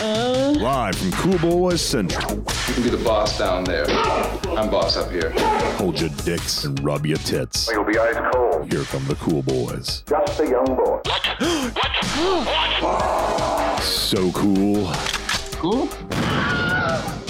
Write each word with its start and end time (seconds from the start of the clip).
Uh. 0.00 0.54
Live 0.58 0.96
from 0.96 1.10
Cool 1.12 1.38
Boys 1.38 1.80
Central. 1.80 2.36
You 2.36 2.44
can 2.74 2.82
be 2.82 2.90
the 2.90 2.98
boss 3.02 3.38
down 3.38 3.64
there. 3.64 3.86
I'm 4.56 4.68
boss 4.70 4.96
up 4.96 5.10
here. 5.10 5.30
Hold 5.78 5.98
your 6.00 6.10
dicks 6.24 6.64
and 6.64 6.78
rub 6.84 7.06
your 7.06 7.18
tits. 7.18 7.68
You'll 7.72 7.84
be 7.84 7.98
ice 7.98 8.16
cold. 8.32 8.70
Here 8.70 8.84
come 8.84 9.04
the 9.06 9.14
Cool 9.16 9.42
Boys. 9.42 10.02
Just 10.06 10.40
a 10.40 10.48
young 10.48 10.64
boy. 10.66 11.00
What? 11.04 11.26
What? 12.46 12.82
What? 12.82 13.82
So 13.82 14.30
cool. 14.32 14.90
Cool? 15.52 15.88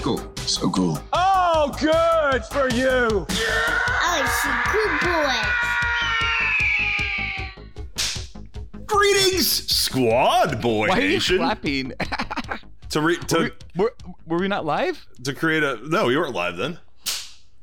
Cool. 0.03 0.21
So 0.46 0.69
cool. 0.71 0.98
Oh, 1.12 1.73
good 1.80 2.45
for 2.46 2.69
you. 2.75 3.27
Oh, 3.29 4.17
it's 4.19 4.46
Cool 4.73 4.98
boys. 5.11 5.53
Greetings, 8.87 9.48
Squad 9.73 10.61
Boy 10.61 10.89
Why 10.89 10.98
are 10.98 11.01
you 11.01 11.09
Nation. 11.14 11.39
clapping? 11.39 11.93
To 12.97 13.03
re- 13.03 13.19
to 13.19 13.37
were, 13.37 13.53
were, 13.77 13.95
were 14.27 14.39
we 14.39 14.49
not 14.49 14.64
live? 14.64 15.07
to 15.25 15.35
create 15.35 15.63
a 15.63 15.79
no, 15.87 16.09
you 16.09 16.18
weren't 16.18 16.35
live 16.35 16.57
then. 16.57 16.79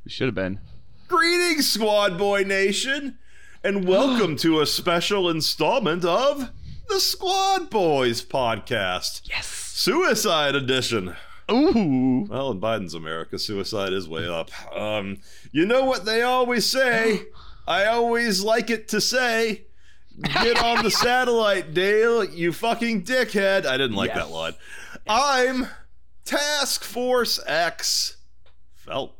We 0.05 0.12
should 0.12 0.28
have 0.28 0.36
been. 0.36 0.60
Greetings, 1.08 1.68
Squad 1.72 2.20
Boy 2.20 2.44
Nation, 2.44 3.18
and 3.64 3.88
welcome 3.88 4.36
to 4.46 4.62
a 4.62 4.68
special 4.68 5.27
installment 5.32 6.05
of 6.05 6.52
the 6.88 7.00
Squad 7.00 7.72
Boys 7.72 8.24
podcast, 8.24 9.27
Yes. 9.27 9.48
Suicide 9.48 10.54
Edition. 10.54 11.16
Ooh. 11.50 12.27
Well, 12.30 12.52
in 12.52 12.62
Biden's 12.62 12.94
America, 12.94 13.40
suicide 13.40 13.91
is 13.91 14.08
way 14.08 14.27
up. 14.27 14.52
Um, 14.72 15.18
you 15.52 15.66
know 15.66 15.84
what 15.84 16.05
they 16.05 16.22
always 16.22 16.70
say? 16.70 17.24
I 17.68 17.86
always 17.86 18.44
like 18.44 18.70
it 18.70 18.88
to 18.90 19.02
say, 19.02 19.63
get 20.22 20.62
on 20.63 20.84
the 20.84 20.91
satellite, 21.08 21.74
Dale, 21.74 22.24
you 22.24 22.54
fucking 22.54 23.02
dickhead. 23.04 23.66
I 23.66 23.77
didn't 23.77 23.96
like 23.96 24.10
Yes. 24.13 24.27
that 24.27 24.32
line. 24.32 24.54
I'm 25.07 25.67
Task 26.25 26.84
Force 26.84 27.39
X 27.45 28.17
Felk. 28.87 29.12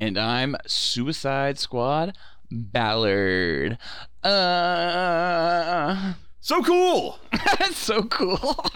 And 0.00 0.16
I'm 0.16 0.56
Suicide 0.66 1.58
Squad 1.58 2.16
Ballard. 2.50 3.78
Uh, 4.22 6.14
So 6.40 6.62
cool. 6.62 7.18
that's 7.32 7.76
so 7.84 8.02
cool. 8.04 8.64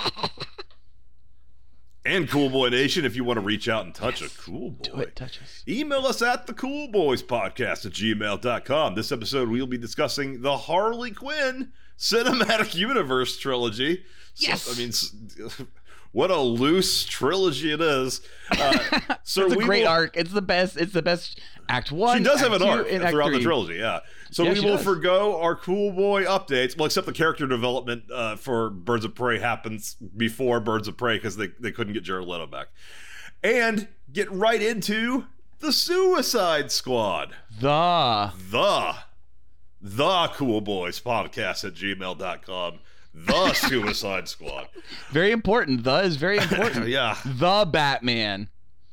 And 2.05 2.29
Cool 2.29 2.51
Boy 2.51 2.69
Nation, 2.71 3.05
if 3.05 3.15
you 3.15 3.23
want 3.23 3.37
to 3.37 3.41
reach 3.43 3.69
out 3.69 3.85
and 3.85 3.95
touch 3.95 4.23
a 4.23 4.29
cool 4.31 4.71
boy. 4.73 4.83
Do 4.83 4.97
it, 5.03 5.15
touch 5.15 5.41
us. 5.41 5.63
Email 5.69 6.05
us 6.05 6.21
at 6.21 6.49
the 6.49 6.53
Cool 6.53 6.89
Boys 6.89 7.23
Podcast 7.23 7.87
at 7.87 7.93
gmail.com. 7.93 8.97
This 8.97 9.13
episode, 9.13 9.49
we'll 9.49 9.69
be 9.69 9.79
discussing 9.79 10.43
the 10.43 10.57
Harley 10.57 11.13
Quinn 11.13 11.71
Cinematic 11.97 12.75
Universe 12.75 13.39
trilogy. 13.39 14.03
So- 14.35 14.49
Yes. 14.49 14.75
I 14.75 14.79
mean, 14.81 14.89
s- 14.89 15.15
what 16.13 16.31
a 16.31 16.39
loose 16.41 17.05
trilogy 17.05 17.73
it 17.73 17.81
is. 17.81 18.21
Uh, 18.51 18.79
so 19.23 19.45
It's 19.47 19.55
a 19.55 19.59
we 19.59 19.65
great 19.65 19.83
will- 19.83 19.89
arc. 19.91 20.17
It's 20.17 20.33
the 20.33 20.43
best. 20.43 20.77
It's 20.77 20.93
the 20.93 21.03
best 21.03 21.41
Act 21.69 21.91
One. 21.93 22.19
She 22.19 22.25
does 22.25 22.41
have 22.41 22.53
an 22.53 22.63
arc 22.63 22.89
throughout 22.89 23.33
the 23.33 23.41
trilogy, 23.41 23.75
yeah. 23.77 24.01
So 24.31 24.43
Yeah, 24.45 24.53
we 24.55 24.61
will 24.61 24.77
does. 24.77 24.85
forgo 24.85 25.41
our 25.41 25.55
Cool 25.57 25.93
Boy 25.93 26.25
updates, 26.25 26.77
well, 26.77 26.87
except 26.87 27.07
the 27.07 27.13
character 27.13 27.47
development 27.47 28.05
uh, 28.13 28.37
for 28.37 28.71
Birds 28.71 29.05
of 29.05 29.15
Prey 29.15 29.39
happens 29.39 29.95
before 30.17 30.59
Birds 30.61 30.89
of 30.89 30.97
Prey 30.97 31.17
because 31.17 31.37
they, 31.37 31.49
they 31.61 31.71
couldn't 31.73 31.93
get 31.93 32.03
Jared 32.03 32.27
Leto 32.27 32.47
back. 32.47 32.69
And 33.43 33.89
get 34.13 34.31
right 34.31 34.61
into 34.63 35.27
the 35.61 35.73
Suicide 35.73 36.71
Squad. 36.73 37.35
The 37.61 38.33
The, 38.51 38.95
the 39.81 40.29
Cool 40.35 40.61
Boys 40.61 41.01
Podcast 41.01 41.65
at 41.65 41.75
gmail.com. 41.75 42.79
The 43.15 43.53
Suicide 43.53 44.29
Squad. 44.29 44.69
very 45.11 45.33
important. 45.33 45.85
The 45.85 45.99
is 46.01 46.17
very 46.17 46.39
important. 46.43 46.89
yeah. 46.89 47.17
The 47.25 47.67
Batman. 47.71 48.49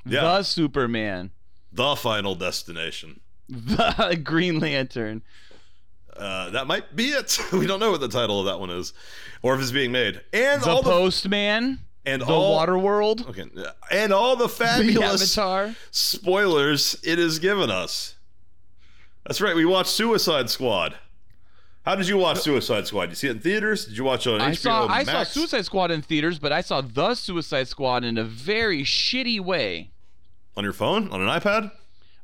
Yeah. 0.06 0.22
The 0.22 0.44
Superman. 0.44 1.32
The 1.72 1.96
Final 1.96 2.36
Destination. 2.36 3.20
The 3.48 4.20
Green 4.24 4.60
Lantern. 4.60 5.22
Uh, 6.16 6.50
that 6.50 6.68
might 6.68 6.96
be 6.96 7.10
it. 7.10 7.40
We 7.54 7.66
don't 7.66 7.80
know 7.80 7.92
what 7.92 8.02
the 8.02 8.10
title 8.10 8.40
of 8.42 8.46
that 8.48 8.60
one 8.60 8.70
is, 8.70 8.92
or 9.42 9.56
if 9.56 9.62
it's 9.62 9.72
being 9.72 9.92
made. 9.92 10.22
And 10.34 10.62
The 10.62 10.70
all 10.70 10.82
the 10.82 10.90
Postman. 10.90 11.80
and 12.06 12.22
The 12.22 12.26
all 12.26 12.52
Water 12.56 12.78
World. 12.78 13.26
okay, 13.30 13.46
and 13.90 14.12
all 14.12 14.36
the 14.36 14.48
The 14.48 14.54
fabulous 14.54 15.38
Avatar. 15.38 15.76
spoilers 15.92 16.98
it 17.04 17.20
has 17.20 17.40
given 17.40 17.70
us. 17.72 18.16
That's 19.26 19.40
right. 19.40 19.56
We 19.56 19.64
watched 19.66 19.92
Suicide 19.92 20.50
Squad. 20.50 20.96
How 21.90 21.96
did 21.96 22.08
you 22.08 22.20
watch 22.20 22.42
Suicide 22.42 22.86
Squad? 22.86 23.06
Did 23.08 23.10
you 23.10 23.16
see 23.16 23.28
it 23.30 23.32
in 23.32 23.40
theaters? 23.40 23.86
Did 23.86 23.98
you 23.98 24.04
watch 24.04 24.28
it 24.28 24.34
on 24.34 24.42
I 24.42 24.52
HBO 24.52 24.58
saw 24.58 24.88
I 24.88 25.04
saw 25.04 25.24
Suicide 25.24 25.66
Squad 25.66 25.90
in 25.90 26.04
theaters, 26.04 26.38
but 26.38 26.52
I 26.52 26.62
saw 26.62 26.82
the 26.82 27.16
Suicide 27.16 27.68
Squad 27.68 28.04
in 28.04 28.16
a 28.16 28.24
very 28.24 28.84
shitty 28.84 29.40
way. 29.40 29.90
on 30.56 30.64
your 30.64 30.72
phone 30.74 31.10
on 31.10 31.20
an 31.20 31.28
iPad? 31.28 31.72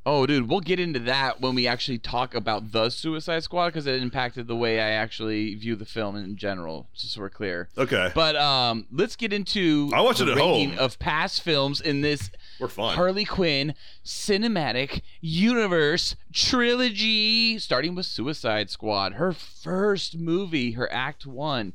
Oh, 0.06 0.28
dude, 0.28 0.48
we'll 0.48 0.60
get 0.60 0.80
into 0.80 1.00
that 1.00 1.42
when 1.42 1.56
we 1.56 1.66
actually 1.66 1.98
talk 1.98 2.36
about 2.36 2.74
the 2.74 2.92
Suicide 2.92 3.42
Squad 3.42 3.70
because 3.70 3.88
it 3.88 4.00
impacted 4.04 4.46
the 4.46 4.56
way 4.56 4.80
I 4.80 4.90
actually 4.90 5.56
view 5.56 5.76
the 5.76 5.84
film 5.84 6.16
in 6.16 6.36
general. 6.38 6.88
Just 6.94 7.16
so 7.16 7.22
we're 7.22 7.32
clear. 7.32 7.70
Okay, 7.76 8.12
But 8.14 8.36
um, 8.36 8.86
let's 8.92 9.16
get 9.16 9.34
into 9.34 9.90
I 9.96 10.02
watched 10.02 10.20
the 10.20 10.28
it 10.28 10.34
at 10.34 10.38
home. 10.38 10.78
of 10.78 11.00
past 11.00 11.42
films 11.42 11.82
in 11.82 12.02
this 12.02 12.30
we're 12.60 12.68
fine. 12.68 12.96
Harley 12.96 13.26
Quinn 13.26 13.74
cinematic 14.04 15.02
universe 15.22 16.16
trilogy, 16.34 17.60
starting 17.60 17.96
with 17.96 18.06
Suicide 18.06 18.70
Squad, 18.70 19.14
her 19.14 19.32
first 19.34 20.18
movie, 20.18 20.72
her 20.72 20.92
Act 20.92 21.26
One. 21.26 21.74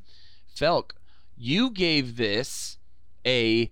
Felk, 0.57 0.91
you 1.37 1.71
gave 1.71 2.17
this 2.17 2.79
a 3.27 3.71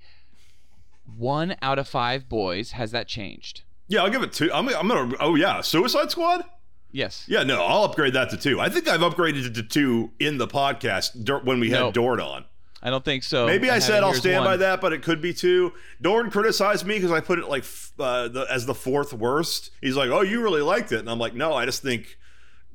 one 1.17 1.57
out 1.63 1.79
of 1.79 1.89
five 1.89 2.29
boys. 2.29 2.73
Has 2.73 2.91
that 2.93 3.09
changed? 3.09 3.63
yeah, 3.89 4.03
I'll 4.03 4.11
give 4.11 4.23
it 4.23 4.33
two. 4.33 4.53
I'm, 4.53 4.69
I'm 4.69 4.89
gonna. 4.89 5.15
Oh 5.21 5.35
yeah, 5.35 5.61
Suicide 5.63 6.11
Squad. 6.11 6.45
Yes. 6.91 7.25
Yeah, 7.29 7.43
no, 7.43 7.63
I'll 7.63 7.85
upgrade 7.85 8.15
that 8.15 8.31
to 8.31 8.37
two. 8.39 8.61
I 8.61 8.69
think 8.71 8.89
I've 8.89 9.01
upgraded 9.01 9.45
it 9.47 9.55
to 9.57 9.63
two 9.63 10.11
in 10.19 10.39
the 10.39 10.47
podcast 10.49 11.45
when 11.45 11.61
we 11.61 11.69
had 11.71 11.81
No. 11.81 11.93
Dorn 11.93 12.21
on. 12.21 12.45
I 12.83 12.91
don't 12.91 13.05
think 13.05 13.25
so. 13.25 13.47
Maybe 13.47 13.71
I, 13.71 13.81
said 13.81 14.05
I'll 14.05 14.15
stand 14.15 14.45
by 14.45 14.57
that, 14.59 14.81
but 14.81 14.93
it 14.93 15.03
could 15.03 15.21
be 15.21 15.35
two. 15.35 15.73
Dorn 16.01 16.31
criticized 16.31 16.87
me 16.87 16.95
because 16.95 17.11
I 17.11 17.21
put 17.21 17.39
it 17.39 17.49
like 17.49 17.63
f- 17.65 17.93
uh, 17.99 18.29
the, 18.29 18.47
as 18.51 18.67
the 18.67 18.75
fourth 18.75 19.13
worst. 19.13 19.71
He's 19.81 19.97
like, 19.97 20.11
"Oh, 20.11 20.21
you 20.21 20.41
really 20.43 20.63
liked 20.63 20.93
it," 20.93 21.01
and 21.01 21.11
I'm 21.11 21.19
like, 21.19 21.35
"No, 21.35 21.55
I 21.55 21.65
just 21.65 21.83
think 21.83 22.19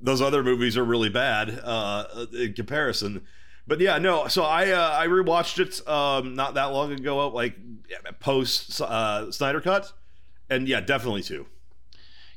those 0.02 0.22
other 0.22 0.44
movies 0.44 0.78
are 0.78 0.84
really 0.84 1.10
bad 1.10 1.58
uh, 1.64 2.26
in 2.38 2.54
comparison." 2.54 3.22
But 3.66 3.80
yeah, 3.80 3.98
no. 3.98 4.28
So 4.28 4.44
I 4.44 4.72
uh, 4.72 4.98
I 5.00 5.08
rewatched 5.08 5.60
it 5.60 5.88
um, 5.88 6.36
not 6.36 6.56
that 6.56 6.66
long 6.66 6.92
ago, 6.92 7.30
like 7.30 7.56
post 8.20 8.82
uh, 8.82 9.32
Snyder 9.32 9.62
cut, 9.62 9.94
and 10.50 10.68
yeah, 10.68 10.82
definitely 10.82 11.24
two. 11.24 11.46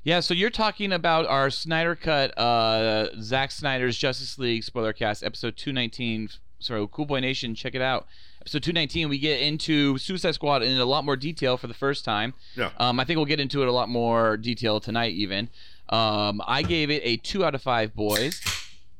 Yeah, 0.05 0.21
so 0.21 0.35
you're 0.35 0.51
talking 0.51 0.93
about 0.93 1.27
our 1.27 1.51
Snyder 1.51 1.97
Cut, 1.97 2.39
uh, 2.39 3.09
Zack 3.21 3.51
Snyder's 3.51 3.99
Justice 3.99 4.39
League 4.39 4.63
spoiler 4.63 4.93
cast, 4.93 5.25
episode 5.25 5.57
219. 5.57 6.29
So, 6.59 6.87
Cool 6.89 7.05
Boy 7.07 7.21
Nation, 7.21 7.55
check 7.55 7.75
it 7.75 7.83
out. 7.83 8.07
Episode 8.41 8.63
219, 8.63 9.09
we 9.09 9.19
get 9.19 9.41
into 9.41 9.99
Suicide 9.99 10.35
Squad 10.35 10.63
in 10.63 10.79
a 10.79 10.85
lot 10.85 11.05
more 11.05 11.17
detail 11.17 11.57
for 11.57 11.67
the 11.67 11.75
first 11.75 12.05
time. 12.05 12.33
Yeah. 12.57 12.71
Um, 12.79 12.99
I 13.01 13.05
think 13.05 13.17
we'll 13.19 13.27
get 13.27 13.41
into 13.41 13.63
it 13.63 13.69
a 13.69 13.73
lot 13.73 13.89
more 13.89 14.37
detail 14.37 14.81
tonight, 14.81 15.13
even. 15.15 15.51
Um, 15.89 16.41
I 16.47 16.63
gave 16.63 16.91
it 16.91 17.03
a 17.05 17.17
2 17.19 17.45
out 17.45 17.55
of 17.55 17.63
5 17.63 17.95
boys. 17.95 18.41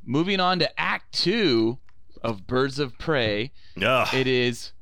Moving 0.05 0.39
on 0.41 0.59
to 0.59 0.81
Act 0.81 1.13
2 1.15 1.79
of 2.23 2.47
Birds 2.47 2.79
of 2.79 2.99
Prey, 2.99 3.53
Yeah. 3.77 4.07
it 4.15 4.27
is 4.27 4.73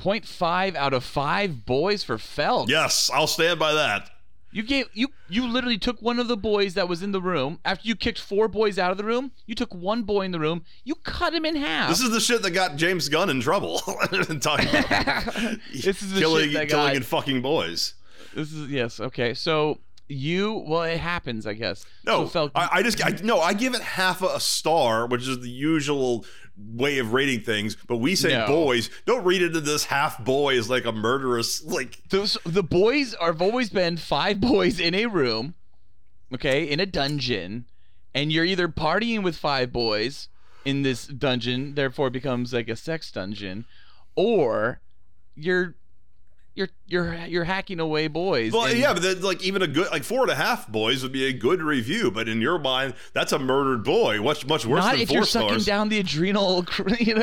0.5 0.00 0.76
out 0.76 0.92
of 0.92 1.04
5 1.04 1.64
boys 1.66 2.04
for 2.04 2.16
Felk. 2.18 2.68
yes, 2.68 3.10
I'll 3.12 3.26
stand 3.26 3.58
by 3.58 3.72
that. 3.74 4.10
You 4.58 4.64
gave 4.64 4.86
you 4.92 5.06
you 5.28 5.46
literally 5.46 5.78
took 5.78 6.02
one 6.02 6.18
of 6.18 6.26
the 6.26 6.36
boys 6.36 6.74
that 6.74 6.88
was 6.88 7.00
in 7.00 7.12
the 7.12 7.20
room 7.22 7.60
after 7.64 7.86
you 7.86 7.94
kicked 7.94 8.18
four 8.18 8.48
boys 8.48 8.76
out 8.76 8.90
of 8.90 8.96
the 8.96 9.04
room. 9.04 9.30
You 9.46 9.54
took 9.54 9.72
one 9.72 10.02
boy 10.02 10.22
in 10.22 10.32
the 10.32 10.40
room. 10.40 10.64
You 10.82 10.96
cut 10.96 11.32
him 11.32 11.44
in 11.44 11.54
half. 11.54 11.88
This 11.88 12.00
is 12.00 12.10
the 12.10 12.18
shit 12.18 12.42
that 12.42 12.50
got 12.50 12.74
James 12.74 13.08
Gunn 13.08 13.30
in 13.30 13.40
trouble. 13.40 13.78
Talking 14.40 14.68
about 14.70 15.32
This 15.72 16.02
is 16.02 16.12
the 16.12 16.18
killing, 16.18 16.46
shit 16.46 16.54
that 16.54 16.68
killing 16.70 16.86
got- 16.88 16.96
and 16.96 17.06
fucking 17.06 17.40
boys. 17.40 17.94
this 18.34 18.52
is 18.52 18.68
yes 18.68 18.98
okay. 18.98 19.32
So 19.32 19.78
you 20.08 20.64
well 20.66 20.82
it 20.82 20.98
happens 20.98 21.46
I 21.46 21.52
guess. 21.52 21.84
No, 22.04 22.24
so 22.24 22.28
Fel- 22.28 22.50
I, 22.56 22.68
I 22.72 22.82
just 22.82 23.06
I, 23.06 23.10
no. 23.22 23.38
I 23.38 23.52
give 23.52 23.74
it 23.74 23.80
half 23.80 24.22
a 24.22 24.40
star, 24.40 25.06
which 25.06 25.22
is 25.28 25.38
the 25.38 25.50
usual 25.50 26.24
way 26.58 26.98
of 26.98 27.12
rating 27.12 27.40
things. 27.40 27.76
But 27.86 27.96
we 27.98 28.14
say 28.14 28.30
No. 28.30 28.46
boys. 28.46 28.90
Don't 29.06 29.24
read 29.24 29.42
into 29.42 29.60
this 29.60 29.84
half 29.84 30.22
boy 30.24 30.58
as 30.58 30.68
like 30.68 30.84
a 30.84 30.92
murderous 30.92 31.62
like. 31.64 31.98
those 32.08 32.36
the 32.44 32.62
boys 32.62 33.14
are 33.14 33.28
have 33.28 33.42
always 33.42 33.70
been 33.70 33.96
five 33.96 34.40
boys 34.52 34.80
in 34.80 34.94
a 34.94 35.06
room, 35.06 35.54
okay, 36.34 36.64
in 36.64 36.80
a 36.80 36.86
dungeon, 36.86 37.66
and 38.14 38.32
you're 38.32 38.44
either 38.44 38.68
partying 38.68 39.22
with 39.22 39.36
five 39.36 39.72
boys 39.72 40.28
in 40.64 40.82
this 40.82 41.06
dungeon, 41.06 41.74
therefore 41.74 42.08
it 42.08 42.12
becomes 42.12 42.52
like 42.52 42.68
a 42.68 42.76
sex 42.76 43.10
dungeon, 43.12 43.64
or 44.16 44.80
you're 45.34 45.76
you're 46.58 46.68
you're 46.86 47.14
you're 47.26 47.44
hacking 47.44 47.80
away 47.80 48.08
boys. 48.08 48.52
Well, 48.52 48.64
and- 48.66 48.78
yeah, 48.78 48.92
but 48.92 49.02
then, 49.02 49.22
like 49.22 49.42
even 49.42 49.62
a 49.62 49.66
good 49.66 49.90
like 49.90 50.02
four 50.04 50.22
and 50.22 50.30
a 50.30 50.34
half 50.34 50.68
boys 50.68 51.02
would 51.02 51.12
be 51.12 51.24
a 51.26 51.32
good 51.32 51.62
review, 51.62 52.10
but 52.10 52.28
in 52.28 52.40
your 52.42 52.58
mind, 52.58 52.94
that's 53.14 53.32
a 53.32 53.38
murdered 53.38 53.84
boy. 53.84 54.20
Much 54.20 54.44
much 54.46 54.66
worse 54.66 54.84
Not 54.84 54.92
than 54.92 55.00
if 55.02 55.08
4 55.08 55.14
you're 55.16 55.24
stars. 55.24 55.50
sucking 55.50 55.64
down 55.64 55.88
the 55.90 56.00
adrenal, 56.00 56.66
you 56.98 57.14
know, 57.14 57.20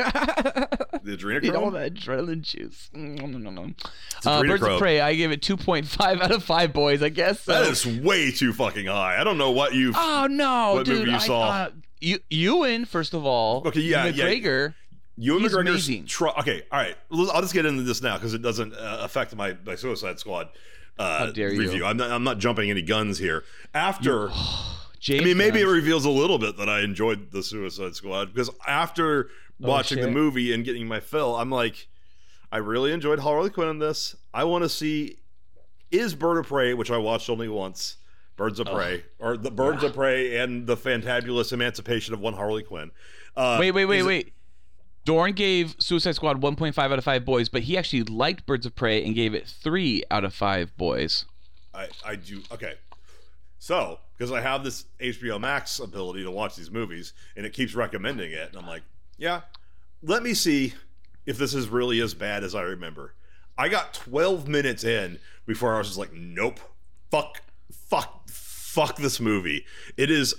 the 1.02 1.18
you 1.42 1.52
know 1.52 1.70
adrenochrome. 1.70 1.72
that 1.74 1.94
adrenaline 1.94 2.40
juice. 2.40 2.90
Mm. 2.94 3.74
Uh, 4.24 4.42
Birds 4.42 4.62
of 4.62 4.78
Prey, 4.78 5.00
I 5.00 5.14
give 5.14 5.30
it 5.30 5.42
2.5 5.42 6.20
out 6.20 6.30
of 6.32 6.42
5 6.42 6.72
boys, 6.72 7.02
I 7.02 7.10
guess. 7.10 7.40
So. 7.42 7.52
That 7.52 7.70
is 7.70 7.86
way 7.86 8.30
too 8.32 8.52
fucking 8.52 8.86
high. 8.86 9.20
I 9.20 9.24
don't 9.24 9.38
know 9.38 9.50
what 9.50 9.74
you've. 9.74 9.94
Oh 9.98 10.26
no, 10.30 10.74
What 10.74 10.86
dude! 10.86 10.98
movie 11.00 11.10
you 11.10 11.16
I, 11.16 11.20
saw? 11.20 11.42
Uh, 11.48 11.70
you, 12.00 12.18
Ewan, 12.30 12.84
first 12.84 13.14
of 13.14 13.24
all. 13.24 13.62
Okay, 13.66 13.80
yeah, 13.80 14.06
yeah. 14.06 14.24
McGregor. 14.24 14.68
You 14.68 14.74
and 15.16 15.42
He's 15.42 15.52
McGregor's 15.52 16.10
try. 16.12 16.32
Okay, 16.40 16.62
all 16.70 16.78
right. 16.78 16.96
I'll 17.10 17.40
just 17.40 17.54
get 17.54 17.66
into 17.66 17.82
this 17.82 18.02
now 18.02 18.16
because 18.16 18.34
it 18.34 18.42
doesn't 18.42 18.74
uh, 18.74 18.98
affect 19.00 19.34
my, 19.34 19.56
my 19.64 19.74
Suicide 19.74 20.18
Squad 20.18 20.48
uh, 20.98 21.30
you. 21.34 21.48
review. 21.48 21.84
I'm 21.84 21.96
not, 21.96 22.10
I'm 22.10 22.24
not 22.24 22.38
jumping 22.38 22.70
any 22.70 22.82
guns 22.82 23.18
here. 23.18 23.44
After, 23.74 24.30
I 24.30 24.74
mean, 25.08 25.36
maybe 25.36 25.60
it 25.60 25.66
reveals 25.66 26.04
a 26.04 26.10
little 26.10 26.38
bit 26.38 26.56
that 26.58 26.68
I 26.68 26.80
enjoyed 26.80 27.30
the 27.32 27.42
Suicide 27.42 27.94
Squad 27.94 28.32
because 28.32 28.50
after 28.66 29.30
watching 29.58 30.00
the 30.00 30.08
Oh, 30.08 30.12
movie 30.12 30.52
and 30.52 30.64
getting 30.64 30.86
my 30.86 31.00
fill, 31.00 31.36
I'm 31.36 31.50
like, 31.50 31.88
I 32.52 32.58
really 32.58 32.92
enjoyed 32.92 33.18
Harley 33.20 33.50
Quinn 33.50 33.68
in 33.68 33.78
this. 33.78 34.16
I 34.34 34.44
want 34.44 34.64
to 34.64 34.68
see 34.68 35.18
is 35.90 36.14
Bird 36.14 36.38
of 36.38 36.46
Prey, 36.46 36.74
which 36.74 36.90
I 36.90 36.98
watched 36.98 37.30
only 37.30 37.48
once. 37.48 37.96
Birds 38.36 38.60
of 38.60 38.66
Prey, 38.66 39.02
or 39.18 39.38
the 39.38 39.50
Birds 39.50 39.82
of 39.82 39.94
Prey, 39.94 40.36
and 40.36 40.66
the 40.66 40.76
fantabulous 40.76 41.54
emancipation 41.54 42.12
of 42.12 42.20
one 42.20 42.34
Harley 42.34 42.62
Quinn. 42.62 42.90
Uh, 43.34 43.56
Wait, 43.58 43.70
wait, 43.70 43.86
wait, 43.86 44.02
wait. 44.02 44.32
Dorn 45.06 45.32
gave 45.32 45.76
Suicide 45.78 46.16
Squad 46.16 46.42
1.5 46.42 46.76
out 46.76 46.98
of 46.98 47.04
5 47.04 47.24
boys, 47.24 47.48
but 47.48 47.62
he 47.62 47.78
actually 47.78 48.02
liked 48.02 48.44
Birds 48.44 48.66
of 48.66 48.74
Prey 48.74 49.04
and 49.04 49.14
gave 49.14 49.34
it 49.34 49.46
3 49.46 50.02
out 50.10 50.24
of 50.24 50.34
5 50.34 50.76
boys. 50.76 51.24
I, 51.72 51.88
I 52.04 52.16
do 52.16 52.42
okay. 52.50 52.74
So, 53.60 54.00
because 54.16 54.32
I 54.32 54.40
have 54.40 54.64
this 54.64 54.84
HBO 55.00 55.40
Max 55.40 55.78
ability 55.78 56.24
to 56.24 56.30
watch 56.30 56.56
these 56.56 56.72
movies, 56.72 57.12
and 57.36 57.46
it 57.46 57.52
keeps 57.52 57.74
recommending 57.74 58.32
it, 58.32 58.48
and 58.48 58.58
I'm 58.58 58.66
like, 58.66 58.82
yeah, 59.16 59.42
let 60.02 60.24
me 60.24 60.34
see 60.34 60.74
if 61.24 61.38
this 61.38 61.54
is 61.54 61.68
really 61.68 62.00
as 62.00 62.12
bad 62.12 62.42
as 62.42 62.54
I 62.54 62.62
remember. 62.62 63.14
I 63.56 63.68
got 63.68 63.94
12 63.94 64.48
minutes 64.48 64.82
in 64.82 65.20
before 65.46 65.74
I 65.74 65.78
was 65.78 65.86
just 65.86 65.98
like, 65.98 66.12
nope, 66.12 66.58
fuck, 67.10 67.42
fuck, 67.70 68.28
fuck 68.28 68.96
this 68.96 69.20
movie. 69.20 69.64
It 69.96 70.10
is. 70.10 70.34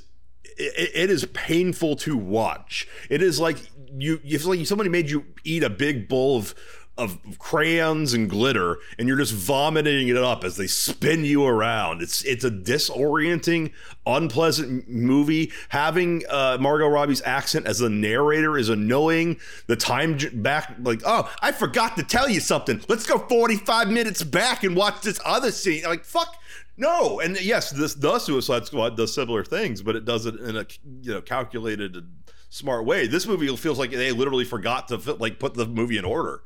It, 0.60 0.92
it 0.96 1.10
is 1.12 1.26
painful 1.34 1.98
to 1.98 2.18
watch. 2.18 2.88
It 3.10 3.22
is 3.22 3.40
like 3.40 3.58
you. 4.02 4.20
It's 4.24 4.46
like 4.46 4.66
somebody 4.66 4.90
made 4.90 5.10
you 5.10 5.26
eat 5.44 5.64
a 5.64 5.70
big 5.70 6.08
bowl 6.08 6.38
of 6.38 6.56
of 6.98 7.20
crayons 7.38 8.14
and 8.14 8.28
glitter 8.28 8.78
and 8.98 9.08
you're 9.08 9.18
just 9.18 9.34
vomiting 9.34 10.08
it 10.08 10.18
up 10.18 10.44
as 10.44 10.58
they 10.58 10.66
spin 10.66 11.24
you 11.24 11.46
around 11.46 12.02
it's 12.02 12.24
it's 12.24 12.44
a 12.44 12.50
disorienting 12.50 13.72
unpleasant 14.08 14.90
movie. 14.90 15.52
Having 15.70 16.24
uh 16.30 16.58
margot 16.60 16.88
robbie's 16.88 17.22
accent 17.22 17.68
as 17.68 17.80
the 17.80 17.90
narrator 17.90 18.58
is 18.58 18.70
annoying. 18.70 19.40
The 19.68 19.76
time 19.76 20.18
j- 20.18 20.30
back 20.30 20.76
like 20.82 21.02
oh 21.06 21.32
i 21.42 21.52
forgot 21.52 21.98
to 21.98 22.04
tell 22.04 22.30
you 22.30 22.40
something. 22.40 22.82
Let's 22.88 23.06
go 23.06 23.20
45 23.20 23.90
minutes 23.90 24.24
back 24.24 24.64
and 24.64 24.76
watch 24.76 25.02
this 25.02 25.20
other 25.24 25.52
scene. 25.52 25.84
Like 25.84 26.04
fuck 26.04 26.36
no, 26.78 27.20
and 27.20 27.40
yes, 27.42 27.72
this 27.72 27.96
the 27.96 28.20
Suicide 28.20 28.68
Squad 28.68 28.96
does 28.96 29.14
similar 29.14 29.44
things, 29.44 29.82
but 29.82 29.96
it 29.96 30.06
does 30.06 30.28
it 30.28 30.36
in 30.36 30.58
a 30.58 30.66
you 31.02 31.16
know 31.16 31.22
calculated 31.22 32.06
smart 32.50 32.86
way. 32.86 33.08
This 33.08 33.28
movie 33.28 33.54
feels 33.58 33.80
like 33.80 33.92
they 33.92 34.12
literally 34.12 34.46
forgot 34.46 34.88
to 34.90 35.14
like 35.14 35.40
put 35.40 35.54
the 35.54 35.66
movie 35.66 35.98
in 35.98 36.06
order. 36.06 36.42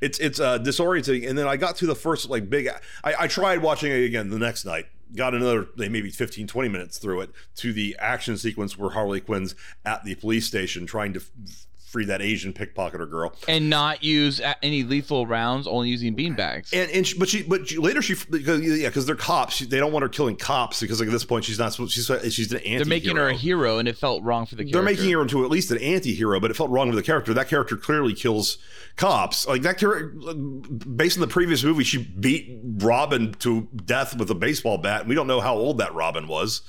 It's 0.00 0.18
it's 0.18 0.40
uh, 0.40 0.58
disorienting. 0.58 1.28
And 1.28 1.36
then 1.36 1.46
I 1.46 1.56
got 1.56 1.76
to 1.76 1.86
the 1.86 1.94
first 1.94 2.28
like 2.28 2.50
big. 2.50 2.68
I, 3.04 3.14
I 3.20 3.26
tried 3.26 3.62
watching 3.62 3.90
it 3.92 4.04
again 4.04 4.30
the 4.30 4.38
next 4.38 4.64
night. 4.64 4.86
Got 5.14 5.34
another 5.34 5.68
maybe 5.76 6.10
15, 6.10 6.46
20 6.48 6.68
minutes 6.68 6.98
through 6.98 7.20
it 7.20 7.30
to 7.56 7.72
the 7.72 7.96
action 7.98 8.36
sequence 8.36 8.76
where 8.76 8.90
Harley 8.90 9.20
Quinn's 9.20 9.54
at 9.84 10.04
the 10.04 10.16
police 10.16 10.46
station 10.46 10.84
trying 10.84 11.12
to 11.12 11.20
f- 11.20 11.66
free 11.96 12.04
that 12.04 12.20
Asian 12.20 12.52
pickpocketer 12.52 13.08
girl. 13.08 13.32
And 13.48 13.70
not 13.70 14.04
use 14.04 14.38
any 14.62 14.82
lethal 14.82 15.26
rounds, 15.26 15.66
only 15.66 15.88
using 15.88 16.14
beanbags. 16.14 16.70
And, 16.74 16.90
and 16.90 17.06
she, 17.06 17.18
but 17.18 17.26
she 17.26 17.42
but 17.42 17.66
she, 17.66 17.78
later 17.78 18.02
she 18.02 18.14
because 18.28 18.60
yeah 18.60 18.88
because 18.88 19.06
they're 19.06 19.16
cops 19.16 19.54
she, 19.54 19.64
they 19.64 19.78
don't 19.78 19.92
want 19.92 20.02
her 20.02 20.10
killing 20.10 20.36
cops 20.36 20.80
because 20.80 21.00
like 21.00 21.08
at 21.08 21.12
this 21.12 21.24
point 21.24 21.44
she's 21.44 21.58
not 21.58 21.72
supposed 21.72 21.92
she's 21.92 22.10
she's 22.34 22.52
an 22.52 22.58
anti 22.58 22.76
They're 22.76 22.84
making 22.84 23.16
her 23.16 23.28
a 23.28 23.34
hero, 23.34 23.78
and 23.78 23.88
it 23.88 23.96
felt 23.96 24.22
wrong 24.22 24.44
for 24.44 24.56
the 24.56 24.64
character. 24.64 24.76
they're 24.76 24.84
making 24.84 25.10
her 25.12 25.22
into 25.22 25.42
at 25.42 25.50
least 25.50 25.70
an 25.70 25.78
anti-hero 25.78 26.38
but 26.38 26.50
it 26.50 26.54
felt 26.54 26.68
wrong 26.68 26.88
with 26.88 26.96
the 26.96 27.02
character 27.02 27.32
that 27.32 27.48
character 27.48 27.76
clearly 27.78 28.12
kills 28.12 28.58
cops 28.96 29.46
like 29.46 29.62
that 29.62 29.78
character 29.78 30.08
based 30.08 31.16
on 31.16 31.22
the 31.22 31.26
previous 31.26 31.64
movie 31.64 31.82
she 31.82 31.96
beat 32.04 32.60
Robin 32.78 33.32
to 33.34 33.68
death 33.86 34.14
with 34.18 34.30
a 34.30 34.34
baseball 34.34 34.76
bat 34.76 35.00
and 35.00 35.08
we 35.08 35.14
don't 35.14 35.26
know 35.26 35.40
how 35.40 35.54
old 35.54 35.78
that 35.78 35.94
Robin 35.94 36.28
was 36.28 36.60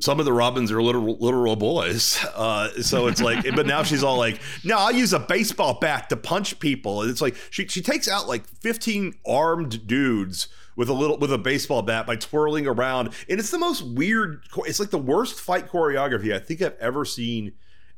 some 0.00 0.18
of 0.18 0.24
the 0.26 0.32
Robins 0.32 0.70
are 0.72 0.82
literal 0.82 1.16
literal 1.18 1.56
boys. 1.56 2.22
Uh, 2.34 2.70
so 2.82 3.06
it's 3.06 3.20
like, 3.20 3.44
but 3.56 3.66
now 3.66 3.82
she's 3.82 4.02
all 4.02 4.18
like, 4.18 4.40
no, 4.64 4.76
I'll 4.78 4.92
use 4.92 5.12
a 5.12 5.18
baseball 5.20 5.78
bat 5.80 6.08
to 6.10 6.16
punch 6.16 6.58
people. 6.58 7.02
And 7.02 7.10
it's 7.10 7.20
like 7.20 7.36
she 7.50 7.66
she 7.68 7.80
takes 7.82 8.08
out 8.08 8.28
like 8.28 8.46
15 8.46 9.14
armed 9.26 9.86
dudes 9.86 10.48
with 10.76 10.88
a 10.88 10.92
little 10.92 11.16
with 11.18 11.32
a 11.32 11.38
baseball 11.38 11.82
bat 11.82 12.06
by 12.06 12.16
twirling 12.16 12.66
around. 12.66 13.10
And 13.28 13.38
it's 13.38 13.50
the 13.50 13.58
most 13.58 13.82
weird 13.82 14.42
it's 14.58 14.80
like 14.80 14.90
the 14.90 14.98
worst 14.98 15.38
fight 15.40 15.68
choreography 15.68 16.34
I 16.34 16.38
think 16.38 16.62
I've 16.62 16.76
ever 16.78 17.04
seen 17.04 17.52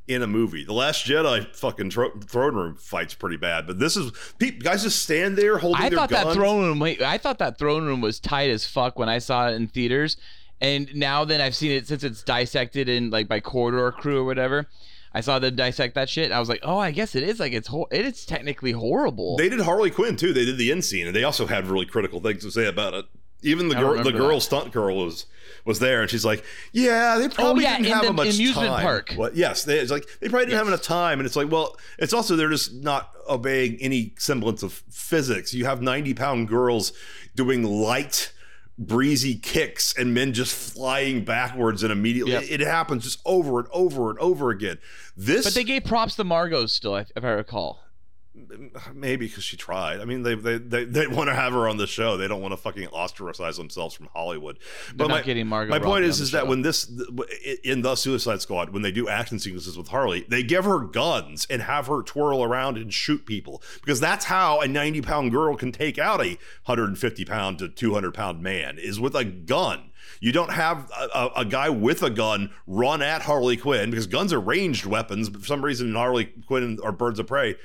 in 0.07 0.21
a 0.23 0.27
movie. 0.27 0.63
The 0.63 0.73
Last 0.73 1.05
Jedi 1.05 1.53
fucking 1.53 1.89
tro- 1.89 2.17
throne 2.25 2.55
room 2.55 2.75
fights 2.77 3.13
pretty 3.13 3.35
bad, 3.35 3.67
but 3.67 3.77
this 3.77 3.97
is 3.97 4.11
pe- 4.39 4.51
guys 4.51 4.83
just 4.83 5.03
stand 5.03 5.37
there 5.37 5.57
holding 5.57 5.81
I 5.81 5.89
their 5.89 5.97
thought 5.99 6.09
guns. 6.09 6.27
that 6.27 6.33
throne 6.33 6.63
room. 6.63 6.79
Wait, 6.79 7.01
I 7.01 7.17
thought 7.17 7.39
that 7.39 7.57
throne 7.57 7.85
room 7.85 7.99
was 7.99 8.19
tight 8.19 8.49
as 8.49 8.65
fuck 8.65 8.97
when 8.97 9.09
I 9.09 9.17
saw 9.17 9.49
it 9.49 9.55
in 9.55 9.67
theaters, 9.67 10.15
and 10.61 10.93
now 10.95 11.25
then 11.25 11.41
I've 11.41 11.55
seen 11.55 11.71
it 11.71 11.87
since 11.87 12.03
it's 12.03 12.23
dissected 12.23 12.89
in 12.89 13.09
like 13.09 13.27
by 13.27 13.39
corridor 13.39 13.91
crew 13.91 14.19
or 14.19 14.25
whatever. 14.25 14.67
I 15.13 15.21
saw 15.21 15.39
them 15.39 15.55
dissect 15.55 15.95
that 15.95 16.09
shit. 16.09 16.31
I 16.31 16.39
was 16.39 16.49
like, 16.49 16.59
oh, 16.63 16.77
I 16.77 16.91
guess 16.91 17.15
it 17.15 17.23
is 17.23 17.39
like 17.39 17.53
it's 17.53 17.67
hor- 17.67 17.87
it 17.91 18.05
is 18.05 18.25
technically 18.25 18.71
horrible. 18.71 19.37
They 19.37 19.49
did 19.49 19.61
Harley 19.61 19.89
Quinn 19.89 20.15
too. 20.15 20.33
They 20.33 20.45
did 20.45 20.57
the 20.57 20.71
end 20.71 20.85
scene, 20.85 21.07
and 21.07 21.15
they 21.15 21.23
also 21.23 21.47
had 21.47 21.67
really 21.67 21.85
critical 21.85 22.19
things 22.19 22.43
to 22.43 22.51
say 22.51 22.67
about 22.67 22.93
it. 22.93 23.05
Even 23.41 23.69
the 23.69 23.75
girl, 23.75 24.03
the 24.03 24.11
girl 24.11 24.35
that. 24.35 24.41
stunt 24.41 24.71
girl 24.71 24.95
was 24.97 25.25
was 25.63 25.79
there, 25.79 26.01
and 26.01 26.09
she's 26.09 26.25
like, 26.25 26.43
"Yeah, 26.71 27.17
they 27.17 27.25
oh, 27.25 27.29
probably 27.29 27.65
Oh, 27.65 27.69
yeah, 27.69 27.77
didn't 27.77 27.87
in 27.87 27.93
have 27.93 28.05
the 28.05 28.13
much 28.13 28.35
amusement 28.35 28.67
time." 28.67 28.81
park. 28.81 29.13
What? 29.15 29.35
Yes, 29.35 29.63
they, 29.63 29.79
it's 29.79 29.91
like 29.91 30.07
they 30.19 30.29
probably 30.29 30.45
didn't 30.47 30.57
have 30.57 30.67
enough 30.67 30.81
time, 30.81 31.19
and 31.19 31.25
it's 31.25 31.35
like, 31.35 31.51
well, 31.51 31.77
it's 31.99 32.13
also 32.13 32.35
they're 32.35 32.49
just 32.49 32.73
not 32.73 33.11
obeying 33.29 33.77
any 33.79 34.13
semblance 34.17 34.63
of 34.63 34.73
physics. 34.89 35.53
You 35.53 35.65
have 35.65 35.81
ninety 35.81 36.13
pound 36.13 36.47
girls 36.47 36.93
doing 37.35 37.63
light. 37.63 38.33
Breezy 38.79 39.35
kicks 39.35 39.93
and 39.97 40.13
men 40.13 40.33
just 40.33 40.53
flying 40.53 41.25
backwards 41.25 41.81
and 41.81 41.91
immediately 41.91 42.33
Yep. 42.33 42.43
it 42.47 42.59
happens 42.59 43.03
just 43.05 43.19
over 43.25 43.59
and 43.59 43.67
over 43.71 44.11
and 44.11 44.19
over 44.19 44.51
again. 44.51 44.77
This 45.15 45.45
but 45.45 45.53
they 45.55 45.63
gave 45.63 45.83
props 45.83 46.15
to 46.17 46.23
Margot 46.23 46.67
still, 46.67 46.95
if 46.95 47.11
if 47.15 47.23
I 47.23 47.29
recall. 47.29 47.83
Maybe 48.93 49.27
because 49.27 49.43
she 49.43 49.57
tried. 49.57 49.99
I 49.99 50.05
mean, 50.05 50.23
they 50.23 50.35
they 50.35 50.57
they, 50.57 50.85
they 50.85 51.07
want 51.07 51.29
to 51.29 51.35
have 51.35 51.53
her 51.53 51.67
on 51.67 51.77
the 51.77 51.87
show. 51.87 52.17
They 52.17 52.27
don't 52.27 52.41
want 52.41 52.53
to 52.53 52.57
fucking 52.57 52.87
ostracize 52.87 53.57
themselves 53.57 53.95
from 53.95 54.07
Hollywood. 54.13 54.59
They're 54.95 55.07
my, 55.07 55.15
not 55.15 55.25
getting 55.25 55.47
Margot 55.47 55.71
My 55.71 55.79
point 55.79 56.05
is, 56.05 56.19
is 56.19 56.31
that 56.31 56.47
when 56.47 56.61
this 56.61 56.89
in 57.63 57.81
the 57.81 57.95
Suicide 57.95 58.41
Squad, 58.41 58.71
when 58.71 58.81
they 58.81 58.91
do 58.91 59.07
action 59.07 59.39
sequences 59.39 59.77
with 59.77 59.89
Harley, 59.89 60.25
they 60.29 60.43
give 60.43 60.65
her 60.65 60.79
guns 60.79 61.47
and 61.49 61.61
have 61.61 61.87
her 61.87 62.01
twirl 62.01 62.43
around 62.43 62.77
and 62.77 62.93
shoot 62.93 63.25
people 63.25 63.61
because 63.81 63.99
that's 63.99 64.25
how 64.25 64.61
a 64.61 64.67
ninety 64.67 65.01
pound 65.01 65.31
girl 65.31 65.55
can 65.55 65.71
take 65.71 65.97
out 65.97 66.23
a 66.23 66.37
hundred 66.63 66.85
and 66.85 66.97
fifty 66.97 67.25
pound 67.25 67.59
to 67.59 67.69
two 67.69 67.93
hundred 67.93 68.13
pound 68.13 68.41
man 68.41 68.77
is 68.77 68.99
with 68.99 69.15
a 69.15 69.25
gun. 69.25 69.91
You 70.19 70.31
don't 70.31 70.51
have 70.51 70.91
a, 70.91 71.29
a, 71.37 71.45
guy 71.45 71.69
with 71.69 72.01
a 72.03 72.09
gun 72.09 72.51
run 72.65 73.01
at 73.01 73.21
Harley 73.21 73.57
Quinn 73.57 73.89
because 73.89 74.07
guns 74.07 74.33
are 74.33 74.39
ranged 74.39 74.85
weapons. 74.85 75.29
But 75.29 75.41
for 75.41 75.47
some 75.47 75.63
reason, 75.63 75.89
in 75.89 75.95
Harley 75.95 76.25
Quinn 76.25 76.79
or 76.81 76.91
Birds 76.91 77.19
of 77.19 77.27
Prey, 77.27 77.55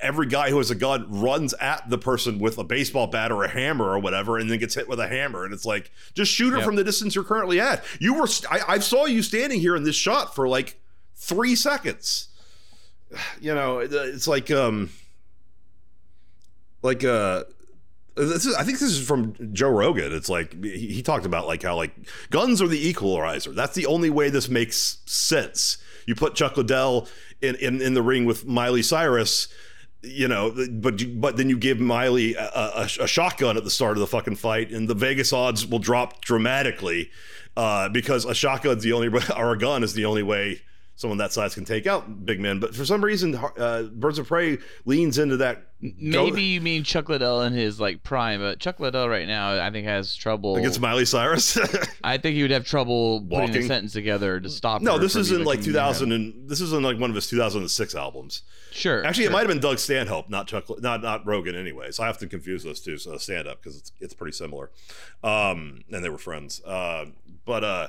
every 0.00 0.26
guy 0.26 0.50
who 0.50 0.58
has 0.58 0.70
a 0.70 0.74
gun 0.74 1.06
runs 1.08 1.52
at 1.54 1.88
the 1.90 1.98
person 1.98 2.38
with 2.38 2.58
a 2.58 2.64
baseball 2.64 3.06
bat 3.06 3.32
or 3.32 3.44
a 3.44 3.48
hammer 3.48 3.86
or 3.86 3.98
whatever, 3.98 4.38
and 4.38 4.50
then 4.50 4.58
gets 4.58 4.74
hit 4.74 4.88
with 4.88 5.00
a 5.00 5.08
hammer. 5.08 5.44
And 5.44 5.52
it's 5.52 5.64
like, 5.64 5.90
just 6.14 6.30
shoot 6.32 6.50
her 6.50 6.58
Yep. 6.58 6.66
from 6.66 6.76
the 6.76 6.84
distance 6.84 7.14
you're 7.14 7.24
currently 7.24 7.60
at. 7.60 7.84
You 7.98 8.14
were, 8.14 8.26
st- 8.26 8.52
I, 8.52 8.74
I 8.74 8.78
saw 8.78 9.06
you 9.06 9.22
standing 9.22 9.60
here 9.60 9.74
in 9.76 9.84
this 9.84 9.96
shot 9.96 10.34
for 10.34 10.46
like 10.48 10.80
three 11.16 11.56
seconds. 11.56 12.28
You 13.40 13.54
know, 13.54 13.78
it's 13.78 14.26
like, 14.26 14.50
um, 14.50 14.90
like, 16.82 17.04
uh, 17.04 17.44
this 18.14 18.46
is, 18.46 18.54
I 18.54 18.62
think 18.62 18.78
this 18.78 18.90
is 18.90 19.06
from 19.06 19.34
Joe 19.52 19.70
Rogan. 19.70 20.12
It's 20.12 20.28
like 20.28 20.62
he, 20.62 20.88
he 20.88 21.02
talked 21.02 21.26
about 21.26 21.46
like 21.46 21.62
how 21.62 21.76
like 21.76 21.94
guns 22.30 22.62
are 22.62 22.68
the 22.68 22.88
equalizer. 22.88 23.52
That's 23.52 23.74
the 23.74 23.86
only 23.86 24.10
way 24.10 24.30
this 24.30 24.48
makes 24.48 24.98
sense. 25.06 25.78
You 26.06 26.14
put 26.14 26.34
Chuck 26.34 26.56
Liddell 26.56 27.08
in, 27.40 27.56
in, 27.56 27.80
in 27.80 27.94
the 27.94 28.02
ring 28.02 28.24
with 28.24 28.46
Miley 28.46 28.82
Cyrus, 28.82 29.48
you 30.02 30.28
know, 30.28 30.54
but 30.70 31.20
but 31.20 31.36
then 31.36 31.48
you 31.48 31.56
give 31.56 31.80
Miley 31.80 32.34
a, 32.34 32.44
a, 32.44 32.88
a 33.00 33.06
shotgun 33.06 33.56
at 33.56 33.64
the 33.64 33.70
start 33.70 33.92
of 33.96 34.00
the 34.00 34.06
fucking 34.06 34.36
fight, 34.36 34.70
and 34.70 34.86
the 34.86 34.94
Vegas 34.94 35.32
odds 35.32 35.66
will 35.66 35.78
drop 35.78 36.20
dramatically 36.20 37.10
uh, 37.56 37.88
because 37.88 38.24
a 38.24 38.34
shotgun's 38.34 38.82
the 38.82 38.92
only 38.92 39.08
or 39.36 39.52
a 39.52 39.58
gun 39.58 39.82
is 39.82 39.94
the 39.94 40.04
only 40.04 40.22
way 40.22 40.60
someone 40.96 41.18
that 41.18 41.32
size 41.32 41.54
can 41.54 41.64
take 41.64 41.86
out 41.86 42.24
big 42.24 42.40
men. 42.40 42.60
But 42.60 42.74
for 42.74 42.84
some 42.84 43.04
reason, 43.04 43.34
uh, 43.34 43.84
Birds 43.92 44.18
of 44.18 44.28
Prey 44.28 44.58
leans 44.84 45.18
into 45.18 45.36
that. 45.38 45.70
Maybe 45.80 46.42
you 46.42 46.60
mean 46.62 46.82
Chuck 46.82 47.10
Liddell 47.10 47.42
in 47.42 47.52
his 47.52 47.78
like 47.78 48.02
prime, 48.02 48.40
but 48.40 48.58
Chuck 48.58 48.80
Liddell 48.80 49.06
right 49.06 49.26
now 49.26 49.62
I 49.62 49.70
think 49.70 49.86
has 49.86 50.14
trouble. 50.14 50.56
against 50.56 50.80
Miley 50.80 51.04
Cyrus. 51.04 51.58
I 52.04 52.16
think 52.16 52.36
he 52.36 52.42
would 52.42 52.52
have 52.52 52.64
trouble 52.64 53.20
putting 53.20 53.38
Walking. 53.40 53.56
a 53.56 53.66
sentence 53.66 53.92
together 53.92 54.40
to 54.40 54.48
stop. 54.48 54.80
no, 54.80 54.96
this 54.98 55.14
is 55.14 55.30
in 55.30 55.44
like 55.44 55.62
2000 55.62 56.12
and 56.12 56.48
this 56.48 56.62
is 56.62 56.72
in 56.72 56.82
like 56.82 56.98
one 56.98 57.10
of 57.10 57.16
his 57.16 57.26
2006 57.28 57.94
albums. 57.94 58.42
Sure. 58.70 59.04
Actually, 59.04 59.24
sure. 59.24 59.30
it 59.30 59.34
might 59.34 59.40
have 59.40 59.48
been 59.48 59.60
Doug 59.60 59.78
Stanhope, 59.78 60.30
not 60.30 60.46
Chuck, 60.46 60.64
not 60.80 61.02
not 61.02 61.26
Rogan. 61.26 61.54
Anyway, 61.54 61.90
so 61.90 62.02
I 62.02 62.06
have 62.06 62.18
to 62.18 62.26
confuse 62.26 62.64
those 62.64 62.80
two. 62.80 62.96
So 62.96 63.18
stand 63.18 63.46
up 63.46 63.60
because 63.60 63.76
it's 63.76 63.92
it's 64.00 64.14
pretty 64.14 64.32
similar, 64.32 64.70
um, 65.22 65.82
and 65.92 66.02
they 66.02 66.08
were 66.08 66.18
friends. 66.18 66.62
Uh, 66.64 67.06
but 67.44 67.62
uh, 67.62 67.88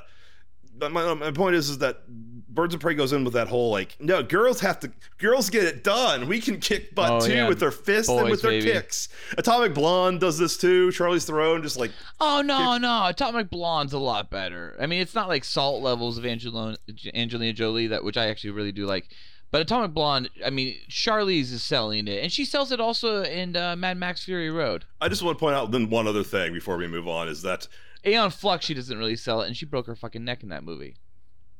my, 0.80 1.14
my 1.14 1.30
point 1.30 1.54
is 1.56 1.68
is 1.70 1.78
that 1.78 2.02
Birds 2.48 2.72
of 2.74 2.80
Prey 2.80 2.94
goes 2.94 3.12
in 3.12 3.22
with 3.22 3.34
that 3.34 3.48
whole 3.48 3.70
like 3.70 3.96
no 4.00 4.22
girls 4.22 4.60
have 4.60 4.80
to 4.80 4.90
girls 5.18 5.50
get 5.50 5.64
it 5.64 5.84
done. 5.84 6.26
We 6.26 6.40
can 6.40 6.58
kick 6.58 6.94
butt 6.94 7.10
Oh, 7.10 7.20
too 7.26 7.34
yeah. 7.34 7.48
with 7.48 7.60
their 7.60 7.70
fists 7.70 8.08
and 8.10 8.30
with 8.30 8.40
their 8.40 8.52
baby. 8.52 8.70
kicks. 8.72 9.08
Atomic 9.36 9.74
Blonde 9.74 10.20
does 10.20 10.38
this 10.38 10.56
too. 10.56 10.88
Charlize 10.88 11.26
Theron 11.26 11.62
just 11.62 11.78
like 11.78 11.90
Oh 12.18 12.40
no, 12.42 12.78
no, 12.78 13.06
Atomic 13.08 13.50
Blonde's 13.50 13.92
a 13.92 13.98
lot 13.98 14.30
better. 14.30 14.74
I 14.80 14.86
mean, 14.86 15.02
it's 15.02 15.14
not 15.14 15.28
like 15.28 15.44
salt 15.44 15.82
levels 15.82 16.16
of 16.16 16.24
Angelina, 16.24 16.78
Angelina 17.14 17.52
Jolie 17.52 17.88
that 17.88 18.04
which 18.04 18.16
I 18.16 18.28
actually 18.28 18.50
really 18.52 18.72
do 18.72 18.86
like. 18.86 19.08
But 19.52 19.60
Atomic 19.60 19.92
Blonde, 19.94 20.28
I 20.44 20.50
mean, 20.50 20.76
Charlize 20.90 21.52
is 21.52 21.62
selling 21.62 22.08
it, 22.08 22.20
and 22.22 22.32
she 22.32 22.44
sells 22.44 22.72
it 22.72 22.80
also 22.80 23.22
in 23.22 23.54
uh, 23.56 23.76
Mad 23.76 23.96
Max 23.96 24.24
Fury 24.24 24.50
Road. 24.50 24.84
I 25.00 25.08
just 25.08 25.22
want 25.22 25.38
to 25.38 25.40
point 25.40 25.54
out 25.54 25.70
then 25.70 25.88
one 25.88 26.08
other 26.08 26.24
thing 26.24 26.52
before 26.52 26.76
we 26.76 26.88
move 26.88 27.06
on 27.06 27.28
is 27.28 27.42
that 27.42 27.68
Aeon 28.06 28.30
Flux, 28.30 28.64
she 28.66 28.74
doesn't 28.74 28.96
really 28.96 29.16
sell 29.16 29.42
it, 29.42 29.46
and 29.46 29.56
she 29.56 29.66
broke 29.66 29.86
her 29.86 29.96
fucking 29.96 30.24
neck 30.24 30.42
in 30.42 30.50
that 30.50 30.62
movie. 30.64 30.96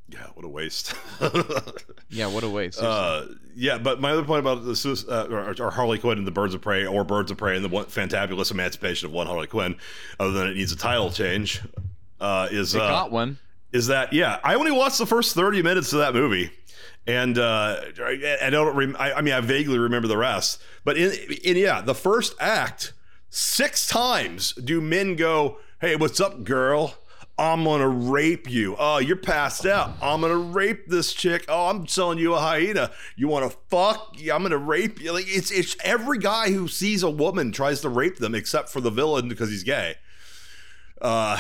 yeah, 0.09 0.27
what 0.35 0.45
a 0.45 0.49
waste. 0.49 0.95
Yeah, 2.09 2.29
what 2.29 2.45
a 2.45 2.49
waste. 2.49 2.81
Uh, 2.81 3.27
yeah, 3.57 3.79
but 3.79 4.01
my 4.01 4.13
other 4.13 4.23
point 4.23 4.39
about 4.39 4.65
the 4.65 4.73
Suic- 4.73 5.09
uh, 5.09 5.27
or, 5.29 5.67
or 5.67 5.71
Harley 5.73 5.99
Quinn 5.99 6.19
and 6.19 6.27
the 6.27 6.31
Birds 6.31 6.55
of 6.55 6.61
Prey, 6.63 6.87
or 6.87 7.03
Birds 7.05 7.33
of 7.33 7.37
Prey 7.37 7.57
and 7.57 7.65
the 7.65 7.69
one, 7.69 7.87
fantabulous 7.87 8.53
emancipation 8.53 9.07
of 9.07 9.13
one 9.13 9.27
Harley 9.27 9.49
Quinn, 9.49 9.77
other 10.21 10.31
than 10.31 10.47
it 10.47 10.55
needs 10.55 10.71
a 10.71 10.77
title 10.77 11.11
change, 11.11 11.61
uh, 12.21 12.47
is 12.53 12.71
they 12.73 12.79
uh, 12.79 12.89
got 12.89 13.11
one. 13.11 13.39
is 13.73 13.89
that 13.89 14.13
yeah? 14.13 14.39
I 14.45 14.55
only 14.55 14.71
watched 14.71 14.99
the 14.99 15.07
first 15.07 15.35
thirty 15.35 15.63
minutes 15.63 15.93
of 15.93 15.99
that 15.99 16.15
movie, 16.15 16.53
and 17.09 17.37
uh, 17.39 17.81
I, 17.99 18.39
I 18.45 18.51
don't. 18.51 18.75
Rem- 18.77 18.97
I, 19.01 19.15
I 19.15 19.21
mean, 19.21 19.35
I 19.35 19.41
vaguely 19.41 19.79
remember 19.79 20.07
the 20.07 20.17
rest, 20.17 20.63
but 20.85 20.97
in 20.97 21.11
in 21.43 21.57
yeah, 21.57 21.81
the 21.81 21.95
first 21.95 22.37
act, 22.39 22.93
six 23.31 23.89
times 23.89 24.53
do 24.53 24.81
men 24.81 25.17
go, 25.17 25.59
"Hey, 25.81 25.97
what's 25.97 26.21
up, 26.21 26.45
girl?" 26.45 26.95
I'm 27.39 27.65
gonna 27.65 27.89
rape 27.89 28.51
you. 28.51 28.77
Oh, 28.79 28.97
you're 28.97 29.17
passed 29.17 29.67
out. 29.67 29.91
I'm 30.01 30.23
gonna 30.23 30.37
rape 30.39 30.87
this 30.89 31.13
chick. 31.13 31.45
Oh, 31.49 31.69
I'm 31.69 31.87
selling 31.87 32.19
you 32.19 32.33
a 32.35 32.39
hyena. 32.41 32.93
You 33.15 33.29
wanna 33.29 33.51
fuck? 33.69 34.15
Yeah, 34.17 34.35
I'm 34.35 34.43
gonna 34.43 34.57
rape 34.57 35.03
you. 35.03 35.13
Like 35.13 35.27
it's 35.29 35.51
it's 35.51 35.77
every 35.85 36.19
guy 36.19 36.51
who 36.53 36.67
sees 36.67 37.03
a 37.03 37.11
woman 37.11 37.53
tries 37.53 37.83
to 37.83 37.91
rape 37.91 38.17
them, 38.17 38.35
except 38.35 38.71
for 38.71 38.81
the 38.81 38.91
villain 38.91 39.29
because 39.29 39.51
he's 39.51 39.65
gay. 39.65 39.97
Uh, 41.03 41.39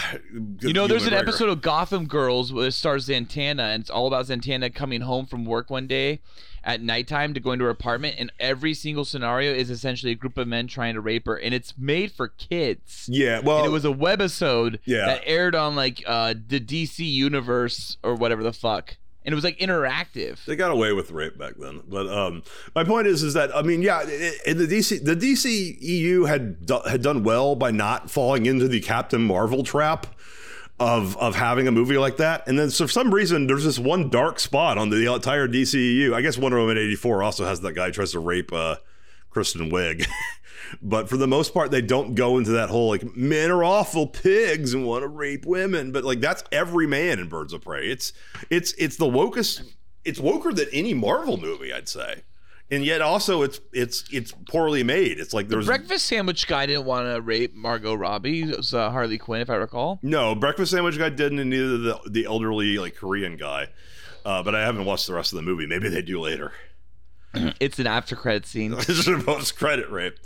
You 0.61 0.75
know, 0.75 0.87
there's 0.87 1.07
an 1.07 1.15
episode 1.15 1.49
of 1.49 1.63
Gotham 1.63 2.07
Girls 2.07 2.53
where 2.53 2.67
it 2.67 2.73
stars 2.73 3.09
Zatanna, 3.09 3.73
and 3.75 3.81
it's 3.81 3.89
all 3.91 4.07
about 4.07 4.27
Zatanna 4.27 4.75
coming 4.75 5.01
home 5.01 5.25
from 5.25 5.47
work 5.47 5.71
one 5.71 5.87
day 5.87 6.21
at 6.67 6.83
nighttime 6.83 7.33
to 7.33 7.39
go 7.41 7.53
into 7.53 7.65
her 7.65 7.71
apartment, 7.71 8.17
and 8.19 8.31
every 8.41 8.75
single 8.75 9.05
scenario 9.05 9.55
is 9.55 9.71
essentially 9.71 10.11
a 10.13 10.17
group 10.17 10.37
of 10.37 10.49
men 10.49 10.67
trying 10.67 10.95
to 10.95 11.01
rape 11.01 11.25
her, 11.27 11.37
and 11.37 11.55
it's 11.55 11.73
made 11.79 12.11
for 12.11 12.29
kids. 12.29 13.09
Yeah, 13.11 13.39
well, 13.41 13.59
and 13.59 13.67
it 13.67 13.71
was 13.71 13.85
a 13.85 13.89
webisode 13.89 14.81
Yeah. 14.85 15.07
that 15.07 15.23
aired 15.25 15.55
on 15.55 15.77
like 15.77 16.03
uh, 16.05 16.35
the 16.49 16.59
DC 16.59 16.99
universe 17.09 17.97
or 18.03 18.17
whatever 18.17 18.43
the 18.43 18.53
fuck, 18.53 18.97
and 19.25 19.33
it 19.33 19.37
was 19.37 19.45
like 19.45 19.59
interactive. 19.59 20.45
They 20.45 20.57
got 20.57 20.73
away 20.73 20.93
with 20.93 21.13
rape 21.13 21.39
back 21.39 21.55
then, 21.57 21.83
but 21.89 22.09
um, 22.09 22.43
my 22.75 22.83
point 22.83 23.07
is, 23.07 23.23
is 23.23 23.35
that 23.35 23.55
I 23.57 23.63
mean, 23.63 23.81
yeah, 23.83 24.03
in 24.45 24.59
the 24.59 24.67
DC, 24.67 25.05
the 25.05 25.15
DC 25.15 25.79
EU 25.81 26.25
had 26.25 26.67
do, 26.67 26.81
had 26.89 27.01
done 27.01 27.23
well 27.23 27.55
by 27.55 27.71
not 27.71 28.11
falling 28.11 28.45
into 28.45 28.67
the 28.67 28.81
Captain 28.81 29.23
Marvel 29.23 29.63
trap 29.63 30.09
of 30.79 31.17
of 31.17 31.35
having 31.35 31.67
a 31.69 31.73
movie 31.73 31.99
like 31.99 32.19
that, 32.19 32.47
and 32.47 32.59
then 32.59 32.71
so 32.71 32.87
for 32.87 32.93
some 32.93 33.15
reason, 33.15 33.47
there's 33.47 33.65
this 33.65 33.79
one 33.79 34.11
dark 34.11 34.39
spot 34.39 34.79
on 34.79 34.91
the 34.91 35.13
entire 35.13 35.49
DCEU. 35.49 36.13
I 36.13 36.21
guess 36.21 36.37
Wonder 36.37 36.59
Woman 36.59 36.79
eighty 36.79 36.97
four 36.97 37.23
also 37.23 37.45
has 37.45 37.61
that 37.63 37.73
guy 37.73 37.87
who 37.87 37.93
tries 37.93 38.13
to 38.13 38.19
rape 38.21 38.53
uh, 38.53 38.77
Kristen 39.31 39.71
Wiig. 39.71 40.07
But 40.83 41.09
for 41.09 41.17
the 41.17 41.27
most 41.27 41.55
part, 41.55 41.71
they 41.71 41.83
don't 41.83 42.15
go 42.15 42.39
into 42.39 42.53
that 42.53 42.71
whole 42.71 42.89
like 42.89 43.17
men 43.17 43.51
are 43.51 43.63
awful 43.65 44.07
pigs 44.07 44.75
and 44.75 44.85
want 44.85 45.03
to 45.03 45.09
rape 45.09 45.47
women. 45.47 45.93
But 45.93 46.05
like 46.05 46.21
that's 46.21 46.45
every 46.51 46.87
man 46.87 47.19
in 47.19 47.29
Birds 47.29 47.53
of 47.53 47.63
Prey. 47.63 47.89
It's 47.89 48.13
it's 48.51 48.73
it's 48.73 48.97
the 48.97 49.07
wokest. 49.07 49.63
It's 50.05 50.21
woker 50.21 50.55
than 50.55 50.67
any 50.73 50.95
Marvel 50.95 51.37
movie, 51.37 51.73
I'd 51.73 51.89
say. 51.89 52.23
And 52.71 52.85
yet 52.85 53.01
also 53.01 53.43
it's 53.43 53.61
it's 53.73 54.05
it's 54.11 54.33
poorly 54.51 54.83
made. 54.83 55.21
It's 55.21 55.33
like 55.33 55.47
there's 55.49 55.67
Breakfast 55.67 56.07
sandwich 56.07 56.49
guy 56.49 56.67
didn't 56.67 56.85
want 56.85 57.07
to 57.07 57.21
rape 57.21 57.55
Margot 57.55 57.95
Robbie. 57.95 58.43
It 58.43 58.57
was 58.57 58.75
uh, 58.75 58.91
Harley 58.91 59.19
Quinn, 59.19 59.41
if 59.41 59.49
I 59.51 59.55
recall. 59.55 60.01
no 60.03 60.35
breakfast 60.35 60.73
sandwich 60.73 60.99
guy 60.99 61.09
didn't, 61.11 61.39
and 61.39 61.51
neither 61.51 61.79
the 61.79 62.01
the 62.11 62.25
elderly 62.25 62.79
like 62.79 62.97
Korean 62.97 63.37
guy. 63.37 63.69
Uh, 64.25 64.43
but 64.43 64.57
I 64.57 64.63
haven't 64.63 64.85
watched 64.85 65.07
the 65.07 65.15
rest 65.15 65.33
of 65.33 65.37
the 65.37 65.43
movie. 65.43 65.67
Maybe 65.67 65.89
they 65.89 66.03
do 66.03 66.21
later. 66.21 66.53
It's 67.61 67.79
an 67.79 67.87
after 67.87 68.17
credit 68.17 68.47
scene. 68.47 68.73
It's 68.79 69.07
a 69.07 69.19
post 69.19 69.57
credit 69.57 69.89
rape. 69.91 70.17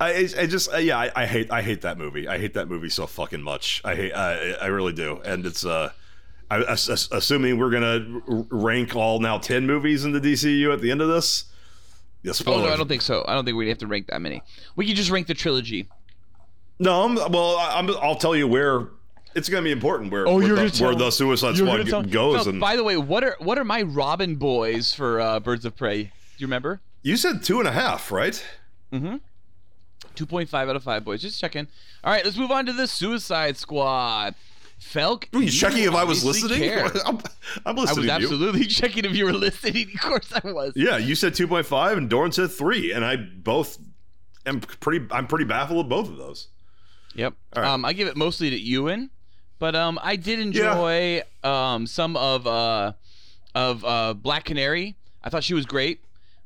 I, 0.00 0.28
I 0.38 0.46
just 0.46 0.72
uh, 0.72 0.78
yeah 0.78 0.96
I, 0.98 1.10
I 1.14 1.26
hate 1.26 1.50
I 1.52 1.60
hate 1.60 1.82
that 1.82 1.98
movie. 1.98 2.26
I 2.26 2.38
hate 2.38 2.54
that 2.54 2.68
movie 2.68 2.88
so 2.88 3.06
fucking 3.06 3.42
much. 3.42 3.82
I 3.84 3.94
hate 3.96 4.12
I, 4.14 4.52
I 4.52 4.66
really 4.68 4.92
do. 4.94 5.20
And 5.26 5.44
it's 5.44 5.66
uh, 5.66 5.90
I, 6.50 6.62
ass- 6.62 6.88
ass- 6.88 7.08
assuming 7.12 7.58
we're 7.58 7.70
gonna 7.70 8.22
rank 8.50 8.96
all 8.96 9.20
now 9.20 9.36
ten 9.38 9.66
movies 9.66 10.04
in 10.06 10.12
the 10.12 10.20
DCU 10.20 10.72
at 10.72 10.80
the 10.80 10.90
end 10.90 11.02
of 11.02 11.08
this. 11.08 11.44
Yeah, 12.22 12.32
Oh 12.46 12.58
no, 12.60 12.68
I 12.72 12.76
don't 12.76 12.88
think 12.88 13.02
so. 13.02 13.24
I 13.26 13.34
don't 13.34 13.44
think 13.44 13.56
we 13.56 13.68
have 13.68 13.78
to 13.78 13.86
rank 13.86 14.06
that 14.08 14.20
many. 14.20 14.42
We 14.76 14.86
could 14.86 14.96
just 14.96 15.10
rank 15.10 15.26
the 15.26 15.34
trilogy. 15.34 15.88
No, 16.78 17.02
I'm, 17.04 17.14
well 17.14 17.56
I- 17.58 17.78
I'm, 17.78 17.90
I'll 17.96 18.16
tell 18.16 18.34
you 18.36 18.46
where 18.48 18.88
it's 19.34 19.48
gonna 19.48 19.62
be 19.62 19.72
important 19.72 20.12
where 20.12 20.26
Oh, 20.28 20.36
where, 20.36 20.46
you're 20.46 20.56
the, 20.56 20.70
tell- 20.70 20.88
where 20.88 20.96
the 20.96 21.10
Suicide 21.10 21.56
Squad 21.56 21.66
gonna 21.78 21.84
tell- 21.84 22.02
goes. 22.02 22.44
No, 22.46 22.50
and 22.52 22.60
by 22.60 22.76
the 22.76 22.84
way, 22.84 22.96
what 22.96 23.24
are 23.24 23.36
what 23.38 23.58
are 23.58 23.64
my 23.64 23.82
Robin 23.82 24.36
boys 24.36 24.94
for 24.94 25.20
uh, 25.20 25.40
Birds 25.40 25.64
of 25.64 25.76
Prey? 25.76 26.02
Do 26.04 26.10
you 26.38 26.46
remember? 26.46 26.80
you 27.02 27.16
said 27.16 27.42
two 27.42 27.58
and 27.58 27.66
a 27.68 27.72
half, 27.72 28.12
right? 28.12 28.44
Mm-hmm. 28.92 29.16
Two 30.14 30.26
point 30.26 30.48
five 30.48 30.68
out 30.68 30.76
of 30.76 30.82
five 30.84 31.04
boys. 31.04 31.22
Just 31.22 31.40
checking. 31.40 31.66
All 32.04 32.12
right, 32.12 32.24
let's 32.24 32.36
move 32.36 32.50
on 32.50 32.66
to 32.66 32.72
the 32.72 32.86
Suicide 32.86 33.56
Squad. 33.56 34.34
Felk, 34.82 35.32
Were 35.32 35.42
you 35.42 35.50
checking 35.50 35.84
if 35.84 35.94
I 35.94 36.04
was 36.04 36.24
listening? 36.24 36.70
I'm, 37.06 37.18
I'm 37.64 37.78
I 37.78 37.80
was 37.80 37.96
you. 37.96 38.10
absolutely 38.10 38.64
checking 38.66 39.04
if 39.04 39.14
you 39.14 39.24
were 39.24 39.32
listening. 39.32 39.88
Of 39.94 40.00
course, 40.00 40.32
I 40.32 40.50
was. 40.52 40.72
Yeah, 40.76 40.98
you 40.98 41.14
said 41.14 41.32
2.5 41.34 41.96
and 41.96 42.10
Dorn 42.10 42.32
said 42.32 42.50
3 42.50 42.92
and 42.92 43.04
I 43.04 43.16
both 43.16 43.78
am 44.44 44.60
pretty 44.60 45.06
I'm 45.10 45.26
pretty 45.26 45.44
baffled 45.44 45.78
with 45.78 45.88
both 45.88 46.08
of 46.08 46.16
those. 46.16 46.48
Yep. 47.14 47.34
Right. 47.56 47.64
Um, 47.66 47.84
I 47.84 47.92
give 47.92 48.08
it 48.08 48.16
mostly 48.16 48.50
to 48.50 48.58
Ewan, 48.58 49.10
but 49.58 49.74
um, 49.74 49.98
I 50.02 50.16
did 50.16 50.38
enjoy 50.40 51.22
um 51.44 51.86
some 51.86 52.16
of 52.16 52.46
uh 52.46 52.92
of 53.54 53.84
uh 53.84 54.14
Black 54.14 54.44
Canary. 54.44 54.96
I 55.22 55.30
thought 55.30 55.44
she 55.44 55.54
was 55.54 55.66
great. 55.66 56.00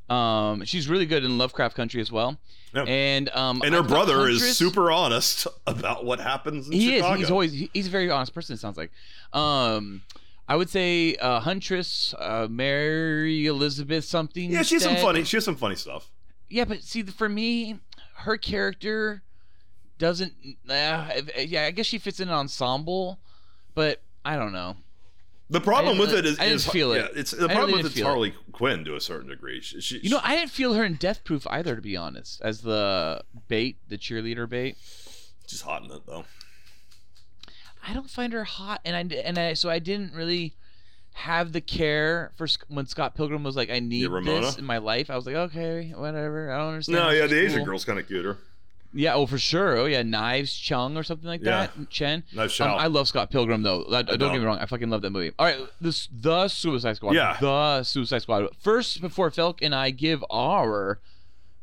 Um, 0.08 0.64
she's 0.64 0.88
really 0.88 1.06
good 1.06 1.24
in 1.24 1.36
Lovecraft 1.38 1.76
Country 1.76 2.00
as 2.00 2.12
well. 2.12 2.38
Yeah. 2.74 2.84
And 2.84 3.28
um, 3.30 3.62
And 3.64 3.74
her 3.74 3.82
brother 3.82 4.28
is 4.28 4.56
super 4.56 4.90
honest 4.90 5.46
about 5.66 6.04
what 6.04 6.20
happens 6.20 6.66
in 6.66 6.72
He 6.74 6.96
Chicago. 6.96 7.14
is. 7.14 7.20
He's 7.20 7.30
always. 7.30 7.52
He's 7.72 7.86
a 7.86 7.90
very 7.90 8.10
honest 8.10 8.34
person. 8.34 8.54
It 8.54 8.60
sounds 8.60 8.76
like. 8.76 8.90
Um, 9.32 10.02
I 10.48 10.54
would 10.56 10.70
say 10.70 11.16
uh, 11.16 11.40
Huntress, 11.40 12.14
uh, 12.18 12.46
Mary 12.48 13.46
Elizabeth 13.46 14.04
something. 14.04 14.50
Yeah, 14.50 14.62
she 14.62 14.76
has 14.76 14.84
some 14.84 14.96
funny 14.96 15.24
she 15.24 15.36
has 15.38 15.44
some 15.44 15.56
funny 15.56 15.74
stuff. 15.76 16.10
Yeah, 16.48 16.64
but 16.64 16.82
see, 16.82 17.02
for 17.02 17.28
me, 17.28 17.80
her 18.18 18.36
character 18.36 19.22
doesn't. 19.98 20.34
Uh, 20.68 21.08
yeah, 21.38 21.64
I 21.64 21.70
guess 21.72 21.86
she 21.86 21.98
fits 21.98 22.20
in 22.20 22.28
an 22.28 22.34
ensemble, 22.34 23.18
but 23.74 24.02
I 24.24 24.36
don't 24.36 24.52
know. 24.52 24.76
The 25.48 25.60
problem 25.60 25.96
with 25.98 26.12
it 26.12 26.26
is, 26.26 26.38
I 26.40 26.44
didn't 26.44 26.56
is- 26.56 26.66
feel 26.68 26.92
it. 26.92 26.98
Yeah, 26.98 27.20
it's 27.20 27.30
the 27.30 27.48
problem 27.48 27.72
with 27.72 27.86
it's 27.86 27.94
feel 27.94 28.06
it. 28.06 28.08
Harley 28.08 28.34
Quinn 28.52 28.84
to 28.84 28.96
a 28.96 29.00
certain 29.00 29.28
degree. 29.28 29.60
She, 29.60 29.80
she, 29.80 29.98
You 29.98 30.10
know, 30.10 30.20
I 30.22 30.34
didn't 30.34 30.50
feel 30.50 30.74
her 30.74 30.84
in 30.84 30.94
Death 30.94 31.22
Proof 31.22 31.46
either, 31.48 31.76
to 31.76 31.82
be 31.82 31.96
honest, 31.96 32.40
as 32.42 32.62
the 32.62 33.22
bait, 33.46 33.78
the 33.88 33.96
cheerleader 33.96 34.48
bait. 34.48 34.76
she's 35.46 35.60
hot 35.60 35.84
in 35.84 35.90
it 35.92 36.02
though. 36.06 36.24
I 37.86 37.94
don't 37.94 38.10
find 38.10 38.32
her 38.32 38.42
hot, 38.44 38.80
and 38.84 38.96
I 38.96 39.16
and 39.18 39.38
I 39.38 39.54
so 39.54 39.70
I 39.70 39.78
didn't 39.78 40.12
really 40.12 40.54
have 41.12 41.52
the 41.52 41.60
care 41.60 42.32
for 42.36 42.48
when 42.68 42.86
Scott 42.86 43.14
Pilgrim 43.14 43.44
was 43.44 43.54
like, 43.56 43.70
I 43.70 43.78
need 43.78 44.10
this 44.24 44.58
in 44.58 44.64
my 44.64 44.78
life. 44.78 45.08
I 45.08 45.16
was 45.16 45.24
like, 45.24 45.36
okay, 45.36 45.92
whatever. 45.96 46.50
I 46.52 46.58
don't 46.58 46.68
understand. 46.70 46.98
No, 46.98 47.10
yeah, 47.10 47.26
the 47.26 47.40
Asian 47.40 47.64
girl's 47.64 47.84
kind 47.84 47.98
of 48.00 48.06
cuter. 48.08 48.36
Yeah, 48.96 49.14
oh 49.14 49.26
for 49.26 49.38
sure. 49.38 49.76
Oh 49.76 49.84
yeah, 49.86 50.02
Knives 50.02 50.54
Chung 50.56 50.96
or 50.96 51.02
something 51.02 51.28
like 51.28 51.42
Yeah. 51.42 51.66
that. 51.68 51.90
Chen. 51.90 52.24
Knives 52.34 52.58
Um, 52.60 52.70
I 52.70 52.86
love 52.86 53.06
Scott 53.08 53.30
Pilgrim 53.30 53.62
though. 53.62 53.82
Uh, 53.82 54.02
don't 54.02 54.18
don't. 54.18 54.32
get 54.32 54.38
me 54.40 54.44
wrong. 54.46 54.58
I 54.58 54.66
fucking 54.66 54.88
love 54.90 55.02
that 55.02 55.10
movie. 55.10 55.32
All 55.38 55.46
right, 55.46 55.58
this 55.80 56.08
the 56.12 56.48
Suicide 56.48 56.96
Squad. 56.96 57.14
Yeah. 57.14 57.36
the 57.40 57.82
Suicide 57.82 58.22
Squad. 58.22 58.48
First, 58.58 59.00
before 59.00 59.30
Felk 59.30 59.58
and 59.62 59.74
I 59.74 59.90
give 59.90 60.24
our 60.30 60.98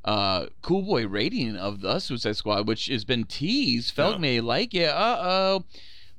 uh 0.06 0.48
cool 0.62 0.82
boy 0.82 1.08
rating 1.08 1.56
of 1.56 1.82
the 1.82 2.00
Suicide 2.00 2.36
Squad, 2.36 2.68
which 2.68 2.88
has 2.88 3.06
been 3.06 3.24
teased. 3.24 3.96
Felk 3.96 4.14
Yeah. 4.14 4.18
may 4.20 4.40
like 4.42 4.74
it. 4.76 4.90
Uh 4.90 5.18
oh. 5.20 5.64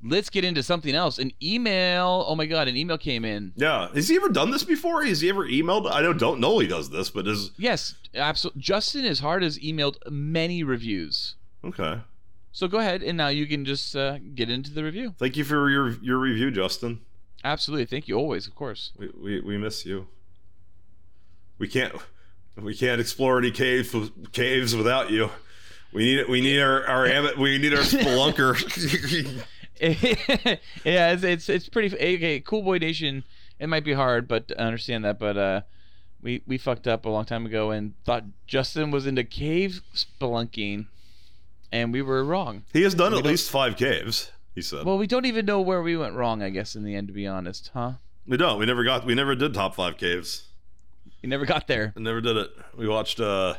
Let's 0.05 0.29
get 0.29 0.43
into 0.43 0.63
something 0.63 0.93
else. 0.95 1.17
An 1.19 1.31
email. 1.41 2.25
Oh 2.27 2.35
my 2.35 2.45
god, 2.45 2.67
an 2.67 2.75
email 2.77 2.97
came 2.97 3.25
in. 3.25 3.53
Yeah. 3.55 3.89
Has 3.93 4.07
he 4.07 4.15
ever 4.15 4.29
done 4.29 4.51
this 4.51 4.63
before? 4.63 5.03
Has 5.03 5.21
he 5.21 5.29
ever 5.29 5.45
emailed? 5.45 5.89
I 5.89 6.01
don't 6.01 6.17
don't 6.17 6.39
know 6.39 6.59
he 6.59 6.67
does 6.67 6.89
this, 6.89 7.09
but 7.09 7.27
is 7.27 7.51
Yes, 7.57 7.95
absolutely. 8.13 8.61
Justin 8.61 9.05
is 9.05 9.19
hard 9.19 9.43
has 9.43 9.59
emailed 9.59 9.97
many 10.09 10.63
reviews. 10.63 11.35
okay. 11.63 12.01
So 12.51 12.69
go 12.69 12.79
ahead 12.79 13.03
and 13.03 13.17
now 13.17 13.27
you 13.27 13.47
can 13.47 13.65
just 13.65 13.97
uh, 13.97 14.17
get 14.33 14.49
into 14.49 14.71
the 14.71 14.81
review. 14.81 15.13
Thank 15.19 15.35
you 15.35 15.43
for 15.43 15.69
your 15.69 15.89
your 16.01 16.17
review, 16.17 16.51
Justin. 16.51 17.01
Absolutely. 17.43 17.85
Thank 17.85 18.07
you 18.07 18.15
always, 18.15 18.47
of 18.47 18.55
course. 18.55 18.91
We 18.97 19.09
we, 19.21 19.41
we 19.41 19.57
miss 19.57 19.85
you. 19.85 20.07
We 21.57 21.67
can't 21.67 21.93
we 22.55 22.73
can't 22.73 23.01
explore 23.01 23.37
any 23.39 23.51
caves 23.51 23.93
caves 24.31 24.75
without 24.75 25.11
you. 25.11 25.31
We 25.91 26.15
need 26.15 26.29
we 26.29 26.41
need 26.41 26.59
our 26.61 26.85
our 26.87 27.35
we 27.37 27.57
need 27.57 27.73
our 27.73 27.81
spelunker. 27.81 28.55
yeah, 29.81 30.57
it's, 31.11 31.23
it's 31.23 31.49
it's 31.49 31.69
pretty 31.69 31.93
okay. 31.95 32.39
Cool 32.39 32.61
Boy 32.61 32.77
Nation. 32.77 33.23
It 33.59 33.67
might 33.67 33.83
be 33.83 33.93
hard, 33.93 34.27
but 34.27 34.51
I 34.57 34.63
understand 34.63 35.05
that. 35.05 35.19
But 35.19 35.37
uh, 35.37 35.61
we 36.21 36.41
we 36.47 36.57
fucked 36.57 36.87
up 36.87 37.05
a 37.05 37.09
long 37.09 37.25
time 37.25 37.45
ago 37.45 37.71
and 37.71 37.93
thought 38.05 38.23
Justin 38.47 38.91
was 38.91 39.05
into 39.05 39.23
cave 39.23 39.81
spelunking, 39.93 40.87
and 41.71 41.91
we 41.91 42.01
were 42.01 42.23
wrong. 42.23 42.63
he 42.73 42.83
has 42.83 42.93
done 42.95 43.11
We 43.13 43.19
at 43.19 43.25
least 43.25 43.49
five 43.49 43.75
caves. 43.77 44.31
He 44.53 44.61
said. 44.61 44.85
Well, 44.85 44.97
we 44.97 45.07
don't 45.07 45.25
even 45.25 45.45
know 45.45 45.59
where 45.59 45.81
we 45.81 45.97
went 45.97 46.15
wrong. 46.15 46.41
I 46.41 46.49
guess 46.49 46.75
in 46.75 46.83
the 46.83 46.95
end, 46.95 47.07
to 47.07 47.13
be 47.13 47.27
honest, 47.27 47.71
huh? 47.73 47.93
we 48.25 48.37
don't. 48.37 48.57
We 48.57 48.65
never 48.65 48.83
got. 48.83 49.05
We 49.05 49.13
never 49.15 49.35
did 49.35 49.53
top 49.53 49.75
five 49.75 49.97
caves. 49.97 50.47
We 51.21 51.29
never 51.29 51.45
got 51.45 51.67
there. 51.67 51.93
I 51.97 51.99
never 51.99 52.21
did 52.21 52.37
it. 52.37 52.51
We 52.77 52.87
watched 52.87 53.19
uh 53.19 53.55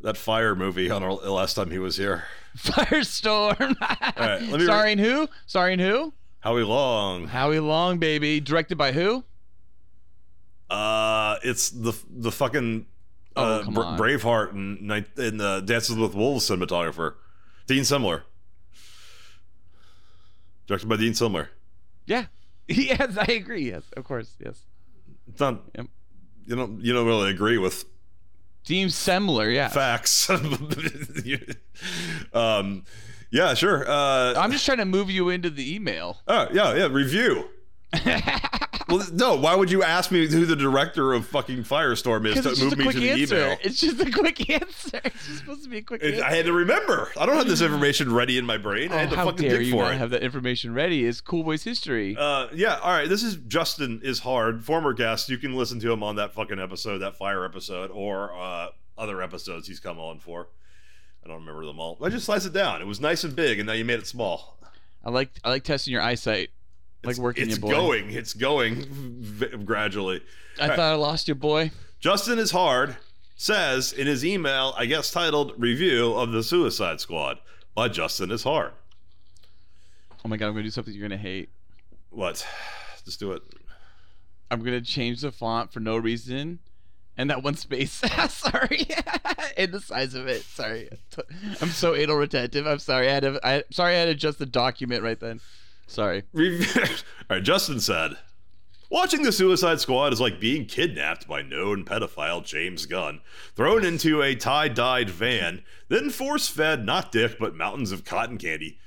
that 0.00 0.16
fire 0.16 0.54
movie 0.54 0.90
on 0.90 1.02
our 1.02 1.12
last 1.12 1.54
time 1.54 1.70
he 1.70 1.78
was 1.78 1.96
here. 1.96 2.24
Firestorm. 2.58 3.74
right, 3.80 4.40
re- 4.40 5.04
who? 5.04 5.28
Starring 5.46 5.78
who? 5.78 6.12
Howie 6.40 6.62
Long. 6.64 7.26
Howie 7.28 7.60
Long, 7.60 7.98
baby. 7.98 8.40
Directed 8.40 8.76
by 8.78 8.92
who? 8.92 9.24
Uh, 10.70 11.36
it's 11.42 11.70
the 11.70 11.94
the 12.10 12.30
fucking 12.32 12.86
Oh, 13.36 13.44
uh, 13.44 13.70
Bra- 13.70 13.96
Braveheart 13.96 14.50
and 14.50 14.90
in 15.16 15.36
the 15.36 15.60
Dances 15.64 15.94
with 15.96 16.14
Wolves 16.14 16.48
cinematographer, 16.50 17.14
Dean 17.68 17.82
Semler. 17.82 18.22
Directed 20.66 20.88
by 20.88 20.96
Dean 20.96 21.12
Semler. 21.12 21.48
Yeah. 22.06 22.26
yes, 22.68 23.16
I 23.16 23.32
agree. 23.32 23.66
Yes, 23.70 23.84
of 23.96 24.04
course. 24.04 24.34
Yes. 24.44 24.60
It's 25.28 25.38
not. 25.40 25.62
Yep. 25.76 25.86
You 26.46 26.56
don't. 26.56 26.80
You 26.84 26.92
don't 26.92 27.06
really 27.06 27.30
agree 27.30 27.58
with 27.58 27.84
Team 28.68 28.90
similar, 28.90 29.48
Yeah. 29.50 29.68
facts. 29.68 30.28
um, 32.34 32.84
yeah, 33.30 33.54
sure. 33.54 33.88
Uh, 33.88 34.34
I'm 34.36 34.52
just 34.52 34.66
trying 34.66 34.76
to 34.76 34.84
move 34.84 35.10
you 35.10 35.30
into 35.30 35.48
the 35.48 35.74
email. 35.74 36.18
oh, 36.28 36.48
yeah, 36.52 36.74
yeah. 36.74 36.88
Review. 36.90 37.48
Well, 38.88 39.06
no. 39.12 39.36
Why 39.36 39.54
would 39.54 39.70
you 39.70 39.82
ask 39.82 40.10
me 40.10 40.26
who 40.26 40.46
the 40.46 40.56
director 40.56 41.12
of 41.12 41.26
fucking 41.26 41.64
Firestorm 41.64 42.26
is 42.26 42.42
to 42.42 42.64
move 42.64 42.78
me 42.78 42.90
to 42.92 42.98
the 43.00 43.10
answer. 43.10 43.36
email? 43.36 43.58
It's 43.62 43.80
just 43.80 44.00
a 44.00 44.10
quick 44.10 44.48
answer. 44.62 45.00
It's 45.04 45.26
just 45.26 45.38
supposed 45.40 45.64
to 45.64 45.68
be 45.68 45.78
a 45.78 45.82
quick 45.82 46.02
It- 46.02 46.14
answer. 46.14 46.24
I 46.24 46.34
had 46.34 46.46
to 46.46 46.52
remember. 46.52 47.10
I 47.18 47.26
don't 47.26 47.36
have 47.36 47.46
this 47.48 47.60
information 47.62 48.12
ready 48.12 48.38
in 48.38 48.46
my 48.46 48.56
brain. 48.56 48.90
I 48.92 48.96
had 49.00 49.08
Oh, 49.08 49.10
to 49.10 49.16
how 49.16 49.24
fucking 49.26 49.48
dare 49.48 49.58
dig 49.58 49.66
you 49.66 49.72
for 49.72 49.82
not 49.84 49.94
it. 49.94 49.98
have 49.98 50.10
that 50.10 50.22
information 50.22 50.72
ready? 50.74 51.04
It's 51.06 51.20
Cool 51.20 51.42
Boys 51.44 51.64
history. 51.64 52.16
Uh, 52.18 52.48
yeah, 52.54 52.78
all 52.78 52.90
right. 52.92 53.08
This 53.08 53.22
is 53.22 53.36
Justin 53.36 54.00
is 54.02 54.20
hard, 54.20 54.64
former 54.64 54.92
guest. 54.94 55.28
You 55.28 55.38
can 55.38 55.54
listen 55.54 55.78
to 55.80 55.92
him 55.92 56.02
on 56.02 56.16
that 56.16 56.32
fucking 56.34 56.58
episode, 56.58 56.98
that 56.98 57.16
fire 57.16 57.44
episode, 57.44 57.90
or 57.92 58.32
uh, 58.34 58.68
other 58.96 59.20
episodes 59.22 59.68
he's 59.68 59.80
come 59.80 59.98
on 59.98 60.18
for. 60.18 60.48
I 61.24 61.28
don't 61.28 61.40
remember 61.40 61.66
them 61.66 61.78
all. 61.78 61.98
I 62.02 62.08
just 62.08 62.24
sliced 62.24 62.46
it 62.46 62.52
down. 62.54 62.80
It 62.80 62.86
was 62.86 63.00
nice 63.00 63.22
and 63.24 63.36
big, 63.36 63.58
and 63.58 63.66
now 63.66 63.74
you 63.74 63.84
made 63.84 63.98
it 63.98 64.06
small. 64.06 64.56
I 65.04 65.10
like 65.10 65.30
I 65.44 65.50
like 65.50 65.62
testing 65.64 65.92
your 65.92 66.00
eyesight. 66.02 66.50
Like 67.04 67.12
It's- 67.12 67.18
working 67.18 67.44
It's 67.44 67.54
you, 67.56 67.60
boy. 67.60 67.70
going. 67.70 68.10
It's 68.10 68.34
going 68.34 68.84
v- 68.90 69.56
gradually. 69.64 70.20
I 70.60 70.68
thought 70.68 70.78
I 70.80 70.94
lost 70.94 71.28
you, 71.28 71.34
boy. 71.34 71.70
Justin 72.00 72.38
is 72.38 72.50
hard 72.50 72.96
says 73.36 73.92
in 73.92 74.06
his 74.08 74.24
email, 74.24 74.74
I 74.76 74.86
guess 74.86 75.12
titled 75.12 75.52
"Review 75.56 76.12
of 76.14 76.32
the 76.32 76.42
Suicide 76.42 77.00
Squad" 77.00 77.38
by 77.74 77.88
Justin 77.88 78.32
is 78.32 78.42
hard. 78.42 78.72
Oh 80.24 80.28
my 80.28 80.36
god, 80.36 80.48
I'm 80.48 80.52
gonna 80.54 80.64
do 80.64 80.70
something 80.70 80.92
you're 80.92 81.06
gonna 81.08 81.16
hate. 81.20 81.50
What? 82.10 82.44
Just 83.04 83.20
do 83.20 83.32
it. 83.32 83.42
I'm 84.50 84.62
gonna 84.64 84.80
change 84.80 85.20
the 85.20 85.30
font 85.30 85.72
for 85.72 85.78
no 85.80 85.96
reason, 85.96 86.58
and 87.16 87.30
that 87.30 87.42
one 87.44 87.54
space. 87.54 87.92
sorry, 88.30 88.88
and 89.56 89.70
the 89.72 89.80
size 89.80 90.14
of 90.14 90.26
it. 90.26 90.42
Sorry, 90.42 90.88
I'm 91.60 91.68
so 91.68 91.94
anal 91.94 92.16
retentive. 92.16 92.66
I'm 92.66 92.80
sorry. 92.80 93.08
I 93.08 93.12
had 93.12 93.22
to. 93.22 93.40
I 93.46 93.62
sorry. 93.70 93.94
I 93.94 93.98
had 94.00 94.04
to 94.06 94.10
adjust 94.12 94.38
the 94.40 94.46
document 94.46 95.02
right 95.04 95.20
then. 95.20 95.40
Sorry. 95.88 96.22
All 96.38 96.44
right, 97.30 97.42
Justin 97.42 97.80
said, 97.80 98.16
Watching 98.90 99.22
the 99.22 99.32
Suicide 99.32 99.80
Squad 99.80 100.12
is 100.12 100.20
like 100.20 100.40
being 100.40 100.64
kidnapped 100.64 101.26
by 101.26 101.42
known 101.42 101.84
pedophile 101.84 102.44
James 102.44 102.86
Gunn, 102.86 103.20
thrown 103.54 103.84
into 103.84 104.22
a 104.22 104.34
tie 104.34 104.68
dyed 104.68 105.10
van, 105.10 105.62
then 105.88 106.10
force 106.10 106.48
fed 106.48 106.86
not 106.86 107.10
dick 107.10 107.36
but 107.38 107.54
mountains 107.54 107.90
of 107.90 108.04
cotton 108.04 108.38
candy, 108.38 108.78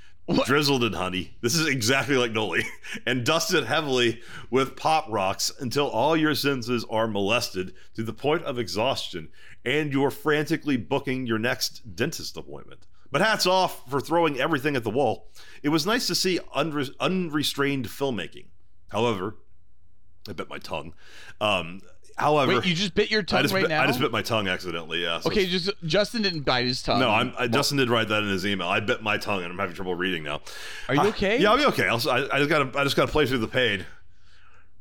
drizzled 0.46 0.84
in 0.84 0.94
honey. 0.94 1.36
This 1.42 1.56
is 1.56 1.68
exactly 1.68 2.16
like 2.16 2.32
Noli, 2.32 2.64
and 3.06 3.26
dusted 3.26 3.66
heavily 3.66 4.22
with 4.50 4.76
pop 4.76 5.06
rocks 5.10 5.52
until 5.60 5.88
all 5.88 6.16
your 6.16 6.36
senses 6.36 6.86
are 6.90 7.08
molested 7.08 7.74
to 7.96 8.04
the 8.04 8.14
point 8.14 8.44
of 8.44 8.58
exhaustion 8.58 9.30
and 9.64 9.92
you're 9.92 10.12
frantically 10.12 10.78
booking 10.78 11.28
your 11.28 11.40
next 11.40 11.96
dentist 11.96 12.38
appointment. 12.38 12.88
But 13.12 13.22
hats 13.22 13.46
off 13.46 13.90
for 13.90 14.00
throwing 14.00 14.40
everything 14.40 14.76
at 14.76 14.84
the 14.84 14.90
wall. 14.90 15.30
It 15.62 15.70
was 15.70 15.86
nice 15.86 16.08
to 16.08 16.16
see 16.16 16.40
unre- 16.56 16.96
unrestrained 17.00 17.88
filmmaking. 17.88 18.46
However, 18.90 19.36
I 20.30 20.34
bit 20.34 20.50
my 20.50 20.60
tongue. 20.60 20.94
Um, 21.42 21.82
however, 22.18 22.56
Wait, 22.56 22.66
you 22.66 22.74
just 22.74 22.94
bit 22.96 23.12
your 23.12 23.24
tongue 23.24 23.42
just 23.42 23.54
right 23.54 23.64
bit, 23.64 23.70
now. 23.70 23.84
I 23.84 23.88
just 23.88 24.00
bit 24.00 24.12
my 24.12 24.22
tongue 24.22 24.48
accidentally. 24.48 25.04
Yeah. 25.04 25.20
so 25.20 25.30
okay, 25.30 25.46
just 25.46 25.72
Justin 25.86 26.22
didn't 26.22 26.42
bite 26.42 26.66
his 26.66 26.82
tongue. 26.82 27.00
no, 27.00 27.10
I'm, 27.10 27.34
I, 27.38 27.48
Justin 27.48 27.78
did 27.78 27.90
write 27.90 28.08
that 28.08 28.24
in 28.24 28.30
his 28.30 28.46
email. 28.46 28.68
I 28.68 28.80
bit 28.80 29.04
my 29.04 29.18
tongue 29.18 29.44
and 29.44 29.52
I'm 29.52 29.60
having 29.60 29.76
trouble 29.76 29.96
reading 29.96 30.24
now. 30.24 30.42
Are 30.88 30.96
you 30.96 31.02
Uh, 31.02 31.08
okay? 31.08 31.38
yeah, 31.38 31.52
I'll 31.52 31.58
be 31.58 31.66
okay. 31.66 31.88
I'll, 31.88 32.10
I, 32.10 32.28
I 32.32 32.38
just 32.38 32.50
gotta, 32.50 32.80
I 32.80 32.84
just 32.84 32.96
gotta 32.96 33.12
play 33.12 33.26
through 33.26 33.40
the 33.40 33.48
pain 33.48 33.86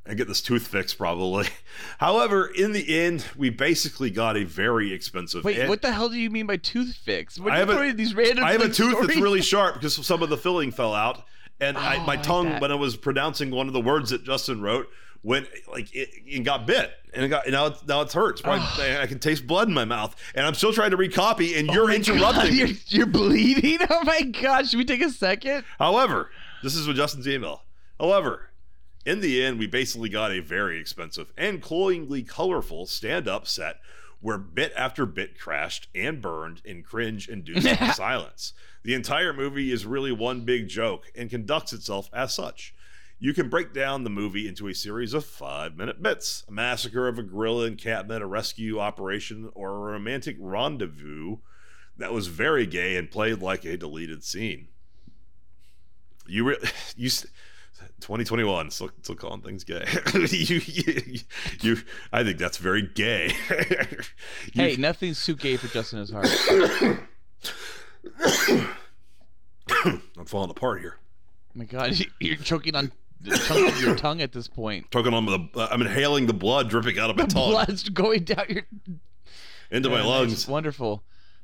and 0.07 0.17
get 0.17 0.27
this 0.29 0.41
tooth 0.43 0.67
fixed 0.67 0.97
probably. 0.99 1.47
However, 1.99 2.47
in 2.47 2.73
the 2.73 2.99
end, 2.99 3.25
we 3.37 3.51
basically 3.51 4.11
got 4.11 4.37
a 4.37 4.45
very 4.45 4.93
expensive. 4.93 5.45
Wait, 5.45 5.59
and- 5.59 5.69
what 5.69 5.83
the 5.83 5.93
hell 5.93 6.09
do 6.09 6.17
you 6.17 6.31
mean 6.31 6.47
by 6.47 6.57
tooth 6.57 6.95
fix? 6.97 7.39
What 7.39 7.53
I 7.53 7.57
are 7.57 7.67
have 7.67 7.69
you 7.85 7.91
a- 7.91 7.93
these 7.93 8.15
random? 8.15 8.45
I 8.45 8.53
have 8.53 8.63
a 8.63 8.69
tooth 8.69 8.97
that's 9.01 9.21
really 9.21 9.43
sharp 9.43 9.75
because 9.75 9.95
some 10.07 10.23
of 10.23 10.29
the 10.31 10.37
filling 10.39 10.71
fell 10.73 10.95
out, 10.95 11.23
and 11.61 11.77
I, 11.77 11.97
Oh, 11.97 11.99
my 12.01 12.15
I 12.15 12.17
like 12.17 12.23
tongue 12.23 12.61
when 12.61 12.73
I 12.73 12.77
was 12.77 12.97
pronouncing 12.97 13.51
one 13.51 13.67
of 13.67 13.73
the 13.73 13.81
words 13.81 14.11
that 14.11 14.25
Justin 14.25 14.61
wrote 14.63 14.89
went 15.23 15.47
like 15.71 15.95
it, 15.95 16.09
it 16.27 16.45
got 16.45 16.67
bit, 16.67 16.91
and 17.13 17.23
it 17.25 17.29
got 17.29 17.47
now 17.49 17.67
it, 17.67 17.87
now 17.87 18.01
it 18.01 18.11
hurts. 18.13 18.41
Probably, 18.41 18.65
oh. 18.87 19.01
I 19.03 19.07
can 19.07 19.19
taste 19.19 19.47
blood 19.47 19.69
in 19.69 19.75
my 19.75 19.85
mouth, 19.85 20.17
and 20.35 20.47
I'm 20.47 20.55
still 20.55 20.73
trying 20.73 20.93
to 20.93 20.97
recopy, 20.97 21.59
and 21.59 21.69
Oh 21.69 21.75
you're 21.75 21.89
my 21.89 21.97
interrupting 21.97 22.55
You're, 22.55 22.69
you're 22.87 23.07
bleeding. 23.07 23.79
Oh 23.91 24.03
my 24.05 24.23
god! 24.23 24.67
Should 24.67 24.79
we 24.79 24.85
take 24.87 25.03
a 25.03 25.11
second? 25.11 25.65
However, 25.79 26.31
this 26.63 26.75
is 26.75 26.87
what 26.87 26.97
Justin's 26.97 27.29
email. 27.29 27.63
However, 27.99 28.50
in 29.05 29.21
the 29.21 29.43
end, 29.43 29.59
we 29.59 29.67
basically 29.67 30.09
got 30.09 30.31
a 30.31 30.41
very 30.41 30.79
expensive 30.79 31.33
and 31.37 31.63
cloyingly 31.63 32.23
colorful 32.23 32.87
stand-up 32.87 33.47
set 33.47 33.81
where 34.21 34.39
bit 34.39 34.73
after 34.77 35.07
bit 35.07 35.39
crashed 35.39 35.89
and 35.95 36.21
burned 36.21 36.61
in 36.65 36.83
cringe-inducing 36.83 37.77
silence. 37.95 38.53
The 38.83 38.95
entire 38.95 39.33
movie 39.33 39.73
is 39.73 39.87
really 39.87 40.13
one 40.13 40.45
big 40.45 40.69
joke 40.69 41.07
and 41.15 41.31
conducts 41.31 41.73
itself 41.73 42.11
as 42.13 42.35
such. 42.35 42.75
You 43.19 43.35
can 43.35 43.51
break 43.51 43.75
down 43.75 44.05
the 44.05 44.11
movie 44.11 44.49
into 44.49 44.69
a 44.69 44.75
series 44.75 45.13
of 45.13 45.27
five 45.27 45.77
minute 45.77 46.03
bits 46.03 46.45
a 46.49 46.53
massacre 46.53 47.07
of 47.07 47.19
a 47.19 47.23
gorilla 47.23 47.67
encampment, 47.67 48.23
a 48.23 48.27
rescue 48.27 48.79
operation, 48.79 49.51
or 49.55 49.71
a 49.71 49.93
romantic 49.93 50.37
rendezvous 50.39 51.37
that 51.99 52.15
was 52.15 52.29
very 52.29 52.65
gay 52.65 52.97
and 52.97 53.11
played 53.11 53.41
like 53.41 53.65
a 53.65 53.77
deleted 53.77 54.25
scene. 54.25 54.69
You 56.27 56.49
re- 56.49 56.59
you 56.97 57.11
2021 58.01 58.71
still, 58.71 58.91
still 59.03 59.15
calling 59.15 59.43
things 59.43 59.65
gay. 59.65 59.85
you, 60.15 60.61
you, 60.65 61.19
you 61.61 61.77
I 62.13 62.25
think 62.25 62.39
that's 62.39 62.59
very 62.59 62.83
gay. 62.83 63.33
Hey, 64.55 64.77
nothing's 64.77 65.25
too 65.25 65.37
gay 65.37 65.57
for 65.57 65.69
Justin 65.69 66.01
is 66.01 66.11
hard. 66.11 66.27
I'm 70.19 70.27
falling 70.27 70.51
apart 70.51 70.81
here. 70.81 70.97
Oh 70.99 71.53
my 71.55 71.65
god, 71.65 71.95
you're 72.21 72.37
choking 72.37 72.75
on 72.75 72.93
the 73.21 73.37
chunk 73.37 73.73
of 73.73 73.81
your 73.81 73.97
tongue 73.97 74.21
at 74.23 74.33
this 74.33 74.49
point. 74.49 74.91
Talking 74.91 75.15
on 75.15 75.27
the 75.27 75.49
uh, 75.57 75.69
I'm 75.71 75.81
inhaling 75.83 76.27
the 76.27 76.35
blood 76.35 76.69
dripping 76.71 76.99
out 76.99 77.11
of 77.11 77.17
my 77.17 77.27
tongue 77.27 77.51
Blood's 77.51 77.89
going 77.89 78.25
down 78.25 78.45
your 78.49 78.63
into 79.71 79.89
my 79.89 79.97
Yeah, 79.97 80.01
nice. 80.03 80.09
lungs. 80.09 80.49
Wonderful. 80.49 81.03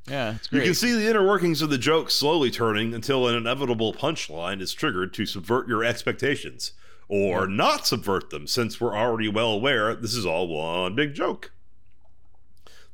Yeah, 0.08 0.36
it's 0.36 0.52
You 0.52 0.62
can 0.62 0.74
see 0.74 0.92
the 0.92 1.08
inner 1.08 1.26
workings 1.26 1.62
of 1.62 1.70
the 1.70 1.78
joke 1.78 2.10
slowly 2.10 2.50
turning 2.50 2.94
until 2.94 3.26
an 3.26 3.34
inevitable 3.34 3.92
punchline 3.92 4.60
is 4.60 4.72
triggered 4.72 5.12
to 5.14 5.26
subvert 5.26 5.68
your 5.68 5.82
expectations. 5.84 6.72
Or 7.08 7.46
not 7.46 7.86
subvert 7.86 8.30
them, 8.30 8.46
since 8.46 8.80
we're 8.80 8.96
already 8.96 9.28
well 9.28 9.52
aware 9.52 9.94
this 9.94 10.14
is 10.14 10.26
all 10.26 10.48
one 10.48 10.94
big 10.96 11.14
joke. 11.14 11.52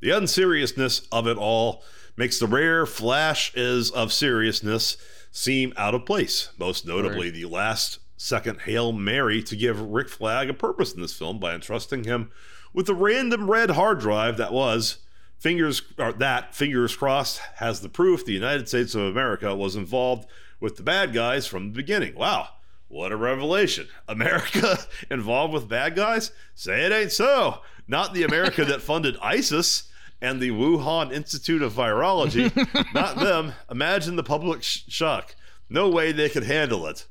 The 0.01 0.11
unseriousness 0.11 1.07
of 1.11 1.27
it 1.27 1.37
all 1.37 1.83
makes 2.15 2.37
the 2.37 2.47
rare 2.47 2.85
flashes 2.85 3.89
of 3.89 4.13
seriousness 4.13 4.97
seem 5.31 5.73
out 5.77 5.95
of 5.95 6.05
place. 6.05 6.49
Most 6.59 6.85
notably, 6.85 7.31
the 7.31 7.45
last 7.45 7.99
second 8.17 8.61
Hail 8.61 8.91
Mary 8.91 9.41
to 9.43 9.55
give 9.55 9.81
Rick 9.81 10.09
Flag 10.09 10.49
a 10.49 10.53
purpose 10.53 10.93
in 10.93 11.01
this 11.01 11.13
film 11.13 11.39
by 11.39 11.55
entrusting 11.55 12.03
him 12.03 12.31
with 12.71 12.87
a 12.89 12.93
random 12.93 13.49
red 13.49 13.71
hard 13.71 13.99
drive 13.99 14.37
that 14.37 14.53
was 14.53 14.97
fingers 15.43 15.81
or 15.97 16.13
that 16.13 16.55
fingers 16.55 16.95
crossed 16.95 17.39
has 17.55 17.81
the 17.81 17.89
proof 17.89 18.25
the 18.25 18.31
United 18.31 18.69
States 18.69 18.95
of 18.95 19.01
America 19.01 19.53
was 19.53 19.75
involved 19.75 20.25
with 20.61 20.77
the 20.77 20.83
bad 20.83 21.13
guys 21.13 21.45
from 21.45 21.67
the 21.67 21.75
beginning. 21.75 22.15
Wow. 22.15 22.47
What 22.87 23.11
a 23.11 23.17
revelation. 23.17 23.89
America 24.07 24.77
involved 25.11 25.53
with 25.53 25.67
bad 25.67 25.97
guys? 25.97 26.31
Say 26.55 26.85
it 26.85 26.93
ain't 26.93 27.11
so. 27.11 27.59
Not 27.89 28.13
the 28.13 28.23
America 28.23 28.63
that 28.63 28.81
funded 28.81 29.17
ISIS 29.21 29.89
and 30.21 30.39
the 30.39 30.51
Wuhan 30.51 31.11
Institute 31.11 31.61
of 31.61 31.73
Virology. 31.73 32.55
Not 32.93 33.17
them. 33.17 33.51
Imagine 33.69 34.15
the 34.15 34.23
public 34.23 34.63
sh- 34.63 34.83
shock. 34.87 35.35
No 35.69 35.89
way 35.89 36.13
they 36.13 36.29
could 36.29 36.45
handle 36.45 36.87
it. 36.87 37.05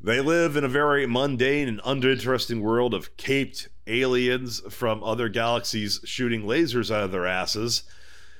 They 0.00 0.20
live 0.20 0.56
in 0.56 0.62
a 0.62 0.68
very 0.68 1.04
mundane 1.04 1.66
and 1.66 1.80
uninteresting 1.84 2.60
world 2.60 2.94
of 2.94 3.16
caped 3.16 3.68
aliens 3.86 4.60
from 4.70 5.02
other 5.02 5.28
galaxies 5.28 6.00
shooting 6.04 6.42
lasers 6.42 6.94
out 6.94 7.04
of 7.04 7.12
their 7.12 7.26
asses. 7.26 7.82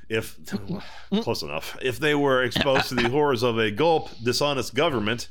If 0.09 0.39
close 1.23 1.43
enough, 1.43 1.77
if 1.83 1.99
they 1.99 2.15
were 2.15 2.43
exposed 2.43 2.89
to 2.91 2.95
the 2.95 3.09
horrors 3.09 3.43
of 3.43 3.59
a 3.59 3.71
gulp 3.71 4.11
dishonest 4.23 4.75
government, 4.75 5.29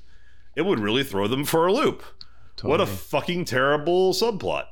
it 0.55 0.63
would 0.63 0.79
really 0.79 1.03
throw 1.03 1.27
them 1.27 1.45
for 1.45 1.67
a 1.67 1.73
loop. 1.73 2.03
What 2.61 2.81
a 2.81 2.85
fucking 2.85 3.45
terrible 3.45 4.13
subplot. 4.13 4.65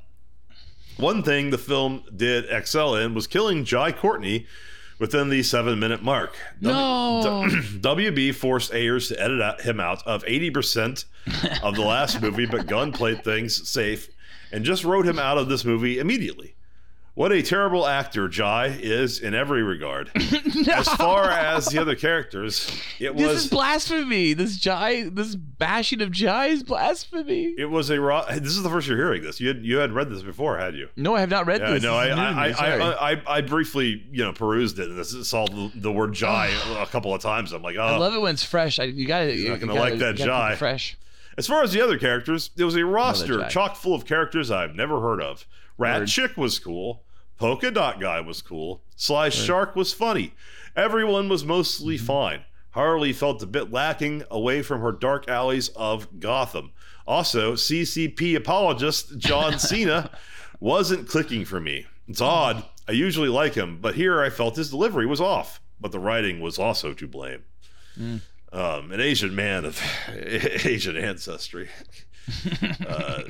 One 0.97 1.23
thing 1.23 1.49
the 1.49 1.57
film 1.57 2.03
did 2.15 2.45
excel 2.49 2.95
in 2.95 3.13
was 3.13 3.27
killing 3.27 3.65
Jai 3.65 3.91
Courtney 3.91 4.45
within 4.99 5.29
the 5.29 5.43
seven 5.43 5.79
minute 5.79 6.03
mark. 6.03 6.35
No. 6.61 7.45
WB 7.79 8.33
forced 8.35 8.73
Ayers 8.73 9.09
to 9.09 9.19
edit 9.19 9.41
out, 9.41 9.61
him 9.61 9.79
out 9.79 10.05
of 10.05 10.23
80% 10.23 11.05
of 11.61 11.75
the 11.75 11.81
last 11.81 12.21
movie, 12.21 12.45
but 12.45 12.67
Gunn 12.67 12.91
played 12.91 13.23
things 13.23 13.67
safe 13.67 14.09
and 14.53 14.63
just 14.63 14.85
wrote 14.85 15.05
him 15.05 15.19
out 15.19 15.37
of 15.37 15.49
this 15.49 15.65
movie 15.65 15.99
immediately. 15.99 16.55
What 17.15 17.31
a 17.31 17.43
terrible 17.43 17.85
actor 17.85 18.27
Jai 18.27 18.69
is 18.81 19.19
in 19.19 19.35
every 19.35 19.61
regard. 19.61 20.09
As 20.73 20.87
far 20.89 21.29
as 21.29 21.67
the 21.67 21.77
other 21.79 21.93
characters, 21.93 22.75
it 22.99 23.15
This 23.15 23.27
was 23.27 23.43
is 23.45 23.49
blasphemy. 23.51 24.33
This 24.33 24.57
Jai, 24.57 25.09
this 25.09 25.35
bashing 25.35 26.01
of 26.01 26.09
Jai 26.09 26.47
is 26.47 26.63
blasphemy. 26.63 27.53
it 27.55 27.65
was 27.69 27.91
a 27.91 28.01
raw. 28.01 28.25
This 28.25 28.53
is 28.57 28.63
the 28.63 28.69
first 28.69 28.87
you're 28.87 28.97
hearing 28.97 29.21
this. 29.21 29.39
You 29.39 29.49
had, 29.49 29.63
you 29.63 29.77
had 29.77 29.91
read 29.91 30.09
this 30.09 30.23
before, 30.23 30.57
had 30.57 30.73
you? 30.73 30.89
No, 30.95 31.13
I 31.15 31.19
have 31.19 31.29
not 31.29 31.45
read 31.45 31.61
Yeah, 31.61 31.73
this. 31.73 31.83
no, 31.83 31.93
I 31.95 32.07
This 32.07 32.15
to 32.15 32.63
I, 32.63 32.77
me, 32.77 32.83
I. 32.83 33.11
I, 33.11 33.11
I, 33.11 33.21
I 33.27 33.41
briefly 33.41 34.03
you 34.11 34.23
know 34.23 34.33
perused 34.33 34.79
it 34.79 34.89
and 34.89 34.97
this 34.97 35.29
saw 35.29 35.45
the, 35.45 35.71
the 35.75 35.91
word 35.91 36.13
Jai 36.13 36.47
a 36.79 36.87
couple 36.87 37.13
of 37.13 37.21
times. 37.21 37.51
I'm 37.51 37.61
like, 37.61 37.75
oh, 37.77 37.81
I 37.83 37.95
love 37.97 38.15
it 38.15 38.21
when 38.21 38.33
it's 38.33 38.43
fresh. 38.43 38.79
I, 38.79 38.85
you 38.85 39.05
gotta, 39.05 39.35
you 39.35 39.49
not 39.49 39.59
gonna 39.59 39.73
gotta- 39.75 39.89
like 39.91 39.99
that 39.99 40.17
you 40.17 40.25
Jai. 40.25 40.55
fresh. 40.55 40.97
As 41.37 41.47
far 41.47 41.63
as 41.63 41.71
the 41.73 41.81
other 41.81 41.97
characters, 41.97 42.49
there 42.55 42.65
was 42.65 42.75
a 42.75 42.85
roster 42.85 43.47
chock 43.49 43.75
full 43.75 43.95
of 43.95 44.05
characters 44.05 44.51
I've 44.51 44.75
never 44.75 45.01
heard 45.01 45.21
of. 45.21 45.45
Rat 45.77 46.01
Word. 46.01 46.07
Chick 46.07 46.37
was 46.37 46.59
cool. 46.59 47.03
Polka 47.37 47.71
Dot 47.71 47.99
Guy 47.99 48.21
was 48.21 48.41
cool. 48.41 48.81
Sly 48.95 49.29
Shark 49.29 49.75
was 49.75 49.91
funny. 49.93 50.33
Everyone 50.75 51.29
was 51.29 51.43
mostly 51.43 51.95
Mm-hmm. 51.97 52.05
fine. 52.05 52.41
Harley 52.71 53.13
felt 53.13 53.41
a 53.43 53.47
bit 53.47 53.71
lacking 53.71 54.23
away 54.31 54.61
from 54.63 54.81
her 54.81 54.91
dark 54.91 55.27
alleys 55.27 55.69
of 55.69 56.19
Gotham. 56.19 56.71
Also, 57.05 57.53
CCP 57.53 58.35
apologist 58.35 59.17
John 59.17 59.59
Cena 59.59 60.09
wasn't 60.59 61.07
clicking 61.07 61.45
for 61.45 61.59
me. 61.59 61.85
It's 62.07 62.21
odd. 62.21 62.63
I 62.87 62.91
usually 62.93 63.29
like 63.29 63.53
him, 63.55 63.77
but 63.81 63.95
here 63.95 64.21
I 64.21 64.29
felt 64.29 64.55
his 64.55 64.69
delivery 64.69 65.05
was 65.05 65.21
off. 65.21 65.61
But 65.79 65.91
the 65.91 65.99
writing 65.99 66.39
was 66.39 66.57
also 66.57 66.93
to 66.93 67.07
blame. 67.07 67.43
Mm. 67.99 68.21
Um, 68.53 68.91
an 68.91 69.01
Asian 69.01 69.35
man 69.35 69.65
of 69.65 69.81
Asian 70.65 70.95
ancestry. 70.97 71.69
Uh, 72.87 73.23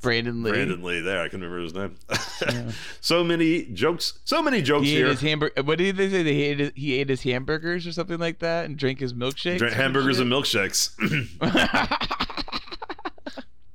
Brandon 0.00 0.42
Lee. 0.44 0.50
Brandon 0.52 0.82
Lee 0.82 1.00
there. 1.00 1.22
I 1.22 1.28
can 1.28 1.40
remember 1.40 1.62
his 1.64 1.74
name. 1.74 2.72
so 3.00 3.24
many 3.24 3.64
jokes. 3.64 4.18
So 4.24 4.42
many 4.42 4.60
jokes 4.62 4.86
He 4.86 4.92
ate 4.92 4.98
here. 4.98 5.06
his 5.08 5.20
hamburger. 5.22 5.62
What 5.62 5.78
did 5.78 5.96
they 5.96 6.08
say? 6.10 6.22
They 6.22 6.30
ate 6.42 6.58
his, 6.60 6.72
he 6.76 7.00
ate 7.00 7.08
his 7.08 7.22
hamburgers 7.22 7.84
or 7.86 7.92
something 7.92 8.18
like 8.18 8.40
that, 8.40 8.66
and 8.66 8.76
drank 8.76 9.00
his 9.00 9.12
milkshake. 9.14 9.58
Drink 9.58 9.74
hamburgers 9.74 10.20
and 10.20 10.30
milkshakes. 10.30 10.90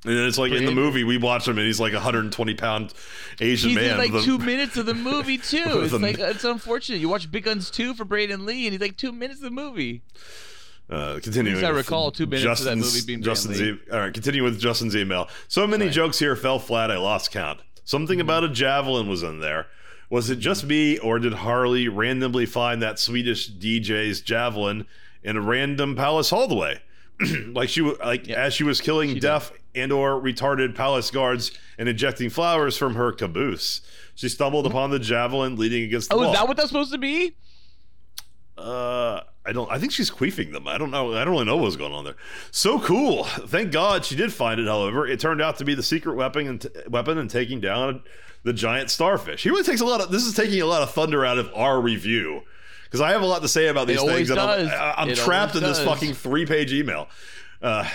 And 0.06 0.14
it's 0.14 0.38
like 0.38 0.52
in 0.52 0.66
the 0.66 0.72
movie 0.72 1.04
we 1.04 1.18
watch 1.18 1.48
him 1.48 1.58
and 1.58 1.68
he's 1.68 1.80
like 1.80 1.92
a 1.94 1.98
120 1.98 2.54
pound 2.56 2.94
Asian 3.42 3.70
He's 3.72 3.78
man. 3.78 3.98
like 3.98 4.14
a- 4.14 4.22
two 4.22 4.38
minutes 4.38 4.78
of 4.78 4.86
the 4.86 4.94
movie 4.94 5.38
too. 5.38 5.82
It's 5.82 5.94
a- 5.94 5.98
like 5.98 6.20
it's 6.20 6.44
unfortunate. 6.44 7.00
You 7.00 7.10
watch 7.10 7.30
Big 7.32 7.44
Guns 7.44 7.70
two 7.70 7.94
for 7.94 8.06
Braden 8.06 8.46
Lee, 8.46 8.66
and 8.68 8.74
he's 8.74 8.82
like 8.82 8.98
two 8.98 9.12
minutes 9.12 9.40
of 9.40 9.44
the 9.46 9.52
movie. 9.52 10.02
Uh, 10.90 11.20
continuing. 11.22 11.64
I 11.64 11.70
recall 11.70 12.12
two 12.12 12.26
minutes 12.26 12.62
of 12.62 12.66
that 12.66 12.76
movie 12.78 13.02
being 13.06 13.22
Justin's 13.22 13.62
e- 13.62 13.78
all 13.92 14.00
right, 14.00 14.14
continue 14.14 14.44
with 14.44 14.60
Justin's 14.60 14.96
email. 14.96 15.28
So 15.48 15.68
many 15.68 15.86
Fine. 15.86 15.94
jokes 15.94 16.20
here 16.20 16.36
fell 16.36 16.58
flat. 16.58 16.90
I 16.90 16.98
lost 16.98 17.32
count. 17.32 17.60
Something 17.84 18.20
about 18.20 18.44
a 18.44 18.50
javelin 18.50 19.08
was 19.08 19.22
in 19.22 19.40
there. 19.40 19.68
Was 20.10 20.32
it 20.32 20.38
just 20.40 20.66
me, 20.66 20.98
or 20.98 21.20
did 21.20 21.34
Harley 21.34 21.88
randomly 21.88 22.48
find 22.48 22.82
that 22.82 22.98
Swedish 22.98 23.52
DJ's 23.52 24.22
javelin 24.22 24.88
in 25.24 25.38
a 25.38 25.42
random 25.42 25.96
palace 25.96 26.32
hallway? 26.32 26.82
like 27.50 27.70
she, 27.70 27.82
like 27.82 28.28
Yeah. 28.28 28.42
as 28.46 28.56
she 28.56 28.64
was 28.64 28.82
killing 28.82 29.14
She 29.14 29.20
deaf 29.20 29.52
and 29.76 29.92
or 29.92 30.20
retarded 30.22 30.76
palace 30.76 31.12
guards 31.12 31.52
and 31.78 31.88
ejecting 31.90 32.30
flowers 32.30 32.78
from 32.78 32.96
her 32.96 33.12
caboose. 33.12 33.82
She 34.16 34.28
stumbled 34.30 34.66
upon 34.66 34.90
the 34.92 35.00
javelin 35.00 35.56
leading 35.56 35.84
against 35.84 36.10
the 36.10 36.16
Oh, 36.16 36.18
wall. 36.20 36.28
Oh, 36.28 36.32
is 36.34 36.38
that 36.40 36.48
what 36.48 36.58
that's 36.58 36.70
supposed 36.70 36.92
to 36.92 36.98
be? 36.98 37.36
Uh, 38.58 39.22
I 39.46 39.54
don't. 39.54 39.72
I 39.72 39.80
think 39.80 39.94
she's 39.94 40.12
queefing 40.12 40.52
them. 40.52 40.68
I 40.68 40.78
don't 40.78 40.92
know. 40.92 41.14
I 41.16 41.24
don't 41.24 41.32
really 41.34 41.46
know 41.46 41.58
what's 41.58 41.78
going 41.78 41.94
on 41.94 42.04
there. 42.04 42.16
So 42.52 42.80
cool. 42.80 43.24
Thank 43.24 43.72
God 43.72 44.04
she 44.04 44.16
did 44.16 44.34
find 44.34 44.60
it. 44.60 44.68
However, 44.68 45.08
it 45.08 45.20
turned 45.20 45.42
out 45.42 45.58
to 45.60 45.66
be 45.66 45.76
the 45.76 45.84
secret 45.84 46.16
weapon 46.16 46.48
and 46.48 46.62
t- 46.62 46.70
weapon 46.90 47.18
and 47.18 47.30
taking 47.30 47.62
down 47.62 48.04
the 48.44 48.52
giant 48.52 48.90
starfish. 48.90 49.44
He 49.44 49.50
really 49.50 49.64
takes 49.64 49.80
a 49.82 49.86
lot 49.86 50.02
of. 50.02 50.12
This 50.12 50.26
is 50.26 50.36
taking 50.36 50.62
a 50.62 50.66
lot 50.66 50.82
of 50.82 50.92
thunder 50.92 51.26
out 51.26 51.38
of 51.38 51.50
our 51.56 51.80
review 51.80 52.42
because 52.84 53.00
I 53.00 53.12
have 53.12 53.22
a 53.22 53.26
lot 53.26 53.42
to 53.44 53.48
say 53.48 53.68
about 53.70 53.88
these 53.88 53.98
always 54.00 54.28
things. 54.28 54.30
And 54.32 54.40
I'm. 54.42 54.94
I'm 54.98 55.10
It 55.10 55.16
trapped 55.18 55.56
in 55.56 55.64
always 55.64 55.78
this 55.78 55.88
fucking 55.88 56.14
three 56.16 56.46
page 56.46 56.74
email. 56.74 57.08
Uh, 57.62 57.90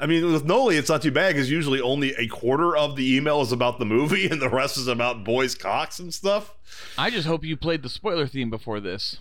I 0.00 0.06
mean, 0.06 0.32
with 0.32 0.44
Noli, 0.44 0.76
it's 0.76 0.88
not 0.88 1.02
too 1.02 1.10
bad 1.10 1.34
because 1.34 1.50
usually 1.50 1.80
only 1.80 2.14
a 2.16 2.26
quarter 2.26 2.74
of 2.76 2.96
the 2.96 3.16
email 3.16 3.42
is 3.42 3.52
about 3.52 3.78
the 3.78 3.84
movie 3.84 4.26
and 4.30 4.40
the 4.40 4.48
rest 4.48 4.76
is 4.78 4.88
about 4.88 5.24
boys' 5.24 5.54
cocks 5.54 5.98
and 5.98 6.12
stuff. 6.14 6.56
I 6.96 7.10
just 7.10 7.26
hope 7.26 7.44
you 7.44 7.56
played 7.56 7.82
the 7.82 7.88
spoiler 7.90 8.26
theme 8.26 8.48
before 8.50 8.80
this. 8.80 9.20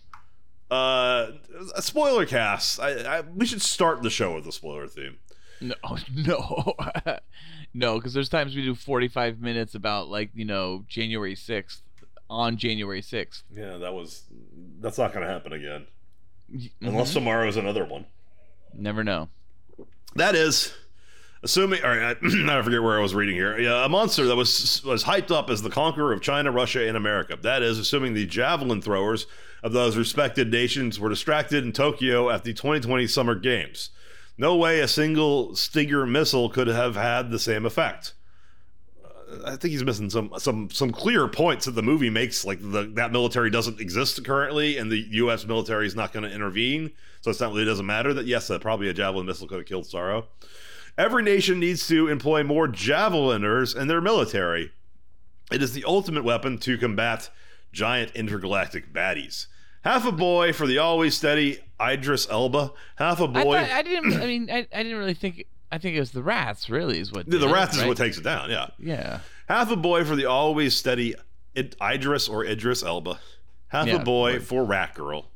Uh, 0.71 1.31
a 1.75 1.81
spoiler 1.81 2.25
cast. 2.25 2.79
I, 2.79 3.17
I, 3.17 3.21
we 3.21 3.45
should 3.45 3.61
start 3.61 4.03
the 4.03 4.09
show 4.09 4.35
with 4.35 4.45
a 4.47 4.51
spoiler 4.51 4.87
theme. 4.87 5.17
No, 5.59 5.73
no, 6.15 6.73
no, 7.73 7.95
because 7.97 8.13
there's 8.13 8.29
times 8.29 8.55
we 8.55 8.63
do 8.63 8.75
45 8.75 9.41
minutes 9.41 9.75
about 9.75 10.07
like 10.07 10.29
you 10.33 10.45
know 10.45 10.85
January 10.87 11.35
6th 11.35 11.81
on 12.29 12.55
January 12.57 13.01
6th. 13.01 13.41
Yeah, 13.51 13.77
that 13.77 13.93
was. 13.93 14.23
That's 14.79 14.97
not 14.97 15.11
going 15.11 15.25
to 15.25 15.31
happen 15.33 15.51
again, 15.53 15.87
Mm-hmm. 16.53 16.87
unless 16.87 17.13
tomorrow 17.13 17.47
is 17.47 17.57
another 17.57 17.83
one. 17.83 18.05
Never 18.73 19.03
know. 19.03 19.29
That 20.15 20.35
is, 20.35 20.73
assuming. 21.43 21.83
All 21.83 21.89
right, 21.89 22.17
I, 22.21 22.27
I 22.59 22.61
forget 22.61 22.81
where 22.81 22.97
I 22.97 23.01
was 23.01 23.13
reading 23.13 23.35
here. 23.35 23.59
Yeah, 23.59 23.85
a 23.85 23.89
monster 23.89 24.25
that 24.25 24.35
was 24.35 24.83
was 24.83 25.03
hyped 25.03 25.31
up 25.31 25.49
as 25.49 25.61
the 25.61 25.69
conqueror 25.69 26.13
of 26.13 26.21
China, 26.21 26.51
Russia, 26.51 26.87
and 26.87 26.97
America. 26.97 27.37
That 27.41 27.61
is, 27.61 27.77
assuming 27.77 28.13
the 28.13 28.25
javelin 28.25 28.81
throwers 28.81 29.27
of 29.63 29.73
those 29.73 29.97
respected 29.97 30.51
nations 30.51 30.99
were 30.99 31.09
distracted 31.09 31.63
in 31.63 31.71
Tokyo 31.71 32.29
at 32.29 32.43
the 32.43 32.53
2020 32.53 33.07
Summer 33.07 33.35
Games. 33.35 33.89
No 34.37 34.55
way 34.55 34.79
a 34.79 34.87
single 34.87 35.53
Stinger 35.55 36.05
missile 36.05 36.49
could 36.49 36.67
have 36.67 36.95
had 36.95 37.29
the 37.29 37.39
same 37.39 37.65
effect. 37.65 38.13
I 39.45 39.55
think 39.55 39.71
he's 39.71 39.83
missing 39.83 40.09
some 40.09 40.31
some 40.37 40.69
some 40.69 40.91
clear 40.91 41.27
points 41.27 41.65
that 41.65 41.71
the 41.71 41.81
movie 41.81 42.09
makes. 42.09 42.45
Like 42.45 42.59
the, 42.61 42.83
that 42.95 43.11
military 43.11 43.49
doesn't 43.49 43.79
exist 43.79 44.23
currently, 44.23 44.77
and 44.77 44.91
the 44.91 45.05
U.S. 45.11 45.45
military 45.45 45.87
is 45.87 45.95
not 45.95 46.13
going 46.13 46.23
to 46.23 46.33
intervene. 46.33 46.91
So 47.21 47.31
it's 47.31 47.39
not 47.39 47.51
really 47.51 47.65
doesn't 47.65 47.85
matter 47.85 48.13
that 48.13 48.25
yes, 48.25 48.47
that 48.47 48.61
probably 48.61 48.89
a 48.89 48.93
javelin 48.93 49.25
missile 49.25 49.47
could 49.47 49.59
have 49.59 49.67
killed 49.67 49.85
Starro. 49.85 50.25
Every 50.97 51.23
nation 51.23 51.59
needs 51.59 51.87
to 51.87 52.07
employ 52.07 52.43
more 52.43 52.67
javeliners 52.67 53.75
in 53.75 53.87
their 53.87 54.01
military. 54.01 54.71
It 55.51 55.61
is 55.63 55.73
the 55.73 55.85
ultimate 55.85 56.23
weapon 56.23 56.57
to 56.59 56.77
combat 56.77 57.29
giant 57.71 58.11
intergalactic 58.15 58.93
baddies. 58.93 59.47
Half 59.83 60.05
a 60.05 60.11
boy 60.11 60.51
for 60.53 60.67
the 60.67 60.77
always 60.77 61.15
steady 61.15 61.59
Idris 61.81 62.27
Elba. 62.29 62.73
Half 62.97 63.21
a 63.21 63.27
boy. 63.27 63.43
thought, 63.43 63.71
I 63.71 63.81
didn't. 63.81 64.13
I 64.13 64.25
mean, 64.25 64.49
I, 64.51 64.67
I 64.73 64.83
didn't 64.83 64.97
really 64.97 65.13
think. 65.13 65.45
I 65.71 65.77
think 65.77 65.95
it 65.95 65.99
was 65.99 66.11
the 66.11 66.23
rats. 66.23 66.69
Really, 66.69 66.99
is 66.99 67.11
what 67.11 67.29
the, 67.29 67.37
it, 67.47 67.51
rats 67.51 67.75
is 67.75 67.81
right? 67.81 67.87
what 67.87 67.97
takes 67.97 68.17
it 68.17 68.23
down. 68.23 68.49
Yeah. 68.49 68.67
Yeah. 68.79 69.19
Half 69.47 69.71
a 69.71 69.75
boy 69.75 70.03
for 70.03 70.15
the 70.15 70.25
always 70.25 70.75
steady 70.75 71.15
Id- 71.55 71.75
Idris 71.81 72.27
or 72.29 72.43
Idris 72.45 72.83
Elba. 72.83 73.19
Half 73.69 73.87
Yeah, 73.87 73.95
a 73.97 74.03
boy 74.03 74.33
word. 74.33 74.43
for 74.43 74.63
Rat 74.63 74.95
Girl. 74.95 75.27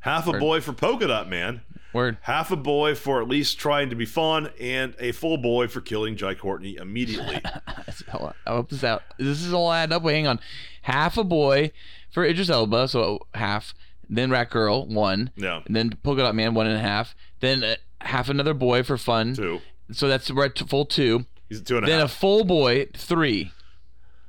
Half 0.00 0.26
a 0.26 0.32
boy 0.38 0.60
for 0.60 0.72
Polka 0.72 1.06
Dot 1.06 1.28
Man. 1.28 1.60
Word. 1.92 2.16
Half 2.22 2.50
a 2.50 2.56
boy 2.56 2.94
for 2.94 3.20
at 3.20 3.28
least 3.28 3.58
trying 3.58 3.90
to 3.90 3.96
be 3.96 4.06
fun, 4.06 4.48
and 4.58 4.94
a 4.98 5.12
full 5.12 5.36
boy 5.36 5.68
for 5.68 5.80
killing 5.82 6.16
Jai 6.16 6.34
Courtney 6.34 6.76
immediately. 6.76 7.40
I 7.44 8.32
hope 8.46 8.70
this 8.70 8.82
out. 8.82 9.02
This 9.18 9.42
is 9.44 9.52
all 9.52 9.70
adding 9.70 9.94
up. 9.94 10.02
Wait, 10.02 10.14
hang 10.14 10.26
on. 10.26 10.40
Half 10.82 11.18
a 11.18 11.24
boy 11.24 11.70
for 12.10 12.24
Idris 12.24 12.48
Elba, 12.50 12.88
so 12.88 13.20
half. 13.34 13.74
then 14.08 14.30
Rat 14.30 14.50
Girl 14.50 14.86
one, 14.86 15.30
Yeah. 15.36 15.60
and 15.66 15.76
then 15.76 15.90
Polka 16.02 16.22
Dot 16.22 16.34
Man 16.34 16.54
one 16.54 16.66
and 16.66 16.76
a 16.76 16.80
half, 16.80 17.14
then 17.40 17.62
uh, 17.62 17.76
half 18.00 18.28
another 18.28 18.54
boy 18.54 18.82
for 18.82 18.96
fun. 18.96 19.34
Two. 19.34 19.60
So 19.90 20.08
that's 20.08 20.30
we're 20.30 20.46
at 20.46 20.58
full 20.58 20.84
two. 20.86 21.26
He's 21.48 21.60
two 21.60 21.76
and 21.76 21.86
a 21.86 21.88
Then 21.90 22.00
a 22.00 22.08
full 22.08 22.44
boy 22.44 22.86
three. 22.96 23.52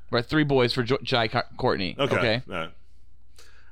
We're 0.10 0.20
at 0.20 0.26
three 0.28 0.44
boys 0.44 0.74
for 0.74 0.84
jo- 0.84 0.98
Jai 1.04 1.28
Co- 1.28 1.42
Courtney. 1.58 1.96
okay. 1.98 2.16
okay. 2.18 2.42
All 2.50 2.56
right. 2.56 2.70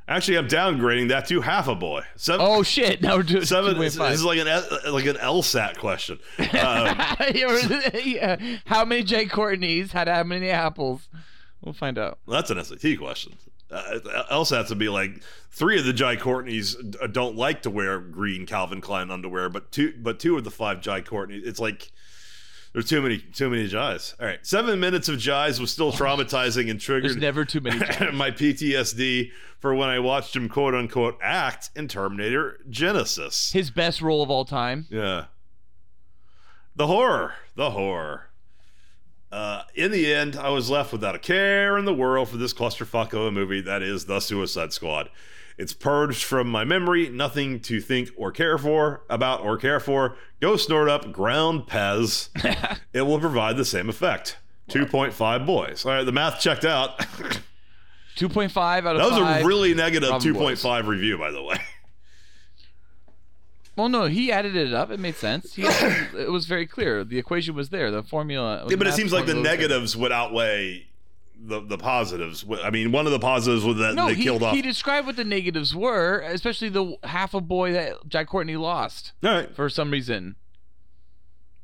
Actually, 0.08 0.38
I'm 0.40 0.48
downgrading 0.48 1.10
that 1.10 1.28
to 1.28 1.42
half 1.42 1.68
a 1.68 1.76
boy. 1.76 2.02
Seven. 2.16 2.46
Oh 2.48 2.64
shit! 2.64 3.02
Now 3.02 3.16
we're 3.18 3.24
doing 3.24 3.46
Seven. 3.46 3.78
This, 3.80 3.96
2.5. 3.96 4.10
this 4.10 4.20
is 4.20 4.26
like 4.26 4.40
an 4.40 4.92
like 4.94 5.06
an 5.06 5.16
LSAT 5.16 5.78
question. 5.78 6.20
Uh, 6.40 7.16
Yeah. 8.04 8.38
How 8.66 8.84
many 8.84 9.04
Jai 9.04 9.26
Courtneys 9.26 9.92
had 9.92 10.08
how 10.08 10.24
many 10.24 10.50
apples? 10.50 11.08
We'll 11.62 11.74
find 11.76 11.98
out. 11.98 12.20
that's 12.28 12.50
an 12.50 12.62
SAT 12.64 12.98
question. 13.00 13.34
Uh, 13.72 14.44
has 14.44 14.68
to 14.68 14.76
be 14.76 14.90
like 14.90 15.22
three 15.50 15.80
of 15.80 15.86
the 15.86 15.94
Jai 15.94 16.18
Courtneys 16.18 16.76
don't 17.14 17.36
like 17.36 17.62
to 17.62 17.70
wear 17.70 18.00
green 18.00 18.46
Calvin 18.46 18.82
Klein 18.82 19.10
underwear, 19.10 19.50
but 19.50 19.72
two 19.72 19.94
but 19.98 20.20
two 20.20 20.38
of 20.38 20.44
the 20.44 20.52
five 20.52 20.82
Jai 20.82 21.02
Courtneys. 21.02 21.46
It's 21.46 21.60
like 21.60 21.92
there's 22.74 22.90
too 22.90 23.02
many 23.02 23.18
too 23.20 23.50
many 23.50 23.68
Jais. 23.68 24.14
All 24.20 24.26
right, 24.26 24.46
seven 24.46 24.80
minutes 24.80 25.08
of 25.10 25.18
Jais 25.18 25.60
was 25.60 25.72
still 25.72 25.92
traumatizing 25.92 26.70
and 26.70 26.80
triggered. 26.80 27.12
There's 27.12 27.22
never 27.22 27.46
too 27.46 27.62
many. 27.62 27.80
My 28.14 28.32
PTSD 28.32 29.32
for 29.60 29.74
when 29.76 29.90
I 29.90 30.00
watched 30.00 30.36
him 30.36 30.50
quote 30.50 30.76
unquote 30.76 31.18
act 31.22 31.70
in 31.76 31.88
Terminator 31.88 32.60
Genisys. 32.70 33.54
His 33.54 33.72
best 33.72 34.02
role 34.02 34.22
of 34.22 34.30
all 34.30 34.46
time. 34.46 34.88
Yeah. 34.90 35.26
The 36.76 36.88
horror. 36.88 37.36
The 37.56 37.72
horror. 37.72 38.31
Uh, 39.32 39.64
in 39.76 39.92
the 39.92 40.14
end, 40.14 40.36
I 40.36 40.50
was 40.50 40.70
left 40.70 40.92
without 40.92 41.16
a 41.16 41.20
care 41.20 41.78
in 41.78 41.86
the 41.86 41.94
world 41.94 42.30
for 42.30 42.38
this 42.38 42.54
clusterfuck 42.54 43.14
of 43.14 43.22
a 43.22 43.32
movie 43.32 43.62
that 43.62 43.82
is 43.82 44.06
The 44.06 44.20
Suicide 44.20 44.74
Squad. 44.74 45.10
It's 45.58 45.74
purged 45.74 46.24
from 46.24 46.50
my 46.50 46.64
memory, 46.64 47.10
nothing 47.10 47.60
to 47.62 47.80
think 47.80 48.10
or 48.18 48.32
care 48.32 48.58
for, 48.58 49.04
about 49.10 49.42
or 49.42 49.58
care 49.58 49.80
for. 49.80 50.16
Go 50.40 50.58
snort 50.58 50.90
up 50.90 51.12
ground 51.12 51.68
Pez. 51.68 52.30
it 52.94 53.04
will 53.04 53.20
provide 53.20 53.58
the 53.58 53.66
same 53.66 53.88
effect. 53.90 54.38
2.5 54.70 55.46
boys. 55.46 55.86
All 55.86 55.92
right, 55.92 56.04
the 56.04 56.12
math 56.12 56.40
checked 56.40 56.66
out. 56.66 56.98
2.5 58.18 58.58
out 58.58 58.86
of 58.86 58.98
that 58.98 59.10
was 59.10 59.20
five. 59.20 59.44
a 59.44 59.48
really 59.48 59.74
negative 59.74 60.10
Problem 60.10 60.34
boys. 60.34 60.64
2.5 60.64 60.88
review, 60.88 61.18
by 61.18 61.32
the 61.32 61.42
way. 61.42 61.58
Well, 63.82 63.90
no, 63.90 64.06
he 64.06 64.32
added 64.32 64.56
it 64.56 64.74
up. 64.74 64.92
It 64.92 65.00
made 65.00 65.16
sense. 65.16 65.56
He, 65.56 65.64
it 65.64 66.32
was 66.32 66.46
very 66.46 66.68
clear. 66.68 67.04
The 67.04 67.18
equation 67.18 67.56
was 67.56 67.70
there. 67.70 67.90
The 67.90 68.04
formula. 68.04 68.66
Yeah, 68.70 68.76
but 68.76 68.86
it 68.86 68.94
seems 68.94 69.12
like 69.12 69.26
the 69.26 69.34
there. 69.34 69.42
negatives 69.44 69.98
would 69.98 70.12
outweigh 70.12 70.86
the 71.44 71.62
the 71.62 71.80
positives. 71.80 72.46
I 72.64 72.70
mean, 72.70 72.92
one 72.92 73.08
of 73.08 73.12
the 73.12 73.18
positives 73.20 73.66
was 73.66 73.78
that 73.78 73.96
No, 73.96 74.06
they 74.08 74.14
he, 74.14 74.24
killed 74.24 74.44
off. 74.44 74.54
he 74.54 74.62
described 74.62 75.08
what 75.08 75.16
the 75.16 75.24
negatives 75.24 75.74
were, 75.76 76.20
especially 76.20 76.70
the 76.70 76.96
half 77.04 77.34
a 77.34 77.42
boy 77.42 77.74
that 77.74 78.08
Jack 78.08 78.28
Courtney 78.28 78.56
lost 78.56 79.14
All 79.24 79.32
right, 79.32 79.56
for 79.56 79.68
some 79.68 79.90
reason. 79.90 80.36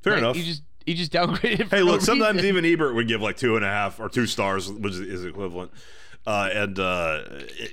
fair 0.01 0.13
Like, 0.13 0.19
enough. 0.23 0.35
He 0.35 0.43
just 0.43 0.63
he 0.87 0.93
just 0.95 1.11
downgraded. 1.11 1.69
Hey, 1.69 1.79
no 1.79 1.85
look, 1.85 2.01
sometimes 2.01 2.37
reason. 2.37 2.49
even 2.49 2.65
Ebert 2.65 2.95
would 2.95 3.07
give 3.07 3.21
like 3.21 3.37
two 3.37 3.55
and 3.55 3.63
a 3.63 3.67
half 3.67 3.99
or 3.99 4.09
two 4.09 4.25
stars, 4.25 4.71
which 4.71 4.93
is- 4.93 4.99
is 5.01 5.25
equivalent. 5.25 5.71
Uh, 6.25 6.49
and 6.53 6.77
uh, 6.77 7.23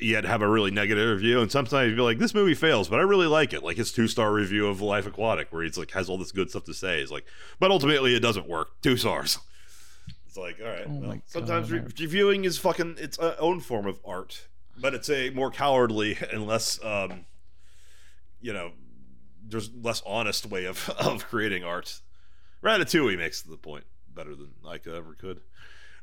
yet 0.00 0.24
have 0.24 0.40
a 0.40 0.48
really 0.48 0.70
negative 0.70 1.16
review, 1.16 1.40
and 1.40 1.50
sometimes 1.50 1.88
you'd 1.88 1.96
be 1.96 2.02
like, 2.02 2.18
"This 2.18 2.34
movie 2.34 2.54
fails," 2.54 2.88
but 2.88 3.00
I 3.00 3.02
really 3.02 3.26
like 3.26 3.52
it. 3.52 3.64
Like 3.64 3.76
his 3.76 3.90
two-star 3.90 4.32
review 4.32 4.68
of 4.68 4.80
Life 4.80 5.06
Aquatic, 5.08 5.52
where 5.52 5.64
he's 5.64 5.76
like 5.76 5.90
has 5.90 6.08
all 6.08 6.18
this 6.18 6.30
good 6.30 6.50
stuff 6.50 6.62
to 6.64 6.74
say. 6.74 7.00
He's 7.00 7.10
like, 7.10 7.24
but 7.58 7.72
ultimately 7.72 8.14
it 8.14 8.20
doesn't 8.20 8.48
work. 8.48 8.80
Two 8.80 8.96
stars. 8.96 9.38
It's 10.26 10.36
like, 10.36 10.60
all 10.60 10.68
right. 10.68 10.86
Oh 10.88 11.00
well, 11.00 11.18
sometimes 11.26 11.70
re- 11.70 11.82
reviewing 11.98 12.44
is 12.44 12.58
fucking 12.58 12.96
its 12.98 13.18
uh, 13.18 13.36
own 13.38 13.60
form 13.60 13.86
of 13.86 14.00
art, 14.04 14.48
but 14.76 14.94
it's 14.94 15.08
a 15.08 15.30
more 15.30 15.50
cowardly 15.50 16.18
and 16.32 16.46
less, 16.46 16.78
um, 16.84 17.24
you 18.40 18.52
know, 18.52 18.72
there's 19.46 19.70
less 19.74 20.02
honest 20.06 20.46
way 20.46 20.64
of 20.64 20.88
of 20.98 21.26
creating 21.26 21.64
art. 21.64 22.00
Ratatouille 22.62 23.16
makes 23.18 23.42
the 23.42 23.56
point 23.56 23.84
better 24.12 24.34
than 24.34 24.50
I 24.66 24.78
could 24.78 24.94
ever 24.94 25.14
could. 25.14 25.40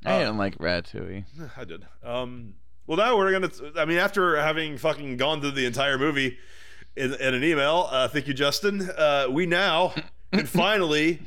I 0.05 0.15
Uh, 0.15 0.19
didn't 0.19 0.37
like 0.37 0.57
Ratatouille. 0.57 1.25
I 1.57 1.63
did. 1.63 1.85
Um, 2.03 2.55
well, 2.87 2.97
now 2.97 3.17
we're 3.17 3.31
gonna. 3.31 3.51
I 3.77 3.85
mean, 3.85 3.97
after 3.97 4.35
having 4.37 4.77
fucking 4.77 5.17
gone 5.17 5.41
through 5.41 5.51
the 5.51 5.65
entire 5.65 5.97
movie 5.97 6.37
in, 6.95 7.13
in 7.13 7.33
an 7.33 7.43
email, 7.43 7.87
uh, 7.91 8.07
thank 8.07 8.27
you, 8.27 8.33
Justin. 8.33 8.89
Uh, 8.97 9.27
we 9.29 9.45
now 9.45 9.93
can 10.33 10.45
finally 10.45 11.19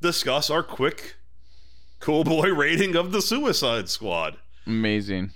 discuss 0.00 0.48
our 0.50 0.62
quick, 0.62 1.16
cool 2.00 2.24
boy 2.24 2.48
rating 2.54 2.94
of 2.96 3.10
the 3.12 3.20
Suicide 3.20 3.88
Squad. 3.88 4.36
Amazing. 4.66 5.32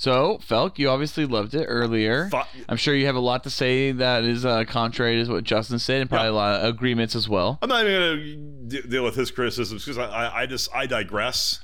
So, 0.00 0.38
Felk, 0.38 0.78
you 0.78 0.88
obviously 0.88 1.26
loved 1.26 1.54
it 1.54 1.66
earlier. 1.66 2.30
I'm 2.70 2.78
sure 2.78 2.94
you 2.94 3.04
have 3.04 3.16
a 3.16 3.20
lot 3.20 3.44
to 3.44 3.50
say 3.50 3.92
that 3.92 4.24
is 4.24 4.46
uh, 4.46 4.64
contrary 4.64 5.22
to 5.22 5.30
what 5.30 5.44
Justin 5.44 5.78
said, 5.78 6.00
and 6.00 6.08
probably 6.08 6.28
Yeah. 6.28 6.32
a 6.32 6.40
lot 6.40 6.60
of 6.62 6.74
agreements 6.74 7.14
as 7.14 7.28
well. 7.28 7.58
I'm 7.60 7.68
not 7.68 7.84
even 7.86 8.00
gonna 8.00 8.82
de- 8.82 8.88
deal 8.88 9.04
with 9.04 9.14
his 9.14 9.30
criticisms 9.30 9.84
because 9.84 9.98
I, 9.98 10.30
I, 10.34 10.46
just 10.46 10.74
I 10.74 10.86
digress. 10.86 11.60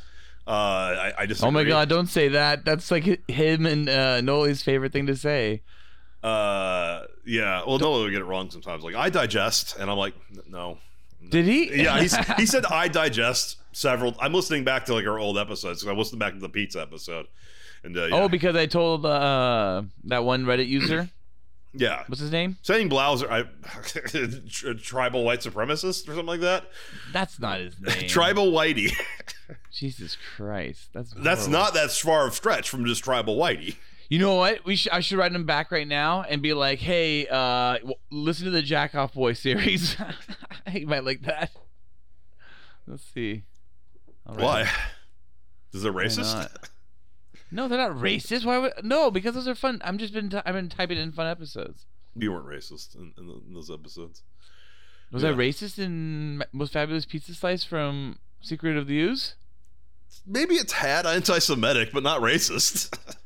Uh, 0.46 0.50
I, 0.50 1.12
I 1.20 1.24
just 1.26 1.42
Oh 1.42 1.50
my 1.50 1.64
God! 1.64 1.88
Don't 1.88 2.08
say 2.08 2.28
that. 2.28 2.66
That's 2.66 2.90
like 2.90 3.26
him 3.26 3.64
and 3.64 3.88
uh, 3.88 4.20
Noli's 4.20 4.62
favorite 4.62 4.92
thing 4.92 5.06
to 5.06 5.16
say. 5.16 5.62
Uh, 6.22 7.04
yeah. 7.24 7.62
Well, 7.66 7.78
no, 7.78 8.04
we 8.04 8.10
get 8.10 8.20
it 8.20 8.26
wrong 8.26 8.50
sometimes. 8.50 8.84
Like 8.84 8.96
I 8.96 9.08
digest, 9.08 9.78
and 9.78 9.90
I'm 9.90 9.96
like, 9.96 10.12
no. 10.46 10.76
Did 11.30 11.46
he? 11.46 11.82
Yeah, 11.84 12.00
he's, 12.02 12.14
he 12.36 12.44
said 12.44 12.66
I 12.66 12.88
digest 12.88 13.56
several. 13.72 14.14
I'm 14.20 14.34
listening 14.34 14.62
back 14.62 14.84
to 14.86 14.92
like 14.94 15.06
our 15.06 15.18
old 15.18 15.38
episodes 15.38 15.80
because 15.82 15.96
I 15.96 15.98
listened 15.98 16.20
back 16.20 16.34
to 16.34 16.38
the 16.38 16.50
pizza 16.50 16.82
episode, 16.82 17.28
and 17.86 17.96
uh, 17.96 18.04
yeah. 18.06 18.14
Oh, 18.14 18.28
because 18.28 18.54
I 18.56 18.66
told 18.66 19.06
uh, 19.06 19.82
that 20.04 20.24
one 20.24 20.44
Reddit 20.44 20.68
user. 20.68 21.08
yeah, 21.74 22.02
What's 22.08 22.20
his 22.20 22.30
name? 22.32 22.56
saying 22.62 22.90
Blouser, 22.90 23.30
I 23.30 23.44
tri- 23.82 24.74
tribal 24.82 25.24
white 25.24 25.40
supremacist 25.40 26.02
or 26.08 26.12
something 26.12 26.26
like 26.26 26.40
that. 26.40 26.64
That's 27.12 27.38
not 27.40 27.60
his 27.60 27.80
name. 27.80 28.08
Tribal 28.08 28.52
whitey. 28.52 28.92
Jesus 29.72 30.16
Christ. 30.36 30.88
That's 30.92 31.12
That's 31.12 31.46
horrible. 31.46 31.52
not 31.52 31.74
that 31.74 31.90
far 31.92 32.26
of 32.26 32.34
stretch 32.34 32.68
from 32.70 32.84
just 32.84 33.04
tribal 33.04 33.36
whitey. 33.36 33.76
You 34.08 34.18
know 34.20 34.36
what? 34.36 34.64
We 34.64 34.76
should. 34.76 34.92
I 34.92 35.00
should 35.00 35.18
write 35.18 35.32
him 35.32 35.46
back 35.46 35.70
right 35.72 35.86
now 35.86 36.22
and 36.22 36.40
be 36.40 36.52
like, 36.54 36.78
"Hey, 36.78 37.26
uh, 37.26 37.78
w- 37.78 37.94
listen 38.10 38.44
to 38.44 38.50
the 38.52 38.62
Jack 38.62 38.94
Off 38.94 39.12
Boy 39.14 39.32
series. 39.32 39.96
he 40.70 40.84
might 40.84 41.04
like 41.04 41.22
that." 41.22 41.50
Let's 42.86 43.02
see. 43.12 43.42
Why? 44.24 44.68
Is 45.72 45.84
it 45.84 45.92
racist? 45.92 46.48
No, 47.50 47.68
they're 47.68 47.78
not 47.78 47.96
racist. 47.96 48.44
Why 48.44 48.58
would? 48.58 48.72
No, 48.82 49.10
because 49.10 49.34
those 49.34 49.48
are 49.48 49.54
fun. 49.54 49.80
I'm 49.84 49.98
just 49.98 50.12
been. 50.12 50.30
T- 50.30 50.40
I've 50.44 50.54
been 50.54 50.68
typing 50.68 50.98
in 50.98 51.12
fun 51.12 51.26
episodes. 51.26 51.86
You 52.14 52.32
weren't 52.32 52.46
racist 52.46 52.96
in, 52.96 53.12
in, 53.18 53.42
in 53.46 53.54
those 53.54 53.70
episodes. 53.70 54.22
Was 55.12 55.22
I 55.22 55.32
racist 55.32 55.78
in 55.78 56.42
Most 56.52 56.72
Fabulous 56.72 57.06
Pizza 57.06 57.34
Slice 57.34 57.62
from 57.62 58.18
Secret 58.40 58.76
of 58.76 58.88
the 58.88 58.98
Ooze? 58.98 59.34
Maybe 60.26 60.56
it's 60.56 60.72
had 60.72 61.06
anti-Semitic, 61.06 61.90
but 61.92 62.02
not 62.02 62.20
racist. 62.20 62.96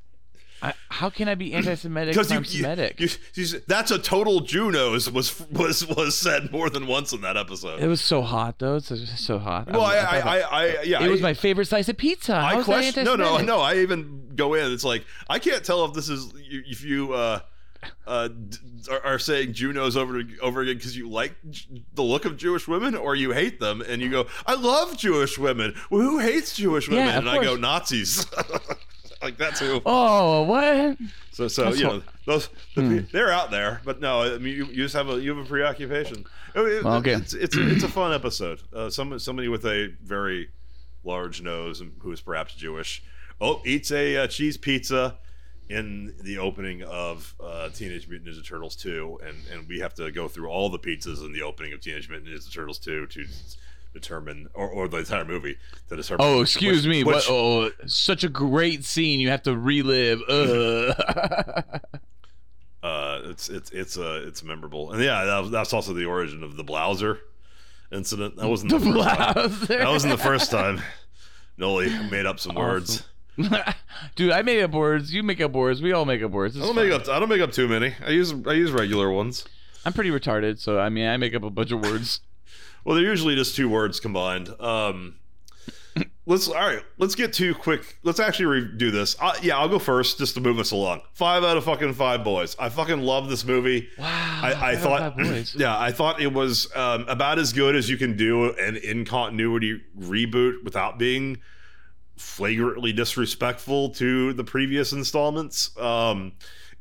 I, 0.62 0.74
how 0.90 1.08
can 1.10 1.28
I 1.28 1.34
be 1.34 1.54
anti-Semitic 1.54 2.12
Because 2.14 2.30
you, 2.30 2.36
I'm 2.36 2.42
you, 2.44 2.50
Semitic? 2.50 3.00
you, 3.00 3.08
you- 3.34 3.60
that's 3.66 3.90
a 3.90 3.98
total 3.98 4.40
Junos 4.40 5.10
was 5.10 5.40
was 5.50 5.86
was 5.88 6.16
said 6.16 6.52
more 6.52 6.68
than 6.68 6.86
once 6.86 7.12
in 7.12 7.20
that 7.22 7.36
episode. 7.36 7.80
it 7.80 7.86
was 7.88 8.00
so 8.00 8.22
hot 8.22 8.58
though. 8.58 8.76
It's 8.76 9.20
so 9.24 9.38
hot. 9.38 9.70
well, 9.70 9.82
I, 9.82 9.96
I- 9.96 10.18
I 10.18 10.38
I, 10.40 10.40
I, 10.78 10.82
yeah, 10.82 11.02
it 11.02 11.08
was 11.10 11.20
my 11.22 11.34
favorite 11.34 11.66
slice 11.66 11.88
of 11.88 11.96
pizza. 11.96 12.40
How 12.40 12.58
I 12.58 12.62
question. 12.62 13.04
No, 13.04 13.16
no, 13.16 13.38
no. 13.38 13.60
I 13.60 13.76
even 13.76 14.32
go 14.34 14.54
in. 14.54 14.70
It's 14.72 14.84
like 14.84 15.04
I 15.28 15.38
can't 15.38 15.64
tell 15.64 15.84
if 15.86 15.94
this 15.94 16.08
is 16.08 16.32
if 16.50 16.84
you 16.84 17.12
uh, 17.14 17.40
uh, 18.06 18.28
d- 18.28 18.58
are, 18.90 19.00
are 19.14 19.18
saying 19.18 19.54
Junos 19.54 19.96
over 19.96 20.20
over 20.42 20.60
again 20.60 20.76
because 20.76 20.94
you 20.96 21.08
like 21.08 21.34
J- 21.48 21.82
the 21.94 22.02
look 22.02 22.24
of 22.26 22.36
Jewish 22.36 22.68
women 22.68 22.94
or 22.94 23.14
you 23.14 23.30
hate 23.32 23.60
them, 23.60 23.80
and 23.80 24.02
you 24.02 24.10
go, 24.10 24.26
I 24.46 24.54
love 24.54 24.98
Jewish 24.98 25.38
women. 25.38 25.74
Well, 25.88 26.02
who 26.02 26.18
hates 26.18 26.56
Jewish 26.56 26.88
women? 26.88 27.06
Yeah, 27.06 27.18
and 27.18 27.28
I 27.30 27.36
go 27.36 27.48
course. 27.50 27.60
Nazis. 27.60 28.26
like 29.22 29.36
that's 29.36 29.60
who. 29.60 29.80
Oh, 29.86 30.42
what? 30.42 30.96
So, 31.32 31.48
so 31.48 31.64
That's 31.64 31.78
you 31.80 31.86
what- 31.86 31.96
know, 31.96 32.02
those 32.26 32.48
the, 32.74 32.82
Hmm. 32.82 32.98
they're 33.12 33.30
out 33.32 33.50
there, 33.50 33.80
but 33.84 34.00
no, 34.00 34.22
I 34.22 34.38
mean, 34.38 34.54
you, 34.56 34.66
you 34.66 34.76
just 34.84 34.94
have 34.94 35.08
a 35.08 35.20
you 35.20 35.34
have 35.34 35.44
a 35.44 35.48
preoccupation. 35.48 36.24
It- 36.54 36.84
okay. 36.84 37.12
It's 37.12 37.34
it's 37.34 37.56
a, 37.56 37.68
it's 37.70 37.84
a 37.84 37.88
fun 37.88 38.12
episode. 38.12 38.60
Uh, 38.72 38.90
some 38.90 39.18
somebody 39.18 39.48
with 39.48 39.64
a 39.64 39.92
very 40.02 40.48
large 41.04 41.40
nose 41.42 41.80
and 41.80 41.92
who 42.00 42.12
is 42.12 42.20
perhaps 42.20 42.54
Jewish. 42.54 43.02
Oh, 43.40 43.62
eats 43.64 43.90
a 43.90 44.16
uh, 44.18 44.26
cheese 44.26 44.56
pizza 44.58 45.16
in 45.70 46.14
the 46.22 46.36
opening 46.36 46.82
of 46.82 47.34
uh, 47.42 47.68
Teenage 47.70 48.08
Mutant 48.08 48.28
Ninja 48.36 48.44
Turtles 48.44 48.74
2, 48.76 49.20
and 49.24 49.36
and 49.52 49.68
we 49.68 49.78
have 49.78 49.94
to 49.94 50.10
go 50.10 50.28
through 50.28 50.48
all 50.48 50.68
the 50.68 50.78
pizzas 50.78 51.24
in 51.24 51.32
the 51.32 51.42
opening 51.42 51.72
of 51.72 51.80
Teenage 51.80 52.08
Mutant 52.10 52.28
Ninja 52.28 52.52
Turtles 52.52 52.78
2 52.80 53.06
to 53.06 53.24
determine, 53.92 54.48
or, 54.54 54.68
or 54.68 54.88
the 54.88 54.98
entire 54.98 55.24
movie 55.24 55.56
to 55.88 55.96
determine. 55.96 56.26
Oh, 56.26 56.40
excuse 56.42 56.86
which- 56.86 56.90
me. 56.90 57.04
which- 57.04 57.28
what? 57.28 57.30
Oh, 57.30 57.70
such 57.86 58.24
a 58.24 58.28
great 58.28 58.84
scene. 58.84 59.20
You 59.20 59.30
have 59.30 59.42
to 59.44 59.56
relive. 59.56 60.20
Uh, 62.82 63.20
it's 63.24 63.50
it's 63.50 63.70
it's 63.72 63.98
uh, 63.98 64.22
it's 64.26 64.42
memorable, 64.42 64.92
and 64.92 65.02
yeah, 65.02 65.24
that 65.24 65.50
that's 65.50 65.74
also 65.74 65.92
the 65.92 66.06
origin 66.06 66.42
of 66.42 66.56
the 66.56 66.64
Blouser 66.64 67.18
incident. 67.92 68.36
That 68.36 68.48
wasn't 68.48 68.70
the, 68.70 68.80
first 68.80 68.96
time. 69.06 69.34
Blouser. 69.34 69.66
That 69.66 69.88
wasn't 69.88 70.12
the 70.12 70.22
first 70.22 70.50
time. 70.50 70.80
Noli 71.58 71.90
made 72.08 72.24
up 72.24 72.40
some 72.40 72.54
words. 72.54 73.06
Dude, 74.16 74.32
I 74.32 74.40
made 74.40 74.62
up 74.62 74.72
words. 74.72 75.12
You 75.12 75.22
make 75.22 75.42
up 75.42 75.52
words. 75.52 75.82
We 75.82 75.92
all 75.92 76.06
make 76.06 76.22
up 76.22 76.30
words. 76.30 76.56
I 76.56 76.60
don't 76.60 76.74
make 76.74 76.90
up. 76.90 77.06
I 77.06 77.20
don't 77.20 77.28
make 77.28 77.42
up 77.42 77.52
too 77.52 77.68
many. 77.68 77.94
I 78.04 78.10
use 78.10 78.32
I 78.46 78.52
use 78.54 78.72
regular 78.72 79.10
ones. 79.10 79.44
I'm 79.84 79.92
pretty 79.92 80.10
retarded, 80.10 80.58
so 80.58 80.80
I 80.80 80.88
mean, 80.88 81.06
I 81.06 81.18
make 81.18 81.34
up 81.34 81.42
a 81.42 81.50
bunch 81.50 81.72
of 81.72 81.82
words. 81.82 82.20
Well, 82.84 82.96
they're 82.96 83.04
usually 83.04 83.34
just 83.34 83.56
two 83.56 83.68
words 83.68 84.00
combined. 84.00 84.48
Um, 84.60 85.16
let's 86.26 86.48
all 86.48 86.54
right. 86.54 86.82
Let's 86.98 87.14
get 87.14 87.32
two 87.32 87.54
quick. 87.54 87.98
Let's 88.02 88.20
actually 88.20 88.62
redo 88.62 88.90
this. 88.92 89.16
Uh, 89.20 89.34
yeah, 89.42 89.58
I'll 89.58 89.68
go 89.68 89.78
first 89.78 90.18
just 90.18 90.34
to 90.34 90.40
move 90.40 90.58
us 90.58 90.70
along. 90.70 91.02
Five 91.12 91.44
out 91.44 91.56
of 91.56 91.64
fucking 91.64 91.94
five 91.94 92.24
boys. 92.24 92.56
I 92.58 92.68
fucking 92.68 93.00
love 93.00 93.28
this 93.28 93.44
movie. 93.44 93.88
Wow. 93.98 94.40
I, 94.42 94.72
I 94.72 94.76
thought, 94.76 95.14
yeah, 95.56 95.78
I 95.78 95.92
thought 95.92 96.20
it 96.20 96.32
was 96.32 96.74
um, 96.74 97.04
about 97.08 97.38
as 97.38 97.52
good 97.52 97.76
as 97.76 97.90
you 97.90 97.96
can 97.96 98.16
do 98.16 98.52
an 98.54 98.76
in 98.76 99.04
continuity 99.04 99.82
reboot 99.98 100.64
without 100.64 100.98
being 100.98 101.38
flagrantly 102.20 102.92
disrespectful 102.92 103.90
to 103.90 104.32
the 104.34 104.44
previous 104.44 104.92
installments. 104.92 105.76
Um, 105.78 106.32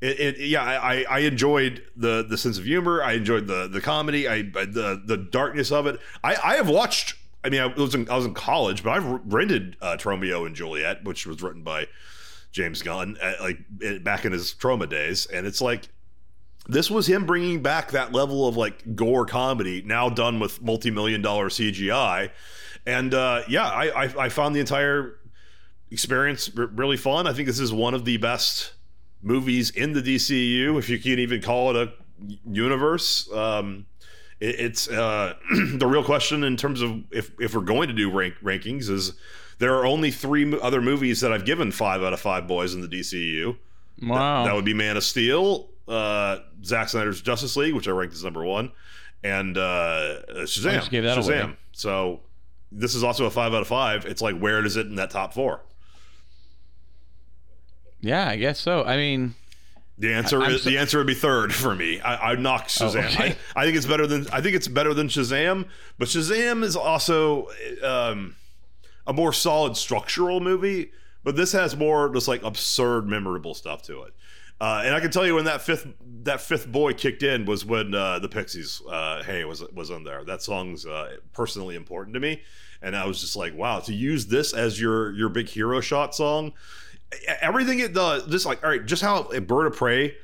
it, 0.02 0.19
it 0.19 0.39
yeah, 0.39 0.63
I, 0.63 1.06
I 1.10 1.19
enjoyed 1.19 1.84
the 1.95 2.23
the 2.23 2.38
sense 2.38 2.58
of 2.58 2.65
humor. 2.65 3.02
I 3.04 3.13
enjoyed 3.13 3.47
the 3.47 3.67
the 3.67 3.82
comedy. 3.82 4.28
I 4.28 4.43
the 4.43 5.02
the 5.04 5.17
darkness 5.17 5.71
of 5.71 5.88
it. 5.88 5.99
I 6.23 6.36
I 6.36 6.56
have 6.56 6.69
watched. 6.69 7.15
I 7.43 7.49
mean, 7.49 7.62
I 7.62 7.67
was 7.67 7.95
in, 7.95 8.10
I 8.10 8.17
was 8.17 8.25
in 8.25 8.34
college, 8.34 8.84
but 8.84 8.91
I've 8.91 9.06
rented 9.06 9.78
uh, 9.82 9.95
Tromeo 9.97 10.45
and 10.45 10.56
Juliet, 10.56 11.06
which 11.06 11.25
was 11.25 11.41
written 11.41 11.63
by 11.63 11.88
James 12.52 12.82
Gunn, 12.82 13.17
uh, 13.21 13.34
like 13.39 13.60
back 14.04 14.25
in 14.25 14.34
his 14.34 14.54
Troma 14.54 14.89
days, 14.89 15.25
and 15.28 15.47
it's 15.47 15.62
like 15.62 15.88
this 16.67 16.91
was 16.91 17.08
him 17.08 17.25
bringing 17.25 17.62
back 17.62 17.91
that 17.91 18.12
level 18.12 18.47
of 18.47 18.58
like 18.58 18.95
gore 18.95 19.25
comedy, 19.25 19.82
now 19.86 20.10
done 20.10 20.39
with 20.39 20.62
multi-million 20.62 21.21
dollar 21.21 21.49
CGI, 21.49 22.30
and 22.86 23.13
uh, 23.13 23.43
yeah, 23.47 23.67
I, 23.67 24.06
I 24.06 24.25
I 24.25 24.30
found 24.30 24.56
the 24.56 24.60
entire 24.60 25.18
experience 25.91 26.49
r- 26.58 26.67
really 26.67 26.97
fun. 26.97 27.28
I 27.28 27.34
think 27.34 27.47
this 27.47 27.60
is 27.60 27.71
one 27.73 27.93
of 27.93 28.06
the 28.06 28.17
best 28.17 28.73
movies 29.21 29.69
in 29.71 29.93
the 29.93 30.02
DCU, 30.02 30.78
if 30.78 30.89
you 30.89 30.99
can 30.99 31.19
even 31.19 31.41
call 31.41 31.75
it 31.75 31.88
a 31.88 31.93
universe. 32.49 33.32
Um, 33.32 33.86
it, 34.39 34.60
it's 34.60 34.88
uh, 34.89 35.34
the 35.75 35.88
real 35.88 36.04
question 36.04 36.43
in 36.43 36.58
terms 36.58 36.82
of 36.82 37.04
if 37.12 37.32
if 37.39 37.54
we're 37.56 37.62
going 37.62 37.88
to 37.88 37.93
do 37.93 38.12
rank 38.12 38.36
rankings 38.43 38.89
is 38.89 39.13
there 39.60 39.75
are 39.75 39.86
only 39.86 40.12
three 40.12 40.58
other 40.62 40.82
movies 40.82 41.21
that 41.21 41.34
I've 41.34 41.45
given 41.45 41.71
five 41.71 42.02
out 42.02 42.13
of 42.13 42.19
five 42.19 42.47
boys 42.47 42.73
in 42.73 42.82
the 42.82 42.88
DCU. 42.88 43.58
Wow. 44.02 44.45
That 44.45 44.56
would 44.56 44.63
be 44.63 44.73
Man 44.73 44.95
of 44.95 45.04
Steel, 45.04 45.69
uh, 45.88 46.38
Zack 46.63 46.88
Snyder's 46.88 47.21
Justice 47.21 47.58
League, 47.58 47.73
which 47.73 47.88
I 47.88 47.91
ranked 47.91 48.13
as 48.13 48.23
number 48.23 48.45
one, 48.45 48.71
and 49.23 49.58
uh, 49.58 50.21
Shazam. 50.30 50.63
that 51.04 51.17
Shazam. 51.17 51.43
away. 51.43 51.56
So 51.73 52.21
this 52.71 52.95
is 52.95 53.04
also 53.04 53.25
a 53.25 53.30
five 53.30 53.54
out 53.54 53.62
of 53.62 53.67
five. 53.67 54.06
It's 54.06 54.21
like 54.21 54.39
where 54.39 54.62
does 54.62 54.78
it 54.78 54.88
in 54.88 54.95
that 54.95 55.10
top 55.12 55.34
four? 55.34 55.62
Yeah, 58.01 58.27
I 58.29 58.35
guess 58.38 58.59
so. 58.59 58.83
I 58.83 58.95
mean, 58.97 59.35
The 59.97 60.13
answer 60.13 60.41
I'm 60.41 60.51
is 60.51 60.63
so- 60.63 60.69
the 60.69 60.77
answer 60.77 60.97
would 60.97 61.07
be 61.07 61.13
third 61.13 61.53
for 61.53 61.75
me. 61.75 61.99
I, 62.01 62.31
I 62.31 62.35
knock 62.35 62.67
Shazam. 62.67 63.05
okay. 63.13 63.35
I, 63.55 63.62
I 63.62 63.65
think 63.65 63.77
it's 63.77 63.85
better 63.85 64.07
than 64.07 64.27
I 64.31 64.41
think 64.41 64.55
it's 64.55 64.67
better 64.67 64.93
than 64.93 65.07
Shazam, 65.07 65.65
but 65.97 66.07
Shazam 66.07 66.63
is 66.63 66.75
also 66.75 67.47
um, 67.83 68.35
a 69.07 69.13
more 69.13 69.33
solid 69.33 69.75
structural 69.77 70.39
movie. 70.39 70.91
But 71.23 71.35
this 71.35 71.51
has 71.51 71.75
more 71.75 72.07
just 72.13 72.29
like 72.29 72.43
absurd, 72.43 73.05
memorable 73.07 73.53
stuff 73.53 73.81
to 73.83 74.03
it. 74.03 74.13
Uh, 74.62 74.83
and 74.85 74.95
I 74.95 74.99
can 75.01 75.12
tell 75.12 75.25
you 75.25 75.35
when 75.35 75.45
that 75.45 75.62
fifth 75.62 75.85
that 76.23 76.39
fifth 76.41 76.69
boy 76.71 76.93
kicked 76.93 77.23
in 77.23 77.45
was 77.45 77.65
when 77.65 77.93
uh, 77.93 78.19
the 78.19 78.29
Pixies 78.29 78.81
uh, 78.89 79.21
"Hey" 79.23 79.43
was 79.43 79.62
was 79.73 79.91
on 79.91 80.03
there. 80.05 80.23
That 80.23 80.41
song's 80.41 80.85
uh, 80.85 81.17
personally 81.33 81.75
important 81.75 82.13
to 82.13 82.19
me, 82.21 82.41
and 82.81 82.95
I 82.95 83.05
was 83.05 83.19
just 83.21 83.35
like, 83.35 83.53
wow, 83.55 83.79
to 83.81 83.93
use 83.93 84.27
this 84.27 84.53
as 84.53 84.79
your 84.79 85.12
your 85.13 85.27
big 85.29 85.49
hero 85.49 85.81
shot 85.81 86.15
song 86.15 86.53
everything 87.41 87.80
it 87.80 87.93
does 87.93 88.26
just 88.28 88.45
like 88.45 88.63
all 88.63 88.69
right 88.69 88.86
just 88.86 89.02
how 89.02 89.24
a 89.30 89.41
bird 89.41 89.67
of 89.67 89.76
prey 89.76 90.15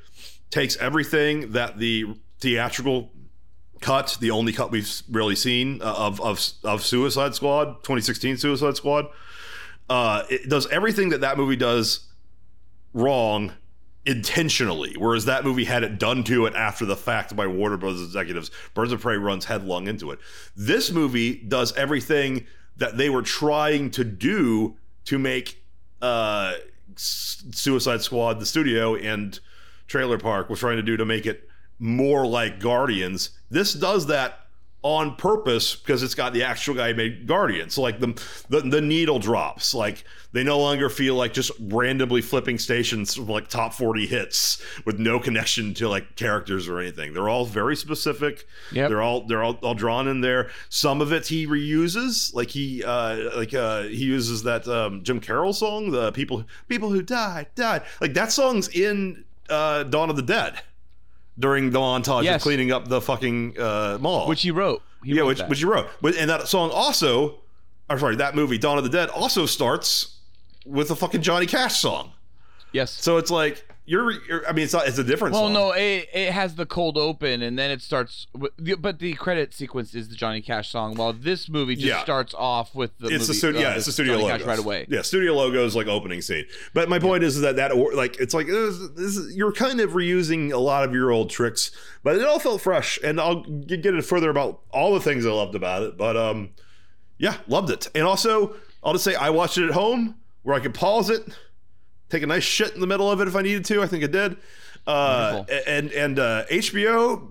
takes 0.50 0.76
everything 0.76 1.52
that 1.52 1.78
the 1.78 2.04
theatrical 2.40 3.10
cut 3.80 4.16
the 4.20 4.30
only 4.30 4.52
cut 4.52 4.70
we've 4.70 5.02
really 5.10 5.36
seen 5.36 5.82
uh, 5.82 5.94
of 5.96 6.20
of, 6.20 6.40
of 6.64 6.84
suicide 6.84 7.34
squad 7.34 7.82
2016 7.82 8.36
suicide 8.36 8.76
squad 8.76 9.06
uh 9.90 10.22
it 10.30 10.48
does 10.48 10.66
everything 10.68 11.10
that 11.10 11.20
that 11.20 11.36
movie 11.36 11.56
does 11.56 12.08
wrong 12.94 13.52
intentionally 14.06 14.94
whereas 14.98 15.24
that 15.24 15.44
movie 15.44 15.64
had 15.64 15.82
it 15.82 15.98
done 15.98 16.22
to 16.22 16.46
it 16.46 16.54
after 16.54 16.86
the 16.86 16.96
fact 16.96 17.34
by 17.34 17.46
warner 17.46 17.76
brothers 17.76 18.02
executives. 18.02 18.52
Birds 18.72 18.92
of 18.92 19.00
prey 19.00 19.16
runs 19.16 19.44
headlong 19.44 19.88
into 19.88 20.12
it. 20.12 20.20
This 20.56 20.92
movie 20.92 21.34
does 21.34 21.76
everything 21.76 22.46
that 22.76 22.96
they 22.96 23.10
were 23.10 23.22
trying 23.22 23.90
to 23.90 24.04
do 24.04 24.76
to 25.06 25.18
make 25.18 25.60
uh 26.00 26.54
suicide 26.96 28.02
squad 28.02 28.40
the 28.40 28.46
studio 28.46 28.94
and 28.94 29.38
trailer 29.86 30.18
park 30.18 30.48
was 30.48 30.60
trying 30.60 30.76
to 30.76 30.82
do 30.82 30.96
to 30.96 31.04
make 31.04 31.26
it 31.26 31.48
more 31.78 32.26
like 32.26 32.58
guardians. 32.58 33.30
This 33.50 33.74
does 33.74 34.06
that 34.06 34.45
on 34.86 35.16
purpose 35.16 35.74
because 35.74 36.04
it's 36.04 36.14
got 36.14 36.32
the 36.32 36.44
actual 36.44 36.72
guy 36.72 36.90
who 36.90 36.94
made 36.94 37.26
Guardians. 37.26 37.74
So 37.74 37.82
like 37.82 37.98
the, 37.98 38.06
the 38.48 38.60
the 38.60 38.80
needle 38.80 39.18
drops. 39.18 39.74
Like 39.74 40.04
they 40.30 40.44
no 40.44 40.60
longer 40.60 40.88
feel 40.88 41.16
like 41.16 41.32
just 41.32 41.50
randomly 41.58 42.22
flipping 42.22 42.56
stations 42.56 43.16
from 43.16 43.26
like 43.26 43.48
top 43.48 43.74
40 43.74 44.06
hits 44.06 44.62
with 44.84 45.00
no 45.00 45.18
connection 45.18 45.74
to 45.74 45.88
like 45.88 46.14
characters 46.14 46.68
or 46.68 46.78
anything. 46.78 47.14
They're 47.14 47.28
all 47.28 47.44
very 47.44 47.74
specific. 47.74 48.46
Yep. 48.70 48.88
They're 48.88 49.02
all 49.02 49.26
they're 49.26 49.42
all, 49.42 49.54
all 49.54 49.74
drawn 49.74 50.06
in 50.06 50.20
there. 50.20 50.50
Some 50.68 51.00
of 51.00 51.12
it 51.12 51.26
he 51.26 51.48
reuses. 51.48 52.32
Like 52.32 52.50
he 52.50 52.84
uh 52.84 53.36
like 53.36 53.54
uh 53.54 53.82
he 53.84 54.04
uses 54.04 54.44
that 54.44 54.68
um 54.68 55.02
Jim 55.02 55.18
Carroll 55.18 55.52
song, 55.52 55.90
the 55.90 56.12
people 56.12 56.44
people 56.68 56.90
who 56.90 57.02
died, 57.02 57.48
died. 57.56 57.82
Like 58.00 58.14
that 58.14 58.30
song's 58.30 58.68
in 58.68 59.24
uh 59.50 59.82
Dawn 59.82 60.10
of 60.10 60.16
the 60.16 60.22
Dead 60.22 60.62
during 61.38 61.70
the 61.70 61.78
montage 61.78 62.24
Yes. 62.24 62.36
of 62.36 62.42
cleaning 62.42 62.72
up 62.72 62.88
the 62.88 63.00
fucking 63.00 63.58
uh, 63.58 63.98
mall. 64.00 64.26
which 64.28 64.42
he 64.42 64.50
wrote. 64.50 64.82
He 65.04 65.12
yeah, 65.14 65.20
wrote 65.20 65.26
which, 65.28 65.38
that. 65.38 65.48
which 65.48 65.60
you 65.60 65.70
wrote. 65.72 65.88
But 66.00 66.16
and 66.16 66.30
that 66.30 66.48
song 66.48 66.70
also, 66.72 67.38
or 67.90 67.98
sorry, 67.98 68.16
that 68.16 68.34
movie 68.34 68.58
Dawn 68.58 68.78
of 68.78 68.84
the 68.84 68.90
Dead 68.90 69.08
also 69.10 69.46
starts 69.46 70.16
with 70.64 70.90
a 70.90 70.96
fucking 70.96 71.22
Johnny 71.22 71.46
Cash 71.46 71.76
song. 71.78 72.12
yes. 72.72 72.90
So 72.90 73.16
it's 73.18 73.30
like 73.30 73.68
you're, 73.86 74.10
you're 74.28 74.46
I 74.48 74.52
mean, 74.52 74.64
it's 74.64 74.72
not, 74.72 74.86
it's 74.88 74.98
a 74.98 75.04
different 75.04 75.32
well, 75.32 75.44
song. 75.44 75.52
no, 75.52 75.70
it, 75.72 76.08
it 76.12 76.32
has 76.32 76.56
the 76.56 76.66
cold 76.66 76.98
open, 76.98 77.40
and 77.42 77.58
then 77.58 77.70
it 77.70 77.80
starts. 77.80 78.26
With, 78.34 78.52
the- 78.58 78.74
but 78.74 78.98
the 78.98 79.14
credit 79.14 79.54
sequence 79.54 79.94
is 79.94 80.08
the 80.08 80.16
Johnny 80.16 80.40
Cash 80.40 80.70
song, 80.70 80.94
while 80.96 81.12
this 81.12 81.48
movie 81.48 81.74
just 81.76 81.86
Yeah. 81.86 82.02
starts 82.02 82.34
off 82.34 82.74
with 82.74 82.98
the 82.98 83.06
it's 83.08 83.26
the 83.26 83.32
movie, 83.32 83.38
studio. 83.38 83.60
uh, 83.60 83.62
yeah, 83.64 83.76
it's 83.76 83.86
the 83.86 83.92
studio 83.92 84.14
Johnny 84.14 84.24
logo 84.24 84.38
Cash 84.38 84.46
right 84.46 84.58
away. 84.58 84.86
Yeah, 84.88 85.02
studio 85.02 85.34
logos 85.34 85.74
like 85.76 85.86
opening 85.86 86.20
scene. 86.20 86.44
But 86.74 86.88
my 86.88 86.98
point 86.98 87.22
is, 87.24 87.36
is 87.36 87.42
that 87.42 87.56
that 87.56 87.72
or, 87.72 87.92
like 87.94 88.18
it's 88.18 88.34
like 88.34 88.46
this, 88.48 88.76
this 88.96 89.16
is, 89.16 89.36
you're 89.36 89.52
kind 89.52 89.80
of 89.80 89.90
reusing 89.92 90.52
a 90.52 90.58
lot 90.58 90.84
of 90.84 90.92
your 90.92 91.10
old 91.12 91.30
tricks, 91.30 91.70
but 92.02 92.16
it 92.16 92.24
all 92.24 92.38
felt 92.38 92.60
fresh. 92.60 92.98
And 93.04 93.20
I'll 93.20 93.42
get, 93.44 93.82
get 93.82 93.94
it 93.94 94.02
further 94.04 94.30
about 94.30 94.60
all 94.72 94.94
the 94.94 95.00
things 95.00 95.24
I 95.24 95.30
loved 95.30 95.54
about 95.54 95.82
it. 95.82 95.96
But 95.96 96.16
um, 96.16 96.50
yeah, 97.18 97.36
loved 97.46 97.70
it. 97.70 97.88
And 97.94 98.04
also, 98.04 98.56
I'll 98.82 98.92
just 98.92 99.04
say 99.04 99.14
I 99.14 99.30
watched 99.30 99.58
it 99.58 99.66
at 99.66 99.72
home 99.74 100.16
where 100.42 100.54
I 100.54 100.60
could 100.60 100.74
pause 100.74 101.10
it, 101.10 101.22
take 102.08 102.22
a 102.22 102.26
nice 102.26 102.42
shit 102.42 102.74
in 102.74 102.80
the 102.80 102.86
middle 102.86 103.10
of 103.10 103.20
it 103.20 103.28
if 103.28 103.36
I 103.36 103.42
needed 103.42 103.64
to. 103.66 103.82
I 103.82 103.86
think 103.86 104.04
I 104.04 104.08
did. 104.08 104.36
Uh, 104.86 105.44
and 105.66 105.90
and 105.92 106.18
uh, 106.18 106.44
HBO, 106.46 107.28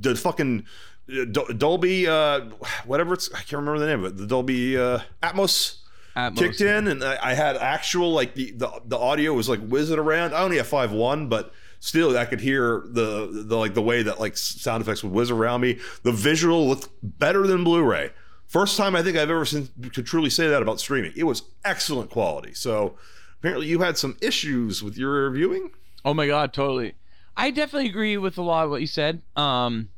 the 0.00 0.14
fucking 0.16 0.64
uh, 1.10 1.24
Dolby, 1.24 2.06
uh, 2.06 2.40
whatever 2.86 3.14
it's, 3.14 3.32
I 3.32 3.38
can't 3.38 3.52
remember 3.52 3.78
the 3.78 3.86
name 3.86 4.04
of 4.04 4.12
it. 4.12 4.16
The 4.16 4.26
Dolby 4.26 4.76
uh, 4.76 5.00
Atmos 5.22 5.76
At 6.16 6.34
kicked 6.34 6.60
most. 6.60 6.60
in, 6.60 6.88
and 6.88 7.04
I, 7.04 7.18
I 7.22 7.34
had 7.34 7.56
actual 7.56 8.12
like 8.12 8.34
the, 8.34 8.50
the 8.52 8.68
the 8.84 8.98
audio 8.98 9.32
was 9.32 9.48
like 9.48 9.60
whizzing 9.60 9.98
around. 9.98 10.34
I 10.34 10.42
only 10.42 10.56
have 10.56 10.66
five 10.66 10.92
one, 10.92 11.28
but 11.28 11.52
still 11.80 12.16
I 12.16 12.24
could 12.24 12.40
hear 12.40 12.82
the 12.86 13.44
the 13.46 13.56
like 13.56 13.74
the 13.74 13.82
way 13.82 14.02
that 14.02 14.18
like 14.18 14.36
sound 14.36 14.82
effects 14.82 15.04
would 15.04 15.12
whiz 15.12 15.30
around 15.30 15.60
me. 15.60 15.78
The 16.02 16.12
visual 16.12 16.66
looked 16.66 16.88
better 17.02 17.46
than 17.46 17.62
Blu-ray. 17.64 18.10
First 18.46 18.76
time 18.76 18.96
I 18.96 19.02
think 19.02 19.16
I've 19.16 19.30
ever 19.30 19.44
seen 19.44 19.68
could 19.94 20.06
truly 20.06 20.30
say 20.30 20.48
that 20.48 20.62
about 20.62 20.80
streaming. 20.80 21.12
It 21.14 21.24
was 21.24 21.42
excellent 21.64 22.10
quality. 22.10 22.54
So 22.54 22.96
apparently 23.40 23.66
you 23.66 23.80
had 23.80 23.98
some 23.98 24.16
issues 24.20 24.82
with 24.82 24.96
your 24.96 25.30
viewing. 25.30 25.70
Oh 26.04 26.14
my 26.14 26.26
god, 26.26 26.52
totally. 26.52 26.94
I 27.36 27.50
definitely 27.50 27.88
agree 27.88 28.16
with 28.16 28.36
a 28.38 28.42
lot 28.42 28.64
of 28.64 28.70
what 28.70 28.80
you 28.80 28.86
said. 28.86 29.22
Um, 29.36 29.90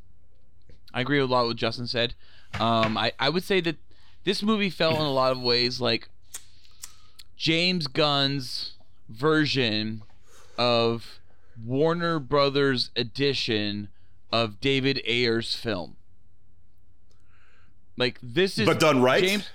I 0.93 1.01
agree 1.01 1.19
with 1.21 1.29
a 1.29 1.33
lot 1.33 1.41
of 1.41 1.47
what 1.47 1.57
Justin 1.57 1.87
said. 1.87 2.13
Um, 2.59 2.97
I 2.97 3.13
I 3.19 3.29
would 3.29 3.43
say 3.43 3.61
that 3.61 3.77
this 4.23 4.43
movie 4.43 4.69
felt 4.69 4.95
in 4.95 5.01
a 5.01 5.11
lot 5.11 5.31
of 5.31 5.41
ways 5.41 5.81
like 5.81 6.09
James 7.37 7.87
Gunn's 7.87 8.73
version 9.09 10.03
of 10.57 11.19
Warner 11.63 12.19
Brothers 12.19 12.91
edition 12.95 13.89
of 14.31 14.59
David 14.61 15.01
Ayer's 15.05 15.55
film. 15.55 15.95
Like 17.97 18.19
this 18.21 18.57
is 18.57 18.65
But 18.65 18.79
done 18.79 19.01
right? 19.01 19.23
James 19.23 19.49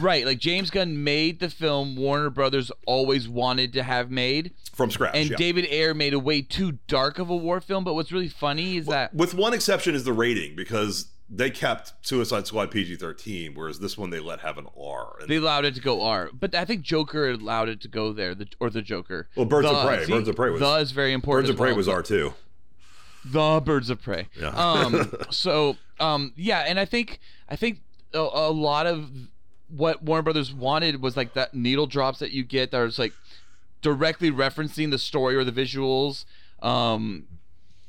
Right, 0.00 0.24
like 0.26 0.38
James 0.38 0.70
Gunn 0.70 1.02
made 1.04 1.40
the 1.40 1.48
film 1.50 1.96
Warner 1.96 2.30
Brothers 2.30 2.70
always 2.86 3.28
wanted 3.28 3.72
to 3.74 3.82
have 3.82 4.10
made, 4.10 4.52
From 4.74 4.90
scratch. 4.90 5.14
and 5.14 5.30
yeah. 5.30 5.36
David 5.36 5.66
Ayer 5.70 5.94
made 5.94 6.14
a 6.14 6.18
way 6.18 6.42
too 6.42 6.78
dark 6.88 7.18
of 7.18 7.30
a 7.30 7.36
war 7.36 7.60
film. 7.60 7.84
But 7.84 7.94
what's 7.94 8.12
really 8.12 8.28
funny 8.28 8.76
is 8.78 8.86
that 8.86 9.14
with 9.14 9.34
one 9.34 9.54
exception 9.54 9.94
is 9.94 10.04
the 10.04 10.12
rating 10.12 10.56
because 10.56 11.06
they 11.30 11.48
kept 11.50 11.94
Suicide 12.02 12.46
Squad 12.46 12.70
PG 12.70 12.96
thirteen, 12.96 13.54
whereas 13.54 13.78
this 13.80 13.96
one 13.96 14.10
they 14.10 14.20
let 14.20 14.40
have 14.40 14.58
an 14.58 14.66
R. 14.78 15.16
And, 15.20 15.28
They 15.28 15.36
allowed 15.36 15.64
it 15.64 15.74
to 15.76 15.80
go 15.80 16.02
R, 16.02 16.28
but 16.32 16.54
I 16.54 16.64
think 16.64 16.82
Joker 16.82 17.30
allowed 17.30 17.68
it 17.70 17.80
to 17.80 17.88
go 17.88 18.12
there, 18.12 18.34
the, 18.34 18.46
or 18.60 18.68
the 18.70 18.82
Joker. 18.82 19.28
Well, 19.34 19.46
Birds 19.46 19.66
of 19.68 19.74
The- 19.76 19.82
Prey. 19.86 20.06
Birds 20.06 20.28
of 20.28 20.36
Prey 20.36 20.50
was- 20.50 20.60
the 20.60 20.74
is 20.74 20.90
very 20.90 21.12
important. 21.12 21.44
Birds 21.46 21.50
of 21.50 21.56
Prey 21.56 21.70
well, 21.70 21.76
was 21.78 21.88
R 21.88 22.02
two. 22.02 22.34
the 23.24 23.62
birds 23.64 23.88
of 23.90 24.02
prey. 24.02 24.28
Yeah. 24.38 24.48
Um. 24.48 25.10
so 25.30 25.76
um. 25.98 26.32
Yeah, 26.36 26.60
and 26.60 26.78
I 26.78 26.84
think 26.84 27.20
I 27.48 27.56
think 27.56 27.80
a, 28.12 28.18
a 28.18 28.50
lot 28.52 28.86
of 28.86 29.10
what 29.76 30.02
Warner 30.02 30.22
Brothers 30.22 30.52
wanted 30.52 31.02
was 31.02 31.16
like 31.16 31.34
that 31.34 31.54
needle 31.54 31.86
drops 31.86 32.18
that 32.18 32.30
you 32.32 32.44
get 32.44 32.70
that 32.70 32.80
are 32.80 32.86
just 32.86 32.98
like 32.98 33.12
directly 33.82 34.30
referencing 34.30 34.90
the 34.90 34.98
story 34.98 35.36
or 35.36 35.44
the 35.44 35.52
visuals. 35.52 36.24
Um. 36.62 37.26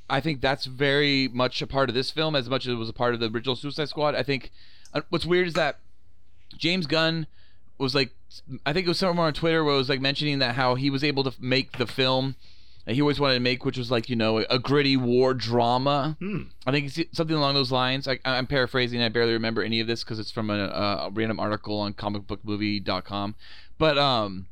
I 0.07 0.19
think 0.19 0.39
that's 0.39 0.65
very 0.65 1.27
much 1.29 1.63
a 1.63 1.67
part 1.67 1.89
of 1.89 1.95
this 1.95 2.11
film 2.11 2.35
as 2.35 2.47
much 2.47 2.67
as 2.67 2.73
it 2.73 2.75
was 2.75 2.89
a 2.89 2.93
part 2.93 3.15
of 3.15 3.19
the 3.19 3.27
original 3.27 3.55
Suicide 3.55 3.89
Squad. 3.89 4.13
I 4.13 4.21
think 4.21 4.51
uh, 4.93 5.01
what's 5.09 5.25
weird 5.25 5.47
is 5.47 5.55
that 5.55 5.79
James 6.55 6.85
Gunn 6.85 7.25
was 7.79 7.95
like 7.95 8.11
I 8.65 8.73
think 8.73 8.85
it 8.85 8.89
was 8.89 8.99
somewhere 8.99 9.25
on 9.25 9.33
Twitter 9.33 9.63
where 9.63 9.73
it 9.73 9.77
was 9.77 9.89
like 9.89 10.01
mentioning 10.01 10.39
that 10.39 10.55
how 10.55 10.75
he 10.75 10.91
was 10.91 11.03
able 11.03 11.23
to 11.23 11.33
make 11.39 11.77
the 11.79 11.87
film 11.87 12.35
he 12.87 13.01
always 13.01 13.19
wanted 13.19 13.35
to 13.35 13.39
make, 13.39 13.65
which 13.65 13.77
was 13.77 13.89
like 13.89 14.09
you 14.09 14.15
know 14.15 14.39
a, 14.49 14.59
gritty 14.59 14.97
war 14.97 15.33
drama. 15.33 16.17
I 16.67 16.71
think 16.71 16.91
something 17.13 17.35
along 17.35 17.55
those 17.55 17.71
lines. 17.71 18.07
I, 18.07 18.19
I'm 18.23 18.47
paraphrasing. 18.47 19.01
I 19.01 19.09
barely 19.09 19.33
remember 19.33 19.63
any 19.63 19.79
of 19.79 19.87
this 19.87 20.03
because 20.03 20.19
it's 20.19 20.31
from 20.31 20.49
a, 20.49 20.65
a 20.65 21.09
random 21.11 21.39
article 21.39 21.79
on 21.79 21.93
comicbookmovie.com, 21.93 23.35
but 23.77 23.97
um, 23.97 24.47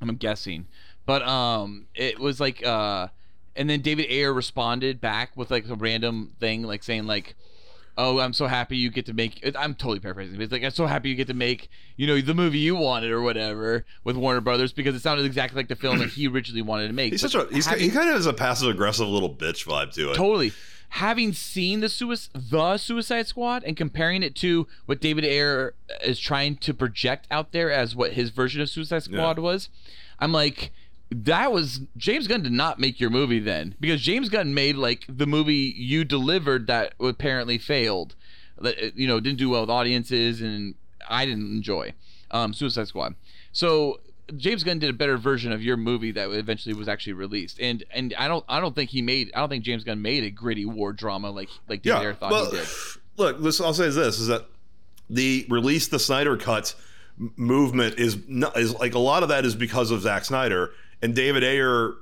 I'm 0.00 0.16
guessing. 0.16 0.66
But 1.06 1.22
um, 1.22 1.86
it 1.94 2.20
was 2.20 2.40
like 2.40 2.64
uh, 2.64 3.08
and 3.56 3.68
then 3.68 3.80
David 3.80 4.06
Ayer 4.10 4.32
responded 4.32 5.00
back 5.00 5.36
with 5.36 5.50
like 5.50 5.68
a 5.68 5.74
random 5.74 6.32
thing, 6.40 6.62
like 6.62 6.82
saying 6.82 7.06
like, 7.06 7.34
"Oh, 7.98 8.18
I'm 8.20 8.32
so 8.32 8.46
happy 8.46 8.76
you 8.76 8.90
get 8.90 9.06
to 9.06 9.12
make." 9.12 9.42
I'm 9.58 9.74
totally 9.74 10.00
paraphrasing. 10.00 10.36
But 10.36 10.44
it's 10.44 10.52
like 10.52 10.64
I'm 10.64 10.70
so 10.70 10.86
happy 10.86 11.08
you 11.10 11.14
get 11.14 11.28
to 11.28 11.34
make, 11.34 11.68
you 11.96 12.06
know, 12.06 12.20
the 12.20 12.34
movie 12.34 12.58
you 12.58 12.76
wanted 12.76 13.10
or 13.10 13.20
whatever 13.22 13.84
with 14.04 14.16
Warner 14.16 14.40
Brothers 14.40 14.72
because 14.72 14.94
it 14.94 15.00
sounded 15.00 15.26
exactly 15.26 15.56
like 15.58 15.68
the 15.68 15.76
film 15.76 15.98
that 15.98 16.10
he 16.10 16.26
originally 16.28 16.62
wanted 16.62 16.88
to 16.88 16.94
make. 16.94 17.12
He's 17.12 17.22
But 17.22 17.30
such 17.30 17.50
a 17.50 17.54
he's, 17.54 17.66
having- 17.66 17.84
he 17.84 17.90
kind 17.90 18.08
of 18.08 18.16
has 18.16 18.26
a 18.26 18.32
passive 18.32 18.68
aggressive 18.68 19.06
little 19.08 19.34
bitch 19.34 19.64
vibe 19.66 19.92
to 19.94 20.10
it. 20.10 20.14
totally 20.14 20.52
having 20.96 21.32
seen 21.32 21.80
the 21.80 21.88
suicide 21.88 22.30
the 22.34 22.76
Suicide 22.76 23.26
Squad 23.26 23.64
and 23.64 23.76
comparing 23.78 24.22
it 24.22 24.34
to 24.36 24.66
what 24.84 25.00
David 25.00 25.24
Ayer 25.24 25.72
is 26.04 26.18
trying 26.20 26.56
to 26.56 26.74
project 26.74 27.26
out 27.30 27.52
there 27.52 27.70
as 27.70 27.96
what 27.96 28.12
his 28.12 28.28
version 28.28 28.60
of 28.60 28.68
Suicide 28.68 29.02
Squad 29.04 29.38
Yeah. 29.38 29.42
was, 29.42 29.70
I'm 30.20 30.32
like 30.32 30.70
that 31.14 31.52
was 31.52 31.80
James 31.96 32.26
Gunn 32.26 32.42
did 32.42 32.52
not 32.52 32.78
make 32.78 33.00
your 33.00 33.10
movie 33.10 33.40
then 33.40 33.74
because 33.80 34.00
James 34.00 34.28
Gunn 34.28 34.54
made 34.54 34.76
like 34.76 35.04
the 35.08 35.26
movie 35.26 35.74
you 35.76 36.04
delivered 36.04 36.66
that 36.66 36.94
apparently 37.00 37.58
failed 37.58 38.14
that 38.60 38.96
you 38.96 39.06
know 39.06 39.20
didn't 39.20 39.38
do 39.38 39.50
well 39.50 39.62
with 39.62 39.70
audiences 39.70 40.40
and 40.40 40.74
I 41.08 41.26
didn't 41.26 41.50
enjoy 41.50 41.94
um, 42.30 42.54
Suicide 42.54 42.88
Squad. 42.88 43.14
So 43.52 44.00
James 44.36 44.64
Gunn 44.64 44.78
did 44.78 44.90
a 44.90 44.92
better 44.92 45.16
version 45.16 45.52
of 45.52 45.62
your 45.62 45.76
movie 45.76 46.12
that 46.12 46.30
eventually 46.30 46.74
was 46.74 46.88
actually 46.88 47.14
released. 47.14 47.58
And 47.60 47.84
and 47.90 48.14
I 48.18 48.28
don't 48.28 48.44
I 48.48 48.60
don't 48.60 48.74
think 48.74 48.90
he 48.90 49.02
made 49.02 49.30
I 49.34 49.40
don't 49.40 49.48
think 49.48 49.64
James 49.64 49.84
Gunn 49.84 50.00
made 50.00 50.24
a 50.24 50.30
gritty 50.30 50.64
war 50.64 50.92
drama 50.92 51.30
like 51.30 51.48
like 51.68 51.82
David 51.82 52.00
Ayer 52.00 52.14
thought 52.14 52.30
well, 52.30 52.50
he 52.50 52.58
did. 52.58 52.68
look, 53.16 53.42
this 53.42 53.60
I'll 53.60 53.74
say 53.74 53.86
is 53.86 53.94
this: 53.94 54.18
is 54.18 54.28
that 54.28 54.46
the 55.10 55.46
release 55.48 55.88
the 55.88 55.98
Snyder 55.98 56.36
cut 56.36 56.74
movement 57.36 57.98
is 57.98 58.16
not, 58.28 58.56
is 58.56 58.74
like 58.74 58.94
a 58.94 58.98
lot 58.98 59.22
of 59.22 59.28
that 59.28 59.44
is 59.44 59.54
because 59.54 59.90
of 59.90 60.00
Zack 60.00 60.24
Snyder 60.24 60.70
and 61.02 61.14
David 61.14 61.44
Ayer. 61.44 61.94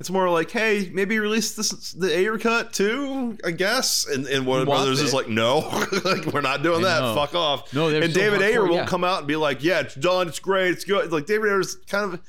It's 0.00 0.10
more 0.10 0.28
like, 0.28 0.50
hey, 0.50 0.90
maybe 0.92 1.20
release 1.20 1.54
this 1.54 1.92
the 1.92 2.12
Ayer 2.18 2.36
cut 2.36 2.72
too, 2.72 3.38
I 3.44 3.52
guess. 3.52 4.06
And 4.08 4.26
and 4.26 4.44
Warner 4.44 4.64
He 4.64 4.68
wants 4.68 4.82
Brothers 4.82 5.00
is 5.00 5.14
like, 5.14 5.28
no, 5.28 5.58
like 6.04 6.26
we're 6.26 6.40
not 6.40 6.62
doing 6.64 6.80
I 6.84 6.88
that. 6.88 7.00
know. 7.00 7.14
Fuck 7.14 7.34
off. 7.36 7.72
No, 7.72 7.88
and 7.88 8.12
so 8.12 8.20
David 8.20 8.42
Ayer 8.42 8.62
won't 8.62 8.74
yeah. 8.74 8.86
come 8.86 9.04
out 9.04 9.18
and 9.18 9.28
be 9.28 9.36
like, 9.36 9.62
yeah, 9.62 9.80
it's 9.80 9.94
done, 9.94 10.26
it's 10.26 10.40
great, 10.40 10.72
it's 10.72 10.84
good. 10.84 11.12
Like 11.12 11.26
David 11.26 11.48
Ayer's 11.48 11.76
kind 11.88 12.12
of 12.12 12.20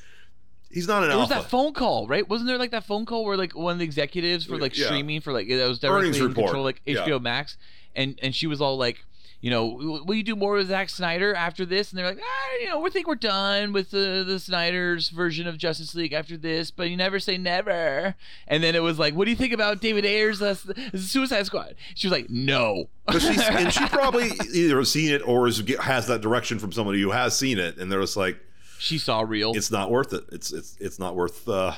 he's 0.69 0.87
not 0.87 1.01
an 1.03 1.09
There 1.09 1.17
was 1.17 1.29
that 1.29 1.49
phone 1.49 1.73
call, 1.73 2.05
right? 2.07 2.27
Wasn't 2.29 2.47
there 2.47 2.59
like 2.59 2.71
that 2.71 2.85
phone 2.85 3.05
call 3.05 3.25
where 3.25 3.35
like 3.35 3.55
one 3.55 3.73
of 3.73 3.79
the 3.79 3.85
executives 3.85 4.45
for 4.45 4.57
like 4.59 4.77
Yeah. 4.77 4.85
streaming 4.85 5.19
for 5.21 5.33
like 5.33 5.47
that 5.49 5.67
was 5.67 5.79
directly 5.79 6.01
Earnings 6.01 6.17
in 6.17 6.27
report. 6.27 6.45
control 6.47 6.63
like 6.63 6.81
Yeah. 6.85 7.03
HBO 7.03 7.19
Max, 7.19 7.57
and 7.95 8.19
and 8.21 8.35
she 8.35 8.45
was 8.45 8.61
all 8.61 8.77
like, 8.77 9.03
you 9.41 9.49
know, 9.49 10.01
will 10.05 10.15
you 10.15 10.23
do 10.23 10.35
more 10.35 10.53
with 10.53 10.67
Zack 10.67 10.89
Snyder 10.89 11.33
after 11.33 11.65
this? 11.65 11.91
And 11.91 11.99
they're 11.99 12.07
like, 12.07 12.19
ah, 12.21 12.55
you 12.61 12.67
know, 12.67 12.79
we 12.79 12.89
think 12.89 13.07
we're 13.07 13.15
done 13.15 13.73
with 13.73 13.91
the 13.91 14.23
the 14.25 14.39
Snyder's 14.39 15.09
version 15.09 15.47
of 15.47 15.57
Justice 15.57 15.93
League 15.95 16.13
after 16.13 16.37
this, 16.37 16.71
but 16.71 16.89
you 16.89 16.97
never 16.97 17.19
say 17.19 17.37
never. 17.37 18.15
And 18.47 18.63
then 18.63 18.75
it 18.75 18.81
was 18.81 18.97
like, 18.97 19.13
what 19.13 19.25
do 19.25 19.31
you 19.31 19.37
think 19.37 19.53
about 19.53 19.81
David 19.81 20.05
Ayer's 20.05 20.41
uh, 20.41 20.55
Suicide 20.95 21.45
Squad? 21.45 21.75
She 21.93 22.07
was 22.07 22.11
like, 22.11 22.29
no. 22.29 22.85
But 23.05 23.21
she's 23.21 23.41
and 23.49 23.71
she 23.71 23.85
probably 23.87 24.31
either 24.53 24.77
has 24.77 24.91
seen 24.91 25.11
it 25.11 25.21
or 25.27 25.47
is, 25.47 25.59
has 25.81 26.07
that 26.07 26.21
direction 26.21 26.57
from 26.59 26.71
somebody 26.71 27.01
who 27.01 27.11
has 27.11 27.37
seen 27.37 27.59
it, 27.59 27.77
and 27.77 27.91
they're 27.91 28.01
just 28.01 28.17
like, 28.17 28.39
she 28.79 28.97
saw 28.97 29.21
real. 29.21 29.53
it's 29.55 29.71
not 29.71 29.89
worth 29.91 30.13
it. 30.13 30.25
It's 30.31 30.51
it's 30.51 30.75
it's 30.79 30.99
not 30.99 31.15
worth. 31.15 31.47
uh 31.47 31.73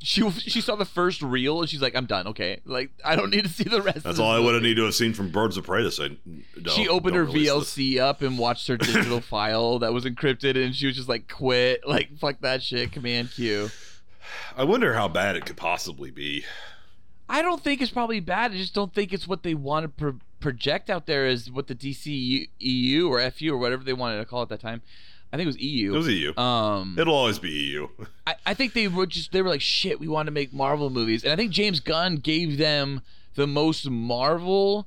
she 0.00 0.28
she 0.30 0.60
saw 0.60 0.76
the 0.76 0.84
first 0.84 1.22
reel 1.22 1.60
and 1.60 1.68
she's 1.68 1.82
like, 1.82 1.96
I'm 1.96 2.06
done. 2.06 2.28
Okay, 2.28 2.60
like 2.64 2.90
I 3.04 3.16
don't 3.16 3.30
need 3.30 3.44
to 3.44 3.50
see 3.50 3.64
the 3.64 3.82
rest. 3.82 3.98
of 3.98 4.02
That's 4.04 4.18
all 4.18 4.30
I 4.30 4.38
would 4.38 4.54
have 4.54 4.62
movie." 4.62 4.68
needed 4.68 4.80
to 4.80 4.84
have 4.86 4.94
seen 4.94 5.12
from 5.12 5.30
Birds 5.30 5.56
of 5.56 5.64
Prey 5.64 5.82
to 5.82 5.90
say. 5.90 6.16
No, 6.24 6.70
she 6.72 6.88
opened 6.88 7.16
her 7.16 7.24
release 7.24 7.50
this. 7.50 7.74
VLC 7.76 7.98
up 7.98 8.22
and 8.22 8.38
watched 8.38 8.68
her 8.68 8.76
digital 8.78 9.20
file 9.20 9.78
that 9.80 9.92
was 9.92 10.04
encrypted, 10.04 10.62
and 10.62 10.74
she 10.74 10.86
was 10.86 10.96
just 10.96 11.08
like, 11.08 11.28
"Quit! 11.28 11.86
Like, 11.86 12.16
fuck 12.18 12.40
that 12.40 12.62
shit." 12.62 12.92
Command 12.92 13.30
Q. 13.32 13.70
I 14.56 14.64
wonder 14.64 14.94
how 14.94 15.08
bad 15.08 15.36
it 15.36 15.46
could 15.46 15.56
possibly 15.56 16.10
be. 16.10 16.44
I 17.28 17.42
don't 17.42 17.62
think 17.62 17.82
it's 17.82 17.90
probably 17.90 18.20
bad. 18.20 18.52
I 18.52 18.56
just 18.56 18.74
don't 18.74 18.94
think 18.94 19.12
it's 19.12 19.26
what 19.28 19.42
they 19.42 19.54
want 19.54 19.84
to 19.84 19.88
pro- 19.88 20.18
project 20.40 20.88
out 20.88 21.06
there 21.06 21.26
as 21.26 21.50
what 21.50 21.66
the 21.66 21.74
DC 21.74 22.48
EU 22.58 23.08
or 23.08 23.30
FU 23.30 23.52
or 23.52 23.58
whatever 23.58 23.84
they 23.84 23.92
wanted 23.92 24.18
to 24.18 24.24
call 24.24 24.40
it 24.40 24.44
at 24.44 24.48
that 24.50 24.60
time. 24.60 24.82
I 25.32 25.36
think 25.36 25.44
it 25.44 25.48
was 25.48 25.58
EU. 25.58 25.94
It 25.94 25.96
was 25.96 26.08
EU. 26.08 26.36
Um, 26.38 26.96
It'll 26.98 27.14
always 27.14 27.38
be 27.38 27.50
EU. 27.50 27.88
I, 28.26 28.34
I 28.46 28.54
think 28.54 28.72
they 28.72 28.88
were 28.88 29.06
just 29.06 29.32
they 29.32 29.42
were 29.42 29.48
like 29.50 29.60
shit. 29.60 30.00
We 30.00 30.08
want 30.08 30.26
to 30.26 30.32
make 30.32 30.52
Marvel 30.52 30.88
movies, 30.90 31.22
and 31.24 31.32
I 31.32 31.36
think 31.36 31.52
James 31.52 31.80
Gunn 31.80 32.16
gave 32.16 32.56
them 32.58 33.02
the 33.34 33.46
most 33.46 33.88
Marvel 33.90 34.86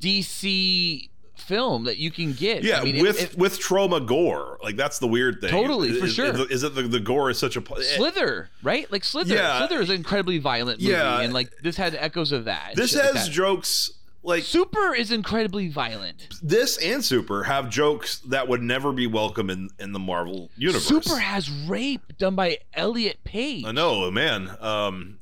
DC 0.00 1.08
film 1.36 1.84
that 1.84 1.98
you 1.98 2.10
can 2.10 2.32
get. 2.32 2.62
Yeah, 2.62 2.80
I 2.80 2.84
mean, 2.84 3.02
with 3.02 3.20
it- 3.20 3.36
with 3.38 3.58
Troma 3.60 4.04
gore. 4.06 4.58
Like 4.62 4.76
that's 4.76 4.98
the 4.98 5.08
weird 5.08 5.40
thing. 5.40 5.50
Totally, 5.50 5.98
for 5.98 6.06
Is- 6.06 6.14
sure. 6.14 6.26
Is, 6.26 6.40
is 6.50 6.62
it 6.62 6.74
the, 6.74 6.82
the 6.82 7.00
gore 7.00 7.30
is 7.30 7.38
such 7.38 7.56
a 7.56 7.62
Slither, 7.96 8.50
right? 8.62 8.90
Like 8.92 9.04
Slither. 9.04 9.34
Yeah. 9.34 9.58
Slither 9.58 9.82
is 9.82 9.90
an 9.90 9.96
incredibly 9.96 10.38
violent 10.38 10.80
movie, 10.80 10.92
Yeah. 10.92 11.20
and 11.20 11.32
like 11.32 11.50
this 11.62 11.76
had 11.76 11.94
echoes 11.94 12.32
of 12.32 12.44
that. 12.44 12.72
This 12.76 12.94
like 12.94 13.04
has 13.04 13.26
that. 13.26 13.32
jokes 13.32 13.90
like 14.22 14.44
Super 14.44 14.94
is 14.94 15.10
incredibly 15.10 15.68
violent. 15.68 16.28
this 16.42 16.76
and 16.78 17.04
Super 17.04 17.42
have 17.44 17.68
jokes 17.70 18.18
that 18.28 18.48
would 18.48 18.62
never 18.62 18.92
be 18.92 19.06
welcome 19.06 19.50
in 19.50 19.68
in 19.78 19.92
the 19.92 19.98
Marvel 19.98 20.50
universe. 20.56 20.86
Super 20.86 21.18
has 21.18 21.50
rape 21.50 22.16
done 22.18 22.34
by 22.34 22.58
Elliot 22.74 23.18
Page. 23.24 23.64
I 23.64 23.72
know, 23.72 24.10
man. 24.10 24.50
Um, 24.60 25.18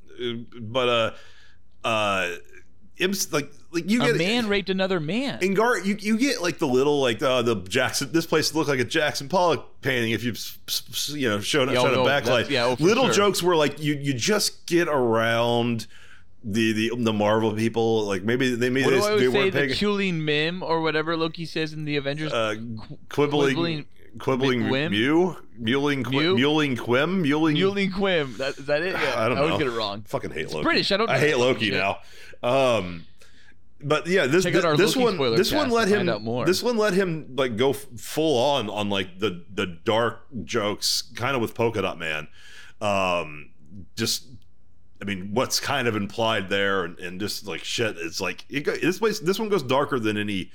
but 0.60 0.88
uh, 0.88 1.12
uh, 1.86 2.30
it's 2.96 3.32
like 3.32 3.50
like 3.72 3.88
you 3.88 4.00
get 4.00 4.16
A 4.16 4.18
man 4.18 4.48
raped 4.48 4.68
another 4.68 5.00
man. 5.00 5.38
in 5.42 5.54
Gar, 5.54 5.78
you, 5.78 5.96
you 5.98 6.18
get 6.18 6.42
like 6.42 6.58
the 6.58 6.66
little 6.66 7.00
like 7.00 7.22
uh, 7.22 7.40
the 7.42 7.56
Jackson. 7.56 8.12
This 8.12 8.26
place 8.26 8.54
looked 8.54 8.68
like 8.68 8.80
a 8.80 8.84
Jackson 8.84 9.28
Pollock 9.28 9.80
painting 9.80 10.10
if 10.10 10.24
you've 10.24 10.38
you 11.08 11.28
know 11.28 11.40
shown, 11.40 11.68
Yeah, 11.68 11.74
shown 11.76 11.94
a 11.94 11.98
backlight. 11.98 12.50
yeah, 12.50 12.64
oh, 12.64 12.76
little 12.78 13.04
sure. 13.04 13.14
jokes 13.14 13.42
where 13.42 13.56
like 13.56 13.80
you 13.80 13.94
you 13.94 14.12
just 14.12 14.66
get 14.66 14.88
around 14.88 15.86
the 16.44 16.72
the 16.72 16.92
the 16.96 17.12
Marvel 17.12 17.52
people. 17.54 18.04
Like 18.04 18.22
maybe 18.22 18.54
they 18.54 18.70
maybe 18.70 18.86
what 18.86 19.18
do 19.18 19.30
they, 19.30 19.38
I 19.38 19.50
they 19.50 19.50
say? 19.50 19.66
The 19.68 19.74
Kuling 19.74 20.14
Mim 20.22 20.62
or 20.62 20.80
whatever 20.80 21.16
Loki 21.16 21.44
says 21.44 21.72
in 21.72 21.84
the 21.84 21.96
Avengers. 21.96 22.32
uh, 22.32 22.54
quibbling. 23.08 23.54
Quibbling- 23.54 23.86
Quibbling, 24.18 24.62
McQuim? 24.62 24.90
Mew, 24.90 25.36
Mewling, 25.62 26.04
Qu- 26.04 26.10
Mew? 26.10 26.36
Mewling, 26.36 26.76
Quim, 26.76 27.24
Mewling. 27.24 27.56
Kuling 27.56 27.92
Quim. 27.92 28.36
That, 28.38 28.58
is 28.58 28.66
that 28.66 28.82
it? 28.82 28.92
Yeah. 29.00 29.14
I 29.16 29.28
don't 29.28 29.38
always 29.38 29.52
know. 29.52 29.58
get 29.58 29.66
it 29.68 29.70
wrong. 29.70 30.02
Fucking 30.02 30.32
hate 30.32 30.50
Loki. 30.50 30.64
British, 30.64 30.90
I 30.90 30.96
don't 30.96 31.08
I 31.08 31.16
hate 31.20 31.36
Loki 31.36 31.66
shit. 31.70 31.74
now. 31.74 31.98
Um, 32.42 33.06
but 33.80 34.08
yeah, 34.08 34.26
this 34.26 34.42
Check 34.42 34.56
out 34.56 34.64
our 34.64 34.76
this 34.76 34.96
Loki 34.96 35.16
one 35.16 35.36
this 35.36 35.52
one 35.52 35.70
let 35.70 35.86
him 35.86 36.06
more. 36.24 36.44
this 36.44 36.60
one 36.60 36.76
let 36.76 36.92
him 36.92 37.36
like 37.36 37.56
go 37.56 37.72
full 37.72 38.36
on 38.36 38.68
on 38.68 38.90
like 38.90 39.20
the 39.20 39.44
the 39.54 39.64
dark 39.66 40.22
jokes, 40.44 41.02
kind 41.14 41.36
of 41.36 41.40
with 41.40 41.54
Polka 41.54 41.80
Dot 41.80 41.96
Man. 41.96 42.26
Um, 42.80 43.50
just. 43.96 44.24
I 45.02 45.04
mean, 45.04 45.30
what's 45.32 45.60
kind 45.60 45.88
of 45.88 45.96
implied 45.96 46.48
there, 46.50 46.84
and, 46.84 46.98
and 46.98 47.18
just 47.20 47.46
like 47.46 47.64
shit, 47.64 47.96
it's 47.98 48.20
like 48.20 48.44
it 48.50 48.60
go, 48.64 48.76
this 48.76 48.98
place. 48.98 49.18
This 49.20 49.38
one 49.38 49.48
goes 49.48 49.62
darker 49.62 49.98
than 49.98 50.16
any 50.16 50.50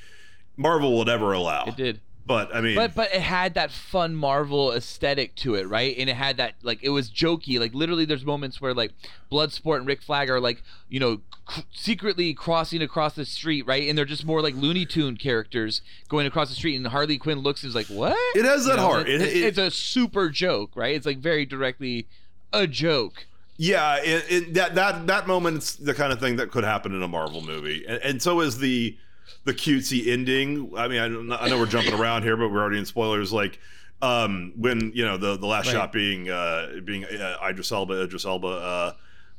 Marvel 0.58 0.98
would 1.00 1.10
ever 1.10 1.34
allow. 1.34 1.66
It 1.66 1.76
did. 1.76 2.00
but 2.28 2.56
I 2.56 2.62
mean, 2.62 2.76
But 2.76 2.94
but 2.96 3.14
it 3.14 3.22
had 3.22 3.56
that 3.56 3.72
fun 3.72 4.16
Marvel 4.16 4.72
aesthetic 4.72 5.36
to 5.38 5.56
it, 5.56 5.68
right? 5.68 5.96
And 5.98 6.10
it 6.10 6.16
had 6.16 6.38
that 6.38 6.56
like 6.64 6.80
it 6.84 6.90
was 6.90 7.10
jokey. 7.10 7.60
Like 7.60 7.74
literally, 7.74 8.06
there's 8.06 8.24
moments 8.26 8.62
where 8.62 8.74
like 8.74 8.92
Bloodsport 9.32 9.78
and 9.78 9.88
Rick 9.88 10.02
Flag 10.04 10.30
are 10.30 10.40
like 10.40 10.62
you 10.90 11.00
know 11.00 11.22
c- 11.50 11.64
secretly 11.74 12.34
crossing 12.36 12.82
across 12.84 13.16
the 13.16 13.26
street, 13.26 13.66
right? 13.66 13.88
And 13.90 13.98
they're 13.98 14.06
just 14.06 14.26
more 14.26 14.42
like 14.42 14.54
Looney 14.56 14.86
Tune 14.86 15.18
characters 15.18 15.82
going 16.08 16.26
across 16.28 16.50
the 16.50 16.56
street, 16.56 16.76
and 16.76 16.86
Harley 16.88 17.18
Quinn 17.18 17.40
looks 17.40 17.64
and 17.64 17.70
is 17.70 17.76
like, 17.76 17.88
"What?" 17.88 18.16
It 18.36 18.46
has 18.46 18.66
that 18.66 18.72
You 18.74 18.78
know, 18.78 18.84
heart. 18.88 19.10
It- 19.10 19.22
it- 19.22 19.36
it- 19.38 19.44
it's 19.44 19.58
a 19.58 19.72
super 19.72 20.30
joke, 20.30 20.72
right? 20.76 20.96
It's 20.96 21.06
like 21.08 21.18
very 21.18 21.46
directly 21.48 22.08
a 22.54 22.68
joke. 22.68 23.26
Yeah, 23.58 23.98
it, 24.04 24.26
it, 24.30 24.54
that 24.56 24.76
that 24.76 25.08
that 25.08 25.28
moment's 25.28 25.76
the 25.76 25.94
kind 25.94 26.12
of 26.12 26.20
thing 26.20 26.36
that 26.38 26.52
could 26.52 26.64
happen 26.66 26.94
in 26.94 27.02
a 27.02 27.08
Marvel 27.08 27.42
movie, 27.42 27.86
and, 27.88 28.02
and 28.04 28.22
so 28.22 28.42
is 28.42 28.58
the 28.58 28.98
the 29.46 29.54
cutesy 29.54 30.08
ending. 30.12 30.74
I 30.78 30.88
mean, 30.88 31.00
I, 31.00 31.08
know- 31.08 31.38
I 31.38 31.48
know 31.50 31.58
we're 31.58 31.66
jumping 31.66 31.94
around 31.94 32.24
here, 32.24 32.36
but 32.36 32.50
we're 32.52 32.62
already 32.62 32.80
in 32.80 32.86
spoilers. 32.86 33.32
Like 33.32 33.60
um, 34.02 34.52
when 34.58 34.92
you 34.94 35.06
know 35.06 35.16
the 35.18 35.38
the 35.38 35.48
last 35.48 35.68
Right. 35.68 35.74
shot 35.74 35.92
being 35.94 36.30
uh, 36.30 36.82
being 36.84 37.06
uh, 37.06 37.38
Idris 37.48 37.72
Elba, 37.72 38.04
Idris 38.04 38.26
Elba 38.26 38.48
uh, 38.48 38.94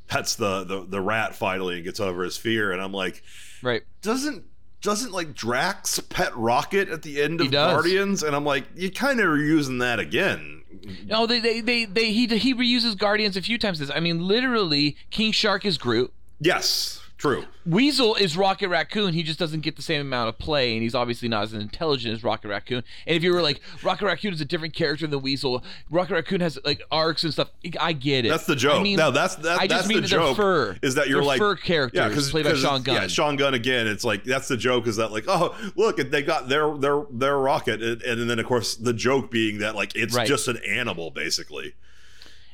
pets 0.07 0.35
the, 0.35 0.63
the 0.63 0.85
the 0.87 0.99
rat 1.01 1.35
finally 1.35 1.75
and 1.75 1.83
gets 1.83 1.99
over 1.99 2.23
his 2.23 2.37
fear, 2.37 2.71
and 2.71 2.81
I'm 2.81 2.93
like, 2.93 3.21
Right. 3.61 3.83
doesn't 4.01 4.45
doesn't 4.81 5.11
like 5.11 5.35
Drax 5.35 5.99
pet 5.99 6.35
Rocket 6.35 6.89
at 6.89 7.03
the 7.03 7.21
end 7.21 7.39
of. 7.41 7.51
Guardians, 7.51 8.23
and 8.23 8.35
I'm 8.35 8.45
like, 8.45 8.63
you 8.75 8.89
kind 8.91 9.19
of 9.19 9.27
are 9.27 9.37
using 9.37 9.77
that 9.79 9.99
again. 9.99 10.56
No, 11.05 11.25
they, 11.25 11.39
they, 11.39 11.61
they, 11.61 11.85
they, 11.85 12.11
he, 12.11 12.27
he 12.27 12.53
reuses 12.53 12.97
Guardians 12.97 13.37
a 13.37 13.41
few 13.41 13.57
times. 13.57 13.79
This, 13.79 13.91
I 13.93 13.99
mean, 13.99 14.27
literally, 14.27 14.97
King 15.09 15.31
Shark 15.31 15.65
is 15.65 15.77
Groot. 15.77 16.13
Yes, 16.39 17.01
true. 17.17 17.45
Weasel 17.65 18.15
is 18.15 18.37
Rocket 18.37 18.69
Raccoon. 18.69 19.13
He 19.13 19.23
just 19.23 19.37
doesn't 19.39 19.59
get 19.61 19.75
the 19.75 19.81
same 19.81 19.99
amount 19.99 20.29
of 20.29 20.37
play, 20.37 20.73
and 20.73 20.81
he's 20.81 20.95
obviously 20.95 21.27
not 21.27 21.43
as 21.43 21.53
intelligent 21.53 22.13
as 22.13 22.23
Rocket 22.23 22.47
Raccoon. 22.47 22.83
And 23.05 23.17
if 23.17 23.23
you 23.23 23.33
were 23.33 23.41
like, 23.41 23.59
Rocket 23.83 24.05
Raccoon 24.05 24.33
is 24.33 24.39
a 24.39 24.45
different 24.45 24.73
character 24.73 25.05
than 25.07 25.21
Weasel, 25.21 25.63
Rocket 25.89 26.13
Raccoon 26.13 26.39
has 26.41 26.57
like 26.63 26.81
arcs 26.91 27.23
and 27.25 27.33
stuff. 27.33 27.49
I 27.79 27.91
get 27.93 28.25
it. 28.25 28.29
That's 28.29 28.45
the 28.45 28.55
joke. 28.55 28.79
I 28.79 28.83
mean, 28.83 28.97
no, 28.97 29.11
that's 29.11 29.35
that, 29.35 29.59
I 29.59 29.67
just 29.67 29.81
that's 29.81 29.87
mean 29.89 30.01
the 30.01 30.07
joke. 30.07 30.37
fur. 30.37 30.77
Is 30.81 30.95
that 30.95 31.09
you're 31.09 31.23
like 31.23 31.39
fur 31.39 31.55
characters 31.55 31.97
Yeah, 31.99 32.07
because 32.07 32.31
played 32.31 32.45
by 32.45 32.53
Sean 32.53 32.83
Gunn. 32.83 32.95
Yeah, 32.95 33.07
Sean 33.07 33.35
Gunn 33.35 33.53
again. 33.53 33.87
It's 33.87 34.03
like 34.05 34.23
that's 34.23 34.47
the 34.47 34.57
joke. 34.57 34.87
Is 34.87 34.95
that 34.95 35.11
like 35.11 35.25
oh 35.27 35.55
look 35.75 35.97
they 35.97 36.21
got 36.21 36.47
their 36.47 36.75
their 36.77 37.03
their 37.11 37.37
rocket, 37.37 37.81
and, 37.81 38.01
and 38.03 38.29
then 38.29 38.39
of 38.39 38.45
course 38.45 38.75
the 38.75 38.93
joke 38.93 39.29
being 39.31 39.57
that 39.59 39.75
like 39.75 39.95
it's 39.95 40.15
Right. 40.15 40.27
just 40.27 40.47
an 40.47 40.57
animal 40.67 41.11
basically. 41.11 41.73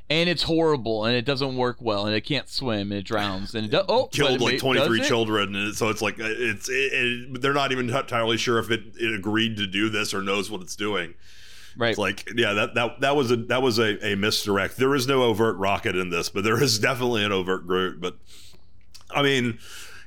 And 0.10 0.30
it's 0.30 0.43
horrible, 0.43 1.06
and 1.06 1.16
it 1.16 1.26
doesn't 1.26 1.56
work 1.56 1.78
well, 1.80 2.06
and 2.06 2.16
it 2.16 2.22
can't 2.22 2.49
swim, 2.49 2.91
and 2.91 2.99
it 2.99 3.06
drowns, 3.06 3.56
and 3.56 3.66
it 3.66 3.70
does. 3.70 3.86
Oh, 3.88 4.08
Killed 4.08 4.41
like 4.41 4.60
23 4.60 4.99
it? 4.99 5.06
children, 5.06 5.56
and 5.56 5.76
so 5.76 5.89
it's 5.89 6.01
like 6.01 6.20
uh, 6.20 6.26
it's 6.28 6.70
it, 6.70 6.74
it, 6.74 7.41
they're 7.41 7.54
not 7.54 7.72
even 7.72 7.89
entirely 7.89 8.38
sure 8.38 8.60
if 8.60 8.70
it, 8.70 8.82
it 8.95 9.16
agreed 9.16 9.58
to 9.58 9.68
do 9.68 9.89
this 9.89 10.14
or 10.14 10.22
knows 10.22 10.51
what 10.51 10.62
it's 10.62 10.76
doing. 10.76 11.14
Right. 11.76 11.89
It's 11.89 11.97
like 11.97 12.30
yeah, 12.36 12.54
that 12.54 12.76
that 12.76 12.99
that 13.01 13.16
was 13.16 13.32
a 13.32 13.38
that 13.38 13.62
was 13.62 13.80
a, 13.80 14.06
a 14.06 14.16
misdirect. 14.16 14.78
There 14.78 14.93
is 14.93 15.08
no 15.08 15.24
overt 15.24 15.58
rocket 15.58 15.95
in 15.95 16.10
this, 16.10 16.30
but 16.30 16.43
there 16.43 16.62
is 16.62 16.78
definitely 16.80 17.24
an 17.24 17.32
overt 17.32 17.66
Groot. 17.66 17.99
But 17.99 18.18
I 19.10 19.24
mean, 19.24 19.58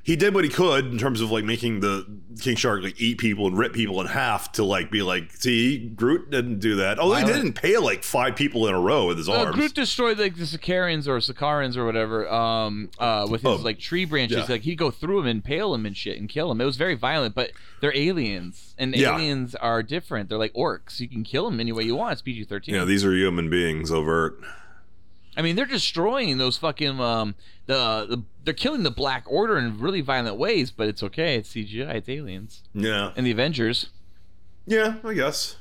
he 0.07 0.15
did 0.15 0.33
what 0.37 0.45
he 0.45 0.51
could 0.51 0.85
in 0.87 0.99
terms 0.99 1.21
of 1.21 1.33
like 1.33 1.45
making 1.45 1.81
the 1.81 2.07
King 2.41 2.55
Shark 2.55 2.81
like 2.85 3.01
eat 3.01 3.19
people 3.19 3.49
and 3.49 3.59
rip 3.59 3.73
people 3.73 4.01
in 4.01 4.07
half 4.07 4.53
to 4.53 4.63
like 4.63 4.89
be 4.89 5.03
like, 5.03 5.33
see, 5.33 5.79
Groot 5.89 6.31
didn't 6.31 6.61
do 6.61 6.77
that. 6.77 7.01
Oh, 7.01 7.13
he 7.13 7.25
didn't 7.25 7.55
pay 7.55 7.77
like 7.79 8.05
five 8.05 8.37
people 8.37 8.69
in 8.69 8.75
a 8.75 8.79
row 8.79 9.09
with 9.09 9.19
his 9.19 9.29
Uh, 9.29 9.33
arms. 9.47 9.57
Groot 9.57 9.75
destroyed 9.75 10.17
like 10.21 10.37
the 10.37 10.47
Sicarians 10.47 11.09
or 11.09 11.19
Sicarans 11.19 11.77
or 11.77 11.85
whatever 11.85 12.31
um, 12.33 12.89
uh, 13.01 13.27
with 13.29 13.41
his 13.43 13.51
Oh, 13.51 13.57
like 13.57 13.81
tree 13.81 14.05
branches. 14.05 14.39
yeah. 14.39 14.47
Like 14.49 14.63
he'd 14.63 14.77
go 14.79 14.93
through 14.93 15.17
them 15.23 15.27
and 15.27 15.37
impale 15.39 15.73
them 15.73 15.85
and 15.85 15.97
shit 15.97 16.21
and 16.21 16.29
kill 16.29 16.51
them. 16.51 16.61
It 16.61 16.67
was 16.67 16.77
very 16.77 16.95
violent, 16.95 17.35
but 17.35 17.51
they're 17.81 17.97
aliens, 17.97 18.77
and 18.79 18.95
Yeah. 18.95 19.17
aliens 19.17 19.57
are 19.57 19.83
different. 19.83 20.29
They're 20.29 20.39
like 20.39 20.55
orcs. 20.55 21.01
You 21.01 21.09
can 21.09 21.25
kill 21.25 21.51
them 21.51 21.59
any 21.59 21.73
way 21.73 21.83
you 21.83 21.97
want. 21.97 22.13
It's 22.13 22.23
PG 22.23 22.45
thirteen. 22.45 22.77
yeah, 22.77 22.85
these 22.85 23.05
are 23.05 23.13
human 23.13 23.51
beings, 23.51 23.91
overt. 23.91 24.39
I 25.37 25.43
mean, 25.43 25.57
they're 25.57 25.67
destroying 25.67 26.39
those 26.39 26.57
fucking 26.59 27.01
um 27.01 27.35
the, 27.67 28.07
the 28.09 28.23
they're 28.47 28.55
killing 28.55 28.83
the 28.85 28.91
Black 28.91 29.25
Order 29.27 29.59
in 29.59 29.79
really 29.79 30.01
violent 30.01 30.37
ways, 30.39 30.71
but 30.71 30.89
it's 30.89 31.03
okay. 31.03 31.35
It's 31.37 31.53
CGI. 31.53 31.97
It's 31.97 32.09
aliens 32.09 32.63
Yeah, 32.73 33.13
and 33.17 33.27
the 33.27 33.33
Avengers. 33.33 33.91
yeah, 34.67 34.95
I 35.05 35.13
guess. 35.13 35.57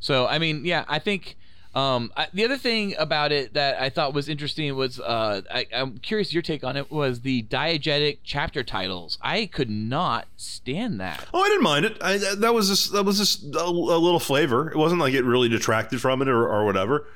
So 0.00 0.26
I 0.26 0.38
mean, 0.38 0.64
yeah, 0.64 0.84
I 0.88 0.98
think 0.98 1.36
um, 1.74 2.10
I, 2.16 2.26
the 2.34 2.44
other 2.44 2.56
thing 2.56 2.94
about 2.98 3.30
it 3.30 3.54
that 3.54 3.80
I 3.80 3.90
thought 3.90 4.12
was 4.14 4.28
interesting 4.28 4.74
was 4.74 4.98
uh, 4.98 5.42
I, 5.48 5.66
I'm 5.72 5.98
curious 5.98 6.32
your 6.32 6.42
take 6.42 6.64
on 6.64 6.76
it 6.76 6.90
was 6.90 7.20
the 7.20 7.42
diegetic 7.44 8.18
chapter 8.24 8.64
titles. 8.64 9.18
I 9.22 9.46
could 9.46 9.70
not 9.70 10.26
stand 10.36 10.98
that. 11.00 11.26
Oh, 11.32 11.40
I 11.42 11.48
didn't 11.48 11.62
mind 11.62 11.84
it. 11.84 11.98
I, 12.02 12.16
that 12.38 12.52
was 12.54 12.68
just 12.68 12.92
that 12.92 13.04
was 13.04 13.18
just 13.18 13.44
a, 13.54 13.62
a 13.64 13.70
little 13.70 14.18
flavor. 14.18 14.70
It 14.70 14.76
wasn't 14.76 15.00
like 15.00 15.14
it 15.14 15.24
really 15.24 15.48
detracted 15.48 16.00
from 16.00 16.22
it 16.22 16.28
or, 16.28 16.48
or 16.48 16.64
whatever. 16.64 17.06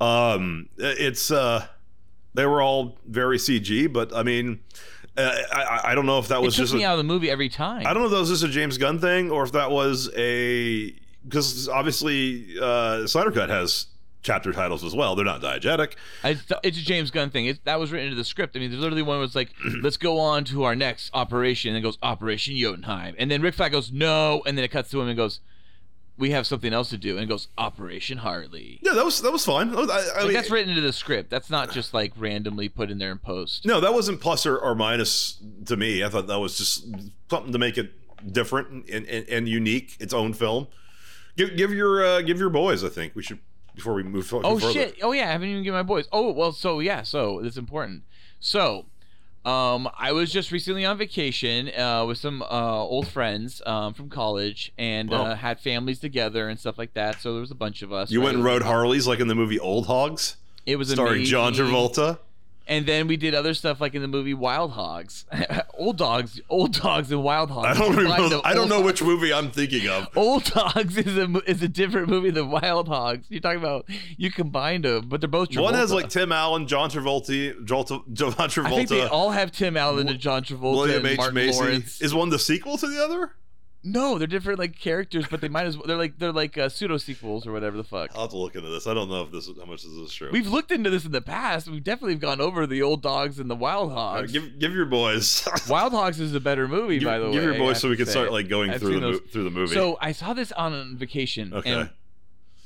Um, 0.00 0.68
it's 0.78 1.30
uh, 1.30 1.66
they 2.34 2.46
were 2.46 2.60
all 2.62 2.96
very 3.06 3.38
CG, 3.38 3.92
but 3.92 4.14
I 4.14 4.22
mean, 4.22 4.60
uh, 5.16 5.34
I, 5.52 5.80
I- 5.92 5.94
don't 5.94 6.06
know 6.06 6.18
if 6.18 6.28
that 6.28 6.38
It 6.38 6.42
was 6.44 6.54
took 6.56 6.64
just 6.64 6.74
me 6.74 6.84
a, 6.84 6.88
out 6.88 6.92
of 6.92 6.98
the 6.98 7.04
movie 7.04 7.30
every 7.30 7.48
time. 7.48 7.86
I 7.86 7.92
don't 7.92 8.02
know 8.02 8.06
if 8.06 8.12
that 8.12 8.20
was 8.20 8.28
just 8.28 8.44
a 8.44 8.48
James 8.48 8.78
Gunn 8.78 8.98
thing 9.00 9.30
or 9.30 9.42
if 9.44 9.52
that 9.52 9.70
was 9.70 10.10
a 10.16 10.94
because 11.24 11.68
obviously 11.68 12.54
uh, 12.60 13.06
Snyder 13.06 13.30
Cut 13.30 13.48
has 13.50 13.86
chapter 14.22 14.52
titles 14.52 14.82
as 14.84 14.94
well. 14.94 15.14
They're 15.16 15.24
not 15.24 15.40
diegetic. 15.40 15.94
I 16.24 16.34
th- 16.34 16.60
it's 16.62 16.78
a 16.78 16.82
James 16.82 17.10
Gunn 17.10 17.30
thing. 17.30 17.46
It, 17.46 17.64
that 17.64 17.78
was 17.80 17.90
written 17.92 18.06
into 18.08 18.16
the 18.16 18.24
script. 18.24 18.56
I 18.56 18.60
mean, 18.60 18.70
there's 18.70 18.80
literally 18.82 19.02
one 19.02 19.18
was 19.20 19.34
like, 19.34 19.50
"Let's 19.82 19.96
go 19.96 20.18
on 20.20 20.44
to 20.46 20.64
our 20.64 20.74
next 20.76 21.10
operation," 21.14 21.70
and 21.70 21.78
it 21.78 21.82
goes 21.82 21.98
Operation 22.02 22.56
Jotunheim, 22.56 23.14
and 23.18 23.30
then 23.30 23.42
Rick 23.42 23.54
Flag 23.54 23.72
goes, 23.72 23.90
"No," 23.92 24.42
and 24.46 24.56
then 24.56 24.64
it 24.64 24.70
cuts 24.70 24.90
to 24.90 25.00
him 25.00 25.08
and 25.08 25.16
goes, 25.16 25.40
"We 26.18 26.30
have 26.32 26.46
something 26.46 26.72
else 26.72 26.90
to 26.90 26.98
do," 26.98 27.14
and 27.16 27.24
it 27.24 27.26
goes 27.28 27.48
Operation 27.56 28.18
Harley. 28.18 28.80
Yeah, 28.82 28.92
that 28.94 29.04
was 29.04 29.22
that 29.22 29.32
was 29.32 29.44
fine. 29.44 29.74
I, 29.74 29.80
I 29.80 29.84
Like, 29.84 30.24
mean, 30.24 30.32
that's 30.34 30.50
written 30.50 30.70
into 30.70 30.82
the 30.82 30.92
script. 30.92 31.30
That's 31.30 31.48
not 31.50 31.70
just 31.72 31.94
like 31.94 32.12
randomly 32.16 32.68
put 32.68 32.90
in 32.90 32.98
there 32.98 33.12
in 33.12 33.18
post. 33.18 33.64
No, 33.64 33.80
that 33.80 33.94
wasn't 33.94 34.20
plus 34.20 34.44
or, 34.46 34.58
or 34.58 34.74
minus 34.74 35.38
to 35.66 35.76
me. 35.76 36.02
I 36.04 36.08
thought 36.08 36.26
that 36.26 36.38
was 36.38 36.58
just 36.58 36.86
something 37.30 37.52
to 37.52 37.58
make 37.58 37.78
it 37.78 37.92
different 38.32 38.88
and, 38.90 39.06
and, 39.06 39.28
and 39.28 39.48
unique, 39.48 39.96
its 40.00 40.12
own 40.12 40.32
film. 40.34 40.66
Give 41.36 41.56
give 41.56 41.72
your 41.72 42.04
uh, 42.04 42.22
give 42.22 42.38
your 42.38 42.50
boys. 42.50 42.82
I 42.82 42.88
think 42.88 43.14
we 43.14 43.22
should 43.22 43.38
before 43.76 43.94
we 43.94 44.02
move 44.02 44.28
Oh 44.34 44.58
further. 44.58 44.72
shit! 44.72 44.96
Oh 45.02 45.12
yeah, 45.12 45.28
I 45.28 45.32
haven't 45.32 45.48
even 45.48 45.62
given 45.62 45.78
my 45.78 45.84
boys. 45.84 46.08
Oh 46.10 46.32
well, 46.32 46.50
so 46.52 46.80
yeah, 46.80 47.02
so 47.02 47.38
it's 47.38 47.56
important. 47.56 48.02
So, 48.40 48.86
um, 49.44 49.88
I 49.98 50.12
was 50.12 50.30
just 50.32 50.50
recently 50.52 50.84
on 50.84 50.98
vacation 50.98 51.70
uh, 51.78 52.04
with 52.06 52.18
some 52.18 52.42
uh, 52.42 52.46
old 52.82 53.08
friends 53.08 53.62
um, 53.64 53.94
from 53.94 54.10
college, 54.10 54.72
and 54.76 55.10
Wow. 55.10 55.24
uh, 55.26 55.34
had 55.36 55.60
families 55.60 55.98
together 56.00 56.48
and 56.48 56.58
stuff 56.60 56.76
like 56.78 56.94
that. 56.94 57.20
So 57.22 57.32
there 57.32 57.40
was 57.40 57.50
a 57.50 57.54
bunch 57.54 57.82
of 57.82 57.92
us. 57.92 58.10
You 58.10 58.20
right? 58.20 58.24
went 58.26 58.36
and 58.36 58.44
rode 58.44 58.62
Harleys 58.62 59.06
like 59.06 59.20
in 59.20 59.28
the 59.28 59.34
movie 59.34 59.58
Old 59.58 59.86
Hogs, 59.86 60.36
It 60.66 60.76
was 60.76 60.90
starring 60.90 61.24
John. 61.24 61.54
Travolta. 61.54 62.18
And 62.68 62.84
then 62.84 63.08
we 63.08 63.16
did 63.16 63.34
other 63.34 63.54
stuff 63.54 63.80
like 63.80 63.94
in 63.94 64.02
the 64.02 64.08
movie 64.08 64.34
Wild 64.34 64.72
Hogs, 64.72 65.24
old 65.74 65.96
dogs, 65.96 66.38
old 66.50 66.74
dogs, 66.74 67.10
and 67.10 67.22
Wild 67.24 67.50
Hogs. 67.50 67.66
I 67.66 67.80
don't 67.80 67.96
remember. 67.96 68.42
I 68.44 68.52
don't 68.52 68.68
know 68.68 68.82
which 68.82 69.02
movie 69.02 69.32
I'm 69.32 69.50
thinking 69.50 69.88
of. 69.88 70.06
Old 70.16 70.44
Dogs 70.44 70.98
is 70.98 71.16
a 71.16 71.42
is 71.46 71.62
a 71.62 71.68
different 71.68 72.08
movie 72.08 72.30
than 72.30 72.50
Wild 72.50 72.88
Hogs. 72.88 73.26
You're 73.30 73.40
talking 73.40 73.58
about 73.58 73.86
you 74.18 74.30
combined 74.30 74.84
them, 74.84 75.08
but 75.08 75.22
they're 75.22 75.28
both 75.28 75.48
Travolta. 75.48 75.62
One 75.62 75.74
has 75.74 75.92
like 75.92 76.10
Tim 76.10 76.30
Allen, 76.30 76.66
John 76.66 76.90
Travolta, 76.90 77.64
John 77.64 77.84
Travolta, 77.86 78.66
I 78.66 78.70
think 78.70 78.88
they 78.90 79.06
all 79.06 79.30
have 79.30 79.50
Tim 79.50 79.76
Allen 79.76 80.08
and 80.08 80.18
John 80.18 80.44
Travolta 80.44 80.76
William 80.76 80.98
and 80.98 81.06
H 81.06 81.16
Martin 81.16 81.34
Macy. 81.34 81.58
Lawrence. 81.58 82.02
Is 82.02 82.14
one 82.14 82.28
the 82.28 82.38
sequel 82.38 82.76
to 82.76 82.86
the 82.86 83.02
other? 83.02 83.32
No, 83.84 84.18
they're 84.18 84.26
different 84.26 84.58
like 84.58 84.76
characters, 84.78 85.26
but 85.30 85.40
they 85.40 85.48
might 85.48 85.66
as 85.66 85.76
well. 85.76 85.86
They're 85.86 85.96
like 85.96 86.18
they're 86.18 86.32
like 86.32 86.58
uh, 86.58 86.68
pseudo 86.68 86.96
sequels 86.96 87.46
or 87.46 87.52
whatever 87.52 87.76
the 87.76 87.84
fuck. 87.84 88.10
I'll 88.14 88.22
have 88.22 88.30
to 88.30 88.36
look 88.36 88.56
into 88.56 88.68
this. 88.68 88.88
I 88.88 88.94
don't 88.94 89.08
know 89.08 89.22
if 89.22 89.30
this 89.30 89.48
how 89.56 89.66
much 89.66 89.84
this 89.84 89.92
is 89.92 90.12
true. 90.12 90.30
We've 90.32 90.48
looked 90.48 90.72
into 90.72 90.90
this 90.90 91.04
in 91.04 91.12
the 91.12 91.20
past. 91.20 91.68
We've 91.68 91.82
definitely 91.82 92.16
gone 92.16 92.40
over 92.40 92.66
the 92.66 92.82
old 92.82 93.02
dogs 93.02 93.38
and 93.38 93.48
the 93.48 93.54
Wild 93.54 93.92
All 93.92 94.14
right, 94.14 94.20
Hogs. 94.20 94.32
give 94.32 94.58
give 94.58 94.74
your 94.74 94.86
boys. 94.86 95.46
Wild 95.68 95.92
Hogs 95.92 96.18
is 96.18 96.34
a 96.34 96.40
better 96.40 96.66
movie, 96.66 96.98
give, 96.98 97.06
by 97.06 97.20
the 97.20 97.26
way. 97.26 97.32
give 97.32 97.44
your 97.44 97.54
boys 97.54 97.80
so 97.80 97.88
we 97.88 97.96
can 97.96 98.06
start 98.06 98.32
like 98.32 98.48
going 98.48 98.70
I've 98.70 98.80
through 98.80 98.94
the 98.94 99.12
mo- 99.12 99.18
through 99.18 99.44
the 99.44 99.50
movie. 99.50 99.74
So 99.74 99.96
I 100.00 100.10
saw 100.10 100.34
this 100.34 100.50
on 100.52 100.96
vacation. 100.96 101.54
Okay. 101.54 101.70
And 101.72 101.90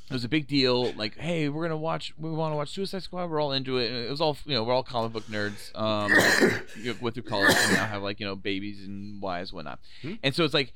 it 0.09 0.13
was 0.13 0.25
a 0.25 0.29
big 0.29 0.47
deal. 0.47 0.91
Like, 0.93 1.17
hey, 1.17 1.47
we're 1.47 1.63
gonna 1.63 1.77
watch. 1.77 2.13
We 2.17 2.31
want 2.31 2.51
to 2.53 2.57
watch 2.57 2.71
Suicide 2.71 3.03
Squad. 3.03 3.29
We're 3.29 3.39
all 3.39 3.51
into 3.51 3.77
it. 3.77 3.91
And 3.91 4.05
it 4.05 4.09
was 4.09 4.19
all 4.19 4.35
you 4.45 4.55
know. 4.55 4.63
We're 4.63 4.73
all 4.73 4.83
comic 4.83 5.13
book 5.13 5.25
nerds. 5.27 5.73
Um, 5.79 6.11
you 6.77 6.91
know, 6.91 6.97
went 7.01 7.13
through 7.13 7.23
college 7.23 7.55
and 7.55 7.73
now 7.73 7.85
have 7.85 8.01
like 8.01 8.19
you 8.19 8.25
know 8.25 8.35
babies 8.35 8.85
and 8.85 9.21
wives, 9.21 9.51
and 9.51 9.57
whatnot. 9.57 9.79
Hmm. 10.01 10.13
And 10.21 10.35
so 10.35 10.43
it's 10.43 10.53
like 10.53 10.73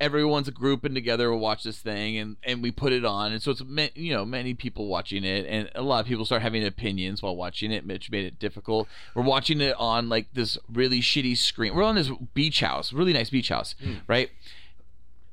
everyone's 0.00 0.50
grouping 0.50 0.94
together. 0.94 1.30
We'll 1.30 1.38
watch 1.38 1.62
this 1.62 1.78
thing, 1.78 2.16
and 2.18 2.36
and 2.42 2.62
we 2.62 2.70
put 2.70 2.92
it 2.92 3.04
on. 3.04 3.32
And 3.32 3.42
so 3.42 3.52
it's 3.52 3.62
you 3.94 4.12
know 4.12 4.24
many 4.24 4.54
people 4.54 4.88
watching 4.88 5.24
it, 5.24 5.46
and 5.46 5.70
a 5.74 5.82
lot 5.82 6.00
of 6.00 6.06
people 6.06 6.24
start 6.24 6.42
having 6.42 6.64
opinions 6.64 7.22
while 7.22 7.36
watching 7.36 7.70
it, 7.70 7.86
which 7.86 8.10
made 8.10 8.24
it 8.24 8.38
difficult. 8.38 8.88
We're 9.14 9.22
watching 9.22 9.60
it 9.60 9.76
on 9.78 10.08
like 10.08 10.32
this 10.34 10.58
really 10.72 11.00
shitty 11.00 11.36
screen. 11.36 11.74
We're 11.74 11.84
on 11.84 11.94
this 11.94 12.10
beach 12.34 12.60
house, 12.60 12.92
really 12.92 13.12
nice 13.12 13.30
beach 13.30 13.50
house, 13.50 13.74
hmm. 13.82 13.94
right? 14.06 14.30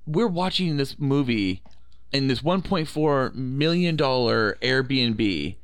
we're 0.07 0.27
watching 0.27 0.77
this 0.77 0.97
movie 0.97 1.61
in 2.11 2.27
this 2.27 2.41
1.4 2.41 3.35
million 3.35 3.95
dollar 3.95 4.57
Airbnb 4.61 5.55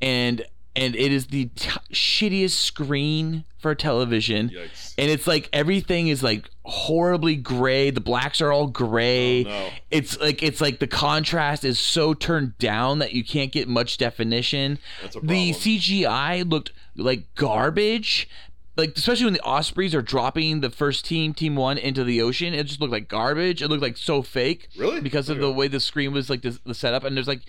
and 0.00 0.46
and 0.76 0.94
it 0.94 1.12
is 1.12 1.26
the 1.26 1.46
t- 1.56 1.70
shittiest 1.92 2.52
screen 2.52 3.44
for 3.58 3.74
television 3.74 4.50
Yikes. 4.50 4.94
and 4.96 5.10
it's 5.10 5.26
like 5.26 5.48
everything 5.52 6.08
is 6.08 6.22
like 6.22 6.48
horribly 6.64 7.34
gray 7.34 7.90
the 7.90 8.00
blacks 8.00 8.40
are 8.40 8.52
all 8.52 8.68
gray 8.68 9.44
Oh, 9.44 9.48
no. 9.48 9.68
it's 9.90 10.18
like 10.20 10.42
it's 10.42 10.60
like 10.60 10.78
the 10.78 10.86
contrast 10.86 11.64
is 11.64 11.78
so 11.78 12.14
turned 12.14 12.56
down 12.58 13.00
that 13.00 13.12
you 13.14 13.24
can't 13.24 13.50
get 13.52 13.66
much 13.68 13.98
definition 13.98 14.78
That's 15.02 15.16
a 15.16 15.20
the. 15.20 15.50
CGI 15.52 16.48
looked 16.50 16.72
like 16.96 17.34
garbage. 17.34 18.28
Like 18.76 18.96
especially 18.96 19.24
when 19.24 19.34
the 19.34 19.42
Ospreys 19.42 19.92
are 19.92 20.02
dropping 20.02 20.60
the 20.60 20.70
first 20.70 21.04
team, 21.04 21.34
Team 21.34 21.56
One, 21.56 21.78
into 21.78 22.04
the 22.04 22.22
ocean, 22.22 22.54
it 22.54 22.62
just 22.64 22.80
looked 22.80 22.92
like 22.92 23.08
garbage. 23.08 23.60
It 23.60 23.66
looked 23.66 23.82
like 23.82 23.96
so 23.96 24.22
fake. 24.22 24.68
Really? 24.78 25.00
Because 25.00 25.28
of 25.28 25.38
the 25.38 25.50
way 25.50 25.66
the 25.66 25.80
screen 25.80 26.12
was 26.12 26.30
like 26.30 26.42
this, 26.42 26.60
the 26.64 26.74
setup, 26.76 27.02
and 27.02 27.16
there's 27.16 27.26
like, 27.26 27.40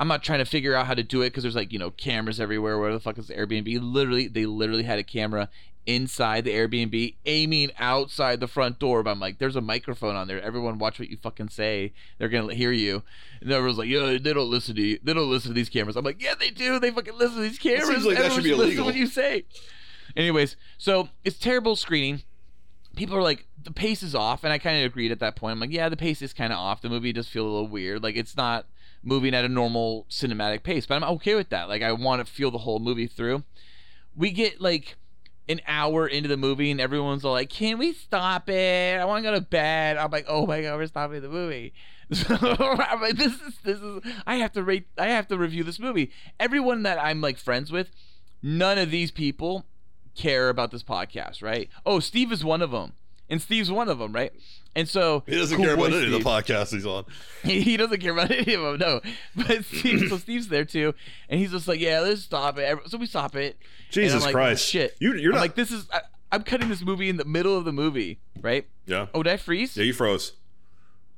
I'm 0.00 0.08
not 0.08 0.22
trying 0.22 0.40
to 0.40 0.44
figure 0.44 0.74
out 0.74 0.86
how 0.86 0.94
to 0.94 1.02
do 1.02 1.22
it 1.22 1.30
because 1.30 1.44
there's 1.44 1.54
like 1.54 1.72
you 1.72 1.78
know 1.78 1.90
cameras 1.90 2.40
everywhere. 2.40 2.78
Where 2.78 2.92
the 2.92 3.00
fuck 3.00 3.18
is 3.18 3.28
the 3.28 3.34
Airbnb? 3.34 3.78
Literally, 3.80 4.28
they 4.28 4.46
literally 4.46 4.82
had 4.82 4.98
a 4.98 5.04
camera 5.04 5.48
inside 5.86 6.44
the 6.44 6.52
Airbnb 6.52 7.14
aiming 7.26 7.70
outside 7.78 8.40
the 8.40 8.48
front 8.48 8.78
door. 8.78 9.02
But 9.02 9.10
I'm 9.10 9.20
like, 9.20 9.38
there's 9.38 9.56
a 9.56 9.60
microphone 9.60 10.16
on 10.16 10.26
there. 10.26 10.40
Everyone 10.40 10.78
watch 10.78 10.98
what 10.98 11.08
you 11.10 11.16
fucking 11.16 11.50
say. 11.50 11.92
They're 12.18 12.28
gonna 12.28 12.54
hear 12.54 12.72
you. 12.72 13.02
And 13.40 13.52
everyone's 13.52 13.78
like, 13.78 13.88
yeah, 13.88 14.18
they 14.20 14.32
don't 14.32 14.50
listen 14.50 14.74
to 14.76 14.82
you. 14.82 14.98
They 15.02 15.14
don't 15.14 15.30
listen 15.30 15.50
to 15.50 15.54
these 15.54 15.68
cameras. 15.68 15.96
I'm 15.96 16.04
like, 16.04 16.22
yeah, 16.22 16.34
they 16.38 16.50
do. 16.50 16.78
They 16.78 16.90
fucking 16.90 17.16
listen 17.16 17.36
to 17.36 17.42
these 17.42 17.58
cameras. 17.58 17.88
seems 17.88 18.06
like 18.06 18.18
that 18.18 18.32
should 18.32 18.44
be 18.44 18.50
listen 18.50 18.66
illegal. 18.66 18.86
What 18.86 18.94
you 18.94 19.06
say. 19.06 19.44
Anyways, 20.16 20.56
so 20.78 21.08
it's 21.24 21.38
terrible 21.38 21.76
screening. 21.76 22.22
People 22.96 23.16
are 23.16 23.22
like, 23.22 23.46
the 23.62 23.72
pace 23.72 24.04
is 24.04 24.14
off, 24.14 24.44
and 24.44 24.52
I 24.52 24.58
kind 24.58 24.78
of 24.78 24.84
agreed 24.84 25.10
at 25.10 25.18
that 25.18 25.34
point. 25.34 25.52
I'm 25.52 25.60
like, 25.60 25.72
yeah, 25.72 25.88
the 25.88 25.96
pace 25.96 26.22
is 26.22 26.32
kind 26.32 26.52
of 26.52 26.58
off. 26.58 26.80
The 26.80 26.88
movie 26.88 27.12
does 27.12 27.26
feel 27.26 27.44
a 27.44 27.50
little 27.50 27.66
weird. 27.66 28.02
Like 28.02 28.16
it's 28.16 28.36
not 28.36 28.66
moving 29.04 29.34
at 29.34 29.44
a 29.44 29.48
normal 29.48 30.06
cinematic 30.10 30.62
pace, 30.62 30.86
but 30.86 30.94
I'm 30.96 31.04
okay 31.16 31.34
with 31.34 31.50
that. 31.50 31.68
Like 31.68 31.82
I 31.82 31.92
want 31.92 32.26
to 32.26 32.32
feel 32.32 32.50
the 32.50 32.58
whole 32.58 32.80
movie 32.80 33.06
through. 33.06 33.44
We 34.16 34.30
get 34.30 34.60
like 34.60 34.96
an 35.48 35.60
hour 35.66 36.06
into 36.06 36.28
the 36.28 36.36
movie, 36.36 36.70
and 36.70 36.80
everyone's 36.80 37.24
all 37.24 37.32
like, 37.32 37.50
"Can 37.50 37.78
we 37.78 37.92
stop 37.92 38.48
it? 38.48 38.98
I 38.98 39.04
want 39.04 39.24
to 39.24 39.30
go 39.30 39.34
to 39.34 39.40
bed." 39.40 39.96
I'm 39.96 40.10
like, 40.10 40.26
"Oh 40.28 40.46
my 40.46 40.62
god, 40.62 40.76
we're 40.76 40.86
stopping 40.86 41.20
the 41.20 41.28
movie." 41.28 41.72
So 42.12 42.36
I'm 42.36 43.00
like, 43.00 43.16
"This 43.16 43.32
is 43.40 43.58
this 43.64 43.80
is 43.80 44.00
I 44.26 44.36
have 44.36 44.52
to 44.52 44.62
rate. 44.62 44.86
I 44.98 45.06
have 45.06 45.26
to 45.28 45.38
review 45.38 45.64
this 45.64 45.80
movie." 45.80 46.10
Everyone 46.38 46.82
that 46.82 47.02
I'm 47.02 47.22
like 47.22 47.38
friends 47.38 47.72
with, 47.72 47.90
none 48.42 48.76
of 48.76 48.90
these 48.90 49.10
people 49.10 49.64
care 50.14 50.50
about 50.50 50.70
this 50.70 50.82
podcast, 50.82 51.42
right? 51.42 51.70
Oh, 51.86 52.00
Steve 52.00 52.30
is 52.30 52.44
one 52.44 52.60
of 52.60 52.70
them, 52.72 52.92
and 53.30 53.40
Steve's 53.40 53.70
one 53.70 53.88
of 53.88 53.98
them, 53.98 54.12
right? 54.12 54.32
And 54.76 54.88
so 54.88 55.22
He 55.26 55.36
doesn't 55.36 55.56
cool 55.56 55.64
care 55.66 55.74
about 55.74 55.92
any 55.92 56.06
of 56.06 56.10
the 56.10 56.18
podcasts 56.18 56.72
he's 56.72 56.84
on. 56.86 57.04
He, 57.44 57.60
he 57.62 57.76
doesn't 57.76 58.00
care 58.00 58.12
about 58.12 58.30
any 58.30 58.54
of 58.54 58.62
them, 58.62 58.78
no. 58.78 59.00
But 59.36 59.64
Steve, 59.66 60.08
so 60.08 60.16
Steve's 60.18 60.48
there 60.48 60.64
too, 60.64 60.94
and 61.28 61.38
he's 61.38 61.52
just 61.52 61.68
like, 61.68 61.78
"Yeah, 61.80 62.00
let's 62.00 62.22
stop 62.22 62.58
it." 62.58 62.78
So 62.88 62.98
we 62.98 63.06
stop 63.06 63.36
it. 63.36 63.56
Jesus 63.90 64.24
like, 64.24 64.32
Christ. 64.34 64.66
Shit, 64.66 64.96
You- 64.98 65.14
you're 65.14 65.32
I'm 65.32 65.36
not- 65.36 65.40
like, 65.42 65.54
this 65.54 65.70
is. 65.70 65.86
I, 65.92 66.00
I'm 66.32 66.42
cutting 66.42 66.68
this 66.68 66.82
movie 66.82 67.08
in 67.08 67.16
the 67.16 67.24
middle 67.24 67.56
of 67.56 67.64
the 67.64 67.72
movie, 67.72 68.18
right? 68.40 68.66
Yeah. 68.86 69.06
Oh, 69.14 69.22
did 69.22 69.32
I 69.32 69.36
freeze? 69.36 69.76
Yeah, 69.76 69.84
you 69.84 69.92
froze. 69.92 70.32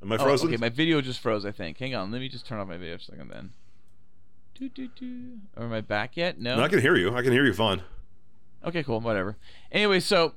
Am 0.02 0.12
I 0.12 0.16
Oh, 0.16 0.24
frozen? 0.24 0.48
okay, 0.48 0.59
my 0.59 0.68
video 0.68 1.00
just 1.00 1.20
froze. 1.20 1.46
I 1.46 1.52
think. 1.52 1.78
Hang 1.78 1.94
on, 1.94 2.11
let 2.12 2.20
me 2.20 2.28
just 2.28 2.46
turn 2.46 2.59
off 2.59 2.68
my 2.68 2.76
video 2.76 2.96
for 2.98 3.02
a 3.02 3.04
second. 3.04 3.30
Then. 3.30 3.52
Doo, 4.54 4.68
doo, 4.68 4.88
doo. 4.94 5.38
Or 5.57 5.64
am 5.64 5.72
I 5.72 5.80
back 5.80 6.16
yet? 6.18 6.38
No. 6.38 6.57
no, 6.57 6.62
I 6.62 6.68
can 6.68 6.80
hear 6.80 6.96
you. 6.96 7.14
I 7.14 7.22
can 7.22 7.32
hear 7.32 7.44
you 7.46 7.54
fine. 7.54 7.82
Okay, 8.64 8.82
cool. 8.82 9.00
Whatever. 9.00 9.36
Anyway, 9.72 10.00
so 10.00 10.34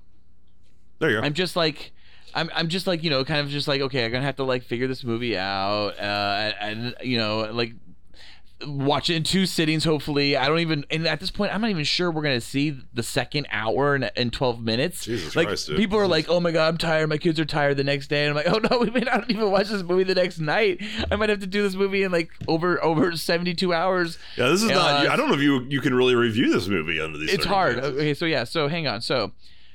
There 0.99 1.09
you 1.09 1.19
go. 1.19 1.25
I'm 1.25 1.33
just 1.33 1.55
like, 1.55 1.91
I'm, 2.33 2.49
I'm 2.53 2.67
just 2.67 2.87
like, 2.87 3.03
you 3.03 3.09
know, 3.09 3.23
kind 3.25 3.39
of 3.39 3.49
just 3.49 3.67
like, 3.67 3.81
okay, 3.81 4.05
I'm 4.05 4.11
gonna 4.11 4.25
have 4.25 4.35
to 4.37 4.43
like 4.43 4.63
figure 4.63 4.87
this 4.87 5.03
movie 5.03 5.37
out, 5.37 5.97
uh, 5.99 6.53
and, 6.61 6.95
and 6.95 6.95
you 7.01 7.17
know, 7.17 7.49
like 7.51 7.73
watch 8.67 9.09
it 9.09 9.15
in 9.15 9.23
two 9.23 9.45
sittings. 9.45 9.85
Hopefully, 9.85 10.35
I 10.35 10.47
don't 10.47 10.59
even, 10.59 10.83
and 10.91 11.07
at 11.07 11.21
this 11.21 11.31
point, 11.31 11.53
I'm 11.53 11.61
not 11.61 11.69
even 11.69 11.85
sure 11.85 12.11
we're 12.11 12.21
gonna 12.23 12.41
see 12.41 12.77
the 12.93 13.03
second 13.03 13.47
hour 13.51 13.95
and, 13.95 14.11
and 14.17 14.33
12 14.33 14.61
minutes. 14.61 15.05
Jesus 15.05 15.35
like 15.35 15.47
Christ, 15.47 15.69
people 15.69 15.97
are 15.97 16.07
like, 16.07 16.27
oh 16.29 16.39
my 16.39 16.51
god, 16.51 16.67
I'm 16.67 16.77
tired. 16.77 17.07
My 17.07 17.17
kids 17.17 17.39
are 17.39 17.45
tired 17.45 17.77
the 17.77 17.83
next 17.85 18.07
day, 18.07 18.25
and 18.25 18.37
I'm 18.37 18.45
like, 18.45 18.53
oh 18.53 18.59
no, 18.69 18.79
we 18.79 18.89
may 18.89 18.99
not 18.99 19.29
even 19.31 19.49
watch 19.49 19.69
this 19.69 19.81
movie 19.83 20.03
the 20.03 20.15
next 20.15 20.39
night. 20.39 20.81
I 21.09 21.15
might 21.15 21.29
have 21.29 21.39
to 21.39 21.47
do 21.47 21.63
this 21.63 21.75
movie 21.75 22.03
in 22.03 22.11
like 22.11 22.29
over 22.47 22.83
over 22.83 23.15
72 23.15 23.73
hours. 23.73 24.17
yeah, 24.35 24.49
this 24.49 24.61
is 24.61 24.69
not. 24.69 25.07
uh, 25.07 25.11
I 25.11 25.15
don't 25.15 25.29
know 25.29 25.35
if 25.35 25.41
you 25.41 25.65
you 25.69 25.81
can 25.81 25.93
really 25.93 26.15
review 26.15 26.51
this 26.51 26.67
movie 26.67 26.99
under 26.99 27.17
these. 27.17 27.33
it's 27.33 27.45
hard. 27.45 27.79
Okay, 27.79 28.13
so 28.13 28.25
yeah, 28.25 28.43
so 28.43 28.67
hang 28.67 28.87
on. 28.87 29.01
So 29.01 29.31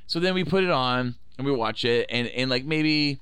so 0.07 0.21
then 0.21 0.35
we 0.35 0.45
put 0.45 0.65
it 0.65 0.71
on 0.71 1.15
and 1.39 1.47
we 1.47 1.53
watch 1.53 1.85
it 1.85 2.07
and 2.11 2.29
and 2.29 2.51
like 2.51 2.65
maybe 2.65 3.21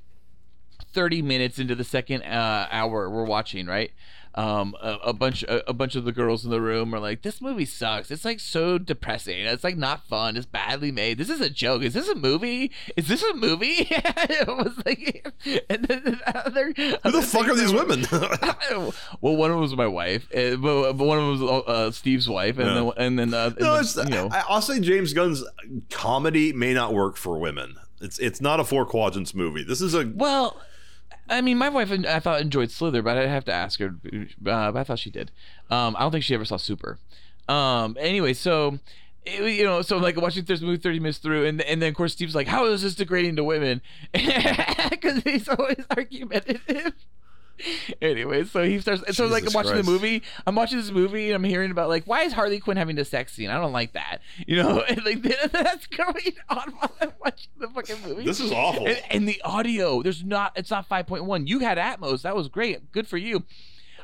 30 0.93 1.23
minutes 1.23 1.59
into 1.59 1.75
the 1.75 1.85
second 1.85 2.23
uh, 2.23 2.69
hour 2.71 3.09
we're 3.09 3.25
watching, 3.25 3.67
right? 3.67 3.93
Um, 4.35 4.75
a, 4.83 4.95
a 5.07 5.13
bunch 5.13 5.43
a, 5.43 5.69
a 5.69 5.75
bunch 5.75 5.95
of 5.95 6.05
the 6.05 6.13
girls 6.13 6.43
in 6.45 6.51
the 6.51 6.61
room 6.61 6.95
are 6.95 6.99
like, 7.01 7.21
"This 7.23 7.41
movie 7.43 7.67
sucks. 7.67 8.11
It's 8.11 8.25
like 8.25 8.41
so 8.41 8.79
depressing. 8.79 9.41
It's 9.41 9.63
like 9.63 9.77
not 9.77 10.07
fun. 10.07 10.37
It's 10.39 10.47
badly 10.47 10.91
made. 10.91 11.19
This 11.19 11.29
is 11.29 11.41
a 11.43 11.51
joke. 11.51 11.83
Is 11.83 11.93
this 11.93 12.09
a 12.09 12.15
movie? 12.15 12.71
Is 12.97 13.09
this 13.09 13.23
a 13.23 13.35
movie?" 13.35 13.75
it 13.91 14.47
was 14.49 14.73
like, 14.87 15.31
and 15.69 15.85
then 15.85 16.21
other, 16.27 16.73
Who 16.75 17.11
the 17.11 17.21
fuck 17.23 17.47
are 17.49 17.55
these 17.55 17.75
women? 17.75 18.07
well, 19.21 19.37
one 19.37 19.51
of 19.51 19.55
them 19.57 19.61
was 19.61 19.77
my 19.77 19.87
wife, 19.87 20.27
uh, 20.35 20.57
but, 20.57 20.95
one 20.97 21.19
of 21.19 21.39
them 21.39 21.49
was 21.49 21.65
uh, 21.67 21.91
Steve's 21.91 22.29
wife, 22.29 22.59
and 22.59 22.69
Yeah. 22.69 22.75
then 22.75 22.93
and 22.97 23.19
then 23.19 23.35
uh, 23.35 23.47
and 23.49 23.61
no, 23.61 23.73
then, 23.75 23.81
it's. 23.83 23.97
you 23.97 24.05
know, 24.05 24.29
I, 24.31 24.45
I'll 24.49 24.63
say 24.63 24.81
James 24.81 25.13
Gunn's 25.13 25.45
comedy 25.91 26.53
may 26.53 26.75
not 26.75 26.95
work 26.95 27.17
for 27.17 27.39
women. 27.39 27.77
It's 28.01 28.19
it's 28.19 28.41
not 28.41 28.61
a 28.61 28.65
four 28.65 28.85
quadrants 28.87 29.35
movie. 29.35 29.63
This 29.63 29.81
is 29.81 29.95
a 29.95 30.11
Well, 30.15 30.57
I 31.33 31.41
mean, 31.41 31.59
my 31.59 31.69
wife 31.69 31.91
I 31.91 32.21
thought 32.21 32.41
enjoyed 32.41 32.71
Slither, 32.71 33.03
but 33.03 33.17
I'd 33.17 33.29
have 33.29 33.45
to 33.47 33.53
ask 33.53 33.81
her. 33.81 33.95
Uh, 34.07 34.71
but 34.71 34.77
I 34.77 34.85
thought 34.85 34.99
she 34.99 35.11
did. 35.11 35.31
Um, 35.71 35.97
I 35.97 36.01
don't 36.01 36.13
think 36.13 36.25
she 36.25 36.35
ever 36.35 36.45
saw 36.45 36.59
Super. 36.59 36.99
Um, 37.49 37.97
anyway, 37.99 38.35
so 38.35 38.79
it, 39.25 39.43
you 39.57 39.65
know, 39.65 39.83
so 39.83 39.97
like 39.99 40.21
watching 40.21 40.45
this 40.45 40.61
movie 40.61 40.77
thirty 40.77 41.01
minutes 41.01 41.19
through, 41.19 41.47
and 41.47 41.63
and 41.63 41.81
then 41.81 41.89
of 41.89 41.95
course 41.95 42.13
Steve's 42.13 42.35
like, 42.35 42.49
"How 42.49 42.67
is 42.67 42.83
this 42.83 42.95
degrading 42.95 43.37
to 43.37 43.45
women?" 43.45 43.81
Because 44.91 45.23
he's 45.25 45.49
always 45.49 45.85
argumentative. 45.91 46.93
Anyway, 48.03 48.45
so 48.45 48.65
he 48.65 48.81
starts. 48.81 49.17
So 49.17 49.27
like 49.27 49.47
I'm 49.47 49.53
watching 49.53 49.73
Christ. 49.73 49.87
the 49.87 49.93
movie. 49.93 50.23
I'm 50.47 50.55
watching 50.55 50.79
this 50.79 50.91
movie, 50.91 51.27
and 51.29 51.37
I'm 51.37 51.45
hearing 51.45 51.71
about 51.71 51.89
like 51.89 52.05
why 52.05 52.23
is 52.23 52.33
Harley 52.33 52.59
Quinn 52.59 52.77
having 52.77 52.99
a 52.99 53.05
sex 53.05 53.33
scene? 53.33 53.51
I 53.51 53.59
don't 53.61 53.73
like 53.73 53.93
that. 53.93 54.19
You 54.47 54.57
know, 54.63 54.81
and 54.81 55.05
like 55.05 55.23
that's 55.53 55.87
going 55.87 56.35
on 56.49 56.71
while 56.73 56.93
I'm 57.01 57.13
watching 57.25 57.51
the 57.59 57.69
fucking 57.69 57.97
movie. 58.07 58.25
this 58.25 58.41
is 58.41 58.51
awful. 58.51 58.87
And, 58.89 59.01
and 59.11 59.29
the 59.29 59.41
audio, 59.43 60.03
there's 60.03 60.25
not, 60.25 60.53
it's 60.57 60.71
not 60.71 60.89
5.1. 60.89 61.47
You 61.47 61.61
had 61.61 61.79
Atmos. 61.79 62.23
That 62.23 62.35
was 62.35 62.49
great. 62.49 62.91
Good 62.93 63.07
for 63.07 63.19
you. 63.19 63.45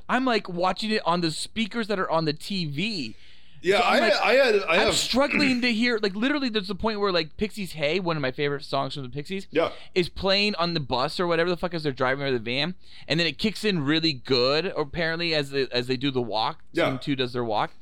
I'm 0.09 0.25
like 0.25 0.49
watching 0.49 0.91
it 0.91 1.03
on 1.05 1.21
the 1.21 1.31
speakers 1.31 1.89
that 1.89 1.99
are 1.99 2.11
on 2.11 2.25
the 2.25 2.33
TV. 2.33 3.15
Yeah, 3.63 3.79
so 3.81 3.85
I, 3.85 3.99
like- 4.01 4.13
I 4.23 4.33
had 4.35 4.55
I 4.69 4.85
I'm 4.87 4.93
struggling 4.93 5.61
to 5.63 5.73
hear, 5.73 5.99
like, 6.03 6.15
literally, 6.15 6.49
there's 6.49 6.71
a 6.71 6.75
point 6.75 7.01
where, 7.01 7.13
like, 7.13 7.37
Pixies 7.37 7.73
Hey, 7.73 8.01
one 8.01 8.17
of 8.17 8.21
my 8.23 8.31
favorite 8.31 8.65
songs 8.65 8.95
from 8.95 9.03
the 9.03 9.09
Pixies, 9.09 9.47
Yeah. 9.51 9.71
is 9.95 10.09
playing 10.09 10.55
on 10.57 10.75
the 10.75 10.81
bus 10.81 11.19
or 11.21 11.27
whatever 11.27 11.51
the 11.51 11.57
fuck 11.57 11.75
as 11.75 11.83
they're 11.83 11.93
driving 11.93 12.25
or 12.25 12.31
the 12.33 12.39
van. 12.39 12.75
And 13.07 13.19
then 13.19 13.27
it 13.27 13.39
kicks 13.39 13.65
in 13.65 13.85
really 13.85 14.13
good, 14.13 14.67
apparently, 14.77 15.35
as 15.35 15.51
they, 15.51 15.67
as 15.73 15.87
they 15.87 15.97
do 15.97 16.11
the 16.11 16.23
walk. 16.23 16.63
Yeah. 16.73 16.91
Team 16.91 16.99
2 16.99 17.17
does 17.17 17.33
their 17.33 17.45
walk. 17.45 17.73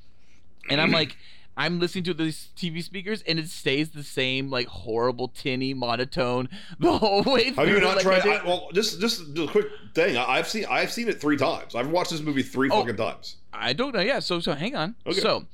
And 0.68 0.80
I'm 0.80 0.90
like, 0.90 1.16
I'm 1.58 1.80
listening 1.80 2.04
to 2.04 2.12
these 2.12 2.48
TV 2.54 2.82
speakers 2.82 3.22
and 3.22 3.38
it 3.38 3.48
stays 3.48 3.88
the 3.90 4.02
same, 4.02 4.50
like, 4.50 4.66
horrible, 4.66 5.28
tinny 5.28 5.72
monotone 5.72 6.50
the 6.78 6.98
whole 6.98 7.22
way 7.22 7.50
through. 7.50 7.64
Have 7.64 7.68
you 7.74 7.80
not 7.80 7.96
Like, 7.96 8.02
tried? 8.22 8.26
I 8.26 8.44
well, 8.44 8.68
just 8.74 9.00
just 9.00 9.22
a 9.38 9.46
quick 9.46 9.66
thing. 9.94 10.18
I, 10.18 10.24
I've 10.32 10.48
seen 10.48 10.66
I've 10.68 10.92
seen 10.92 11.08
it 11.08 11.18
three 11.18 11.38
times. 11.38 11.74
I've 11.74 11.88
watched 11.88 12.10
this 12.10 12.20
movie 12.20 12.42
three 12.42 12.68
Oh. 12.70 12.80
fucking 12.82 12.96
times. 12.96 13.36
I 13.54 13.72
don't 13.72 13.94
know. 13.94 14.02
Yeah. 14.02 14.18
So 14.18 14.38
so 14.40 14.52
hang 14.52 14.76
on. 14.76 14.96
Okay. 15.06 15.20
So 15.20 15.46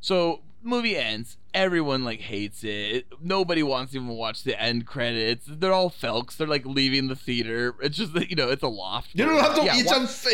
so 0.00 0.40
movie 0.62 0.96
ends. 0.96 1.36
Everyone 1.52 2.04
like 2.04 2.20
hates 2.20 2.62
it. 2.62 3.06
Nobody 3.20 3.62
wants 3.62 3.92
to 3.92 3.98
even 3.98 4.08
watch 4.10 4.44
the 4.44 4.60
end 4.60 4.86
credits. 4.86 5.46
They're 5.48 5.72
all 5.72 5.90
felks. 5.90 6.36
They're 6.36 6.46
like 6.46 6.64
leaving 6.64 7.08
the 7.08 7.16
theater. 7.16 7.74
It's 7.80 7.96
just 7.96 8.12
that, 8.14 8.30
you 8.30 8.36
know 8.36 8.50
it's 8.50 8.62
a 8.62 8.68
loft. 8.68 9.10
You 9.14 9.24
don't 9.24 9.40
have 9.40 9.56
to. 9.56 9.64
Yeah, 9.64 9.72
it's, 9.76 9.90
wa- 9.90 9.96
on, 9.98 10.02
it's, 10.04 10.24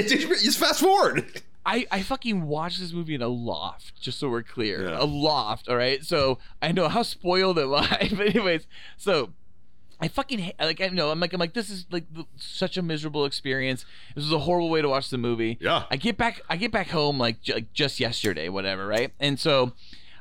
it's 0.46 0.56
fast 0.56 0.80
forward. 0.80 1.42
I, 1.66 1.84
I 1.90 2.02
fucking 2.02 2.46
watched 2.46 2.78
this 2.78 2.92
movie 2.92 3.16
in 3.16 3.22
a 3.22 3.28
loft, 3.28 4.00
just 4.00 4.20
so 4.20 4.28
we're 4.28 4.44
clear. 4.44 4.88
Yeah. 4.88 5.02
A 5.02 5.04
loft, 5.04 5.68
all 5.68 5.76
right? 5.76 6.04
So 6.04 6.38
I 6.62 6.70
know 6.70 6.86
how 6.88 7.02
spoiled 7.02 7.58
am 7.58 7.74
I. 7.74 8.08
But 8.16 8.28
anyways, 8.28 8.68
so 8.96 9.30
I 10.00 10.08
fucking 10.08 10.38
ha- 10.40 10.52
like 10.60 10.80
I 10.80 10.88
know 10.88 11.10
I'm 11.10 11.20
like 11.20 11.32
I'm 11.32 11.40
like 11.40 11.54
this 11.54 11.70
is 11.70 11.86
like 11.90 12.04
such 12.36 12.76
a 12.76 12.82
miserable 12.82 13.24
experience. 13.24 13.86
This 14.14 14.24
is 14.24 14.32
a 14.32 14.40
horrible 14.40 14.68
way 14.68 14.82
to 14.82 14.88
watch 14.88 15.08
the 15.10 15.18
movie. 15.18 15.56
Yeah. 15.60 15.84
I 15.90 15.96
get 15.96 16.16
back 16.18 16.42
I 16.50 16.56
get 16.56 16.70
back 16.70 16.88
home 16.90 17.18
like, 17.18 17.40
j- 17.42 17.54
like 17.54 17.72
just 17.72 17.98
yesterday, 17.98 18.48
whatever, 18.48 18.86
right? 18.86 19.12
And 19.18 19.40
so 19.40 19.72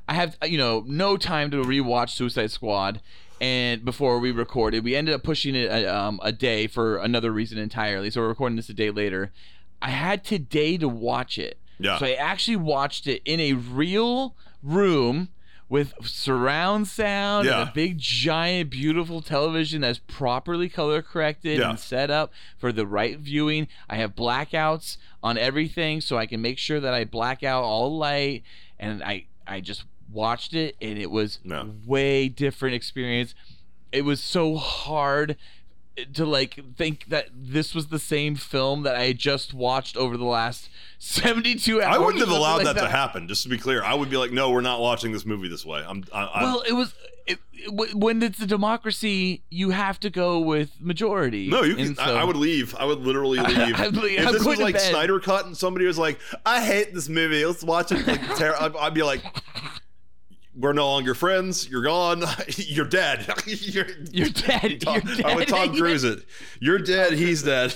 I 0.07 0.13
have 0.13 0.37
you 0.45 0.57
know 0.57 0.83
no 0.87 1.17
time 1.17 1.51
to 1.51 1.57
rewatch 1.57 2.11
Suicide 2.11 2.51
Squad. 2.51 3.01
And 3.41 3.83
before 3.83 4.19
we 4.19 4.31
recorded, 4.31 4.85
we 4.85 4.95
ended 4.95 5.13
up 5.13 5.21
pushing 5.23 5.55
it 5.55 5.69
a, 5.69 5.93
um, 5.93 6.21
a 6.23 6.31
day 6.31 6.67
for 6.67 6.95
another 6.97 7.33
reason 7.33 7.57
entirely. 7.57 8.09
So 8.09 8.21
we're 8.21 8.29
recording 8.29 8.55
this 8.55 8.69
a 8.69 8.73
day 8.73 8.91
later. 8.91 9.33
I 9.81 9.89
had 9.89 10.23
today 10.23 10.77
to 10.77 10.87
watch 10.87 11.37
it. 11.37 11.57
Yeah. 11.77 11.97
So 11.99 12.05
I 12.05 12.13
actually 12.13 12.55
watched 12.55 13.07
it 13.07 13.21
in 13.25 13.41
a 13.41 13.51
real 13.51 14.35
room 14.63 15.27
with 15.67 15.93
surround 16.03 16.87
sound 16.87 17.47
and 17.47 17.69
a 17.69 17.71
big 17.73 17.97
giant 17.97 18.69
beautiful 18.69 19.21
television 19.21 19.81
that's 19.81 19.99
properly 19.99 20.69
color 20.69 21.01
corrected 21.01 21.57
Yeah. 21.59 21.71
and 21.71 21.79
set 21.79 22.11
up 22.11 22.31
for 22.57 22.71
the 22.71 22.85
right 22.85 23.17
viewing. 23.17 23.67
I 23.89 23.95
have 23.95 24.15
blackouts 24.15 24.97
on 25.23 25.37
everything 25.39 26.01
so 26.01 26.17
I 26.17 26.27
can 26.27 26.41
make 26.41 26.59
sure 26.59 26.79
that 26.79 26.93
I 26.93 27.03
black 27.03 27.43
out 27.43 27.63
all 27.63 27.97
light 27.97 28.43
and 28.79 29.03
I 29.03 29.25
I 29.47 29.59
just 29.59 29.85
watched 30.11 30.53
it 30.53 30.75
and 30.81 30.99
it 30.99 31.09
was 31.09 31.39
Yeah. 31.43 31.65
way 31.85 32.29
different 32.29 32.75
experience. 32.75 33.33
It 33.91 34.05
was 34.05 34.21
so 34.21 34.57
hard 34.57 35.35
to 36.13 36.25
like 36.25 36.59
think 36.75 37.05
that 37.07 37.29
this 37.33 37.73
was 37.73 37.87
the 37.87 37.99
same 37.99 38.35
film 38.35 38.83
that 38.83 38.95
I 38.97 39.13
just 39.13 39.53
watched 39.53 39.95
over 39.97 40.17
the 40.17 40.25
last 40.25 40.69
72 40.99 41.81
hours. 41.81 41.95
I 41.95 41.99
wouldn't 41.99 42.19
have 42.19 42.29
allowed 42.35 42.63
like 42.63 42.75
that, 42.75 42.81
to 42.81 42.89
happen. 42.89 43.27
Just 43.27 43.43
to 43.43 43.49
be 43.49 43.57
clear, 43.57 43.83
I 43.83 43.93
would 43.93 44.09
be 44.09 44.17
like, 44.17 44.31
no, 44.31 44.51
we're 44.51 44.61
not 44.61 44.79
watching 44.79 45.11
this 45.11 45.25
movie 45.25 45.47
this 45.47 45.65
way. 45.65 45.83
I'm. 45.87 46.03
I, 46.13 46.23
I, 46.23 46.43
Well, 46.43 46.63
it 46.67 46.73
was 46.73 46.93
it, 47.27 47.39
when 47.95 48.21
it's 48.21 48.39
a 48.39 48.47
democracy, 48.47 49.43
you 49.49 49.71
have 49.71 49.99
to 50.01 50.09
go 50.09 50.39
with 50.39 50.79
majority. 50.79 51.47
No, 51.47 51.63
you 51.63 51.75
can. 51.75 51.87
And 51.87 51.99
I, 51.99 52.21
I 52.21 52.23
would 52.23 52.35
leave. 52.35 52.75
I 52.75 52.85
would 52.85 52.99
literally 52.99 53.39
leave. 53.39 53.79
I'd 53.79 53.95
leave. 53.95 54.19
if 54.19 54.27
I'm 54.27 54.33
this 54.33 54.45
was 54.45 54.59
like 54.59 54.75
bed. 54.75 54.89
Snyder 54.91 55.19
Cut 55.19 55.45
and 55.45 55.57
somebody 55.57 55.85
was 55.85 55.97
like, 55.97 56.19
"I 56.45 56.63
hate 56.63 56.93
this 56.93 57.09
movie. 57.09 57.45
Let's 57.45 57.63
watch 57.63 57.91
it," 57.91 58.05
like, 58.07 58.21
ter- 58.37 58.55
I'd, 58.59 58.75
I'd 58.75 58.93
be 58.93 59.03
like, 59.03 59.23
"We're 60.55 60.73
no 60.73 60.87
longer 60.87 61.15
friends. 61.15 61.67
You're 61.67 61.83
gone. 61.83 62.23
You're 62.57 62.85
dead. 62.85 63.27
you're, 63.45 63.87
You're 64.11 64.29
dead. 64.29 64.83
You're 64.83 65.01
dead. 65.01 65.25
I 65.25 65.35
would 65.35 65.47
Tom 65.47 65.75
Cruise 65.75 66.03
it. 66.03 66.25
You're 66.59 66.79
dead. 66.79 67.13
He's 67.13 67.41
dead. 67.41 67.75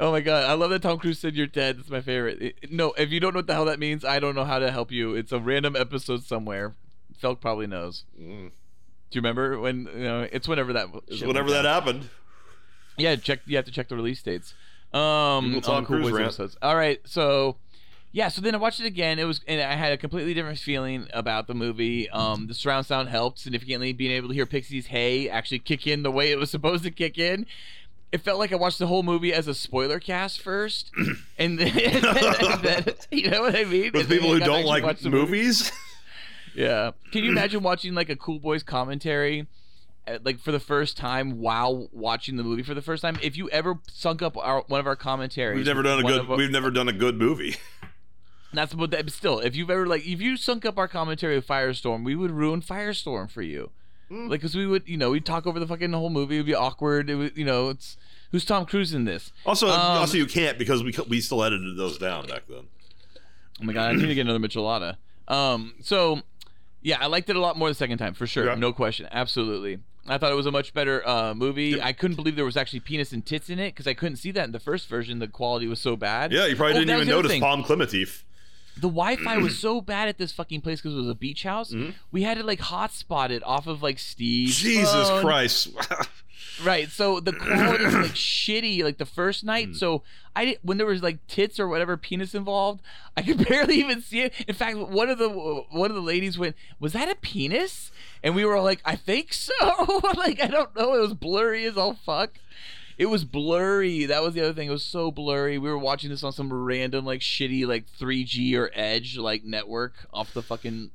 Oh 0.00 0.12
my 0.12 0.20
god, 0.20 0.44
I 0.44 0.52
love 0.54 0.70
that 0.70 0.82
Tom 0.82 0.98
Cruise 0.98 1.18
said 1.18 1.34
you're 1.34 1.46
dead. 1.46 1.78
That's 1.78 1.90
my 1.90 2.00
favorite. 2.00 2.40
It- 2.40 2.70
no, 2.70 2.92
if 2.92 3.10
you 3.10 3.18
don't 3.20 3.34
know 3.34 3.38
what 3.38 3.46
the 3.48 3.54
hell 3.54 3.64
that 3.64 3.78
means, 3.78 4.04
I 4.04 4.20
don't 4.20 4.34
know 4.34 4.44
how 4.44 4.58
to 4.58 4.70
help 4.70 4.92
you. 4.92 5.14
It's 5.14 5.32
a 5.32 5.38
random 5.40 5.74
episode 5.74 6.22
somewhere. 6.22 6.74
Felk 7.20 7.40
probably 7.40 7.66
knows. 7.66 8.04
Mm. 8.20 8.50
Do 9.10 9.16
you 9.16 9.20
remember 9.20 9.58
when? 9.58 9.88
You 9.92 10.02
know, 10.04 10.28
it's 10.30 10.46
whenever 10.46 10.72
that. 10.74 10.88
It's 11.08 11.22
whenever 11.22 11.50
that 11.50 11.64
happened. 11.64 12.08
Yeah, 12.96 13.16
check. 13.16 13.40
You 13.46 13.56
have 13.56 13.64
to 13.64 13.72
check 13.72 13.88
the 13.88 13.96
release 13.96 14.22
dates. 14.22 14.54
Um, 14.92 15.60
Tom 15.62 15.84
Cool 15.84 16.00
Cruise 16.00 16.18
episodes. 16.18 16.56
All 16.62 16.76
right, 16.76 17.00
so 17.04 17.56
yeah, 18.12 18.28
so 18.28 18.40
then 18.40 18.54
I 18.54 18.58
watched 18.58 18.80
it 18.80 18.86
again. 18.86 19.18
It 19.18 19.24
was, 19.24 19.40
and 19.46 19.60
I 19.60 19.74
had 19.74 19.92
a 19.92 19.96
completely 19.96 20.32
different 20.34 20.58
feeling 20.58 21.08
about 21.12 21.46
the 21.46 21.54
movie. 21.54 22.08
Um, 22.10 22.46
the 22.46 22.54
surround 22.54 22.86
sound 22.86 23.08
helped 23.08 23.38
significantly. 23.38 23.92
Being 23.92 24.12
able 24.12 24.28
to 24.28 24.34
hear 24.34 24.46
Pixie's 24.46 24.86
"Hey" 24.86 25.28
actually 25.28 25.58
kick 25.60 25.86
in 25.86 26.02
the 26.02 26.10
way 26.10 26.30
it 26.30 26.38
was 26.38 26.50
supposed 26.50 26.84
to 26.84 26.90
kick 26.90 27.18
in. 27.18 27.46
It 28.10 28.22
felt 28.22 28.38
like 28.38 28.52
I 28.52 28.56
watched 28.56 28.78
the 28.78 28.86
whole 28.86 29.02
movie 29.02 29.34
as 29.34 29.46
a 29.48 29.54
spoiler 29.54 30.00
cast 30.00 30.40
first, 30.40 30.90
and 31.38 31.58
then, 31.58 31.76
and 31.78 32.62
then 32.62 32.84
you 33.10 33.30
know 33.30 33.42
what 33.42 33.54
I 33.54 33.64
mean. 33.64 33.90
With 33.92 34.08
people 34.08 34.32
who 34.32 34.38
don't 34.40 34.64
like 34.64 34.98
the 35.00 35.10
movie. 35.10 35.32
movies. 35.32 35.72
Yeah. 36.54 36.90
Can 37.12 37.22
you 37.22 37.30
imagine 37.30 37.62
watching 37.62 37.94
like 37.94 38.08
a 38.08 38.16
Cool 38.16 38.40
Boys 38.40 38.64
commentary, 38.64 39.46
uh, 40.08 40.18
like 40.24 40.40
for 40.40 40.50
the 40.50 40.58
first 40.58 40.96
time 40.96 41.38
while 41.38 41.88
watching 41.92 42.36
the 42.36 42.42
movie 42.42 42.64
for 42.64 42.74
the 42.74 42.82
first 42.82 43.00
time? 43.02 43.16
If 43.22 43.36
you 43.36 43.48
ever 43.50 43.78
sunk 43.92 44.22
up 44.22 44.36
our 44.36 44.62
one 44.66 44.80
of 44.80 44.86
our 44.88 44.96
commentaries, 44.96 45.56
We've 45.58 45.66
never 45.66 45.82
done 45.82 46.00
a 46.00 46.02
good. 46.02 46.28
our- 46.28 46.36
We've 46.36 46.50
never 46.50 46.72
done 46.72 46.88
a 46.88 46.92
good 46.92 47.16
movie. 47.16 47.56
That's 48.52 48.74
what. 48.74 48.90
That, 48.90 49.04
but 49.04 49.12
still, 49.12 49.38
if 49.38 49.54
you've 49.54 49.70
ever 49.70 49.86
like, 49.86 50.04
if 50.04 50.20
you 50.20 50.36
sunk 50.36 50.64
up 50.64 50.78
our 50.78 50.88
commentary 50.88 51.36
of 51.36 51.46
Firestorm, 51.46 52.02
we 52.04 52.16
would 52.16 52.32
ruin 52.32 52.60
Firestorm 52.62 53.30
for 53.30 53.42
you. 53.42 53.70
Hmm. 54.08 54.28
Like, 54.28 54.40
cause 54.40 54.54
we 54.54 54.66
would, 54.66 54.88
you 54.88 54.96
know, 54.96 55.10
we'd 55.10 55.26
talk 55.26 55.46
over 55.46 55.60
the 55.60 55.66
fucking 55.66 55.92
whole 55.92 56.10
movie. 56.10 56.36
It'd 56.36 56.46
be 56.46 56.54
awkward. 56.54 57.10
It 57.10 57.14
would, 57.16 57.36
you 57.36 57.44
know, 57.44 57.68
it's 57.68 57.96
who's 58.32 58.44
Tom 58.44 58.64
Cruise 58.64 58.94
in 58.94 59.04
this? 59.04 59.32
Also, 59.44 59.68
Um, 59.68 59.74
also 59.74 60.16
you 60.16 60.26
can't 60.26 60.58
because 60.58 60.82
we 60.82 60.94
we 61.08 61.20
still 61.20 61.42
edited 61.44 61.76
those 61.76 61.98
down 61.98 62.26
back 62.26 62.42
then. 62.48 62.68
Oh 63.60 63.64
my 63.64 63.72
god, 63.72 63.90
I 63.90 63.92
need 63.94 64.06
to 64.06 64.14
get 64.14 64.22
another 64.22 64.38
Michelada. 64.38 64.96
Um, 65.26 65.74
so 65.82 66.22
yeah, 66.80 66.98
I 67.00 67.06
liked 67.06 67.28
it 67.28 67.36
a 67.36 67.40
lot 67.40 67.58
more 67.58 67.68
the 67.68 67.74
second 67.74 67.98
time 67.98 68.14
for 68.14 68.26
sure, 68.26 68.46
Yeah. 68.46 68.54
no 68.54 68.72
question, 68.72 69.08
absolutely. 69.10 69.78
I 70.06 70.16
thought 70.16 70.32
it 70.32 70.36
was 70.36 70.46
a 70.46 70.50
much 70.52 70.72
better 70.72 71.06
uh, 71.06 71.34
movie. 71.34 71.82
I 71.82 71.92
couldn't 71.92 72.16
believe 72.16 72.34
there 72.34 72.44
was 72.46 72.56
actually 72.56 72.80
penis 72.80 73.12
and 73.12 73.26
tits 73.26 73.50
in 73.50 73.58
it 73.58 73.74
because 73.74 73.86
I 73.86 73.92
couldn't 73.92 74.16
see 74.16 74.30
that 74.30 74.44
in 74.44 74.52
the 74.52 74.60
first 74.60 74.88
version. 74.88 75.18
The 75.18 75.28
quality 75.28 75.66
was 75.66 75.80
so 75.80 75.96
bad. 75.96 76.32
Yeah, 76.32 76.46
you 76.46 76.56
probably 76.56 76.76
Oh, 76.76 76.78
didn't 76.78 76.96
even 76.96 77.08
notice. 77.08 77.38
Pom 77.38 77.62
Klementieff. 77.62 78.22
The 78.80 78.88
Wi-Fi 78.88 79.38
was 79.38 79.58
so 79.60 79.80
bad 79.80 80.08
at 80.08 80.18
this 80.18 80.32
fucking 80.32 80.60
place 80.60 80.80
because 80.80 80.94
it 80.94 81.00
was 81.00 81.08
a 81.08 81.14
beach 81.14 81.42
house. 81.42 81.72
Mm-hmm. 81.72 81.90
We 82.12 82.22
had 82.22 82.38
to 82.38 82.44
like 82.44 82.60
hotspot 82.60 83.30
it 83.30 83.42
off 83.44 83.66
of 83.66 83.82
like 83.82 83.98
Steve's 83.98 84.56
Jesus 84.56 85.08
phone. 85.08 85.22
Christ. 85.22 85.68
Right. 86.64 86.90
So 86.90 87.20
the 87.20 87.32
quality 87.32 87.84
was 87.84 87.94
like 87.94 88.10
shitty 88.12 88.82
like 88.82 88.98
the 88.98 89.06
first 89.06 89.44
night. 89.44 89.76
So 89.76 90.02
I 90.34 90.44
did, 90.44 90.58
when 90.62 90.78
there 90.78 90.86
was 90.86 91.02
like 91.02 91.24
tits 91.26 91.60
or 91.60 91.68
whatever 91.68 91.96
penis 91.96 92.34
involved, 92.34 92.80
I 93.16 93.22
could 93.22 93.46
barely 93.48 93.76
even 93.76 94.02
see 94.02 94.22
it. 94.22 94.34
In 94.46 94.54
fact, 94.54 94.76
one 94.76 95.08
of 95.08 95.18
the 95.18 95.28
one 95.28 95.90
of 95.90 95.94
the 95.94 96.02
ladies 96.02 96.38
went, 96.38 96.56
"Was 96.80 96.92
that 96.94 97.08
a 97.08 97.14
penis?" 97.14 97.92
And 98.22 98.34
we 98.34 98.44
were 98.44 98.56
all 98.56 98.64
like, 98.64 98.80
"I 98.84 98.96
think 98.96 99.32
so." 99.32 99.54
like 100.16 100.42
I 100.42 100.48
don't 100.48 100.74
know. 100.74 100.94
It 100.94 101.00
was 101.00 101.14
blurry 101.14 101.64
as 101.64 101.76
all 101.76 101.94
fuck. 101.94 102.38
It 102.98 103.06
was 103.06 103.24
blurry. 103.24 104.06
That 104.06 104.22
was 104.22 104.34
the 104.34 104.40
other 104.40 104.52
thing. 104.52 104.68
It 104.68 104.72
was 104.72 104.82
so 104.82 105.10
blurry. 105.12 105.56
We 105.56 105.70
were 105.70 105.78
watching 105.78 106.10
this 106.10 106.24
on 106.24 106.32
some 106.32 106.52
random 106.52 107.04
like 107.04 107.20
shitty 107.20 107.64
like 107.66 107.84
3G 107.98 108.54
or 108.58 108.70
Edge 108.74 109.16
like 109.16 109.44
network 109.44 109.94
off 110.12 110.34
the 110.34 110.42
fucking 110.42 110.90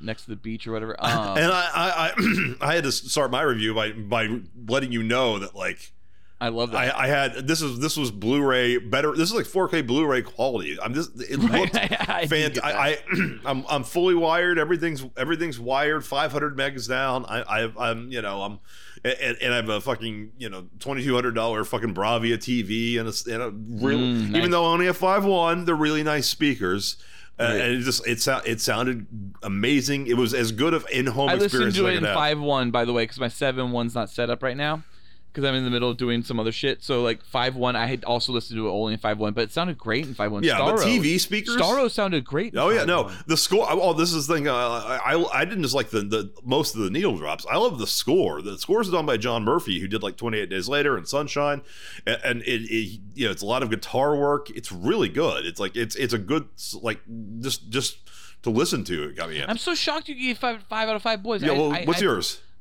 next 0.00 0.24
to 0.24 0.30
the 0.30 0.36
beach 0.36 0.66
or 0.66 0.72
whatever. 0.72 0.96
Um, 1.04 1.36
and 1.36 1.52
I, 1.52 1.70
I, 1.74 2.12
I, 2.16 2.54
I 2.70 2.74
had 2.76 2.84
to 2.84 2.92
start 2.92 3.30
my 3.32 3.42
review 3.42 3.74
by 3.74 3.90
by 3.92 4.40
letting 4.68 4.92
you 4.92 5.02
know 5.02 5.40
that 5.40 5.56
like 5.56 5.92
I 6.40 6.48
love 6.48 6.72
that. 6.72 6.94
I, 6.96 7.04
I 7.04 7.06
had 7.08 7.48
this 7.48 7.62
is 7.62 7.78
this 7.80 7.96
was 7.96 8.10
Blu-ray 8.10 8.78
better. 8.78 9.12
This 9.12 9.30
is 9.30 9.34
like 9.34 9.46
4K 9.46 9.86
Blu-ray 9.86 10.22
quality. 10.22 10.78
I'm 10.80 10.94
just 10.94 11.10
it 11.20 11.38
looked 11.40 11.74
I- 11.74 12.26
fant- 12.26 12.60
I, 12.62 12.90
I 12.90 12.98
I'm 13.44 13.64
I'm 13.68 13.82
fully 13.82 14.14
wired. 14.14 14.58
Everything's 14.58 15.04
everything's 15.16 15.58
wired. 15.58 16.04
500 16.04 16.56
megs 16.56 16.88
down. 16.88 17.24
I, 17.26 17.42
I 17.64 17.90
I'm 17.90 18.10
you 18.12 18.22
know 18.22 18.42
I'm 18.42 18.60
and, 19.04 19.36
and 19.42 19.52
I 19.52 19.56
have 19.56 19.68
a 19.68 19.80
fucking 19.80 20.32
you 20.38 20.48
know 20.48 20.66
twenty 20.80 21.04
two 21.04 21.14
hundred 21.14 21.34
dollar 21.34 21.64
fucking 21.64 21.94
Bravia 21.94 22.36
TV 22.38 22.98
and 22.98 23.08
a, 23.08 23.34
and 23.34 23.42
a 23.42 23.84
real 23.84 23.98
Mm, 23.98 24.30
nice. 24.30 24.36
even 24.38 24.50
though 24.50 24.64
I 24.64 24.68
only 24.68 24.86
have 24.86 24.96
five 24.96 25.24
one, 25.24 25.64
they're 25.64 25.74
really 25.74 26.02
nice 26.02 26.26
speakers. 26.28 26.96
Uh, 27.38 27.44
Right. 27.44 27.60
and 27.62 27.74
it 27.74 27.80
just 27.80 28.06
it 28.06 28.20
sound 28.20 28.46
it 28.46 28.60
sounded 28.60 29.06
amazing. 29.42 30.06
It 30.06 30.16
was 30.16 30.32
as 30.34 30.52
good 30.52 30.72
of 30.72 30.86
in 30.92 31.06
home 31.06 31.28
I 31.30 31.34
experience 31.34 31.74
listened 31.76 31.86
to 31.86 32.06
it 32.06 32.08
in 32.08 32.14
five 32.14 32.40
one 32.40 32.70
by 32.70 32.84
the 32.84 32.92
way 32.92 33.02
because 33.04 33.18
my 33.18 33.28
seven 33.28 33.72
one's 33.72 33.94
not 33.94 34.08
set 34.08 34.30
up 34.30 34.42
right 34.42 34.56
now 34.56 34.84
because 35.34 35.48
I'm 35.48 35.56
in 35.56 35.64
the 35.64 35.70
middle 35.70 35.90
of 35.90 35.96
doing 35.96 36.22
some 36.22 36.38
other 36.38 36.52
shit. 36.52 36.84
So 36.84 37.02
like 37.02 37.24
five 37.24 37.56
one, 37.56 37.74
I 37.74 37.86
had 37.86 38.04
also 38.04 38.32
listened 38.32 38.56
to 38.56 38.68
it 38.68 38.70
only 38.70 38.92
in 38.92 39.00
five 39.00 39.18
one, 39.18 39.32
but 39.32 39.42
it 39.42 39.52
sounded 39.52 39.76
great 39.76 40.06
in 40.06 40.14
five 40.14 40.30
one. 40.30 40.44
Yeah, 40.44 40.58
but 40.58 40.76
TV 40.76 41.18
speakers? 41.18 41.56
Starro 41.56 41.90
sounded 41.90 42.24
great. 42.24 42.56
Oh 42.56 42.70
yeah, 42.70 42.84
no, 42.84 43.10
the 43.26 43.36
score. 43.36 43.66
Oh, 43.68 43.92
this 43.94 44.12
is 44.12 44.28
the 44.28 44.34
thing. 44.34 44.46
Uh, 44.48 44.54
I, 44.54 45.14
I 45.14 45.40
I 45.40 45.44
didn't 45.44 45.62
just 45.62 45.74
like 45.74 45.90
the 45.90 46.02
the 46.02 46.32
most 46.44 46.76
of 46.76 46.82
the 46.82 46.90
needle 46.90 47.16
drops. 47.16 47.44
I 47.50 47.56
love 47.56 47.78
the 47.78 47.86
score. 47.86 48.42
The 48.42 48.56
score 48.58 48.80
is 48.80 48.90
done 48.90 49.06
by 49.06 49.16
John 49.16 49.42
Murphy, 49.42 49.80
who 49.80 49.88
did 49.88 50.02
like 50.04 50.16
28 50.16 50.48
Days 50.48 50.68
Later 50.68 50.96
and 50.96 51.08
Sunshine, 51.08 51.62
and, 52.06 52.20
and 52.24 52.42
it, 52.42 52.62
it 52.70 53.00
you 53.14 53.26
know 53.26 53.32
it's 53.32 53.42
a 53.42 53.46
lot 53.46 53.64
of 53.64 53.70
guitar 53.70 54.16
work. 54.16 54.50
It's 54.50 54.70
really 54.70 55.08
good. 55.08 55.44
It's 55.44 55.58
like 55.58 55.74
it's 55.74 55.96
it's 55.96 56.14
a 56.14 56.18
good 56.18 56.46
like 56.80 57.00
just 57.40 57.68
just 57.70 57.98
to 58.44 58.50
listen 58.50 58.84
to. 58.84 59.08
It 59.08 59.16
got 59.16 59.30
me 59.30 59.40
in. 59.40 59.50
I'm 59.50 59.58
so 59.58 59.74
shocked 59.74 60.08
you 60.08 60.14
gave 60.14 60.38
five 60.38 60.62
five 60.68 60.88
out 60.88 60.96
of 60.96 61.02
five 61.02 61.22
boys. 61.22 61.42
yeah, 61.42 61.52
well, 61.52 61.72
I- 61.72 61.84
what's 61.84 62.00
I- 62.00 62.04
yours? 62.04 62.40
I 62.40 62.53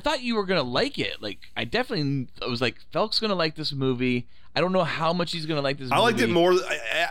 thought 0.00 0.22
you 0.22 0.34
were 0.36 0.44
gonna 0.44 0.62
like 0.62 0.98
it. 0.98 1.22
Like 1.22 1.38
I 1.56 1.64
definitely, 1.64 2.28
I 2.42 2.46
was 2.46 2.60
like, 2.60 2.76
Felk's 2.92 3.20
gonna 3.20 3.34
like 3.34 3.54
this 3.54 3.72
movie. 3.72 4.26
I 4.56 4.60
don't 4.60 4.72
know 4.72 4.84
how 4.84 5.12
much 5.12 5.32
he's 5.32 5.46
gonna 5.46 5.62
like 5.62 5.78
this. 5.78 5.86
Movie. 5.90 5.96
I 5.96 5.98
liked 5.98 6.20
it 6.20 6.28
more 6.30 6.54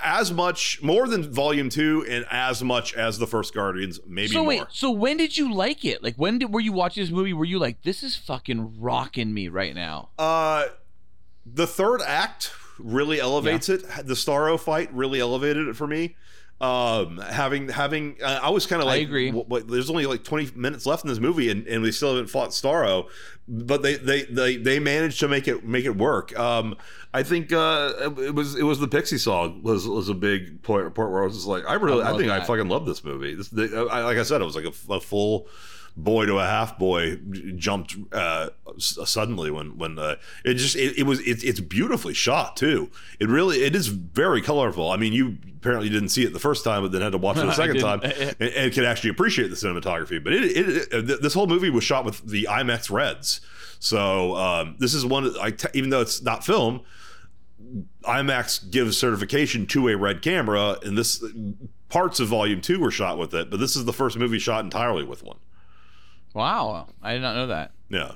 as 0.01 0.31
much 0.31 0.81
more 0.81 1.07
than 1.07 1.29
Volume 1.31 1.69
Two, 1.69 2.05
and 2.09 2.25
as 2.31 2.63
much 2.63 2.93
as 2.93 3.17
the 3.19 3.27
first 3.27 3.53
Guardians, 3.53 3.99
maybe 4.07 4.29
So 4.29 4.39
more. 4.39 4.47
wait, 4.47 4.63
so 4.69 4.91
when 4.91 5.17
did 5.17 5.37
you 5.37 5.53
like 5.53 5.83
it? 5.83 6.01
Like 6.01 6.15
when 6.15 6.39
did 6.39 6.53
were 6.53 6.61
you 6.61 6.71
watching 6.71 7.03
this 7.03 7.11
movie? 7.11 7.33
Were 7.33 7.43
you 7.45 7.59
like, 7.59 7.81
this 7.83 8.01
is 8.01 8.15
fucking 8.15 8.79
rocking 8.79 9.33
me 9.33 9.49
right 9.49 9.75
now? 9.75 10.09
Uh, 10.17 10.67
the 11.45 11.67
third 11.67 12.01
act 12.01 12.51
really 12.79 13.19
elevates 13.19 13.67
it. 13.69 13.81
The 14.05 14.13
Starro 14.13 14.57
fight 14.59 14.93
really 14.93 15.19
elevated 15.19 15.67
it 15.67 15.75
for 15.75 15.85
me. 15.87 16.15
Um, 16.63 17.17
having 17.17 17.67
having, 17.67 18.15
uh, 18.23 18.39
I 18.41 18.49
was 18.49 18.65
kind 18.65 18.81
of 18.81 18.85
like, 18.85 18.99
I 18.99 19.03
agree. 19.03 19.31
"What- 19.31 19.49
what- 19.49 19.67
there's 19.67 19.89
only 19.89 20.05
like 20.05 20.23
20 20.23 20.51
minutes 20.55 20.85
left 20.85 21.03
in 21.03 21.09
this 21.09 21.19
movie, 21.19 21.49
and, 21.49 21.67
and 21.67 21.81
we 21.83 21.91
still 21.91 22.11
haven't 22.15 22.29
fought 22.29 22.51
Starro, 22.51 23.07
but 23.49 23.81
they 23.81 23.95
they 23.95 24.23
they 24.23 24.55
they 24.55 24.79
managed 24.79 25.19
to 25.19 25.27
make 25.27 25.47
it 25.49 25.65
make 25.65 25.83
it 25.83 25.97
work. 25.97 26.37
Um, 26.39 26.77
I 27.13 27.21
think 27.23 27.51
uh, 27.51 27.91
it 28.17 28.33
was 28.33 28.55
it 28.55 28.63
was 28.63 28.79
the 28.79 28.87
Pixie 28.87 29.17
song 29.17 29.61
was 29.61 29.85
was 29.87 30.07
a 30.07 30.13
big 30.13 30.61
point 30.63 30.85
point 30.95 31.11
where 31.11 31.23
I 31.23 31.25
was 31.25 31.35
just 31.35 31.47
like, 31.47 31.65
I 31.67 31.73
really, 31.73 32.01
I 32.01 32.13
I, 32.13 32.17
think 32.17 32.31
I 32.31 32.39
fucking 32.45 32.69
love 32.69 32.85
this 32.85 33.03
movie. 33.03 33.35
This, 33.35 33.49
the, 33.49 33.87
I, 33.91 34.03
like 34.05 34.17
I 34.17 34.23
said, 34.23 34.39
it 34.39 34.45
was 34.45 34.55
like 34.55 34.65
a, 34.65 34.93
a 34.93 35.01
full 35.01 35.47
boy 35.95 36.25
to 36.25 36.39
a 36.39 36.45
half 36.45 36.77
boy 36.77 37.17
jumped 37.55 37.95
uh, 38.11 38.49
suddenly 38.77 39.51
when 39.51 39.77
when 39.77 39.99
uh, 39.99 40.15
it 40.43 40.55
just 40.55 40.75
it, 40.75 40.97
it 40.97 41.03
was 41.03 41.19
it, 41.21 41.43
it's 41.43 41.59
beautifully 41.59 42.13
shot 42.13 42.57
too. 42.57 42.89
It 43.19 43.29
really 43.29 43.63
it 43.63 43.75
is 43.75 43.87
very 43.87 44.41
colorful. 44.41 44.89
I 44.89 44.97
mean, 44.97 45.13
you 45.13 45.37
apparently 45.57 45.89
didn't 45.89 46.09
see 46.09 46.23
it 46.23 46.33
the 46.33 46.39
first 46.39 46.63
time, 46.63 46.81
but 46.81 46.91
then 46.91 47.01
had 47.01 47.11
to 47.11 47.17
watch 47.17 47.37
it 47.37 47.45
the 47.45 47.51
second 47.53 47.79
time 47.79 48.01
and, 48.03 48.41
and 48.41 48.73
could 48.73 48.85
actually 48.85 49.11
appreciate 49.11 49.49
the 49.49 49.55
cinematography. 49.55 50.23
But 50.23 50.33
it, 50.33 50.43
it, 50.43 50.93
it 50.93 51.21
this 51.21 51.33
whole 51.33 51.47
movie 51.47 51.69
was 51.69 51.83
shot 51.83 52.05
with 52.05 52.27
the 52.27 52.47
IMAX 52.49 52.89
Reds. 52.89 53.41
So 53.79 54.35
um, 54.35 54.75
this 54.79 54.93
is 54.93 55.05
one 55.05 55.31
I 55.39 55.51
t- 55.51 55.67
even 55.73 55.89
though 55.89 56.01
it's 56.01 56.21
not 56.21 56.43
film. 56.43 56.81
IMAX 58.03 58.69
gives 58.69 58.97
certification 58.97 59.65
to 59.67 59.87
a 59.87 59.95
red 59.95 60.21
camera, 60.21 60.77
and 60.83 60.97
this 60.97 61.23
parts 61.89 62.19
of 62.19 62.27
Volume 62.27 62.61
Two 62.61 62.79
were 62.79 62.91
shot 62.91 63.17
with 63.17 63.33
it, 63.33 63.49
but 63.49 63.59
this 63.59 63.75
is 63.75 63.85
the 63.85 63.93
first 63.93 64.17
movie 64.17 64.39
shot 64.39 64.63
entirely 64.63 65.03
with 65.03 65.23
one. 65.23 65.37
Wow, 66.33 66.87
I 67.01 67.13
did 67.13 67.21
not 67.21 67.35
know 67.35 67.47
that. 67.47 67.71
Yeah, 67.89 68.13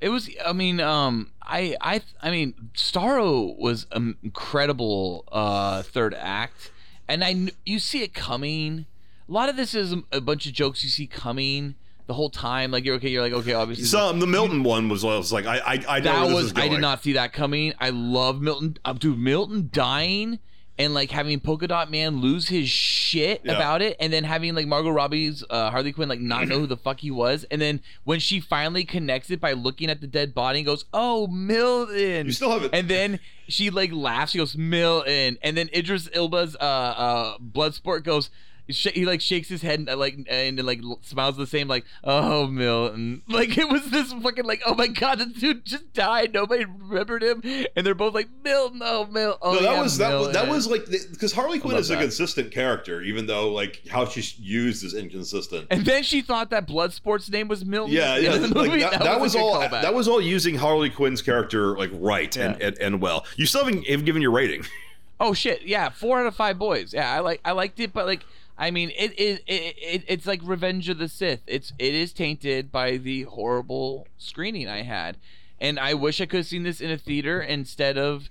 It 0.00 0.10
was. 0.10 0.30
I 0.44 0.52
mean, 0.52 0.80
um, 0.80 1.32
I, 1.42 1.76
I, 1.80 2.02
I 2.22 2.30
mean, 2.30 2.70
Starro 2.74 3.58
was 3.58 3.86
an 3.92 4.16
incredible 4.22 5.24
uh, 5.32 5.82
third 5.82 6.14
act, 6.14 6.70
and 7.08 7.24
I, 7.24 7.32
kn- 7.32 7.50
you 7.64 7.78
see 7.78 8.02
it 8.02 8.14
coming. 8.14 8.86
A 9.28 9.32
lot 9.32 9.48
of 9.48 9.56
this 9.56 9.74
is 9.74 9.92
a 10.12 10.20
bunch 10.20 10.46
of 10.46 10.52
jokes 10.52 10.84
you 10.84 10.90
see 10.90 11.08
coming 11.08 11.74
the 12.06 12.14
whole 12.14 12.30
time. 12.30 12.70
Like 12.70 12.84
you're 12.84 12.94
okay. 12.96 13.08
You're 13.08 13.22
like 13.22 13.32
okay. 13.32 13.54
Obviously, 13.54 13.86
so 13.86 14.12
the 14.12 14.26
Milton 14.26 14.62
one 14.62 14.88
was, 14.88 15.02
was 15.04 15.32
like 15.32 15.46
I 15.46 15.58
I, 15.58 15.84
I 15.96 16.00
know 16.00 16.28
that 16.28 16.34
was. 16.34 16.52
I 16.54 16.68
did 16.68 16.80
not 16.80 17.02
see 17.02 17.14
that 17.14 17.32
coming. 17.32 17.72
I 17.80 17.90
love 17.90 18.40
Milton. 18.40 18.78
Uh, 18.84 18.92
dude, 18.92 19.18
Milton 19.18 19.68
dying 19.72 20.38
and 20.78 20.92
like 20.94 21.10
having 21.10 21.40
Polka 21.40 21.66
Dot 21.66 21.90
Man 21.90 22.20
lose 22.20 22.48
his 22.48 22.68
shit 22.68 23.40
Yeah. 23.44 23.52
about 23.54 23.82
it, 23.82 23.96
and 24.00 24.12
then 24.12 24.24
having 24.24 24.54
like 24.54 24.66
Margot 24.66 24.90
Robbie's 24.90 25.42
uh, 25.48 25.70
Harley 25.70 25.92
Quinn 25.92 26.08
like 26.08 26.20
not 26.20 26.48
know 26.48 26.58
who 26.60 26.66
the 26.66 26.76
fuck 26.76 27.00
he 27.00 27.10
was, 27.10 27.44
and 27.50 27.60
then 27.60 27.80
when 28.04 28.20
she 28.20 28.40
finally 28.40 28.84
connects 28.84 29.30
it 29.30 29.40
by 29.40 29.52
looking 29.52 29.88
at 29.90 30.00
the 30.00 30.06
dead 30.06 30.34
body 30.34 30.58
and 30.60 30.66
goes, 30.66 30.84
"Oh, 30.92 31.26
Milton," 31.28 32.26
You 32.26 32.32
still 32.32 32.50
haven't- 32.50 32.74
and 32.74 32.88
then 32.88 33.20
she 33.48 33.70
like 33.70 33.92
laughs, 33.92 34.32
she 34.32 34.38
goes, 34.38 34.56
"Milton," 34.56 35.38
and 35.42 35.56
then 35.56 35.68
Idris 35.74 36.08
Elba's 36.12 36.56
uh, 36.56 36.64
uh, 36.64 37.38
Bloodsport 37.38 38.04
goes. 38.04 38.30
Sh- 38.70 38.88
He 38.94 39.04
like 39.06 39.20
shakes 39.20 39.48
his 39.48 39.62
head 39.62 39.78
and 39.80 39.88
uh, 39.88 39.96
like 39.96 40.18
and 40.28 40.62
like 40.64 40.80
smiles 41.02 41.36
the 41.36 41.46
same 41.46 41.68
like 41.68 41.84
oh 42.04 42.46
Milton 42.46 43.22
like 43.28 43.56
it 43.58 43.68
was 43.68 43.90
this 43.90 44.12
fucking 44.12 44.44
like 44.44 44.62
oh 44.66 44.74
my 44.74 44.86
god 44.88 45.18
this 45.18 45.28
dude 45.28 45.64
just 45.64 45.92
died 45.92 46.32
nobody 46.34 46.64
remembered 46.64 47.22
him 47.22 47.42
and 47.76 47.86
they're 47.86 47.94
both 47.94 48.14
like 48.14 48.28
Milton 48.42 48.80
oh 48.82 49.06
Milton 49.06 49.38
oh 49.42 49.54
no, 49.54 49.60
that 49.60 49.72
yeah, 49.72 49.82
was 49.82 49.98
that 49.98 50.14
was 50.18 50.32
that 50.32 50.48
was 50.48 50.66
like 50.66 50.86
because 50.86 51.32
Harley 51.32 51.58
Quinn 51.58 51.76
is 51.76 51.90
a 51.90 51.96
consistent 51.96 52.52
character, 52.52 53.02
even 53.02 53.26
though 53.26 53.52
like 53.52 53.82
how 53.88 54.04
she's 54.06 54.38
used 54.38 54.84
is 54.84 54.94
inconsistent. 54.94 55.66
And 55.70 55.84
then 55.84 56.02
she 56.02 56.22
thought 56.22 56.50
that 56.50 56.66
Bloodsport's 56.66 57.30
name 57.30 57.48
was 57.48 57.64
Milton. 57.64 57.94
Yeah, 57.94 58.16
yeah. 58.16 58.32
like, 58.32 58.54
movie. 58.54 58.80
that, 58.80 58.98
that 59.02 59.20
was 59.20 59.34
a 59.34 59.38
good 59.38 59.44
all. 59.44 59.60
callback. 59.60 59.82
That 59.82 59.94
was 59.94 60.08
all 60.08 60.20
using 60.20 60.54
Harley 60.56 60.90
Quinn's 60.90 61.22
character 61.22 61.76
like 61.76 61.90
right 61.94 62.34
and, 62.36 62.58
Yeah. 62.60 62.66
and 62.68 62.78
and 62.78 63.00
well. 63.00 63.26
You 63.36 63.46
still 63.46 63.64
haven't 63.64 63.84
given 64.04 64.22
your 64.22 64.30
rating. 64.32 64.64
Oh 65.18 65.32
shit! 65.32 65.62
Yeah, 65.62 65.88
four 65.88 66.20
out 66.20 66.26
of 66.26 66.36
five 66.36 66.58
boys. 66.58 66.92
Yeah, 66.92 67.10
I 67.10 67.20
like 67.20 67.40
I 67.42 67.52
liked 67.52 67.80
it, 67.80 67.94
but 67.94 68.04
like 68.04 68.22
I 68.58 68.70
mean, 68.70 68.90
it 68.96 69.12
it, 69.18 69.42
it, 69.46 69.76
it 69.78 70.04
it's 70.08 70.26
like 70.26 70.40
Revenge 70.42 70.88
of 70.88 70.98
the 70.98 71.08
Sith. 71.08 71.42
It's 71.46 71.72
it 71.78 71.94
is 71.94 72.12
tainted 72.12 72.72
by 72.72 72.96
the 72.96 73.22
horrible 73.24 74.06
screening 74.16 74.68
I 74.68 74.82
had, 74.82 75.18
and 75.60 75.78
I 75.78 75.94
wish 75.94 76.20
I 76.20 76.26
could 76.26 76.38
have 76.38 76.46
seen 76.46 76.62
this 76.62 76.80
in 76.80 76.90
a 76.90 76.98
theater 76.98 77.40
instead 77.40 77.98
of 77.98 78.30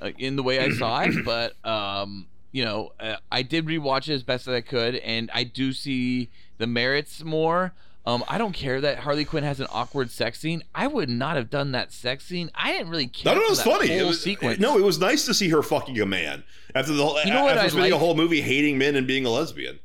uh, 0.00 0.10
in 0.18 0.36
the 0.36 0.42
way 0.42 0.58
I 0.58 0.70
saw 0.70 1.02
it. 1.02 1.14
But 1.24 1.54
um, 1.64 2.26
you 2.52 2.64
know, 2.64 2.92
uh, 2.98 3.16
I 3.30 3.42
did 3.42 3.66
rewatch 3.66 4.08
it 4.08 4.14
as 4.14 4.22
best 4.24 4.48
as 4.48 4.54
I 4.54 4.60
could, 4.60 4.96
and 4.96 5.30
I 5.32 5.44
do 5.44 5.72
see 5.72 6.30
the 6.58 6.66
merits 6.66 7.22
more. 7.22 7.72
Um, 8.10 8.24
I 8.26 8.38
don't 8.38 8.52
care 8.52 8.80
that 8.80 8.98
Harley 8.98 9.24
Quinn 9.24 9.44
has 9.44 9.60
an 9.60 9.68
awkward 9.70 10.10
sex 10.10 10.40
scene. 10.40 10.62
I 10.74 10.86
would 10.88 11.08
not 11.08 11.36
have 11.36 11.48
done 11.48 11.72
that 11.72 11.92
sex 11.92 12.24
scene. 12.24 12.50
I 12.54 12.72
didn't 12.72 12.88
really 12.88 13.06
care. 13.06 13.34
No, 13.34 13.40
no, 13.40 13.42
for 13.42 13.46
it 13.46 13.50
was 13.50 13.58
that 13.64 13.70
funny. 13.78 13.90
It 13.92 13.98
Whole 14.00 14.08
was, 14.08 14.22
sequence. 14.22 14.58
No, 14.58 14.76
it 14.76 14.82
was 14.84 14.98
nice 14.98 15.26
to 15.26 15.34
see 15.34 15.48
her 15.50 15.62
fucking 15.62 15.98
a 16.00 16.06
man 16.06 16.42
after 16.74 16.92
the 16.92 17.04
whole. 17.04 17.20
You 17.24 17.32
know 17.32 17.44
what 17.44 17.56
after 17.56 17.70
spending 17.70 17.92
a 17.92 17.98
whole 17.98 18.14
movie 18.16 18.40
hating 18.40 18.78
men 18.78 18.96
and 18.96 19.06
being 19.06 19.26
a 19.26 19.30
lesbian. 19.30 19.78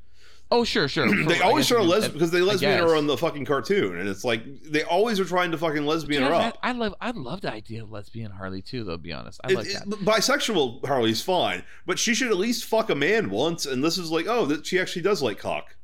Oh 0.52 0.64
sure, 0.64 0.88
sure. 0.88 1.08
They 1.28 1.40
I 1.42 1.48
always 1.48 1.68
try 1.68 1.78
to 1.78 1.84
lesbian 1.84 2.14
because 2.14 2.32
they 2.32 2.42
lesbian 2.42 2.80
her 2.80 2.96
on 2.96 3.08
the 3.08 3.18
fucking 3.18 3.46
cartoon, 3.46 3.98
and 4.00 4.08
it's 4.08 4.24
like 4.24 4.44
they 4.64 4.84
always 4.84 5.20
are 5.20 5.26
trying 5.26 5.52
to 5.52 5.58
fucking 5.58 5.86
lesbian 5.86 6.24
her 6.24 6.34
up. 6.34 6.58
I 6.64 6.72
love 6.72 6.94
I 7.02 7.12
love 7.12 7.42
the 7.42 7.52
idea 7.52 7.84
of 7.84 7.92
lesbian 7.92 8.32
Harley 8.32 8.62
too. 8.62 8.84
Though, 8.84 8.94
to 8.94 8.98
be 8.98 9.12
honest, 9.14 9.40
I 9.44 9.52
It- 9.52 9.56
like 9.56 9.68
it- 9.68 9.74
that. 9.74 10.00
bisexual 10.00 10.86
Harley's 10.86 11.22
fine, 11.22 11.64
but 11.86 11.98
she 12.00 12.14
should 12.14 12.30
at 12.30 12.38
least 12.38 12.66
fuck 12.66 12.90
a 12.90 12.96
man 12.96 13.30
once. 13.30 13.66
And 13.66 13.84
this 13.84 13.98
is 13.98 14.12
like, 14.12 14.28
oh, 14.28 14.46
that 14.46 14.66
she 14.68 14.80
actually 14.80 15.02
does 15.02 15.22
like 15.22 15.40
cock. 15.40 15.76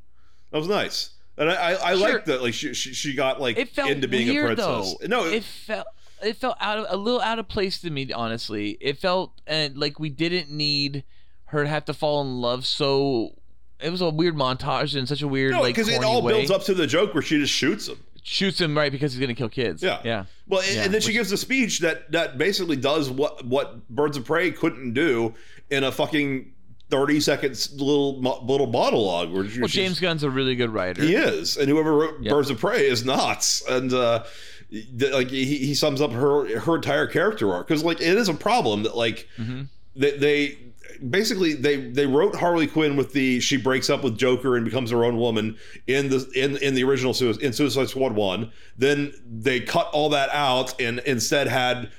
That 0.52 0.60
was 0.60 0.68
nice, 0.68 1.12
and 1.38 1.50
I 1.50 1.54
I, 1.54 1.92
I 1.92 1.96
Sure. 1.98 2.14
like 2.14 2.26
that. 2.26 2.42
Like 2.42 2.54
she, 2.54 2.74
she 2.74 2.94
she 2.94 3.14
got 3.14 3.40
like 3.42 3.58
It 3.58 3.78
into 3.78 4.08
being 4.08 4.28
weird 4.28 4.52
a 4.52 4.56
princess. 4.56 4.96
though. 5.02 5.08
No, 5.08 5.26
it 5.26 5.44
felt 5.44 5.88
it 6.24 6.38
felt 6.38 6.58
out 6.60 6.78
of 6.80 6.86
a 6.90 6.98
little 6.98 7.22
out 7.22 7.40
of 7.40 7.48
place 7.48 7.80
to 7.82 7.90
me. 7.90 8.12
Honestly, 8.12 8.78
it 8.82 8.98
felt 9.00 9.42
uh, 9.48 9.70
like 9.74 10.00
we 10.00 10.10
didn't 10.10 10.50
need 10.52 11.04
her 11.46 11.64
to 11.64 11.70
have 11.70 11.86
to 11.86 11.94
fall 11.94 12.22
in 12.22 12.40
love. 12.42 12.66
So 12.66 13.36
it 13.80 13.90
was 13.90 14.02
a 14.02 14.10
weird 14.10 14.36
montage 14.36 14.96
in 14.96 15.08
such 15.08 15.22
a 15.22 15.28
weird 15.28 15.52
no, 15.54 15.62
like 15.62 15.76
because 15.76 15.90
it 15.90 16.04
all 16.04 16.22
way. 16.22 16.34
builds 16.34 16.52
up 16.52 16.64
to 16.66 16.74
the 16.74 16.86
joke 16.88 17.14
where 17.14 17.24
she 17.24 17.40
just 17.40 17.54
shoots 17.54 17.88
him. 17.88 17.98
Shoots 18.24 18.62
him 18.62 18.78
right 18.78 18.92
because 18.92 19.14
he's 19.14 19.20
gonna 19.20 19.34
kill 19.34 19.50
kids. 19.50 19.82
Yeah. 19.82 20.00
yeah. 20.04 20.26
Well, 20.48 20.62
and, 20.62 20.76
Yeah, 20.76 20.84
and 20.84 20.94
then 20.94 21.02
she 21.02 21.08
which- 21.08 21.16
gives 21.16 21.32
a 21.32 21.38
speech 21.38 21.80
that 21.80 22.12
that 22.12 22.38
basically 22.38 22.76
does 22.76 23.10
what 23.10 23.44
what 23.46 23.90
Birds 23.90 24.16
of 24.16 24.26
Prey 24.26 24.52
couldn't 24.52 24.94
do 24.94 25.34
in 25.72 25.84
a 25.84 25.92
fucking 25.92 26.54
thirty 26.92 27.20
seconds 27.20 27.72
little 27.72 28.20
little 28.22 28.68
monologue. 28.68 29.32
Where 29.32 29.44
Well, 29.60 29.68
James 29.68 30.00
Gunn's 30.00 30.24
a 30.24 30.30
really 30.30 30.56
good 30.56 30.70
writer. 30.70 31.02
he 31.04 31.16
is, 31.16 31.58
and 31.58 31.68
whoever 31.68 31.94
wrote 31.96 32.18
Yeah. 32.22 32.32
Birds 32.32 32.50
of 32.52 32.60
Prey 32.60 32.86
is 32.88 33.04
not. 33.04 33.48
and 33.70 33.92
uh, 33.94 34.24
th- 34.70 35.12
like 35.14 35.30
he, 35.30 35.46
he 35.58 35.74
sums 35.74 36.02
up 36.02 36.12
her 36.12 36.60
her 36.60 36.76
entire 36.76 37.08
character 37.08 37.52
arc 37.52 37.68
because 37.68 37.84
like 37.84 38.00
it 38.02 38.18
is 38.18 38.30
a 38.30 38.34
problem 38.34 38.84
that 38.84 38.96
like 38.96 39.28
Mm-hmm. 39.40 39.62
they, 39.96 40.18
they 40.18 40.58
basically 41.10 41.54
they 41.54 41.78
they 41.78 42.06
wrote 42.06 42.36
Harley 42.36 42.68
Quinn 42.68 42.96
with 42.96 43.12
the 43.14 43.40
she 43.40 43.58
breaks 43.58 43.90
up 43.90 44.04
with 44.04 44.18
Joker 44.18 44.56
and 44.56 44.64
becomes 44.66 44.92
her 44.92 45.04
own 45.04 45.18
woman 45.18 45.58
in 45.88 46.10
the 46.10 46.30
in 46.36 46.58
in 46.58 46.76
the 46.76 46.84
original 46.84 47.14
in 47.40 47.54
Suicide 47.54 47.90
Squad 47.90 48.14
one. 48.14 48.52
Then 48.78 49.14
they 49.26 49.60
cut 49.62 49.90
all 49.94 50.10
that 50.10 50.30
out 50.32 50.80
and 50.80 51.00
instead 51.00 51.48
had 51.48 51.90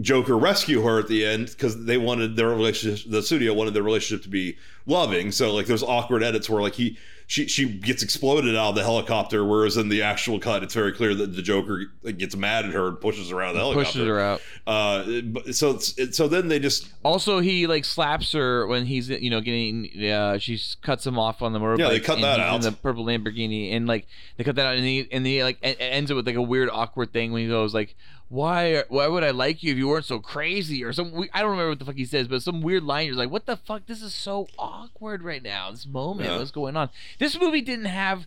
Joker 0.00 0.36
rescue 0.36 0.82
her 0.82 0.98
at 0.98 1.08
the 1.08 1.24
end 1.24 1.46
because 1.46 1.84
they 1.84 1.96
wanted 1.98 2.36
their 2.36 2.48
relationship. 2.50 3.10
The 3.10 3.22
studio 3.22 3.54
wanted 3.54 3.74
their 3.74 3.82
relationship 3.82 4.22
to 4.24 4.28
be 4.28 4.56
loving. 4.86 5.32
So 5.32 5.54
like 5.54 5.66
there's 5.66 5.82
awkward 5.82 6.22
edits 6.22 6.48
where 6.48 6.62
like 6.62 6.74
he 6.74 6.98
she 7.28 7.48
she 7.48 7.68
gets 7.68 8.04
exploded 8.04 8.54
out 8.54 8.68
of 8.70 8.74
the 8.76 8.84
helicopter, 8.84 9.44
whereas 9.44 9.76
in 9.76 9.88
the 9.88 10.02
actual 10.02 10.38
cut 10.38 10.62
it's 10.62 10.74
very 10.74 10.92
clear 10.92 11.12
that 11.12 11.34
the 11.34 11.42
Joker 11.42 11.86
gets 12.16 12.36
mad 12.36 12.66
at 12.66 12.72
her 12.72 12.88
and 12.88 13.00
pushes 13.00 13.30
her 13.30 13.42
out 13.42 13.48
of 13.48 13.54
the 13.54 13.60
helicopter. 13.60 13.84
Pushes 13.84 14.06
her 14.06 14.20
out. 14.20 14.40
Uh, 14.64 15.04
so 15.50 15.78
so 15.78 16.28
then 16.28 16.46
they 16.46 16.60
just 16.60 16.92
Also, 17.04 17.40
he 17.40 17.66
like 17.66 17.84
slaps 17.84 18.32
her 18.32 18.66
when 18.68 18.86
he's 18.86 19.08
you 19.08 19.30
know 19.30 19.40
getting. 19.40 19.90
Uh, 20.08 20.38
she 20.38 20.60
cuts 20.82 21.04
him 21.04 21.18
off 21.18 21.42
on 21.42 21.52
the 21.52 21.58
motorbike. 21.58 21.78
Yeah, 21.78 21.88
they 21.88 22.00
cut 22.00 22.20
that 22.20 22.38
out. 22.38 22.56
In 22.56 22.60
the 22.60 22.72
purple 22.72 23.04
Lamborghini, 23.04 23.72
and 23.74 23.88
like 23.88 24.06
they 24.36 24.44
cut 24.44 24.54
that 24.54 24.66
out, 24.66 24.76
and 24.76 24.84
he 24.84 25.08
and 25.10 25.26
he 25.26 25.42
like 25.42 25.58
ends 25.62 26.12
it 26.12 26.14
with 26.14 26.26
like 26.26 26.36
a 26.36 26.42
weird 26.42 26.68
awkward 26.70 27.12
thing 27.12 27.32
when 27.32 27.42
he 27.42 27.48
goes 27.48 27.74
like, 27.74 27.96
"Why 28.28 28.82
why 28.88 29.06
would 29.06 29.22
I 29.24 29.30
like 29.30 29.62
you 29.62 29.72
if 29.72 29.78
you 29.78 29.88
weren't 29.88 30.04
so 30.04 30.18
crazy?" 30.18 30.82
Or 30.84 30.92
some 30.92 31.28
I 31.32 31.40
don't 31.42 31.50
remember 31.50 31.70
what 31.70 31.78
the 31.78 31.84
fuck 31.84 31.94
he 31.96 32.04
says, 32.04 32.28
but 32.28 32.42
some 32.42 32.60
weird 32.62 32.82
line. 32.82 33.06
You're 33.06 33.14
like, 33.16 33.30
"What 33.30 33.46
the 33.46 33.56
fuck? 33.56 33.86
This 33.86 34.02
is 34.02 34.14
so 34.14 34.48
awkward 34.58 35.22
right 35.22 35.42
now. 35.42 35.70
This 35.70 35.86
moment, 35.86 36.30
Yeah. 36.30 36.38
what's 36.38 36.50
going 36.50 36.76
on?" 36.76 36.90
This 37.18 37.38
movie 37.40 37.60
didn't 37.60 37.84
have 37.86 38.26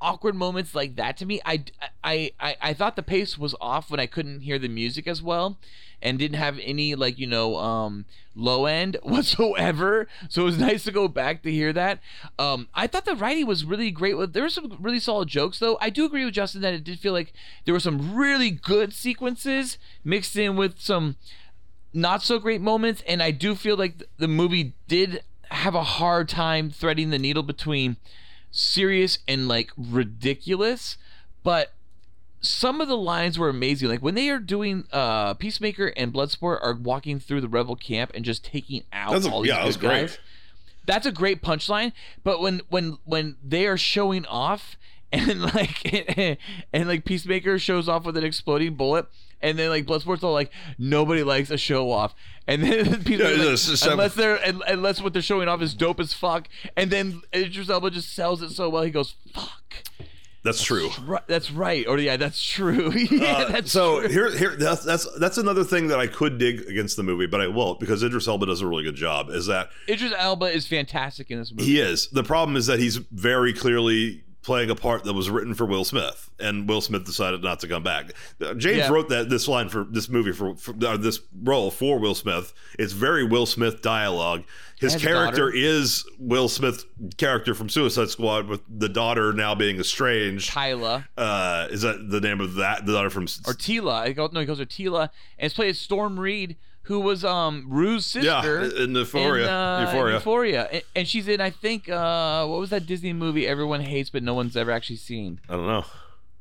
awkward 0.00 0.34
moments 0.34 0.74
like 0.74 0.96
that 0.96 1.16
to 1.18 1.26
me. 1.26 1.40
I, 1.44 1.64
I, 2.02 2.32
I, 2.40 2.56
I 2.60 2.72
thought 2.74 2.96
the 2.96 3.02
pace 3.02 3.38
was 3.38 3.54
off 3.60 3.90
when 3.90 4.00
I 4.00 4.06
couldn't 4.06 4.40
hear 4.40 4.58
the 4.58 4.68
music 4.68 5.06
as 5.06 5.22
well 5.22 5.58
and 6.02 6.18
didn't 6.18 6.38
have 6.38 6.58
any 6.62 6.94
like, 6.94 7.18
you 7.18 7.26
know, 7.26 7.56
um, 7.56 8.06
low 8.34 8.66
end 8.66 8.96
whatsoever. 9.02 10.08
So 10.28 10.42
it 10.42 10.46
was 10.46 10.58
nice 10.58 10.84
to 10.84 10.92
go 10.92 11.08
back 11.08 11.42
to 11.42 11.50
hear 11.50 11.72
that. 11.72 12.00
Um, 12.38 12.68
I 12.74 12.86
thought 12.86 13.04
the 13.04 13.16
writing 13.16 13.46
was 13.46 13.64
really 13.64 13.90
great. 13.90 14.16
There 14.32 14.42
were 14.42 14.48
some 14.48 14.76
really 14.80 15.00
solid 15.00 15.28
jokes 15.28 15.58
though. 15.58 15.78
I 15.80 15.90
do 15.90 16.04
agree 16.04 16.24
with 16.24 16.34
Justin 16.34 16.62
that 16.62 16.74
it 16.74 16.84
did 16.84 16.98
feel 16.98 17.12
like 17.12 17.32
there 17.64 17.74
were 17.74 17.80
some 17.80 18.14
really 18.14 18.50
good 18.50 18.92
sequences 18.92 19.78
mixed 20.04 20.36
in 20.36 20.56
with 20.56 20.80
some 20.80 21.16
not 21.92 22.22
so 22.22 22.38
great 22.38 22.60
moments 22.60 23.02
and 23.06 23.22
I 23.22 23.32
do 23.32 23.54
feel 23.56 23.76
like 23.76 24.04
the 24.16 24.28
movie 24.28 24.74
did 24.86 25.24
have 25.50 25.74
a 25.74 25.82
hard 25.82 26.28
time 26.28 26.70
threading 26.70 27.10
the 27.10 27.18
needle 27.18 27.42
between 27.42 27.96
serious 28.50 29.18
and 29.28 29.46
like 29.48 29.70
ridiculous 29.76 30.96
but 31.42 31.72
some 32.40 32.80
of 32.80 32.88
the 32.88 32.96
lines 32.96 33.38
were 33.38 33.48
amazing 33.48 33.88
like 33.88 34.00
when 34.02 34.14
they 34.14 34.28
are 34.28 34.38
doing 34.38 34.84
uh 34.92 35.34
peacemaker 35.34 35.88
and 35.96 36.12
bloodsport 36.12 36.58
are 36.62 36.74
walking 36.74 37.20
through 37.20 37.40
the 37.40 37.48
rebel 37.48 37.76
camp 37.76 38.10
and 38.14 38.24
just 38.24 38.44
taking 38.44 38.82
out 38.92 39.12
That's 39.12 39.26
a- 39.26 39.30
all 39.30 39.42
these 39.42 39.50
yeah, 39.50 39.64
that 39.64 39.72
good 39.74 39.80
great. 39.80 40.00
guys 40.00 40.18
that's 40.86 41.06
a 41.06 41.12
great 41.12 41.42
punchline 41.42 41.92
but 42.24 42.40
when 42.40 42.62
when 42.68 42.98
when 43.04 43.36
they 43.44 43.66
are 43.66 43.76
showing 43.76 44.24
off 44.26 44.76
and 45.12 45.42
like 45.42 46.38
and 46.72 46.88
like 46.88 47.04
peacemaker 47.04 47.58
shows 47.58 47.88
off 47.88 48.04
with 48.04 48.16
an 48.16 48.24
exploding 48.24 48.74
bullet 48.74 49.06
and 49.42 49.58
then 49.58 49.70
like 49.70 49.86
bloodsport's 49.86 50.22
all 50.24 50.32
like 50.32 50.50
nobody 50.78 51.22
likes 51.22 51.50
a 51.50 51.56
show 51.56 51.90
off 51.90 52.14
and 52.46 52.62
then 52.62 53.02
Peacemaker's 53.04 53.82
Yeah, 53.82 53.88
like, 53.88 53.92
unless 53.92 54.14
they're 54.14 54.36
unless 54.68 55.00
what 55.02 55.12
they're 55.12 55.22
showing 55.22 55.48
off 55.48 55.62
is 55.62 55.74
dope 55.74 56.00
as 56.00 56.12
fuck 56.12 56.48
and 56.76 56.90
then 56.90 57.22
Idris 57.34 57.68
Elba 57.70 57.90
just 57.90 58.14
sells 58.14 58.42
it 58.42 58.50
so 58.50 58.68
well 58.68 58.82
he 58.82 58.90
goes 58.90 59.14
fuck 59.34 59.74
that's 60.42 60.62
true. 60.62 60.88
right, 61.02 61.20
that's 61.28 61.50
right 61.50 61.86
or 61.86 61.98
yeah 61.98 62.16
that's 62.16 62.42
true 62.42 62.90
yeah 63.10 63.24
Uh, 63.40 63.48
that's 63.52 63.70
so 63.72 64.00
true. 64.00 64.08
here, 64.08 64.30
here, 64.36 64.56
that's 64.56 64.82
that's 64.84 65.06
that's 65.18 65.36
another 65.36 65.64
thing 65.64 65.88
that 65.88 66.00
I 66.00 66.06
could 66.06 66.38
dig 66.38 66.60
against 66.62 66.96
the 66.96 67.02
movie, 67.02 67.26
but 67.26 67.42
I 67.42 67.46
won't 67.48 67.78
because 67.78 68.02
Idris 68.02 68.26
Elba 68.26 68.46
does 68.46 68.62
a 68.62 68.66
really 68.66 68.82
good 68.84 68.94
job. 68.96 69.28
Is 69.28 69.46
that 69.46 69.68
Idris 69.86 70.14
Elba 70.16 70.46
is 70.46 70.66
fantastic 70.66 71.30
in 71.30 71.38
this 71.38 71.52
movie 71.52 71.64
he 71.64 71.78
is 71.80 72.08
the 72.08 72.22
problem 72.24 72.56
is 72.56 72.66
that 72.66 72.78
he's 72.78 72.96
very 72.96 73.52
clearly 73.52 74.24
playing 74.42 74.70
a 74.70 74.74
part 74.74 75.04
that 75.04 75.12
was 75.12 75.28
written 75.28 75.54
for 75.54 75.66
Will 75.66 75.84
Smith, 75.84 76.30
and 76.40 76.68
Will 76.68 76.80
Smith 76.80 77.04
decided 77.04 77.42
not 77.42 77.60
to 77.60 77.68
come 77.68 77.82
back. 77.82 78.12
Uh, 78.40 78.54
James 78.54 78.78
Yeah. 78.78 78.88
wrote 78.90 79.08
that 79.10 79.28
this 79.28 79.46
line 79.46 79.68
for 79.68 79.84
this 79.84 80.08
movie 80.08 80.32
for, 80.32 80.56
for 80.56 80.74
uh, 80.86 80.96
this 80.96 81.20
role 81.42 81.70
for 81.70 81.98
Will 81.98 82.14
Smith. 82.14 82.52
It's 82.78 82.92
very 82.94 83.24
Will 83.24 83.46
Smith 83.46 83.82
dialogue. 83.82 84.44
His 84.78 84.96
character 84.96 85.52
is 85.54 86.04
Will 86.18 86.48
Smith's 86.48 86.86
character 87.18 87.54
from 87.54 87.68
Suicide 87.68 88.08
Squad, 88.08 88.46
with 88.46 88.62
the 88.66 88.88
daughter 88.88 89.34
now 89.34 89.54
being 89.54 89.78
estranged. 89.78 90.50
Tyla 90.50 91.06
Uh, 91.18 91.68
is 91.70 91.82
that 91.82 92.08
the 92.08 92.20
name 92.20 92.40
of 92.40 92.54
that? 92.54 92.86
The 92.86 92.92
daughter 92.94 93.10
from 93.10 93.24
or 93.46 93.52
Tila 93.52 93.92
I 93.92 94.12
go 94.12 94.28
no 94.32 94.40
he 94.40 94.46
goes 94.46 94.58
her 94.58 94.64
Tila 94.64 95.10
and 95.38 95.46
it's 95.46 95.54
played 95.54 95.68
as 95.68 95.78
Storm 95.78 96.18
Reed 96.18 96.56
who 96.90 96.98
was 96.98 97.24
um 97.24 97.66
Rue's 97.68 98.16
yeah 98.16 98.40
sister 98.42 98.82
in 98.82 98.96
Euphoria. 98.96 99.44
in, 99.44 99.48
uh, 99.48 99.80
Euphoria. 99.86 100.14
Euphoria. 100.16 100.68
And, 100.72 100.82
and 100.96 101.08
she's 101.08 101.28
in, 101.28 101.40
I 101.40 101.50
think, 101.50 101.88
uh, 101.88 102.44
what 102.46 102.58
was 102.58 102.70
that 102.70 102.84
Disney 102.84 103.12
movie 103.12 103.46
everyone 103.46 103.80
hates 103.80 104.10
but 104.10 104.24
no 104.24 104.34
one's 104.34 104.56
ever 104.56 104.72
actually 104.72 104.96
seen? 104.96 105.38
I 105.48 105.52
don't 105.52 105.68
know. 105.68 105.84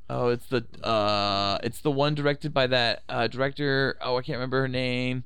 Oh, 0.09 0.29
it's 0.29 0.47
the 0.47 0.65
uh, 0.83 1.59
it's 1.63 1.81
the 1.81 1.91
one 1.91 2.15
directed 2.15 2.51
by 2.51 2.65
that 2.65 3.03
uh, 3.07 3.27
director. 3.27 3.95
Oh, 4.01 4.17
I 4.17 4.21
can't 4.23 4.37
remember 4.37 4.59
her 4.61 4.67
name. 4.67 5.23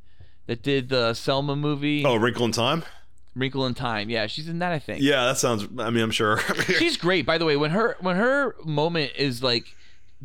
that 0.47 0.61
did 0.61 0.89
the 0.89 1.13
Selma 1.13 1.55
movie, 1.55 2.03
Oh, 2.05 2.17
Wrinkle 2.17 2.45
in 2.45 2.51
Time. 2.51 2.83
Wrinkle 3.33 3.65
in 3.65 3.73
Time. 3.75 4.09
Yeah, 4.09 4.27
she's 4.27 4.49
in 4.49 4.59
that. 4.59 4.73
I 4.73 4.79
think. 4.79 5.01
Yeah, 5.01 5.25
that 5.27 5.37
sounds. 5.37 5.63
I 5.79 5.89
mean, 5.89 6.03
I'm 6.03 6.11
sure. 6.11 6.37
she's 6.79 6.97
great. 6.97 7.25
By 7.25 7.37
the 7.37 7.45
way, 7.45 7.55
when 7.55 7.71
her 7.71 7.95
when 8.01 8.17
her 8.17 8.55
moment 8.65 9.13
is 9.17 9.41
like 9.41 9.73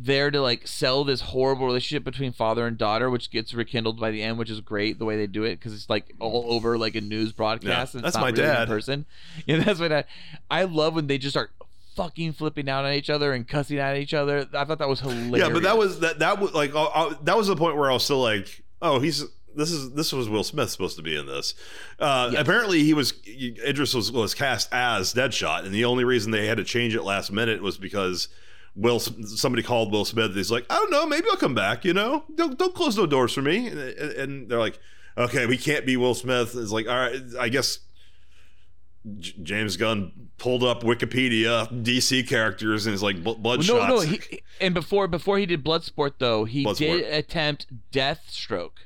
there 0.01 0.31
to 0.31 0.41
like 0.41 0.67
sell 0.67 1.03
this 1.03 1.21
horrible 1.21 1.65
relationship 1.65 2.03
between 2.03 2.31
father 2.31 2.65
and 2.65 2.77
daughter, 2.77 3.09
which 3.09 3.29
gets 3.31 3.53
rekindled 3.53 3.99
by 3.99 4.11
the 4.11 4.21
end, 4.23 4.37
which 4.37 4.49
is 4.49 4.61
great 4.61 4.99
the 4.99 5.05
way 5.05 5.17
they 5.17 5.27
do 5.27 5.43
it 5.43 5.55
because 5.55 5.73
it's 5.73 5.89
like 5.89 6.13
all 6.19 6.45
over 6.49 6.77
like 6.77 6.95
a 6.95 7.01
news 7.01 7.31
broadcast. 7.31 7.93
Yeah, 7.93 7.97
and 7.99 8.05
that's 8.05 8.15
not 8.15 8.21
my 8.21 8.29
really 8.29 8.43
in 8.43 8.47
dad. 8.49 8.67
person. 8.67 9.05
Yeah, 9.45 9.63
that's 9.63 9.79
my 9.79 9.87
dad. 9.87 10.05
I 10.49 10.63
love 10.63 10.95
when 10.95 11.07
they 11.07 11.17
just 11.17 11.33
start 11.33 11.51
fucking 11.95 12.33
flipping 12.33 12.69
out 12.69 12.85
at 12.85 12.93
each 12.93 13.09
other 13.09 13.33
and 13.33 13.47
cussing 13.47 13.77
at 13.77 13.97
each 13.97 14.13
other. 14.13 14.47
I 14.53 14.63
thought 14.65 14.79
that 14.79 14.87
was 14.87 15.01
hilarious. 15.01 15.37
yeah, 15.37 15.49
but 15.49 15.63
that 15.63 15.77
was 15.77 15.99
that. 15.99 16.19
That 16.19 16.39
was 16.39 16.53
like 16.53 16.73
uh, 16.73 16.85
uh, 16.85 17.15
that 17.23 17.35
was 17.37 17.47
the 17.47 17.55
point 17.55 17.75
where 17.75 17.89
I 17.89 17.93
was 17.93 18.03
still 18.03 18.21
like, 18.21 18.63
oh, 18.81 18.99
he's 18.99 19.25
this 19.55 19.71
is 19.71 19.91
this 19.91 20.13
was 20.13 20.29
Will 20.29 20.43
Smith 20.43 20.69
supposed 20.69 20.95
to 20.97 21.03
be 21.03 21.17
in 21.17 21.25
this. 21.25 21.55
Uh, 21.99 22.29
Yes. 22.31 22.41
Apparently, 22.41 22.83
he 22.83 22.93
was 22.93 23.13
Idris 23.27 23.93
was, 23.93 24.11
was 24.11 24.33
cast 24.33 24.69
as 24.71 25.13
Deadshot, 25.13 25.65
and 25.65 25.73
the 25.73 25.85
only 25.85 26.03
reason 26.05 26.31
they 26.31 26.47
had 26.47 26.57
to 26.57 26.63
change 26.63 26.95
it 26.95 27.03
last 27.03 27.31
minute 27.31 27.61
was 27.61 27.77
because. 27.77 28.29
Will 28.75 28.99
somebody 28.99 29.63
called 29.63 29.91
Will 29.91 30.05
Smith? 30.05 30.35
He's 30.35 30.51
like, 30.51 30.65
I 30.69 30.75
don't 30.75 30.91
know, 30.91 31.05
maybe 31.05 31.27
I'll 31.29 31.37
come 31.37 31.55
back. 31.55 31.83
You 31.83 31.93
know, 31.93 32.23
don't 32.35 32.57
don't 32.57 32.73
close 32.75 32.95
no 32.97 33.05
doors 33.05 33.33
for 33.33 33.41
me. 33.41 33.67
And, 33.67 33.79
and 33.79 34.49
they're 34.49 34.59
like, 34.59 34.79
okay, 35.17 35.45
we 35.45 35.57
can't 35.57 35.85
be 35.85 35.97
Will 35.97 36.13
Smith. 36.15 36.55
It's 36.55 36.71
like, 36.71 36.87
all 36.87 36.95
right, 36.95 37.21
I 37.39 37.49
guess 37.49 37.79
J- 39.19 39.33
James 39.43 39.75
Gunn 39.77 40.11
pulled 40.37 40.63
up 40.63 40.83
Wikipedia 40.83 41.67
DC 41.83 42.27
characters 42.27 42.85
and 42.85 42.93
is 42.93 43.03
like 43.03 43.17
bl- 43.23 43.31
Well, 43.31 43.35
Bloodshot. 43.39 43.89
no, 43.89 43.95
no. 43.95 44.01
He, 44.01 44.21
and 44.61 44.73
before 44.73 45.07
before 45.07 45.37
he 45.39 45.45
did 45.45 45.63
Bloodsport 45.63 46.13
though, 46.19 46.45
he 46.45 46.65
Bloodsport. 46.65 46.77
did 46.77 47.13
attempt 47.13 47.67
Deathstroke 47.91 48.77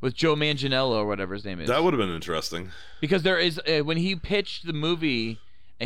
with 0.00 0.14
Joe 0.14 0.34
Manganiello 0.34 0.92
or 0.92 1.06
whatever 1.06 1.34
his 1.34 1.44
name 1.44 1.60
is. 1.60 1.68
that 1.68 1.84
would 1.84 1.92
have 1.92 2.00
been 2.00 2.14
interesting. 2.14 2.70
because 3.00 3.22
there 3.22 3.38
is 3.38 3.60
uh, 3.68 3.80
when 3.84 3.98
he 3.98 4.16
pitched 4.16 4.66
the 4.66 4.72
movie 4.72 5.38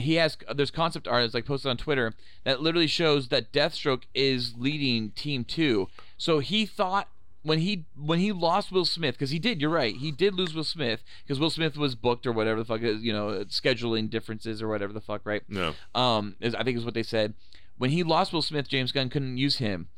he 0.02 0.14
has 0.14 0.36
there's 0.54 0.70
concept 0.70 1.06
art 1.08 1.24
that's 1.24 1.34
like 1.34 1.46
posted 1.46 1.70
on 1.70 1.76
twitter 1.76 2.14
that 2.44 2.60
literally 2.60 2.86
shows 2.86 3.28
that 3.28 3.52
deathstroke 3.52 4.02
is 4.14 4.54
leading 4.56 5.10
team 5.10 5.44
two. 5.44 5.88
So 6.16 6.38
he 6.38 6.66
thought 6.66 7.08
when 7.42 7.60
he 7.60 7.84
when 7.96 8.18
he 8.18 8.32
lost 8.32 8.72
will 8.72 8.84
smith 8.84 9.14
because 9.14 9.30
he 9.30 9.38
did 9.38 9.60
you're 9.60 9.70
right 9.70 9.94
he 9.96 10.10
did 10.10 10.34
lose 10.34 10.52
will 10.52 10.64
smith 10.64 11.04
because 11.22 11.38
will 11.38 11.50
smith 11.50 11.76
was 11.76 11.94
booked 11.94 12.26
or 12.26 12.32
whatever 12.32 12.58
the 12.58 12.64
fuck 12.64 12.82
is 12.82 13.02
you 13.02 13.12
know 13.12 13.44
scheduling 13.44 14.10
differences 14.10 14.60
or 14.60 14.68
whatever 14.68 14.92
the 14.92 15.00
fuck 15.00 15.22
right? 15.24 15.42
No. 15.48 15.74
um 15.94 16.34
is 16.40 16.54
i 16.56 16.64
think 16.64 16.76
is 16.76 16.84
what 16.84 16.94
they 16.94 17.04
said. 17.04 17.34
When 17.78 17.90
he 17.90 18.02
lost 18.02 18.32
will 18.32 18.42
smith 18.42 18.68
james 18.68 18.90
gunn 18.90 19.10
couldn't 19.10 19.38
use 19.38 19.58
him. 19.58 19.88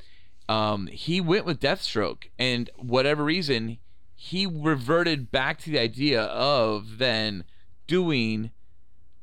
Um 0.48 0.88
he 0.88 1.20
went 1.20 1.46
with 1.46 1.60
deathstroke 1.60 2.24
and 2.38 2.68
whatever 2.76 3.24
reason 3.24 3.78
he 4.14 4.46
reverted 4.46 5.30
back 5.30 5.58
to 5.60 5.70
the 5.70 5.78
idea 5.78 6.22
of 6.24 6.98
then 6.98 7.44
doing 7.86 8.50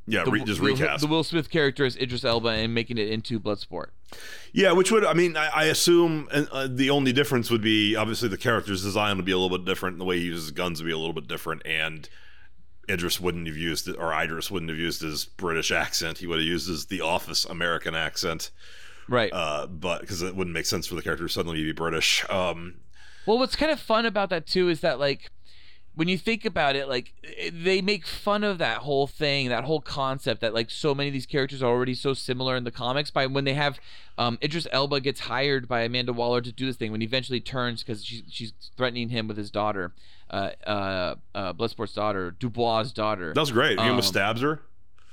Yeah, 0.07 0.23
the, 0.23 0.31
re- 0.31 0.43
just 0.43 0.61
recast. 0.61 1.01
the 1.01 1.07
Will 1.07 1.23
Smith 1.23 1.49
character 1.49 1.83
as 1.85 1.95
Idris 1.97 2.23
Elba 2.23 2.49
and 2.49 2.73
making 2.75 2.97
it 2.99 3.09
into 3.09 3.39
Bloodsport. 3.39 3.87
yeah, 4.53 4.71
which 4.71 4.91
would 4.91 5.03
I 5.03 5.13
mean? 5.13 5.35
I, 5.35 5.47
I 5.47 5.63
assume 5.65 6.27
uh, 6.31 6.43
uh, 6.51 6.67
the 6.69 6.91
only 6.91 7.11
difference 7.11 7.49
would 7.49 7.61
be 7.63 7.95
obviously 7.95 8.29
the 8.29 8.37
character's 8.37 8.83
design 8.83 9.15
would 9.17 9.25
be 9.25 9.31
a 9.31 9.37
little 9.37 9.57
bit 9.57 9.65
different, 9.65 9.93
and 9.95 10.01
the 10.01 10.05
way 10.05 10.19
he 10.19 10.25
uses 10.25 10.51
guns 10.51 10.79
would 10.81 10.85
be 10.87 10.93
a 10.93 10.97
little 10.97 11.13
bit 11.13 11.27
different, 11.27 11.63
and 11.65 12.07
Idris 12.87 13.19
wouldn't 13.19 13.47
have 13.47 13.57
used 13.57 13.87
it, 13.87 13.95
or 13.97 14.13
Idris 14.13 14.51
wouldn't 14.51 14.69
have 14.69 14.77
used 14.77 15.01
his 15.01 15.25
British 15.25 15.71
accent. 15.71 16.19
He 16.19 16.27
would 16.27 16.37
have 16.37 16.45
used 16.47 16.67
his 16.67 16.85
The 16.85 17.01
Office 17.01 17.43
American 17.45 17.95
accent, 17.95 18.51
Right. 19.09 19.33
uh, 19.33 19.65
but 19.65 20.01
because 20.01 20.21
it 20.21 20.35
wouldn't 20.35 20.53
make 20.53 20.67
sense 20.67 20.85
for 20.85 20.93
the 20.93 21.01
character 21.01 21.27
suddenly 21.27 21.57
to 21.57 21.63
be 21.63 21.71
British. 21.71 22.23
Um, 22.29 22.75
Well, 23.25 23.39
what's 23.39 23.55
kind 23.55 23.71
of 23.71 23.79
fun 23.79 24.05
about 24.05 24.29
that 24.29 24.45
too 24.45 24.69
is 24.69 24.81
that 24.81 24.99
like 24.99 25.31
when 25.95 26.07
you 26.07 26.17
think 26.17 26.45
about 26.45 26.75
it, 26.75 26.87
like 26.89 27.13
they 27.51 27.81
make 27.81 28.05
fun 28.05 28.43
of 28.43 28.57
that 28.57 28.79
whole 28.79 29.07
thing, 29.07 29.49
that 29.49 29.63
whole 29.63 29.81
concept 29.81 30.41
that 30.41 30.53
like 30.53 30.69
so 30.69 30.93
many 30.93 31.09
of 31.09 31.13
these 31.13 31.25
characters 31.25 31.63
are 31.63 31.69
already 31.71 31.95
so 31.95 32.13
similar 32.13 32.55
in 32.55 32.63
the 32.65 32.71
comics. 32.71 33.11
By 33.11 33.25
when 33.27 33.45
they 33.45 33.53
have 33.53 33.79
um, 34.17 34.37
Idris 34.43 34.67
Elba 34.71 34.99
gets 35.01 35.21
hired 35.21 35.67
by 35.67 35.81
Amanda 35.81 36.13
Waller 36.13 36.41
to 36.41 36.51
do 36.51 36.65
this 36.65 36.75
thing, 36.75 36.91
when 36.91 37.01
he 37.01 37.07
eventually 37.07 37.39
turns 37.39 37.81
because 37.83 38.03
she's 38.05 38.23
she's 38.29 38.53
threatening 38.77 39.09
him 39.09 39.27
with 39.27 39.37
his 39.37 39.49
daughter, 39.49 39.93
uh, 40.29 40.51
uh, 40.67 41.15
uh, 41.33 41.53
Bloodsport's 41.53 41.93
daughter, 41.93 42.31
Dubois' 42.31 42.91
daughter. 42.93 43.33
that 43.33 43.39
was 43.39 43.51
great. 43.51 43.79
He 43.79 43.83
Um, 43.85 43.91
almost 43.91 44.09
stabs 44.09 44.41
her. 44.41 44.61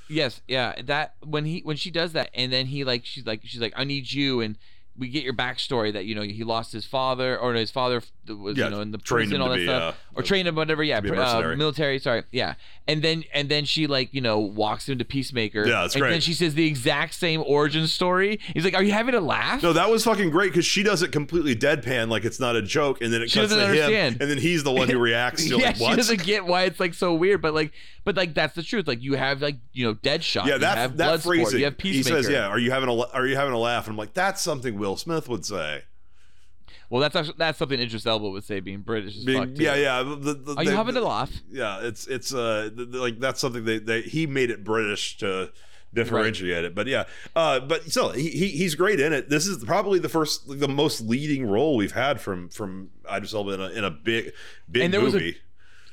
Yes, 0.08 0.42
yeah. 0.48 0.74
That 0.82 1.14
when 1.24 1.44
he 1.44 1.60
when 1.64 1.76
she 1.76 1.90
does 1.90 2.12
that, 2.12 2.30
and 2.34 2.52
then 2.52 2.66
he 2.66 2.84
like 2.84 3.06
she's 3.06 3.24
like 3.24 3.40
she's 3.44 3.60
like 3.60 3.72
I 3.76 3.84
need 3.84 4.12
you, 4.12 4.40
and 4.40 4.58
we 4.96 5.08
get 5.08 5.22
your 5.24 5.32
backstory 5.32 5.92
that 5.92 6.04
you 6.04 6.14
know 6.14 6.22
he 6.22 6.44
lost 6.44 6.72
his 6.72 6.84
father 6.84 7.38
or 7.38 7.54
his 7.54 7.70
father 7.70 8.02
was 8.28 8.56
Yeah, 8.56 8.66
you 8.66 8.70
know 8.70 8.80
in 8.80 8.90
the 8.90 8.98
prison 8.98 9.40
all 9.40 9.48
that 9.48 9.56
be, 9.56 9.64
stuff. 9.64 9.94
uh, 9.94 10.20
or 10.20 10.22
trained 10.22 10.46
him 10.46 10.54
whatever 10.54 10.82
yeah 10.82 10.98
uh, 10.98 11.54
military 11.56 11.98
sorry 11.98 12.24
yeah. 12.30 12.54
And 12.88 13.00
then 13.00 13.24
and 13.32 13.48
then 13.48 13.64
she 13.64 13.86
like 13.86 14.12
you 14.12 14.20
know 14.20 14.38
walks 14.40 14.88
into 14.88 15.04
Peacemaker. 15.04 15.66
Yeah, 15.66 15.82
that's 15.82 15.94
and 15.94 16.04
then 16.04 16.20
she 16.20 16.34
says 16.34 16.54
the 16.54 16.66
exact 16.66 17.14
same 17.14 17.42
origin 17.46 17.86
story. 17.86 18.40
He's 18.54 18.64
like 18.64 18.74
are 18.74 18.82
you 18.82 18.92
having 18.92 19.14
a 19.14 19.20
laugh? 19.20 19.62
No, 19.62 19.72
that 19.72 19.88
was 19.88 20.04
fucking 20.04 20.30
great 20.30 20.50
because 20.50 20.66
she 20.66 20.82
does 20.82 21.02
it 21.02 21.12
completely 21.12 21.54
deadpan, 21.54 22.08
like 22.08 22.24
it's 22.24 22.40
not 22.40 22.56
a 22.56 22.62
joke, 22.62 23.00
and 23.00 23.12
then 23.12 23.22
it 23.22 23.30
She 23.30 23.38
cuts 23.38 23.52
to 23.52 23.58
doesn't 23.58 23.92
him, 23.92 24.16
and 24.20 24.30
then 24.30 24.38
he's 24.38 24.64
the 24.64 24.72
one 24.72 24.88
who 24.88 24.98
reacts. 25.00 25.48
Yeah 25.48 25.56
like, 25.56 25.76
she 25.76 25.96
doesn't 25.96 26.24
get 26.24 26.44
why 26.44 26.64
it's 26.64 26.80
like 26.80 26.94
so 26.94 27.14
weird 27.14 27.40
but 27.40 27.54
like 27.54 27.72
but 28.04 28.16
like 28.16 28.34
that's 28.34 28.54
the 28.54 28.62
truth 28.62 28.86
like 28.88 29.02
you 29.02 29.14
have 29.14 29.40
like 29.42 29.56
you 29.72 29.86
know 29.86 29.94
Deadshot 29.94 30.46
yeah, 30.46 30.54
you 30.54 30.58
that 30.60 30.78
have 30.78 30.96
that 30.96 31.20
phrasing. 31.22 31.58
you 31.60 31.64
have 31.66 31.78
Peacemaker. 31.78 32.16
he 32.16 32.22
says, 32.22 32.30
"Yeah, 32.32 32.46
are 32.46 32.58
you 32.58 32.70
having 32.70 32.88
a 32.88 32.94
are 33.12 33.26
you 33.26 33.36
having 33.36 33.54
a 33.54 33.58
laugh?" 33.58 33.86
And 33.86 33.92
I'm 33.92 33.98
like, 33.98 34.14
"That's 34.14 34.40
something 34.40 34.78
Will 34.78 34.96
Smith 34.96 35.28
would 35.28 35.44
say." 35.44 35.82
well 36.90 37.00
that's 37.00 37.16
actually, 37.16 37.34
that's 37.38 37.58
something 37.58 37.80
Idris 37.80 38.04
Elba 38.04 38.28
would 38.28 38.44
say 38.44 38.60
being 38.60 38.80
British 38.80 39.16
Being- 39.24 39.56
yeah, 39.56 39.76
yeah. 39.76 40.02
The, 40.02 40.34
the, 40.34 40.54
are 40.58 40.64
you 40.64 40.70
having 40.72 40.94
a 40.96 41.00
laugh 41.00 41.32
Yeah, 41.50 41.80
it's 41.80 42.06
it's 42.06 42.34
uh 42.34 42.68
like 42.76 43.18
that's 43.18 43.40
something 43.40 43.64
they, 43.64 43.78
they 43.78 44.02
he 44.02 44.26
made 44.26 44.50
it 44.50 44.62
British 44.62 45.16
to 45.18 45.50
differentiate 45.94 46.64
it. 46.64 46.74
But 46.74 46.86
yeah, 46.86 47.04
uh, 47.36 47.60
but 47.60 47.90
still, 47.90 48.10
he, 48.12 48.28
he 48.30 48.48
he's 48.48 48.74
great 48.74 49.00
in 49.00 49.12
it. 49.12 49.28
This 49.28 49.46
is 49.46 49.62
probably 49.64 49.98
the 49.98 50.08
first, 50.08 50.48
the 50.48 50.68
most 50.68 51.00
leading 51.02 51.46
role 51.46 51.76
we've 51.76 51.92
had 51.92 52.20
from 52.20 52.48
from 52.48 52.90
Idris 53.10 53.34
Elba 53.34 53.50
in 53.52 53.60
a, 53.60 53.68
in 53.70 53.84
a 53.84 53.90
big 53.90 54.32
big 54.70 54.82
And 54.82 54.94
there 54.94 55.00
was 55.00 55.14
a- 55.14 55.18
movie. 55.18 55.36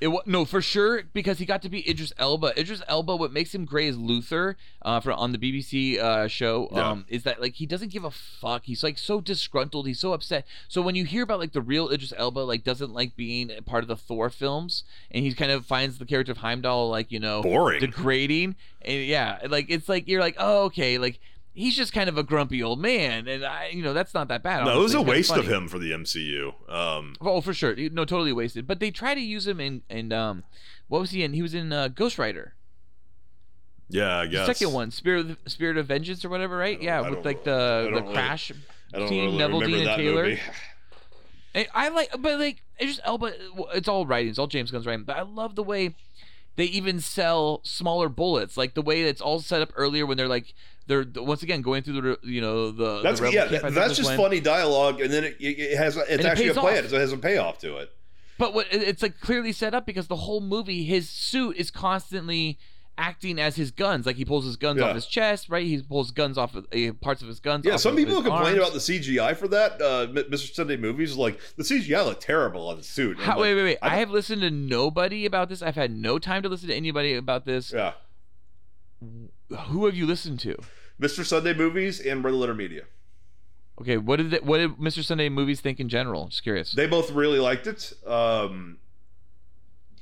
It 0.01 0.07
wa- 0.07 0.21
no 0.25 0.45
for 0.45 0.61
sure 0.61 1.03
because 1.13 1.39
he 1.39 1.45
got 1.45 1.61
to 1.63 1.69
be 1.69 1.87
Idris 1.89 2.13
Elba. 2.17 2.57
Idris 2.57 2.81
Elba, 2.87 3.15
what 3.17 3.33
makes 3.33 3.53
him 3.53 3.65
great 3.65 3.89
is 3.89 3.97
Luther, 3.97 4.55
uh, 4.81 4.99
for 5.01 5.11
on 5.11 5.33
the 5.33 5.37
BBC 5.37 5.99
uh, 5.99 6.27
show, 6.29 6.69
Yeah. 6.71 6.89
um, 6.91 7.05
is 7.09 7.23
that 7.23 7.41
like 7.41 7.55
he 7.55 7.65
doesn't 7.65 7.91
give 7.91 8.05
a 8.05 8.11
fuck. 8.11 8.63
He's 8.65 8.81
like 8.83 8.97
so 8.97 9.19
disgruntled. 9.19 9.87
He's 9.87 9.99
so 9.99 10.13
upset. 10.13 10.45
So 10.69 10.81
when 10.81 10.95
you 10.95 11.03
hear 11.03 11.23
about 11.23 11.39
like 11.39 11.51
the 11.51 11.61
real 11.61 11.89
Idris 11.89 12.13
Elba, 12.17 12.39
like 12.39 12.63
doesn't 12.63 12.93
like 12.93 13.15
being 13.17 13.51
a 13.51 13.61
part 13.61 13.83
of 13.83 13.89
the 13.89 13.97
Thor 13.97 14.29
films, 14.29 14.83
and 15.11 15.25
he 15.25 15.33
kind 15.33 15.51
of 15.51 15.65
finds 15.65 15.97
the 15.97 16.05
character 16.05 16.31
of 16.31 16.37
Heimdall 16.37 16.89
like 16.89 17.11
you 17.11 17.19
know 17.19 17.41
Boring. 17.41 17.81
degrading, 17.81 18.55
and 18.81 19.03
yeah, 19.05 19.39
like 19.49 19.65
it's 19.69 19.89
like 19.89 20.07
you're 20.07 20.21
like 20.21 20.35
oh 20.39 20.63
okay, 20.65 20.97
like 20.97 21.19
he's 21.53 21.75
just 21.75 21.91
kind 21.93 22.07
of 22.09 22.17
a 22.17 22.23
grumpy 22.23 22.61
old 22.63 22.79
man, 22.79 23.27
and 23.27 23.45
I 23.45 23.69
you 23.69 23.81
know 23.83 23.93
that's 23.93 24.13
not 24.13 24.27
that 24.29 24.43
bad. 24.43 24.65
no, 24.65 24.79
it 24.79 24.83
was 24.83 24.93
a 24.93 25.01
waste 25.01 25.35
of 25.35 25.47
him 25.47 25.67
for 25.67 25.79
the 25.79 25.91
MCU. 25.91 26.53
Um, 26.71 27.15
Oh, 27.21 27.41
for 27.41 27.53
sure. 27.53 27.75
No, 27.75 28.05
totally 28.05 28.33
wasted. 28.33 28.67
But 28.67 28.79
they 28.79 28.91
try 28.91 29.13
to 29.15 29.21
use 29.21 29.45
him 29.47 29.59
in 29.59 29.81
and 29.89 30.11
um, 30.13 30.43
what 30.87 30.99
was 31.01 31.11
he 31.11 31.23
in? 31.23 31.33
He 31.33 31.41
was 31.41 31.53
in 31.53 31.71
uh, 31.73 31.87
Ghost 31.89 32.17
Rider. 32.17 32.53
yeah, 33.89 34.17
I 34.19 34.25
The 34.25 34.31
guess 34.31 34.45
second 34.45 34.73
one, 34.73 34.91
Spirit 34.91 35.31
of, 35.31 35.37
Spirit 35.47 35.77
of 35.77 35.87
Vengeance 35.87 36.23
or 36.23 36.29
whatever, 36.29 36.57
right? 36.57 36.81
Yeah, 36.81 37.09
with 37.09 37.25
like 37.25 37.43
the 37.43 37.89
the 37.93 38.01
really- 38.01 38.13
Crash 38.13 38.47
team, 38.49 38.57
really 38.93 39.37
Neveldine 39.37 39.87
and 39.87 39.97
Taylor. 39.97 40.37
And 41.55 41.67
I 41.73 41.89
like, 41.89 42.11
but 42.19 42.39
like, 42.39 42.61
it's 42.77 42.91
just 42.95 43.01
Elba. 43.03 43.33
It's 43.73 43.87
all 43.87 44.05
writing. 44.05 44.29
It's 44.29 44.37
all 44.37 44.45
James 44.47 44.69
Gunn's 44.69 44.85
writing. 44.85 45.03
But 45.05 45.17
I 45.17 45.23
love 45.23 45.55
the 45.55 45.63
way 45.63 45.95
they 46.59 46.65
even 46.65 46.99
sell 46.99 47.61
smaller 47.63 48.09
bullets, 48.09 48.57
like 48.57 48.73
the 48.73 48.81
way 48.81 49.03
it's 49.03 49.21
all 49.21 49.39
set 49.39 49.61
up 49.61 49.71
earlier 49.77 50.05
when 50.05 50.17
they're 50.17 50.27
like 50.27 50.53
they're 50.87 51.05
once 51.15 51.41
again 51.41 51.61
going 51.61 51.83
through 51.83 52.01
the 52.01 52.19
you 52.21 52.41
know 52.41 52.69
the 52.71 53.01
That's 53.01 53.21
the 53.21 53.31
yeah. 53.31 53.47
camp, 53.47 53.73
that's 53.73 53.95
just 53.95 54.09
when- 54.09 54.17
funny 54.17 54.41
dialogue, 54.41 54.99
and 54.99 55.09
then 55.09 55.23
it, 55.23 55.37
it 55.39 55.77
has 55.77 55.95
it's 55.95 56.09
it 56.09 56.25
actually 56.25 56.49
a 56.49 56.53
pays 56.53 56.59
play. 56.59 56.77
off. 56.79 56.85
It 56.85 56.91
has 56.91 57.13
a 57.13 57.17
payoff 57.17 57.59
to 57.59 57.77
it. 57.77 57.91
But 58.37 58.53
what 58.53 58.67
it's 58.71 59.01
like 59.01 59.21
clearly 59.21 59.53
set 59.53 59.73
up 59.73 59.85
because 59.85 60.07
the 60.07 60.17
whole 60.17 60.41
movie, 60.41 60.83
his 60.83 61.09
suit 61.09 61.55
is 61.55 61.71
constantly 61.71 62.59
acting 62.99 63.39
as 63.39 63.55
his 63.55 63.71
guns. 63.71 64.05
Like 64.05 64.17
he 64.17 64.25
pulls 64.25 64.45
his 64.45 64.57
guns 64.57 64.79
Yeah. 64.79 64.89
off 64.89 64.95
his 64.95 65.05
chest, 65.07 65.49
right? 65.49 65.65
He 65.65 65.81
pulls 65.81 66.11
guns 66.11 66.37
off 66.37 66.53
of, 66.55 66.67
uh, 66.73 66.91
parts 67.01 67.21
of 67.21 67.27
his 67.29 67.39
guns. 67.39 67.65
Yeah, 67.65 67.77
some 67.77 67.95
people 67.95 68.15
complain 68.21 68.55
arms. 68.55 68.57
about 68.57 68.73
the 68.73 68.79
CGI 68.79 69.33
for 69.35 69.47
that. 69.47 69.81
Uh, 69.81 70.07
Mr. 70.07 70.53
Sunday 70.53 70.77
movies 70.77 71.15
like 71.15 71.39
the 71.55 71.63
CGI 71.63 72.05
looked 72.05 72.21
terrible 72.21 72.67
on 72.67 72.77
the 72.77 72.83
suit. 72.83 73.17
How, 73.19 73.31
like, 73.31 73.39
wait, 73.41 73.55
wait, 73.55 73.63
wait! 73.63 73.77
I 73.81 73.95
I, 73.95 73.95
have 73.99 74.11
listened 74.11 74.41
to 74.41 74.51
nobody 74.51 75.25
about 75.25 75.49
this. 75.49 75.61
I've 75.61 75.75
had 75.75 75.91
no 75.91 76.19
time 76.19 76.43
to 76.43 76.49
listen 76.49 76.67
to 76.67 76.75
anybody 76.75 77.15
about 77.15 77.45
this. 77.45 77.71
Yeah, 77.73 77.93
Who 79.69 79.85
have 79.85 79.95
you 79.95 80.05
listened 80.05 80.39
to? 80.41 80.57
Mr. 81.01 81.25
Sunday 81.25 81.53
movies 81.53 81.99
and 82.01 82.23
Red 82.23 82.33
Letter 82.33 82.53
Media. 82.53 82.83
Okay, 83.81 83.97
what 83.97 84.17
did 84.17 84.33
it, 84.33 84.45
what 84.45 84.57
did 84.57 84.71
Mr. 84.75 85.01
Sunday 85.03 85.29
movies 85.29 85.61
think 85.61 85.79
in 85.79 85.87
general? 85.87 86.27
Just 86.27 86.43
curious. 86.43 86.73
They 86.73 86.85
both 86.87 87.11
really 87.11 87.39
liked 87.39 87.65
it. 87.65 87.93
Um, 88.05 88.77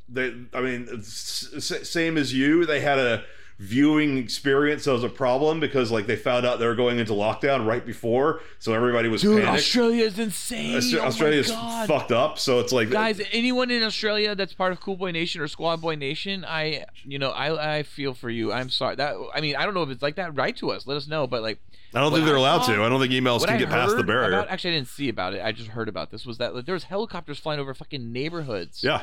they, 0.10 0.34
I 0.54 0.62
mean, 0.62 0.88
s- 1.00 1.54
same 1.84 2.18
as 2.18 2.34
you. 2.34 2.66
They 2.66 2.80
had 2.82 3.00
a 3.00 3.24
viewing 3.60 4.20
experience 4.20 4.86
was 4.86 5.04
a 5.04 5.10
problem 5.10 5.60
because 5.60 5.90
like 5.90 6.06
they 6.06 6.16
found 6.16 6.46
out 6.46 6.60
they 6.60 6.68
were 6.68 6.76
going 6.76 7.00
into 7.00 7.12
lockdown 7.14 7.66
right 7.66 7.84
before, 7.84 8.40
so 8.60 8.72
everybody 8.74 9.10
was 9.10 9.24
Dude, 9.24 9.42
panicked. 9.44 9.58
Australia 9.64 10.04
is 10.06 10.20
insane. 10.20 10.76
Austra- 10.76 10.98
oh 10.98 11.02
my 11.02 11.08
Australia's 11.08 11.50
God. 11.50 11.88
fucked 11.88 12.12
up, 12.12 12.38
so 12.38 12.60
it's 12.60 12.72
like 12.72 12.92
Guys, 12.92 13.20
anyone 13.32 13.72
in 13.72 13.82
Australia 13.82 14.36
that's 14.36 14.54
part 14.54 14.72
of 14.74 14.80
Cool 14.80 14.96
Boy 14.96 15.10
Nation 15.10 15.42
or 15.42 15.48
Squad 15.48 15.82
Boy 15.82 15.96
Nation, 15.96 16.46
I, 16.48 16.86
you 17.04 17.18
know, 17.18 17.32
I, 17.32 17.78
I 17.80 17.84
feel 17.84 18.14
for 18.14 18.30
you. 18.30 18.54
I'm 18.54 18.70
sorry. 18.70 18.96
That 18.96 19.16
I 19.34 19.42
mean, 19.42 19.56
I 19.56 19.66
don't 19.66 19.74
know 19.74 19.82
if 19.84 19.90
it's 19.90 20.04
like 20.04 20.18
that. 20.18 20.36
Write 20.36 20.58
to 20.58 20.70
us. 20.72 20.86
Let 20.86 20.98
us 20.98 21.08
know. 21.08 21.26
But 21.26 21.42
like, 21.42 21.58
I 21.96 22.00
don't 22.02 22.14
think 22.14 22.26
they're 22.26 22.36
I 22.36 22.40
allowed 22.40 22.62
saw- 22.62 22.76
to. 22.76 22.84
I 22.84 22.90
don't 22.90 23.00
think 23.02 23.12
emails 23.12 23.44
can 23.44 23.56
I 23.56 23.58
get 23.58 23.70
past 23.70 23.98
the 23.98 24.04
barrier. 24.04 24.38
About, 24.38 24.50
actually, 24.50 24.72
I 24.72 24.78
didn't 24.78 24.90
see 24.90 25.10
about 25.10 25.34
it. 25.34 25.42
I 25.44 25.52
just 25.52 25.70
heard 25.70 25.90
about 25.90 26.12
this. 26.12 26.28
Was 26.28 26.38
that 26.38 26.54
like, 26.54 26.66
there 26.66 26.74
was 26.74 26.84
helicopters 26.84 27.40
flying 27.40 27.60
over 27.60 27.74
fucking 27.74 28.12
neighborhoods? 28.14 28.84
yeah, 28.84 29.02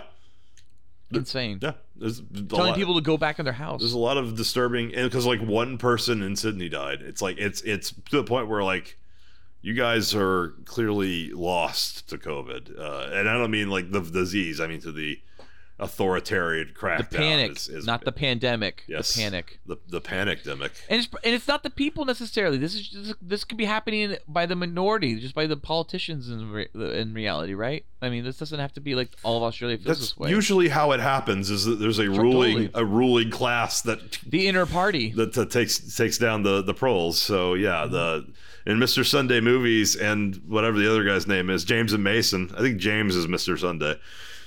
insane. 1.17 1.59
yeah. 1.63 1.73
There's 1.97 2.21
Telling 2.49 2.69
lot- 2.71 2.75
people 2.77 2.95
to 2.97 3.01
go 3.01 3.17
back 3.17 3.39
in 3.39 3.45
their 3.45 3.55
house. 3.55 3.81
There's 3.81 3.93
a 3.93 3.99
lot 3.99 4.17
of 4.17 4.37
disturbing, 4.37 4.95
and 4.95 5.09
because 5.09 5.27
like 5.27 5.41
one 5.41 5.79
person 5.79 6.23
in 6.23 6.37
Sydney 6.37 6.69
died, 6.69 7.03
it's 7.03 7.23
like 7.23 7.39
it's 7.39 7.61
it's 7.63 7.93
to 8.11 8.17
the 8.17 8.25
point 8.25 8.49
where 8.49 8.63
like 8.65 8.99
you 9.63 9.75
guys 9.75 10.15
are 10.15 10.55
clearly 10.67 11.31
lost 11.31 12.09
to 12.11 12.19
COVID, 12.19 12.79
uh, 12.79 13.09
and 13.15 13.29
I 13.29 13.35
don't 13.35 13.51
mean 13.51 13.71
like 13.71 13.91
the 13.91 14.01
disease. 14.01 14.61
I 14.61 14.67
mean 14.67 14.81
to 14.83 14.93
the 14.93 15.19
authoritarian 15.79 16.73
crackdown. 16.79 17.11
the 17.11 17.17
panic, 17.19 17.51
is- 17.57 17.69
is- 17.69 17.87
not 17.87 18.05
the 18.05 18.13
pandemic. 18.13 18.85
yes, 18.87 19.15
The 19.15 19.23
panic. 19.23 19.59
the 19.67 19.77
the 19.89 20.01
panic 20.01 20.45
demic. 20.45 20.71
And 20.89 21.01
it's, 21.01 21.09
and 21.25 21.35
it's 21.35 21.49
not 21.49 21.63
the 21.63 21.71
people 21.71 22.05
necessarily. 22.05 22.59
This 22.59 22.75
is 22.75 22.89
just, 22.89 23.15
this 23.21 23.45
could 23.45 23.59
be 23.59 23.65
happening 23.65 24.17
by 24.29 24.47
the 24.47 24.55
minority, 24.55 25.19
just 25.21 25.35
by 25.35 25.47
the 25.47 25.57
politicians 25.57 26.29
in 26.29 26.51
re, 26.51 26.69
in 26.75 27.13
reality, 27.15 27.55
right? 27.55 27.85
I 28.01 28.09
mean, 28.11 28.25
this 28.25 28.37
doesn't 28.39 28.59
have 28.61 28.73
to 28.75 28.81
be 28.81 28.95
like 28.95 29.11
all 29.23 29.37
of 29.39 29.43
Australia 29.43 29.77
feels 29.77 29.87
That's 29.87 30.01
this 30.01 30.17
way. 30.17 30.31
usually 30.31 30.69
how 30.69 30.93
it 30.93 31.01
happens. 31.01 31.51
Is 31.51 31.65
that 31.65 31.77
there's 31.77 31.99
a 31.99 32.09
ruling 32.09 32.69
totally. 32.69 32.71
a 32.75 32.85
ruling 32.85 33.31
class 33.31 33.83
that 33.83 34.19
the 34.27 34.47
inner 34.47 34.67
party. 34.67 35.11
that 35.13 35.37
uh, 35.37 35.45
takes 35.47 35.97
takes 35.97 36.19
down 36.19 36.43
the 36.43 36.63
the 36.63 36.75
proles. 36.75 37.21
So 37.21 37.55
yeah, 37.55 37.87
the 37.87 38.27
in 38.67 38.79
Mr. 38.79 39.05
Sunday 39.05 39.41
movies 39.41 39.95
and 39.97 40.37
whatever 40.47 40.79
the 40.79 40.89
other 40.91 41.05
guy's 41.05 41.27
name 41.27 41.51
is, 41.51 41.65
James 41.65 41.93
and 41.93 42.03
Mason. 42.05 42.51
I 42.57 42.61
think 42.61 42.79
James 42.79 43.15
is 43.17 43.27
Mr. 43.27 43.59
Sunday. 43.59 43.97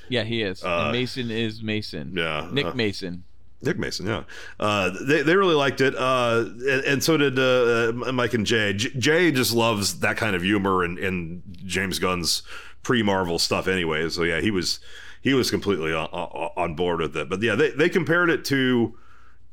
Yeah, 0.09 0.23
he 0.23 0.41
is. 0.41 0.63
Uh, 0.63 0.83
and 0.83 0.91
Mason 0.91 1.31
is 1.31 1.61
Mason. 1.61 2.13
Yeah, 2.15 2.49
Nick 2.51 2.65
uh, 2.65 2.73
Mason. 2.73 3.23
Nick 3.61 3.79
Mason, 3.79 4.05
yeah. 4.05 4.23
Uh, 4.59 4.91
they, 5.07 5.23
they 5.23 5.35
really 5.35 5.55
liked 5.55 5.81
it. 5.81 5.95
Uh, 5.95 6.45
and, 6.47 6.85
and 6.85 7.03
so 7.03 7.17
did 7.17 7.39
uh, 7.39 7.91
Mike 8.13 8.35
and 8.35 8.45
Jay. 8.45 8.73
J- 8.73 8.91
Jay 8.99 9.31
just 9.31 9.51
loves 9.51 9.99
that 10.01 10.15
kind 10.15 10.35
of 10.35 10.43
humor 10.43 10.83
and, 10.83 10.99
and 10.99 11.41
James 11.65 11.97
Gunn's 11.97 12.43
pre 12.83 13.01
Marvel 13.01 13.39
stuff 13.39 13.67
anyway. 13.67 14.09
So 14.09 14.23
yeah, 14.23 14.41
he 14.41 14.51
was 14.51 14.79
he 15.21 15.33
was 15.33 15.49
completely 15.49 15.91
on, 15.91 16.05
on 16.05 16.75
board 16.75 16.99
with 16.99 17.17
it. 17.17 17.29
But 17.29 17.41
yeah, 17.41 17.55
they, 17.55 17.71
they 17.71 17.89
compared 17.89 18.29
it 18.29 18.45
to 18.45 18.95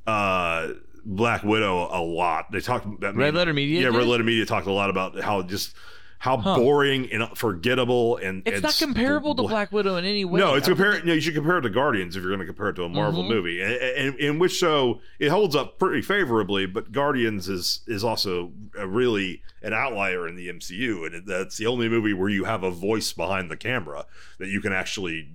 uh, 0.07 0.69
Black 1.07 1.43
Widow 1.43 1.89
a 1.91 2.03
lot. 2.03 2.53
They 2.53 2.61
talked 2.61 2.85
about 2.85 3.17
Red 3.17 3.35
Letter 3.35 3.55
Media 3.55 3.91
Yeah, 3.91 3.97
Red? 3.97 4.07
Letter 4.07 4.25
Media 4.25 4.45
talked 4.45 4.67
a 4.67 4.73
lot 4.73 4.91
about 4.91 5.19
how 5.21 5.43
just 5.43 5.75
how 6.25 6.39
boring 6.39 7.13
and 7.13 7.29
forgettable 7.37 8.17
and 8.17 8.43
It's 8.47 8.55
and 8.55 8.63
not 8.63 8.75
comparable 8.79 9.35
to 9.35 9.43
Black 9.43 9.71
Widow 9.73 9.97
in 9.97 10.07
any 10.07 10.25
way. 10.25 10.41
no, 10.41 10.55
it's 10.55 10.67
compare. 10.67 11.05
No, 11.05 11.13
you 11.13 11.21
should 11.21 11.35
compare 11.35 11.59
it 11.59 11.63
to 11.63 11.69
Guardians 11.69 12.17
if 12.17 12.23
you're 12.23 12.31
going 12.31 12.41
to 12.41 12.47
compare 12.47 12.71
it 12.71 12.77
to 12.77 12.85
a 12.85 12.89
Marvel 12.89 13.23
Mhm. 13.25 13.29
movie, 13.29 13.61
and, 13.61 13.75
and 13.75 14.19
in 14.19 14.39
which 14.39 14.59
so 14.59 15.01
it 15.19 15.29
holds 15.29 15.55
up 15.55 15.79
pretty 15.79 16.01
favorably. 16.01 16.65
But 16.65 16.93
Guardians 16.93 17.47
is 17.51 17.83
is 17.87 18.03
also 18.03 18.53
a 18.79 18.87
really 18.87 19.43
an 19.61 19.75
outlier 19.75 20.27
in 20.27 20.35
the 20.35 20.49
MCU, 20.49 21.05
and 21.05 21.15
it- 21.15 21.27
that's 21.27 21.59
the 21.59 21.67
only 21.67 21.91
movie 21.91 22.15
where 22.15 22.31
you 22.31 22.45
have 22.45 22.63
a 22.63 22.71
voice 22.71 23.13
behind 23.13 23.51
the 23.51 23.57
camera 23.59 24.07
that 24.39 24.49
you 24.49 24.63
can 24.63 24.73
actually 24.73 25.29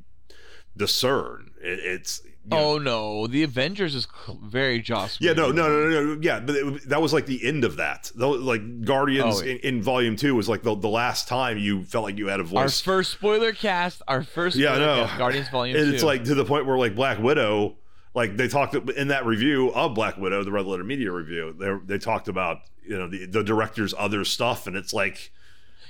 discern. 0.76 1.52
It, 1.62 1.80
it's 1.80 2.22
you 2.46 2.50
know- 2.52 2.58
Oh 2.74 2.78
no, 2.78 3.28
the 3.28 3.44
Avengers 3.44 3.96
is 3.96 4.08
cl- 4.26 4.40
very 4.44 4.82
Joss. 4.82 5.18
yeah, 5.22 5.34
no, 5.34 5.52
no, 5.52 5.68
no, 5.68 5.90
no, 5.90 6.04
no, 6.16 6.20
yeah, 6.22 6.40
but 6.40 6.56
it, 6.56 6.90
that 6.90 7.02
was 7.02 7.14
like 7.14 7.26
the 7.26 7.46
end 7.48 7.64
of 7.64 7.78
that. 7.78 8.12
Though, 8.16 8.32
like 8.32 8.84
Guardians 8.86 9.42
Oh, 9.42 9.44
yeah. 9.46 9.54
in, 9.54 9.78
in 9.78 9.82
Volume 9.84 10.16
Two 10.16 10.36
was 10.36 10.48
like 10.50 10.64
the, 10.64 10.76
the 10.76 10.88
last 10.90 11.28
time 11.28 11.58
you 11.58 11.84
felt 11.84 12.04
like 12.06 12.18
you 12.18 12.28
had 12.28 12.40
a 12.40 12.44
voice. 12.44 12.58
Our 12.58 12.70
first 12.94 13.12
spoiler 13.12 13.52
cast, 13.52 14.02
our 14.08 14.24
first 14.24 14.56
Yeah, 14.56 14.78
know. 14.78 15.06
cast, 15.06 15.18
Guardians 15.18 15.50
Volume 15.50 15.78
and 15.78 15.88
Two. 15.90 15.94
it's 15.94 16.04
like 16.04 16.24
to 16.26 16.36
the 16.36 16.46
point 16.46 16.66
where 16.66 16.78
like 16.78 16.96
Black 16.96 17.20
Widow, 17.20 17.78
like 18.16 18.38
they 18.38 18.48
talked 18.48 18.74
in 18.76 19.10
that 19.10 19.26
review 19.26 19.72
of 19.74 19.94
Black 19.94 20.18
Widow, 20.18 20.44
the 20.44 20.52
Red 20.52 20.66
Letter 20.66 20.84
Media 20.84 21.12
review, 21.12 21.56
they 21.60 21.94
they 21.96 22.00
talked 22.00 22.28
about 22.28 22.60
you 22.86 22.98
know 22.98 23.08
the, 23.08 23.26
the 23.28 23.44
director's 23.44 23.94
other 23.98 24.26
stuff, 24.26 24.66
and 24.66 24.76
it's 24.76 24.94
like, 24.94 25.32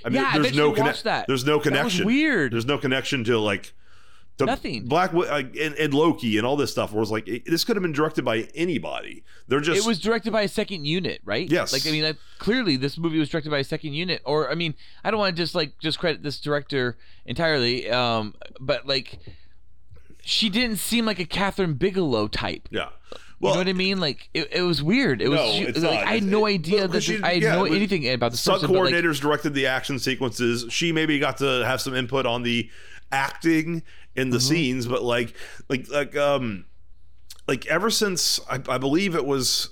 I 0.03 0.09
mean, 0.09 0.21
Yeah, 0.21 0.37
there's 0.37 0.55
no 0.55 0.73
connection. 0.73 1.23
There's 1.27 1.45
no 1.45 1.59
connection. 1.59 2.05
weird. 2.05 2.51
There's 2.51 2.65
no 2.65 2.77
connection 2.77 3.23
to 3.25 3.39
like. 3.39 3.73
To 4.39 4.45
Nothing. 4.45 4.85
Black 4.87 5.13
like, 5.13 5.55
and, 5.57 5.75
and 5.75 5.93
Loki 5.93 6.37
and 6.37 6.47
all 6.47 6.55
this 6.55 6.71
stuff 6.71 6.91
was 6.93 7.11
like 7.11 7.27
it, 7.27 7.45
this 7.45 7.63
could 7.65 7.75
have 7.75 7.83
been 7.83 7.91
directed 7.91 8.23
by 8.25 8.47
anybody. 8.55 9.23
They're 9.47 9.59
just 9.59 9.85
it 9.85 9.87
was 9.87 9.99
directed 9.99 10.31
by 10.31 10.41
a 10.43 10.47
second 10.47 10.85
unit, 10.85 11.21
right? 11.25 11.49
Yes. 11.49 11.73
Like 11.73 11.85
I 11.85 11.91
mean, 11.91 12.03
that, 12.03 12.15
clearly 12.37 12.77
this 12.77 12.97
movie 12.97 13.19
was 13.19 13.27
directed 13.29 13.49
by 13.51 13.57
a 13.59 13.63
second 13.65 13.93
unit. 13.93 14.21
Or 14.25 14.49
I 14.49 14.55
mean, 14.55 14.75
I 15.03 15.11
don't 15.11 15.19
want 15.19 15.35
to 15.35 15.41
just 15.43 15.55
like 15.55 15.77
just 15.79 15.99
credit 15.99 16.23
this 16.23 16.39
director 16.39 16.97
entirely, 17.25 17.89
um, 17.91 18.33
but 18.61 18.87
like 18.87 19.19
she 20.21 20.49
didn't 20.49 20.77
seem 20.77 21.05
like 21.05 21.19
a 21.19 21.25
Kathryn 21.25 21.77
Bigelow 21.77 22.27
type. 22.27 22.67
yeah. 22.71 22.89
You 23.41 23.45
Well, 23.45 23.53
know 23.55 23.59
what 23.61 23.67
I 23.69 23.73
mean? 23.73 23.99
Like 24.01 24.29
it, 24.33 24.49
it 24.53 24.61
was 24.63 24.83
weird. 24.83 25.21
It 25.21 25.29
was 25.29 25.39
No, 25.39 25.51
she- 25.53 25.65
like 25.65 25.77
not. 25.77 25.93
I 26.07 26.13
had 26.15 26.23
no 26.23 26.45
idea 26.45 26.79
well, 26.79 26.87
that 26.89 27.03
she- 27.03 27.21
I 27.23 27.33
had 27.35 27.41
yeah, 27.43 27.55
no 27.55 27.65
anything 27.65 28.09
about 28.09 28.31
this 28.31 28.41
Stunt 28.41 28.61
person. 28.61 28.73
but, 28.75 28.83
like, 28.83 28.93
coordinators 28.93 29.19
directed 29.21 29.53
the 29.53 29.65
action 29.67 29.97
sequences. 29.99 30.65
She 30.69 30.91
maybe 30.91 31.19
got 31.19 31.37
to 31.37 31.63
have 31.65 31.79
some 31.81 31.95
input 31.95 32.25
on 32.25 32.43
the 32.43 32.69
acting 33.11 33.81
in 34.16 34.30
the 34.32 34.38
Mm-hmm. 34.38 34.47
scenes, 34.47 34.88
but 34.88 35.03
like, 35.03 35.34
like, 35.70 35.89
like, 35.89 36.16
um, 36.18 36.66
like 37.47 37.66
ever 37.68 37.89
since 37.89 38.39
I, 38.49 38.62
I 38.68 38.78
believe 38.78 39.16
it 39.16 39.26
was 39.26 39.70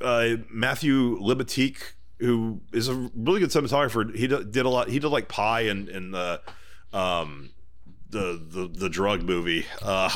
uh, 0.00 0.36
Matthew 0.50 1.18
Libatique, 1.18 1.92
who 2.18 2.60
is 2.72 2.88
a 2.88 3.10
really 3.14 3.40
good 3.40 3.50
cinematographer. 3.50 4.14
He 4.14 4.26
d- 4.26 4.44
did 4.50 4.64
a 4.66 4.68
lot. 4.68 4.88
He 4.88 4.98
did 4.98 5.08
like 5.08 5.28
Pi 5.28 5.62
and 5.62 5.88
and 5.88 6.14
the, 6.14 6.40
um, 6.92 7.50
the 8.10 8.40
the 8.46 8.68
the 8.72 8.88
drug 8.88 9.22
movie. 9.22 9.66
Uh, 9.82 10.10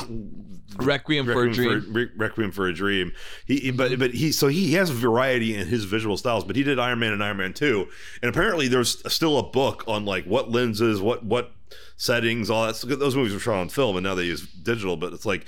Requiem 0.77 1.25
for 1.25 1.45
a 1.45 1.51
Dream. 1.53 1.93
Re- 1.93 2.09
Requiem 2.17 2.51
for 2.51 2.67
a 2.67 2.73
Dream. 2.73 3.11
He, 3.45 3.57
he- 3.57 3.71
but 3.71 3.97
but 3.99 4.11
he 4.13 4.31
so 4.31 4.47
he 4.47 4.73
has 4.73 4.89
variety 4.89 5.55
in 5.55 5.67
his 5.67 5.85
visual 5.85 6.17
styles. 6.17 6.43
But 6.43 6.55
he 6.55 6.63
did 6.63 6.79
Iron 6.79 6.99
Man 6.99 7.13
and 7.13 7.23
Iron 7.23 7.37
Man 7.37 7.53
Two, 7.53 7.87
and 8.21 8.29
apparently 8.29 8.67
there's 8.67 9.01
still 9.11 9.37
a 9.37 9.43
book 9.43 9.83
on 9.87 10.05
like 10.05 10.25
what 10.25 10.51
lenses, 10.51 11.01
what 11.01 11.23
what 11.23 11.51
settings, 11.97 12.49
all 12.49 12.65
that. 12.67 12.75
So 12.75 12.87
those 12.87 13.15
movies 13.15 13.33
were 13.33 13.39
shot 13.39 13.55
on 13.59 13.69
film, 13.69 13.95
and 13.97 14.03
now 14.03 14.15
they 14.15 14.23
use 14.25 14.47
digital. 14.47 14.97
But 14.97 15.13
it's 15.13 15.25
like, 15.25 15.45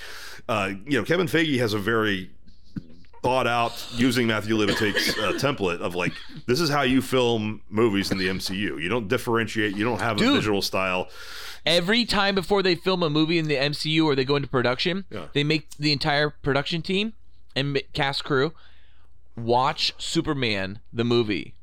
uh, 0.50 0.72
you 0.86 0.98
know, 1.00 1.04
Kevin 1.06 1.28
Feige 1.28 1.58
has 1.60 1.74
a 1.74 1.80
very 1.80 2.30
thought 3.24 3.48
out 3.48 3.86
using 3.96 4.28
Matthew 4.28 4.56
Libatique's 4.56 5.10
uh, 5.18 5.34
template 5.34 5.80
of 5.82 5.96
like 5.96 6.14
this 6.46 6.62
is 6.62 6.70
how 6.70 6.84
you 6.84 7.02
film 7.02 7.62
movies 7.70 8.12
in 8.12 8.18
the 8.18 8.28
MCU. 8.28 8.82
You 8.82 8.90
don't 8.90 9.08
differentiate. 9.08 9.76
You 9.76 9.84
don't 9.84 10.00
have 10.00 10.18
a 10.18 10.20
Dude. 10.20 10.36
visual 10.36 10.62
style. 10.62 11.08
every 11.66 12.06
time 12.06 12.36
before 12.36 12.62
they 12.64 12.76
film 12.76 13.04
a 13.04 13.10
movie 13.10 13.38
in 13.40 13.48
the 13.48 13.56
MCU 13.56 14.06
or 14.06 14.16
they 14.16 14.24
go 14.24 14.36
into 14.38 14.48
production, 14.48 15.04
Yeah. 15.10 15.26
they 15.34 15.44
make 15.44 15.68
the 15.78 15.92
entire 15.92 16.30
production 16.30 16.82
team 16.82 17.14
and 17.56 17.82
cast 17.94 18.24
crew 18.24 18.54
watch 19.36 19.94
Superman 19.98 20.80
the 20.94 21.04
movie. 21.04 21.54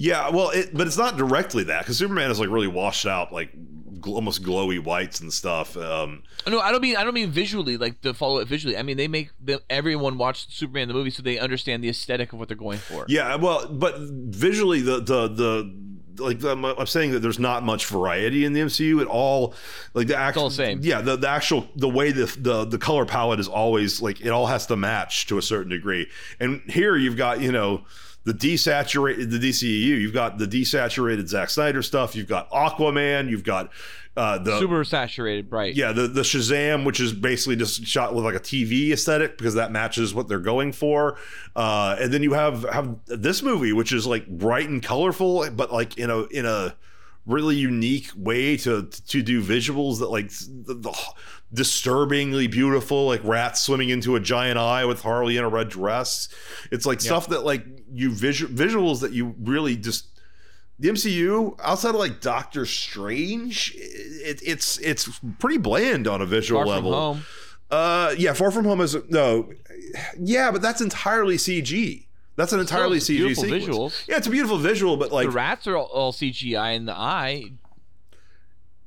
Yeah, 0.00 0.30
well, 0.30 0.48
it, 0.48 0.70
but 0.72 0.86
it's 0.86 0.96
not 0.96 1.18
directly 1.18 1.64
that 1.64 1.80
because 1.82 1.98
Superman 1.98 2.30
is 2.30 2.40
like 2.40 2.48
really 2.48 2.66
washed 2.66 3.04
out, 3.06 3.34
like 3.34 3.52
gl- 4.00 4.14
almost 4.14 4.42
glowy 4.42 4.82
whites 4.82 5.20
and 5.20 5.30
stuff. 5.30 5.76
Um, 5.76 6.22
No, 6.46 6.58
I 6.58 6.72
don't 6.72 6.80
mean 6.80 6.96
I 6.96 7.04
don't 7.04 7.12
mean 7.12 7.30
visually 7.30 7.76
like 7.76 8.00
to 8.00 8.14
follow 8.14 8.38
it 8.38 8.48
visually. 8.48 8.78
I 8.78 8.82
mean 8.82 8.96
they 8.96 9.08
make 9.08 9.30
the, 9.44 9.60
everyone 9.68 10.16
watch 10.16 10.50
Superman 10.54 10.88
the 10.88 10.94
movie 10.94 11.10
so 11.10 11.22
they 11.22 11.38
understand 11.38 11.84
the 11.84 11.90
aesthetic 11.90 12.32
of 12.32 12.38
what 12.38 12.48
they're 12.48 12.56
going 12.56 12.78
for. 12.78 13.04
yeah, 13.08 13.34
well, 13.36 13.68
but 13.68 13.96
visually, 13.98 14.80
the 14.80 15.00
the 15.00 15.28
the 15.28 15.90
like 16.18 16.42
I'm, 16.44 16.64
I'm 16.64 16.86
saying 16.86 17.12
that 17.12 17.20
there's 17.20 17.38
not 17.38 17.62
much 17.62 17.84
variety 17.86 18.46
in 18.46 18.54
the 18.54 18.60
MCU 18.60 19.02
at 19.02 19.06
all. 19.06 19.54
Like 19.92 20.06
the 20.06 20.16
actual, 20.16 20.44
all 20.44 20.50
same. 20.50 20.80
Yeah, 20.82 21.02
the, 21.02 21.16
the 21.16 21.28
actual 21.28 21.68
the 21.76 21.88
way 21.88 22.10
the, 22.10 22.24
the 22.38 22.64
the 22.64 22.78
color 22.78 23.04
palette 23.04 23.38
is 23.38 23.48
always 23.48 24.00
like 24.00 24.20
it 24.22 24.30
all 24.30 24.46
has 24.46 24.66
to 24.68 24.76
match 24.76 25.26
to 25.26 25.36
a 25.36 25.42
certain 25.42 25.70
degree. 25.70 26.08
And 26.38 26.62
here 26.70 26.96
you've 26.96 27.18
got 27.18 27.42
you 27.42 27.52
know. 27.52 27.84
The 28.24 28.34
desaturated 28.34 29.30
the 29.30 29.38
DCEU, 29.38 30.00
you've 30.00 30.12
got 30.12 30.38
the 30.38 30.46
desaturated 30.46 31.28
Zack 31.28 31.48
Snyder 31.50 31.82
stuff. 31.82 32.14
You've 32.14 32.28
got 32.28 32.50
Aquaman. 32.50 33.30
You've 33.30 33.44
got 33.44 33.70
uh, 34.16 34.38
the 34.38 34.58
Super 34.58 34.84
saturated, 34.84 35.50
right? 35.52 35.74
yeah 35.74 35.92
the 35.92 36.08
the 36.08 36.22
shazam 36.22 36.84
which 36.84 37.00
is 37.00 37.12
basically 37.12 37.54
just 37.56 37.86
shot 37.86 38.12
with 38.12 38.24
like 38.24 38.34
a 38.34 38.40
tv 38.40 38.90
aesthetic 38.90 39.38
because 39.38 39.54
that 39.54 39.70
matches 39.70 40.12
what 40.12 40.26
they're 40.26 40.40
going 40.40 40.72
for 40.72 41.16
uh 41.54 41.96
and 41.98 42.12
then 42.12 42.20
you 42.20 42.32
have 42.32 42.64
have 42.70 42.96
this 43.06 43.40
movie 43.40 43.72
which 43.72 43.92
is 43.92 44.08
like 44.08 44.26
bright 44.26 44.68
and 44.68 44.82
colorful 44.82 45.48
but 45.52 45.72
like 45.72 45.96
in 45.96 46.10
a 46.10 46.24
in 46.24 46.44
a 46.44 46.74
really 47.24 47.54
unique 47.54 48.10
way 48.16 48.56
to 48.56 48.88
to 49.06 49.22
do 49.22 49.40
visuals 49.40 50.00
that 50.00 50.10
like 50.10 50.28
the, 50.30 50.74
the 50.74 50.98
disturbingly 51.52 52.48
beautiful 52.48 53.06
like 53.06 53.22
rats 53.22 53.60
swimming 53.60 53.90
into 53.90 54.16
a 54.16 54.20
giant 54.20 54.58
eye 54.58 54.84
with 54.84 55.02
harley 55.02 55.36
in 55.36 55.44
a 55.44 55.48
red 55.48 55.68
dress 55.68 56.28
it's 56.72 56.84
like 56.84 57.00
stuff 57.00 57.28
that 57.28 57.44
like 57.44 57.64
you 57.92 58.10
visual 58.10 58.52
visuals 58.52 59.00
that 59.00 59.12
you 59.12 59.34
really 59.40 59.76
just 59.76 60.06
the 60.78 60.88
MCU 60.88 61.58
outside 61.62 61.90
of 61.90 61.96
like 61.96 62.20
Doctor 62.20 62.64
Strange, 62.64 63.74
it, 63.76 64.40
it's 64.42 64.78
it's 64.78 65.20
pretty 65.38 65.58
bland 65.58 66.08
on 66.08 66.22
a 66.22 66.26
visual 66.26 66.64
Far 66.64 66.76
from 66.76 66.84
level. 66.84 66.92
home. 66.92 67.22
Uh, 67.70 68.14
yeah, 68.18 68.32
Far 68.32 68.50
From 68.50 68.64
Home 68.64 68.80
is 68.80 68.96
no, 69.08 69.52
yeah, 70.18 70.50
but 70.50 70.60
that's 70.60 70.80
entirely 70.80 71.36
CG. 71.36 72.06
That's 72.34 72.52
an 72.52 72.60
entirely 72.60 72.98
CG 72.98 73.18
beautiful 73.18 73.44
sequence. 73.44 73.64
visuals. 73.64 74.08
Yeah, 74.08 74.16
it's 74.16 74.26
a 74.26 74.30
beautiful 74.30 74.56
visual, 74.56 74.96
but 74.96 75.12
like, 75.12 75.26
the 75.26 75.32
rats 75.32 75.66
are 75.66 75.76
all, 75.76 75.84
all 75.86 76.12
CGI 76.12 76.74
in 76.74 76.86
the 76.86 76.96
eye. 76.96 77.44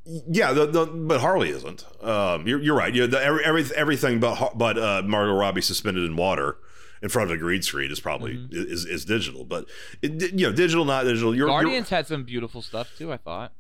yeah, 0.06 0.52
the, 0.52 0.66
the, 0.66 0.86
but 0.86 1.22
Harley 1.22 1.50
isn't. 1.50 1.86
Um, 2.04 2.46
you're, 2.48 2.62
you're 2.62 2.76
right. 2.76 2.94
You 2.94 3.02
know, 3.02 3.08
the, 3.08 3.24
every, 3.24 3.46
every, 3.46 3.66
everything 3.76 4.20
but 4.20 4.58
but 4.58 4.78
uh, 4.78 5.04
Margot 5.06 5.34
Robbie 5.34 5.62
suspended 5.62 6.04
in 6.04 6.16
water 6.16 6.58
in 7.04 7.10
front 7.10 7.30
of 7.30 7.36
a 7.36 7.38
green 7.40 7.62
screen 7.62 7.92
is 7.92 8.00
probably 8.00 8.34
Mm-hmm. 8.38 8.72
is, 8.74 8.86
is 8.86 9.06
digital, 9.06 9.44
but 9.44 9.66
it, 10.02 10.34
you 10.34 10.48
know, 10.50 10.52
digital 10.54 10.86
not 10.86 11.04
digital. 11.04 11.36
You're, 11.36 11.48
you're- 11.48 11.62
Guardians 11.64 11.90
had 11.90 12.08
some 12.08 12.24
beautiful 12.24 12.64
stuff 12.64 12.90
too. 12.98 13.14
I 13.14 13.18
thought. 13.18 13.52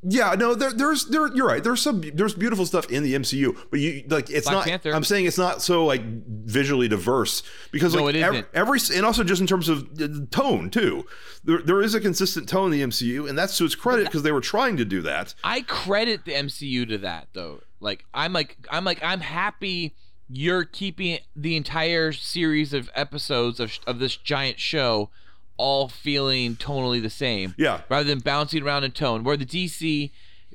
Yeah, 0.00 0.36
no, 0.38 0.54
there, 0.54 0.72
there's 0.72 1.06
there. 1.06 1.26
You're 1.34 1.48
right. 1.48 1.62
There's 1.62 1.82
some 1.82 2.00
there's 2.14 2.32
beautiful 2.32 2.64
stuff 2.64 2.88
in 2.88 3.02
the 3.02 3.14
MCU, 3.14 3.58
but 3.68 3.80
you 3.80 4.04
like 4.08 4.30
it's 4.30 4.46
Black 4.46 4.58
not. 4.58 4.64
Panther. 4.64 4.94
I'm 4.94 5.02
saying 5.02 5.26
it's 5.26 5.36
not 5.38 5.60
so 5.60 5.84
like 5.84 6.02
visually 6.04 6.86
diverse 6.86 7.42
because 7.72 7.96
No, 7.96 8.04
like 8.04 8.14
it 8.14 8.20
every, 8.22 8.38
isn't. 8.38 8.48
every 8.54 8.78
and 8.94 9.04
also 9.04 9.24
just 9.24 9.40
in 9.40 9.48
terms 9.48 9.68
of 9.68 9.88
uh, 10.00 10.06
tone 10.30 10.70
too. 10.70 11.04
There 11.42 11.58
there 11.62 11.82
is 11.82 11.96
a 11.96 12.00
consistent 12.00 12.48
tone 12.48 12.72
in 12.72 12.78
the 12.78 12.86
MCU, 12.86 13.28
and 13.28 13.36
that's 13.36 13.58
to 13.58 13.64
its 13.64 13.74
credit 13.74 14.04
because 14.04 14.22
they 14.22 14.30
were 14.30 14.40
trying 14.40 14.76
to 14.76 14.84
do 14.84 15.02
that. 15.02 15.34
I 15.42 15.62
credit 15.62 16.24
the 16.24 16.32
MCU 16.32 16.88
to 16.90 16.98
that 16.98 17.26
though. 17.32 17.62
Like 17.80 18.04
I'm 18.14 18.32
like 18.32 18.56
I'm 18.70 18.84
like 18.84 19.00
I'm 19.02 19.20
happy 19.20 19.96
you're 20.30 20.64
keeping 20.64 21.18
the 21.34 21.56
entire 21.56 22.12
series 22.12 22.72
of 22.72 22.90
episodes 22.94 23.60
of 23.60 23.78
of 23.86 23.98
this 23.98 24.16
giant 24.16 24.58
show 24.60 25.10
all 25.56 25.88
feeling 25.88 26.54
tonally 26.56 27.02
the 27.02 27.10
same. 27.10 27.54
Yeah. 27.58 27.80
Rather 27.88 28.04
than 28.08 28.20
bouncing 28.20 28.62
around 28.62 28.84
in 28.84 28.92
tone. 28.92 29.24
Where 29.24 29.36
the 29.36 29.46
DC 29.46 30.10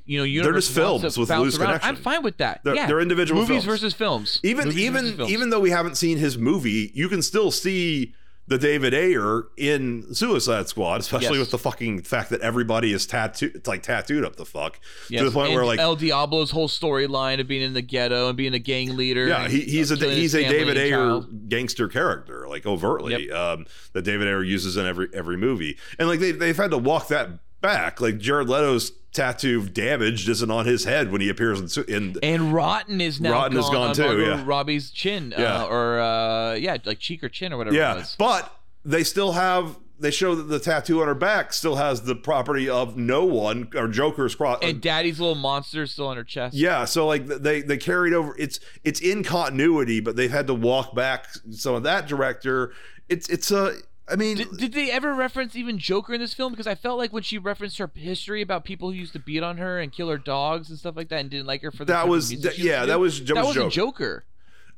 you 0.06 0.18
know, 0.18 0.24
universe 0.26 0.68
They're 0.68 0.84
just 0.86 1.02
films 1.02 1.18
with 1.18 1.30
loose 1.30 1.58
around. 1.58 1.68
connection. 1.68 1.90
I'm 1.90 1.96
fine 1.96 2.24
with 2.24 2.38
that. 2.38 2.60
They're- 2.64 2.76
yeah, 2.76 2.88
they're 2.88 3.00
individual 3.00 3.40
movies 3.42 3.64
films. 3.64 3.66
versus 3.66 3.94
films. 3.94 4.40
Even 4.44 4.66
Movies 4.66 4.84
even 4.84 5.16
films. 5.18 5.32
even 5.32 5.50
though 5.50 5.62
we 5.62 5.70
haven't 5.70 5.96
seen 5.96 6.18
his 6.18 6.38
movie, 6.38 6.92
you 6.94 7.08
can 7.10 7.22
still 7.22 7.52
see 7.52 8.14
the 8.46 8.58
David 8.58 8.94
Ayer 8.94 9.46
in 9.58 10.14
Suicide 10.14 10.68
Squad, 10.68 11.00
especially 11.00 11.38
Yes. 11.38 11.46
with 11.46 11.52
the 11.52 11.58
fucking 11.58 12.02
fact 12.02 12.30
that 12.32 12.42
everybody 12.42 12.92
is 12.92 13.06
tattooed, 13.06 13.56
it's 13.56 13.68
like 13.68 13.84
tattooed 13.84 14.26
up 14.26 14.36
the 14.36 14.46
fuck 14.46 14.80
Yes, 15.10 15.20
to 15.22 15.26
the 15.30 15.32
point 15.32 15.48
and 15.48 15.56
where 15.56 15.66
like 15.66 15.80
El 15.80 15.96
Diablo's 15.96 16.52
whole 16.52 16.68
storyline 16.68 17.40
of 17.40 17.48
being 17.48 17.62
in 17.62 17.74
the 17.74 17.82
ghetto 17.82 18.28
and 18.28 18.36
being 18.38 18.54
a 18.54 18.60
gang 18.60 18.98
leader. 18.98 19.28
Yeah, 19.28 19.48
he, 19.48 19.62
he's 19.62 19.92
a 19.92 19.96
he's 19.96 20.34
a 20.36 20.44
David 20.48 20.78
Ayer 20.78 20.90
child. 20.98 21.50
gangster 21.50 21.88
character, 21.88 22.48
like 22.50 22.66
overtly, 22.66 23.28
Yep. 23.30 23.36
um, 23.38 23.66
that 23.94 24.02
David 24.02 24.28
Ayer 24.28 24.44
uses 24.44 24.76
in 24.76 24.86
every 24.86 25.08
every 25.14 25.38
movie, 25.38 25.78
and 25.98 26.08
like 26.10 26.20
they 26.20 26.32
they've 26.34 26.58
had 26.58 26.72
to 26.72 26.78
walk 26.78 27.08
that 27.08 27.30
back. 27.64 28.00
Like 28.00 28.20
Jared 28.20 28.48
Leto's 28.48 28.92
tattoo 29.12 29.68
damaged 29.68 30.28
isn't 30.30 30.52
on 30.52 30.66
his 30.66 30.84
head 30.86 31.12
when 31.12 31.22
he 31.22 31.30
appears 31.30 31.78
in 31.78 31.84
in. 31.88 32.16
And 32.22 32.54
Rotten 32.54 33.02
is 33.02 33.20
now 33.20 33.32
Rotten 33.32 33.58
is 33.58 33.66
gone 33.70 33.90
on 33.90 33.96
too, 33.96 34.22
yeah. 34.22 34.44
Robbie's 34.46 34.92
chin, 34.92 35.34
Yeah. 35.36 35.64
uh, 35.64 35.68
or 35.68 36.00
uh, 36.00 36.54
yeah, 36.54 36.78
like 36.86 37.00
cheek 37.00 37.24
or 37.24 37.30
chin 37.30 37.52
or 37.54 37.58
whatever 37.58 37.76
it 37.76 37.80
yeah, 37.80 38.04
but 38.20 38.56
they 38.86 39.04
still 39.04 39.32
have. 39.32 39.78
They 40.00 40.12
show 40.12 40.36
that 40.36 40.44
the 40.44 40.60
tattoo 40.60 41.02
on 41.02 41.08
her 41.08 41.14
back 41.16 41.54
still 41.54 41.76
has 41.76 42.02
the 42.02 42.16
property 42.16 42.68
of 42.68 42.98
no 42.98 43.24
one 43.24 43.70
or 43.76 43.88
Joker's 43.88 44.36
cross. 44.36 44.58
And 44.62 44.82
Daddy's 44.82 45.20
little 45.20 45.36
monster 45.36 45.84
is 45.84 45.92
still 45.92 46.08
on 46.08 46.18
her 46.18 46.26
chest. 46.26 46.56
Yeah, 46.56 46.84
so 46.86 47.08
like 47.08 47.26
they 47.28 47.62
they 47.62 47.78
carried 47.78 48.14
over. 48.14 48.36
It's 48.38 48.60
it's 48.84 49.00
in 49.00 49.24
continuity, 49.24 50.02
but 50.02 50.16
they've 50.18 50.32
had 50.32 50.48
to 50.48 50.54
walk 50.54 50.94
back 50.94 51.28
some 51.52 51.76
of 51.76 51.84
that 51.84 52.08
director. 52.08 52.74
It's 53.08 53.30
it's 53.30 53.52
a. 53.52 53.76
I 54.08 54.16
mean, 54.18 54.36
Did, 54.38 54.58
did 54.58 54.74
they 54.74 54.92
ever 54.92 55.14
reference 55.14 55.56
even 55.56 55.78
Joker 55.80 56.14
in 56.14 56.20
this 56.20 56.34
film? 56.34 56.52
Because 56.52 56.68
I 56.68 56.76
felt 56.76 56.98
like 56.98 57.14
when 57.14 57.24
she 57.24 57.38
referenced 57.38 57.78
her 57.78 57.90
history 57.96 58.42
about 58.42 58.66
people 58.66 58.92
who 58.92 58.96
used 58.98 59.14
to 59.14 59.20
beat 59.20 59.44
on 59.44 59.58
her 59.58 59.80
and 59.80 59.92
kill 59.94 60.10
her 60.10 60.18
dogs 60.18 60.70
and 60.70 60.78
stuff 60.78 60.96
like 60.98 61.08
that, 61.10 61.22
and 61.22 61.30
didn't 61.30 61.48
like 61.48 61.62
her 61.62 61.72
for 61.72 61.86
That 61.86 62.08
was- 62.10 62.30
that- 62.42 62.58
yeah, 62.58 62.86
that 62.86 63.00
was- 63.00 63.24
that 63.24 63.36
was 63.36 63.56
Joker. 63.56 63.70
Joker. 63.70 64.26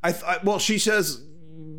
I, 0.04 0.12
th- 0.12 0.24
I 0.24 0.38
well, 0.44 0.60
she 0.60 0.78
says 0.78 1.24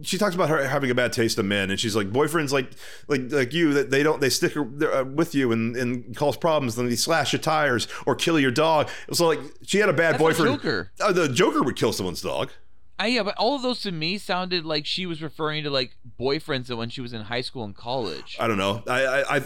she 0.02 0.18
talks 0.18 0.34
about 0.34 0.48
her 0.48 0.66
having 0.66 0.90
a 0.90 0.94
bad 0.94 1.12
taste 1.12 1.38
of 1.38 1.44
men, 1.44 1.70
and 1.70 1.78
she's 1.78 1.94
like 1.94 2.10
boyfriends 2.10 2.50
like 2.50 2.70
like 3.06 3.30
like 3.30 3.52
you 3.52 3.74
that 3.74 3.90
they 3.92 4.02
don't 4.02 4.20
they 4.20 4.30
stick 4.30 4.56
uh, 4.56 5.04
with 5.04 5.32
you 5.34 5.52
and 5.52 5.76
and 5.76 6.16
cause 6.16 6.36
problems, 6.36 6.74
then 6.74 6.88
they 6.88 6.96
slash 6.96 7.32
your 7.32 7.40
tires 7.40 7.86
or 8.06 8.16
kill 8.16 8.40
your 8.40 8.50
dog. 8.50 8.88
So 9.12 9.26
like 9.28 9.38
she 9.64 9.78
had 9.78 9.88
a 9.88 9.92
bad 9.92 10.14
That's 10.14 10.22
boyfriend. 10.22 10.56
Joker. 10.56 10.90
Uh, 11.00 11.12
the 11.12 11.28
Joker 11.28 11.62
would 11.62 11.76
kill 11.76 11.92
someone's 11.92 12.20
dog. 12.22 12.50
I, 12.98 13.08
yeah, 13.08 13.22
but 13.22 13.36
all 13.36 13.54
of 13.56 13.62
those 13.62 13.82
to 13.82 13.92
me 13.92 14.16
sounded 14.16 14.64
like 14.64 14.86
she 14.86 15.04
was 15.04 15.22
referring 15.22 15.64
to 15.64 15.70
like 15.70 15.96
boyfriends 16.18 16.74
when 16.74 16.88
she 16.88 17.00
was 17.00 17.12
in 17.12 17.22
high 17.22 17.42
school 17.42 17.64
and 17.64 17.74
college. 17.76 18.36
I 18.40 18.48
don't 18.48 18.56
know. 18.56 18.82
I 18.86 19.04
I 19.04 19.36
I, 19.36 19.42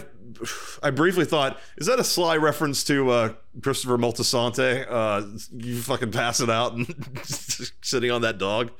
I 0.83 0.91
briefly 0.91 1.25
thought 1.25 1.59
is 1.77 1.87
that 1.87 1.99
a 1.99 2.03
sly 2.03 2.37
reference 2.37 2.83
to 2.85 3.09
uh, 3.09 3.33
Christopher 3.61 3.97
Moltisanti? 3.97 4.85
Uh, 4.89 5.37
you 5.51 5.81
fucking 5.81 6.11
pass 6.11 6.39
it 6.39 6.49
out 6.49 6.73
and 6.73 6.87
sitting 7.81 8.09
on 8.11 8.21
that 8.21 8.37
dog 8.37 8.71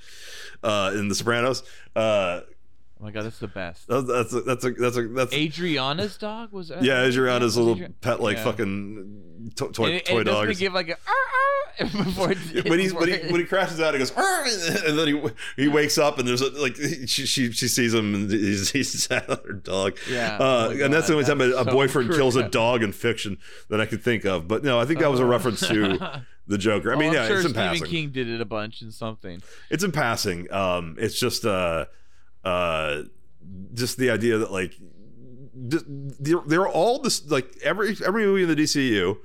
uh, 0.64 0.92
in 0.96 1.10
The 1.10 1.16
Sopranos. 1.16 1.64
Uh, 1.96 2.42
oh 3.02 3.06
my 3.06 3.12
god, 3.12 3.24
that's 3.26 3.40
the 3.40 3.48
best. 3.48 3.88
that's 3.88 4.08
that's 4.08 4.34
a, 4.34 4.42
that's 4.42 4.64
a, 4.66 4.72
that's 4.72 4.98
a, 4.98 5.08
that's 5.08 5.34
Adriana's 5.34 6.18
dog 6.18 6.52
was. 6.52 6.70
That, 6.70 6.84
Yeah, 6.84 7.04
Adriana's 7.04 7.58
little 7.58 7.76
Adri- 7.76 7.94
pet, 8.02 8.20
like 8.22 8.38
Yeah. 8.38 8.44
fucking 8.44 9.52
to- 9.56 9.70
toy, 9.72 10.02
And 10.08 10.26
toy 10.26 10.42
and 10.48 10.58
give 10.58 10.74
like 10.74 10.90
a 10.90 10.92
"Arr, 10.94 11.88
arr," 11.88 11.88
before 12.04 12.32
it, 12.32 12.38
when 12.70 12.80
he's 12.80 12.94
when 12.94 13.10
he 13.10 13.18
when 13.32 13.42
he 13.42 13.46
crashes 13.46 13.80
out, 13.82 13.94
he 13.94 14.00
goes, 14.00 14.12
and 14.16 14.98
then 15.00 15.08
he 15.08 15.22
he 15.64 15.68
wakes 15.68 15.98
up 15.98 16.20
and 16.20 16.28
there's 16.28 16.42
a, 16.42 16.50
like 16.62 16.76
she 16.76 17.26
she, 17.26 17.52
she 17.52 17.68
sees 17.68 17.94
him 17.94 18.14
and 18.14 18.32
he's 18.32 18.70
he's 18.72 19.04
sat 19.04 19.28
on 19.30 19.40
her 19.48 19.54
dog. 19.54 19.98
Yeah. 20.10 20.36
uh, 20.38 20.68
Oh 20.70 20.84
and 20.84 20.94
that's 20.94 21.08
the 21.08 21.14
only 21.14 21.26
time 21.26 21.42
a, 21.42 21.46
a 21.46 21.64
so 21.66 21.72
boyfriend 21.72 22.12
kills 22.12 22.36
a 22.36 22.48
dog 22.48 22.84
in 22.84 22.92
fiction 22.92 23.38
that 23.70 23.82
I 23.82 23.86
could 23.88 24.04
think 24.04 24.26
of. 24.26 24.48
But 24.48 24.64
no, 24.64 24.80
I 24.80 24.86
think 24.86 25.00
that 25.00 25.10
was 25.10 25.20
a 25.20 25.26
reference 25.26 25.60
to 25.68 26.22
the 26.48 26.58
Joker. 26.58 26.94
I 26.94 26.98
mean, 26.98 27.12
Oh, 27.12 27.14
yeah, 27.14 27.28
sure 27.28 27.38
it's 27.38 27.46
in 27.46 27.52
Stephen 27.52 27.70
passing. 27.70 27.88
King 27.88 28.10
did 28.12 28.28
it 28.30 28.42
a 28.42 28.46
bunch 28.46 28.82
in 28.82 28.92
something. 28.92 29.42
It's 29.70 29.84
in 29.84 29.92
passing. 29.92 30.52
Um, 30.52 30.98
it's 31.00 31.20
just 31.20 31.46
uh, 31.46 31.86
uh, 32.44 33.04
just 33.74 33.98
the 33.98 34.10
idea 34.10 34.38
that 34.38 34.52
like 34.52 34.76
th- 35.70 35.84
they're, 35.88 36.42
they're 36.46 36.68
all 36.68 37.00
this 37.00 37.30
like 37.30 37.48
every 37.64 37.96
every 38.06 38.26
movie 38.26 38.44
in 38.44 38.50
the 38.50 38.56
DCU, 38.56 39.18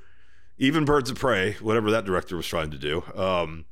even 0.58 0.84
Birds 0.84 1.10
of 1.10 1.18
Prey, 1.18 1.54
whatever 1.54 1.90
that 1.90 2.04
director 2.04 2.36
was 2.36 2.46
trying 2.46 2.70
to 2.70 2.78
do. 2.78 3.02
Um, 3.14 3.66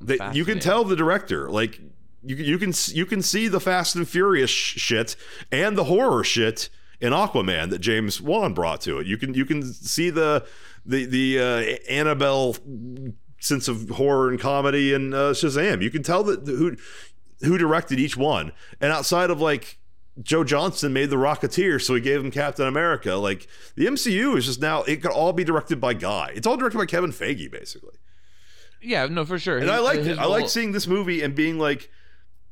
they, 0.00 0.18
you 0.32 0.44
can 0.44 0.60
tell 0.60 0.84
the 0.84 0.96
director 0.96 1.50
like 1.50 1.80
you 2.22 2.36
you 2.36 2.58
can 2.58 2.72
you 2.88 3.06
can 3.06 3.22
see 3.22 3.48
the 3.48 3.60
Fast 3.60 3.96
and 3.96 4.08
Furious 4.08 4.50
sh- 4.50 4.78
shit 4.80 5.16
and 5.50 5.76
the 5.76 5.84
horror 5.84 6.22
shit 6.24 6.68
in 7.00 7.12
Aquaman 7.12 7.70
that 7.70 7.80
James 7.80 8.20
Wan 8.20 8.54
brought 8.54 8.80
to 8.82 8.98
it. 8.98 9.06
You 9.06 9.16
can 9.16 9.34
you 9.34 9.44
can 9.44 9.62
see 9.62 10.10
the 10.10 10.46
the 10.86 11.04
the 11.04 11.38
uh, 11.38 11.92
Annabelle 11.92 12.56
sense 13.40 13.66
of 13.66 13.90
horror 13.90 14.28
and 14.28 14.38
comedy 14.38 14.92
in 14.92 15.12
uh, 15.12 15.30
Shazam. 15.30 15.82
You 15.82 15.90
can 15.90 16.04
tell 16.04 16.22
that 16.24 16.46
who 16.46 16.76
who 17.42 17.58
directed 17.58 17.98
each 17.98 18.16
one, 18.16 18.52
and 18.80 18.92
outside 18.92 19.30
of 19.30 19.40
like. 19.40 19.78
Joe 20.22 20.44
Johnston 20.44 20.92
made 20.92 21.08
the 21.08 21.16
Rocketeer, 21.16 21.80
so 21.80 21.94
he 21.94 22.00
gave 22.02 22.20
him 22.20 22.30
Captain 22.30 22.66
America. 22.66 23.14
Like 23.14 23.46
the 23.76 23.86
MCU 23.86 24.36
is 24.36 24.44
just 24.44 24.60
now, 24.60 24.82
it 24.82 25.00
could 25.00 25.10
all 25.10 25.32
be 25.32 25.42
directed 25.42 25.80
by 25.80 25.94
Guy. 25.94 26.32
It's 26.34 26.46
all 26.46 26.58
directed 26.58 26.76
by 26.76 26.84
Kevin 26.84 27.12
Feige, 27.12 27.50
basically. 27.50 27.94
Yeah, 28.82 29.06
no, 29.06 29.24
for 29.24 29.38
sure. 29.38 29.56
And 29.56 29.70
His- 29.70 29.72
I 29.72 29.94
it. 29.94 30.18
I 30.18 30.26
like 30.26 30.50
seeing 30.50 30.72
this 30.72 30.86
movie 30.86 31.22
and 31.22 31.34
being 31.34 31.58
like, 31.58 31.90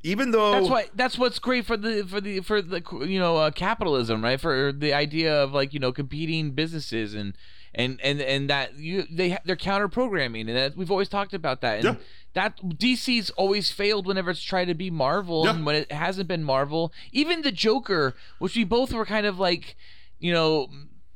even 0.02 0.30
though 0.30 0.52
That's 0.52 0.68
why. 0.70 0.88
That's 0.94 1.18
what's 1.18 1.38
great 1.38 1.66
for 1.66 1.76
the 1.76 2.02
for 2.04 2.20
the 2.20 2.40
for 2.40 2.62
the 2.62 2.82
you 3.06 3.18
know 3.18 3.36
uh, 3.36 3.50
capitalism, 3.50 4.24
right? 4.24 4.40
For 4.40 4.72
the 4.72 4.94
idea 4.94 5.42
of 5.42 5.52
like 5.52 5.74
you 5.74 5.80
know 5.80 5.92
competing 5.92 6.52
businesses 6.52 7.14
and 7.14 7.36
and 7.74 8.00
and 8.02 8.22
and 8.22 8.48
that 8.48 8.78
you 8.78 9.04
they 9.10 9.36
they're 9.44 9.56
counter 9.56 9.88
programming 9.88 10.48
and 10.48 10.56
that, 10.56 10.76
we've 10.76 10.90
always 10.90 11.08
talked 11.08 11.34
about 11.34 11.60
that. 11.60 11.76
And 11.76 11.84
Yeah. 11.84 11.94
That 12.34 12.56
DC's 12.60 13.30
always 13.30 13.70
failed 13.70 14.06
whenever 14.06 14.30
it's 14.30 14.42
tried 14.42 14.66
to 14.66 14.74
be 14.74 14.90
Marvel 14.90 15.44
Yeah. 15.44 15.54
and 15.54 15.66
when 15.66 15.74
it 15.76 15.90
hasn't 15.92 16.28
been 16.28 16.44
Marvel. 16.44 16.92
Even 17.12 17.42
the 17.42 17.52
Joker, 17.52 18.14
which 18.38 18.54
we 18.56 18.64
both 18.64 18.92
were 18.92 19.04
kind 19.06 19.26
of 19.26 19.38
like, 19.38 19.76
you 20.18 20.32
know. 20.32 20.68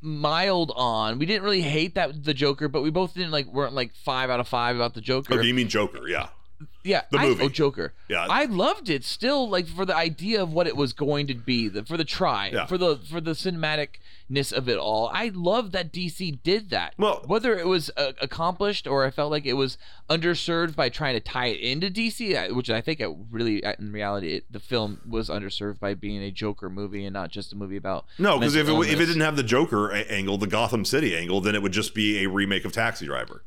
mild 0.07 0.71
on 0.77 1.19
we 1.19 1.25
didn't 1.25 1.43
really 1.43 1.63
hate 1.63 1.95
that 1.95 2.25
the 2.25 2.35
joker 2.35 2.69
but 2.69 2.83
we 2.83 2.91
both 2.91 3.15
didn't 3.15 3.31
like 3.31 3.47
weren't 3.47 3.73
like 3.73 3.95
five 3.95 4.29
out 4.29 4.39
of 4.39 4.47
five 4.47 4.77
about 4.77 4.93
the 4.93 5.01
joker 5.01 5.33
Okay, 5.33 5.47
you 5.47 5.55
mean 5.55 5.67
Joker? 5.67 6.07
Yeah, 6.07 6.29
yeah, 6.83 7.03
The 7.11 7.19
I, 7.19 7.27
movie. 7.29 7.45
oh, 7.45 7.49
Joker. 7.49 7.93
Yeah. 8.09 8.27
I 8.29 8.45
loved 8.45 8.89
it 8.91 9.05
still, 9.05 9.49
like 9.49 9.67
for 9.67 9.85
the 9.85 9.97
idea 9.97 10.43
of 10.43 10.53
what 10.53 10.67
it 10.67 10.77
was 10.77 10.93
going 10.93 11.27
to 11.29 11.35
be, 11.35 11.69
the, 11.69 11.85
for 11.85 11.97
the 11.97 12.05
try, 12.05 12.51
Yeah. 12.53 12.67
for 12.67 12.77
the 12.79 12.97
for 12.97 13.21
the 13.21 13.33
cinematicness 13.33 14.53
of 14.53 14.69
it 14.69 14.79
all. 14.79 15.11
I 15.13 15.31
love 15.35 15.73
that 15.73 15.93
DC 15.93 16.43
did 16.43 16.71
that. 16.71 16.95
Well- 16.99 17.23
whether 17.27 17.57
it 17.59 17.67
was 17.67 17.91
uh, 17.97 18.13
accomplished 18.21 18.87
or 18.87 19.05
I 19.05 19.11
felt 19.11 19.31
like 19.31 19.47
it 19.47 19.55
was 19.55 19.79
underserved 20.11 20.77
by 20.77 20.89
trying 20.89 21.15
to 21.15 21.21
tie 21.21 21.47
it 21.47 21.61
into 21.61 21.91
DC, 21.91 22.35
uh, 22.51 22.55
which 22.55 22.71
I 22.71 22.81
think 22.81 23.01
it 23.01 23.11
really, 23.31 23.65
uh, 23.65 23.75
in 23.79 23.93
reality, 23.93 24.35
it, 24.35 24.45
the 24.51 24.61
film 24.61 25.01
was 25.09 25.29
underserved 25.29 25.81
by 25.81 25.95
being 25.95 26.23
a 26.23 26.31
Joker 26.31 26.69
movie 26.71 27.05
and 27.05 27.13
not 27.15 27.31
just 27.31 27.53
a 27.53 27.57
movie 27.57 27.77
about 27.77 28.05
no, 28.19 28.39
because 28.39 28.55
if 28.57 28.69
it, 28.69 28.73
if 28.73 29.01
it 29.01 29.07
didn't 29.07 29.21
have 29.23 29.37
the 29.37 29.43
Joker 29.43 29.93
angle, 29.93 30.39
the 30.39 30.47
Gotham 30.47 30.85
City 30.85 31.17
angle, 31.17 31.41
then 31.41 31.55
it 31.55 31.63
would 31.63 31.73
just 31.73 31.95
be 31.95 32.23
a 32.25 32.29
remake 32.29 32.65
of 32.65 32.73
Taxi 32.73 33.07
Driver. 33.07 33.43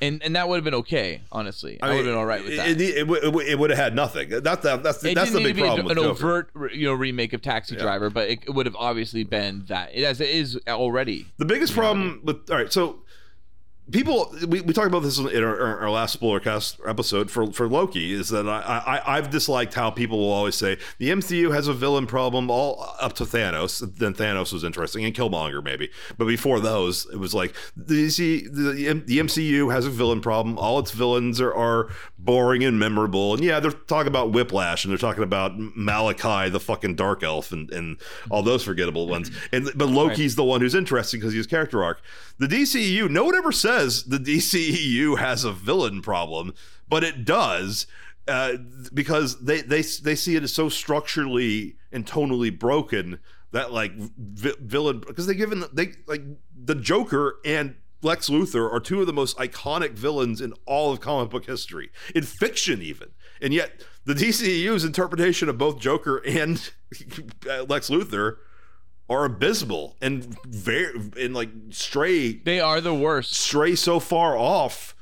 And 0.00 0.22
and 0.22 0.36
that 0.36 0.48
would 0.48 0.56
have 0.56 0.64
been 0.64 0.74
okay, 0.74 1.22
honestly. 1.32 1.78
I, 1.80 1.88
would 1.88 1.96
have 1.96 2.04
been 2.06 2.14
all 2.14 2.26
right 2.26 2.44
with 2.44 2.56
that. 2.56 2.68
It, 2.68 2.80
it, 2.80 2.96
it, 2.98 3.06
would- 3.08 3.46
it, 3.46 3.58
would- 3.58 3.70
have 3.70 3.78
had 3.78 3.94
nothing. 3.94 4.28
That, 4.30 4.44
that, 4.44 4.82
that's 4.82 4.98
the, 4.98 5.14
that's 5.14 5.32
the 5.32 5.38
big 5.38 5.46
need 5.46 5.48
to 5.48 5.54
be 5.54 5.60
problem 5.62 5.86
an 5.88 5.96
Joker. 5.96 6.08
overt, 6.10 6.72
you 6.74 6.86
know, 6.86 6.94
remake 6.94 7.32
of 7.32 7.42
Taxi 7.42 7.76
Driver, 7.76 8.10
but 8.10 8.28
it, 8.28 8.54
would 8.54 8.66
have 8.66 8.76
obviously 8.76 9.24
been 9.24 9.64
that, 9.68 9.90
it, 9.94 10.04
as 10.04 10.20
it 10.20 10.28
is 10.30 10.58
already. 10.68 11.26
The 11.38 11.44
biggest 11.44 11.72
problem 11.74 12.20
with 12.24 12.48
all 12.50 12.56
right, 12.56 12.72
so 12.72 13.00
people 13.90 14.34
we, 14.48 14.60
we 14.60 14.72
talked 14.72 14.88
about 14.88 15.02
this 15.02 15.18
in 15.18 15.44
our, 15.44 15.80
our 15.82 15.90
last 15.90 16.12
spoiler 16.12 16.40
cast 16.40 16.80
episode 16.86 17.30
for 17.30 17.52
for 17.52 17.68
loki 17.68 18.12
is 18.12 18.30
that 18.30 18.48
I, 18.48 18.82
I 19.04 19.16
i've 19.16 19.30
disliked 19.30 19.74
how 19.74 19.90
people 19.90 20.18
will 20.18 20.32
always 20.32 20.56
say 20.56 20.78
the 20.98 21.10
mcu 21.10 21.54
has 21.54 21.68
a 21.68 21.72
villain 21.72 22.06
problem 22.06 22.50
all 22.50 22.94
up 23.00 23.12
to 23.14 23.24
thanos. 23.24 23.96
Then 23.96 24.14
thanos 24.14 24.52
was 24.52 24.64
interesting 24.64 25.04
and 25.04 25.14
killmonger 25.14 25.62
maybe. 25.62 25.90
But 26.16 26.26
before 26.26 26.60
those 26.60 27.06
it 27.12 27.18
was 27.18 27.34
like 27.34 27.54
the 27.76 28.06
the, 28.06 29.02
the 29.06 29.18
mcu 29.18 29.72
has 29.72 29.86
a 29.86 29.90
villain 29.90 30.20
problem. 30.20 30.58
All 30.58 30.78
its 30.78 30.90
villains 30.90 31.40
are, 31.40 31.54
are 31.54 31.88
boring 32.18 32.64
and 32.64 32.78
memorable. 32.78 33.34
And 33.34 33.44
yeah 33.44 33.60
they're 33.60 33.70
talking 33.70 34.08
about 34.08 34.32
whiplash 34.32 34.84
and 34.84 34.90
they're 34.90 34.98
talking 34.98 35.22
about 35.22 35.52
malachi 35.56 36.48
the 36.50 36.60
fucking 36.60 36.96
dark 36.96 37.22
elf 37.22 37.52
and, 37.52 37.70
and 37.70 37.98
all 38.30 38.42
those 38.42 38.64
forgettable 38.64 39.08
ones. 39.08 39.30
And 39.52 39.70
but 39.74 39.88
loki's 39.88 40.36
the 40.36 40.44
one 40.44 40.60
who's 40.60 40.74
interesting 40.74 41.20
because 41.20 41.32
he's 41.32 41.46
character 41.46 41.84
arc. 41.84 42.00
The 42.38 42.46
DCEU, 42.46 43.08
no 43.08 43.24
one 43.24 43.34
ever 43.34 43.52
says 43.76 44.04
the 44.04 44.18
DCEU 44.18 45.18
has 45.18 45.44
a 45.44 45.52
villain 45.52 46.02
problem, 46.02 46.54
but 46.88 47.04
it 47.04 47.24
does. 47.24 47.86
Uh, 48.28 48.56
because 48.92 49.44
they, 49.44 49.60
they 49.60 49.82
they 49.82 50.16
see 50.16 50.34
it 50.34 50.42
as 50.42 50.52
so 50.52 50.68
structurally 50.68 51.76
and 51.92 52.04
tonally 52.04 52.56
broken 52.56 53.20
that 53.52 53.72
like 53.72 53.92
vi- 53.94 54.56
villain 54.60 54.98
because 55.06 55.28
they 55.28 55.34
given 55.34 55.62
they 55.72 55.92
like 56.08 56.22
the 56.52 56.74
Joker 56.74 57.36
and 57.44 57.76
Lex 58.02 58.28
Luthor 58.28 58.68
are 58.72 58.80
two 58.80 59.00
of 59.00 59.06
the 59.06 59.12
most 59.12 59.38
iconic 59.38 59.92
villains 59.92 60.40
in 60.40 60.54
all 60.66 60.90
of 60.90 60.98
comic 60.98 61.30
book 61.30 61.46
history 61.46 61.90
in 62.16 62.24
fiction 62.24 62.82
even 62.82 63.10
and 63.40 63.54
yet 63.54 63.84
the 64.06 64.14
DCEU's 64.14 64.84
interpretation 64.84 65.48
of 65.48 65.56
both 65.56 65.78
Joker 65.78 66.16
and 66.26 66.72
Lex 67.68 67.90
Luthor 67.90 68.38
are 69.08 69.24
abysmal 69.24 69.96
and 70.00 70.36
very 70.44 70.98
and 71.20 71.34
like 71.34 71.50
stray 71.70 72.32
They 72.32 72.60
are 72.60 72.80
the 72.80 72.94
worst. 72.94 73.34
stray 73.34 73.74
so 73.76 74.00
far 74.00 74.36
off. 74.36 74.94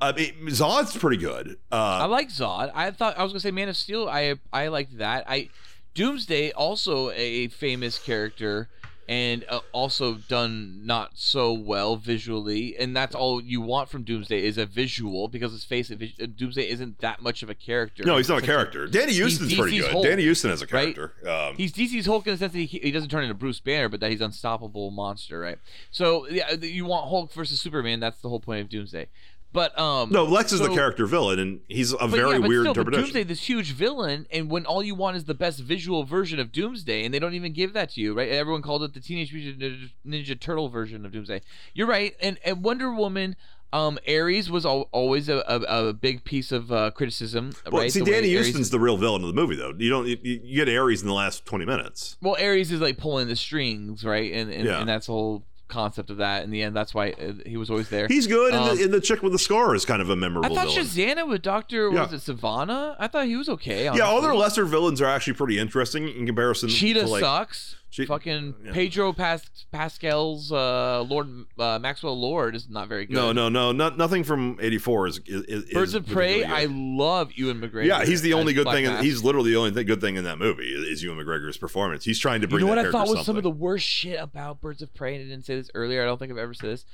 I 0.00 0.12
mean, 0.12 0.34
Zod's 0.48 0.96
pretty 0.96 1.16
good. 1.16 1.56
I 1.70 2.02
Uh, 2.04 2.08
like 2.08 2.28
Zod. 2.28 2.72
I 2.74 2.90
thought 2.90 3.16
I 3.16 3.22
was 3.22 3.32
gonna 3.32 3.40
say 3.40 3.52
Man 3.52 3.68
of 3.68 3.76
Steel. 3.76 4.08
I 4.08 4.34
I 4.52 4.68
liked 4.68 4.98
that. 4.98 5.24
I 5.28 5.48
Doomsday 5.94 6.50
also 6.52 7.10
a 7.12 7.48
famous 7.48 7.98
character 7.98 8.68
and 9.08 9.44
uh, 9.48 9.60
also 9.72 10.14
done 10.14 10.86
not 10.86 11.12
so 11.14 11.52
well 11.52 11.96
visually, 11.96 12.76
and 12.76 12.96
that's 12.96 13.14
all 13.14 13.40
you 13.40 13.60
want 13.60 13.88
from 13.88 14.02
Doomsday 14.02 14.44
is 14.44 14.58
a 14.58 14.66
visual 14.66 15.28
because 15.28 15.52
let's 15.52 15.64
face 15.64 15.90
it, 15.90 16.36
Doomsday 16.36 16.68
isn't 16.68 17.00
that 17.00 17.22
much 17.22 17.42
of 17.42 17.50
a 17.50 17.54
character. 17.54 18.04
no, 18.04 18.16
he's 18.16 18.28
not 18.28 18.42
a 18.42 18.46
character. 18.46 18.86
Danny 18.86 19.18
Huston's 19.18 19.54
pretty 19.54 19.78
good. 19.78 19.90
Hulk, 19.90 20.04
Danny 20.04 20.26
Huston 20.26 20.50
as 20.50 20.62
a 20.62 20.66
right? 20.66 20.94
character. 20.94 21.28
Um, 21.28 21.56
He's 21.56 21.72
DC's 21.72 22.06
Hulk 22.06 22.26
in 22.26 22.34
the 22.34 22.38
sense 22.38 22.52
that 22.52 22.58
he, 22.58 22.78
he 22.78 22.90
doesn't 22.90 23.10
turn 23.10 23.24
into 23.24 23.34
Bruce 23.34 23.60
Banner, 23.60 23.88
but 23.88 24.00
that 24.00 24.10
he's 24.10 24.20
an 24.20 24.26
unstoppable 24.26 24.90
monster, 24.90 25.38
right? 25.38 25.58
So 25.90 26.26
yeah, 26.28 26.52
you 26.52 26.84
want 26.86 27.08
Hulk 27.08 27.32
versus 27.32 27.60
Superman. 27.60 28.00
That's 28.00 28.20
the 28.20 28.28
whole 28.28 28.40
point 28.40 28.60
of 28.60 28.68
Doomsday. 28.68 29.08
But 29.54 29.78
um, 29.78 30.10
no, 30.10 30.24
Lex 30.24 30.52
is 30.52 30.58
the 30.58 30.68
character 30.68 31.06
villain, 31.06 31.38
and 31.38 31.60
he's 31.68 31.92
a 31.92 32.08
very 32.08 32.32
yeah, 32.32 32.46
weird 32.46 32.62
still, 32.62 32.70
interpretation. 32.72 33.04
Doomsday, 33.04 33.22
this 33.22 33.48
huge 33.48 33.70
villain, 33.72 34.26
and 34.32 34.50
when 34.50 34.66
all 34.66 34.82
you 34.82 34.96
want 34.96 35.16
is 35.16 35.24
the 35.24 35.32
best 35.34 35.60
visual 35.60 36.02
version 36.02 36.40
of 36.40 36.50
Doomsday, 36.50 37.04
and 37.04 37.14
they 37.14 37.20
don't 37.20 37.34
even 37.34 37.52
give 37.52 37.72
that 37.72 37.90
to 37.90 38.00
you, 38.00 38.14
right? 38.14 38.28
Everyone 38.28 38.62
called 38.62 38.82
it 38.82 38.94
the 38.94 39.00
Teenage 39.00 39.32
Mutant 39.32 39.92
Ninja, 40.04 40.38
Turtle 40.38 40.68
version 40.68 41.06
of 41.06 41.12
Doomsday. 41.12 41.40
You're 41.72 41.86
right, 41.86 42.16
and, 42.20 42.36
and 42.44 42.64
Wonder 42.64 42.92
Woman, 42.92 43.36
um, 43.72 43.96
Ares 44.08 44.50
was 44.50 44.66
al- 44.66 44.88
always 44.90 45.28
a, 45.28 45.44
a, 45.46 45.88
a 45.88 45.92
big 45.92 46.24
piece 46.24 46.50
of 46.50 46.72
uh, 46.72 46.90
criticism, 46.90 47.52
well, 47.70 47.82
right? 47.82 47.92
see, 47.92 48.00
The 48.00 48.10
Danny 48.10 48.34
Huston's 48.34 48.70
the 48.70 48.80
real 48.80 48.96
villain 48.96 49.22
of 49.22 49.28
the 49.28 49.34
movie, 49.40 49.54
though. 49.54 49.72
You 49.78 49.88
don't 49.88 50.08
you, 50.08 50.16
you 50.22 50.64
get 50.64 50.68
Ares 50.76 51.00
in 51.02 51.06
the 51.06 51.14
last 51.14 51.46
twenty 51.46 51.64
minutes. 51.64 52.16
well, 52.20 52.36
Ares 52.40 52.72
is 52.72 52.80
like 52.80 52.98
pulling 52.98 53.28
the 53.28 53.36
strings, 53.36 54.04
right? 54.04 54.32
And 54.32 54.50
and, 54.50 54.64
Yeah. 54.64 54.80
and 54.80 54.88
that's 54.88 55.06
the 55.06 55.12
whole 55.12 55.44
concept 55.74 56.10
of 56.10 56.16
that. 56.18 56.44
In 56.44 56.50
the 56.50 56.62
end, 56.62 56.74
that's 56.74 56.94
why 56.94 57.10
uh, 57.12 57.32
he 57.44 57.56
was 57.56 57.68
always 57.70 57.88
there. 57.88 58.06
He's 58.08 58.26
good, 58.26 58.54
and, 58.54 58.62
Um, 58.70 58.76
the, 58.76 58.84
and 58.84 58.92
the 58.94 59.00
chick 59.00 59.22
with 59.22 59.32
the 59.32 59.38
scar 59.38 59.74
is 59.74 59.84
kind 59.84 60.00
of 60.00 60.08
a 60.10 60.16
memorable 60.16 60.50
I 60.50 60.54
thought 60.64 60.74
villain. 60.74 60.86
Shazana 60.86 61.28
with 61.28 61.42
Doctor 61.42 61.90
Yeah. 61.92 62.02
was 62.04 62.12
it 62.12 62.20
Savannah? 62.22 62.96
I 62.98 63.08
thought 63.08 63.26
he 63.26 63.36
was 63.36 63.48
okay. 63.48 63.84
yeah, 63.84 64.00
all 64.02 64.20
their 64.20 64.34
lesser 64.34 64.64
villains 64.64 65.00
are 65.00 65.06
actually 65.06 65.34
pretty 65.34 65.58
interesting 65.58 66.08
in 66.08 66.26
comparison. 66.26 66.68
Cheetah 66.68 67.00
to 67.00 67.06
like, 67.08 67.20
sucks. 67.22 67.76
Che- 67.94 68.06
Fucking 68.06 68.56
yeah. 68.64 68.72
Pedro 68.72 69.12
Pas- 69.12 69.66
Pascal's 69.70 70.50
uh, 70.50 71.02
Lord 71.02 71.28
uh, 71.56 71.78
Maxwell 71.78 72.18
Lord 72.20 72.56
is 72.56 72.68
not 72.68 72.88
very 72.88 73.06
good. 73.06 73.14
No, 73.14 73.30
no, 73.30 73.48
no, 73.48 73.70
not, 73.70 73.96
nothing 73.96 74.24
from 74.24 74.58
'84 74.60 75.06
is, 75.06 75.20
is, 75.26 75.42
is 75.44 75.72
Birds 75.72 75.94
of 75.94 76.04
Prey. 76.04 76.42
particularly 76.42 76.64
I 76.64 76.66
love 76.72 77.30
Ewan 77.34 77.60
McGregor. 77.60 77.84
Yeah, 77.84 78.04
he's 78.04 78.20
the 78.20 78.32
only 78.32 78.52
good 78.52 78.64
Black 78.64 78.74
thing. 78.74 78.86
In, 78.86 78.96
he's 78.96 79.22
literally 79.22 79.52
the 79.52 79.58
only 79.58 79.70
thing, 79.70 79.86
good 79.86 80.00
thing 80.00 80.16
in 80.16 80.24
that 80.24 80.38
movie 80.38 80.64
is 80.64 81.04
Ewan 81.04 81.24
McGregor's 81.24 81.56
performance. 81.56 82.04
He's 82.04 82.18
trying 82.18 82.40
to 82.40 82.48
bring. 82.48 82.62
You 82.62 82.66
know 82.66 82.74
what 82.74 82.84
I 82.84 82.90
thought 82.90 83.06
was 83.06 83.24
some 83.24 83.36
of 83.36 83.44
the 83.44 83.50
worst 83.50 83.86
shit 83.86 84.20
about 84.20 84.60
Birds 84.60 84.82
of 84.82 84.92
Prey, 84.92 85.14
and 85.14 85.26
I 85.26 85.28
didn't 85.28 85.46
say 85.46 85.54
this 85.54 85.70
earlier. 85.72 86.02
I 86.02 86.06
don't 86.06 86.18
think 86.18 86.32
I've 86.32 86.38
ever 86.38 86.52
said 86.52 86.70
this. 86.70 86.84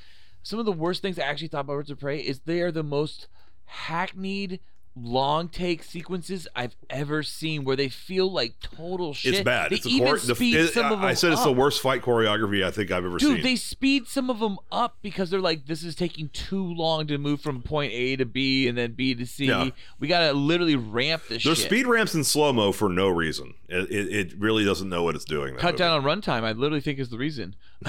Some 0.42 0.58
of 0.58 0.66
the 0.66 0.72
worst 0.72 1.00
things 1.00 1.18
I 1.18 1.22
actually 1.22 1.48
thought 1.48 1.60
about 1.60 1.76
Birds 1.76 1.90
of 1.90 1.98
Prey 1.98 2.18
is 2.18 2.40
they 2.40 2.60
are 2.60 2.70
the 2.70 2.82
most 2.82 3.28
hackneyed 3.64 4.60
long 4.96 5.48
take 5.48 5.82
sequences 5.82 6.46
I've 6.54 6.74
ever 6.90 7.22
seen, 7.22 7.64
where 7.64 7.76
they 7.76 7.88
feel 7.88 8.30
like 8.30 8.54
total 8.60 9.14
shit. 9.14 9.34
It's 9.34 9.42
bad. 9.44 9.70
They 9.70 9.76
it's 9.76 9.86
even 9.86 10.12
the- 10.14 10.34
speed 10.34 10.56
it- 10.56 10.72
some 10.74 10.86
of 10.86 10.98
them 10.98 11.04
I 11.04 11.14
said 11.14 11.32
it's 11.32 11.40
up. 11.40 11.46
the 11.46 11.52
worst 11.52 11.80
fight 11.80 12.02
choreography 12.02 12.64
I 12.64 12.70
think 12.70 12.90
I've 12.90 13.04
ever 13.04 13.18
Dude, 13.18 13.20
seen. 13.20 13.36
Dude, 13.36 13.44
they 13.44 13.56
speed 13.56 14.08
some 14.08 14.28
of 14.30 14.40
them 14.40 14.58
up 14.72 14.96
because 15.02 15.30
they're 15.30 15.40
like, 15.40 15.66
this 15.66 15.82
is 15.84 15.94
taking 15.94 16.28
too 16.30 16.64
long 16.74 17.06
to 17.06 17.18
move 17.18 17.40
from 17.40 17.62
point 17.62 17.92
A 17.92 18.16
to 18.16 18.24
B 18.24 18.66
and 18.68 18.76
then 18.76 18.92
B 18.92 19.14
to 19.14 19.24
C. 19.26 19.46
Yeah. 19.46 19.70
We 19.98 20.08
gotta 20.08 20.32
literally 20.32 20.76
ramp 20.76 21.22
this 21.28 21.44
There's 21.44 21.58
shit. 21.58 21.66
speed 21.66 21.86
ramps 21.86 22.14
in 22.14 22.24
slow 22.24 22.52
mo 22.52 22.72
for 22.72 22.88
no 22.88 23.08
reason. 23.08 23.54
It, 23.68 23.90
it, 23.90 24.12
it 24.32 24.38
really 24.38 24.64
doesn't 24.64 24.88
know 24.88 25.04
what 25.04 25.14
it's 25.14 25.24
doing. 25.24 25.54
Cut 25.54 25.72
movie. 25.72 25.78
down 25.78 26.00
on 26.00 26.02
runtime. 26.04 26.42
I 26.42 26.52
literally 26.52 26.80
think 26.80 26.98
is 26.98 27.08
the 27.10 27.18
reason. 27.18 27.54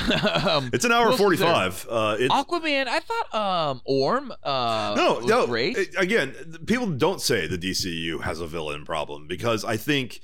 um, 0.48 0.70
It's 0.72 0.86
an 0.86 0.92
hour 0.92 1.12
forty 1.14 1.36
five. 1.38 1.86
Uh, 1.90 2.16
it's, 2.20 2.34
Aquaman. 2.34 2.88
I 2.88 3.00
thought 3.02 3.36
um 3.72 3.82
Orm. 3.86 4.32
Uh, 4.44 4.94
no, 4.96 5.14
was 5.16 5.26
no. 5.26 5.48
great. 5.48 5.78
Again, 5.98 6.34
people 6.66 6.91
don't 6.98 7.22
say 7.22 7.48
the 7.48 7.58
DCU 7.58 8.24
has 8.24 8.40
a 8.40 8.48
villain 8.48 8.86
problem 8.86 9.28
because 9.28 9.64
I 9.66 9.78
think. 9.78 10.22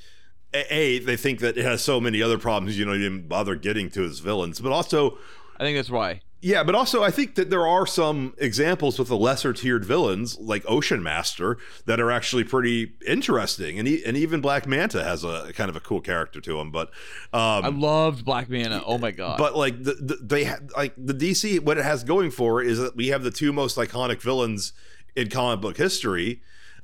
A, 0.54 1.00
they 1.00 1.18
think 1.18 1.42
that 1.42 1.58
it 1.58 1.66
has 1.66 1.84
so 1.84 2.00
many 2.00 2.22
other 2.22 2.38
problems 2.38 2.80
you 2.80 2.86
don't 2.86 2.96
even 2.96 3.28
bother 3.28 3.54
getting 3.54 3.90
to 3.92 4.06
its 4.06 4.20
villains, 4.20 4.62
but 4.62 4.72
also 4.72 5.18
I 5.58 5.64
think 5.64 5.78
that's 5.78 5.90
why. 5.90 6.22
Yeah, 6.42 6.64
but 6.64 6.74
also 6.74 7.04
I 7.04 7.12
think 7.12 7.36
that 7.36 7.50
there 7.50 7.68
are 7.68 7.86
some 7.86 8.34
examples 8.38 8.98
with 8.98 9.10
the 9.10 9.18
lesser 9.18 9.54
tiered 9.54 9.84
villains 9.84 10.38
like 10.40 10.64
Ocean 10.68 11.04
Master 11.04 11.58
that 11.86 12.00
are 12.00 12.12
actually 12.12 12.44
pretty 12.46 12.94
interesting, 13.06 13.78
and 13.78 13.88
he, 13.88 14.06
and 14.06 14.16
even 14.16 14.40
Black 14.40 14.66
Manta 14.66 15.04
has 15.04 15.24
a 15.24 15.52
kind 15.54 15.70
of 15.70 15.76
a 15.76 15.80
cool 15.80 16.00
character 16.00 16.40
to 16.40 16.60
him. 16.60 16.72
But 16.72 16.90
um, 17.34 17.66
I 17.66 17.68
loved 17.68 18.24
Black 18.24 18.50
Manta. 18.50 18.82
Oh 18.86 18.98
my 18.98 19.12
god. 19.12 19.38
but 19.38 19.56
like 19.56 19.84
the, 19.84 19.94
the 19.96 20.16
they 20.22 20.46
ha- 20.46 20.60
like 20.76 20.94
the 20.96 21.14
DC 21.14 21.60
what 21.60 21.78
it 21.78 21.84
has 21.84 22.04
going 22.04 22.32
for 22.32 22.62
is 22.62 22.80
that 22.80 22.96
we 22.96 23.08
have 23.08 23.24
the 23.24 23.32
two 23.32 23.52
most 23.52 23.76
iconic 23.76 24.22
villains 24.22 24.74
in 25.16 25.30
comic 25.30 25.60
book 25.60 25.78
history. 25.78 26.42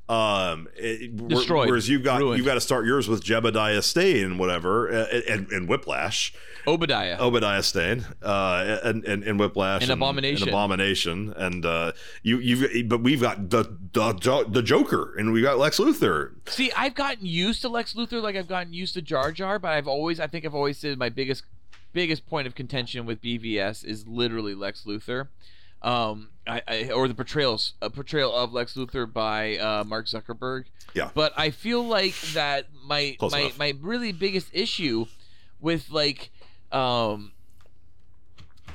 Um, 0.10 0.68
it- 0.76 1.28
Destroyed. 1.28 1.70
Whereas 1.70 1.88
you've 1.88 2.04
got 2.04 2.20
Ruined. 2.20 2.38
you've 2.38 2.46
got 2.46 2.56
to 2.56 2.62
start 2.62 2.86
yours 2.86 3.08
with 3.08 3.24
Jebediah 3.24 3.82
Stane 3.84 4.26
and 4.26 4.40
whatever, 4.40 4.92
uh, 4.94 5.06
and, 5.30 5.50
and 5.52 5.68
Whiplash. 5.70 6.34
Obadiah. 6.68 7.18
Obadiah 7.20 7.62
Stane, 7.64 8.06
uh, 8.22 8.80
and, 8.84 9.04
and 9.06 9.24
and 9.24 9.38
Whiplash, 9.40 9.82
And 9.84 9.92
Abomination. 9.92 10.44
and 10.48 10.50
Abomination, 10.50 11.34
and 11.36 11.66
uh, 11.66 11.92
you 12.22 12.38
you've 12.40 12.88
but 12.90 13.02
we've 13.02 13.22
got 13.22 13.50
the 13.50 13.64
the 13.94 14.46
the 14.50 14.62
Joker, 14.62 15.14
and 15.18 15.34
we 15.34 15.42
got 15.42 15.58
Lex 15.58 15.78
Luthor. 15.80 16.32
See, 16.48 16.72
I've 16.78 16.96
gotten 16.96 17.26
used 17.26 17.62
to 17.64 17.70
Lex 17.70 17.94
Luthor 17.96 18.22
like 18.22 18.36
I've 18.38 18.48
gotten 18.48 18.74
used 18.74 18.94
to 18.96 19.02
Jar 19.02 19.32
Jar, 19.34 19.60
but 19.60 19.72
I've 19.72 19.88
always, 19.88 20.20
I 20.22 20.28
think 20.28 20.46
I've 20.46 20.56
always 20.56 20.78
said 20.78 20.98
my 20.98 21.10
biggest, 21.10 21.44
biggest 21.92 22.26
point 22.28 22.48
of 22.48 22.56
contention 22.56 23.06
with 23.06 23.22
BVS 23.22 23.84
is 23.84 24.08
literally 24.08 24.56
Lex 24.56 24.84
Luthor, 24.86 25.28
um, 25.84 26.30
I, 26.47 26.61
I 26.68 26.91
or 26.91 27.07
the 27.07 27.14
portrayals, 27.14 27.73
a 27.81 27.89
portrayal 27.89 28.34
of 28.34 28.53
Lex 28.53 28.76
Luthor 28.76 29.11
by 29.11 29.57
uh, 29.57 29.84
Mark 29.84 30.07
Zuckerberg. 30.07 30.65
Yeah. 30.93 31.10
But 31.14 31.34
I 31.38 31.49
feel 31.49 31.84
like 31.84 32.15
that 32.34 32.68
my 32.85 33.15
Close 33.19 33.31
my 33.31 33.39
enough. 33.39 33.57
my 33.57 33.73
really 33.81 34.11
biggest 34.11 34.47
issue 34.53 35.05
with 35.60 35.89
like, 35.89 36.31
um, 36.72 37.31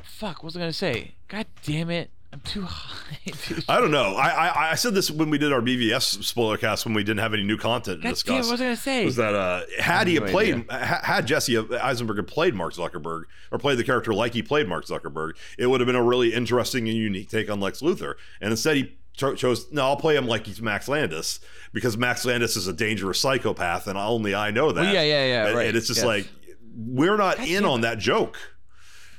fuck, 0.02 0.36
what 0.36 0.44
was 0.44 0.56
I 0.56 0.60
gonna 0.60 0.72
say? 0.72 1.14
God 1.28 1.46
damn 1.64 1.90
it, 1.90 2.10
I'm 2.30 2.40
too 2.40 2.62
high. 2.62 3.16
dude. 3.48 3.64
I 3.68 3.80
don't 3.80 3.90
know. 3.90 4.14
I, 4.14 4.28
I 4.28 4.70
I 4.72 4.74
said 4.74 4.94
this 4.94 5.10
when 5.10 5.30
we 5.30 5.38
did 5.38 5.50
our 5.52 5.62
BVS 5.62 6.22
spoiler 6.22 6.58
cast 6.58 6.84
when 6.84 6.94
we 6.94 7.02
didn't 7.02 7.20
have 7.20 7.32
any 7.32 7.42
new 7.42 7.56
content 7.56 8.02
to 8.02 8.02
God 8.02 8.02
damn, 8.02 8.10
it, 8.10 8.14
discuss. 8.14 8.44
what 8.46 8.52
was 8.52 8.60
I 8.60 8.64
gonna 8.64 8.76
say? 8.76 9.04
was 9.06 9.16
that 9.16 9.34
uh, 9.34 9.62
had 9.78 10.06
he 10.08 10.18
No 10.18 10.26
played 10.26 10.54
idea. 10.70 10.84
ha- 10.86 11.00
had 11.02 11.26
Jesse 11.26 11.56
Eisenberg 11.56 12.26
played 12.26 12.54
Mark 12.54 12.74
Zuckerberg 12.74 13.22
or 13.50 13.58
played 13.58 13.78
the 13.78 13.84
character 13.84 14.12
like 14.12 14.34
he 14.34 14.42
played 14.42 14.68
Mark 14.68 14.84
Zuckerberg, 14.84 15.32
it 15.58 15.68
would 15.68 15.80
have 15.80 15.86
been 15.86 15.96
a 15.96 16.02
really 16.02 16.34
interesting 16.34 16.86
and 16.86 16.96
unique 16.98 17.30
take 17.30 17.50
on 17.50 17.60
Lex 17.60 17.80
Luthor. 17.80 18.14
And 18.42 18.50
instead, 18.50 18.76
he 18.76 18.98
cho- 19.16 19.34
chose 19.34 19.72
no, 19.72 19.84
I'll 19.86 19.96
play 19.96 20.14
him 20.14 20.26
like 20.26 20.44
he's 20.46 20.60
Max 20.60 20.86
Landis 20.86 21.40
because 21.72 21.96
Max 21.96 22.26
Landis 22.26 22.56
is 22.56 22.66
a 22.66 22.74
dangerous 22.74 23.18
psychopath, 23.18 23.86
and 23.86 23.96
only 23.96 24.34
I 24.34 24.50
know 24.50 24.70
that. 24.70 24.82
Well, 24.82 24.92
yeah, 24.92 25.02
yeah, 25.02 25.26
yeah, 25.26 25.46
And, 25.46 25.56
right, 25.56 25.66
and 25.68 25.76
it's 25.78 25.86
just 25.86 26.00
yes. 26.00 26.06
like 26.06 26.28
we're 26.76 27.16
not 27.16 27.38
God 27.38 27.48
in 27.48 27.62
damn 27.62 27.70
on 27.70 27.80
that 27.80 27.98
joke. 27.98 28.36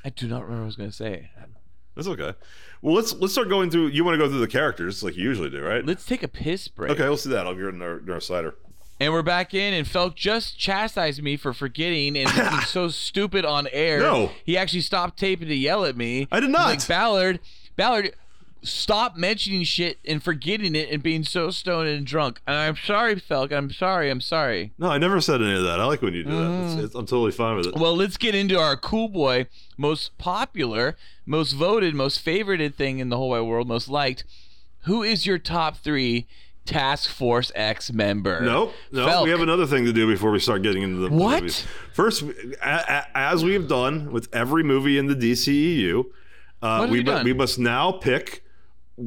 I 0.05 0.09
do 0.11 0.27
not 0.27 0.43
remember 0.43 0.57
what 0.57 0.63
I 0.63 0.65
was 0.67 0.75
gonna 0.75 0.91
say. 0.91 1.31
That's 1.95 2.07
okay. 2.07 2.33
Well, 2.81 2.95
let's 2.95 3.13
let's 3.15 3.33
start 3.33 3.49
going 3.49 3.69
through. 3.69 3.87
You 3.87 4.03
want 4.03 4.15
to 4.15 4.17
go 4.17 4.29
through 4.29 4.39
the 4.39 4.47
characters 4.47 5.03
like 5.03 5.17
you 5.17 5.23
usually 5.23 5.49
do, 5.49 5.61
right? 5.61 5.85
Let's 5.85 6.05
take 6.05 6.23
a 6.23 6.27
piss 6.27 6.67
break. 6.67 6.91
Okay, 6.91 7.07
let's 7.07 7.23
do 7.23 7.29
that. 7.29 7.45
I'll 7.45 7.55
get 7.55 7.65
in 7.65 7.81
our, 7.81 8.21
cider. 8.21 8.55
And 9.01 9.13
we're 9.13 9.21
back 9.21 9.53
in, 9.53 9.73
and 9.73 9.87
Felk 9.87 10.15
just 10.15 10.57
chastised 10.57 11.23
me 11.23 11.37
for 11.37 11.53
forgetting 11.53 12.17
and 12.17 12.33
looking 12.35 12.59
so 12.65 12.89
stupid 12.89 13.45
on 13.45 13.67
air. 13.71 13.99
No. 13.99 14.31
He 14.43 14.57
actually 14.57 14.81
stopped 14.81 15.17
taping 15.17 15.47
to 15.47 15.55
yell 15.55 15.85
at 15.85 15.95
me. 15.95 16.27
I 16.31 16.39
did 16.39 16.47
He's 16.47 16.53
not. 16.53 16.65
Like, 16.67 16.87
Ballard, 16.87 17.39
Ballard, 17.77 18.13
stop 18.61 19.15
mentioning 19.15 19.63
shit 19.63 19.99
and 20.05 20.21
forgetting 20.21 20.75
it 20.75 20.89
and 20.91 21.01
being 21.01 21.23
so 21.23 21.49
stoned 21.51 21.87
and 21.89 22.05
drunk. 22.05 22.41
And 22.45 22.55
I'm 22.57 22.75
sorry, 22.75 23.15
Felk. 23.15 23.51
I'm 23.51 23.71
sorry. 23.71 24.09
I'm 24.09 24.21
sorry. 24.21 24.73
No, 24.77 24.89
I 24.89 24.97
never 24.97 25.21
said 25.21 25.41
any 25.41 25.55
of 25.55 25.63
that. 25.63 25.79
I 25.79 25.85
like 25.85 26.01
when 26.01 26.13
you 26.13 26.23
do 26.23 26.29
that. 26.31 26.63
It's, 26.73 26.83
it's, 26.85 26.95
I'm 26.95 27.05
totally 27.05 27.31
fine 27.31 27.55
with 27.57 27.67
it. 27.67 27.75
Well, 27.75 27.95
let's 27.95 28.17
get 28.17 28.35
into 28.35 28.59
our 28.59 28.75
cool 28.75 29.07
boy, 29.07 29.47
most 29.77 30.17
popular, 30.17 30.97
most 31.25 31.53
voted, 31.53 31.95
most 31.95 32.23
favorited 32.25 32.75
thing 32.75 32.99
in 32.99 33.09
the 33.09 33.17
whole 33.17 33.29
wide 33.29 33.41
world, 33.41 33.67
most 33.67 33.87
liked. 33.89 34.23
Who 34.83 35.03
is 35.03 35.25
your 35.25 35.37
top 35.37 35.77
three 35.77 36.27
Task 36.65 37.09
Force 37.09 37.51
X 37.55 37.91
member? 37.91 38.41
Nope. 38.41 38.73
No, 38.91 39.07
Felk. 39.07 39.23
we 39.23 39.29
have 39.31 39.41
another 39.41 39.65
thing 39.65 39.85
to 39.85 39.93
do 39.93 40.05
before 40.07 40.31
we 40.31 40.39
start 40.39 40.61
getting 40.61 40.83
into 40.83 40.97
the 40.97 41.09
What? 41.09 41.41
movies. 41.41 41.65
First, 41.93 42.23
a, 42.23 42.55
a, 42.61 43.05
as 43.17 43.43
we've 43.43 43.67
done 43.67 44.11
with 44.11 44.27
every 44.33 44.63
movie 44.63 44.97
in 44.97 45.07
the 45.07 45.15
DCEU, 45.15 46.05
uh, 46.61 46.87
we, 46.89 46.91
we 46.91 46.97
mu- 46.99 47.03
done? 47.03 47.25
we 47.25 47.33
must 47.33 47.57
now 47.57 47.91
pick 47.93 48.43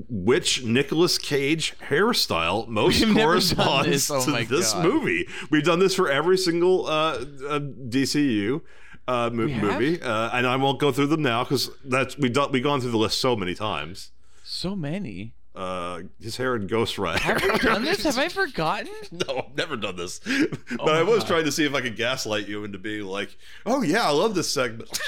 which 0.09 0.65
Nicolas 0.65 1.19
Cage 1.19 1.75
hairstyle 1.89 2.67
most 2.69 3.05
We've 3.05 3.15
corresponds 3.15 3.89
this. 3.89 4.11
Oh 4.11 4.25
to 4.25 4.45
this 4.45 4.73
God. 4.73 4.85
movie. 4.85 5.27
We've 5.51 5.65
done 5.65 5.79
this 5.79 5.95
for 5.95 6.11
every 6.11 6.39
single 6.39 6.87
uh, 6.87 7.25
uh, 7.49 7.61
DCEU. 7.61 8.63
Uh, 9.09 9.29
mo- 9.33 9.49
movie, 9.49 10.01
uh, 10.01 10.31
and 10.33 10.47
I 10.47 10.55
won't 10.55 10.79
go 10.79 10.93
through 10.93 11.09
them 11.09 11.23
now 11.23 11.43
because 11.43 11.71
that's 11.85 12.17
we've 12.17 12.33
done 12.33 12.53
we've 12.53 12.63
gone 12.63 12.81
through 12.81 12.93
the 12.93 12.97
list 12.99 13.19
so 13.21 13.35
many 13.35 13.53
times. 13.55 14.13
So 14.45 14.77
many. 14.77 15.35
Uh, 15.57 16.03
his 16.21 16.37
hair 16.39 16.55
in 16.57 16.67
Ghost 16.69 16.97
Rider. 16.99 17.19
Have 17.21 17.43
we 17.43 17.59
done 17.59 17.85
this? 17.85 18.05
Have 18.05 18.17
I 18.17 18.29
forgotten? 18.29 18.89
No, 19.11 19.39
I've 19.51 19.57
never 19.57 19.77
done 19.77 19.97
this. 19.97 20.21
but 20.21 20.59
Oh 20.81 20.87
I 20.87 21.03
was 21.03 21.19
God. 21.19 21.27
trying 21.27 21.45
to 21.47 21.53
see 21.53 21.65
if 21.67 21.75
I 21.75 21.81
could 21.83 21.97
gaslight 21.97 22.49
you 22.49 22.63
into 22.65 22.79
being 22.79 23.03
like, 23.05 23.37
"Oh 23.67 23.83
yeah, 23.83 24.07
I 24.07 24.11
love 24.13 24.35
this 24.37 24.49
segment." 24.55 24.89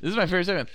This 0.00 0.10
is 0.12 0.16
my 0.16 0.26
favorite 0.26 0.46
segment. 0.46 0.68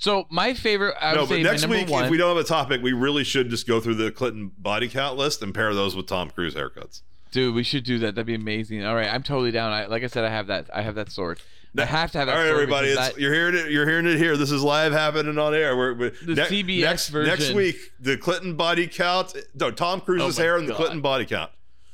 So 0.00 0.26
my 0.30 0.54
favorite, 0.54 0.96
I 1.00 1.12
would 1.12 1.16
no, 1.20 1.26
but 1.26 1.40
next 1.40 1.66
week, 1.66 1.88
one. 1.88 2.04
if 2.04 2.10
we 2.10 2.16
don't 2.18 2.28
have 2.36 2.44
a 2.44 2.48
topic, 2.48 2.82
we 2.82 2.92
really 2.92 3.24
should 3.24 3.50
just 3.50 3.66
go 3.66 3.80
through 3.80 3.94
the 3.96 4.10
Clinton 4.12 4.52
body 4.56 4.88
count 4.88 5.16
list 5.18 5.42
and 5.42 5.54
pair 5.54 5.74
those 5.74 5.96
with 5.96 6.06
Tom 6.06 6.30
Cruise 6.30 6.54
haircuts. 6.54 7.02
Dude, 7.30 7.54
we 7.54 7.62
should 7.62 7.84
do 7.84 7.98
that. 7.98 8.14
That'd 8.14 8.26
be 8.26 8.34
amazing. 8.34 8.84
All 8.84 8.94
right, 8.94 9.12
I'm 9.12 9.22
totally 9.22 9.50
down. 9.50 9.72
I, 9.72 9.86
like 9.86 10.02
I 10.02 10.06
said, 10.06 10.24
I 10.24 10.30
have 10.30 10.46
that. 10.46 10.66
I 10.72 10.82
have 10.82 10.94
that 10.94 11.10
sword. 11.10 11.40
I 11.76 11.84
have 11.84 12.10
to 12.12 12.18
have 12.18 12.26
that. 12.28 12.36
All 12.36 12.42
right, 12.42 12.50
everybody, 12.50 12.94
that- 12.94 13.18
you're 13.20 13.32
hearing 13.34 13.54
it. 13.54 13.70
You're 13.70 13.86
hearing 13.88 14.06
it 14.06 14.16
here. 14.16 14.36
This 14.36 14.50
is 14.50 14.62
live 14.62 14.92
happening 14.92 15.36
on 15.38 15.54
air. 15.54 15.76
We're, 15.76 15.94
we're 15.94 16.10
The 16.10 16.34
CBS 16.34 16.80
next, 16.80 17.12
Next 17.12 17.52
week, 17.52 17.76
the 18.00 18.16
Clinton 18.16 18.54
body 18.56 18.86
count. 18.86 19.36
No, 19.54 19.70
Tom 19.70 20.00
Cruise's 20.00 20.38
Oh 20.38 20.42
hair 20.42 20.56
and 20.56 20.66
the 20.68 20.74
Clinton 20.74 21.02
body 21.02 21.26
count. 21.26 21.50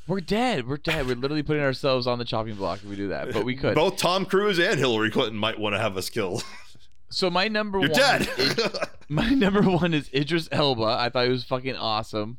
we're 0.06 0.20
dead. 0.20 0.68
We're 0.68 0.76
dead. 0.76 1.06
We're 1.06 1.16
literally 1.16 1.42
putting 1.42 1.62
ourselves 1.62 2.06
on 2.06 2.18
the 2.18 2.24
chopping 2.24 2.54
block 2.54 2.78
if 2.82 2.88
we 2.88 2.94
do 2.96 3.08
that. 3.08 3.32
But 3.32 3.44
we 3.44 3.56
could. 3.56 3.74
Both 3.74 3.96
Tom 3.96 4.24
Cruise 4.26 4.60
and 4.60 4.78
Hillary 4.78 5.10
Clinton 5.10 5.36
might 5.36 5.58
want 5.58 5.74
to 5.74 5.80
have 5.80 5.96
us 5.96 6.08
killed. 6.10 6.44
So 7.14 7.30
my 7.30 7.48
number 7.48 7.78
You're 7.78 7.90
one. 7.90 7.98
dead. 7.98 8.28
is- 8.36 8.58
my 9.08 9.30
number 9.30 9.62
one 9.62 9.94
is 9.94 10.10
Idris 10.12 10.48
Elba. 10.50 10.82
I 11.00 11.08
thought 11.08 11.24
he 11.26 11.30
was 11.30 11.44
fucking 11.44 11.76
awesome. 11.76 12.38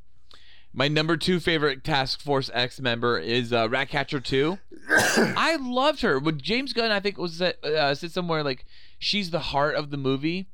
My 0.73 0.89
number 0.89 1.15
two 1.15 1.39
favorite 1.39 1.85
Task 1.85 2.19
Force 2.19 2.49
X 2.53 2.81
member 2.81 3.17
is 3.17 3.53
uh, 3.53 3.69
Ratcatcher 3.69 4.19
2. 4.19 4.57
I 4.89 5.57
loved 5.61 6.01
her. 6.01 6.19
When 6.19 6.37
James 6.41 6.73
Gunn, 6.73 6.91
I 6.91 6.99
think, 6.99 7.17
was 7.17 7.41
at, 7.41 7.63
uh, 7.63 7.95
said 7.95 8.11
somewhere 8.11 8.43
like 8.43 8.65
she's 8.99 9.31
the 9.31 9.39
heart 9.39 9.75
of 9.75 9.89
the 9.89 9.97
movie. 9.97 10.49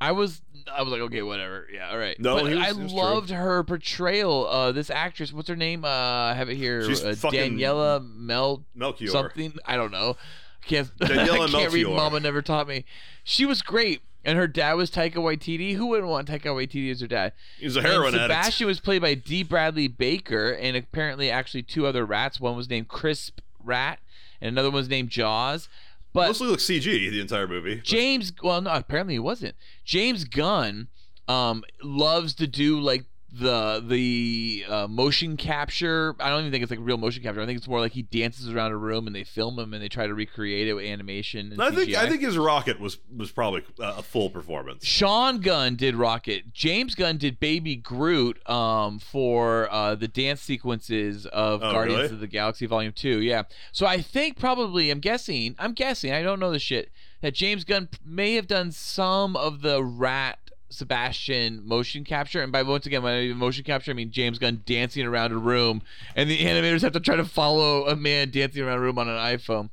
I 0.00 0.12
was, 0.12 0.42
I 0.70 0.82
was 0.82 0.92
like, 0.92 1.00
okay, 1.00 1.22
whatever, 1.22 1.66
yeah, 1.72 1.90
all 1.90 1.98
right. 1.98 2.20
No, 2.20 2.36
but 2.36 2.44
was- 2.44 2.52
I 2.58 2.72
was 2.72 2.92
true. 2.92 3.00
loved 3.00 3.30
her 3.30 3.64
portrayal. 3.64 4.46
Uh, 4.46 4.70
this 4.72 4.90
actress, 4.90 5.32
what's 5.32 5.48
her 5.48 5.56
name? 5.56 5.82
Uh, 5.84 5.88
I 5.88 6.34
have 6.34 6.50
it 6.50 6.56
here. 6.56 6.84
She's 6.84 7.02
uh, 7.02 7.08
Daniela 7.12 8.06
Mel 8.14 8.64
Melchior. 8.74 9.08
something. 9.08 9.54
I 9.64 9.76
don't 9.76 9.90
know. 9.90 10.16
I 10.62 10.66
can't. 10.66 10.90
I 11.00 11.06
Daniela 11.06 11.50
can't 11.50 11.72
read. 11.72 11.86
Mama 11.86 12.20
never 12.20 12.42
taught 12.42 12.68
me. 12.68 12.84
She 13.24 13.46
was 13.46 13.62
great, 13.62 14.02
and 14.24 14.38
her 14.38 14.46
dad 14.46 14.74
was 14.74 14.90
Taika 14.90 15.14
Waititi. 15.16 15.74
Who 15.74 15.86
wouldn't 15.86 16.08
want 16.08 16.28
Taika 16.28 16.46
Waititi 16.46 16.90
as 16.90 17.00
her 17.00 17.06
dad? 17.06 17.32
He's 17.58 17.76
a 17.76 17.82
heroin 17.82 18.14
and 18.14 18.22
addict. 18.22 18.44
Sebastian 18.44 18.66
was 18.66 18.80
played 18.80 19.02
by 19.02 19.14
D. 19.14 19.42
Bradley 19.42 19.88
Baker, 19.88 20.50
and 20.50 20.76
apparently 20.76 21.30
actually 21.30 21.62
two 21.62 21.86
other 21.86 22.04
rats. 22.04 22.40
One 22.40 22.56
was 22.56 22.68
named 22.68 22.88
Crisp 22.88 23.40
Rat, 23.62 24.00
and 24.40 24.48
another 24.48 24.68
one 24.68 24.76
was 24.76 24.88
named 24.88 25.10
Jaws. 25.10 25.68
But 26.12 26.28
Mostly 26.28 26.48
looks 26.48 26.64
CG 26.64 26.82
the 26.84 27.20
entire 27.20 27.46
movie. 27.46 27.80
James, 27.84 28.32
well, 28.42 28.60
no, 28.60 28.72
apparently 28.72 29.14
he 29.14 29.18
wasn't. 29.18 29.54
James 29.84 30.24
Gunn 30.24 30.88
um, 31.28 31.62
loves 31.82 32.34
to 32.34 32.46
do 32.46 32.80
like 32.80 33.04
the 33.38 33.82
the 33.86 34.64
uh, 34.68 34.86
motion 34.88 35.36
capture. 35.36 36.14
I 36.20 36.28
don't 36.30 36.40
even 36.40 36.52
think 36.52 36.62
it's 36.62 36.70
like 36.70 36.80
real 36.82 36.98
motion 36.98 37.22
capture. 37.22 37.40
I 37.40 37.46
think 37.46 37.58
it's 37.58 37.68
more 37.68 37.80
like 37.80 37.92
he 37.92 38.02
dances 38.02 38.48
around 38.48 38.72
a 38.72 38.76
room 38.76 39.06
and 39.06 39.14
they 39.16 39.24
film 39.24 39.58
him 39.58 39.72
and 39.74 39.82
they 39.82 39.88
try 39.88 40.06
to 40.06 40.14
recreate 40.14 40.68
it 40.68 40.74
with 40.74 40.84
animation. 40.84 41.58
I 41.60 41.70
think 41.70 41.90
CGI. 41.90 41.96
I 41.96 42.08
think 42.08 42.22
his 42.22 42.36
rocket 42.38 42.78
was 42.80 42.98
was 43.16 43.30
probably 43.32 43.62
uh, 43.80 43.94
a 43.98 44.02
full 44.02 44.30
performance. 44.30 44.84
Sean 44.84 45.40
Gunn 45.40 45.76
did 45.76 45.94
Rocket. 45.94 46.52
James 46.52 46.94
Gunn 46.94 47.16
did 47.18 47.38
Baby 47.40 47.76
Groot 47.76 48.48
um, 48.48 48.98
for 48.98 49.68
uh, 49.72 49.94
the 49.94 50.08
dance 50.08 50.40
sequences 50.42 51.26
of 51.26 51.62
Oh, 51.62 51.72
Guardians 51.72 52.02
really? 52.02 52.14
of 52.14 52.20
the 52.20 52.26
Galaxy 52.26 52.66
Volume 52.66 52.92
2. 52.92 53.20
Yeah. 53.20 53.42
So 53.72 53.86
I 53.86 54.00
think 54.00 54.38
probably, 54.38 54.90
I'm 54.90 55.00
guessing, 55.00 55.54
I'm 55.58 55.72
guessing, 55.72 56.12
I 56.12 56.22
don't 56.22 56.40
know 56.40 56.50
the 56.50 56.58
shit, 56.58 56.90
that 57.20 57.34
James 57.34 57.64
Gunn 57.64 57.88
may 58.04 58.34
have 58.34 58.46
done 58.46 58.72
some 58.72 59.36
of 59.36 59.62
the 59.62 59.82
Rat 59.82 60.38
Sebastian 60.70 61.66
motion 61.66 62.04
capture. 62.04 62.42
And 62.42 62.52
by 62.52 62.62
once 62.62 62.86
again, 62.86 63.02
when 63.02 63.14
I 63.14 63.20
mean 63.28 63.36
motion 63.36 63.64
capture, 63.64 63.90
I 63.90 63.94
mean 63.94 64.10
James 64.10 64.38
Gunn 64.38 64.62
dancing 64.66 65.06
around 65.06 65.32
a 65.32 65.38
room, 65.38 65.82
and 66.14 66.28
the 66.28 66.38
animators 66.38 66.82
have 66.82 66.92
to 66.92 67.00
try 67.00 67.16
to 67.16 67.24
follow 67.24 67.86
a 67.86 67.96
man 67.96 68.30
dancing 68.30 68.62
around 68.62 68.78
a 68.78 68.82
room 68.82 68.98
on 68.98 69.08
an 69.08 69.16
iPhone. 69.16 69.70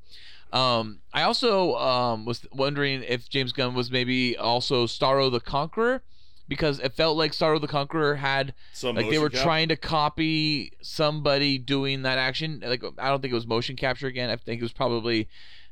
Um, 0.53 0.99
I 1.13 1.23
also 1.23 1.76
um, 1.76 2.26
was 2.26 2.45
wondering 2.53 3.03
if 3.03 3.30
James 3.30 3.51
Gunn 3.51 3.73
was 3.76 3.91
maybe 3.91 4.38
also 4.38 4.85
Starro 4.85 5.30
the 5.30 5.41
Conqueror, 5.41 6.01
because 6.47 6.80
it 6.80 6.93
felt 6.93 7.17
like 7.17 7.31
Starro 7.31 7.59
the 7.59 7.67
Conqueror 7.67 8.15
had 8.15 8.53
Some 8.72 8.95
like 8.95 9.09
they 9.09 9.17
were 9.17 9.30
cap- 9.30 9.43
trying 9.43 9.69
to 9.69 9.76
copy 9.76 10.72
somebody 10.81 11.57
doing 11.57 12.03
that 12.03 12.17
action. 12.17 12.61
Like 12.65 12.84
I 12.97 13.09
don't 13.09 13.22
think 13.22 13.31
it 13.31 13.35
was 13.35 13.47
motion 13.47 13.76
capture 13.76 14.07
again. 14.07 14.30
I 14.30 14.35
think 14.35 14.61
it 14.61 14.63
was 14.63 14.73
probably 14.73 15.27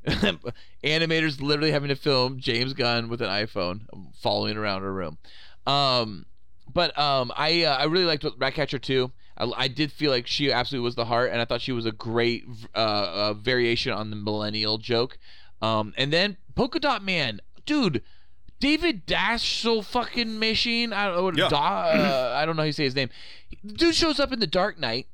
animators 0.83 1.41
literally 1.41 1.71
having 1.71 1.89
to 1.89 1.95
film 1.95 2.39
James 2.39 2.73
Gunn 2.73 3.09
with 3.09 3.21
an 3.21 3.29
iPhone 3.29 3.81
following 4.21 4.57
around 4.57 4.83
a 4.83 4.91
room. 4.91 5.17
Um, 5.65 6.25
but 6.73 6.97
um, 6.97 7.31
I 7.35 7.63
uh, 7.63 7.77
I 7.77 7.85
really 7.85 8.05
liked 8.05 8.25
Ratcatcher 8.37 8.79
2. 8.79 9.11
I, 9.37 9.51
I 9.55 9.67
did 9.67 9.91
feel 9.91 10.11
like 10.11 10.27
she 10.27 10.51
absolutely 10.51 10.83
was 10.85 10.95
the 10.95 11.05
heart, 11.05 11.31
and 11.31 11.41
I 11.41 11.45
thought 11.45 11.61
she 11.61 11.71
was 11.71 11.85
a 11.85 11.91
great 11.91 12.43
uh, 12.75 12.77
uh, 12.77 13.33
variation 13.33 13.91
on 13.91 14.09
the 14.09 14.15
millennial 14.15 14.77
joke. 14.77 15.17
Um, 15.61 15.93
and 15.97 16.11
then 16.11 16.37
Polka 16.55 16.79
Dot 16.79 17.03
Man, 17.03 17.39
dude, 17.65 18.01
David 18.59 19.05
Dashiell 19.07 19.83
fucking 19.85 20.39
machine. 20.39 20.91
I 20.93 21.05
don't 21.07 21.15
know 21.15 21.23
what 21.23 21.37
Yeah. 21.37 21.49
Da- 21.49 21.89
uh, 21.91 22.33
I 22.35 22.45
don't 22.45 22.55
know 22.55 22.63
how 22.63 22.67
you 22.67 22.71
say 22.73 22.83
his 22.83 22.95
name. 22.95 23.09
Dude 23.65 23.95
shows 23.95 24.19
up 24.19 24.31
in 24.33 24.39
the 24.39 24.47
Dark 24.47 24.79
Knight. 24.79 25.07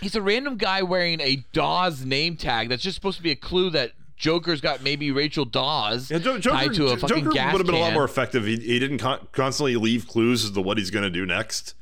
He's 0.00 0.14
a 0.14 0.22
random 0.22 0.56
guy 0.56 0.82
wearing 0.82 1.20
a 1.20 1.44
Dawes 1.52 2.04
name 2.04 2.36
tag 2.36 2.68
that's 2.68 2.82
just 2.82 2.94
supposed 2.96 3.16
to 3.16 3.22
be 3.22 3.30
a 3.30 3.36
clue 3.36 3.70
that 3.70 3.92
Joker's 4.16 4.60
got 4.60 4.82
maybe 4.82 5.10
Rachel 5.10 5.44
Dawes 5.44 6.10
Yeah, 6.10 6.18
Jo- 6.18 6.38
Joker, 6.38 6.56
tied 6.56 6.74
to 6.74 6.86
a 6.88 6.96
fucking 6.96 7.24
Joker 7.24 7.30
gas 7.34 7.52
would 7.52 7.58
have 7.60 7.66
been 7.66 7.74
a 7.76 7.80
lot 7.80 7.92
more 7.92 8.04
effective. 8.04 8.44
He, 8.46 8.56
he 8.56 8.78
didn't 8.78 8.98
con- 8.98 9.28
constantly 9.32 9.76
leave 9.76 10.06
clues 10.08 10.44
as 10.44 10.50
to 10.52 10.60
what 10.60 10.78
he's 10.78 10.90
going 10.90 11.04
to 11.04 11.10
do 11.10 11.26
next. 11.26 11.74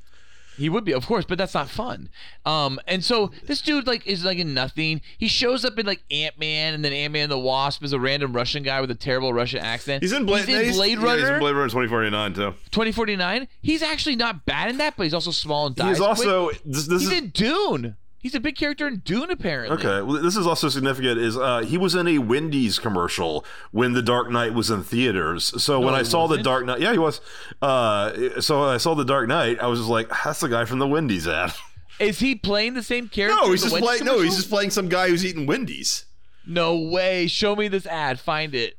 He 0.56 0.69
would 0.69 0.85
be, 0.85 0.93
of 0.94 1.05
course, 1.06 1.24
but 1.24 1.36
that's 1.36 1.55
not 1.55 1.69
fun. 1.69 2.09
Um, 2.47 2.78
and 2.86 3.02
so 3.05 3.32
this 3.47 3.61
dude 3.61 3.89
like 3.89 4.06
is 4.06 4.24
like 4.24 4.39
in 4.39 4.55
nothing. 4.55 5.01
He 5.19 5.27
shows 5.27 5.65
up 5.65 5.77
in 5.81 5.85
like 5.86 6.05
Ant 6.12 6.39
Man, 6.39 6.74
and 6.74 6.85
then 6.85 6.93
Ant 6.93 7.12
Man 7.12 7.28
the 7.28 7.36
Wasp 7.39 7.82
is 7.82 7.93
a 7.93 7.98
random 7.98 8.32
Russian 8.32 8.62
guy 8.62 8.81
with 8.81 8.89
a 8.93 8.94
terrible 8.94 9.32
Russian 9.32 9.59
accent. 9.59 10.05
He's 10.05 10.12
in 10.12 10.27
Blade, 10.27 10.44
He's 10.44 10.56
in 10.56 10.65
he's- 10.65 10.77
Blade 10.77 10.98
yeah, 10.98 11.05
Runner. 11.05 11.19
he's 11.19 11.28
in 11.28 11.39
Blade 11.40 11.52
Runner 11.56 11.66
2049 11.69 12.35
too. 12.35 12.55
2049. 12.70 13.48
He's 13.62 13.82
actually 13.82 14.15
not 14.15 14.47
bad 14.47 14.70
in 14.70 14.77
that, 14.78 14.94
but 14.97 15.02
he's 15.02 15.15
also 15.15 15.32
small 15.32 15.66
and 15.66 15.74
dies. 15.74 15.97
He's 15.97 16.01
also 16.01 16.51
this, 16.65 16.86
this 16.86 17.02
he's 17.02 17.11
is 17.11 17.19
in 17.19 17.28
Dune. 17.31 17.97
He's 18.24 18.34
a 18.34 18.40
big 18.40 18.56
character 18.56 18.88
in 18.88 19.01
Dune, 19.05 19.30
apparently. 19.30 19.76
okay. 19.76 20.01
Well, 20.01 20.22
this 20.22 20.34
is 20.34 20.46
also 20.46 20.70
significant. 20.70 21.18
Is 21.20 21.36
uh, 21.36 21.59
he 21.60 21.76
was 21.76 21.94
in 21.94 22.09
a 22.09 22.16
Wendy's 22.16 22.78
commercial 22.78 23.44
when 23.70 23.92
The 23.92 24.01
Dark 24.01 24.30
Knight 24.30 24.55
was 24.55 24.70
in 24.70 24.82
theaters. 24.82 25.62
So 25.62 25.78
when 25.78 25.92
I 25.92 26.05
saw 26.05 26.26
The 26.26 26.30
wasn't? 26.30 26.44
Dark 26.46 26.64
Knight, 26.64 26.80
yeah, 26.80 26.92
he 26.92 26.98
was. 26.98 27.20
Uh, 27.60 28.40
so 28.40 28.60
when 28.62 28.70
I 28.70 28.78
saw 28.78 28.94
The 28.94 29.05
Dark 29.05 29.28
Knight, 29.28 29.60
I 29.60 29.66
was 29.66 29.78
just 29.80 29.90
like, 29.90 30.09
that's 30.24 30.40
the 30.40 30.48
guy 30.48 30.64
from 30.64 30.78
the 30.78 30.88
Wendy's 30.88 31.28
ad. 31.28 31.52
Is 32.01 32.18
he 32.18 32.34
playing 32.34 32.72
the 32.72 32.82
same 32.82 33.10
character? 33.10 33.38
No, 33.42 33.51
he's 33.51 33.60
the 33.60 33.66
just 33.66 33.74
Wendy's 33.74 34.01
playing. 34.01 34.05
No, 34.06 34.22
he's 34.22 34.36
just 34.36 34.48
playing 34.48 34.70
some 34.70 34.88
guy 34.88 35.10
who's 35.10 35.22
eating 35.22 35.44
Wendy's. 35.44 36.06
No 36.46 36.76
way. 36.78 37.26
Show 37.26 37.55
me 37.55 37.68
this 37.68 37.84
ad. 37.84 38.18
Find 38.18 38.55
it. 38.55 38.78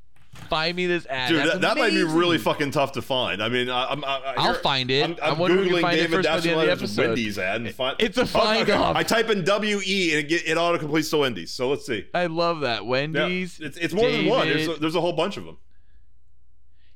Find 0.50 0.76
me 0.76 0.88
this 0.88 1.06
ad. 1.08 1.30
Dude, 1.30 1.40
That's 1.40 1.52
that, 1.54 1.62
that 1.62 1.78
might 1.78 1.92
be 1.92 2.04
really 2.04 2.38
fucking 2.38 2.72
tough 2.72 2.94
to 2.94 3.02
find. 3.02 3.42
I 3.42 3.50
mean, 3.50 3.70
I, 3.70 3.86
I'm, 3.88 4.04
I, 4.04 4.08
I, 4.08 4.34
I'll 4.38 4.44
here- 4.54 4.62
find 4.62 4.90
it. 4.92 5.04
I'm, 5.04 5.18
I'm 5.22 5.38
wonder 5.40 5.58
if 5.58 5.62
we 5.64 5.68
can 5.70 5.78
googling 5.78 5.82
find 5.82 5.98
it 6.00 6.02
David 6.10 6.16
first 6.16 6.24
the 6.24 6.32
end 6.32 6.38
of 6.38 6.44
the 6.44 6.50
Dashiell's 6.74 6.82
episode. 6.82 7.08
Wendy's 7.08 7.40
ad 7.40 7.62
and 7.62 7.72
find. 7.74 7.96
It's 8.00 8.18
a 8.18 8.22
Oh, 8.24 8.26
find 8.26 8.64
okay. 8.70 8.72
off. 8.74 8.96
I 8.96 9.04
type 9.04 9.30
in 9.30 9.44
W 9.44 9.80
E 9.86 10.12
and 10.16 10.20
it, 10.26 10.30
get, 10.30 10.48
it 10.48 10.58
auto 10.58 10.78
completes 10.78 11.10
to 11.12 11.18
Wendy's. 11.18 11.52
So 11.52 11.70
let's 11.70 11.86
see. 11.86 12.06
I 12.14 12.26
love 12.28 12.62
that. 12.62 12.84
Yeah, 12.84 12.90
Wendy's. 12.90 13.60
it's, 13.60 13.78
it's 13.78 13.94
more 13.94 14.10
than 14.10 14.26
one. 14.26 14.48
There's 14.48 14.68
a, 14.68 14.74
there's 14.76 14.96
a 14.96 15.02
whole 15.02 15.14
bunch 15.14 15.38
of 15.38 15.46
them. 15.46 15.58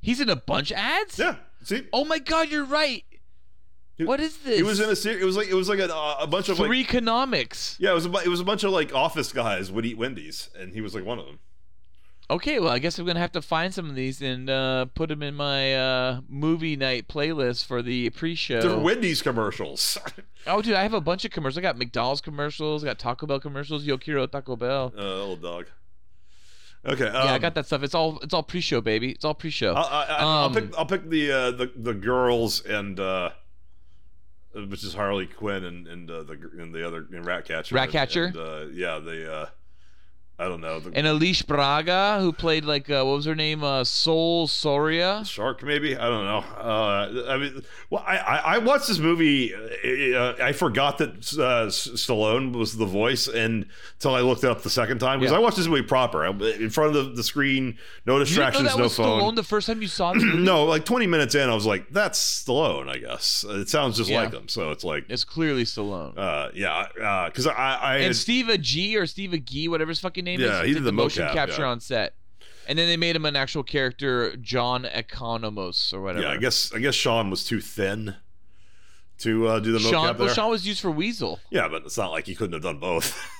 He's 0.01 0.21
in 0.21 0.29
a 0.29 0.35
bunch 0.35 0.71
of 0.71 0.77
ads. 0.77 1.19
Yeah, 1.19 1.35
see, 1.63 1.87
Oh 1.91 2.05
my 2.05 2.19
God, 2.19 2.49
you're 2.49 2.65
right. 2.65 3.03
What 3.97 4.21
is 4.21 4.37
this? 4.37 4.55
he 4.55 4.63
was 4.63 4.79
in 4.79 4.89
a 4.89 4.95
series. 4.95 5.21
It 5.21 5.25
was 5.25 5.35
like 5.35 5.49
it 5.49 5.53
was 5.55 5.67
like 5.67 5.79
a, 5.79 5.89
a 6.21 6.25
bunch 6.25 6.47
of 6.47 6.55
Three 6.55 6.79
like 6.79 6.87
economics. 6.87 7.75
yeah, 7.81 7.91
it 7.91 7.95
was 7.95 8.05
a, 8.05 8.13
it 8.19 8.29
was 8.29 8.39
a 8.39 8.45
bunch 8.45 8.63
of 8.63 8.71
like 8.71 8.95
office 8.95 9.33
guys 9.33 9.73
would 9.73 9.85
eat 9.85 9.97
Wendy's, 9.97 10.49
and 10.57 10.73
he 10.73 10.79
was 10.79 10.95
like 10.95 11.03
one 11.03 11.19
of 11.19 11.25
them. 11.25 11.39
Okay, 12.31 12.59
well, 12.59 12.69
I 12.69 12.77
guess 12.77 12.99
I'm 12.99 13.07
gonna 13.07 13.19
have 13.19 13.31
to 13.31 13.41
find 13.41 13.73
some 13.73 13.89
of 13.89 13.95
these 13.95 14.21
and 14.21 14.49
uh, 14.51 14.85
put 14.93 15.09
them 15.09 15.23
in 15.23 15.33
my 15.33 15.73
uh, 15.75 16.21
movie 16.29 16.75
night 16.75 17.07
playlist 17.07 17.65
for 17.65 17.81
the 17.81 18.11
pre-show. 18.11 18.61
They're 18.61 18.77
Wendy's 18.77 19.21
commercials. 19.21 19.97
Oh, 20.47 20.61
dude, 20.61 20.73
I 20.75 20.83
have 20.83 20.93
a 20.93 21.01
bunch 21.01 21.25
of 21.25 21.31
commercials. 21.31 21.57
I 21.57 21.61
got 21.61 21.77
McDonald's 21.77 22.21
commercials. 22.21 22.81
I 22.83 22.87
got 22.87 22.97
Taco 22.97 23.27
Bell 23.27 23.41
commercials. 23.41 23.83
Yo 23.83 23.97
quiero 23.97 24.25
Taco 24.25 24.55
Bell. 24.55 24.93
uh, 24.97 25.01
little 25.01 25.35
dog. 25.35 25.65
Okay. 26.85 27.07
Um, 27.07 27.13
yeah, 27.27 27.33
I 27.33 27.39
got 27.39 27.55
that 27.55 27.65
stuff. 27.65 27.83
It's 27.83 27.93
all 27.93 28.19
it's 28.19 28.33
all 28.33 28.41
pre-show, 28.41 28.79
baby. 28.79 29.11
It's 29.11 29.25
all 29.25 29.33
pre-show. 29.33 29.73
I'll, 29.73 29.85
I, 29.85 30.03
I, 30.05 30.15
I'll 30.19 30.27
Um, 30.45 30.53
pick. 30.53 30.77
I'll 30.77 30.85
pick 30.85 31.09
the 31.09 31.31
uh, 31.31 31.51
the 31.51 31.71
the 31.75 31.93
girls 31.93 32.63
and 32.65 32.97
uh, 33.01 33.31
which 34.55 34.83
is 34.85 34.93
Harley 34.93 35.27
Quinn 35.27 35.65
and 35.65 35.87
and 35.87 36.09
uh, 36.09 36.23
the 36.23 36.33
and 36.57 36.73
the 36.73 36.87
other 36.87 37.05
and 37.11 37.25
Ratcatcher. 37.25 37.75
Ratcatcher? 37.75 38.25
And, 38.27 38.37
uh, 38.37 38.65
yeah, 38.71 38.97
the 38.99 39.31
uh, 39.31 39.45
I 40.39 40.47
don't 40.47 40.61
know 40.61 40.79
the 40.79 40.91
and 40.93 41.05
Alicia 41.05 41.45
Braga, 41.45 42.19
who 42.21 42.31
played 42.31 42.63
like 42.63 42.89
uh, 42.89 43.03
what 43.03 43.15
was 43.17 43.25
her 43.25 43.35
name? 43.35 43.61
Uh, 43.63 43.83
Sol 43.83 44.47
Soria. 44.47 45.23
shark 45.25 45.61
maybe. 45.63 45.97
I 45.97 46.07
don't 46.07 46.23
know. 46.25 46.37
Uh, 46.57 47.25
I 47.27 47.37
mean, 47.37 47.61
well, 47.89 48.03
I 48.07 48.17
I, 48.17 48.37
I 48.55 48.57
watched 48.59 48.87
this 48.87 48.99
movie. 48.99 49.53
Uh, 49.53 50.33
I 50.41 50.53
forgot 50.53 50.97
that 50.99 51.09
uh, 51.09 51.67
Stallone 51.67 52.53
was 52.53 52.77
the 52.77 52.85
voice, 52.85 53.27
and 53.27 53.65
until 53.95 54.15
I 54.15 54.21
looked 54.21 54.45
it 54.45 54.49
up 54.49 54.61
the 54.61 54.69
second 54.69 54.99
time 54.99 55.19
because 55.19 55.31
Yeah. 55.33 55.39
I 55.39 55.41
watched 55.41 55.57
this 55.57 55.67
movie 55.67 55.81
proper 55.81 56.25
in 56.25 56.69
front 56.69 56.95
of 56.95 57.05
the, 57.05 57.11
the 57.15 57.23
screen, 57.23 57.77
no 58.05 58.17
You 58.17 58.23
didn't 58.23 58.37
know 58.37 58.45
distractions, 58.45 58.77
no 58.77 58.83
was 58.83 58.95
phone. 58.95 59.21
Stallone 59.21 59.35
the 59.35 59.43
first 59.43 59.67
time 59.67 59.81
you 59.81 59.89
saw 59.89 60.13
this? 60.13 60.23
No, 60.39 60.63
like 60.63 60.85
20 60.85 61.05
minutes 61.05 61.35
in, 61.35 61.49
I 61.49 61.53
was 61.53 61.65
like, 61.65 61.89
"That's 61.91 62.17
Stallone." 62.45 62.87
I 62.87 62.97
guess 62.99 63.43
it 63.47 63.67
sounds 63.67 63.97
just 63.97 64.09
Yeah. 64.09 64.21
like 64.21 64.31
him. 64.33 64.47
So 64.47 64.71
it's 64.71 64.85
like, 64.85 65.03
It's 65.09 65.25
clearly 65.25 65.65
Stallone. 65.65 66.17
uh, 66.17 66.49
yeah, 66.53 66.87
because 67.27 67.45
I, 67.45 67.77
I 67.81 67.93
had, 67.95 68.01
and 68.03 68.15
Steve 68.15 68.49
G 68.61 68.95
or 68.95 69.05
Steve 69.05 69.31
Agee, 69.31 69.67
whatever 69.67 69.89
his 69.89 69.99
fucking 69.99 70.23
name 70.23 70.28
Yeah, 70.37 70.61
is, 70.61 70.67
he 70.67 70.73
did 70.73 70.79
did 70.79 70.83
the 70.83 70.91
motion 70.91 71.25
mocap, 71.25 71.33
capture 71.33 71.61
yeah. 71.61 71.69
on 71.69 71.79
set. 71.79 72.13
And 72.67 72.77
then 72.77 72.87
they 72.87 72.97
made 72.97 73.15
him 73.15 73.25
an 73.25 73.35
actual 73.35 73.63
character, 73.63 74.35
John 74.37 74.83
Economos 74.83 75.91
or 75.91 76.01
whatever. 76.01 76.27
yeah, 76.27 76.31
I 76.33 76.37
guess 76.37 76.71
I 76.73 76.79
guess 76.79 76.93
Sean 76.93 77.29
was 77.29 77.43
too 77.43 77.61
thin 77.61 78.15
to 79.19 79.47
uh, 79.47 79.59
do 79.59 79.71
the 79.71 79.79
Sean, 79.79 79.91
mocap 79.93 80.17
there. 80.17 80.25
well, 80.27 80.35
Sean 80.35 80.49
was 80.51 80.67
used 80.67 80.81
for 80.81 80.91
Weasel. 80.91 81.39
yeah, 81.49 81.67
but 81.67 81.83
it's 81.85 81.97
not 81.97 82.11
like 82.11 82.25
he 82.25 82.35
couldn't 82.35 82.53
have 82.53 82.61
done 82.61 82.79
both. 82.79 83.19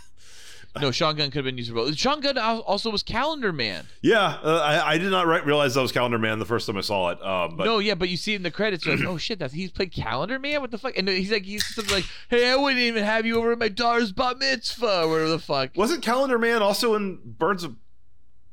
No, 0.80 0.92
Sean 0.92 1.16
Gunn 1.16 1.32
could 1.32 1.40
have 1.40 1.46
been 1.46 1.58
used 1.58 1.70
for 1.70 1.76
both. 1.76 1.98
Sean 1.98 2.22
Gunn 2.22 2.38
also 2.38 2.90
was 2.90 3.02
Calendar 3.04 3.52
Man. 3.52 3.86
yeah, 4.02 4.38
uh, 4.44 4.60
I, 4.64 4.94
I 4.94 4.98
did 4.98 5.12
not 5.12 5.26
re- 5.26 5.42
realize 5.42 5.74
that 5.74 5.82
was 5.82 5.92
Calendar 5.92 6.20
Man 6.20 6.40
the 6.40 6.46
first 6.46 6.68
time 6.68 6.78
I 6.78 6.82
saw 6.82 7.10
it. 7.10 7.22
Um, 7.24 7.58
but 7.58 7.66
no, 7.66 7.80
yeah, 7.80 7.96
but 7.96 8.10
you 8.10 8.18
see 8.18 8.34
it 8.34 8.38
in 8.38 8.44
the 8.44 8.52
credits, 8.52 8.86
like, 8.86 9.00
oh 9.06 9.18
shit, 9.18 9.40
that's 9.40 9.54
he's 9.54 9.72
played 9.72 9.92
Calendar 9.92 10.38
Man. 10.40 10.62
What 10.62 10.72
the 10.72 10.78
fuck? 10.78 10.98
And 10.98 11.08
he's 11.10 11.32
like, 11.32 11.44
he's 11.44 11.66
something 11.66 11.94
like, 11.94 12.06
hey, 12.30 12.52
I 12.52 12.56
wouldn't 12.56 12.82
even 12.82 13.04
have 13.04 13.26
you 13.26 13.38
over 13.38 13.52
at 13.52 13.60
my 13.60 13.68
daughter's 13.68 14.12
bat 14.12 14.38
mitzvah, 14.38 15.08
whatever 15.08 15.30
the 15.30 15.40
fuck. 15.40 15.72
wasn't 15.76 16.04
Calendar 16.04 16.38
Man 16.38 16.62
also 16.62 16.96
in 16.96 17.20
Birds 17.26 17.64
of 17.64 17.76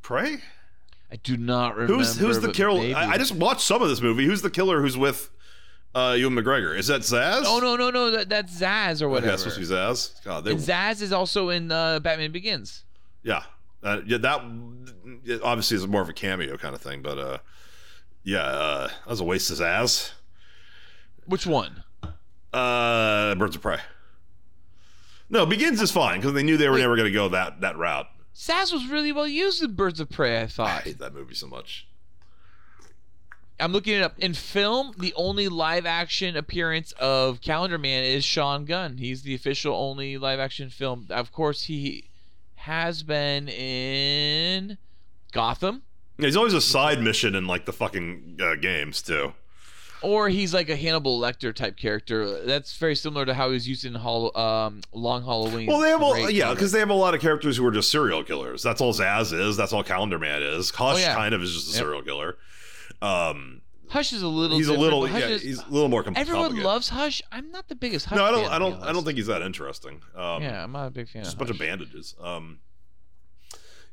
Prey? 0.02 0.38
I 1.10 1.16
do 1.16 1.36
not 1.36 1.74
remember. 1.76 1.94
Who's 1.94 2.18
who's 2.18 2.40
the 2.40 2.50
killer? 2.52 2.96
I, 2.96 3.10
I 3.12 3.18
just 3.18 3.34
watched 3.34 3.60
some 3.60 3.82
of 3.82 3.88
this 3.88 4.00
movie. 4.00 4.24
Who's 4.26 4.42
the 4.42 4.50
killer? 4.50 4.80
Who's 4.80 4.96
with 4.96 5.30
uh, 5.96 6.12
Ewan 6.12 6.34
McGregor? 6.34 6.76
Is 6.78 6.88
that 6.88 7.00
Zsasz? 7.00 7.42
Oh 7.46 7.58
no, 7.58 7.76
no, 7.76 7.90
no, 7.90 8.10
that, 8.10 8.28
that's 8.28 8.60
Zsasz 8.60 9.00
or 9.00 9.06
Okay, 9.06 9.12
whatever. 9.12 9.30
that's 9.30 9.42
supposed 9.42 9.56
to 9.56 9.60
be 9.66 9.66
Zsasz. 9.74 10.24
God, 10.24 10.44
they, 10.44 10.50
and 10.52 10.60
Zsasz 10.60 11.00
is 11.00 11.12
also 11.12 11.48
in 11.48 11.72
uh, 11.72 12.00
Batman 12.00 12.32
Begins. 12.32 12.84
Yeah, 13.22 13.42
uh, 13.82 14.00
yeah. 14.06 14.18
That 14.18 14.40
obviously 15.42 15.76
is 15.78 15.86
more 15.86 16.02
of 16.02 16.08
a 16.08 16.12
cameo 16.12 16.56
kind 16.58 16.74
of 16.74 16.80
thing, 16.82 17.02
but 17.02 17.18
uh, 17.18 17.38
yeah, 18.22 18.42
uh, 18.44 18.88
that 18.88 19.06
was 19.08 19.20
a 19.20 19.24
waste 19.24 19.50
of 19.50 19.60
ass. 19.60 20.12
Which 21.24 21.46
one? 21.46 21.82
Uh, 22.52 23.34
Birds 23.34 23.56
of 23.56 23.62
Prey. 23.62 23.78
No, 25.28 25.44
Begins 25.44 25.82
is 25.82 25.90
fine 25.90 26.20
because 26.20 26.34
they 26.34 26.42
knew 26.44 26.56
they 26.56 26.68
were 26.68 26.74
Wait. 26.74 26.82
never 26.82 26.94
going 26.96 27.08
to 27.08 27.12
go 27.12 27.28
that 27.30 27.60
that 27.62 27.76
route. 27.76 28.06
Zsasz 28.34 28.72
was 28.72 28.86
really 28.88 29.12
well 29.12 29.26
used 29.26 29.62
in 29.62 29.72
Birds 29.72 29.98
of 29.98 30.10
Prey. 30.10 30.40
I 30.42 30.46
thought. 30.46 30.68
I 30.68 30.80
hate 30.80 30.98
that 30.98 31.14
movie 31.14 31.34
so 31.34 31.46
much. 31.46 31.88
I'm 33.58 33.72
looking 33.72 33.94
it 33.94 34.02
up 34.02 34.18
in 34.18 34.34
film. 34.34 34.92
The 34.98 35.14
only 35.16 35.48
live 35.48 35.86
action 35.86 36.36
appearance 36.36 36.92
of 36.92 37.40
Calendar 37.40 37.78
Man 37.78 38.04
is 38.04 38.24
Sean 38.24 38.64
Gunn. 38.66 38.98
He's 38.98 39.22
the 39.22 39.34
official 39.34 39.74
only 39.74 40.18
live 40.18 40.38
action 40.40 40.68
film. 40.68 41.06
Of 41.10 41.32
course, 41.32 41.62
he 41.64 42.04
has 42.56 43.02
been 43.02 43.48
in 43.48 44.76
Gotham, 45.32 45.82
Yeah, 46.18 46.26
he's 46.26 46.36
always 46.36 46.54
a 46.54 46.60
side 46.60 47.00
mission 47.00 47.34
in 47.34 47.46
like 47.46 47.64
the 47.64 47.72
fucking 47.72 48.38
uh, 48.42 48.54
games 48.56 49.00
too. 49.02 49.32
or 50.02 50.28
he's 50.28 50.52
like 50.52 50.68
a 50.68 50.76
Hannibal 50.76 51.18
Lecter 51.20 51.54
type 51.54 51.76
character. 51.76 52.44
That's 52.44 52.76
very 52.76 52.94
similar 52.96 53.24
to 53.24 53.34
how 53.34 53.48
he 53.48 53.54
was 53.54 53.68
used 53.68 53.84
in 53.84 53.94
Hall- 53.94 54.36
um, 54.36 54.80
Long 54.92 55.22
Halloween. 55.24 55.66
Well, 55.66 55.80
they 55.80 55.88
have 55.90 56.02
all 56.02 56.28
yeah, 56.30 56.52
because 56.52 56.72
they 56.72 56.78
have 56.80 56.90
a 56.90 56.94
lot 56.94 57.14
of 57.14 57.20
characters 57.20 57.56
who 57.56 57.64
are 57.66 57.70
just 57.70 57.90
serial 57.90 58.22
killers. 58.24 58.62
That's 58.62 58.80
all 58.80 58.92
Zsasz 58.92 59.32
is. 59.32 59.56
That's 59.56 59.72
all 59.72 59.82
Calendar 59.84 60.18
Man 60.18 60.42
is. 60.42 60.70
Hush 60.70 60.96
Oh, 60.96 60.98
yeah. 60.98 61.14
kind 61.14 61.34
of 61.34 61.42
is 61.42 61.52
just 61.54 61.68
a 61.68 61.70
Yep. 61.72 61.78
serial 61.78 62.02
killer. 62.02 62.36
Um, 63.02 63.60
Hush 63.88 64.12
is 64.12 64.22
a 64.22 64.28
little. 64.28 64.56
he's 64.56 64.68
a 64.68 64.72
little 64.72 65.06
Hush 65.06 65.20
yeah, 65.20 65.28
is- 65.28 65.42
he's 65.42 65.60
a 65.60 65.68
little 65.70 65.88
more 65.88 66.02
com- 66.02 66.14
Everyone 66.16 66.60
loves 66.62 66.88
Hush. 66.88 67.22
I'm 67.30 67.50
not 67.52 67.68
the 67.68 67.76
biggest 67.76 68.06
Hush. 68.06 68.16
No, 68.16 68.24
I 68.24 68.30
don't. 68.30 68.42
fan, 68.44 68.52
I 68.52 68.58
don't. 68.58 68.82
I 68.82 68.92
don't 68.92 69.04
think 69.04 69.16
he's 69.16 69.28
that 69.28 69.42
interesting. 69.42 70.00
Um, 70.16 70.42
Yeah, 70.42 70.64
I'm 70.64 70.72
not 70.72 70.86
a 70.86 70.90
big 70.90 71.08
fan. 71.08 71.22
just 71.24 71.36
a 71.36 71.38
bunch 71.38 71.50
of 71.50 71.58
bandages. 71.58 72.14
Um, 72.20 72.58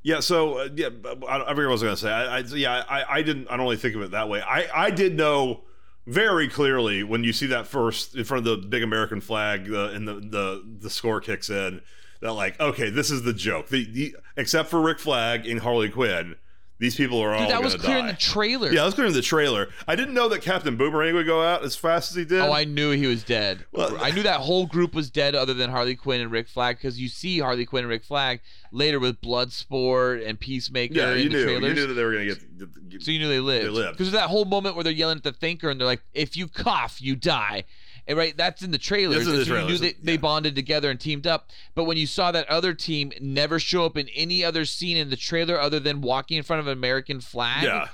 yeah. 0.01 0.19
So 0.19 0.59
uh, 0.59 0.69
yeah, 0.75 0.89
I, 1.27 1.41
I 1.41 1.49
forget 1.49 1.55
what 1.57 1.65
I 1.65 1.67
was 1.67 1.83
gonna 1.83 1.97
say. 1.97 2.11
I, 2.11 2.37
I 2.37 2.39
yeah, 2.39 2.83
I, 2.89 3.17
I 3.17 3.21
didn't. 3.21 3.47
I 3.49 3.51
don't 3.57 3.65
really 3.65 3.77
think 3.77 3.95
of 3.95 4.01
it 4.01 4.11
that 4.11 4.29
way. 4.29 4.41
I 4.41 4.67
I 4.73 4.89
did 4.89 5.15
know 5.15 5.63
very 6.05 6.47
clearly 6.49 7.03
when 7.03 7.23
you 7.23 7.31
see 7.31 7.45
that 7.47 7.67
first 7.67 8.15
in 8.15 8.23
front 8.25 8.45
of 8.47 8.61
the 8.61 8.67
big 8.67 8.83
American 8.83 9.21
flag 9.21 9.71
uh, 9.71 9.89
and 9.89 10.07
the 10.07 10.15
the 10.15 10.77
the 10.81 10.89
score 10.89 11.21
kicks 11.21 11.49
in 11.49 11.81
that 12.21 12.33
like 12.33 12.59
okay 12.59 12.89
this 12.89 13.09
is 13.11 13.23
the 13.23 13.33
joke. 13.33 13.69
The, 13.69 13.85
the 13.85 14.15
except 14.35 14.69
for 14.69 14.81
Rick 14.81 14.99
Flag 14.99 15.45
and 15.47 15.61
Harley 15.61 15.89
Quinn, 15.89 16.35
these 16.83 16.95
people 16.95 17.19
are 17.21 17.33
all 17.33 17.39
Dude, 17.43 17.49
that 17.51 17.63
was 17.63 17.75
clear 17.75 17.97
in 17.97 18.07
the 18.07 18.13
trailer. 18.13 18.67
yeah, 18.67 18.81
that 18.81 18.85
was 18.85 18.93
clear 18.93 19.07
in 19.07 19.13
the 19.13 19.21
trailer. 19.21 19.69
I 19.87 19.95
didn't 19.95 20.13
know 20.13 20.27
that 20.29 20.41
Captain 20.41 20.75
Boomerang 20.75 21.15
would 21.15 21.25
go 21.25 21.41
out 21.41 21.63
as 21.63 21.75
fast 21.75 22.11
as 22.11 22.17
he 22.17 22.25
did. 22.25 22.41
Oh, 22.41 22.51
I 22.51 22.65
knew 22.65 22.91
he 22.91 23.07
was 23.07 23.23
dead. 23.23 23.65
Well- 23.71 23.97
I 24.01 24.11
knew 24.11 24.23
that 24.23 24.41
whole 24.41 24.65
group 24.67 24.93
was 24.93 25.09
dead, 25.09 25.33
other 25.33 25.53
than 25.53 25.69
Harley 25.69 25.95
Quinn 25.95 26.19
and 26.21 26.29
Rick 26.29 26.49
Flag, 26.49 26.75
because 26.77 26.99
you 26.99 27.07
see 27.07 27.39
Harley 27.39 27.65
Quinn 27.65 27.83
and 27.85 27.89
Rick 27.89 28.03
Flag 28.03 28.41
later 28.71 28.99
with 28.99 29.21
Bloodsport 29.21 30.27
and 30.27 30.39
Peacemaker 30.39 30.93
yeah, 30.93 31.11
in 31.13 31.19
you 31.19 31.23
the 31.29 31.29
knew. 31.29 31.43
trailers. 31.45 31.63
You 31.69 31.73
knew 31.75 31.87
that 31.87 31.93
they 31.93 32.03
were 32.03 32.11
gonna 32.13 32.25
get. 32.25 32.57
get, 32.59 32.89
get 32.89 33.01
so 33.03 33.11
you 33.11 33.19
knew 33.19 33.29
they 33.29 33.39
lived. 33.39 33.65
They 33.65 33.69
lived. 33.69 33.91
Because 33.97 34.11
there's 34.11 34.21
that 34.21 34.29
whole 34.29 34.45
moment 34.45 34.75
where 34.75 34.83
they're 34.83 34.91
yelling 34.93 35.17
at 35.17 35.23
the 35.23 35.31
Thinker 35.31 35.69
and 35.69 35.79
they're 35.79 35.87
like, 35.87 36.01
"If 36.13 36.35
you 36.35 36.47
cough, 36.47 37.01
you 37.01 37.15
die." 37.15 37.63
And 38.07 38.17
right, 38.17 38.35
that's 38.35 38.61
in 38.61 38.71
the 38.71 38.77
trailers. 38.77 39.25
That's 39.25 39.47
in 39.47 39.53
the 39.53 39.61
you 39.61 39.67
knew 39.67 39.77
they, 39.77 39.93
they 40.01 40.11
yeah. 40.13 40.17
bonded 40.17 40.55
together 40.55 40.89
and 40.89 40.99
teamed 40.99 41.25
up. 41.25 41.49
But 41.73 41.85
when 41.85 41.97
you 41.97 42.07
saw 42.07 42.31
that 42.31 42.49
other 42.49 42.73
team 42.73 43.13
never 43.21 43.59
show 43.59 43.85
up 43.85 43.97
in 43.97 44.09
any 44.09 44.43
other 44.43 44.65
scene 44.65 44.97
in 44.97 45.09
the 45.09 45.15
trailer 45.15 45.59
other 45.59 45.79
than 45.79 46.01
walking 46.01 46.37
in 46.37 46.43
front 46.43 46.59
of 46.59 46.67
an 46.67 46.73
American 46.73 47.21
flag, 47.21 47.63
yeah. 47.63 47.87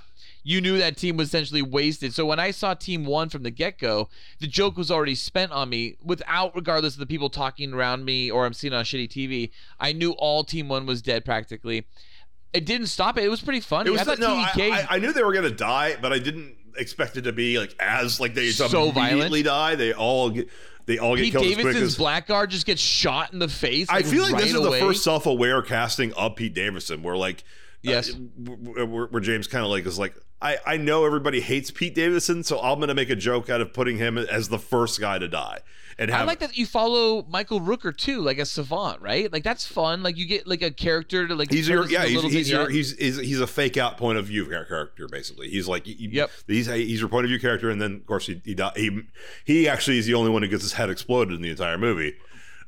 you 0.44 0.62
knew 0.62 0.80
that 0.80 0.98
team 0.98 1.16
was 1.16 1.28
essentially 1.28 1.62
wasted. 1.62 2.14
So 2.16 2.26
when 2.26 2.40
I 2.40 2.50
saw 2.50 2.74
Team 2.74 3.06
One 3.06 3.30
from 3.30 3.44
the 3.44 3.52
get 3.52 3.78
go, 3.78 4.10
the 4.40 4.48
joke 4.48 4.78
was 4.78 4.90
already 4.90 5.16
spent 5.16 5.52
on 5.52 5.70
me 5.70 5.96
without 6.04 6.56
regardless 6.56 6.96
of 6.96 7.00
the 7.00 7.06
people 7.06 7.30
talking 7.30 7.74
around 7.74 8.04
me 8.04 8.32
or 8.32 8.48
I'm 8.48 8.54
seeing 8.54 8.74
on 8.74 8.86
shitty 8.86 9.10
TV. 9.10 9.52
I 9.80 9.94
knew 9.94 10.14
all 10.14 10.44
Team 10.44 10.70
One 10.70 10.88
was 10.88 11.04
dead 11.04 11.24
practically. 11.24 11.86
It 12.52 12.66
didn't 12.66 12.88
stop 12.88 13.16
it. 13.20 13.24
It 13.24 13.30
was 13.30 13.42
pretty 13.42 13.60
funny. 13.60 13.90
It 13.90 13.92
was 13.92 14.02
I 14.02 14.06
thought 14.06 14.18
no, 14.18 14.36
I, 14.36 14.50
TDK. 14.56 14.72
I, 14.72 14.88
I 14.96 14.98
knew 14.98 15.14
they 15.14 15.22
were 15.22 15.34
gonna 15.34 15.52
die, 15.52 15.98
but 16.02 16.12
I 16.12 16.18
didn't 16.18 16.56
expect 16.78 17.18
it 17.18 17.24
to 17.24 17.34
be 17.34 17.60
like 17.60 17.76
as 17.80 18.20
like 18.20 18.34
they 18.34 18.50
So 18.50 18.90
immediately 18.90 19.44
die. 19.44 19.76
They 19.76 19.94
all 19.94 20.30
get 20.30 20.50
they 20.86 20.98
all 20.98 21.16
get 21.16 21.24
Pete 21.24 21.34
killed 21.34 21.46
as 21.46 21.54
quick 21.54 21.66
Davidson's 21.66 21.94
as. 21.94 21.98
blackguard 21.98 22.50
just 22.50 22.66
gets 22.66 22.82
shot 22.82 23.32
in 23.34 23.40
the 23.40 23.48
face. 23.48 23.88
I 23.90 24.02
feel 24.02 24.24
like 24.24 24.34
right 24.34 24.42
this 24.42 24.52
is 24.52 24.56
away. 24.56 24.80
the 24.80 24.86
first 24.86 25.04
self-aware 25.04 25.62
casting 25.62 26.14
of 26.14 26.36
Pete 26.36 26.54
Davidson, 26.54 27.04
where 27.04 27.16
like 27.16 27.44
Yes. 27.82 28.12
uh, 28.14 28.86
where, 28.86 29.06
where- 29.08 29.22
James 29.22 29.48
kind 29.48 29.64
of 29.64 29.72
like 29.72 29.86
is 29.86 29.98
like 30.00 30.14
I 30.42 30.58
I 30.66 30.78
know 30.78 31.06
everybody 31.06 31.42
hates 31.42 31.72
Pete 31.72 31.96
Davidson, 31.96 32.44
so 32.44 32.60
I'm 32.62 32.80
gonna 32.80 32.94
make 32.94 33.10
a 33.10 33.16
joke 33.16 33.50
out 33.50 33.62
of 33.62 33.74
putting 33.74 33.98
him 33.98 34.18
as 34.18 34.50
the 34.50 34.60
first 34.60 35.00
guy 35.00 35.18
to 35.20 35.28
die, 35.28 35.60
and 35.98 36.10
I 36.12 36.24
like 36.24 36.40
that 36.40 36.58
you 36.58 36.66
follow 36.66 37.26
Michael 37.30 37.60
Rooker 37.60 37.96
too, 37.96 38.22
like 38.22 38.38
a 38.38 38.46
savant, 38.46 39.02
right? 39.02 39.32
Like 39.32 39.44
that's 39.44 39.66
fun. 39.66 40.02
Like 40.02 40.18
you 40.18 40.26
get 40.26 40.48
like 40.48 40.62
a 40.62 40.72
character 40.72 41.28
to 41.28 41.36
like. 41.36 41.52
He's 41.52 41.68
your 41.68 41.90
yeah. 41.90 42.06
He's 42.06 42.22
he's, 42.24 42.50
your, 42.50 42.70
he's 42.70 42.98
he's 42.98 43.18
he's 43.18 43.42
a 43.42 43.48
fake 43.48 43.76
out 43.76 43.98
point 43.98 44.18
of 44.18 44.28
view 44.28 44.46
character 44.46 45.08
basically. 45.10 45.50
He's 45.50 45.68
like 45.68 45.86
he- 45.86 46.10
Yep. 46.12 46.32
He's 46.48 46.68
he's 46.68 47.00
your 47.02 47.10
point 47.10 47.26
of 47.26 47.30
view 47.30 47.40
character, 47.40 47.70
and 47.70 47.82
then 47.82 47.96
of 47.96 48.06
course 48.06 48.26
he 48.28 48.42
he 48.46 48.56
he, 48.76 49.02
he 49.46 49.68
actually 49.68 49.98
is 50.00 50.06
the 50.06 50.14
only 50.14 50.32
one 50.32 50.42
who 50.42 50.48
gets 50.48 50.64
his 50.64 50.74
head 50.74 50.90
exploded 50.90 51.36
in 51.36 51.42
the 51.42 51.50
entire 51.50 51.78
movie. 51.78 52.16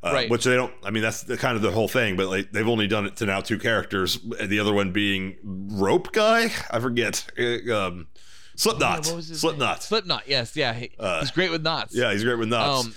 Uh, 0.04 0.12
Right. 0.14 0.30
Which 0.30 0.44
they 0.46 0.56
don't. 0.56 0.74
I 0.84 0.90
mean, 0.90 1.04
that's 1.04 1.24
the, 1.24 1.38
kind 1.38 1.56
of 1.56 1.62
the 1.62 1.72
whole 1.72 1.88
thing. 1.88 2.16
But 2.18 2.28
like, 2.28 2.52
they've 2.52 2.68
only 2.68 2.88
done 2.88 3.06
it 3.06 3.18
to 3.18 3.26
now 3.28 3.42
two 3.42 3.60
characters. 3.60 4.18
The 4.20 4.60
other 4.60 4.74
one 4.74 4.92
being 4.92 5.38
Rope 5.44 6.12
Guy. 6.12 6.52
I 6.72 6.80
forget. 6.80 7.26
Uh, 7.40 7.72
Um, 7.88 8.08
Slipknot. 8.56 9.06
Yeah, 9.06 9.12
what 9.12 9.16
was 9.18 9.28
his 9.30 9.42
Slipknot. 9.42 9.78
name? 9.78 9.82
Slipknot. 9.82 10.24
Yes. 10.28 10.56
Yeah. 10.56 10.74
He- 10.74 10.92
Uh, 11.00 11.20
he's 11.22 11.32
great 11.32 11.52
with 11.52 11.62
knots. 11.64 11.96
Yeah, 11.96 12.12
he's 12.12 12.24
great 12.24 12.38
with 12.38 12.50
knots. 12.50 12.86
Um, 12.86 12.96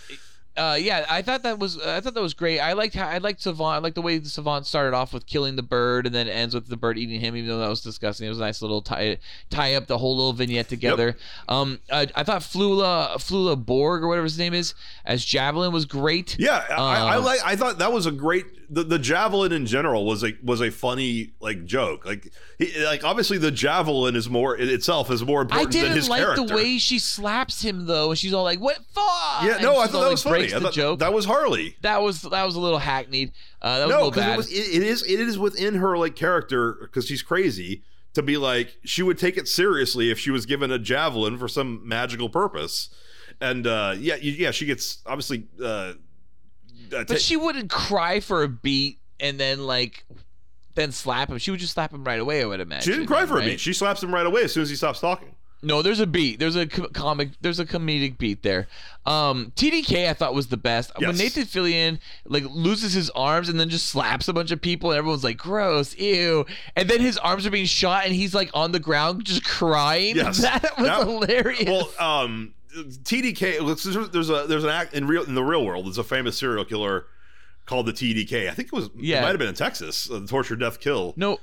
uh, 0.56 0.76
yeah, 0.80 1.04
I 1.10 1.22
thought 1.22 1.42
that 1.42 1.58
was 1.58 1.78
I 1.80 2.00
thought 2.00 2.14
that 2.14 2.22
was 2.22 2.34
great. 2.34 2.60
I 2.60 2.74
liked 2.74 2.94
how 2.94 3.08
I 3.08 3.18
liked 3.18 3.42
Savant. 3.42 3.76
I 3.76 3.78
liked 3.78 3.94
the 3.96 4.02
way 4.02 4.18
the 4.18 4.28
Savant 4.28 4.66
started 4.66 4.94
off 4.94 5.12
with 5.12 5.26
killing 5.26 5.56
the 5.56 5.62
bird 5.62 6.06
and 6.06 6.14
then 6.14 6.28
ends 6.28 6.54
with 6.54 6.68
the 6.68 6.76
bird 6.76 6.96
eating 6.98 7.20
him, 7.20 7.36
even 7.36 7.48
though 7.48 7.58
that 7.58 7.68
was 7.68 7.80
disgusting. 7.80 8.26
It 8.26 8.30
was 8.30 8.38
a 8.38 8.42
nice 8.42 8.62
little 8.62 8.80
tie 8.82 9.18
tie 9.50 9.74
up 9.74 9.86
the 9.86 9.98
whole 9.98 10.16
little 10.16 10.32
vignette 10.32 10.68
together. 10.68 11.16
Um, 11.48 11.80
I, 11.90 12.06
I 12.14 12.22
thought 12.22 12.42
Flula 12.42 13.14
Flula 13.16 13.56
Borg 13.64 14.02
or 14.02 14.08
whatever 14.08 14.24
his 14.24 14.38
name 14.38 14.54
is 14.54 14.74
as 15.04 15.24
Javelin 15.24 15.72
was 15.72 15.84
great. 15.86 16.36
Yeah, 16.38 16.64
I, 16.70 16.74
I 16.74 17.16
Um, 17.16 17.24
like. 17.24 17.40
I 17.44 17.56
thought 17.56 17.78
that 17.78 17.92
was 17.92 18.06
a 18.06 18.12
great 18.12 18.46
the, 18.70 18.82
the 18.84 18.98
javelin 18.98 19.52
in 19.52 19.66
general 19.66 20.04
was 20.06 20.22
a 20.24 20.32
was 20.42 20.60
a 20.60 20.70
funny 20.70 21.32
like 21.40 21.64
joke. 21.64 22.04
Like 22.04 22.32
he, 22.58 22.84
like 22.84 23.04
obviously 23.04 23.38
the 23.38 23.50
javelin 23.50 24.16
is 24.16 24.28
more 24.28 24.56
in 24.56 24.68
itself 24.68 25.10
is 25.10 25.24
more 25.24 25.42
important 25.42 25.72
than 25.72 25.82
didn't 25.82 25.96
his 25.96 26.08
like 26.08 26.20
character. 26.22 26.46
the 26.46 26.54
way 26.54 26.78
she 26.78 26.98
slaps 26.98 27.62
him 27.62 27.86
though, 27.86 28.10
and 28.10 28.18
she's 28.18 28.32
all 28.34 28.44
like, 28.44 28.60
"What 28.60 28.76
fuck?" 28.92 29.42
yeah, 29.44 29.58
no, 29.60 29.78
I 29.78 29.86
thought 29.86 29.94
all, 29.96 30.00
that 30.02 30.06
like, 30.06 30.10
was 30.10 30.22
funny. 30.22 30.44
I 30.52 30.58
the 30.58 30.60
thought 30.60 30.72
joke. 30.72 30.98
that 31.00 31.12
was 31.12 31.24
Harley. 31.24 31.76
that 31.82 32.02
was 32.02 32.22
that 32.22 32.44
was 32.44 32.56
a 32.56 32.60
little 32.60 32.78
hackneyed. 32.78 33.32
Uh, 33.62 33.78
that 33.78 33.86
was 33.86 33.94
a 33.94 33.98
No, 33.98 34.04
little 34.06 34.10
because 34.10 34.24
bad. 34.24 34.34
it 34.34 34.36
was 34.36 34.52
it, 34.52 34.82
it 34.82 34.82
is 34.82 35.02
it 35.04 35.20
is 35.20 35.38
within 35.38 35.74
her 35.76 35.96
like 35.96 36.16
character 36.16 36.76
because 36.82 37.06
she's 37.06 37.22
crazy 37.22 37.82
to 38.14 38.22
be 38.22 38.36
like 38.36 38.76
she 38.84 39.02
would 39.02 39.18
take 39.18 39.36
it 39.36 39.48
seriously 39.48 40.10
if 40.10 40.18
she 40.18 40.30
was 40.30 40.46
given 40.46 40.70
a 40.70 40.78
javelin 40.78 41.36
for 41.38 41.48
some 41.48 41.80
magical 41.86 42.28
purpose, 42.28 42.88
and 43.40 43.66
uh 43.66 43.94
yeah 43.98 44.16
yeah 44.16 44.50
she 44.50 44.66
gets 44.66 45.02
obviously 45.06 45.46
uh, 45.62 45.94
but 46.90 47.20
she 47.20 47.36
wouldn't 47.36 47.70
cry 47.70 48.20
for 48.20 48.42
a 48.42 48.48
beat 48.48 48.98
and 49.20 49.38
then 49.38 49.66
like 49.66 50.04
then 50.74 50.92
slap 50.92 51.30
him. 51.30 51.38
She 51.38 51.50
would 51.50 51.60
just 51.60 51.74
slap 51.74 51.92
him 51.92 52.04
right 52.04 52.18
away. 52.20 52.42
I 52.42 52.46
would 52.46 52.60
imagine. 52.60 52.82
she 52.92 52.96
didn't 52.98 53.06
cry 53.06 53.26
for 53.26 53.34
right? 53.34 53.44
a 53.46 53.50
beat. 53.50 53.60
She 53.60 53.72
slaps 53.72 54.02
him 54.02 54.12
right 54.12 54.26
away 54.26 54.42
as 54.42 54.52
soon 54.52 54.62
as 54.62 54.70
he 54.70 54.76
stops 54.76 55.00
talking. 55.00 55.34
No, 55.62 55.80
there's 55.80 56.00
a 56.00 56.06
beat. 56.06 56.38
There's 56.38 56.56
a 56.56 56.66
comic. 56.66 57.30
There's 57.40 57.58
a 57.58 57.64
comedic 57.64 58.18
beat 58.18 58.42
there. 58.42 58.68
Um, 59.06 59.50
TDK 59.56 60.10
I 60.10 60.12
thought 60.12 60.34
was 60.34 60.48
the 60.48 60.58
best. 60.58 60.92
When 60.98 61.16
Nathan 61.16 61.44
Fillion 61.44 62.00
like 62.26 62.44
loses 62.50 62.92
his 62.92 63.08
arms 63.10 63.48
and 63.48 63.58
then 63.58 63.70
just 63.70 63.86
slaps 63.86 64.28
a 64.28 64.34
bunch 64.34 64.50
of 64.50 64.60
people 64.60 64.90
and 64.90 64.98
everyone's 64.98 65.24
like, 65.24 65.38
"Gross, 65.38 65.96
ew!" 65.96 66.44
And 66.76 66.90
then 66.90 67.00
his 67.00 67.16
arms 67.16 67.46
are 67.46 67.50
being 67.50 67.64
shot 67.64 68.04
and 68.04 68.14
he's 68.14 68.34
like 68.34 68.50
on 68.52 68.72
the 68.72 68.78
ground 68.78 69.24
just 69.24 69.42
crying. 69.44 70.16
Yes. 70.16 70.38
that 70.42 70.76
was 70.76 70.86
That- 70.86 71.06
hilarious. 71.06 71.64
Well, 71.64 71.90
um, 71.98 72.52
TDK. 72.74 73.64
There's 73.66 74.10
there's 74.10 74.30
a 74.30 74.46
there's 74.46 74.64
an 74.64 74.70
act 74.70 74.94
in 74.94 75.06
real 75.06 75.24
in 75.24 75.34
the 75.34 75.44
real 75.44 75.64
world. 75.64 75.86
There's 75.86 75.98
a 75.98 76.04
famous 76.04 76.36
serial 76.38 76.64
killer 76.64 77.06
called 77.66 77.86
the 77.86 77.92
TDK. 77.92 78.48
I 78.50 78.54
think 78.54 78.68
it 78.68 78.72
was 78.72 78.90
Yeah. 78.96 79.18
it 79.18 79.22
might 79.22 79.28
have 79.28 79.38
been 79.38 79.48
in 79.48 79.54
Texas. 79.54 80.10
Uh, 80.10 80.18
the 80.20 80.26
torture, 80.26 80.56
death, 80.56 80.80
kill. 80.80 81.14
no, 81.16 81.38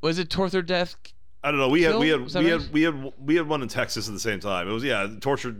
was 0.00 0.18
it 0.18 0.30
Torture 0.30 0.62
Death? 0.62 0.96
I 1.42 1.50
don't 1.50 1.60
know. 1.60 1.68
We 1.68 1.82
had 1.82 1.96
we 1.96 2.08
had 2.08 2.20
we 2.20 2.50
right? 2.50 2.60
had 2.60 2.72
we 2.72 2.82
had 2.82 3.12
we 3.18 3.36
had 3.36 3.46
one 3.46 3.62
in 3.62 3.68
Texas 3.68 4.08
at 4.08 4.14
the 4.14 4.20
same 4.20 4.40
time. 4.40 4.68
It 4.68 4.72
was 4.72 4.82
yeah, 4.82 5.06
torture, 5.20 5.54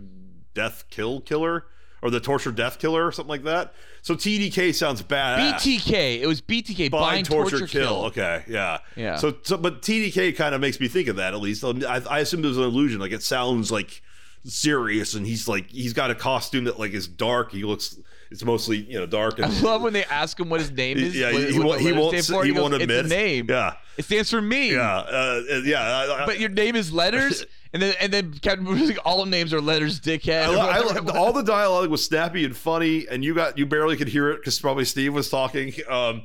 death, 0.54 0.84
kill, 0.90 1.20
killer, 1.20 1.66
or 2.02 2.08
the 2.10 2.20
torture, 2.20 2.50
death, 2.52 2.78
killer, 2.78 3.06
or 3.06 3.12
something 3.12 3.28
like 3.28 3.44
that. 3.44 3.74
So 4.00 4.14
TDK 4.14 4.74
sounds 4.74 5.02
badass. 5.02 5.52
BTK. 5.54 6.20
It 6.20 6.26
was 6.26 6.40
BTK. 6.40 6.90
Bind, 6.90 6.90
Bind, 6.90 7.26
torture, 7.26 7.66
kill. 7.66 8.06
Okay, 8.06 8.44
yeah, 8.48 8.78
Yeah. 8.96 9.16
So, 9.16 9.34
so, 9.42 9.56
but 9.58 9.80
TDK 9.82 10.34
kind 10.36 10.54
of 10.54 10.60
makes 10.60 10.80
me 10.80 10.88
think 10.88 11.08
of 11.08 11.16
that 11.16 11.34
at 11.34 11.40
least. 11.40 11.62
I, 11.64 12.02
I 12.10 12.18
assume 12.20 12.40
there's 12.42 12.56
an 12.58 12.64
illusion. 12.64 12.98
Like 13.00 13.12
it 13.12 13.22
sounds 13.22 13.70
like 13.70 14.02
serious, 14.44 15.14
and 15.14 15.26
he's 15.26 15.48
like 15.48 15.70
he's 15.70 15.92
got 15.92 16.10
a 16.10 16.14
costume 16.14 16.64
that 16.64 16.78
like 16.78 16.92
is 16.92 17.08
dark. 17.08 17.50
He 17.52 17.64
looks 17.64 17.98
it's 18.30 18.44
mostly 18.44 18.78
you 18.78 18.98
know 18.98 19.06
dark. 19.06 19.38
and, 19.38 19.46
I 19.46 19.60
love 19.60 19.82
when 19.82 19.92
they 19.92 20.04
ask 20.04 20.38
him 20.38 20.48
what 20.50 20.60
his 20.60 20.70
name 20.70 20.98
is. 20.98 21.16
yeah, 21.16 21.32
what, 21.32 21.42
he, 21.42 21.52
he, 21.52 21.58
what 21.58 21.66
won't 21.68 21.78
the 21.80 21.84
he 21.86 21.92
won't 21.92 22.10
stand 22.18 22.26
for. 22.26 22.44
he, 22.44 22.52
goes, 22.52 22.60
won't 22.62 22.74
admit 22.74 22.90
it's 22.90 23.06
a 23.12 23.16
name. 23.16 23.46
Yeah, 23.48 23.74
It 23.96 24.04
stands 24.04 24.30
for 24.30 24.40
me. 24.42 24.72
yeah, 24.72 24.96
uh, 24.98 25.40
yeah. 25.64 25.80
I- 25.82 26.22
I- 26.22 26.26
But 26.26 26.40
your 26.40 26.48
name 26.50 26.76
is 26.76 26.92
letters, 26.92 27.44
and 27.74 27.82
then 27.82 27.94
and 28.00 28.12
then 28.12 28.32
Captain 28.34 28.64
Boomer's 28.64 28.86
like, 28.86 28.98
all 29.04 29.26
names 29.26 29.52
are 29.52 29.60
letters, 29.60 29.98
dickhead. 30.00 30.46
I, 30.46 30.78
I, 30.78 31.18
all 31.18 31.32
the 31.32 31.42
dialogue 31.42 31.90
was 31.90 32.04
snappy 32.04 32.44
and 32.44 32.56
funny, 32.56 33.08
and 33.08 33.24
you 33.24 33.34
got 33.34 33.58
you 33.58 33.66
barely 33.66 33.96
could 33.96 34.06
hear 34.06 34.30
it 34.30 34.36
because 34.36 34.60
probably 34.60 34.84
Steve 34.84 35.12
was 35.12 35.28
talking, 35.28 35.72
um, 35.90 36.22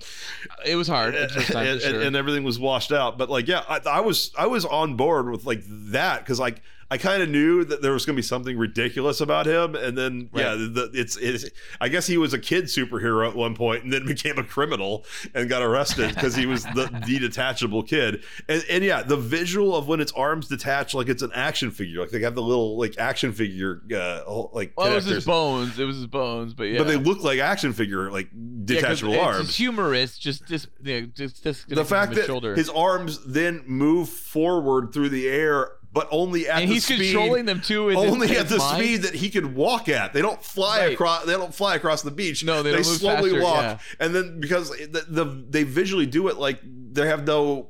it 0.64 0.76
was 0.76 0.88
hard. 0.88 1.16
time, 1.16 1.68
and, 1.68 1.82
sure. 1.82 2.02
and 2.02 2.16
everything 2.16 2.44
was 2.44 2.60
washed 2.60 2.92
out. 2.92 3.18
But 3.18 3.32
like, 3.32 3.48
yeah, 3.48 3.64
I, 3.68 3.80
I 3.84 4.00
was 4.02 4.32
I 4.38 4.46
was 4.46 4.64
on 4.64 4.96
board 4.96 5.28
with 5.32 5.46
like 5.46 5.64
that 5.66 6.20
because 6.20 6.40
like 6.40 6.62
I 6.92 6.98
kind 6.98 7.22
of 7.22 7.30
knew 7.30 7.64
that 7.66 7.84
there 7.84 7.92
was 7.92 8.06
going 8.06 8.16
to 8.16 8.18
be 8.18 8.26
something 8.26 8.58
ridiculous 8.58 9.22
about 9.22 9.46
him, 9.46 9.76
and 9.76 9.96
then 9.96 10.30
yeah, 10.34 10.56
the, 10.56 10.90
it's 10.94 11.18
it's 11.18 11.46
I 11.80 11.88
guess 11.88 12.08
he 12.08 12.18
was 12.18 12.34
a 12.34 12.40
kid 12.40 12.66
superhero 12.66 13.28
at 13.28 13.36
one 13.36 13.56
point, 13.56 13.84
and 13.84 13.94
then 13.94 14.06
became 14.08 14.40
a 14.40 14.44
criminal 14.44 15.06
and 15.36 15.48
got 15.48 15.62
arrested 15.62 16.16
because 16.16 16.36
he 16.36 16.48
was 16.48 16.64
the, 16.64 16.90
the 17.06 17.20
detachable 17.20 17.84
kid, 17.84 18.24
and 18.48 18.66
and 18.70 18.84
yeah, 18.84 19.04
the 19.04 19.18
visual 19.18 19.76
of 19.76 19.88
when 19.88 20.00
its 20.00 20.12
arms 20.14 20.48
detach 20.48 20.96
like 20.96 21.10
it's 21.10 21.22
an 21.22 21.32
action 21.40 21.72
figure, 21.72 22.02
like 22.02 22.10
they 22.12 22.22
have 22.22 22.36
the 22.36 22.42
little 22.44 22.78
like 22.78 22.98
action 23.00 23.32
figure 23.34 23.82
uh, 23.96 24.22
like 24.54 24.74
well, 24.78 24.92
it 24.92 24.96
was 24.96 25.06
his 25.06 25.26
bones. 25.26 25.80
It 25.80 25.86
was 25.86 25.96
his 25.96 26.08
bones, 26.08 26.54
but 26.54 26.66
yeah. 26.66 26.78
But 26.80 26.88
they 26.88 26.98
look 26.98 27.24
like 27.24 27.40
action 27.40 27.74
figure, 27.74 28.12
like 28.12 28.30
detachable 28.66 29.14
it's 29.14 29.24
arms. 29.24 29.56
humorous. 29.56 30.18
Just 30.18 30.44
you 30.50 31.02
know, 31.02 31.08
just 31.08 31.44
the 31.44 31.86
fact 31.86 32.12
his 32.12 32.20
that 32.22 32.28
shoulder. 32.28 32.56
his 32.56 32.70
arms 32.70 33.20
then 33.26 33.64
move 33.66 34.10
forward 34.10 34.94
through 34.94 35.10
the 35.10 35.28
air, 35.28 35.72
but 35.92 36.08
only 36.12 36.48
at 36.48 36.62
and 36.62 36.70
the 36.70 36.74
he's 36.76 36.86
speed, 36.86 37.12
controlling 37.14 37.46
them 37.46 37.62
too. 37.62 37.86
with 37.86 37.98
his- 37.98 38.12
only 38.12 38.28
his 38.28 38.38
at 38.38 38.50
the 38.50 38.58
mind. 38.58 38.84
speed 38.84 39.02
that 39.04 39.16
he 39.16 39.30
can 39.30 39.56
walk 39.56 39.90
at. 39.90 40.14
They 40.14 40.22
don't 40.22 40.44
fly 40.44 40.80
Right. 40.80 40.94
across. 40.94 41.26
They 41.26 41.34
don't 41.34 41.54
fly 41.54 41.76
across 41.76 42.02
the 42.04 42.12
beach. 42.12 42.44
No, 42.44 42.62
they 42.62 42.70
don't 42.72 42.78
move 42.80 42.86
slowly 42.86 43.32
faster, 43.32 43.44
walk, 43.44 43.62
yeah. 43.64 43.78
and 44.06 44.14
then 44.14 44.40
because 44.40 44.70
the, 44.70 45.06
the 45.08 45.26
they 45.50 45.64
visually 45.64 46.06
do 46.06 46.28
it 46.28 46.38
like 46.38 46.60
they 46.64 47.08
have 47.08 47.26
no. 47.26 47.70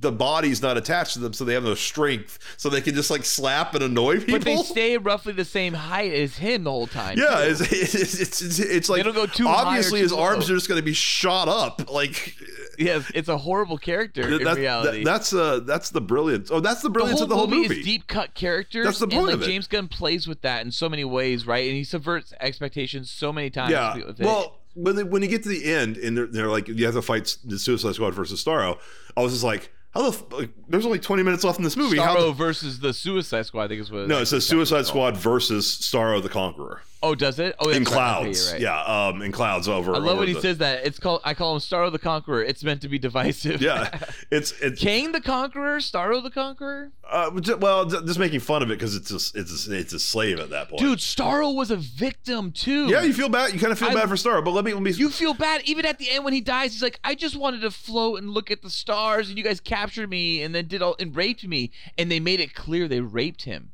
The 0.00 0.12
body's 0.12 0.62
not 0.62 0.76
attached 0.76 1.14
to 1.14 1.18
them, 1.18 1.32
so 1.32 1.44
they 1.44 1.54
have 1.54 1.64
no 1.64 1.74
strength, 1.74 2.38
so 2.56 2.68
they 2.68 2.80
can 2.80 2.94
just 2.94 3.10
like 3.10 3.24
slap 3.24 3.74
and 3.74 3.82
annoy 3.82 4.18
people. 4.18 4.34
But 4.34 4.44
they 4.44 4.56
stay 4.58 4.96
roughly 4.96 5.32
the 5.32 5.44
same 5.44 5.74
height 5.74 6.12
as 6.12 6.36
him 6.36 6.64
the 6.64 6.70
whole 6.70 6.86
time. 6.86 7.18
Yeah, 7.18 7.40
it's, 7.40 7.60
it's, 7.60 7.94
it's, 7.94 8.40
it's, 8.40 8.58
it's 8.60 8.88
like 8.88 9.02
don't 9.02 9.14
go 9.14 9.26
too 9.26 9.48
obviously 9.48 10.00
his 10.00 10.12
arms 10.12 10.48
are 10.48 10.54
just 10.54 10.68
going 10.68 10.78
to 10.78 10.84
be 10.84 10.92
shot 10.92 11.48
up. 11.48 11.90
Like 11.90 12.36
yes, 12.78 13.10
it's 13.12 13.28
a 13.28 13.36
horrible 13.38 13.76
character 13.76 14.22
in 14.22 14.38
reality. 14.46 15.02
that- 15.02 15.10
that's 15.10 15.32
uh 15.32 15.60
that's 15.60 15.90
the 15.90 16.00
brilliance. 16.00 16.50
Oh, 16.52 16.60
that's 16.60 16.82
the 16.82 16.90
brilliance 16.90 17.20
of 17.20 17.28
the 17.28 17.34
whole 17.34 17.48
movie, 17.48 17.82
deep 17.82 18.06
cut 18.06 18.34
characters. 18.34 18.84
That's 18.84 18.98
the 19.00 19.06
and 19.06 19.12
point 19.12 19.26
like 19.26 19.34
of 19.34 19.42
it. 19.42 19.46
James 19.46 19.66
Gunn 19.66 19.88
plays 19.88 20.28
with 20.28 20.42
that 20.42 20.64
in 20.64 20.70
so 20.70 20.88
many 20.88 21.04
ways, 21.04 21.44
right? 21.46 21.66
And 21.66 21.74
he 21.76 21.82
subverts 21.82 22.32
expectations 22.40 23.10
so 23.10 23.32
many 23.32 23.50
times. 23.50 23.72
yeah. 23.72 23.96
with 23.96 24.20
it. 24.20 24.24
Well, 24.24 24.58
when 24.74 24.94
they, 24.94 25.02
when 25.02 25.22
you 25.22 25.28
get 25.28 25.42
to 25.42 25.48
the 25.48 25.64
end 25.64 25.96
and 25.96 26.16
they're, 26.16 26.26
they're 26.26 26.48
like 26.48 26.68
you 26.68 26.84
have 26.84 26.94
to 26.94 27.02
fight 27.02 27.36
the 27.44 27.58
Suicide 27.58 27.94
Squad 27.94 28.14
versus 28.14 28.42
Starro, 28.44 28.78
I 29.16 29.22
was 29.22 29.32
just 29.32 29.44
like, 29.44 29.72
how 29.90 30.02
the 30.02 30.16
f- 30.16 30.24
like, 30.32 30.50
there's 30.68 30.86
only 30.86 30.98
20 30.98 31.22
minutes 31.22 31.44
left 31.44 31.58
in 31.58 31.64
this 31.64 31.76
movie. 31.76 31.96
How 31.98 32.14
Starro 32.16 32.26
the- 32.26 32.32
versus 32.32 32.80
the 32.80 32.92
Suicide 32.92 33.46
Squad, 33.46 33.64
I 33.64 33.68
think 33.68 33.80
is 33.80 33.90
what. 33.90 34.06
no, 34.08 34.18
it 34.20 34.26
says 34.26 34.46
Suicide 34.46 34.86
Squad 34.86 35.16
versus 35.16 35.66
Starro 35.80 36.22
the 36.22 36.28
Conqueror 36.28 36.82
Oh, 37.00 37.14
does 37.14 37.38
it? 37.38 37.54
Oh, 37.60 37.68
in 37.70 37.84
that's 37.84 37.94
right. 37.94 38.10
Okay, 38.18 38.22
clouds. 38.24 38.52
right. 38.52 38.60
Yeah, 38.60 38.82
um, 38.82 39.22
in 39.22 39.30
clouds 39.30 39.68
over. 39.68 39.94
I 39.94 39.98
love 39.98 40.08
over 40.08 40.18
when 40.18 40.28
he 40.28 40.34
the- 40.34 40.40
says 40.40 40.58
that. 40.58 40.84
It's 40.84 40.98
called. 40.98 41.20
I 41.24 41.32
call 41.34 41.54
him 41.54 41.60
Starro 41.60 41.92
the 41.92 41.98
Conqueror. 41.98 42.42
It's 42.42 42.64
meant 42.64 42.82
to 42.82 42.88
be 42.88 42.98
divisive. 42.98 43.62
Yeah, 43.62 43.96
it's 44.32 44.52
it's 44.60 44.80
Kang 44.82 45.12
the 45.12 45.20
Conqueror, 45.20 45.78
Starro 45.78 46.20
the 46.22 46.30
Conqueror. 46.30 46.90
uh, 47.08 47.30
well, 47.60 47.84
just 47.86 48.18
making 48.18 48.40
fun 48.40 48.62
of 48.64 48.70
it 48.70 48.74
because 48.78 48.96
it's 48.96 49.12
a, 49.12 49.38
it's 49.38 49.68
a, 49.68 49.78
it's 49.78 49.92
a 49.92 49.98
slave 50.00 50.40
at 50.40 50.50
that 50.50 50.70
point. 50.70 50.80
Dude, 50.80 50.98
Starro 50.98 51.54
was 51.54 51.70
a 51.70 51.76
victim 51.76 52.50
too. 52.50 52.86
Yeah, 52.88 53.02
you 53.02 53.12
feel 53.14 53.28
bad. 53.28 53.52
You 53.52 53.60
kind 53.60 53.72
of 53.72 53.78
feel 53.78 53.90
I- 53.90 53.94
bad 53.94 54.08
for 54.08 54.16
Starro, 54.16 54.44
but 54.44 54.50
let 54.50 54.64
me 54.64 54.72
let 54.74 54.82
me. 54.82 54.90
You 54.90 55.10
feel 55.10 55.34
bad 55.34 55.62
even 55.66 55.86
at 55.86 55.98
the 55.98 56.10
end 56.10 56.24
when 56.24 56.32
he 56.32 56.40
dies. 56.40 56.72
He's 56.72 56.82
like, 56.82 56.98
I 57.04 57.14
just 57.14 57.36
wanted 57.36 57.60
to 57.60 57.70
float 57.70 58.18
and 58.20 58.30
look 58.30 58.50
at 58.50 58.62
the 58.62 58.70
stars, 58.70 59.28
and 59.28 59.38
you 59.38 59.44
guys 59.44 59.60
captured 59.60 60.10
me, 60.10 60.42
and 60.42 60.52
then 60.52 60.66
did 60.66 60.82
all 60.82 60.96
and 60.98 61.14
raped 61.14 61.46
me, 61.46 61.70
and 61.96 62.10
they 62.10 62.18
made 62.18 62.40
it 62.40 62.54
clear 62.54 62.88
they 62.88 63.00
raped 63.00 63.42
him. 63.42 63.70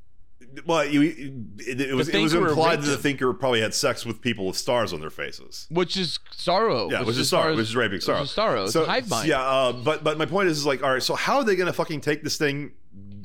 Well, 0.66 0.84
you, 0.84 1.02
it, 1.58 1.80
it 1.80 1.94
was 1.94 2.08
it 2.08 2.20
was 2.20 2.34
implied 2.34 2.82
that 2.82 2.86
the 2.86 2.96
thinker 2.96 3.32
probably 3.32 3.60
had 3.60 3.74
sex 3.74 4.04
with 4.04 4.20
people 4.20 4.46
with 4.46 4.56
stars 4.56 4.92
on 4.92 5.00
their 5.00 5.10
faces. 5.10 5.66
Which 5.70 5.96
is 5.96 6.18
Starro. 6.36 6.90
Yeah, 6.90 7.00
which, 7.02 7.16
is 7.16 7.32
which 7.32 7.58
is 7.58 7.76
raping 7.76 7.98
Starro. 7.98 8.20
Which 8.20 8.30
is 8.30 8.36
Starro. 8.36 8.64
It's 8.66 8.74
a 8.74 8.84
hive 8.84 9.08
mind. 9.08 9.28
Yeah, 9.28 9.40
uh, 9.42 9.72
but 9.72 10.04
but 10.04 10.18
my 10.18 10.26
point 10.26 10.48
is, 10.48 10.58
is 10.58 10.66
like, 10.66 10.82
all 10.82 10.92
right, 10.92 11.02
so 11.02 11.14
how 11.14 11.36
are 11.38 11.44
they 11.44 11.56
going 11.56 11.66
to 11.66 11.72
fucking 11.72 12.00
take 12.00 12.22
this 12.22 12.36
thing 12.36 12.72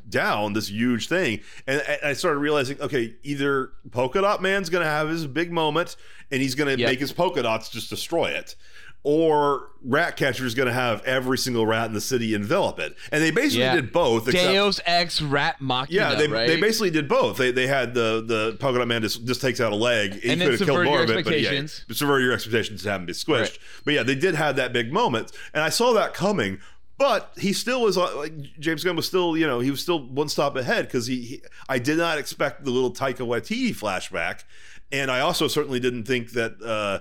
down, 0.07 0.53
this 0.53 0.69
huge 0.69 1.07
thing? 1.07 1.41
And, 1.67 1.81
and 1.81 1.99
I 2.03 2.13
started 2.13 2.39
realizing, 2.39 2.81
okay, 2.81 3.15
either 3.23 3.71
Polka 3.91 4.21
Dot 4.21 4.41
Man's 4.41 4.69
going 4.69 4.83
to 4.83 4.89
have 4.89 5.09
his 5.09 5.27
big 5.27 5.51
moment, 5.51 5.95
and 6.31 6.41
he's 6.41 6.55
going 6.55 6.73
to 6.75 6.79
Yep. 6.79 6.89
make 6.89 6.99
his 6.99 7.11
polka 7.11 7.41
dots 7.43 7.69
just 7.69 7.89
destroy 7.89 8.27
it. 8.27 8.55
Or 9.03 9.69
Ratcatcher 9.81 10.45
is 10.45 10.55
going 10.55 10.67
to 10.67 10.73
have 10.73 11.01
every 11.05 11.37
single 11.37 11.65
rat 11.65 11.87
in 11.87 11.93
the 11.93 12.01
city 12.01 12.33
envelop 12.33 12.79
it, 12.79 12.97
and 13.13 13.23
they 13.23 13.31
basically 13.31 13.61
Yeah. 13.63 13.75
did 13.75 13.93
both. 13.93 14.27
except- 14.27 14.51
Deus 14.51 14.81
Ex 14.85 15.21
Rat 15.21 15.61
Machina. 15.61 15.87
Yeah, 16.11 16.15
they, 16.15 16.27
right? 16.27 16.47
they 16.47 16.59
basically 16.59 16.89
did 16.91 17.07
both. 17.07 17.37
They 17.37 17.51
they 17.51 17.65
had 17.65 17.93
the 17.93 18.21
the 18.25 18.57
polka 18.59 18.79
dot 18.79 18.87
man 18.89 19.01
just, 19.01 19.25
just 19.25 19.39
takes 19.39 19.61
out 19.61 19.71
a 19.71 19.75
leg. 19.77 20.19
He 20.21 20.31
And 20.31 20.41
could 20.41 20.51
have 20.51 20.59
killed 20.67 20.83
more 20.83 21.01
of 21.01 21.09
it, 21.09 21.23
but 21.23 21.39
yeah, 21.39 21.65
subvert 21.91 22.19
your 22.19 22.33
expectations 22.33 22.83
to 22.83 22.89
have 22.91 22.99
him 22.99 23.05
be 23.05 23.13
squished. 23.13 23.39
Right. 23.39 23.59
But 23.85 23.93
yeah, 23.93 24.03
they 24.03 24.15
did 24.15 24.35
have 24.35 24.57
that 24.57 24.73
big 24.73 24.91
moment, 24.91 25.31
and 25.53 25.63
I 25.63 25.69
saw 25.69 25.93
that 25.93 26.13
coming. 26.13 26.59
But 26.97 27.31
he 27.37 27.53
still 27.53 27.81
was 27.83 27.97
uh, 27.97 28.13
like 28.17 28.33
James 28.59 28.83
Gunn 28.83 28.97
was 28.97 29.07
still 29.07 29.37
you 29.37 29.47
know 29.47 29.61
he 29.61 29.71
was 29.71 29.79
still 29.79 30.05
one 30.05 30.27
stop 30.27 30.57
ahead 30.57 30.87
because 30.87 31.07
he, 31.07 31.21
he 31.21 31.41
I 31.69 31.79
did 31.79 31.97
not 31.97 32.17
expect 32.17 32.65
the 32.65 32.71
little 32.71 32.91
Taika 32.91 33.19
Waititi 33.25 33.69
flashback, 33.73 34.43
and 34.91 35.09
I 35.09 35.21
also 35.21 35.47
certainly 35.47 35.79
didn't 35.79 36.03
think 36.03 36.31
that. 36.31 36.61
uh 36.61 36.99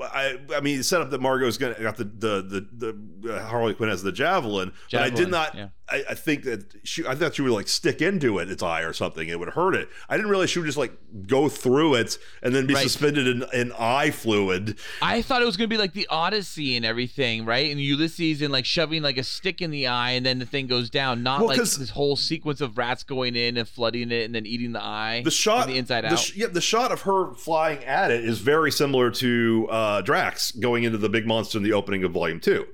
I 0.00 0.38
I 0.54 0.60
mean, 0.60 0.82
set 0.82 1.00
up 1.00 1.10
that 1.10 1.20
Margot's 1.20 1.56
gonna 1.56 1.74
got 1.80 1.96
the 1.96 2.04
the 2.04 2.66
the, 2.72 2.98
the 3.22 3.34
uh, 3.36 3.46
Harley 3.46 3.74
Quinn 3.74 3.88
as 3.88 4.02
the 4.02 4.10
javelin, 4.12 4.72
but 4.90 5.02
I 5.02 5.10
did 5.10 5.30
not. 5.30 5.54
yeah. 5.54 5.68
I, 5.88 6.04
I 6.10 6.14
think 6.14 6.44
that 6.44 6.72
she. 6.84 7.04
I 7.06 7.16
thought 7.16 7.34
she 7.34 7.42
would 7.42 7.50
like 7.50 7.66
stick 7.66 8.00
into 8.00 8.38
it, 8.38 8.48
its 8.48 8.62
eye 8.62 8.82
or 8.82 8.92
something. 8.92 9.28
It 9.28 9.38
would 9.40 9.50
hurt 9.50 9.74
it. 9.74 9.88
I 10.08 10.16
didn't 10.16 10.30
realize 10.30 10.50
she 10.50 10.60
would 10.60 10.66
just 10.66 10.78
like 10.78 10.92
go 11.26 11.48
through 11.48 11.94
it 11.96 12.16
and 12.42 12.54
then 12.54 12.66
be 12.68 12.74
Right. 12.74 12.82
suspended 12.84 13.26
in, 13.26 13.44
in 13.52 13.72
eye 13.78 14.10
fluid. 14.12 14.78
I 15.02 15.20
thought 15.22 15.42
it 15.42 15.46
was 15.46 15.56
gonna 15.56 15.66
be 15.68 15.78
like 15.78 15.92
the 15.92 16.06
Odyssey 16.08 16.76
and 16.76 16.84
everything, 16.84 17.44
right? 17.44 17.70
And 17.70 17.80
Ulysses 17.80 18.40
and 18.42 18.52
like 18.52 18.64
shoving 18.66 19.02
like 19.02 19.18
a 19.18 19.24
stick 19.24 19.60
in 19.60 19.70
the 19.72 19.88
eye, 19.88 20.12
and 20.12 20.24
then 20.24 20.38
the 20.38 20.46
thing 20.46 20.68
goes 20.68 20.90
down. 20.90 21.22
Not 21.24 21.40
Well, 21.40 21.48
like 21.48 21.58
this 21.58 21.90
whole 21.90 22.14
sequence 22.16 22.60
of 22.60 22.78
rats 22.78 23.02
going 23.02 23.34
in 23.34 23.56
and 23.56 23.68
flooding 23.68 24.10
it, 24.12 24.24
and 24.26 24.34
then 24.34 24.46
eating 24.46 24.70
the 24.72 24.82
eye. 24.82 25.22
The 25.24 25.30
shot, 25.32 25.64
from 25.64 25.72
the 25.72 25.78
inside 25.78 26.02
the 26.02 26.08
out. 26.12 26.36
yeah, 26.36 26.46
the 26.46 26.60
shot 26.60 26.92
of 26.92 27.02
her 27.02 27.34
flying 27.34 27.84
at 27.84 28.10
it 28.12 28.24
is 28.24 28.38
very 28.38 28.70
similar 28.70 29.10
to 29.12 29.59
uh, 29.66 30.00
Drax 30.02 30.52
going 30.52 30.84
into 30.84 30.98
the 30.98 31.08
big 31.08 31.26
monster 31.26 31.58
in 31.58 31.64
the 31.64 31.72
opening 31.72 32.04
of 32.04 32.12
Volume 32.12 32.40
Two. 32.40 32.66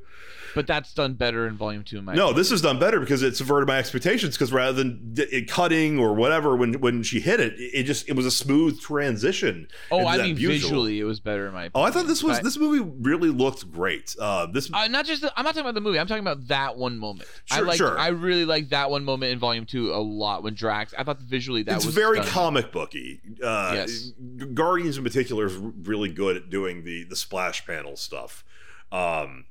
But 0.56 0.66
that's 0.66 0.92
done 0.92 1.14
better 1.14 1.46
in 1.46 1.56
Volume 1.56 1.84
Two. 1.84 1.98
In 1.98 2.04
my 2.06 2.14
No, 2.14 2.24
opinion. 2.24 2.36
this 2.38 2.50
is 2.50 2.62
done 2.62 2.80
better 2.80 2.98
because 2.98 3.22
it 3.22 3.36
subverted 3.36 3.68
my 3.68 3.78
expectations. 3.78 4.34
Because 4.34 4.52
rather 4.52 4.72
than 4.72 5.14
it 5.16 5.48
cutting 5.48 5.98
or 6.00 6.14
whatever, 6.14 6.56
when 6.56 6.80
when 6.80 7.02
she 7.04 7.20
hit 7.20 7.38
it, 7.38 7.52
it 7.58 7.84
just 7.84 8.08
it 8.08 8.14
was 8.16 8.26
a 8.26 8.30
smooth 8.30 8.80
transition. 8.80 9.68
Oh, 9.92 10.04
I 10.06 10.16
mean 10.16 10.34
visual. 10.34 10.52
visually, 10.52 10.98
it 10.98 11.04
was 11.04 11.20
better 11.20 11.46
in 11.46 11.52
my. 11.52 11.66
Opinion. 11.66 11.72
Oh, 11.74 11.82
I 11.82 11.90
thought 11.92 12.06
this 12.08 12.24
was 12.24 12.38
But- 12.38 12.44
this 12.44 12.56
movie 12.58 12.80
really 13.00 13.28
looked 13.30 13.70
great. 13.70 14.16
Uh, 14.18 14.46
this 14.46 14.68
Uh, 14.72 14.88
not 14.88 15.06
just. 15.06 15.22
The, 15.22 15.32
I'm 15.38 15.44
not 15.44 15.50
talking 15.50 15.60
about 15.60 15.74
the 15.74 15.80
movie. 15.80 15.98
I'm 16.00 16.06
talking 16.06 16.24
about 16.24 16.48
that 16.48 16.76
one 16.76 16.98
moment. 16.98 17.28
I 17.50 17.56
Sure, 17.58 17.66
like. 17.66 17.76
sure. 17.76 17.98
I 17.98 18.08
really 18.08 18.44
like 18.46 18.70
that 18.70 18.90
one 18.90 19.04
moment 19.04 19.32
in 19.32 19.38
Volume 19.38 19.66
Two 19.66 19.92
a 19.92 20.00
lot 20.00 20.42
when 20.42 20.54
Drax. 20.54 20.94
I 20.98 21.04
thought 21.04 21.20
visually 21.20 21.62
that 21.64 21.76
it's 21.76 21.86
was 21.86 21.94
very 21.94 22.16
stunning. 22.16 22.32
comic 22.32 22.72
booky. 22.72 23.20
Uh, 23.42 23.72
Yes. 23.74 24.12
Guardians 24.54 24.96
in 24.96 25.04
particular 25.04 25.46
is 25.46 25.54
really 25.56 26.08
good 26.08 26.36
at 26.36 26.48
doing 26.48 26.84
the 26.84 27.04
the 27.04 27.16
splash 27.16 27.66
panel 27.66 27.96
stuff. 27.96 28.42
Um, 28.90 29.44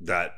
that 0.00 0.34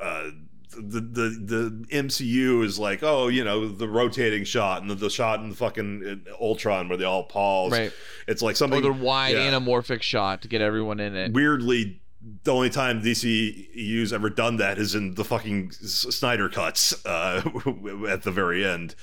uh, 0.00 0.30
the 0.70 1.00
the 1.00 1.28
the 1.40 1.86
MCU 1.90 2.64
is 2.64 2.78
like, 2.78 3.02
oh, 3.02 3.28
you 3.28 3.44
know, 3.44 3.68
the 3.68 3.88
rotating 3.88 4.44
shot 4.44 4.82
and 4.82 4.90
the, 4.90 4.94
the 4.94 5.10
shot 5.10 5.40
in 5.40 5.50
the 5.50 5.56
fucking 5.56 6.24
uh, 6.28 6.42
Ultron 6.42 6.88
where 6.88 6.98
they 6.98 7.04
all 7.04 7.24
pause. 7.24 7.72
Right. 7.72 7.92
It's 8.28 8.42
like 8.42 8.56
something. 8.56 8.80
Or 8.80 8.82
something 8.82 9.00
the 9.00 9.04
wide 9.04 9.36
yeah. 9.36 9.50
anamorphic 9.50 10.02
shot 10.02 10.42
to 10.42 10.48
get 10.48 10.60
everyone 10.60 11.00
in 11.00 11.16
it. 11.16 11.32
weirdly 11.32 12.00
the 12.44 12.52
only 12.52 12.70
time 12.70 13.02
DCU's 13.02 14.12
ever 14.12 14.28
done 14.28 14.56
that 14.58 14.78
is 14.78 14.94
in 14.94 15.14
the 15.14 15.24
fucking 15.24 15.72
Snyder 15.72 16.48
cuts 16.48 17.04
uh, 17.06 17.42
at 18.08 18.22
the 18.22 18.30
very 18.30 18.64
end, 18.64 18.94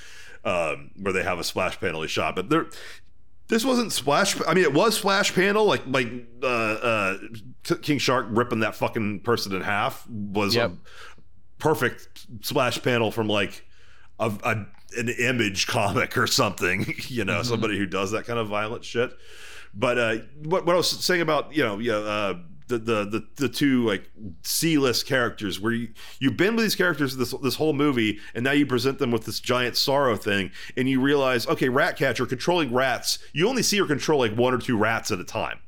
um, 0.45 0.91
where 0.99 1.14
they 1.14 1.23
have 1.23 1.39
a 1.39 1.43
splash 1.43 1.80
panel 1.80 2.05
shot. 2.05 2.35
But 2.35 2.49
there, 2.49 2.68
this 3.48 3.64
wasn't 3.65 3.91
splash. 3.94 4.36
I 4.48 4.53
mean, 4.53 4.64
it 4.64 4.74
was 4.74 4.98
splash 4.98 5.34
panel, 5.34 5.65
like 5.65 5.84
like 5.88 6.07
uh, 6.44 6.48
uh, 6.48 7.18
King 7.82 7.98
Shark 7.98 8.28
ripping 8.30 8.60
that 8.61 8.76
fucking 8.76 9.22
person 9.22 9.56
in 9.56 9.61
half 9.61 10.07
was 10.10 10.56
Yep. 10.56 10.72
a 10.72 10.78
perfect 11.60 12.28
splash 12.41 12.82
panel 12.84 13.11
from 13.11 13.28
like 13.28 13.65
a, 14.19 14.32
a 14.44 14.65
an 14.98 15.10
image 15.19 15.68
comic 15.68 16.18
or 16.18 16.28
something. 16.28 16.94
You 17.07 17.26
know, 17.26 17.36
Mm-hmm. 17.40 17.44
somebody 17.49 17.78
who 17.78 17.86
does 17.86 18.11
that 18.11 18.26
kind 18.26 18.40
of 18.40 18.48
violent 18.48 18.84
shit. 18.84 19.11
But 19.74 19.98
uh, 19.98 20.15
what, 20.44 20.65
what 20.65 20.74
I 20.74 20.78
was 20.78 20.90
saying 20.90 21.22
about 21.22 21.53
you 21.56 21.64
know 21.64 21.80
yeah 21.80 21.94
uh, 21.95 22.34
the, 22.68 22.77
the 22.77 23.06
the 23.06 23.27
the 23.35 23.49
two 23.49 23.85
like 23.85 24.10
C 24.44 24.77
list 24.77 25.07
characters 25.07 25.60
where 25.60 25.72
you 25.72 25.89
you've 26.19 26.38
been 26.38 26.56
with 26.56 26.65
these 26.65 26.76
characters 26.76 27.15
this 27.15 27.34
this 27.41 27.56
whole 27.56 27.73
movie 27.73 28.19
and 28.35 28.44
now 28.44 28.52
you 28.52 28.65
present 28.65 28.99
them 28.99 29.11
with 29.11 29.26
this 29.26 29.39
giant 29.39 29.76
Starro 29.76 30.19
thing 30.19 30.52
and 30.76 30.89
you 30.89 30.99
realize 30.99 31.48
okay 31.48 31.69
Ratcatcher 31.69 32.26
controlling 32.26 32.73
rats 32.73 33.19
you 33.34 33.48
only 33.48 33.64
see 33.64 33.77
her 33.77 33.85
control 33.85 34.19
like 34.19 34.35
one 34.35 34.53
or 34.53 34.57
two 34.57 34.77
rats 34.77 35.11
at 35.11 35.19
a 35.19 35.23
time. 35.23 35.60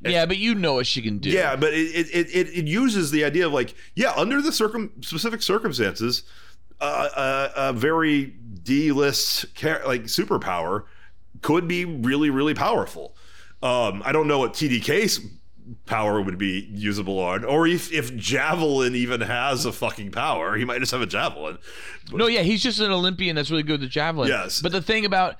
yeah, 0.00 0.26
but 0.26 0.38
you 0.38 0.54
know 0.54 0.74
what 0.74 0.86
she 0.86 1.02
can 1.02 1.18
do. 1.18 1.30
Yeah, 1.30 1.56
but 1.56 1.74
it 1.74 2.08
it, 2.12 2.28
it, 2.34 2.48
it 2.58 2.66
uses 2.66 3.10
the 3.10 3.24
idea 3.24 3.46
of 3.46 3.52
like, 3.52 3.74
yeah, 3.94 4.12
under 4.16 4.40
the 4.40 4.52
circum 4.52 4.92
specific 5.00 5.42
circumstances, 5.42 6.22
uh, 6.80 7.08
uh, 7.14 7.48
a 7.56 7.72
very 7.72 8.26
D 8.62 8.92
list 8.92 9.46
like 9.62 10.04
superpower 10.04 10.84
could 11.42 11.68
be 11.68 11.84
really 11.84 12.30
really 12.30 12.54
powerful. 12.54 13.16
Um, 13.62 14.02
I 14.04 14.12
don't 14.12 14.28
know 14.28 14.38
what 14.38 14.52
TDK's 14.52 15.20
power 15.86 16.20
would 16.20 16.38
be 16.38 16.68
usable 16.72 17.18
on, 17.18 17.44
or 17.44 17.66
if 17.66 17.92
if 17.92 18.14
Javelin 18.16 18.94
even 18.94 19.20
has 19.20 19.64
a 19.64 19.72
fucking 19.72 20.10
power, 20.10 20.56
he 20.56 20.64
might 20.64 20.80
just 20.80 20.92
have 20.92 21.02
a 21.02 21.06
javelin. 21.06 21.58
No, 22.12 22.26
yeah, 22.26 22.42
he's 22.42 22.62
just 22.62 22.80
an 22.80 22.90
Olympian 22.90 23.36
that's 23.36 23.50
really 23.50 23.62
good 23.62 23.80
with 23.80 23.82
the 23.82 23.86
javelin. 23.88 24.28
Yes. 24.28 24.60
But 24.62 24.72
the 24.72 24.82
thing 24.82 25.04
about 25.04 25.36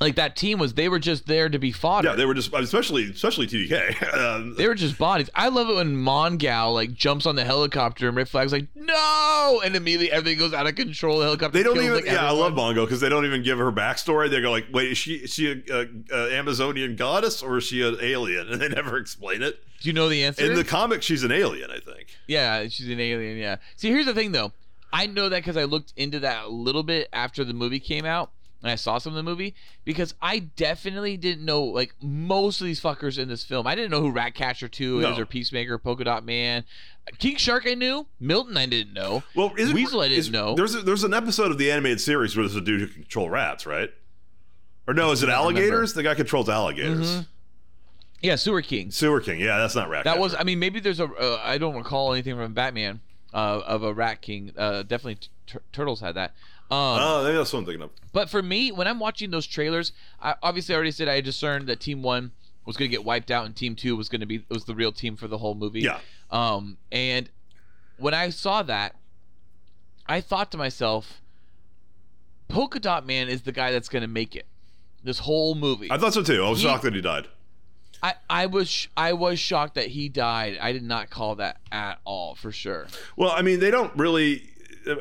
like 0.00 0.14
that 0.16 0.36
team 0.36 0.58
was 0.58 0.74
they 0.74 0.88
were 0.88 0.98
just 0.98 1.26
there 1.26 1.48
to 1.48 1.58
be 1.58 1.72
fodder. 1.72 2.08
Yeah, 2.08 2.14
they 2.14 2.24
were 2.24 2.34
just 2.34 2.52
especially 2.54 3.10
especially 3.10 3.46
TDK. 3.46 4.16
Um, 4.16 4.54
They 4.58 4.68
were 4.68 4.74
just 4.74 4.96
bodies. 4.98 5.28
I 5.34 5.48
love 5.48 5.68
it 5.68 5.74
when 5.74 5.96
Mongal 5.96 6.72
like 6.74 6.94
jumps 6.94 7.26
on 7.26 7.34
the 7.36 7.44
helicopter 7.44 8.06
and 8.08 8.16
Rick 8.16 8.28
Flag's 8.28 8.52
like, 8.52 8.66
no, 8.74 9.60
and 9.64 9.74
immediately 9.74 10.10
everything 10.12 10.38
goes 10.38 10.52
out 10.54 10.66
of 10.66 10.74
control. 10.76 11.18
The 11.18 11.24
helicopter. 11.24 11.58
They 11.58 11.64
don't 11.64 11.78
even. 11.78 11.94
like, 11.94 12.04
yeah, 12.06 12.26
I 12.26 12.30
love 12.30 12.52
Mongo 12.52 12.84
because 12.84 13.00
they 13.00 13.08
don't 13.08 13.24
even 13.26 13.42
give 13.42 13.58
her 13.58 13.72
backstory. 13.72 14.30
They 14.30 14.40
go 14.40 14.50
like, 14.50 14.66
"Wait, 14.72 14.92
is 14.92 14.98
she 14.98 15.14
is 15.14 15.34
she 15.34 15.50
a, 15.50 15.74
a, 15.74 15.86
a 16.12 16.32
Amazonian 16.38 16.96
goddess 16.96 17.42
or 17.42 17.58
is 17.58 17.64
she 17.64 17.82
an 17.86 17.96
alien?" 18.00 18.48
And 18.52 18.60
they 18.60 18.68
never 18.68 18.96
explain 18.98 19.42
it. 19.42 19.62
Do 19.80 19.88
you 19.88 19.92
know 19.92 20.08
the 20.08 20.24
answer? 20.24 20.44
In 20.44 20.54
the 20.56 20.64
comic, 20.64 21.02
she's 21.02 21.22
an 21.22 21.30
alien, 21.30 21.70
I 21.70 21.78
think. 21.78 22.08
yeah, 22.26 22.66
she's 22.68 22.88
an 22.88 22.98
alien. 22.98 23.36
Yeah. 23.36 23.56
See, 23.76 23.88
here's 23.90 24.06
the 24.06 24.14
thing 24.14 24.32
though. 24.32 24.52
I 24.92 25.06
know 25.06 25.28
that 25.28 25.38
because 25.38 25.56
I 25.56 25.64
looked 25.64 25.92
into 25.96 26.18
that 26.20 26.44
a 26.44 26.48
little 26.48 26.82
bit 26.82 27.08
after 27.12 27.44
the 27.44 27.52
movie 27.52 27.78
came 27.78 28.04
out. 28.04 28.30
And 28.60 28.72
I 28.72 28.74
saw 28.74 28.98
some 28.98 29.12
of 29.12 29.16
the 29.16 29.22
movie 29.22 29.54
because 29.84 30.14
I 30.20 30.40
definitely 30.40 31.16
didn't 31.16 31.44
know 31.44 31.62
like 31.62 31.94
most 32.02 32.60
of 32.60 32.66
these 32.66 32.80
fuckers 32.80 33.16
in 33.16 33.28
this 33.28 33.44
film. 33.44 33.66
I 33.68 33.76
didn't 33.76 33.92
know 33.92 34.00
who 34.00 34.10
Ratcatcher 34.10 34.66
2 34.68 35.00
No. 35.00 35.12
is 35.12 35.18
or 35.18 35.26
Peacemaker, 35.26 35.78
Polka 35.78 36.02
Dot 36.04 36.24
Man. 36.24 36.64
King 37.18 37.36
Shark 37.36 37.64
I 37.68 37.74
knew. 37.74 38.06
Milton 38.18 38.56
I 38.56 38.66
didn't 38.66 38.94
know. 38.94 39.22
Well, 39.36 39.52
is 39.56 39.70
it, 39.70 39.74
Weasel 39.74 40.00
I 40.00 40.08
didn't 40.08 40.18
is- 40.18 40.30
know. 40.30 40.54
There's 40.56 40.74
a, 40.74 40.82
there's 40.82 41.04
an 41.04 41.14
episode 41.14 41.52
of 41.52 41.58
the 41.58 41.70
animated 41.70 42.00
series 42.00 42.36
where 42.36 42.44
there's 42.46 42.56
a 42.56 42.60
dude 42.60 42.80
who 42.80 42.86
can 42.88 43.02
control 43.02 43.30
rats, 43.30 43.64
right? 43.64 43.90
Or 44.88 44.94
no, 44.94 45.12
is 45.12 45.22
it 45.22 45.26
don't 45.26 45.36
remember. 45.38 45.60
alligators? 45.60 45.92
The 45.94 46.02
guy 46.02 46.14
controls 46.14 46.48
alligators. 46.48 47.08
Mhm. 47.08 47.26
Yeah, 48.20 48.34
Sewer 48.34 48.62
King. 48.62 48.90
Sewer 48.90 49.20
King. 49.20 49.38
Yeah, 49.38 49.58
that's 49.58 49.76
not 49.76 49.88
rat. 49.88 50.02
That 50.04 50.18
was, 50.18 50.34
I 50.34 50.42
mean, 50.42 50.58
maybe 50.58 50.80
there's 50.80 50.98
a. 50.98 51.04
Uh, 51.04 51.40
I 51.44 51.58
don't 51.58 51.76
recall 51.76 52.12
anything 52.12 52.34
from 52.34 52.52
Batman 52.54 53.00
uh, 53.32 53.60
of 53.64 53.84
a 53.84 53.92
Rat 53.94 54.20
King. 54.22 54.52
Uh, 54.58 54.82
definitely, 54.82 55.14
t- 55.16 55.28
tur- 55.46 55.62
Turtles 55.72 56.00
had 56.00 56.16
that. 56.16 56.34
Um, 56.70 56.78
Oh, 57.00 57.24
maybe 57.24 57.36
that's 57.38 57.52
what 57.52 57.60
I'm 57.60 57.64
thinking 57.64 57.82
of. 57.82 57.90
but 58.12 58.28
for 58.28 58.42
me, 58.42 58.70
when 58.72 58.86
I'm 58.86 58.98
watching 59.00 59.30
those 59.30 59.46
trailers, 59.46 59.92
I 60.20 60.34
obviously 60.42 60.74
I 60.74 60.76
already 60.76 60.90
said 60.90 61.08
I 61.08 61.20
discerned 61.20 61.66
that 61.68 61.80
Team 61.80 62.02
One 62.02 62.32
was 62.66 62.76
going 62.76 62.90
to 62.90 62.94
get 62.94 63.04
wiped 63.04 63.30
out, 63.30 63.46
and 63.46 63.56
Team 63.56 63.74
Two 63.74 63.96
was 63.96 64.08
going 64.10 64.20
to 64.20 64.26
be 64.26 64.44
was 64.50 64.64
the 64.64 64.74
real 64.74 64.92
team 64.92 65.16
for 65.16 65.28
the 65.28 65.38
whole 65.38 65.54
movie. 65.54 65.80
Yeah. 65.80 66.00
Um, 66.30 66.76
and 66.92 67.30
when 67.96 68.12
I 68.12 68.28
saw 68.30 68.62
that, 68.64 68.94
I 70.06 70.20
thought 70.20 70.52
to 70.52 70.58
myself, 70.58 71.20
Polka 72.48 72.78
Dot 72.80 73.06
Man 73.06 73.28
is 73.28 73.42
the 73.42 73.52
guy 73.52 73.72
that's 73.72 73.88
going 73.88 74.02
to 74.02 74.08
make 74.08 74.36
it. 74.36 74.46
This 75.04 75.20
whole 75.20 75.54
movie. 75.54 75.90
I 75.90 75.96
thought 75.98 76.12
so 76.14 76.22
too. 76.22 76.44
I 76.44 76.50
was 76.50 76.58
He- 76.60 76.64
shocked 76.66 76.82
that 76.82 76.94
he 76.94 77.00
died. 77.00 77.28
I, 78.00 78.14
I 78.30 78.46
was 78.46 78.68
sh- 78.68 78.86
I 78.96 79.12
was 79.14 79.40
shocked 79.40 79.74
that 79.74 79.88
he 79.88 80.08
died. 80.08 80.56
I 80.60 80.70
did 80.72 80.84
not 80.84 81.10
call 81.10 81.34
that 81.36 81.56
at 81.72 81.98
all 82.04 82.36
for 82.36 82.52
sure. 82.52 82.86
Well, 83.16 83.30
I 83.30 83.42
mean, 83.42 83.58
they 83.58 83.72
don't 83.72 83.92
really. 83.96 84.48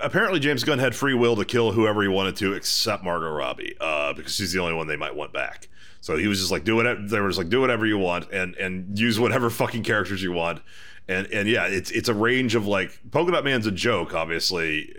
Apparently, 0.02 0.40
James 0.40 0.64
Gunn 0.64 0.80
had 0.80 0.96
free 0.96 1.14
will 1.14 1.36
to 1.36 1.46
kill 1.46 1.72
whoever 1.72 2.02
he 2.02 2.08
wanted 2.08 2.36
to, 2.38 2.54
except 2.54 3.04
Margot 3.04 3.32
Robbie, 3.32 3.76
uh, 3.80 4.14
because 4.14 4.36
she's 4.36 4.52
the 4.52 4.60
only 4.60 4.74
one 4.74 4.88
they 4.88 4.96
might 4.98 5.16
want 5.16 5.34
back. 5.34 5.70
So 6.02 6.18
he 6.18 6.28
was 6.28 6.40
just 6.40 6.52
like, 6.52 6.64
do 6.64 6.76
whatever. 6.76 7.02
They 7.02 7.20
were 7.20 7.30
just 7.30 7.38
like, 7.38 7.50
do 7.50 7.62
whatever 7.62 7.86
you 7.86 7.98
want, 7.98 8.32
and 8.32 8.56
and 8.56 8.98
use 8.98 9.20
whatever 9.20 9.50
fucking 9.50 9.84
characters 9.84 10.22
you 10.22 10.32
want. 10.32 10.62
And 11.08 11.28
and 11.28 11.48
yeah, 11.48 11.68
it's 11.68 11.92
it's 11.92 12.10
a 12.10 12.14
range 12.14 12.56
of 12.56 12.68
like 12.68 13.00
Polka 13.12 13.32
Dot 13.32 13.44
Man's 13.44 13.66
a 13.66 13.72
joke, 13.72 14.14
obviously, 14.14 14.94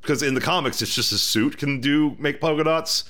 because 0.00 0.22
in 0.22 0.34
the 0.34 0.40
comics, 0.40 0.82
it's 0.82 0.94
just 0.94 1.10
his 1.10 1.22
suit 1.22 1.58
can 1.58 1.80
do 1.80 2.16
make 2.18 2.40
polka 2.40 2.64
dots. 2.64 3.04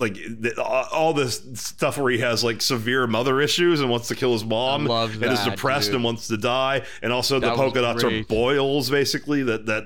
Like 0.00 0.14
the, 0.14 0.60
all 0.62 1.12
this 1.12 1.42
stuff 1.54 1.98
where 1.98 2.10
he 2.10 2.18
has 2.20 2.42
like 2.42 2.62
severe 2.62 3.06
mother 3.06 3.40
issues 3.40 3.80
and 3.80 3.90
wants 3.90 4.08
to 4.08 4.14
kill 4.14 4.32
his 4.32 4.44
mom, 4.44 4.86
love 4.86 5.22
and 5.22 5.30
is 5.32 5.44
depressed 5.44 5.88
dude. 5.88 5.96
and 5.96 6.04
wants 6.04 6.26
to 6.28 6.38
die, 6.38 6.86
and 7.02 7.12
also 7.12 7.34
the 7.38 7.48
That 7.48 7.50
was 7.52 7.58
polka 7.58 7.82
dots 7.82 8.02
are 8.04 8.24
boils 8.24 8.88
basically 8.88 9.42
that 9.42 9.66
that 9.66 9.84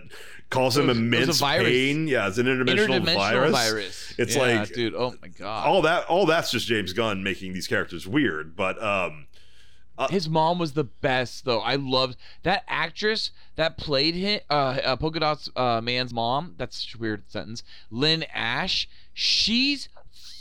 cause 0.50 0.76
him 0.76 0.86
was- 0.86 0.96
a 0.96 1.00
immense 1.00 1.40
pain. 1.42 2.06
Yeah, 2.06 2.28
it's 2.28 2.38
an 2.38 2.46
interdimensional, 2.46 3.00
Interdimensional 3.04 3.16
virus. 3.16 3.52
virus. 3.52 4.14
It's 4.16 4.36
Yeah, 4.36 4.42
like 4.60 4.72
dude. 4.72 4.94
Oh 4.94 5.14
my 5.20 5.26
god. 5.28 5.66
all 5.66 5.82
that 5.82 6.04
all 6.06 6.26
that's 6.26 6.52
just 6.52 6.68
James 6.68 6.92
Gunn 6.92 7.24
making 7.24 7.52
these 7.52 7.66
characters 7.66 8.06
weird. 8.06 8.54
But 8.54 8.80
um, 8.80 9.26
His 10.10 10.28
mom 10.28 10.60
was 10.60 10.74
the 10.74 10.84
best 10.84 11.44
though. 11.44 11.58
I 11.60 11.74
loved 11.74 12.16
that 12.44 12.62
actress 12.68 13.32
that 13.56 13.76
played 13.78 14.14
him, 14.14 14.38
uh, 14.48 14.78
uh 14.84 14.96
Polka 14.96 15.18
Dots 15.18 15.48
uh, 15.56 15.80
man's 15.80 16.14
mom. 16.14 16.54
That's 16.56 16.76
such 16.84 16.94
a 16.94 16.98
weird 16.98 17.24
sentence. 17.32 17.64
Lynne 17.90 18.24
Ashe. 18.32 18.88
She's 19.16 19.88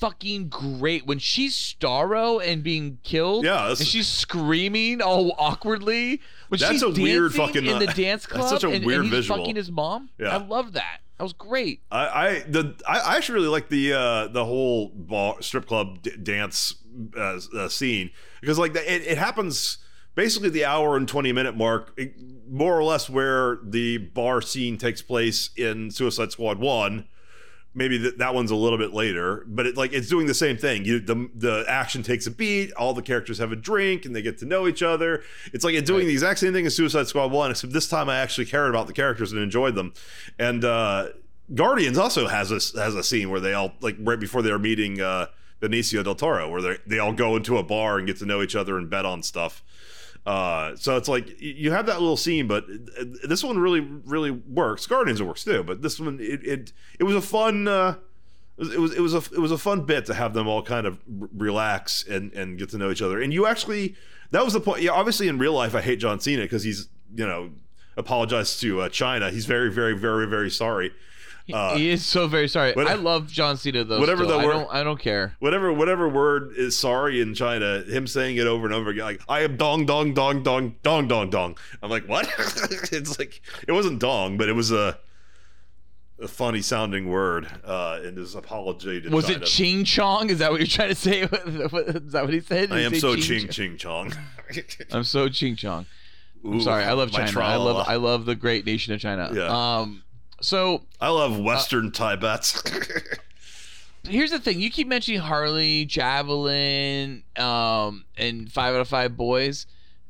fucking 0.03 0.49
great 0.49 1.05
when 1.05 1.17
she's 1.17 1.55
Starro 1.55 2.45
and 2.45 2.61
being 2.61 2.99
killed. 3.03 3.45
Yeah, 3.45 3.53
that's- 3.53 3.79
and 3.79 3.87
she's 3.87 4.07
screaming 4.07 5.01
all 5.01 5.33
awkwardly. 5.37 6.19
When 6.49 6.59
That's 6.59 6.71
she's 6.73 6.81
a 6.83 6.89
weird 6.89 7.33
fucking, 7.33 7.65
in 7.65 7.79
the 7.79 7.87
uh, 7.89 7.93
dance 7.93 8.25
that's 8.25 8.25
club. 8.25 8.49
such 8.49 8.63
a 8.65 8.69
and, 8.69 8.85
weird 8.85 9.01
and 9.01 9.05
he's 9.09 9.13
visual. 9.25 9.39
fucking 9.39 9.55
his 9.55 9.71
mom. 9.71 10.09
Yeah. 10.19 10.35
I 10.35 10.37
love 10.45 10.73
that. 10.73 10.99
That 11.17 11.23
was 11.23 11.33
great. 11.33 11.81
I, 11.89 12.07
I 12.07 12.39
the 12.49 12.75
I 12.87 12.99
I 12.99 13.15
actually 13.15 13.35
really 13.35 13.47
like 13.47 13.69
the 13.69 13.93
uh, 13.93 14.27
the 14.27 14.43
whole 14.43 14.89
bar, 14.89 15.41
strip 15.41 15.67
club 15.67 16.01
d- 16.01 16.17
dance 16.21 16.75
uh, 17.17 17.39
uh, 17.55 17.69
scene 17.69 18.09
because 18.41 18.59
like 18.59 18.73
the, 18.73 18.81
it, 18.93 19.03
it 19.03 19.17
happens 19.17 19.77
basically 20.15 20.49
the 20.49 20.65
hour 20.65 20.97
and 20.97 21.07
20 21.07 21.31
minute 21.31 21.55
mark 21.55 21.97
more 22.49 22.77
or 22.77 22.83
less 22.83 23.09
where 23.09 23.59
the 23.63 23.97
bar 23.99 24.41
scene 24.41 24.77
takes 24.77 25.01
place 25.01 25.49
in 25.55 25.91
Suicide 25.91 26.31
Squad 26.31 26.59
1 26.59 27.07
maybe 27.73 27.97
th- 27.99 28.15
that 28.17 28.33
one's 28.35 28.51
a 28.51 28.55
little 28.55 28.77
bit 28.77 28.93
later 28.93 29.43
but 29.47 29.65
it 29.65 29.77
like 29.77 29.93
it's 29.93 30.07
doing 30.09 30.27
the 30.27 30.33
same 30.33 30.57
thing. 30.57 30.85
You 30.85 30.99
the 30.99 31.29
the 31.35 31.65
action 31.67 32.03
takes 32.03 32.27
a 32.27 32.31
beat 32.31 32.71
all 32.73 32.93
the 32.93 33.01
characters 33.01 33.37
have 33.39 33.51
a 33.51 33.55
drink 33.55 34.05
and 34.05 34.15
they 34.15 34.21
get 34.21 34.37
to 34.39 34.45
know 34.45 34.67
each 34.67 34.83
other. 34.83 35.23
It's 35.53 35.63
like 35.63 35.75
it's 35.75 35.87
doing 35.87 36.07
the 36.07 36.13
exact 36.13 36.39
same 36.39 36.53
thing 36.53 36.65
as 36.65 36.75
Suicide 36.75 37.07
Squad 37.07 37.31
1 37.31 37.51
except 37.51 37.73
this 37.73 37.87
time 37.89 38.09
I 38.09 38.17
actually 38.17 38.45
cared 38.45 38.69
about 38.69 38.87
the 38.87 38.93
characters 38.93 39.31
and 39.31 39.41
enjoyed 39.41 39.75
them. 39.75 39.93
And 40.39 40.63
uh 40.63 41.09
Guardians 41.53 41.97
also 41.97 42.27
has 42.27 42.51
a 42.51 42.79
has 42.79 42.95
a 42.95 43.03
scene 43.03 43.29
where 43.29 43.39
they 43.39 43.53
all 43.53 43.73
like 43.81 43.95
right 43.99 44.19
before 44.19 44.41
they're 44.41 44.59
meeting 44.59 45.01
uh 45.01 45.27
Benicio 45.63 46.03
del 46.03 46.15
Toro, 46.15 46.49
where 46.49 46.61
they 46.61 46.77
they 46.85 46.99
all 46.99 47.13
go 47.13 47.35
into 47.35 47.57
a 47.57 47.63
bar 47.63 47.97
and 47.97 48.05
get 48.05 48.17
to 48.17 48.25
know 48.25 48.41
each 48.41 48.55
other 48.55 48.77
and 48.77 48.89
bet 48.89 49.05
on 49.05 49.23
stuff. 49.23 49.63
Uh, 50.25 50.75
so 50.75 50.95
it's 50.95 51.09
like 51.09 51.39
you 51.41 51.71
have 51.71 51.85
that 51.87 51.99
little 51.99 52.15
scene, 52.15 52.47
but 52.47 52.63
uh, 52.99 53.03
this 53.25 53.43
one 53.43 53.57
really 53.57 53.81
really 53.81 54.31
works. 54.31 54.87
Guardians 54.87 55.21
works 55.21 55.43
too, 55.43 55.63
but 55.63 55.81
this 55.81 55.99
one 55.99 56.19
it 56.21 56.45
it, 56.45 56.73
it 56.99 57.03
was 57.03 57.15
a 57.15 57.21
fun. 57.21 57.67
Uh, 57.67 57.95
it 58.57 58.79
was 58.79 58.93
it 58.93 59.01
was 59.01 59.13
a 59.13 59.17
it 59.17 59.39
was 59.39 59.51
a 59.51 59.57
fun 59.57 59.81
bit 59.85 60.05
to 60.05 60.13
have 60.13 60.33
them 60.33 60.47
all 60.47 60.61
kind 60.61 60.87
of 60.87 60.99
relax 61.07 62.05
and 62.07 62.31
and 62.33 62.57
get 62.57 62.69
to 62.69 62.77
know 62.77 62.89
each 62.89 63.01
other. 63.01 63.21
And 63.21 63.33
you 63.33 63.45
actually 63.45 63.95
that 64.31 64.45
was 64.45 64.53
the 64.53 64.61
point. 64.61 64.81
Yeah, 64.81 64.91
obviously 64.91 65.27
in 65.27 65.39
real 65.39 65.53
life 65.53 65.75
I 65.75 65.81
hate 65.81 65.99
John 65.99 66.19
Cena 66.19 66.43
because 66.43 66.63
he's 66.63 66.87
you 67.13 67.27
know 67.27 67.51
apologized 67.97 68.61
to 68.61 68.81
uh, 68.81 68.89
China. 68.89 69.29
He's 69.29 69.45
very 69.45 69.71
very 69.71 69.97
very 69.97 70.25
very 70.25 70.49
sorry. 70.49 70.93
Uh, 71.51 71.75
he 71.75 71.89
is 71.89 72.05
so 72.05 72.27
very 72.27 72.47
sorry. 72.47 72.73
I 72.77 72.93
love 72.93 73.27
John 73.27 73.57
Cena 73.57 73.83
though. 73.83 73.99
Whatever 73.99 74.23
still. 74.23 74.37
the 74.37 74.43
I 74.43 74.45
word- 74.47 74.53
don't. 74.53 74.69
I 74.73 74.83
don't 74.83 74.99
care. 74.99 75.35
whatever 75.39 75.73
whatever 75.73 76.07
word 76.07 76.53
is 76.55 76.77
sorry 76.77 77.19
in 77.19 77.33
China, 77.33 77.81
him 77.81 78.07
saying 78.07 78.37
it 78.37 78.47
over 78.47 78.65
and 78.65 78.73
over 78.73 78.91
again, 78.91 79.03
like 79.03 79.21
I 79.27 79.41
am 79.41 79.57
dong 79.57 79.85
dong 79.85 80.13
dong 80.13 80.43
dong 80.43 80.75
dong 80.83 81.07
dong 81.07 81.29
dong. 81.29 81.57
I'm 81.81 81.89
like, 81.89 82.07
what? 82.07 82.27
it's 82.91 83.19
like 83.19 83.41
it 83.67 83.71
wasn't 83.73 83.99
dong, 83.99 84.37
but 84.37 84.47
it 84.47 84.53
was 84.53 84.71
a 84.71 84.97
a 86.19 86.27
funny 86.27 86.61
sounding 86.61 87.09
word 87.09 87.47
uh, 87.65 87.99
in 88.05 88.15
his 88.15 88.35
apology 88.35 89.01
to 89.01 89.09
Was 89.09 89.25
China. 89.25 89.39
it 89.39 89.45
Ching 89.45 89.83
Chong? 89.83 90.29
Is 90.29 90.39
that 90.39 90.51
what 90.51 90.61
you're 90.61 90.67
trying 90.67 90.89
to 90.89 90.95
say? 90.95 91.21
is 91.23 92.11
that 92.13 92.23
what 92.23 92.31
he 92.33 92.39
said? 92.39 92.69
Did 92.69 92.77
I 92.77 92.81
am 92.81 92.95
so 92.95 93.15
Ching 93.17 93.49
ching 93.49 93.77
chong. 93.77 94.13
I'm 94.91 95.03
so 95.03 95.27
Ching 95.27 95.55
Chong. 95.57 95.85
I'm 96.45 96.61
sorry. 96.61 96.83
I 96.85 96.93
love 96.93 97.11
China. 97.11 97.39
I 97.41 97.55
love. 97.57 97.85
I 97.87 97.95
love 97.95 98.25
the 98.25 98.35
great 98.35 98.65
nation 98.65 98.93
of 98.93 99.01
China. 99.01 99.29
Yeah. 99.33 99.47
Um. 99.79 100.02
So 100.43 100.81
I 100.99 101.09
love 101.09 101.39
Western 101.39 101.91
Tibet. 101.91 102.53
here's 104.03 104.31
the 104.31 104.39
thing. 104.39 104.59
You 104.59 104.69
keep 104.69 104.87
mentioning 104.87 105.21
Harley, 105.21 105.85
Javelin, 105.85 107.23
um, 107.37 108.05
and 108.17 108.51
Five 108.51 108.75
Out 108.75 108.81
of 108.81 108.87
Five 108.89 109.15
Boys. 109.15 109.65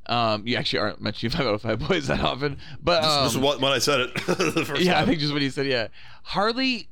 Um, 0.08 0.46
you 0.46 0.58
actually 0.58 0.80
aren't 0.80 1.02
mentioning 1.02 1.32
Five 1.38 1.46
Out 1.46 1.54
of 1.54 1.62
Five 1.62 1.88
Boys 1.88 2.08
that 2.08 2.20
often, 2.20 2.58
but 2.82 3.04
um, 3.04 3.24
this 3.24 3.34
is 3.34 3.38
what 3.38 3.62
when 3.62 3.72
I 3.72 3.80
said 3.80 4.02
it 4.02 4.14
the 4.26 4.66
first 4.66 4.82
yeah, 4.82 5.00
I 5.00 5.06
think 5.06 5.20
just 5.20 5.34
when 5.34 5.44
you 5.44 5.50
said 5.50 5.68
yeah, 5.68 5.88
Harley, 6.24 6.90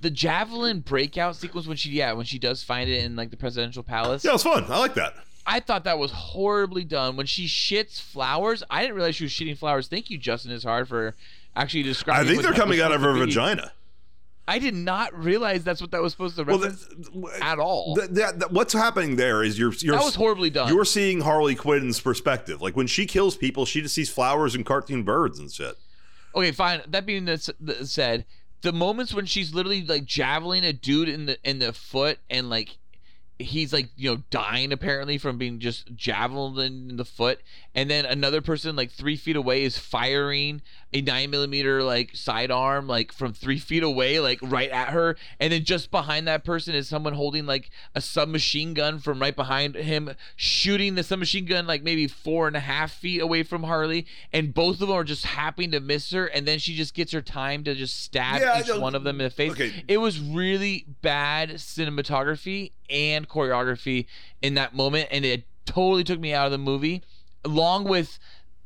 the 0.00 0.10
Javelin 0.10 0.80
breakout 0.80 1.36
sequence 1.36 1.66
when 1.66 1.76
she 1.76 1.90
yeah 1.90 2.12
when 2.12 2.24
she 2.24 2.38
does 2.38 2.62
find 2.62 2.88
it 2.88 3.04
in 3.04 3.16
like 3.16 3.30
the 3.30 3.36
presidential 3.36 3.82
palace. 3.82 4.24
yeah, 4.24 4.30
it 4.30 4.34
was 4.34 4.42
fun. 4.42 4.64
I 4.68 4.78
like 4.78 4.94
that. 4.94 5.14
I 5.46 5.60
thought 5.60 5.84
that 5.84 5.98
was 5.98 6.10
horribly 6.10 6.84
done. 6.84 7.16
When 7.16 7.24
she 7.24 7.46
shits 7.46 8.00
flowers, 8.00 8.62
I 8.68 8.82
didn't 8.82 8.96
realize 8.96 9.16
she 9.16 9.24
was 9.24 9.32
shitting 9.32 9.56
flowers. 9.56 9.88
Thank 9.88 10.10
you, 10.10 10.18
Justin 10.18 10.52
is 10.52 10.62
hard 10.62 10.88
for 10.88 11.14
actually 11.56 11.82
described. 11.82 12.20
I 12.26 12.30
think 12.30 12.42
they're 12.42 12.52
coming 12.52 12.80
out 12.80 12.92
of 12.92 13.00
her 13.00 13.14
supposed 13.14 13.20
to 13.32 13.40
be. 13.40 13.46
vagina. 13.46 13.72
I 14.50 14.58
did 14.58 14.74
not 14.74 15.12
realize 15.22 15.62
that's 15.62 15.82
what 15.82 15.90
that 15.90 16.00
was 16.00 16.12
supposed 16.12 16.36
to 16.36 16.44
Well, 16.44 16.56
that- 16.58 17.38
at 17.42 17.58
all. 17.58 17.94
that- 17.96 18.14
that- 18.14 18.38
that- 18.38 18.52
what's 18.52 18.72
happening 18.72 19.16
there 19.16 19.42
is 19.44 19.58
you're 19.58 19.74
you're 19.80 19.94
that 19.96 20.04
was 20.04 20.14
horribly 20.14 20.48
done. 20.48 20.72
You're 20.72 20.86
seeing 20.86 21.20
Harley 21.20 21.54
Quinn's 21.54 22.00
perspective. 22.00 22.62
Like 22.62 22.74
when 22.74 22.86
she 22.86 23.04
kills 23.04 23.36
people, 23.36 23.66
she 23.66 23.82
just 23.82 23.94
sees 23.94 24.08
flowers 24.08 24.54
and 24.54 24.64
cartoon 24.64 25.02
birds 25.02 25.38
and 25.38 25.52
shit. 25.52 25.76
Okay, 26.34 26.52
fine. 26.52 26.80
That 26.88 27.04
being 27.04 27.28
said, 27.36 28.24
the 28.62 28.72
moments 28.72 29.12
when 29.12 29.26
she's 29.26 29.52
literally 29.52 29.84
like 29.84 30.06
javeling 30.06 30.64
a 30.66 30.72
dude 30.72 31.10
in 31.10 31.26
the 31.26 31.38
in 31.44 31.58
the 31.58 31.72
foot 31.74 32.18
and 32.30 32.48
like 32.48 32.78
he's 33.38 33.72
like 33.72 33.88
you 33.96 34.10
know 34.10 34.22
dying 34.30 34.72
apparently 34.72 35.16
from 35.18 35.38
being 35.38 35.58
just 35.60 35.94
javeled 35.94 36.58
in 36.58 36.96
the 36.96 37.04
foot, 37.04 37.40
and 37.74 37.88
then 37.90 38.04
another 38.04 38.40
person 38.40 38.74
like 38.76 38.90
three 38.90 39.16
feet 39.16 39.36
away 39.36 39.62
is 39.64 39.78
firing 39.78 40.60
a 40.92 41.02
nine 41.02 41.30
millimeter 41.30 41.82
like 41.82 42.16
sidearm 42.16 42.88
like 42.88 43.12
from 43.12 43.32
three 43.32 43.58
feet 43.58 43.82
away 43.82 44.18
like 44.20 44.38
right 44.42 44.70
at 44.70 44.88
her, 44.88 45.16
and 45.38 45.52
then 45.52 45.62
just 45.64 45.90
behind 45.90 46.26
that 46.26 46.44
person 46.44 46.74
is 46.74 46.88
someone 46.88 47.12
holding 47.12 47.46
like 47.46 47.70
a 47.94 48.00
submachine 48.00 48.74
gun 48.74 48.98
from 48.98 49.20
right 49.20 49.36
behind 49.36 49.74
him, 49.74 50.10
shooting 50.34 50.94
the 50.94 51.02
submachine 51.04 51.44
gun 51.44 51.66
like 51.66 51.82
maybe 51.82 52.06
four 52.08 52.46
and 52.48 52.56
a 52.56 52.60
half 52.60 52.90
feet 52.92 53.20
away 53.20 53.42
from 53.42 53.62
Harley, 53.62 54.06
and 54.32 54.52
both 54.54 54.80
of 54.80 54.88
them 54.88 54.92
are 54.92 55.04
just 55.04 55.24
happening 55.26 55.70
to 55.70 55.80
miss 55.80 56.10
her, 56.10 56.26
and 56.26 56.46
then 56.48 56.58
she 56.58 56.74
just 56.74 56.94
gets 56.94 57.12
her 57.12 57.22
time 57.22 57.62
to 57.64 57.74
just 57.74 58.02
stab 58.02 58.40
Yeah, 58.40 58.60
each 58.60 58.80
one 58.80 58.94
of 58.94 59.04
them 59.04 59.20
in 59.20 59.24
the 59.24 59.30
face. 59.30 59.52
okay. 59.52 59.84
It 59.86 59.98
was 59.98 60.18
really 60.20 60.86
bad 61.02 61.50
cinematography 61.50 62.72
and 62.90 63.28
choreography 63.28 64.06
in 64.42 64.54
that 64.54 64.74
moment, 64.74 65.08
and 65.10 65.24
it 65.24 65.44
totally 65.66 66.04
took 66.04 66.20
me 66.20 66.32
out 66.32 66.46
of 66.46 66.52
the 66.52 66.58
movie, 66.58 67.02
along 67.44 67.84
with. 67.84 68.18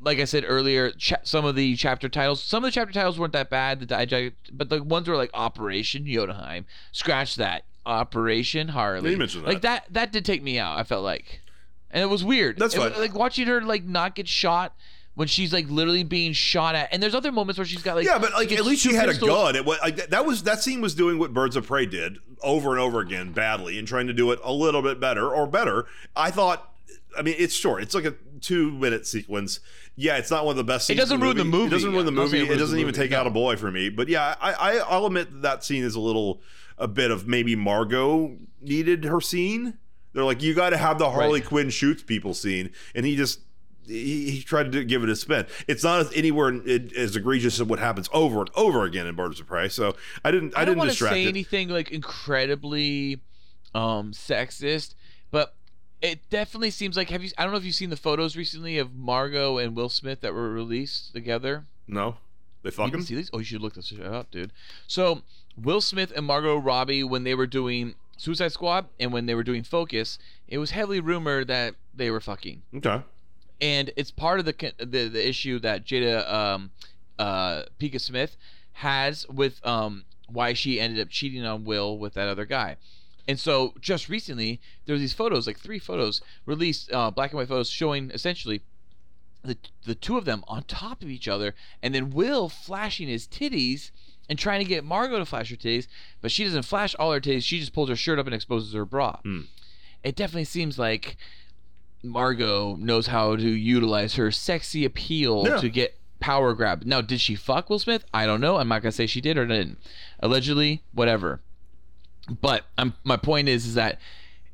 Like 0.04 0.18
I 0.18 0.24
said 0.24 0.44
earlier, 0.48 0.90
cha- 0.90 1.20
some 1.22 1.44
of 1.44 1.54
the 1.54 1.76
chapter 1.76 2.08
titles, 2.08 2.42
some 2.42 2.64
of 2.64 2.66
the 2.68 2.72
chapter 2.74 2.92
titles 2.92 3.20
weren't 3.20 3.34
that 3.34 3.48
bad, 3.50 3.78
the 3.78 3.86
digest, 3.86 4.32
but 4.52 4.68
the 4.68 4.82
ones 4.82 5.06
were 5.06 5.14
like 5.14 5.30
Operation 5.32 6.04
Jotunheim, 6.04 6.66
scratch 6.90 7.36
that, 7.36 7.62
Operation 7.86 8.66
Harley, 8.66 9.12
You 9.12 9.16
mentioned 9.16 9.46
like 9.46 9.60
that. 9.60 9.84
That 9.90 10.10
did 10.10 10.24
take 10.24 10.42
me 10.42 10.58
out. 10.58 10.76
I 10.76 10.82
felt 10.82 11.04
like, 11.04 11.40
and 11.88 12.02
it 12.02 12.06
was 12.06 12.24
weird. 12.24 12.58
That's 12.58 12.74
It 12.74 12.78
fine. 12.78 12.98
Like 12.98 13.14
watching 13.14 13.46
her 13.46 13.60
like 13.60 13.84
not 13.84 14.16
get 14.16 14.26
shot 14.26 14.74
when 15.14 15.28
she's 15.28 15.52
like 15.52 15.68
literally 15.68 16.04
being 16.04 16.32
shot 16.32 16.74
at, 16.74 16.88
and 16.92 17.02
there's 17.02 17.14
other 17.14 17.32
moments 17.32 17.58
where 17.58 17.64
she's 17.66 17.82
got 17.82 17.96
like 17.96 18.06
yeah, 18.06 18.18
but 18.18 18.32
like 18.32 18.50
at 18.52 18.64
least 18.64 18.82
she 18.82 18.94
had 18.94 19.08
pistols. 19.08 19.30
a 19.30 19.32
gun. 19.32 19.56
It 19.56 19.64
was 19.64 19.78
like 19.82 20.08
that 20.08 20.24
was 20.24 20.44
that 20.44 20.62
scene 20.62 20.80
was 20.80 20.94
doing 20.94 21.18
what 21.18 21.34
Birds 21.34 21.56
of 21.56 21.66
Prey 21.66 21.86
did 21.86 22.18
over 22.42 22.70
and 22.70 22.80
over 22.80 23.00
again 23.00 23.32
badly 23.32 23.78
and 23.78 23.86
trying 23.86 24.06
to 24.06 24.12
do 24.12 24.30
it 24.32 24.40
a 24.42 24.52
little 24.52 24.82
bit 24.82 25.00
better 25.00 25.28
or 25.28 25.46
better. 25.46 25.86
I 26.16 26.30
thought. 26.30 26.68
I 27.16 27.20
mean, 27.20 27.34
it's 27.38 27.52
short. 27.54 27.82
It's 27.82 27.94
like 27.94 28.06
a 28.06 28.14
two-minute 28.40 29.06
sequence. 29.06 29.60
Yeah, 29.96 30.16
it's 30.16 30.30
not 30.30 30.46
one 30.46 30.52
of 30.52 30.56
the 30.56 30.64
best. 30.64 30.88
It 30.88 30.94
doesn't 30.94 31.20
the 31.20 31.24
ruin 31.26 31.36
the 31.36 31.44
movie. 31.44 31.66
It 31.66 31.70
doesn't 31.70 31.92
ruin 31.92 32.06
the 32.06 32.10
I'm 32.10 32.14
not 32.16 32.30
saying 32.30 32.44
movie. 32.44 32.54
it 32.54 32.56
It 32.56 32.58
doesn't 32.58 32.78
even 32.78 32.86
movie, 32.88 32.98
take 33.02 33.12
out 33.12 33.26
a 33.26 33.30
boy 33.30 33.56
for 33.56 33.70
me. 33.70 33.90
But 33.90 34.08
yeah, 34.08 34.34
I, 34.40 34.52
I 34.54 34.76
I'll 34.78 35.04
admit 35.04 35.30
that, 35.30 35.42
that 35.42 35.62
scene 35.64 35.84
is 35.84 35.94
a 35.94 36.00
little 36.00 36.40
a 36.78 36.88
bit 36.88 37.10
of 37.10 37.28
maybe 37.28 37.54
Margot 37.54 38.38
needed 38.62 39.04
her 39.04 39.20
scene. 39.20 39.76
They're 40.14 40.24
like, 40.24 40.42
you 40.42 40.54
got 40.54 40.70
to 40.70 40.78
have 40.78 40.98
the 40.98 41.10
Harley 41.10 41.40
Right. 41.40 41.48
Quinn 41.48 41.68
shoots 41.70 42.02
people 42.02 42.32
scene, 42.32 42.70
and 42.94 43.04
he 43.04 43.14
just 43.14 43.40
he, 43.86 44.30
he 44.30 44.42
tried 44.42 44.72
to 44.72 44.84
give 44.84 45.02
it 45.02 45.08
a 45.08 45.16
spin. 45.16 45.46
It's 45.66 45.82
not 45.84 46.00
as 46.00 46.12
anywhere 46.14 46.54
it, 46.66 46.92
as 46.96 47.16
egregious 47.16 47.60
as 47.60 47.66
what 47.66 47.78
happens 47.78 48.08
over 48.12 48.40
and 48.40 48.50
over 48.54 48.84
again 48.84 49.06
in 49.06 49.14
Birds 49.14 49.40
of 49.40 49.46
Prey. 49.46 49.68
So 49.68 49.96
I 50.24 50.30
didn't 50.30 50.56
I, 50.56 50.62
I 50.62 50.64
don't 50.64 50.76
didn't 50.76 50.88
distract 50.90 51.14
say 51.14 51.24
it. 51.24 51.28
anything 51.28 51.68
like 51.68 51.90
incredibly 51.90 53.20
um 53.74 54.12
sexist, 54.12 54.94
but 55.30 55.54
it 56.00 56.28
definitely 56.30 56.70
seems 56.70 56.96
like 56.96 57.10
have 57.10 57.22
you 57.22 57.30
I 57.38 57.42
don't 57.44 57.52
know 57.52 57.58
if 57.58 57.64
you've 57.64 57.74
seen 57.74 57.90
the 57.90 57.96
photos 57.96 58.36
recently 58.36 58.78
of 58.78 58.94
Margot 58.94 59.58
and 59.58 59.74
Will 59.76 59.88
Smith 59.88 60.20
that 60.20 60.34
were 60.34 60.50
released 60.50 61.12
together. 61.14 61.66
No, 61.86 62.16
they 62.62 62.68
You 62.68 62.72
fucking 62.72 62.92
can 62.92 63.02
see 63.02 63.14
these? 63.16 63.30
Oh, 63.32 63.38
you 63.38 63.44
should 63.44 63.60
look 63.62 63.74
this 63.74 63.86
shit 63.86 64.00
up, 64.04 64.30
dude. 64.30 64.52
So 64.86 65.22
Will 65.56 65.80
Smith 65.80 66.12
and 66.16 66.26
Margot 66.26 66.56
Robbie, 66.56 67.04
when 67.04 67.24
they 67.24 67.34
were 67.34 67.46
doing 67.46 67.94
Suicide 68.16 68.52
Squad 68.52 68.86
and 69.00 69.12
when 69.12 69.26
they 69.26 69.34
were 69.34 69.42
doing 69.42 69.62
Focus, 69.64 70.18
it 70.48 70.58
was 70.58 70.70
heavily 70.70 71.00
rumored 71.00 71.48
that 71.48 71.74
they 71.94 72.10
were 72.10 72.20
fucking, 72.20 72.62
okay. 72.76 73.02
And 73.62 73.92
it's 73.96 74.10
part 74.10 74.40
of 74.40 74.44
the 74.44 74.72
the, 74.78 75.08
the 75.08 75.26
issue 75.26 75.58
that 75.60 75.86
Jada 75.86 76.30
um, 76.30 76.70
uh, 77.18 77.62
Pinkett 77.80 78.02
Smith 78.02 78.36
has 78.72 79.26
with 79.28 79.64
um, 79.64 80.04
why 80.28 80.52
she 80.52 80.80
ended 80.80 81.00
up 81.00 81.08
cheating 81.08 81.44
on 81.44 81.64
Will 81.64 81.96
with 81.96 82.14
that 82.14 82.28
other 82.28 82.44
guy. 82.44 82.76
And 83.28 83.38
so 83.38 83.74
just 83.80 84.08
recently, 84.08 84.60
there 84.84 84.94
were 84.94 84.98
these 84.98 85.12
photos, 85.12 85.46
like 85.46 85.58
three 85.58 85.78
photos, 85.78 86.20
released, 86.44 86.92
uh, 86.92 87.10
black 87.12 87.30
and 87.30 87.38
white 87.38 87.48
photos 87.48 87.70
showing 87.70 88.10
essentially 88.10 88.62
the 89.44 89.56
the 89.84 89.94
two 89.94 90.16
of 90.16 90.24
them 90.24 90.44
on 90.48 90.64
top 90.64 91.02
of 91.02 91.08
each 91.08 91.28
other, 91.28 91.54
and 91.82 91.94
then 91.94 92.10
Will 92.10 92.48
flashing 92.48 93.08
his 93.08 93.26
titties 93.26 93.90
and 94.28 94.38
trying 94.38 94.60
to 94.60 94.68
get 94.68 94.84
Margot 94.84 95.18
to 95.18 95.24
flash 95.24 95.50
her 95.50 95.56
titties, 95.56 95.86
but 96.20 96.30
she 96.30 96.44
doesn't 96.44 96.64
flash 96.64 96.94
all 96.96 97.12
her 97.12 97.20
titties. 97.20 97.44
She 97.44 97.60
just 97.60 97.72
pulls 97.72 97.88
her 97.88 97.96
shirt 97.96 98.18
up 98.18 98.26
and 98.26 98.34
exposes 98.34 98.72
her 98.72 98.84
bra. 98.84 99.18
Hmm. 99.22 99.42
It 100.02 100.16
definitely 100.16 100.44
seems 100.44 100.78
like 100.78 101.16
Margot 102.02 102.76
knows 102.76 103.06
how 103.08 103.36
to 103.36 103.48
utilize 103.48 104.14
her 104.16 104.30
sexy 104.30 104.84
appeal 104.84 105.44
Yeah. 105.46 105.56
to 105.58 105.68
get 105.68 105.98
power 106.20 106.54
grab. 106.54 106.84
Now, 106.84 107.00
did 107.00 107.20
she 107.20 107.34
fuck 107.34 107.68
Will 107.70 107.78
Smith? 107.78 108.04
I 108.14 108.26
don't 108.26 108.40
know. 108.40 108.56
I'm 108.56 108.68
not 108.68 108.82
gonna 108.82 108.92
say 108.92 109.06
she 109.06 109.20
did 109.20 109.36
or 109.38 109.46
didn't. 109.46 109.78
Allegedly, 110.20 110.82
whatever. 110.92 111.40
But 112.40 112.64
um, 112.78 112.94
my 113.04 113.16
point 113.16 113.48
is, 113.48 113.66
is 113.66 113.74
that 113.74 113.98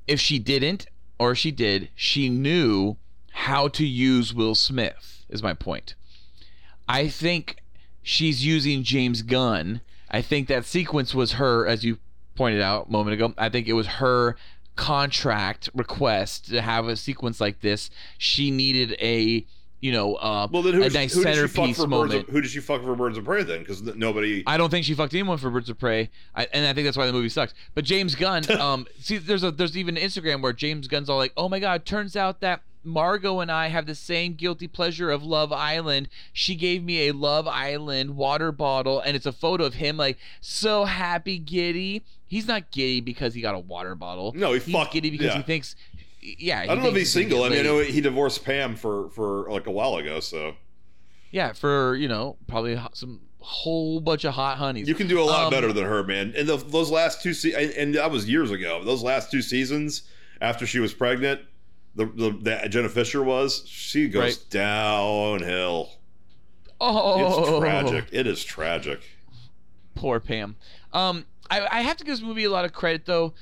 if 0.07 0.21
she 0.21 0.39
didn't 0.39 0.87
or 1.19 1.35
she 1.35 1.51
did, 1.51 1.91
she 1.95 2.29
knew 2.29 2.97
how 3.33 3.69
to 3.69 3.87
use 3.87 4.33
Will 4.35 4.55
Smith. 4.55 5.25
Is 5.29 5.43
my 5.43 5.53
point. 5.55 5.95
I 6.89 7.09
think 7.09 7.57
she's 8.03 8.45
using 8.47 8.83
James 8.83 9.21
Gunn. 9.23 9.83
I 10.11 10.23
think 10.23 10.49
that 10.49 10.65
sequence 10.65 11.15
was 11.15 11.33
her, 11.33 11.67
as 11.67 11.85
you 11.85 11.99
pointed 12.35 12.63
out 12.63 12.87
a 12.89 12.91
moment 12.91 13.13
ago. 13.15 13.35
I 13.37 13.51
think 13.51 13.69
it 13.69 13.75
was 13.75 13.87
her 13.87 14.37
contract 14.79 15.69
request 15.75 16.47
to 16.47 16.63
have 16.63 16.87
a 16.87 16.97
sequence 16.97 17.41
like 17.41 17.61
this. 17.61 17.91
She 18.17 18.53
needed 18.53 18.97
a, 19.01 19.45
you 19.81 19.91
know, 19.93 20.15
uh, 20.15 20.47
Well, 20.51 20.63
then 20.63 20.75
who, 20.75 20.85
a 20.85 20.89
nice 20.91 21.13
fuck 21.15 21.25
centerpiece 21.25 21.79
moment. 21.85 22.29
of, 22.29 22.29
Who 22.29 22.41
did 22.41 22.51
she 22.51 22.61
fuck 22.61 22.83
for 22.83 22.95
Birds 22.95 23.19
of 23.19 23.25
Prey 23.25 23.43
then? 23.43 23.59
Because 23.59 23.83
nobody. 23.83 24.45
I 24.47 24.57
don't 24.57 24.71
think 24.71 24.87
she 24.87 24.95
fucked 24.95 25.13
anyone 25.15 25.37
for 25.37 25.51
Birds 25.51 25.69
of 25.69 25.79
Prey, 25.79 26.11
I, 26.35 26.47
and 26.53 26.65
I 26.65 26.73
think 26.73 26.87
that's 26.87 26.97
why 26.97 27.07
the 27.07 27.13
movie 27.13 27.29
sucks. 27.29 27.55
But 27.75 27.85
James 27.85 28.15
Gunn, 28.15 28.49
um, 28.61 28.87
see, 29.01 29.19
there's 29.19 29.43
a 29.43 29.51
there's 29.51 29.77
even 29.77 29.97
an 29.97 30.03
Instagram 30.03 30.43
where 30.43 30.53
James 30.53 30.87
Gunn's 30.87 31.11
all 31.11 31.19
like, 31.19 31.33
"Oh 31.37 31.49
my 31.49 31.59
God, 31.59 31.85
turns 31.85 32.15
out 32.15 32.41
that 32.41 32.63
Margot 32.89 33.41
and 33.41 33.51
I 33.53 33.69
have 33.69 33.87
the 33.87 33.95
same 33.95 34.35
guilty 34.35 34.67
pleasure 34.67 35.11
of 35.11 35.23
Love 35.23 35.53
Island. 35.53 36.09
She 36.33 36.55
gave 36.57 36.83
me 36.83 37.09
a 37.09 37.13
Love 37.13 37.47
Island 37.47 38.17
water 38.17 38.51
bottle, 38.51 39.01
and 39.01 39.15
it's 39.17 39.27
a 39.27 39.33
photo 39.33 39.65
of 39.65 39.75
him 39.75 39.97
like 39.97 40.19
so 40.41 40.85
happy, 40.85 41.39
giddy. 41.39 42.03
He's 42.27 42.47
not 42.49 42.71
giddy 42.71 43.01
because 43.01 43.35
he 43.35 43.41
got 43.41 43.55
a 43.55 43.59
water 43.59 43.95
bottle. 43.95 44.33
No, 44.35 44.53
he 44.53 44.59
he's 44.59 44.75
fuck- 44.75 44.91
giddy 44.93 45.11
because 45.11 45.29
yeah. 45.29 45.37
he 45.37 45.43
thinks. 45.43 45.77
Yeah, 46.21 46.61
I 46.61 46.67
don't 46.67 46.83
know 46.83 46.89
if 46.89 46.97
he's 46.97 47.13
single. 47.13 47.45
I 47.45 47.49
mean, 47.49 47.61
I 47.61 47.63
know 47.63 47.79
he 47.79 48.01
divorced 48.01 48.45
Pam 48.45 48.75
for 48.77 49.09
for 49.11 49.49
like 49.51 49.67
a 49.67 49.71
while 49.71 49.95
ago, 49.97 50.19
so 50.21 50.55
Yeah, 51.31 51.53
for 51.53 51.95
you 51.95 52.09
know 52.09 52.37
probably 52.49 52.79
some 52.93 53.21
whole 53.41 54.01
bunch 54.01 54.25
of 54.25 54.35
hot 54.35 54.59
honeys. 54.59 54.89
you 54.89 54.95
can 54.95 55.07
do 55.07 55.21
a 55.21 55.23
lot 55.23 55.45
Um, 55.45 55.51
better 55.51 55.73
than 55.73 55.85
her, 55.85 56.03
man. 56.03 56.35
And 56.37 56.49
the, 56.49 56.57
those 56.57 56.91
last 56.91 57.23
two 57.23 57.33
se- 57.33 57.73
and 57.79 57.95
that 57.95 58.11
was 58.11 58.29
years 58.29 58.51
ago. 58.51 58.83
Those 58.85 59.03
last 59.03 59.31
two 59.31 59.41
seasons 59.41 60.03
after 60.41 60.67
she 60.67 60.81
was 60.81 60.93
pregnant, 60.93 61.41
the, 61.95 62.07
the 62.07 62.31
that 62.43 62.71
Jenna 62.71 62.89
Fischer 62.89 63.23
was, 63.23 63.63
she 63.67 64.09
goes 64.09 64.23
Right. 64.39 64.45
downhill. 64.51 65.91
Oh, 66.81 67.41
It's 67.41 67.59
tragic. 67.59 68.05
It 68.13 68.27
is 68.27 68.45
tragic. 68.45 69.01
Poor 69.95 70.21
Pam. 70.21 70.57
Um, 70.93 71.27
I, 71.51 71.67
I 71.71 71.81
have 71.83 71.97
to 71.97 72.05
give 72.05 72.13
this 72.15 72.23
movie 72.23 72.45
a 72.45 72.51
lot 72.51 72.65
of 72.65 72.73
credit 72.73 73.05
though. 73.05 73.35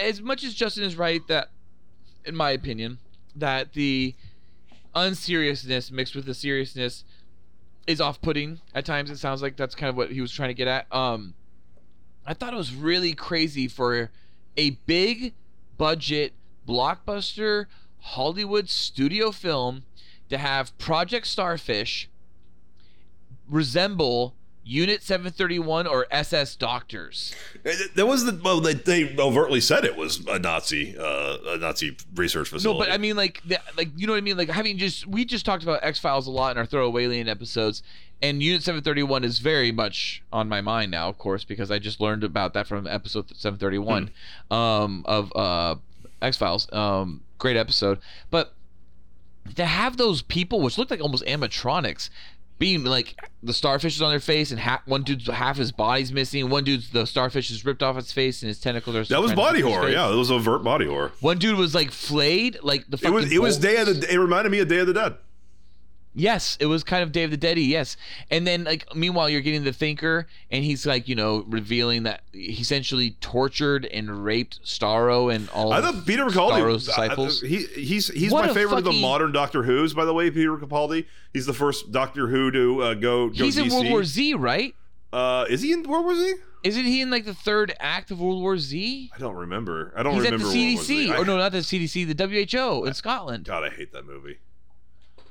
As 0.00 0.22
much 0.22 0.44
as 0.44 0.54
Justin 0.54 0.84
is 0.84 0.94
right 0.96 1.20
that, 1.26 1.48
in 2.24 2.36
my 2.36 2.50
opinion, 2.50 2.98
that 3.34 3.72
the 3.72 4.14
unseriousness 4.94 5.90
mixed 5.90 6.14
with 6.14 6.26
the 6.26 6.34
seriousness 6.34 7.04
is 7.86 8.00
off-putting 8.00 8.60
at 8.74 8.84
times. 8.84 9.10
It 9.10 9.18
sounds 9.18 9.42
like 9.42 9.56
that's 9.56 9.74
kind 9.74 9.90
of 9.90 9.96
what 9.96 10.10
he 10.12 10.20
was 10.20 10.30
trying 10.32 10.50
to 10.50 10.54
get 10.54 10.68
at. 10.68 10.86
Um, 10.94 11.34
I 12.24 12.34
thought 12.34 12.54
it 12.54 12.56
was 12.56 12.74
really 12.74 13.12
crazy 13.14 13.66
for 13.68 14.10
a 14.56 14.70
big 14.86 15.34
budget 15.76 16.32
blockbuster 16.66 17.66
Hollywood 18.00 18.68
studio 18.68 19.30
film 19.30 19.84
to 20.28 20.38
have 20.38 20.76
Project 20.78 21.26
Starfish 21.26 22.08
resemble 23.48 24.34
Unit 24.66 25.02
731 25.02 25.86
or 25.86 26.06
SS 26.10 26.56
Doctors. 26.56 27.34
There 27.94 28.06
was 28.06 28.24
the 28.24 28.40
well, 28.42 28.60
they, 28.60 28.72
they 28.74 29.14
overtly 29.18 29.60
said 29.60 29.84
it 29.84 29.96
was 29.96 30.26
a 30.26 30.38
Nazi, 30.38 30.96
uh, 30.98 31.36
a 31.48 31.58
Nazi 31.58 31.96
research 32.14 32.48
facility. 32.48 32.78
No, 32.78 32.84
but 32.84 32.92
I 32.92 32.96
mean, 32.96 33.14
like, 33.14 33.42
the, 33.46 33.58
like 33.76 33.90
you 33.94 34.06
know 34.06 34.14
what 34.14 34.18
I 34.18 34.22
mean. 34.22 34.38
Like 34.38 34.48
having 34.48 34.78
just 34.78 35.06
we 35.06 35.26
just 35.26 35.44
talked 35.44 35.62
about 35.62 35.80
X 35.82 35.98
Files 35.98 36.26
a 36.26 36.30
lot 36.30 36.52
in 36.52 36.58
our 36.58 36.64
Throwaway 36.64 37.04
Alien 37.04 37.28
episodes, 37.28 37.82
and 38.22 38.42
Unit 38.42 38.62
731 38.62 39.22
is 39.22 39.38
very 39.38 39.70
much 39.70 40.22
on 40.32 40.48
my 40.48 40.62
mind 40.62 40.90
now, 40.90 41.10
of 41.10 41.18
course, 41.18 41.44
because 41.44 41.70
I 41.70 41.78
just 41.78 42.00
learned 42.00 42.24
about 42.24 42.54
that 42.54 42.66
from 42.66 42.86
episode 42.86 43.28
731 43.36 44.10
um, 44.50 45.04
of 45.06 45.30
uh, 45.36 45.74
X 46.24 46.36
Files. 46.36 46.72
Um, 46.72 47.22
great 47.38 47.56
episode, 47.56 47.98
but 48.30 48.54
to 49.56 49.64
have 49.64 49.96
those 49.96 50.22
people, 50.22 50.60
which 50.60 50.78
looked 50.78 50.90
like 50.90 51.00
almost 51.00 51.24
animatronics. 51.24 52.10
Being 52.56 52.84
like 52.84 53.18
the 53.42 53.52
starfish 53.52 53.96
is 53.96 54.00
on 54.02 54.10
their 54.10 54.20
face, 54.20 54.52
and 54.52 54.60
half, 54.60 54.86
one 54.86 55.02
dude's 55.02 55.26
half 55.26 55.56
his 55.56 55.72
body's 55.72 56.12
missing. 56.12 56.48
One 56.50 56.62
dude's 56.62 56.88
the 56.90 57.04
starfish 57.04 57.50
is 57.50 57.64
ripped 57.64 57.82
off 57.82 57.98
its 57.98 58.12
face, 58.12 58.42
and 58.42 58.48
his 58.48 58.60
tentacles 58.60 58.94
are. 58.94 59.04
that 59.06 59.20
was 59.20 59.32
body 59.32 59.60
his 59.60 59.66
horror. 59.66 59.88
Yeah, 59.88 60.12
it 60.12 60.14
was 60.14 60.30
overt 60.30 60.62
body 60.62 60.86
horror. 60.86 61.10
One 61.18 61.38
dude 61.38 61.58
was 61.58 61.74
like 61.74 61.90
flayed, 61.90 62.58
like 62.62 62.84
the 62.88 62.96
It 63.02 63.10
was 63.10 63.32
it 63.32 63.42
was. 63.42 63.58
Day 63.58 63.78
of 63.78 63.86
the. 63.88 64.06
It 64.08 64.18
reminded 64.18 64.50
me 64.50 64.60
of 64.60 64.68
Day 64.68 64.78
of 64.78 64.86
the 64.86 64.94
Dead. 64.94 65.16
Yes, 66.16 66.56
it 66.60 66.66
was 66.66 66.84
kind 66.84 67.02
of 67.02 67.10
Dave 67.10 67.30
the 67.32 67.36
Deady, 67.36 67.62
yes. 67.62 67.96
And 68.30 68.46
then 68.46 68.62
like 68.64 68.86
meanwhile 68.94 69.28
you're 69.28 69.40
getting 69.40 69.64
the 69.64 69.72
thinker 69.72 70.28
and 70.50 70.64
he's 70.64 70.86
like, 70.86 71.08
you 71.08 71.16
know, 71.16 71.44
revealing 71.48 72.04
that 72.04 72.22
he 72.32 72.52
essentially 72.52 73.16
tortured 73.20 73.84
and 73.86 74.24
raped 74.24 74.62
Starro 74.64 75.34
and 75.34 75.48
all 75.50 75.72
I 75.72 75.80
thought 75.80 76.06
Peter 76.06 76.26
Capaldi. 76.26 76.52
Starro's 76.60 76.88
I- 76.88 76.92
I- 76.92 77.08
disciples. 77.08 77.40
he 77.40 77.64
he's 77.66 78.08
he's 78.08 78.30
What 78.30 78.46
my 78.46 78.54
favorite 78.54 78.78
of 78.78 78.84
the 78.84 79.00
modern 79.00 79.32
Doctor 79.32 79.64
Who's. 79.64 79.92
By 79.92 80.04
the 80.04 80.14
way, 80.14 80.30
Peter 80.30 80.56
Capaldi. 80.56 81.06
He's 81.32 81.46
the 81.46 81.52
first 81.54 81.90
Doctor 81.90 82.28
Who 82.28 82.50
to 82.52 82.82
uh, 82.82 82.94
go. 82.94 83.28
go 83.30 83.44
he's 83.44 83.58
in 83.58 83.68
World 83.68 83.88
War 83.88 84.04
Z, 84.04 84.34
right? 84.34 84.74
Uh, 85.12 85.46
is 85.50 85.62
he 85.62 85.72
in 85.72 85.82
World 85.82 86.04
War 86.04 86.14
Z? 86.14 86.34
Isn't 86.62 86.84
he 86.84 87.00
in 87.02 87.10
like 87.10 87.24
the 87.24 87.34
third 87.34 87.74
act 87.80 88.10
of 88.10 88.20
World 88.20 88.40
War 88.40 88.56
Z? 88.56 89.10
I 89.14 89.18
don't 89.18 89.34
remember. 89.34 89.92
I 89.96 90.02
don't 90.04 90.14
He's 90.14 90.24
at 90.26 90.32
remember. 90.32 90.52
the 90.52 90.58
World 90.64 90.74
War 90.76 90.84
Z. 90.84 91.06
CDC. 91.08 91.12
I- 91.12 91.18
Or 91.18 91.24
no, 91.24 91.36
not 91.36 91.52
the 91.52 91.58
CDC, 91.58 92.04
the 92.16 92.26
WHO 92.54 92.84
in 92.84 92.94
Scotland. 92.94 93.44
God, 93.46 93.64
I 93.64 93.70
hate 93.70 93.92
that 93.92 94.06
movie. 94.06 94.38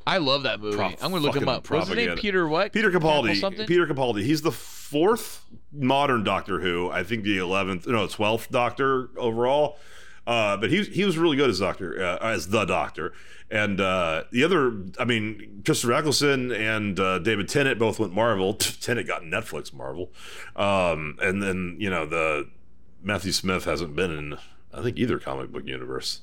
I 0.05 0.17
love 0.17 0.43
that 0.43 0.59
movie. 0.59 0.77
Pro- 0.77 0.87
I'm 0.87 1.11
gonna 1.11 1.19
look 1.19 1.35
him 1.35 1.47
up. 1.47 1.69
What's 1.69 1.87
his 1.87 1.95
name? 1.95 2.17
Peter 2.17 2.47
what? 2.47 2.73
Peter 2.73 2.91
Capaldi. 2.91 3.67
Peter 3.67 3.87
Capaldi. 3.87 4.23
He's 4.23 4.41
the 4.41 4.51
fourth 4.51 5.45
modern 5.71 6.23
Doctor 6.23 6.59
Who. 6.59 6.89
I 6.89 7.03
think 7.03 7.23
the 7.23 7.37
eleventh, 7.37 7.87
no, 7.87 8.07
twelfth 8.07 8.51
Doctor 8.51 9.09
overall. 9.17 9.77
Uh, 10.25 10.55
but 10.57 10.69
he 10.69 10.83
he 10.83 11.03
was 11.03 11.17
really 11.17 11.37
good 11.37 11.49
as 11.49 11.59
Doctor, 11.59 12.01
uh, 12.01 12.17
as 12.21 12.49
the 12.49 12.65
Doctor. 12.65 13.13
And 13.51 13.79
uh, 13.79 14.23
the 14.31 14.43
other, 14.43 14.73
I 14.97 15.05
mean, 15.05 15.61
Christopher 15.65 15.93
Eccleston 15.93 16.51
and 16.51 16.99
uh, 16.99 17.19
David 17.19 17.47
Tennant 17.49 17.77
both 17.77 17.99
went 17.99 18.13
Marvel. 18.13 18.53
Tennant 18.55 19.07
got 19.07 19.23
Netflix 19.23 19.73
Marvel, 19.73 20.11
um, 20.55 21.17
and 21.21 21.43
then 21.43 21.77
you 21.79 21.89
know 21.89 22.05
the 22.05 22.49
Matthew 23.01 23.31
Smith 23.31 23.65
hasn't 23.65 23.95
been 23.95 24.11
in 24.11 24.37
I 24.73 24.81
think 24.81 24.97
either 24.97 25.19
comic 25.19 25.51
book 25.51 25.65
universe. 25.65 26.21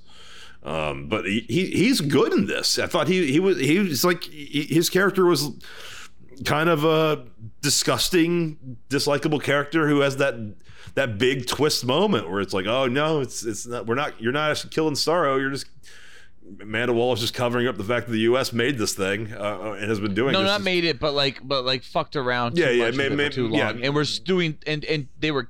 Um, 0.62 1.08
but 1.08 1.24
he, 1.24 1.40
he 1.48 1.66
he's 1.66 2.00
good 2.02 2.32
in 2.32 2.46
this. 2.46 2.78
I 2.78 2.86
thought 2.86 3.08
he 3.08 3.30
he 3.32 3.40
was 3.40 3.58
he 3.58 3.78
was 3.78 4.04
like 4.04 4.24
he, 4.24 4.66
his 4.68 4.90
character 4.90 5.24
was 5.24 5.48
kind 6.44 6.68
of 6.68 6.84
a 6.84 7.24
disgusting, 7.62 8.76
dislikable 8.88 9.42
character 9.42 9.88
who 9.88 10.00
has 10.00 10.16
that 10.18 10.34
that 10.96 11.18
big 11.18 11.46
twist 11.46 11.84
moment 11.86 12.28
where 12.30 12.40
it's 12.40 12.52
like, 12.52 12.66
oh 12.66 12.86
no, 12.86 13.20
it's 13.20 13.44
it's 13.44 13.66
not. 13.66 13.86
We're 13.86 13.94
not. 13.94 14.20
You're 14.20 14.32
not 14.32 14.50
actually 14.50 14.70
killing 14.70 14.94
Starro. 14.94 15.40
You're 15.40 15.50
just. 15.50 15.66
Amanda 16.60 16.92
Waller 16.92 17.14
just 17.14 17.32
covering 17.32 17.68
up 17.68 17.76
the 17.76 17.84
fact 17.84 18.06
that 18.06 18.12
the 18.12 18.20
U.S. 18.22 18.52
made 18.52 18.76
this 18.76 18.92
thing 18.92 19.32
uh, 19.32 19.76
and 19.78 19.88
has 19.88 20.00
been 20.00 20.14
doing. 20.14 20.32
No, 20.32 20.42
not 20.42 20.54
since- 20.56 20.64
made 20.64 20.84
it, 20.84 20.98
but 20.98 21.14
like, 21.14 21.38
but 21.46 21.64
like 21.64 21.84
fucked 21.84 22.16
around. 22.16 22.56
Too 22.56 22.62
Yeah, 22.62 22.70
yeah, 22.70 22.84
much 22.86 22.96
may- 22.96 23.04
with 23.04 23.12
it 23.12 23.16
may- 23.16 23.28
for 23.28 23.34
too 23.34 23.48
yeah. 23.52 23.66
long, 23.70 23.84
and 23.84 23.94
we're 23.94 24.04
doing 24.24 24.58
and 24.66 24.84
and 24.86 25.06
they 25.20 25.30
were, 25.30 25.48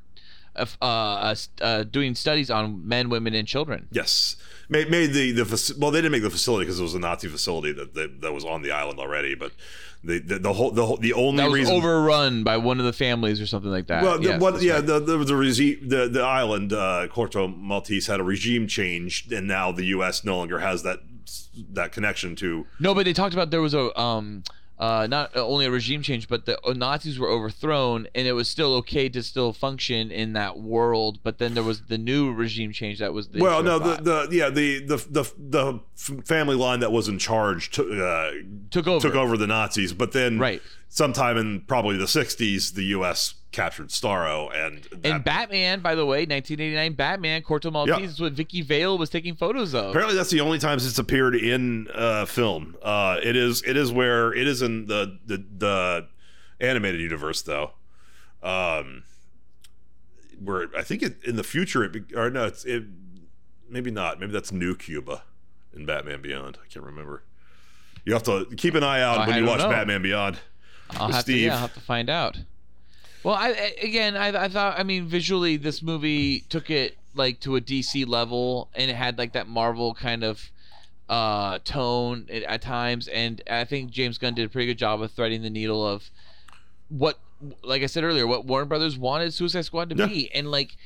uh, 0.57 0.67
uh, 0.83 0.85
uh, 0.85 1.35
uh, 1.63 1.83
doing 1.85 2.15
studies 2.15 2.51
on 2.51 2.87
men, 2.87 3.09
women, 3.09 3.33
and 3.35 3.49
children. 3.49 3.89
Yes, 3.91 4.37
made 4.71 4.91
made 4.91 5.13
the 5.13 5.33
the 5.33 5.75
well. 5.79 5.91
They 5.91 5.99
didn't 5.99 6.13
make 6.13 6.23
the 6.23 6.31
facility 6.31 6.65
because 6.65 6.81
it 6.81 6.83
was 6.83 6.95
a 6.95 6.99
Nazi 6.99 7.29
facility 7.29 7.73
that 7.73 7.95
that, 7.95 8.21
that 8.21 8.33
was 8.33 8.45
on 8.45 8.63
the 8.63 8.71
island 8.73 8.99
already. 8.99 9.35
But 9.35 9.53
the 10.03 10.19
the, 10.19 10.39
the 10.39 10.53
whole 10.53 10.71
the 10.71 10.87
whole 10.87 10.97
the 10.97 11.13
only 11.13 11.37
That 11.43 11.51
was 11.51 11.61
reason 11.61 11.77
overrun 11.77 12.45
by 12.45 12.57
one 12.57 12.79
of 12.79 12.87
the 12.87 12.93
families 12.93 13.41
or 13.41 13.47
something 13.47 13.71
like 13.71 13.89
that. 13.89 14.03
Well, 14.03 14.19
the, 14.19 14.29
Yes, 14.29 14.41
what, 14.41 14.63
yeah, 14.63 14.75
right. 14.75 14.87
the 14.87 15.01
the 15.01 15.19
the, 15.19 15.37
regi- 15.37 15.75
the 15.75 16.09
the 16.09 16.23
island 16.23 16.73
uh, 16.73 17.09
Corto 17.11 17.55
Maltese 17.55 18.07
had 18.07 18.21
a 18.21 18.25
regime 18.25 18.67
change, 18.67 19.29
and 19.31 19.47
now 19.47 19.73
the 19.73 19.85
U.S. 19.87 20.25
no 20.25 20.37
longer 20.37 20.61
has 20.61 20.83
that 20.85 21.01
that 21.73 21.93
connection 21.93 22.37
to. 22.37 22.67
No, 22.79 22.95
but 22.95 23.05
they 23.05 23.13
talked 23.13 23.35
about 23.35 23.51
there 23.51 23.61
was 23.61 23.75
a 23.75 23.99
um 24.01 24.43
uh 24.81 25.07
not 25.09 25.37
only 25.37 25.67
a 25.67 25.71
regime 25.71 26.03
change, 26.03 26.27
but 26.27 26.47
the 26.47 26.59
Nazis 26.75 27.19
were 27.19 27.29
overthrown, 27.29 28.09
and 28.15 28.27
it 28.27 28.33
was 28.33 28.49
still 28.49 28.75
okay 28.77 29.09
to 29.11 29.23
still 29.23 29.53
function 29.53 30.11
in 30.11 30.33
that 30.33 30.59
world. 30.59 31.21
But 31.23 31.39
then 31.39 31.55
there 31.55 31.63
was 31.63 31.83
the 31.83 31.99
new 31.99 32.33
regime 32.33 32.73
change 32.73 32.99
that 32.99 33.13
was 33.13 33.29
the 33.29 33.41
well, 33.41 33.63
no, 33.63 33.79
the, 33.79 34.03
the 34.03 34.29
yeah 34.35 34.49
the 34.51 34.81
the 34.81 34.97
the 35.11 35.25
the 35.39 35.81
family 36.25 36.57
line 36.57 36.81
that 36.81 36.91
was 36.91 37.09
in 37.09 37.19
charge 37.19 37.71
took 37.71 37.89
uh, 37.93 38.31
took 38.71 38.87
over. 38.89 39.07
took 39.07 39.15
over 39.17 39.37
the 39.37 39.47
Nazis, 39.47 39.93
but 39.93 40.13
then 40.13 40.39
Right. 40.39 40.63
sometime 40.89 41.37
in 41.37 41.61
probably 41.63 41.97
the 41.97 42.07
'60s, 42.07 42.75
the 42.75 42.85
U.S. 42.97 43.35
captured 43.53 43.89
Starro, 43.89 44.49
and 44.55 44.87
And 45.05 45.25
Batman, 45.25 45.81
by 45.81 45.95
the 45.95 46.07
way, 46.07 46.21
1989 46.21 46.93
Batman, 46.95 47.43
Corto 47.43 47.73
Maltese 47.73 47.99
Yeah. 47.99 48.05
is 48.07 48.21
what 48.21 48.33
Vicki 48.33 48.63
Vale 48.63 48.97
was 48.97 49.11
taking 49.11 49.35
photos 49.35 49.75
of. 49.75 49.91
Apparently, 49.91 50.17
that's 50.17 50.31
the 50.31 50.41
only 50.41 50.59
times 50.59 50.87
it's 50.87 50.99
appeared 50.99 51.35
in 51.35 51.89
uh, 51.95 52.27
film. 52.27 52.77
Uh, 52.83 53.19
it 53.23 53.35
is 53.37 53.63
it 53.67 53.77
is 53.77 53.91
where 53.93 54.33
it 54.33 54.47
is 54.47 54.63
in 54.63 54.87
the 54.87 55.19
the, 55.27 55.45
the 55.59 56.07
animated 56.61 57.01
universe 57.01 57.43
though. 57.43 57.73
Um, 58.43 59.03
where 60.43 60.69
I 60.77 60.83
think 60.83 61.03
it, 61.03 61.23
in 61.25 61.37
the 61.37 61.45
future 61.45 61.85
it 61.85 61.93
be, 61.93 62.15
or 62.15 62.31
no, 62.31 62.45
it's 62.47 62.65
it 62.65 62.85
maybe 63.69 63.91
not. 63.91 64.21
Maybe 64.21 64.33
that's 64.33 64.53
New 64.53 64.75
Cuba 64.77 65.23
in 65.75 65.85
Batman 65.87 66.23
Beyond. 66.23 66.59
I 66.63 66.67
can't 66.73 66.85
remember. 66.87 67.25
You 68.05 68.15
have 68.15 68.23
to 68.25 68.47
keep 68.57 68.75
an 68.75 68.83
eye 68.83 69.03
out 69.03 69.19
I 69.19 69.27
when 69.29 69.43
you 69.43 69.47
watch 69.49 69.59
know. 69.59 69.69
Batman 69.69 70.03
Beyond. 70.03 70.39
I'll 70.93 71.09
have 71.09 71.17
to, 71.17 71.21
Steve. 71.23 71.43
yeah, 71.47 71.55
I'll 71.55 71.61
have 71.61 71.75
to 71.75 71.81
find 71.81 72.09
out. 72.09 72.39
Well, 73.23 73.35
I 73.35 73.49
again, 73.83 74.17
I, 74.17 74.45
I 74.45 74.49
thought, 74.49 74.79
I 74.79 74.83
mean, 74.83 75.07
visually, 75.07 75.57
this 75.57 75.83
movie 75.83 76.41
took 76.49 76.71
it 76.71 76.97
like 77.15 77.41
to 77.41 77.57
a 77.57 77.61
DC 77.61 78.07
level, 78.07 78.69
and 78.75 78.91
it 78.91 78.95
had 78.95 79.19
like 79.19 79.33
that 79.33 79.47
Marvel 79.49 79.95
kind 79.95 80.25
of 80.25 80.51
uh, 81.09 81.59
tone 81.65 82.27
at, 82.33 82.43
at 82.45 82.63
times, 82.63 83.09
and 83.09 83.43
I 83.51 83.65
think 83.65 83.91
James 83.91 84.17
Gunn 84.19 84.35
did 84.35 84.47
a 84.47 84.49
pretty 84.49 84.67
good 84.67 84.79
job 84.79 85.03
of 85.03 85.11
threading 85.13 85.43
the 85.43 85.51
needle 85.51 85.87
of 85.87 86.09
what, 86.89 87.19
like 87.63 87.83
I 87.83 87.87
said 87.87 88.05
earlier, 88.05 88.27
what 88.27 88.45
Warner 88.47 88.65
Brothers 88.67 88.97
wanted 88.97 89.35
Suicide 89.35 89.65
Squad 89.65 89.91
to 89.91 89.97
Yeah. 89.97 90.07
be, 90.07 90.31
and 90.35 90.51
like. 90.51 90.77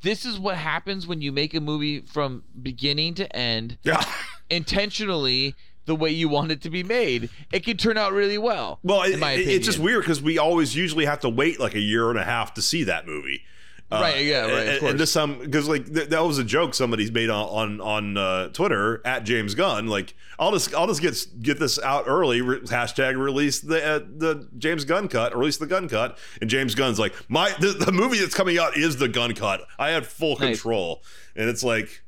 This 0.00 0.24
is 0.24 0.38
what 0.38 0.56
happens 0.56 1.06
when 1.06 1.20
you 1.20 1.32
make 1.32 1.52
a 1.52 1.60
movie 1.60 2.00
from 2.00 2.44
beginning 2.62 3.12
to 3.16 3.36
end 3.36 3.76
Yeah. 3.82 4.02
intentionally 4.48 5.54
the 5.86 5.94
way 5.96 6.10
you 6.10 6.28
want 6.28 6.52
it 6.52 6.62
to 6.62 6.70
be 6.70 6.82
made. 6.82 7.28
It 7.52 7.64
can 7.64 7.76
turn 7.76 7.96
out 7.98 8.12
really 8.12 8.38
well. 8.38 8.78
Well, 8.82 9.02
it, 9.02 9.12
in 9.14 9.20
my 9.20 9.32
it- 9.32 9.48
it's 9.48 9.66
just 9.66 9.78
weird 9.78 10.02
because 10.02 10.22
we 10.22 10.38
always 10.38 10.76
usually 10.76 11.04
have 11.06 11.20
to 11.20 11.28
wait 11.28 11.58
like 11.60 11.74
a 11.74 11.80
year 11.80 12.10
and 12.10 12.18
a 12.18 12.24
half 12.24 12.54
to 12.54 12.62
see 12.62 12.84
that 12.84 13.06
movie. 13.06 13.42
Right, 13.90 14.24
yeah, 14.24 14.46
right, 14.50 14.68
And, 14.68 14.86
and 14.86 14.98
this 14.98 15.12
some 15.12 15.38
because 15.38 15.68
like 15.68 15.84
th- 15.92 16.08
that 16.08 16.20
was 16.24 16.38
a 16.38 16.44
joke 16.44 16.72
somebody's 16.72 17.12
made 17.12 17.28
on 17.28 17.44
on, 17.44 17.80
on 17.82 18.16
uh, 18.16 18.48
Twitter 18.48 19.02
at 19.04 19.24
James 19.24 19.54
Gunn. 19.54 19.86
Like 19.86 20.14
I'll 20.38 20.50
just 20.50 20.74
I'll 20.74 20.86
just 20.86 21.02
get 21.02 21.14
get 21.42 21.58
this 21.58 21.78
out 21.78 22.04
early. 22.06 22.40
Re- 22.40 22.60
hashtag 22.60 23.22
release 23.22 23.60
the 23.60 23.84
uh, 23.84 23.98
the 23.98 24.48
James 24.56 24.86
Gunn 24.86 25.08
cut. 25.08 25.36
Release 25.36 25.58
the 25.58 25.66
Gun 25.66 25.90
cut. 25.90 26.16
And 26.40 26.48
James 26.48 26.74
Gunn's 26.74 26.98
like 26.98 27.12
my 27.28 27.52
the, 27.60 27.72
the 27.72 27.92
movie 27.92 28.16
that's 28.18 28.34
coming 28.34 28.58
out 28.58 28.78
is 28.78 28.96
the 28.96 29.08
Gun 29.08 29.34
cut. 29.34 29.60
I 29.78 29.90
had 29.90 30.06
full 30.06 30.38
Nice. 30.38 30.38
control. 30.56 31.02
And 31.36 31.50
it's 31.50 31.62
like 31.62 32.02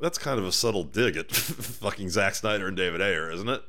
that's 0.00 0.18
kind 0.18 0.38
of 0.38 0.44
a 0.44 0.52
subtle 0.52 0.84
dig 0.84 1.16
at 1.16 1.30
fucking 1.32 2.08
Zack 2.10 2.34
Snyder 2.34 2.68
and 2.68 2.76
David 2.76 3.00
Ayer, 3.00 3.30
isn't 3.30 3.48
it? 3.48 3.62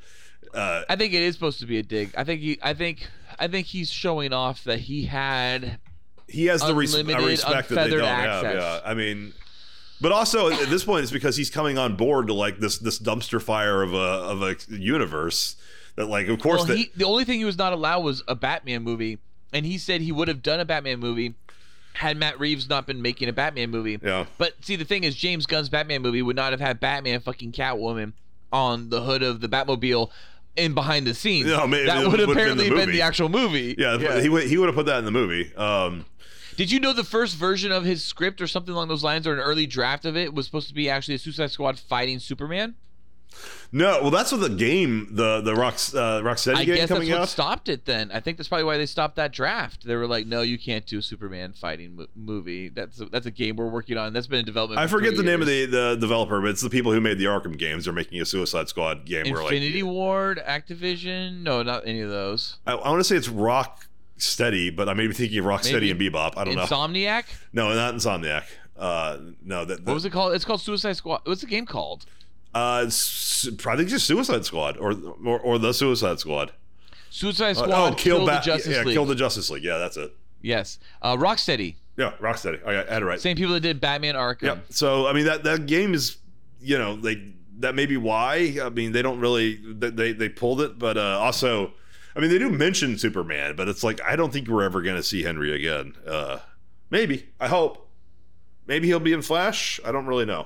Uh, 0.53 0.83
I 0.89 0.95
think 0.95 1.13
it 1.13 1.21
is 1.21 1.33
supposed 1.35 1.59
to 1.59 1.65
be 1.65 1.77
a 1.77 1.83
dig. 1.83 2.13
I 2.17 2.23
think 2.23 2.41
he. 2.41 2.57
I 2.61 2.73
think. 2.73 3.07
I 3.39 3.47
think 3.47 3.67
he's 3.67 3.91
showing 3.91 4.33
off 4.33 4.63
that 4.63 4.79
he 4.79 5.05
had. 5.05 5.79
he 6.27 6.45
has 6.45 6.61
the 6.61 6.73
res- 6.73 6.95
respect 6.95 7.69
that 7.69 7.89
they 7.89 7.97
don't 7.97 8.07
have. 8.07 8.45
access. 8.45 8.55
Yeah, 8.55 8.89
I 8.89 8.93
mean, 8.93 9.33
but 10.01 10.11
also 10.11 10.49
at 10.49 10.69
this 10.69 10.83
point, 10.83 11.03
it's 11.03 11.11
because 11.11 11.35
he's 11.35 11.49
coming 11.49 11.77
on 11.77 11.95
board 11.95 12.27
to 12.27 12.33
like 12.33 12.59
this 12.59 12.77
this 12.77 12.97
dumpster 12.99 13.41
fire 13.41 13.83
of 13.83 13.93
a 13.93 13.97
of 13.97 14.41
a 14.41 14.55
universe 14.69 15.55
that 15.95 16.05
like 16.07 16.27
of 16.27 16.39
course 16.39 16.59
Well, 16.59 16.67
that 16.67 16.77
he, 16.77 16.91
the 16.95 17.05
only 17.05 17.25
thing 17.25 17.39
he 17.39 17.45
was 17.45 17.57
not 17.57 17.73
allowed 17.73 17.99
was 18.03 18.23
a 18.27 18.35
Batman 18.35 18.83
movie, 18.83 19.19
and 19.53 19.65
he 19.65 19.77
said 19.77 20.01
he 20.01 20.11
would 20.11 20.27
have 20.27 20.41
done 20.41 20.59
a 20.59 20.65
Batman 20.65 20.99
movie 20.99 21.35
had 21.97 22.17
Matt 22.17 22.39
Reeves 22.39 22.69
not 22.69 22.85
been 22.87 23.01
making 23.01 23.27
a 23.29 23.33
Batman 23.33 23.69
movie. 23.69 23.99
yeah 24.03 24.25
But 24.37 24.53
see, 24.61 24.75
the 24.75 24.85
thing 24.85 25.03
is, 25.03 25.15
James 25.15 25.45
Gunn's 25.45 25.69
Batman 25.69 26.01
movie 26.01 26.21
would 26.21 26.35
not 26.35 26.51
have 26.51 26.59
had 26.59 26.79
Batman 26.79 27.19
fucking 27.19 27.51
Catwoman 27.51 28.13
on 28.51 28.89
the 28.89 29.01
hood 29.01 29.23
of 29.23 29.41
the 29.41 29.49
Batmobile 29.49 30.09
in 30.55 30.73
behind 30.73 31.05
the 31.05 31.13
scenes. 31.13 31.47
No, 31.47 31.67
maybe 31.67 31.85
that 31.87 32.07
would 32.07 32.19
have 32.19 32.33
been 32.33 32.57
the 32.57 32.69
been 32.69 32.91
the 32.91 33.01
actual 33.01 33.29
movie. 33.29 33.75
yeah, 33.77 34.19
he 34.19 34.29
would 34.29 34.47
he 34.47 34.57
would 34.57 34.67
have 34.67 34.75
put 34.75 34.85
that 34.87 34.99
in 34.99 35.05
the 35.05 35.11
movie. 35.11 35.53
Um, 35.55 36.05
Did 36.55 36.71
you 36.71 36.79
know 36.79 36.93
the 36.93 37.03
first 37.03 37.35
version 37.35 37.71
of 37.71 37.83
his 37.83 38.03
script 38.03 38.41
or 38.41 38.47
something 38.47 38.73
along 38.73 38.87
those 38.87 39.03
lines, 39.03 39.27
or 39.27 39.33
an 39.33 39.39
early 39.39 39.67
draft 39.67 40.05
of 40.05 40.17
it, 40.17 40.33
was 40.33 40.45
supposed 40.45 40.67
to 40.69 40.73
be 40.73 40.89
actually 40.89 41.15
a 41.15 41.19
Suicide 41.19 41.51
Squad 41.51 41.77
fighting 41.79 42.19
Superman? 42.19 42.75
No, 43.71 43.99
well 44.01 44.11
that's 44.11 44.31
what 44.31 44.41
the 44.41 44.49
game 44.49 45.09
the 45.11 45.41
the 45.41 45.53
Rock 45.53 45.73
uh, 45.73 46.21
Rocksteady 46.21 46.55
I 46.55 46.63
game 46.65 46.75
guess 46.75 46.89
that's 46.89 46.91
coming 46.99 47.11
what 47.11 47.21
out. 47.21 47.29
stopped 47.29 47.69
it. 47.69 47.85
Then 47.85 48.11
I 48.11 48.19
think 48.19 48.37
that's 48.37 48.47
probably 48.47 48.63
why 48.63 48.77
they 48.77 48.85
stopped 48.85 49.15
that 49.17 49.31
draft. 49.31 49.85
They 49.85 49.95
were 49.95 50.07
like, 50.07 50.25
"No, 50.25 50.41
you 50.41 50.57
can't 50.57 50.85
do 50.85 50.99
a 50.99 51.01
Superman 51.01 51.53
fighting 51.53 51.95
mo- 51.97 52.07
movie. 52.15 52.69
That's 52.69 52.99
a, 53.01 53.05
that's 53.05 53.25
a 53.25 53.31
game 53.31 53.57
we're 53.57 53.67
working 53.67 53.97
on. 53.97 54.13
That's 54.13 54.27
been 54.27 54.39
in 54.39 54.45
development." 54.45 54.79
I 54.79 54.87
for 54.87 54.97
forget 54.97 55.11
the 55.11 55.17
three 55.17 55.25
name 55.25 55.41
of 55.41 55.47
the, 55.47 55.65
the 55.65 55.97
developer, 55.99 56.39
but 56.41 56.49
it's 56.51 56.61
the 56.61 56.69
people 56.69 56.93
who 56.93 57.01
made 57.01 57.17
the 57.17 57.25
Arkham 57.25 57.57
games. 57.57 57.85
They're 57.85 57.93
making 57.93 58.21
a 58.21 58.25
Suicide 58.25 58.69
Squad 58.69 59.05
game. 59.05 59.31
where 59.31 59.43
like 59.43 59.53
Infinity 59.53 59.83
Ward, 59.83 60.41
Activision. 60.45 61.41
No, 61.43 61.61
not 61.63 61.85
any 61.85 62.01
of 62.01 62.09
those. 62.09 62.57
I, 62.65 62.73
I 62.73 62.89
want 62.89 63.01
to 63.01 63.03
say 63.03 63.15
it's 63.17 63.29
Rock 63.29 63.85
Steady, 64.17 64.69
but 64.69 64.87
I 64.89 64.93
may 64.93 65.07
be 65.07 65.13
thinking 65.13 65.39
of 65.39 65.45
Rocksteady 65.45 65.93
Maybe 65.93 66.07
and 66.07 66.15
Bebop. 66.15 66.33
I 66.37 66.43
don't 66.45 66.55
know. 66.55 66.63
Insomniac. 66.65 67.25
No, 67.53 67.73
not 67.73 67.93
Insomniac. 67.93 68.43
Uh, 68.77 69.17
no, 69.43 69.65
that, 69.65 69.83
What 69.83 69.93
was 69.93 70.05
it 70.05 70.11
called? 70.11 70.33
It's 70.33 70.45
called 70.45 70.61
Suicide 70.61 70.93
Squad. 70.97 71.21
What's 71.25 71.41
the 71.41 71.47
game 71.47 71.65
called? 71.65 72.05
Uh, 72.57 72.83
s- 72.87 73.47
I 73.65 73.75
think 73.75 73.89
just 73.89 74.05
Suicide 74.07 74.45
Squad 74.45 74.77
or 74.77 74.93
or, 75.25 75.39
or 75.39 75.59
the 75.59 75.73
Suicide 75.73 76.19
Squad. 76.19 76.51
Suicide 77.09 77.51
Uh, 77.57 77.63
Squad. 77.63 77.97
kill, 77.97 78.25
Bat- 78.25 78.43
the 78.43 78.51
Justice 78.51 78.75
yeah, 78.75 78.83
League. 78.83 78.93
kill 78.95 79.05
the 79.05 79.15
Justice 79.15 79.49
League. 79.49 79.63
Yeah, 79.63 79.77
that's 79.77 79.97
it. 79.97 80.13
yes. 80.41 80.79
Uh, 81.01 81.15
Rocksteady. 81.15 81.75
Yeah, 81.97 82.11
Rocksteady. 82.19 82.65
I, 82.65 82.71
I 82.71 82.93
had 82.93 83.01
it 83.01 83.05
right. 83.05 83.19
Same 83.19 83.35
people 83.37 83.53
that 83.53 83.61
did 83.61 83.79
Batman 83.81 84.15
Arkham. 84.15 84.41
Yeah. 84.43 84.57
So 84.69 85.07
I 85.07 85.13
mean 85.13 85.25
that 85.25 85.43
that 85.45 85.65
game 85.65 85.93
is, 85.93 86.17
you 86.61 86.77
know, 86.77 86.95
they 86.95 87.33
that 87.59 87.73
may 87.75 87.85
be 87.87 87.97
why. 87.97 88.57
I 88.61 88.69
mean 88.69 88.91
they 88.91 89.01
don't 89.01 89.19
really 89.19 89.55
they 89.55 89.89
they, 89.89 90.11
they 90.13 90.29
pulled 90.29 90.61
it, 90.61 90.77
but 90.77 90.97
uh, 90.97 91.19
also, 91.19 91.73
I 92.15 92.19
mean 92.19 92.29
they 92.29 92.37
do 92.39 92.49
mention 92.49 92.97
Superman, 92.97 93.55
but 93.55 93.67
it's 93.67 93.83
like 93.83 93.99
I 94.01 94.15
don't 94.15 94.31
think 94.31 94.47
we're 94.47 94.63
ever 94.63 94.81
gonna 94.81 95.01
see 95.03 95.23
Henry 95.23 95.51
again. 95.53 95.93
Uh, 96.05 96.37
maybe 96.91 97.27
I 97.39 97.47
hope. 97.47 97.83
Maybe 98.67 98.87
he'll 98.87 98.99
be 98.99 99.13
in 99.13 99.21
Flash. 99.21 99.79
I 99.85 99.91
don't 99.93 100.05
really 100.07 100.25
know. 100.25 100.45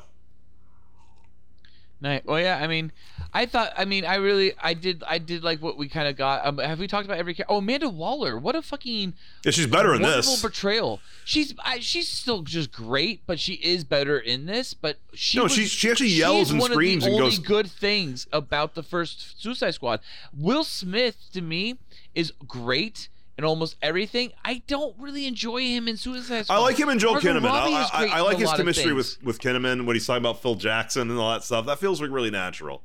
Nice. 2.02 2.24
Well, 2.26 2.40
yeah. 2.40 2.58
I 2.60 2.66
mean, 2.66 2.92
I 3.32 3.46
thought. 3.46 3.74
I 3.78 3.86
mean, 3.86 4.06
I 4.06 4.16
really, 4.16 4.54
I 4.62 4.74
did, 4.74 5.04
I 5.08 5.20
did 5.20 5.44
like 5.44 5.62
what 5.62 5.78
we 5.78 5.88
kind 5.88 6.08
of 6.08 6.18
got. 6.18 6.44
Um, 6.46 6.58
have 6.58 6.80
we 6.80 6.88
talked 6.88 7.06
about 7.06 7.20
every? 7.20 7.38
Oh, 7.48 7.58
Amanda 7.58 7.90
Waller. 7.90 8.40
What 8.40 8.56
a 8.56 8.64
fucking 8.64 9.14
Yeah, 9.46 9.52
she's 9.52 9.68
better 9.68 9.94
in 9.94 10.02
this. 10.02 10.42
portrayal. 10.42 11.00
She's, 11.26 11.54
I, 11.64 11.80
she's 11.80 12.10
still 12.10 12.42
just 12.42 12.72
great, 12.72 13.22
but 13.28 13.40
she 13.40 13.54
is 13.54 13.84
better 13.84 14.18
in 14.18 14.48
this. 14.48 14.74
But 14.74 14.98
she, 15.14 15.38
No, 15.38 15.44
was- 15.44 15.54
she- 15.54 15.66
she 15.68 15.92
actually 15.92 16.10
yells 16.10 16.50
and 16.50 16.60
one 16.60 16.72
screams 16.72 17.04
of 17.04 17.10
and 17.10 17.20
the 17.20 17.24
only 17.24 17.38
goes- 17.38 17.46
good 17.48 17.70
things 17.70 18.26
about 18.34 18.74
the 18.74 18.84
first 18.84 19.40
Suicide 19.40 19.76
Squad. 19.76 20.00
Will 20.36 20.64
Smith 20.64 21.18
to 21.34 21.42
me 21.42 21.78
is 22.16 22.34
great. 22.48 23.10
In 23.42 23.46
almost 23.46 23.76
everything, 23.82 24.34
I 24.46 24.62
don't 24.68 24.96
really 25.00 25.26
enjoy 25.26 25.62
him 25.62 25.88
in 25.88 25.98
Suicide 25.98 26.44
Squad. 26.44 26.58
I 26.58 26.60
like 26.60 26.78
him 26.78 26.90
and 26.90 27.00
Joel 27.00 27.14
Margot 27.14 27.40
Kinnaman. 27.40 27.50
I, 27.50 27.90
I, 27.92 28.06
I 28.18 28.22
like 28.22 28.38
his 28.38 28.52
chemistry 28.52 28.94
with 28.94 29.18
with 29.24 29.40
Kinnaman 29.40 29.88
when 29.88 29.96
he's 29.96 30.06
talking 30.06 30.22
about 30.22 30.44
Phil 30.44 30.54
Jackson 30.54 31.10
and 31.10 31.20
all 31.20 31.32
that 31.32 31.44
stuff. 31.44 31.66
That 31.66 31.80
feels 31.80 32.00
like 32.00 32.12
really 32.12 32.30
natural. 32.30 32.84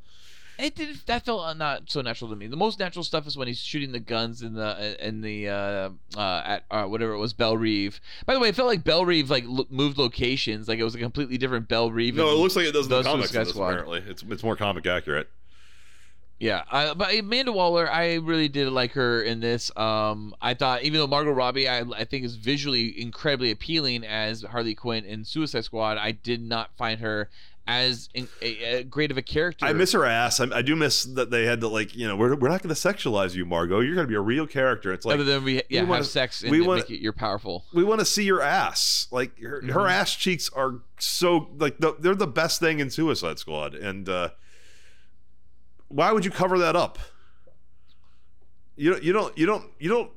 It 0.59 0.75
did. 0.75 0.97
That 1.05 1.27
felt 1.27 1.45
uh, 1.45 1.53
not 1.53 1.91
so 1.91 2.01
natural 2.01 2.31
to 2.31 2.37
me. 2.37 2.47
The 2.47 2.57
most 2.57 2.79
natural 2.79 3.05
stuff 3.05 3.27
is 3.27 3.37
when 3.37 3.49
he's 3.49 3.59
shooting 3.59 3.93
the 3.93 4.01
guns 4.01 4.41
in 4.41 4.55
the 4.55 4.97
in 5.07 5.21
the 5.21 5.51
uh, 5.51 5.91
uh, 6.17 6.43
at 6.47 6.65
uh, 6.71 6.85
whatever 6.85 7.13
it 7.13 7.19
was 7.19 7.35
Belle 7.35 7.59
Reve. 7.59 8.01
By 8.25 8.33
the 8.33 8.41
way, 8.41 8.49
it 8.49 8.55
felt 8.57 8.69
like 8.69 8.83
Belle 8.83 9.05
Reve 9.05 9.29
like 9.29 9.45
lo- 9.47 9.67
moved 9.69 9.99
locations. 9.99 10.69
Like 10.69 10.79
it 10.79 10.85
was 10.85 10.95
a 10.95 10.99
completely 10.99 11.37
different 11.37 11.69
Belle 11.69 11.93
Reve. 11.93 12.15
No, 12.15 12.31
it 12.31 12.39
looks 12.39 12.57
like 12.57 12.65
it 12.65 12.73
does 12.73 12.87
in 12.87 12.93
the 12.93 13.03
the 13.03 13.11
comics. 13.11 13.35
In 13.35 13.45
this, 13.45 13.51
apparently, 13.51 14.03
it's 14.07 14.23
it's 14.23 14.43
more 14.43 14.57
comic 14.57 14.87
accurate. 14.87 15.29
Yeah, 16.39 16.65
I, 16.71 16.93
but 16.93 17.15
Amanda 17.19 17.51
Waller, 17.53 17.91
I 17.91 18.15
really 18.17 18.49
did 18.49 18.69
like 18.71 18.93
her 18.93 19.23
in 19.23 19.41
this. 19.41 19.71
Um, 19.77 20.35
I 20.43 20.53
thought 20.53 20.83
even 20.83 21.01
though 21.01 21.07
Margot 21.07 21.31
Robbie, 21.33 21.67
I, 21.69 21.81
I 21.81 22.05
think 22.05 22.25
is 22.27 22.35
visually 22.37 23.01
incredibly 23.01 23.51
appealing 23.51 24.05
as 24.05 24.43
Harley 24.43 24.75
Quinn 24.75 25.05
in 25.07 25.25
Suicide 25.25 25.65
Squad, 25.65 25.97
I 25.97 26.13
did 26.13 26.43
not 26.43 26.77
find 26.77 27.01
her 27.01 27.31
as 27.69 28.09
in, 28.15 28.29
a, 28.43 28.77
a 28.81 28.83
great 28.85 29.11
of 29.11 29.17
a 29.17 29.23
character. 29.23 29.65
I 29.67 29.73
miss 29.73 29.91
her 29.93 30.05
ass. 30.05 30.39
I, 30.39 30.45
I 30.55 30.63
do 30.63 30.77
miss 30.77 31.03
that 31.05 31.31
they 31.31 31.47
had 31.47 31.61
to 31.63 31.69
like 31.69 31.97
you 31.97 32.07
know 32.07 32.17
we're, 32.17 32.37
we're 32.37 32.51
not 32.51 32.63
going 32.63 32.73
to 32.75 32.81
sexualize 32.81 33.35
you, 33.35 33.47
Margot. 33.47 33.81
You're 33.81 33.95
going 33.95 34.07
to 34.07 34.11
be 34.11 34.15
a 34.15 34.21
real 34.21 34.47
character. 34.47 34.93
It's 34.93 35.07
like 35.07 35.15
other 35.15 35.25
than 35.25 35.43
we 35.43 35.63
yeah 35.71 35.83
wanna- 35.85 35.97
have 35.97 36.07
sex 36.07 36.43
and 36.43 36.51
we 36.51 36.61
wanna- 36.61 36.83
it, 36.83 36.91
you're 37.01 37.13
powerful. 37.15 37.65
we 37.73 37.83
want 37.83 38.01
to 38.01 38.05
see 38.05 38.25
your 38.25 38.43
ass. 38.43 39.09
Like 39.11 39.41
her, 39.41 39.63
Mm-hmm. 39.63 39.71
her 39.71 39.89
ass 39.89 40.15
cheeks 40.15 40.51
are 40.55 40.81
so 41.01 41.49
like 41.57 41.79
the, 41.79 41.97
they're 41.99 42.15
the 42.15 42.27
best 42.27 42.61
thing 42.61 42.79
in 42.79 42.91
Suicide 42.91 43.39
Squad. 43.39 43.75
And 43.75 44.07
uh, 44.09 44.29
why 45.89 46.13
would 46.13 46.25
you 46.25 46.31
cover 46.31 46.59
that 46.59 46.77
up? 46.77 46.99
You 48.77 48.93
don't. 48.93 49.03
You 49.03 49.13
don't. 49.13 49.39
You 49.39 49.47
don't. 49.47 49.65
You 49.79 49.89
don't 49.89 50.11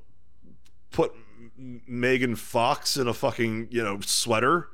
put 0.92 1.14
Megan 1.58 2.36
Fox 2.36 2.98
in 2.98 3.08
a 3.08 3.14
fucking 3.14 3.70
you 3.72 3.84
know 3.84 4.00
sweater. 4.02 4.68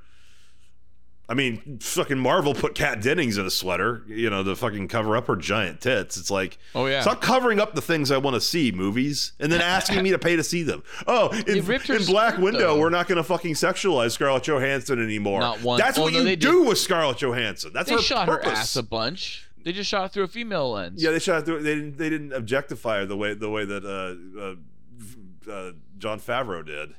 I 1.28 1.34
mean, 1.34 1.80
fucking 1.82 2.20
Marvel 2.20 2.54
put 2.54 2.76
Kat 2.76 3.02
Dennings 3.02 3.40
in 3.40 3.48
a 3.48 3.50
sweater, 3.50 4.04
you 4.06 4.30
know, 4.30 4.44
to 4.44 4.56
fucking 4.56 4.90
cover 4.90 5.18
up 5.18 5.26
her 5.26 5.36
giant 5.36 5.82
tits. 5.82 6.18
It's 6.18 6.30
like, 6.30 6.60
Oh, 6.76 6.86
yeah. 6.86 7.02
stop 7.02 7.20
covering 7.20 7.60
up 7.60 7.74
the 7.74 7.82
things 7.82 8.12
I 8.12 8.18
want 8.18 8.36
to 8.36 8.42
see, 8.42 8.72
movies, 8.72 9.32
and 9.40 9.52
then 9.52 9.60
asking 9.60 10.04
me 10.04 10.12
to 10.12 10.20
pay 10.20 10.36
to 10.36 10.44
see 10.44 10.62
them. 10.62 10.84
Oh, 11.08 11.30
in, 11.48 11.58
in 11.68 12.06
Black 12.06 12.38
Widow, 12.38 12.60
though. 12.60 12.78
we're 12.80 12.92
not 12.92 13.08
going 13.08 13.16
to 13.16 13.24
fucking 13.24 13.56
sexualize 13.56 14.12
Scarlett 14.12 14.44
Johansson 14.44 15.02
anymore. 15.04 15.40
Not 15.40 15.64
one- 15.64 15.80
That's 15.80 15.98
oh, 15.98 16.04
what 16.04 16.14
no, 16.14 16.20
you 16.22 16.36
do 16.36 16.60
did. 16.60 16.68
with 16.68 16.78
Scarlett 16.78 17.18
Johansson. 17.18 17.72
That's 17.74 17.90
They 17.90 17.96
her 17.96 18.02
shot 18.04 18.28
purpose. 18.28 18.52
her 18.52 18.58
ass 18.58 18.76
a 18.76 18.84
bunch. 18.84 19.48
They 19.66 19.72
just 19.72 19.90
shot 19.90 20.14
through 20.14 20.26
a 20.26 20.28
female 20.28 20.72
lens. 20.72 21.02
Yeah, 21.02 21.10
they 21.10 21.18
shot 21.18 21.44
through. 21.44 21.64
They 21.64 21.74
didn't. 21.74 21.98
They 21.98 22.10
didn't 22.10 22.34
objectify 22.34 23.00
her 23.00 23.06
the 23.08 23.18
way 23.18 23.34
the 23.34 23.50
way 23.50 23.66
that 23.66 23.84
uh, 23.84 25.52
uh, 25.52 25.52
uh, 25.52 25.72
Jon 25.98 26.20
Favreau 26.20 26.64
did 26.64 26.94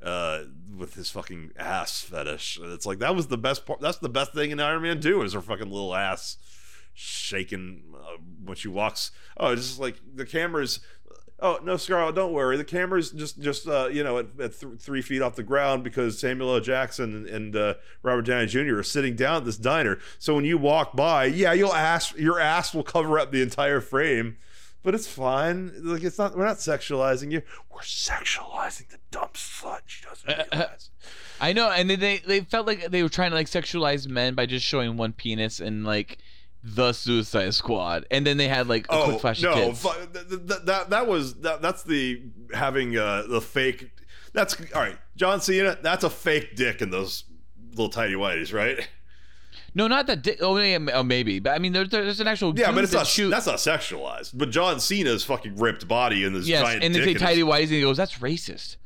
uh, 0.00 0.44
with 0.78 0.94
his 0.94 1.10
fucking 1.10 1.50
ass 1.58 2.02
fetish. 2.02 2.60
It's 2.62 2.86
like 2.86 3.00
that 3.00 3.16
was 3.16 3.26
the 3.26 3.36
best 3.36 3.66
part. 3.66 3.80
That's 3.80 3.98
the 3.98 4.08
best 4.08 4.32
thing 4.32 4.52
in 4.52 4.60
Iron 4.60 4.82
Man 4.82 5.00
Two 5.00 5.22
is 5.22 5.32
her 5.32 5.40
fucking 5.40 5.68
little 5.68 5.96
ass 5.96 6.36
shaking 6.94 7.82
uh, 7.92 8.18
when 8.44 8.56
she 8.56 8.68
walks. 8.68 9.10
Oh, 9.36 9.48
it's 9.48 9.66
just 9.66 9.80
like 9.80 9.96
the 10.14 10.24
camera's. 10.24 10.78
Oh 11.38 11.58
no, 11.62 11.76
Scarlett, 11.76 12.14
don't 12.14 12.32
worry. 12.32 12.56
The 12.56 12.64
camera's 12.64 13.10
just 13.10 13.38
just 13.40 13.68
uh, 13.68 13.88
you 13.88 14.02
know 14.02 14.18
at, 14.18 14.26
at 14.40 14.58
th- 14.58 14.78
three 14.78 15.02
feet 15.02 15.20
off 15.20 15.36
the 15.36 15.42
ground 15.42 15.84
because 15.84 16.18
Samuel 16.18 16.54
L. 16.54 16.60
Jackson 16.60 17.14
and, 17.14 17.26
and 17.26 17.56
uh, 17.56 17.74
Robert 18.02 18.22
Downey 18.22 18.46
Jr. 18.46 18.78
are 18.78 18.82
sitting 18.82 19.16
down 19.16 19.36
at 19.36 19.44
this 19.44 19.58
diner. 19.58 19.98
So 20.18 20.34
when 20.34 20.46
you 20.46 20.56
walk 20.56 20.96
by, 20.96 21.26
yeah, 21.26 21.52
you'll 21.52 21.74
ask 21.74 22.16
your 22.16 22.40
ass 22.40 22.72
will 22.74 22.82
cover 22.82 23.18
up 23.18 23.32
the 23.32 23.42
entire 23.42 23.82
frame, 23.82 24.38
but 24.82 24.94
it's 24.94 25.06
fine. 25.06 25.72
Like 25.84 26.02
it's 26.04 26.16
not. 26.16 26.34
We're 26.38 26.46
not 26.46 26.56
sexualizing 26.56 27.30
you. 27.30 27.42
We're 27.70 27.80
sexualizing 27.80 28.88
the 28.88 28.98
dumb 29.10 29.28
slut. 29.34 29.80
She 29.84 30.06
doesn't 30.06 30.50
realize. 30.50 30.90
I 31.38 31.52
know, 31.52 31.70
and 31.70 31.90
they, 31.90 31.96
they 31.96 32.18
they 32.18 32.40
felt 32.40 32.66
like 32.66 32.90
they 32.90 33.02
were 33.02 33.10
trying 33.10 33.30
to 33.32 33.36
like 33.36 33.48
sexualize 33.48 34.08
men 34.08 34.34
by 34.34 34.46
just 34.46 34.64
showing 34.64 34.96
one 34.96 35.12
penis 35.12 35.60
and 35.60 35.84
like 35.84 36.16
the 36.74 36.92
Suicide 36.92 37.54
Squad, 37.54 38.06
and 38.10 38.26
then 38.26 38.36
they 38.36 38.48
had 38.48 38.66
like 38.68 38.86
a 38.90 39.04
quick 39.04 39.20
flash 39.20 39.42
of 39.42 39.52
Oh, 39.52 39.54
no, 39.56 39.66
tits. 39.68 39.82
fu- 39.82 39.88
th- 40.12 40.28
th- 40.28 40.46
th- 40.48 40.60
that 40.64 40.90
that 40.90 41.06
was 41.06 41.34
that, 41.40 41.62
that's 41.62 41.82
the 41.84 42.22
having 42.52 42.96
uh, 42.96 43.22
the 43.28 43.40
fake. 43.40 43.90
That's 44.32 44.56
all 44.74 44.82
right, 44.82 44.98
John 45.16 45.40
Cena. 45.40 45.78
That's 45.80 46.04
a 46.04 46.10
fake 46.10 46.56
dick 46.56 46.82
in 46.82 46.90
those 46.90 47.24
little 47.70 47.88
tiny 47.88 48.14
whities, 48.14 48.52
right? 48.52 48.88
No, 49.74 49.86
not 49.88 50.06
that. 50.08 50.22
Di- 50.22 50.38
oh, 50.40 50.56
yeah, 50.56 50.78
oh, 50.94 51.02
maybe, 51.02 51.38
but 51.38 51.50
I 51.50 51.58
mean, 51.58 51.72
there's 51.72 51.90
there's 51.90 52.20
an 52.20 52.26
actual 52.26 52.58
Yeah, 52.58 52.72
but 52.72 52.82
it's 52.84 52.92
not 52.92 53.06
shoot- 53.06 53.30
that's 53.30 53.46
not 53.46 53.56
sexualized. 53.56 54.30
But 54.34 54.50
John 54.50 54.80
Cena's 54.80 55.22
fucking 55.24 55.56
ripped 55.56 55.86
body 55.86 56.24
and 56.24 56.34
this 56.34 56.46
yes, 56.48 56.62
giant 56.62 56.82
and 56.82 56.94
they 56.94 56.98
dick 56.98 57.06
say 57.06 57.12
in 57.12 57.18
tidy 57.18 57.42
whities, 57.42 57.62
and 57.64 57.70
he 57.72 57.80
goes, 57.82 57.96
"That's 57.98 58.18
racist." 58.18 58.76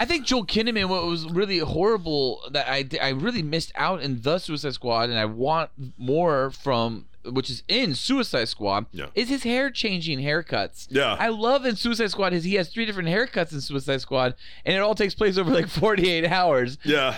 I 0.00 0.04
think 0.04 0.26
Joel 0.26 0.46
Kinnaman. 0.46 0.88
What 0.88 1.04
was 1.06 1.26
really 1.28 1.58
horrible 1.58 2.40
that 2.52 2.68
I 2.70 2.88
I 3.02 3.08
really 3.10 3.42
missed 3.42 3.72
out 3.74 4.00
in 4.00 4.22
the 4.22 4.38
Suicide 4.38 4.74
Squad, 4.74 5.10
and 5.10 5.18
I 5.18 5.24
want 5.24 5.70
more 5.96 6.50
from 6.52 7.06
which 7.32 7.50
is 7.50 7.62
in 7.68 7.94
Suicide 7.94 8.48
Squad. 8.48 8.86
Yeah. 8.92 9.06
Is 9.14 9.28
his 9.28 9.42
hair 9.42 9.70
changing 9.70 10.20
haircuts? 10.20 10.86
Yeah. 10.90 11.16
I 11.18 11.28
love 11.28 11.64
in 11.64 11.76
Suicide 11.76 12.10
Squad 12.10 12.32
is 12.32 12.44
he 12.44 12.54
has 12.54 12.68
three 12.68 12.86
different 12.86 13.08
haircuts 13.08 13.52
in 13.52 13.60
Suicide 13.60 14.00
Squad, 14.00 14.34
and 14.64 14.76
it 14.76 14.80
all 14.80 14.94
takes 14.94 15.14
place 15.14 15.38
over 15.38 15.50
like 15.50 15.68
48 15.68 16.24
hours. 16.26 16.78
Yeah. 16.84 17.16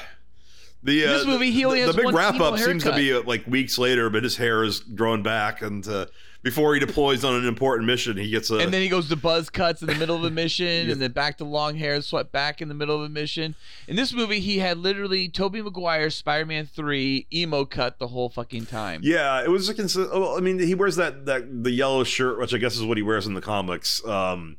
The, 0.82 1.04
uh, 1.06 1.12
This 1.12 1.26
movie, 1.26 1.50
he 1.50 1.64
only 1.64 1.80
the, 1.80 1.86
has 1.86 1.96
the 1.96 2.02
big 2.02 2.14
wrap 2.14 2.34
up 2.36 2.54
emo 2.54 2.56
seems 2.56 2.84
to 2.84 2.94
be 2.94 3.12
uh, 3.12 3.22
like 3.22 3.46
weeks 3.46 3.76
later, 3.78 4.08
but 4.08 4.22
his 4.24 4.36
hair 4.36 4.64
is 4.64 4.80
growing 4.80 5.22
back, 5.22 5.60
and 5.60 5.86
uh, 5.86 6.06
before 6.42 6.74
he 6.74 6.80
deploys 6.80 7.24
on 7.24 7.34
an 7.34 7.46
important 7.46 7.86
mission, 7.86 8.16
he 8.16 8.30
gets 8.30 8.50
a. 8.50 8.58
And 8.58 8.72
then 8.72 8.80
he 8.82 8.88
goes 8.88 9.08
to 9.08 9.16
buzz 9.16 9.50
cuts 9.50 9.82
in 9.82 9.88
the 9.88 9.94
middle 9.94 10.16
of 10.16 10.24
a 10.24 10.30
mission, 10.30 10.90
and 10.90 11.00
then 11.00 11.12
back 11.12 11.38
to 11.38 11.44
long 11.44 11.76
hair, 11.76 12.00
swept 12.00 12.32
back 12.32 12.62
in 12.62 12.68
the 12.68 12.74
middle 12.74 12.96
of 12.96 13.02
a 13.02 13.08
mission. 13.08 13.54
In 13.88 13.96
this 13.96 14.12
movie, 14.12 14.40
he 14.40 14.58
had 14.58 14.78
literally 14.78 15.28
Tobey 15.28 15.60
Maguire, 15.62 16.08
Spider-Man 16.10 16.66
Three, 16.66 17.26
emo 17.32 17.64
cut 17.64 17.98
the 17.98 18.08
whole 18.08 18.28
fucking 18.30 18.66
time. 18.66 19.00
Yeah, 19.04 19.42
it 19.42 19.50
was 19.50 19.68
a 19.68 19.74
consi- 19.74 20.08
oh, 20.10 20.36
I 20.36 20.40
mean, 20.40 20.58
he 20.58 20.74
wears 20.74 20.96
that 20.96 21.26
that 21.26 21.64
the 21.64 21.70
yellow 21.70 22.04
shirt, 22.04 22.38
which 22.38 22.54
I 22.54 22.58
guess 22.58 22.76
is 22.76 22.84
what 22.84 22.96
he 22.96 23.02
wears 23.02 23.26
in 23.26 23.34
the 23.34 23.42
comics. 23.42 24.04
Um, 24.06 24.56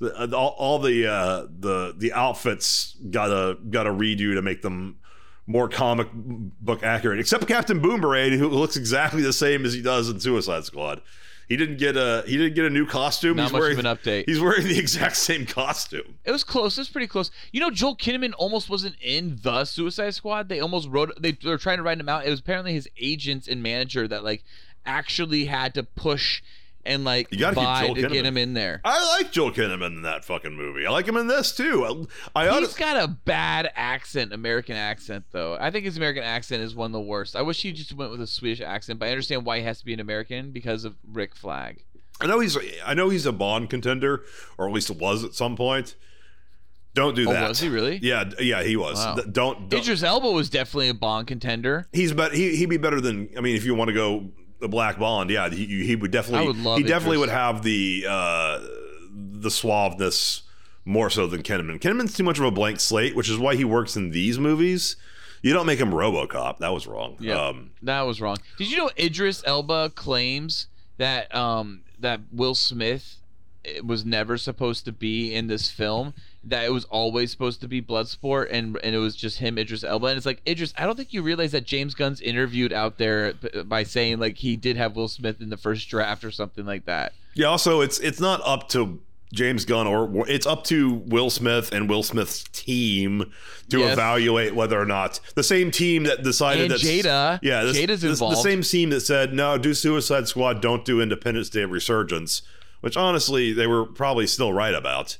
the, 0.00 0.14
uh, 0.16 0.36
all, 0.36 0.54
all 0.58 0.78
the 0.78 1.06
uh, 1.06 1.46
the 1.50 1.94
the 1.96 2.12
outfits 2.12 2.96
got 3.10 3.30
a 3.30 3.56
got 3.70 3.86
a 3.86 3.90
redo 3.90 4.34
to 4.34 4.42
make 4.42 4.62
them 4.62 4.98
more 5.46 5.68
comic 5.68 6.08
book 6.12 6.82
accurate, 6.82 7.18
except 7.18 7.46
Captain 7.46 7.80
Boomerang, 7.80 8.32
who 8.32 8.48
looks 8.48 8.76
exactly 8.76 9.22
the 9.22 9.32
same 9.32 9.64
as 9.64 9.74
he 9.74 9.82
does 9.82 10.08
in 10.08 10.20
Suicide 10.20 10.64
Squad. 10.64 11.02
He 11.48 11.56
didn't 11.56 11.76
get 11.76 11.96
a 11.96 12.24
he 12.26 12.36
didn't 12.36 12.54
get 12.54 12.64
a 12.64 12.70
new 12.70 12.86
costume. 12.86 13.36
Not 13.36 13.44
he's 13.44 13.52
much 13.52 13.60
wearing, 13.60 13.78
of 13.78 13.84
an 13.84 13.96
update. 13.96 14.24
He's 14.26 14.40
wearing 14.40 14.66
the 14.66 14.78
exact 14.78 15.16
same 15.16 15.46
costume. 15.46 16.18
It 16.24 16.30
was 16.30 16.44
close. 16.44 16.78
It 16.78 16.82
was 16.82 16.88
pretty 16.88 17.06
close. 17.06 17.30
You 17.52 17.60
know, 17.60 17.70
Joel 17.70 17.96
Kinnaman 17.96 18.32
almost 18.38 18.70
wasn't 18.70 18.96
in 19.00 19.38
the 19.42 19.64
Suicide 19.64 20.14
Squad. 20.14 20.48
They 20.48 20.60
almost 20.60 20.88
wrote. 20.88 21.12
They, 21.20 21.32
they 21.32 21.50
were 21.50 21.58
trying 21.58 21.78
to 21.78 21.82
write 21.82 22.00
him 22.00 22.08
out. 22.08 22.26
It 22.26 22.30
was 22.30 22.40
apparently 22.40 22.72
his 22.72 22.88
agents 22.98 23.46
and 23.46 23.62
manager 23.62 24.08
that 24.08 24.24
like 24.24 24.44
actually 24.86 25.46
had 25.46 25.74
to 25.74 25.82
push 25.82 26.42
and 26.86 27.04
like 27.04 27.28
You 27.30 27.38
gotta 27.38 27.56
buy 27.56 27.88
to 27.92 28.08
get 28.08 28.24
him 28.26 28.36
in 28.36 28.54
there. 28.54 28.80
I 28.84 29.16
like 29.18 29.32
Joel 29.32 29.50
Kinnaman 29.52 29.86
in 29.96 30.02
that 30.02 30.24
fucking 30.24 30.54
movie. 30.54 30.86
I 30.86 30.90
like 30.90 31.06
him 31.06 31.16
in 31.16 31.26
this 31.26 31.54
too. 31.56 32.06
I, 32.34 32.46
I 32.48 32.60
He's 32.60 32.74
got 32.74 33.02
a 33.02 33.08
bad 33.08 33.70
accent, 33.74 34.32
American 34.32 34.76
accent 34.76 35.24
though. 35.32 35.56
I 35.60 35.70
think 35.70 35.84
his 35.84 35.96
American 35.96 36.22
accent 36.22 36.62
is 36.62 36.74
one 36.74 36.86
of 36.86 36.92
the 36.92 37.00
worst. 37.00 37.36
I 37.36 37.42
wish 37.42 37.62
he 37.62 37.72
just 37.72 37.94
went 37.94 38.10
with 38.10 38.20
a 38.20 38.26
Swedish 38.26 38.60
accent, 38.60 38.98
but 38.98 39.06
I 39.06 39.10
understand 39.10 39.44
why 39.44 39.58
he 39.58 39.64
has 39.64 39.78
to 39.78 39.84
be 39.84 39.94
an 39.94 40.00
American 40.00 40.50
because 40.50 40.84
of 40.84 40.96
Rick 41.12 41.34
Flag. 41.34 41.84
I 42.20 42.26
know 42.26 42.38
he's 42.40 42.56
I 42.86 42.94
know 42.94 43.08
he's 43.08 43.26
a 43.26 43.32
Bond 43.32 43.70
contender, 43.70 44.22
or 44.56 44.68
at 44.68 44.72
least 44.74 44.90
was 44.90 45.24
at 45.24 45.34
some 45.34 45.56
point. 45.56 45.96
Don't 46.94 47.16
do 47.16 47.28
Oh, 47.28 47.32
that. 47.32 47.48
was 47.48 47.58
he 47.58 47.68
really? 47.68 47.98
Yeah, 48.02 48.30
yeah, 48.38 48.62
he 48.62 48.76
was. 48.76 48.98
Wow. 48.98 49.16
Don't. 49.16 49.68
don't 49.68 49.74
Idris 49.80 50.04
Elba 50.04 50.30
was 50.30 50.48
definitely 50.48 50.90
a 50.90 50.94
Bond 50.94 51.26
contender. 51.26 51.88
he's 51.92 52.12
better. 52.12 52.34
He 52.36 52.54
he'd 52.54 52.66
be 52.70 52.76
better 52.76 53.00
than. 53.00 53.30
I 53.36 53.40
mean, 53.40 53.56
if 53.56 53.64
you 53.64 53.74
want 53.74 53.88
to 53.88 53.94
go 53.94 54.30
the 54.60 54.68
Black 54.68 54.98
Bond, 54.98 55.30
yeah, 55.30 55.48
he, 55.50 55.84
he 55.84 55.96
would 55.96 56.10
definitely. 56.10 56.44
I 56.44 56.48
would 56.48 56.56
love 56.58 56.78
he 56.78 56.84
definitely 56.84 57.18
would 57.18 57.28
have 57.28 57.62
the 57.62 58.06
uh, 58.08 58.58
the 59.10 59.48
suaveness 59.48 60.42
more 60.84 61.10
so 61.10 61.26
than 61.26 61.42
Kinnaman. 61.42 61.80
Kinnaman's 61.80 62.14
too 62.14 62.22
much 62.24 62.38
of 62.38 62.44
a 62.44 62.50
blank 62.50 62.80
slate, 62.80 63.14
which 63.16 63.28
is 63.28 63.38
why 63.38 63.54
he 63.56 63.64
works 63.64 63.96
in 63.96 64.10
these 64.10 64.38
movies. 64.38 64.96
You 65.42 65.52
don't 65.52 65.66
make 65.66 65.78
him 65.78 65.90
RoboCop. 65.90 66.58
That 66.58 66.72
was 66.72 66.86
wrong. 66.86 67.16
Yeah, 67.20 67.48
Um, 67.48 67.70
that 67.82 68.02
was 68.02 68.20
wrong. 68.20 68.38
Did 68.56 68.70
you 68.70 68.78
know 68.78 68.90
Idris 68.98 69.42
Elba 69.46 69.90
claims 69.90 70.68
that 70.96 71.34
um 71.34 71.82
that 71.98 72.20
Will 72.32 72.54
Smith 72.54 73.16
eh, 73.64 73.80
was 73.84 74.04
never 74.04 74.36
supposed 74.36 74.84
to 74.86 74.92
be 74.92 75.34
in 75.34 75.46
this 75.46 75.70
film? 75.70 76.14
That 76.44 76.64
it 76.64 76.72
was 76.72 76.84
always 76.86 77.30
supposed 77.30 77.60
to 77.62 77.68
be 77.68 77.80
Bloodsport, 77.80 78.48
and 78.50 78.78
and 78.84 78.94
it 78.94 78.98
was 78.98 79.16
just 79.16 79.38
him, 79.38 79.56
Idris 79.58 79.82
Elba. 79.84 80.06
And 80.08 80.16
it's 80.16 80.26
like 80.26 80.42
Idris, 80.46 80.74
I 80.76 80.84
don't 80.86 80.96
think 80.96 81.12
you 81.12 81.22
realize 81.22 81.52
that 81.52 81.64
James 81.64 81.94
Gunn's 81.94 82.20
interviewed 82.20 82.72
out 82.72 82.98
there 82.98 83.32
by 83.64 83.82
saying 83.84 84.18
like 84.18 84.36
he 84.36 84.56
did 84.56 84.76
have 84.76 84.94
Will 84.96 85.08
Smith 85.08 85.40
in 85.40 85.48
the 85.50 85.56
first 85.56 85.88
draft 85.88 86.24
or 86.24 86.30
something 86.30 86.66
like 86.66 86.84
that. 86.84 87.12
Yeah, 87.34 87.46
also 87.46 87.80
it's 87.80 87.98
it's 88.00 88.20
not 88.20 88.40
up 88.44 88.68
to 88.70 89.00
James 89.32 89.64
Gunn 89.64 89.86
or 89.88 90.28
it's 90.28 90.46
up 90.46 90.62
to 90.64 90.94
Will 91.06 91.28
Smith 91.30 91.72
and 91.72 91.88
Will 91.88 92.02
Smith's 92.04 92.44
team 92.52 93.32
to 93.70 93.78
Yes. 93.80 93.94
evaluate 93.94 94.54
whether 94.54 94.80
or 94.80 94.84
not 94.86 95.18
the 95.34 95.42
same 95.42 95.70
team 95.72 96.04
that 96.04 96.22
decided 96.22 96.70
that 96.70 96.78
Jada. 96.80 97.40
yeah, 97.42 97.64
this, 97.64 97.76
Jada's 97.76 98.02
this- 98.02 98.20
the 98.20 98.34
same 98.36 98.62
team 98.62 98.90
that 98.90 99.00
said 99.00 99.32
no, 99.32 99.58
do 99.58 99.74
Suicide 99.74 100.28
Squad, 100.28 100.60
don't 100.60 100.84
do 100.84 101.00
Independence 101.00 101.48
Day 101.48 101.64
Resurgence, 101.64 102.42
which 102.84 102.96
honestly 102.96 103.52
they 103.52 103.66
were 103.66 103.86
probably 103.86 104.26
still 104.26 104.52
right 104.52 104.74
about. 104.74 105.16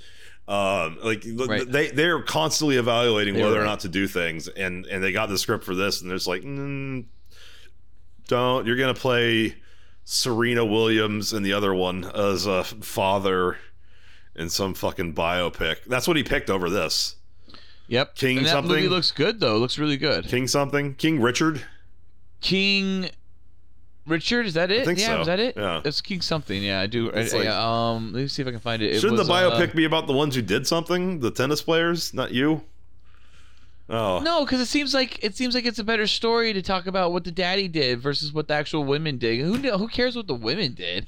Um, 0.46 0.98
like 1.02 1.24
Right. 1.26 1.70
they 1.70 1.88
they're 1.88 2.20
constantly 2.22 2.76
evaluating 2.76 3.34
They 3.34 3.42
whether 3.42 3.60
or 3.60 3.64
not 3.64 3.80
to 3.80 3.88
do 3.88 4.06
things, 4.06 4.46
and 4.46 4.84
and 4.86 5.02
they 5.02 5.10
got 5.10 5.30
the 5.30 5.38
script 5.38 5.64
for 5.64 5.74
this, 5.74 6.02
and 6.02 6.10
there's 6.10 6.26
like, 6.28 6.42
mm, 6.42 7.04
don't 8.28 8.66
you're 8.66 8.76
gonna 8.76 8.92
play 8.94 9.56
Serena 10.04 10.64
Williams 10.64 11.32
and 11.32 11.44
the 11.46 11.54
other 11.54 11.74
one 11.74 12.04
as 12.14 12.44
a 12.46 12.62
father 12.64 13.56
in 14.36 14.50
some 14.50 14.74
fucking 14.74 15.14
biopic. 15.14 15.84
That's 15.86 16.06
what 16.06 16.16
he 16.18 16.22
picked 16.22 16.50
over 16.50 16.68
this. 16.68 17.16
Yep. 17.86 18.14
King 18.16 18.38
and 18.38 18.46
that 18.46 18.62
movie 18.64 18.74
something? 18.74 18.90
looks 18.90 19.10
good 19.12 19.40
though. 19.40 19.56
It 19.56 19.60
looks 19.60 19.78
really 19.78 19.96
good. 19.96 20.26
King 20.26 20.46
something? 20.48 20.94
King 20.94 21.20
Richard? 21.22 21.62
King 22.40 23.08
Richard, 24.06 24.46
is 24.46 24.54
that 24.54 24.70
it? 24.70 24.84
think 24.84 24.98
yeah, 24.98 25.06
so. 25.06 25.18
was 25.18 25.26
that 25.26 25.40
it? 25.40 25.56
Yeah. 25.56 25.80
It's 25.84 26.00
King 26.00 26.20
something. 26.20 26.62
Yeah, 26.62 26.80
I 26.80 26.86
do. 26.86 27.10
I, 27.10 27.22
like- 27.22 27.44
yeah, 27.44 27.90
um, 27.92 28.12
let 28.12 28.20
me 28.20 28.28
see 28.28 28.42
if 28.42 28.48
I 28.48 28.50
can 28.50 28.60
find 28.60 28.82
it. 28.82 28.92
it 28.92 29.00
Shouldn't 29.00 29.18
was, 29.18 29.26
the 29.26 29.32
biopic 29.32 29.70
uh, 29.70 29.74
be 29.74 29.84
about 29.84 30.06
the 30.06 30.12
ones 30.12 30.34
who 30.34 30.42
did 30.42 30.66
something? 30.66 31.20
The 31.20 31.30
tennis 31.30 31.62
players, 31.62 32.12
not 32.12 32.32
you? 32.32 32.62
Oh. 33.88 34.20
No, 34.20 34.44
because 34.44 34.60
it 34.60 34.66
seems 34.66 34.94
like 34.94 35.22
it 35.22 35.36
seems 35.36 35.54
like 35.54 35.66
it's 35.66 35.78
a 35.78 35.84
better 35.84 36.06
story 36.06 36.52
to 36.52 36.62
talk 36.62 36.86
about 36.86 37.12
what 37.12 37.24
the 37.24 37.30
daddy 37.30 37.68
did 37.68 38.00
versus 38.00 38.32
what 38.32 38.48
the 38.48 38.54
actual 38.54 38.84
women 38.84 39.18
did. 39.18 39.40
Who 39.40 39.56
who 39.56 39.88
cares 39.88 40.16
what 40.16 40.26
the 40.26 40.34
women 40.34 40.72
did? 40.72 41.06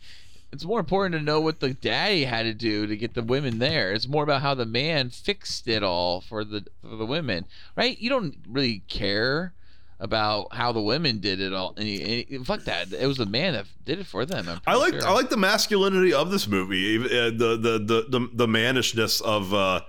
It's 0.53 0.65
more 0.65 0.81
important 0.81 1.15
to 1.15 1.21
know 1.21 1.41
what 1.41 1.61
the 1.61 1.75
daddy 1.75 2.25
had 2.25 2.45
to 2.45 2.55
do 2.55 2.87
to 2.87 2.97
get 2.97 3.15
the 3.15 3.23
women 3.23 3.59
there. 3.59 3.93
It's 3.93 4.07
more 4.07 4.23
about 4.23 4.43
how 4.43 4.55
the 4.55 4.65
man 4.65 5.11
fixed 5.11 5.69
it 5.69 5.83
all 5.83 6.21
for 6.21 6.45
the 6.45 6.67
for 6.83 6.97
the 6.97 7.07
women, 7.07 7.47
right? 7.77 7.99
You 7.99 8.11
don't 8.11 8.37
really 8.49 8.83
care 8.89 9.53
about 9.99 10.55
how 10.55 10.73
the 10.73 10.81
women 10.81 11.19
did 11.21 11.41
it 11.41 11.53
all. 11.53 11.75
Any, 11.77 12.27
any, 12.31 12.45
fuck 12.45 12.65
that. 12.65 12.93
It 12.93 13.07
was 13.07 13.17
the 13.17 13.27
man 13.27 13.55
that 13.55 13.67
did 13.85 13.99
it 13.99 14.07
for 14.07 14.27
them. 14.27 14.61
I 14.67 14.77
like 14.77 14.95
sure. 14.95 15.07
I 15.07 15.13
like 15.13 15.31
the 15.31 15.37
masculinity 15.37 16.13
of 16.13 16.31
this 16.31 16.47
movie, 16.47 16.97
uh, 16.99 17.31
the, 17.31 17.59
the 17.61 17.79
the 17.79 18.19
the 18.19 18.31
the 18.33 18.47
mannishness 18.47 19.23
of 19.23 19.55
uh, 19.55 19.81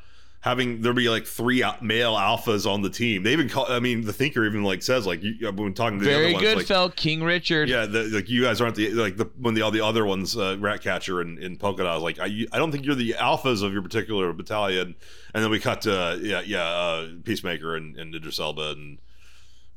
having 0.42 0.82
there 0.82 0.94
be 0.94 1.10
like 1.10 1.26
three 1.26 1.64
male 1.82 2.16
alphas 2.16 2.70
on 2.70 2.82
the 2.82 2.90
team. 2.90 3.24
They 3.24 3.34
even 3.34 3.50
call. 3.50 3.66
I 3.70 3.80
mean, 3.80 4.02
the 4.02 4.14
thinker 4.14 4.46
even 4.46 4.64
like 4.64 4.82
says 4.82 5.06
like 5.06 5.22
you, 5.22 5.52
when 5.52 5.74
talking 5.74 6.00
to 6.00 6.06
the 6.06 6.12
Very 6.12 6.26
other 6.26 6.34
ones, 6.34 6.44
good, 6.46 6.58
like, 6.58 6.66
felt 6.68 6.96
King 6.96 7.24
Richard. 7.24 7.68
Yeah, 7.68 7.86
the, 7.86 8.04
like 8.04 8.30
you 8.30 8.44
guys 8.44 8.62
aren't 8.62 8.76
the 8.76 8.92
like 8.92 9.18
the 9.18 9.30
when 9.40 9.56
the 9.56 9.62
all 9.62 9.72
the 9.72 9.82
other 9.82 10.06
ones, 10.06 10.38
uh, 10.38 10.56
Ratcatcher 10.60 11.20
and, 11.20 11.38
and 11.40 11.60
Polka 11.60 11.84
Dot, 11.84 12.02
like 12.02 12.20
I, 12.20 12.46
I 12.54 12.58
don't 12.58 12.72
think 12.72 12.86
you're 12.86 12.96
the 12.96 13.16
alphas 13.20 13.62
of 13.62 13.74
your 13.74 13.82
particular 13.82 14.32
battalion. 14.32 14.96
And 15.34 15.44
then 15.44 15.52
we 15.52 15.60
cut 15.60 15.82
to 15.82 16.00
uh, 16.00 16.16
yeah 16.22 16.42
yeah 16.42 16.64
uh, 16.64 17.10
Peacemaker 17.26 17.76
and, 17.76 17.98
and 17.98 18.16
Idris 18.16 18.40
Elba 18.40 18.72
and 18.72 19.00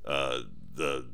uh, 0.05 0.40
the 0.74 1.06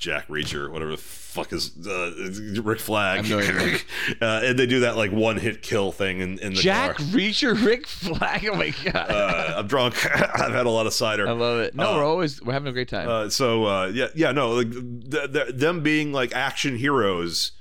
Jack 0.00 0.28
Reacher, 0.28 0.70
whatever 0.72 0.92
the 0.92 0.96
fuck 0.96 1.52
is 1.52 1.86
uh, 1.86 2.62
Rick 2.62 2.80
Flag, 2.80 3.28
no 3.28 3.38
uh, 4.22 4.40
and 4.42 4.58
they 4.58 4.64
do 4.64 4.80
that 4.80 4.96
like 4.96 5.12
one 5.12 5.36
hit 5.36 5.60
kill 5.60 5.92
thing 5.92 6.20
in, 6.20 6.38
in 6.38 6.54
the 6.54 6.60
Jack 6.60 6.96
car. 6.96 7.06
Reacher, 7.08 7.64
Rick 7.66 7.86
Flag. 7.86 8.48
Oh 8.50 8.56
my 8.56 8.70
god. 8.82 9.10
Uh, 9.10 9.54
I'm 9.58 9.66
drunk. 9.66 9.94
I've 10.14 10.54
had 10.54 10.64
a 10.64 10.70
lot 10.70 10.86
of 10.86 10.94
cider. 10.94 11.28
I 11.28 11.32
love 11.32 11.60
it. 11.60 11.74
No, 11.74 11.92
uh, 11.92 11.96
we're 11.96 12.04
always 12.04 12.42
we're 12.42 12.54
having 12.54 12.68
a 12.68 12.72
great 12.72 12.88
time. 12.88 13.08
Uh, 13.10 13.28
so 13.28 13.66
uh, 13.66 13.86
yeah, 13.92 14.06
yeah, 14.14 14.32
no, 14.32 14.52
like 14.52 14.70
th- 14.72 15.32
th- 15.34 15.54
them 15.54 15.82
being 15.82 16.12
like 16.14 16.34
action 16.34 16.78
heroes, 16.78 17.52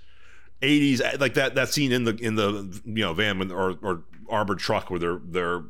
eighties, 0.62 1.02
like 1.20 1.34
that 1.34 1.56
that 1.56 1.68
scene 1.68 1.92
in 1.92 2.06
the 2.06 2.16
in 2.16 2.36
the 2.36 2.82
you 2.86 3.04
know 3.04 3.14
van 3.14 3.38
when, 3.38 3.52
or 3.52 3.76
or 3.82 4.04
armored 4.30 4.60
truck 4.60 4.90
where 4.90 5.00
they're 5.00 5.20
they're 5.26 5.64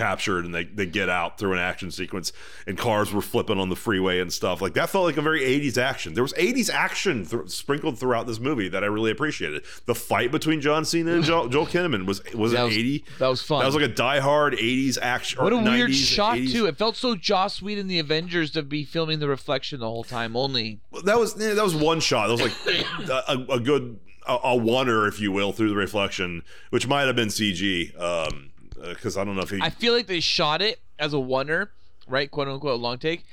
captured 0.00 0.44
and 0.44 0.54
they 0.54 0.64
they 0.64 0.86
get 0.86 1.08
out 1.08 1.38
through 1.38 1.52
an 1.52 1.58
action 1.58 1.90
sequence 1.90 2.32
and 2.66 2.78
cars 2.78 3.12
were 3.12 3.20
flipping 3.20 3.58
on 3.58 3.68
the 3.68 3.76
freeway 3.76 4.18
and 4.20 4.32
stuff 4.32 4.62
like 4.62 4.72
that 4.74 4.88
felt 4.88 5.04
like 5.04 5.16
a 5.16 5.22
very 5.22 5.40
80s 5.42 5.76
action 5.76 6.14
there 6.14 6.22
was 6.22 6.32
80s 6.34 6.70
action 6.70 7.26
th- 7.26 7.50
sprinkled 7.50 7.98
throughout 7.98 8.26
this 8.26 8.40
movie 8.40 8.68
that 8.70 8.82
i 8.82 8.86
really 8.86 9.10
appreciated 9.10 9.62
the 9.86 9.94
fight 9.94 10.30
between 10.32 10.60
john 10.60 10.84
cena 10.84 11.12
and 11.12 11.24
joel, 11.24 11.48
joel 11.48 11.66
kinnaman 11.66 12.06
was 12.06 12.22
was 12.34 12.52
That 12.52 12.60
an 12.60 12.64
was- 12.66 12.76
80 12.78 13.04
that 13.18 13.28
was 13.28 13.42
fun. 13.42 13.60
that 13.60 13.66
was 13.66 13.74
like 13.74 13.84
a 13.84 13.88
die-hard 13.88 14.54
80s 14.54 14.96
action 15.02 15.42
what 15.44 15.52
a 15.52 15.58
weird 15.58 15.94
shot 15.94 16.36
80s. 16.38 16.52
too. 16.52 16.66
It 16.66 16.78
felt 16.78 16.96
so 16.96 17.14
Joss 17.14 17.60
Whedon 17.60 17.86
the 17.88 17.98
Avengers 17.98 18.50
to 18.52 18.62
be 18.62 18.84
filming 18.84 19.18
the 19.20 19.28
reflection 19.28 19.80
the 19.80 19.86
whole 19.88 20.04
time. 20.04 20.36
Only 20.36 20.80
that 21.04 21.18
was 21.18 21.34
that 21.34 21.62
was 21.62 21.74
one 21.74 22.00
shot. 22.00 22.28
That 22.28 22.32
was 22.32 22.42
like 22.42 23.28
a, 23.28 23.52
a 23.54 23.60
good 23.60 23.98
a, 24.26 24.32
a 24.34 24.54
oner, 24.56 25.06
if 25.06 25.20
you 25.20 25.32
will, 25.32 25.52
through 25.52 25.68
the 25.70 25.76
reflection, 25.76 26.42
which 26.70 26.86
might 26.86 27.02
have 27.02 27.16
been 27.16 27.28
CG. 27.28 27.98
Um, 28.00 28.49
Uh, 28.82 28.88
because 28.90 29.16
I 29.16 29.24
don't 29.24 29.36
know 29.36 29.42
if 29.42 29.50
he. 29.50 29.60
I 29.60 29.70
feel 29.70 29.92
like 29.92 30.06
they 30.06 30.20
shot 30.20 30.62
it 30.62 30.80
as 30.98 31.12
a 31.12 31.20
wonder, 31.20 31.70
right? 32.06 32.30
Quote 32.30 32.48
unquote 32.48 32.80
long 32.80 32.98
take. 32.98 33.24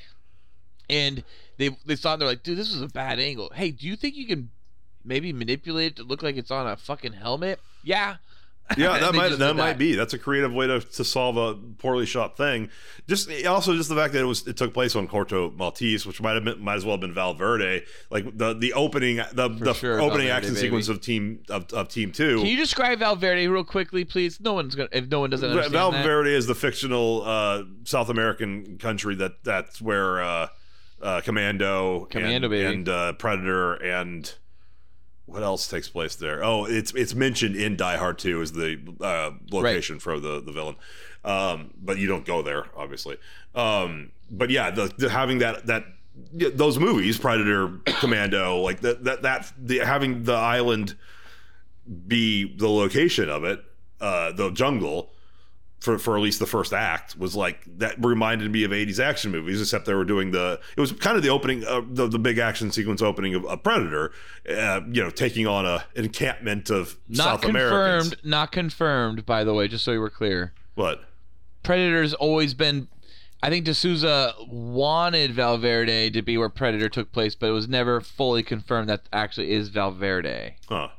And 0.90 1.24
they 1.58 1.70
they 1.86 1.96
saw 1.96 2.12
it 2.12 2.14
and 2.14 2.22
they're 2.22 2.30
like, 2.30 2.44
dude, 2.44 2.58
this 2.58 2.72
was 2.72 2.82
a 2.82 2.88
bad 2.88 3.20
angle. 3.20 3.52
Hey, 3.54 3.72
do 3.72 3.88
you 3.88 3.96
think 3.96 4.16
you 4.16 4.26
can 4.26 4.50
maybe 5.04 5.34
manipulate 5.34 5.94
it 5.94 5.96
to 5.98 6.04
look 6.04 6.24
like 6.24 6.38
it's 6.38 6.52
on 6.52 6.68
a 6.68 6.78
fucking 6.78 7.14
helmet? 7.14 7.60
Yeah. 7.84 8.18
Yeah, 8.76 8.98
that 9.00 9.14
might 9.16 9.30
just 9.30 9.40
that 9.40 9.56
might 9.56 9.78
be. 9.78 9.96
That's 9.96 10.14
a 10.14 10.18
creative 10.18 10.54
way 10.54 10.68
to, 10.68 10.80
to 10.80 11.04
solve 11.04 11.38
a 11.38 11.56
poorly 11.78 12.06
shot 12.06 12.36
thing. 12.36 12.70
Just 13.08 13.30
also 13.46 13.76
just 13.76 13.88
the 13.88 13.96
fact 13.96 14.14
that 14.14 14.22
it 14.22 14.26
was 14.26 14.46
it 14.48 14.58
took 14.58 14.74
place 14.74 14.96
on 14.96 15.08
Corto 15.08 15.56
Maltese, 15.56 16.06
which 16.06 16.22
might 16.22 16.34
have 16.34 16.44
been 16.44 16.62
might 16.62 16.76
as 16.76 16.86
well 16.86 16.94
have 16.94 17.02
been 17.02 17.14
Valverde. 17.14 17.84
Like 18.10 18.38
the 18.38 18.54
the 18.54 18.74
opening 18.74 19.18
the 19.32 19.48
the 19.48 19.74
sure, 19.74 20.02
opening 20.02 20.28
Valverde, 20.28 20.32
action 20.32 20.54
baby. 20.54 20.68
sequence 20.68 20.90
of 20.90 21.00
team 21.00 21.44
of, 21.50 21.72
of 21.72 21.88
team 21.88 22.12
two. 22.12 22.38
Can 22.38 22.48
you 22.48 22.58
describe 22.58 23.00
Valverde 23.00 23.48
real 23.48 23.64
quickly, 23.64 24.04
please? 24.04 24.42
No 24.42 24.54
one's 24.54 24.76
gonna 24.76 24.90
if 24.92 25.08
no 25.08 25.22
one 25.22 25.30
doesn't 25.30 25.50
understand 25.50 25.74
that. 25.74 25.92
Valverde 25.92 26.34
is 26.34 26.48
the 26.48 26.56
fictional 26.56 27.24
uh, 27.24 27.64
South 27.86 28.10
American 28.10 28.78
country 28.78 29.16
that 29.16 29.44
that's 29.44 29.82
where 29.82 30.22
uh, 30.22 30.48
uh, 31.02 31.22
Commando, 31.22 32.06
Commando, 32.06 32.48
and, 32.48 32.52
baby. 32.52 32.66
and 32.66 32.90
uh, 32.90 33.14
Predator, 33.14 33.76
and 33.76 34.34
what 35.28 35.44
else 35.44 35.68
takes 35.68 35.90
place 35.90 36.16
there? 36.16 36.44
Oh, 36.44 36.66
it's 36.66 36.94
it's 36.96 37.14
mentioned 37.14 37.56
in 37.56 37.76
Die 37.76 37.98
Hard 37.98 38.18
2 38.18 38.42
as 38.42 38.54
the 38.54 38.80
uh, 39.02 39.32
location 39.52 40.00
for 40.00 40.20
the 40.20 40.42
the 40.42 40.52
villain, 40.52 40.78
um, 41.24 41.72
but 41.80 41.98
you 41.98 42.08
don't 42.08 42.26
go 42.26 42.42
there, 42.42 42.66
obviously. 42.76 43.18
Um, 43.54 44.12
but 44.32 44.50
yeah, 44.50 44.72
the, 44.72 44.92
the 44.98 45.10
having 45.10 45.40
that 45.40 45.68
that 45.68 45.84
those 46.34 46.80
movies, 46.80 47.18
Predator, 47.18 47.68
Commando, 48.00 48.58
like 48.62 48.80
that 48.82 49.04
that 49.04 49.22
that 49.24 49.52
the 49.62 49.80
having 49.80 50.24
the 50.24 50.34
island 50.34 50.96
be 52.08 52.56
the 52.58 52.70
location 52.70 53.30
of 53.30 53.44
it, 53.44 53.64
uh, 54.00 54.32
the 54.32 54.50
jungle 54.52 55.12
for 55.88 55.98
for 55.98 56.18
at 56.18 56.22
least 56.22 56.40
the 56.40 56.46
first 56.46 56.74
act 56.74 57.18
was 57.18 57.34
like 57.34 57.64
that 57.78 57.96
reminded 58.04 58.52
me 58.52 58.66
of 58.66 58.72
80s 58.72 59.00
action 59.00 59.32
movies 59.32 59.62
except 59.62 59.86
they 59.86 59.94
were 59.94 60.04
doing 60.04 60.32
the 60.32 60.60
it 60.76 60.82
was 60.82 60.92
kind 60.92 61.16
of 61.16 61.24
the 61.24 61.30
opening 61.30 61.64
uh, 61.66 61.82
the 61.88 62.08
the 62.08 62.20
big 62.20 62.38
action 62.38 62.72
sequence 62.72 63.02
opening 63.02 63.34
of 63.34 63.46
a 63.46 63.56
predator 63.56 64.12
uh, 64.50 64.82
you 64.92 65.02
know 65.02 65.10
taking 65.10 65.48
on 65.48 65.66
a 65.66 65.86
encampment 65.96 66.70
of 66.70 66.98
Not 67.08 67.24
South 67.24 67.42
confirmed. 67.42 67.72
Americans 67.72 68.16
Not 68.26 68.52
confirmed. 68.52 69.26
By 69.26 69.46
the 69.46 69.54
way, 69.54 69.70
just 69.70 69.86
so 69.86 69.94
you 69.94 70.02
were 70.02 70.10
clear. 70.10 70.54
what 70.76 71.06
Predator's 71.64 72.14
always 72.14 72.54
been. 72.54 72.90
I 73.42 73.50
think 73.50 73.66
de 73.66 73.74
Souza 73.74 74.34
wanted 74.50 75.32
Valverde 75.32 76.10
to 76.10 76.22
be 76.22 76.38
where 76.38 76.50
Predator 76.50 76.90
took 76.90 77.12
place, 77.12 77.36
but 77.36 77.48
it 77.48 77.54
was 77.54 77.68
never 77.70 78.02
fully 78.02 78.42
confirmed 78.44 78.90
that 78.90 79.04
actually 79.14 79.52
is 79.52 79.70
Valverde. 79.70 80.56
huh 80.68 80.90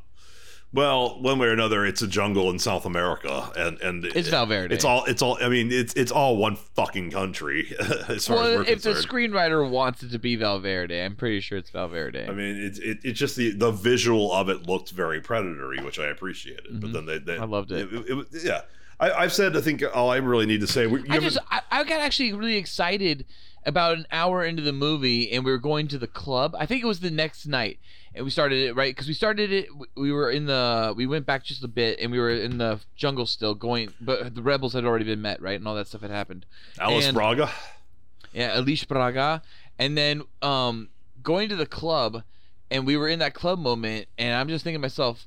well 0.73 1.21
one 1.23 1.39
way 1.39 1.49
or 1.49 1.53
another 1.53 1.87
it's 1.87 2.03
a 2.03 2.07
jungle 2.07 2.51
in 2.51 2.59
South 2.59 2.85
America 2.85 3.51
and 3.57 3.81
and 3.81 4.05
It's 4.05 4.29
it- 4.29 4.31
Valverde. 4.31 4.75
it's 4.75 4.85
all 4.85 5.05
it's 5.07 5.23
all 5.23 5.39
I 5.43 5.49
mean 5.49 5.73
it's 5.73 5.95
it's 5.95 6.13
all 6.13 6.37
one 6.37 6.57
fucking 6.57 7.11
country 7.11 7.73
as 7.81 7.87
far 7.89 8.13
as 8.13 8.29
Well, 8.29 8.57
we're 8.59 8.63
if 8.65 8.83
the 8.83 8.91
screenwriter 8.91 9.69
wants 9.69 10.03
it 10.03 10.11
to 10.13 10.19
be 10.19 10.37
Valverde, 10.37 11.03
I'm 11.05 11.17
pretty 11.17 11.41
sure 11.41 11.57
it's 11.59 11.71
Valverde. 11.71 12.27
I 12.29 12.33
mean, 12.33 12.57
it's 12.57 12.79
it, 12.79 12.99
it's 13.03 13.19
just 13.19 13.37
the 13.37 13.53
the 13.53 13.71
visual 13.71 14.33
of 14.33 14.49
it 14.51 14.67
looked 14.67 14.91
very 14.91 15.21
predatory, 15.21 15.81
which 15.83 15.99
I 15.99 16.07
appreciated. 16.09 16.81
But 16.81 16.93
then 16.93 17.07
they, 17.07 17.19
they 17.19 17.33
Mm-hmm. 17.35 17.43
I 17.43 17.47
loved 17.47 17.73
it. 17.73 17.89
it, 17.93 18.05
it- 18.33 18.45
yeah, 18.45 18.61
I, 19.01 19.11
I've 19.13 19.33
said 19.33 19.57
I 19.57 19.61
think 19.61 19.83
all 19.95 20.11
I 20.11 20.17
really 20.19 20.47
need 20.47 20.61
to 20.61 20.67
say. 20.67 20.87
We, 20.87 21.03
I 21.09 21.19
just 21.19 21.39
I, 21.51 21.63
I 21.71 21.85
got 21.85 22.01
actually 22.01 22.33
really 22.35 22.57
excited 22.57 23.25
about 23.65 23.97
an 23.99 24.07
hour 24.13 24.45
into 24.45 24.63
the 24.63 24.73
movie 24.73 25.31
and 25.33 25.45
we 25.45 25.51
were 25.51 25.59
going 25.59 25.89
to 25.89 25.99
the 25.99 26.07
club. 26.07 26.55
I 26.59 26.67
think 26.67 26.83
it 26.83 26.87
was 26.87 27.01
the 27.01 27.11
next 27.11 27.47
night. 27.47 27.79
And 28.15 28.25
we 28.25 28.31
started 28.31 28.59
it 28.69 28.75
right 28.75 28.93
because 28.95 29.07
we 29.07 29.15
started 29.15 29.53
it. 29.53 29.69
We 29.97 30.11
were 30.13 30.31
in 30.31 30.47
the. 30.47 30.93
We 30.97 31.07
went 31.07 31.27
back 31.27 31.45
just 31.45 31.63
a 31.63 31.69
bit, 31.69 32.01
and 32.01 32.11
we 32.11 32.19
were 32.19 32.31
in 32.31 32.59
the 32.59 32.81
jungle 32.97 33.27
still 33.27 33.55
going. 33.55 33.93
But 34.01 34.35
the 34.35 34.43
rebels 34.43 34.73
had 34.73 34.85
already 34.85 35.05
been 35.05 35.23
met, 35.23 35.41
right, 35.43 35.59
and 35.59 35.69
all 35.69 35.75
that 35.77 35.87
stuff 35.89 36.01
had 36.01 36.11
happened. 36.11 36.47
Alice 36.81 37.07
and- 37.07 37.15
Braga. 37.15 37.51
Yeah, 38.33 38.53
Alice 38.55 38.85
Braga, 38.85 39.43
and 39.79 39.97
then 39.97 40.23
um 40.43 40.89
going 41.23 41.49
to 41.49 41.57
the 41.57 41.67
club, 41.67 42.23
and 42.71 42.87
we 42.87 42.97
were 42.97 43.09
in 43.09 43.19
that 43.21 43.35
club 43.35 43.59
moment, 43.59 44.07
and 44.19 44.35
I'm 44.35 44.49
just 44.49 44.65
thinking 44.65 44.81
to 44.81 44.83
myself, 44.85 45.27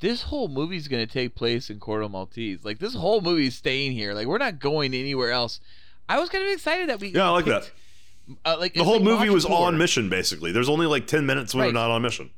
this 0.00 0.22
whole 0.24 0.48
movie's 0.48 0.88
gonna 0.88 1.06
take 1.06 1.34
place 1.34 1.68
in 1.70 1.80
Corto 1.80 2.10
Maltese. 2.10 2.64
Like 2.64 2.78
this 2.78 2.94
whole 2.94 3.20
movie's 3.20 3.56
staying 3.56 3.92
here. 3.92 4.12
Like 4.14 4.26
we're 4.26 4.38
not 4.38 4.58
going 4.60 4.94
anywhere 4.94 5.30
else. 5.32 5.60
I 6.08 6.18
was 6.20 6.28
kind 6.28 6.44
of 6.44 6.50
excited 6.52 6.88
that 6.88 7.00
we 7.00 7.08
Yeah, 7.08 7.26
I 7.28 7.30
like 7.30 7.44
picked, 7.44 7.64
that. 7.66 7.72
Uh, 8.44 8.56
like 8.58 8.74
The 8.74 8.84
whole 8.84 8.94
like 8.96 9.02
movie 9.04 9.30
was 9.30 9.44
on 9.44 9.76
mission. 9.78 10.08
Basically, 10.08 10.52
there's 10.52 10.68
only 10.68 10.86
like 10.86 11.06
ten 11.06 11.26
minutes 11.26 11.54
when 11.54 11.62
Right. 11.62 11.66
they're 11.68 11.82
not 11.82 11.90
on 11.90 12.02
mission, 12.02 12.30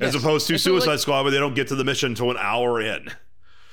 as 0.00 0.14
Yes. 0.14 0.22
opposed 0.22 0.46
to 0.48 0.54
And 0.54 0.60
so, 0.60 0.72
like- 0.72 0.82
Suicide 0.82 1.00
Squad, 1.00 1.22
where 1.22 1.30
they 1.30 1.38
don't 1.38 1.54
get 1.54 1.68
to 1.68 1.74
the 1.74 1.84
mission 1.84 2.10
until 2.12 2.30
an 2.30 2.36
hour 2.38 2.80
in. 2.80 3.10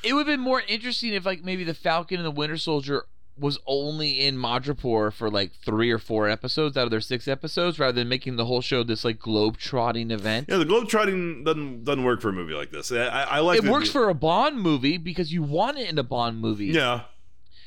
It 0.04 0.14
would 0.14 0.28
have 0.28 0.34
been 0.38 0.40
more 0.44 0.62
interesting 0.68 1.14
if 1.14 1.26
like 1.26 1.44
maybe 1.44 1.64
the 1.64 1.74
Falcon 1.74 2.18
and 2.18 2.26
the 2.26 2.32
Winter 2.32 2.58
Soldier 2.58 3.06
was 3.40 3.60
only 3.68 4.26
in 4.26 4.36
Madripoor 4.36 5.14
for 5.14 5.30
like 5.30 5.52
three 5.64 5.92
or 5.92 6.00
four 6.00 6.28
episodes 6.28 6.76
out 6.76 6.86
of 6.86 6.92
their 6.92 7.02
six 7.02 7.28
episodes, 7.28 7.78
rather 7.78 7.94
than 7.94 8.10
making 8.10 8.36
the 8.36 8.46
whole 8.46 8.62
show 8.62 8.84
this 8.84 9.06
like 9.06 9.20
globe 9.20 9.58
trotting 9.58 10.12
event. 10.12 10.48
Yeah, 10.50 10.58
the 10.58 10.66
globetrotting 10.66 11.46
doesn't 11.46 11.84
doesn't 11.86 12.04
work 12.04 12.20
for 12.22 12.30
a 12.30 12.34
movie 12.34 12.54
like 12.56 12.72
this. 12.72 12.92
I, 12.92 12.98
I, 13.06 13.40
like 13.40 13.60
it 13.60 13.64
that- 13.64 13.72
works 13.72 13.90
for 13.90 14.10
a 14.10 14.14
Bond 14.16 14.60
movie 14.60 14.98
because 14.98 15.32
you 15.32 15.44
want 15.44 15.78
it 15.78 15.88
in 15.90 15.98
a 15.98 16.04
Bond 16.04 16.40
movie. 16.42 16.66
Yeah, 16.68 17.02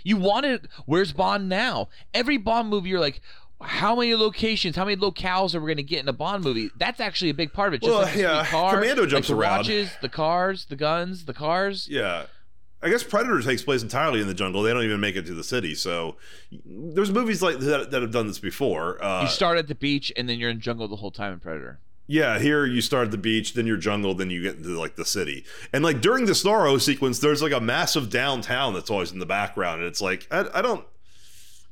You 0.02 0.16
want 0.16 0.44
it. 0.46 0.66
Where's 0.86 1.12
Bond 1.12 1.48
now? 1.48 1.88
Every 2.14 2.36
Bond 2.38 2.68
movie, 2.68 2.88
you're 2.88 2.98
like, 3.00 3.20
how 3.60 3.94
many 3.94 4.14
locations, 4.14 4.76
how 4.76 4.84
many 4.84 4.96
locales 5.00 5.54
are 5.54 5.60
we 5.60 5.66
going 5.66 5.76
to 5.76 5.82
get 5.82 6.00
in 6.00 6.08
a 6.08 6.12
Bond 6.12 6.42
movie? 6.44 6.70
That's 6.78 7.00
actually 7.00 7.30
a 7.30 7.34
big 7.34 7.52
part 7.52 7.68
of 7.68 7.74
it. 7.74 7.82
Just 7.82 7.90
Well, 7.90 8.02
like 8.02 8.16
yeah, 8.16 8.44
Commando 8.46 9.02
like 9.02 9.10
jumps 9.10 9.28
the 9.28 9.34
around. 9.36 9.58
watches, 9.58 9.90
the 10.00 10.08
cars, 10.08 10.64
the 10.66 10.76
guns, 10.76 11.24
the 11.26 11.34
cars. 11.34 11.86
yeah. 11.90 12.24
I 12.82 12.88
guess 12.88 13.02
Predator 13.02 13.42
takes 13.42 13.60
place 13.62 13.82
entirely 13.82 14.22
in 14.22 14.26
the 14.26 14.32
jungle. 14.32 14.62
They 14.62 14.72
don't 14.72 14.84
even 14.84 15.00
make 15.00 15.14
it 15.14 15.26
to 15.26 15.34
the 15.34 15.44
city. 15.44 15.74
So 15.74 16.16
there's 16.64 17.10
movies 17.10 17.42
like 17.42 17.58
that 17.58 17.90
that 17.90 18.00
have 18.00 18.10
done 18.10 18.26
this 18.26 18.38
before. 18.38 19.04
Uh, 19.04 19.20
you 19.20 19.28
start 19.28 19.58
at 19.58 19.68
the 19.68 19.74
beach 19.74 20.10
and 20.16 20.26
then 20.26 20.38
you're 20.38 20.48
in 20.48 20.60
jungle 20.60 20.88
the 20.88 20.96
whole 20.96 21.10
time 21.10 21.34
in 21.34 21.40
Predator. 21.40 21.78
Yeah, 22.06 22.38
here 22.38 22.64
you 22.64 22.80
start 22.80 23.04
at 23.04 23.10
the 23.10 23.18
beach, 23.18 23.52
then 23.52 23.66
you're 23.66 23.76
jungle, 23.76 24.14
then 24.14 24.30
you 24.30 24.40
get 24.42 24.56
into 24.56 24.70
like 24.80 24.96
the 24.96 25.04
city. 25.04 25.44
And 25.74 25.84
like 25.84 26.00
during 26.00 26.24
the 26.24 26.32
Starro 26.32 26.80
sequence, 26.80 27.18
there's 27.18 27.42
like 27.42 27.52
a 27.52 27.60
massive 27.60 28.08
downtown 28.08 28.72
that's 28.72 28.88
always 28.90 29.12
in 29.12 29.18
the 29.18 29.26
background, 29.26 29.80
and 29.82 29.88
it's 29.88 30.00
like 30.00 30.26
I, 30.30 30.46
I 30.54 30.62
don't. 30.62 30.84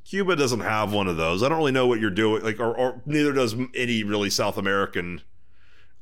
Cuba 0.09 0.37
doesn't 0.37 0.61
have 0.61 0.93
one 0.93 1.07
of 1.07 1.17
those. 1.17 1.43
I 1.43 1.49
don't 1.49 1.59
really 1.59 1.73
know 1.73 1.87
what 1.87 2.01
you're 2.01 2.11
doing. 2.11 2.43
Like, 2.43 2.59
or, 2.61 2.75
or 2.75 3.03
neither 3.05 3.33
does 3.33 3.55
any 3.75 4.03
really 4.05 4.31
South 4.31 4.57
American 4.57 5.21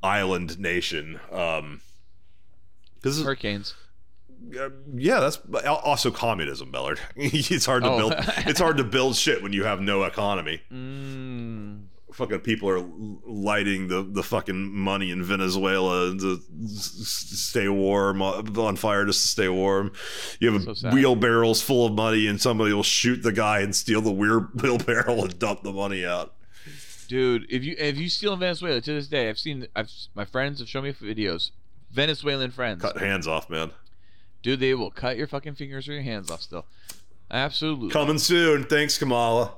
island 0.02 0.58
nation. 0.60 1.18
Um, 1.32 1.80
is 3.04 3.22
Hurricanes. 3.22 3.74
uh, 4.60 4.70
yeah, 4.94 5.20
that's 5.20 5.38
also 5.64 6.10
communism, 6.10 6.70
Ballard. 6.70 7.00
it's 7.16 7.66
hard 7.66 7.82
to 7.84 7.90
Oh. 7.90 7.98
build. 7.98 8.14
It's 8.46 8.60
hard 8.60 8.76
to 8.78 8.84
build 8.96 9.16
shit 9.16 9.42
when 9.42 9.52
you 9.52 9.64
have 9.64 9.80
no 9.80 10.04
economy 10.04 10.60
Mm. 10.72 11.86
Fucking 12.16 12.40
people 12.40 12.68
are 12.70 12.80
lighting 13.26 13.88
the, 13.88 14.02
the 14.02 14.22
fucking 14.22 14.72
money 14.74 15.10
in 15.10 15.22
Venezuela 15.22 16.16
to 16.16 16.40
stay 16.66 17.68
warm 17.68 18.22
uh, 18.22 18.42
on 18.56 18.76
fire 18.76 19.04
just 19.04 19.20
to 19.22 19.28
stay 19.28 19.48
warm. 19.48 19.92
You 20.40 20.52
have 20.52 20.76
So 20.78 20.90
wheelbarrows 20.90 21.60
full 21.60 21.86
of 21.86 21.92
money 21.92 22.26
and 22.26 22.40
somebody 22.40 22.72
will 22.72 22.82
shoot 22.82 23.22
the 23.22 23.32
guy 23.32 23.60
and 23.60 23.76
steal 23.76 24.00
the 24.00 24.10
wheel- 24.12 24.48
wheelbarrow 24.54 25.24
and 25.24 25.38
dump 25.38 25.62
the 25.62 25.72
money 25.72 26.06
out. 26.06 26.32
Dude, 27.06 27.46
if 27.50 27.62
you 27.62 27.76
if 27.78 27.98
you 27.98 28.08
steal 28.08 28.32
in 28.32 28.40
Venezuela 28.40 28.80
to 28.80 28.92
this 28.94 29.06
day, 29.08 29.28
I've 29.28 29.38
seen 29.38 29.66
I've 29.76 29.90
my 30.14 30.24
friends 30.24 30.58
have 30.58 30.68
shown 30.68 30.84
me 30.84 30.92
videos. 30.92 31.50
Venezuelan 31.92 32.50
friends. 32.50 32.82
Cut 32.82 32.98
hands 32.98 33.28
off, 33.28 33.48
man. 33.48 33.70
Dude, 34.42 34.58
they 34.60 34.74
will 34.74 34.90
cut 34.90 35.16
your 35.16 35.26
fucking 35.26 35.54
fingers 35.54 35.86
or 35.88 35.92
your 35.92 36.02
hands 36.02 36.30
off 36.30 36.40
still. 36.42 36.64
Absolutely. 37.30 37.90
Coming 37.90 38.18
soon. 38.18 38.64
Thanks, 38.64 38.98
Kamala. 38.98 39.52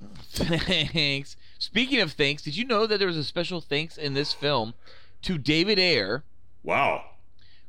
Thanks. 0.32 1.36
Speaking 1.60 2.00
of 2.00 2.12
thanks, 2.12 2.42
did 2.42 2.56
you 2.56 2.64
know 2.64 2.86
that 2.86 2.98
there 2.98 3.06
was 3.06 3.18
a 3.18 3.22
special 3.22 3.60
thanks 3.60 3.96
in 3.98 4.14
this 4.14 4.32
film 4.32 4.74
to 5.22 5.36
David 5.38 5.78
Ayer, 5.78 6.24
Wow. 6.64 7.04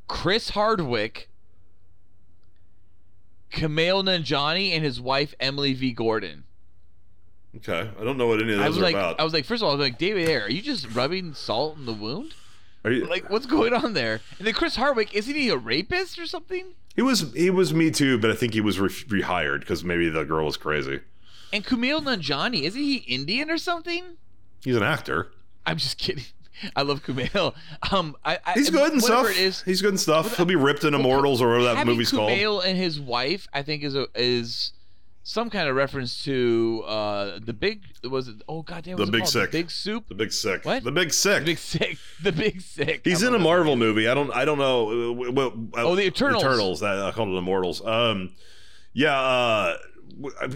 Chris 0.08 0.50
Hardwick, 0.52 1.30
Kumail 3.52 4.04
Nanjiani, 4.04 4.72
and 4.72 4.84
his 4.84 5.00
wife 5.02 5.36
Emily 5.40 5.74
V. 5.74 5.92
Gordon? 5.92 6.46
Okay. 7.58 7.90
I 8.00 8.04
don't 8.04 8.18
know 8.18 8.28
what 8.28 8.42
any 8.42 8.54
of 8.54 8.60
I 8.62 8.64
those 8.64 8.70
was 8.70 8.78
are 8.78 8.82
like, 8.82 8.96
about. 8.96 9.20
I 9.20 9.24
was 9.26 9.34
like, 9.34 9.44
first 9.46 9.62
of 9.62 9.66
all, 9.68 9.74
I 9.74 9.76
was 9.76 9.84
like, 9.84 9.98
David 9.98 10.28
Ayer, 10.30 10.44
are 10.44 10.50
you 10.50 10.62
just 10.62 10.90
rubbing 10.96 11.34
salt 11.34 11.78
in 11.78 11.86
the 11.86 11.94
wound? 11.94 12.34
Are 12.86 12.92
you, 12.92 13.06
Like, 13.06 13.30
what's 13.30 13.46
going 13.46 13.74
on 13.74 13.94
there? 13.94 14.22
And 14.40 14.48
then 14.48 14.54
Chris 14.54 14.78
Hardwick, 14.78 15.14
isn't 15.14 15.36
he 15.36 15.50
a 15.50 15.58
rapist 15.58 16.18
or 16.18 16.26
something? 16.26 16.74
he 16.96 17.02
was 17.02 17.32
he 17.34 17.50
was 17.50 17.74
me 17.74 17.92
too, 17.92 18.18
but 18.18 18.32
I 18.32 18.36
think 18.36 18.54
he 18.54 18.62
was 18.62 18.80
re- 18.80 18.90
rehired 18.90 19.62
because 19.62 19.84
maybe 19.84 20.10
the 20.10 20.24
girl 20.26 20.46
was 20.46 20.58
crazy. 20.58 21.02
And 21.54 21.66
Kumail 21.66 22.02
Nanjiani, 22.02 22.64
isn't 22.64 22.82
he 22.82 22.98
Indian 22.98 23.50
or 23.50 23.58
something? 23.58 24.18
He's 24.64 24.76
an 24.76 24.84
actor. 24.84 25.32
I'm 25.66 25.78
just 25.78 25.98
kidding. 25.98 26.24
I 26.76 26.84
love 26.84 27.04
Kumail. 27.04 27.54
Um, 27.92 28.16
I, 28.24 28.38
I 28.46 28.54
He's 28.54 28.70
good 28.70 28.92
and 28.94 29.02
stuff. 29.04 29.30
It 29.30 29.38
is, 29.38 29.62
He's 29.64 29.82
good 29.82 29.90
and 29.92 30.00
stuff. 30.00 30.38
He'll 30.38 30.46
be 30.46 30.56
ripped 30.56 30.84
in 30.84 30.94
Immortals 30.94 31.42
or 31.42 31.50
whatever 31.50 31.76
that 31.76 31.86
movie's 31.88 32.12
called. 32.12 32.30
Kumail 32.30 32.64
and 32.64 32.78
his 32.78 33.00
wife, 33.00 33.48
I 33.54 33.64
think, 33.64 33.84
is 33.84 33.96
a, 33.96 34.08
is 34.16 34.74
some 35.24 35.50
kind 35.52 35.70
of 35.70 35.76
reference 35.76 36.24
to 36.24 36.84
uh 36.88 37.40
the 37.44 37.54
big 37.54 37.84
was 38.10 38.28
it? 38.28 38.42
Oh 38.50 38.64
goddamn, 38.64 38.98
The 38.98 39.06
Big? 39.06 39.28
Sick. 39.28 39.52
The 39.52 39.58
big 39.60 39.72
soup. 39.72 40.08
The 40.10 40.16
Big 40.16 40.32
Sick. 40.32 40.66
What? 40.66 40.84
The 40.84 40.92
Big 40.92 41.14
Sick. 41.14 41.40
The 41.40 41.46
big 41.46 41.58
sick. 41.60 41.98
The 42.24 42.32
big 42.32 42.62
sick. 42.62 43.02
He's 43.04 43.24
in 43.24 43.34
a. 43.36 43.40
Marvel 43.40 43.76
movie. 43.76 44.08
I 44.08 44.14
don't. 44.14 44.32
I 44.32 44.46
don't 44.46 44.58
know. 44.60 45.10
uh, 45.10 45.32
What, 45.32 45.54
Oh, 45.76 45.96
the 45.96 46.06
Eternals. 46.06 46.44
Eternals. 46.44 46.80
That 46.82 47.00
I 47.02 47.12
called 47.12 47.30
it 47.30 47.38
Immortals. 47.38 47.84
Um, 47.86 48.34
yeah. 48.94 49.20
Uh, 49.20 49.78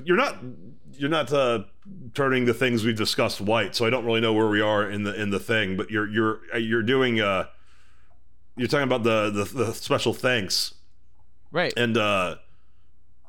you're 0.03 0.17
not. 0.17 0.37
You're 0.97 1.09
not 1.09 1.31
uh, 1.33 1.63
turning 2.13 2.45
the 2.45 2.53
things 2.53 2.83
we've 2.83 2.95
discussed 2.97 3.41
white, 3.41 3.75
so 3.75 3.85
I 3.85 3.89
don't 3.89 4.05
really 4.05 4.21
know 4.21 4.33
where 4.33 4.47
we 4.47 4.61
are 4.61 4.89
in 4.89 5.03
the 5.03 5.19
in 5.19 5.29
the 5.29 5.39
thing. 5.39 5.77
But 5.77 5.91
you're 5.91 6.07
you're 6.09 6.57
you're 6.57 6.83
doing. 6.83 7.19
Uh, 7.21 7.45
you're 8.57 8.67
talking 8.69 8.83
about 8.83 9.03
the 9.03 9.29
the, 9.31 9.43
the 9.65 9.73
special 9.73 10.13
thanks 10.13 10.73
Right. 11.51 11.73
and 11.75 11.97
uh, 11.97 12.35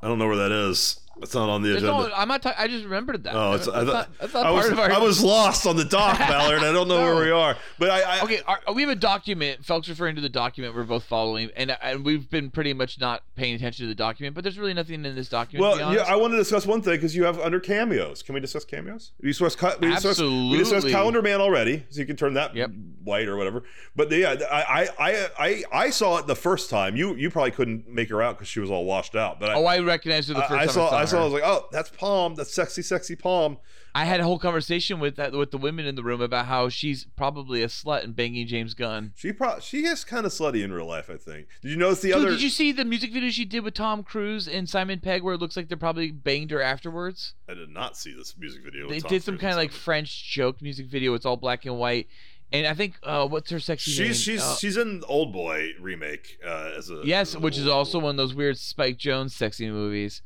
I 0.02 0.06
don't 0.08 0.18
know 0.18 0.26
where 0.28 0.36
that 0.36 0.52
is. 0.52 1.00
It's 1.22 1.34
not 1.34 1.48
on 1.48 1.62
the 1.62 1.70
There's 1.70 1.82
agenda. 1.82 2.08
no, 2.08 2.14
I'm 2.14 2.28
not. 2.28 2.42
ta- 2.42 2.54
I 2.58 2.68
just 2.68 2.84
remembered 2.84 3.24
that. 3.24 3.34
Oh, 3.34 3.52
it's, 3.52 3.64
that's, 3.64 3.76
I, 3.76 3.84
thought, 3.84 3.92
not, 3.92 4.18
that's 4.18 4.34
not 4.34 4.46
I 4.46 4.50
was, 4.50 4.70
our. 4.70 4.90
I 4.90 4.98
was 4.98 5.22
lost 5.22 5.66
on 5.66 5.76
the 5.76 5.84
dock, 5.84 6.18
Ballard. 6.18 6.58
I 6.58 6.72
don't 6.72 6.88
know 6.88 7.00
where 7.00 7.24
we 7.24 7.30
are. 7.30 7.56
But 7.78 7.90
I, 7.90 8.18
I 8.18 8.20
okay, 8.20 8.40
our, 8.46 8.60
we 8.74 8.82
have 8.82 8.90
a 8.90 8.94
document. 8.94 9.64
Felk's 9.64 9.88
referring 9.88 10.16
to 10.16 10.20
the 10.20 10.28
document 10.28 10.74
we're 10.74 10.84
both 10.84 11.04
following, 11.04 11.50
and 11.56 11.74
and 11.80 12.04
we've 12.04 12.28
been 12.28 12.50
pretty 12.50 12.74
much 12.74 13.00
not 13.00 13.22
paying 13.34 13.54
attention 13.54 13.84
to 13.84 13.88
the 13.88 13.94
document. 13.94 14.34
But 14.34 14.44
there's 14.44 14.58
really 14.58 14.74
nothing 14.74 15.06
in 15.06 15.14
this 15.14 15.30
document. 15.30 15.78
Well, 15.78 15.94
yeah. 15.94 16.02
I 16.02 16.16
want 16.16 16.34
to 16.34 16.36
discuss 16.36 16.66
one 16.66 16.82
thing 16.82 16.94
because 16.94 17.16
you 17.16 17.24
have 17.24 17.40
under 17.40 17.60
cameos. 17.60 18.22
Can 18.22 18.34
we 18.34 18.40
discuss 18.40 18.66
cameos? 18.66 19.12
We 19.22 19.28
discussed, 19.28 19.56
ca- 19.56 19.76
we 19.80 19.88
discussed, 19.88 20.20
we 20.20 20.50
discussed 20.58 20.74
Absolutely. 20.74 20.92
Calendar 20.92 21.22
Man 21.22 21.40
already, 21.40 21.86
so 21.88 22.00
you 22.00 22.06
can 22.06 22.16
turn 22.16 22.34
that 22.34 22.54
Yep. 22.54 22.72
white 23.04 23.26
or 23.26 23.38
whatever. 23.38 23.62
But 23.94 24.10
yeah, 24.10 24.36
I, 24.50 24.88
I, 24.98 25.28
I, 25.38 25.62
I, 25.72 25.90
saw 25.90 26.18
it 26.18 26.26
the 26.26 26.36
first 26.36 26.68
time. 26.68 26.94
You, 26.96 27.14
you 27.14 27.30
probably 27.30 27.52
couldn't 27.52 27.88
make 27.88 28.10
her 28.10 28.20
out 28.20 28.36
because 28.36 28.48
she 28.48 28.60
was 28.60 28.70
all 28.70 28.84
washed 28.84 29.16
out. 29.16 29.40
But 29.40 29.50
I, 29.50 29.54
oh, 29.54 29.64
I 29.64 29.78
recognized 29.78 30.28
her 30.28 30.34
the 30.34 30.40
first 30.42 30.52
I 30.52 30.58
time 30.66 30.68
saw, 30.68 30.88
I 30.90 31.05
I 31.05 31.05
saw. 31.06 31.20
I 31.20 31.24
was 31.24 31.32
like, 31.32 31.42
oh, 31.44 31.66
that's 31.72 31.90
Pom. 31.90 32.34
That's 32.34 32.52
sexy, 32.52 32.82
sexy 32.82 33.16
Pom. 33.16 33.58
I 33.94 34.04
had 34.04 34.20
a 34.20 34.24
whole 34.24 34.38
conversation 34.38 35.00
with 35.00 35.16
that 35.16 35.32
with 35.32 35.50
the 35.52 35.56
women 35.58 35.86
in 35.86 35.94
the 35.94 36.02
room 36.02 36.20
about 36.20 36.44
how 36.46 36.68
she's 36.68 37.06
probably 37.16 37.62
a 37.62 37.66
slut 37.66 38.04
and 38.04 38.14
banging 38.14 38.46
James 38.46 38.74
Gunn. 38.74 39.12
She, 39.16 39.32
pro- 39.32 39.58
she 39.58 39.86
is 39.86 40.04
kind 40.04 40.26
of 40.26 40.32
slutty 40.32 40.62
in 40.62 40.70
real 40.70 40.84
life. 40.86 41.08
I 41.08 41.16
think. 41.16 41.46
Did 41.62 41.70
you 41.70 41.76
notice 41.78 42.00
the 42.02 42.08
Dude, 42.08 42.16
other? 42.18 42.30
did 42.32 42.42
you 42.42 42.50
see 42.50 42.72
the 42.72 42.84
music 42.84 43.10
video 43.12 43.30
she 43.30 43.46
did 43.46 43.60
with 43.64 43.72
Tom 43.72 44.02
Cruise 44.02 44.46
and 44.48 44.68
Simon 44.68 45.00
Pegg, 45.00 45.22
where 45.22 45.32
it 45.34 45.40
looks 45.40 45.56
like 45.56 45.70
they 45.70 45.76
probably 45.76 46.10
banged 46.10 46.50
her 46.50 46.60
afterwards? 46.60 47.32
I 47.48 47.54
did 47.54 47.70
not 47.70 47.96
see 47.96 48.12
this 48.14 48.34
music 48.38 48.62
video. 48.64 48.82
with 48.82 48.90
They 48.90 49.00
Tom 49.00 49.08
did 49.08 49.22
some 49.22 49.38
kind 49.38 49.52
of 49.52 49.56
like. 49.58 49.72
French 49.72 50.30
joke 50.30 50.60
music 50.60 50.88
video. 50.88 51.14
It's 51.14 51.24
all 51.24 51.38
black 51.38 51.64
and 51.64 51.78
white, 51.78 52.06
and 52.52 52.66
I 52.66 52.74
think 52.74 52.98
uh, 53.02 53.26
what's 53.26 53.50
her 53.50 53.58
sexy 53.60 53.92
name? 53.98 54.08
She's 54.08 54.20
she's 54.20 54.42
Uh, 54.42 54.56
she's 54.56 54.76
in 54.76 55.04
Old 55.08 55.32
Boy 55.32 55.70
remake 55.80 56.38
uh, 56.46 56.72
as 56.76 56.90
a 56.90 57.00
yes, 57.02 57.28
as 57.30 57.34
a 57.36 57.40
which 57.40 57.56
is 57.56 57.66
also 57.66 57.98
one 57.98 58.10
of 58.10 58.16
those 58.18 58.34
weird 58.34 58.58
Spike 58.58 58.98
Jonze 58.98 59.34
sexy 59.34 59.70
movies. 59.70 60.20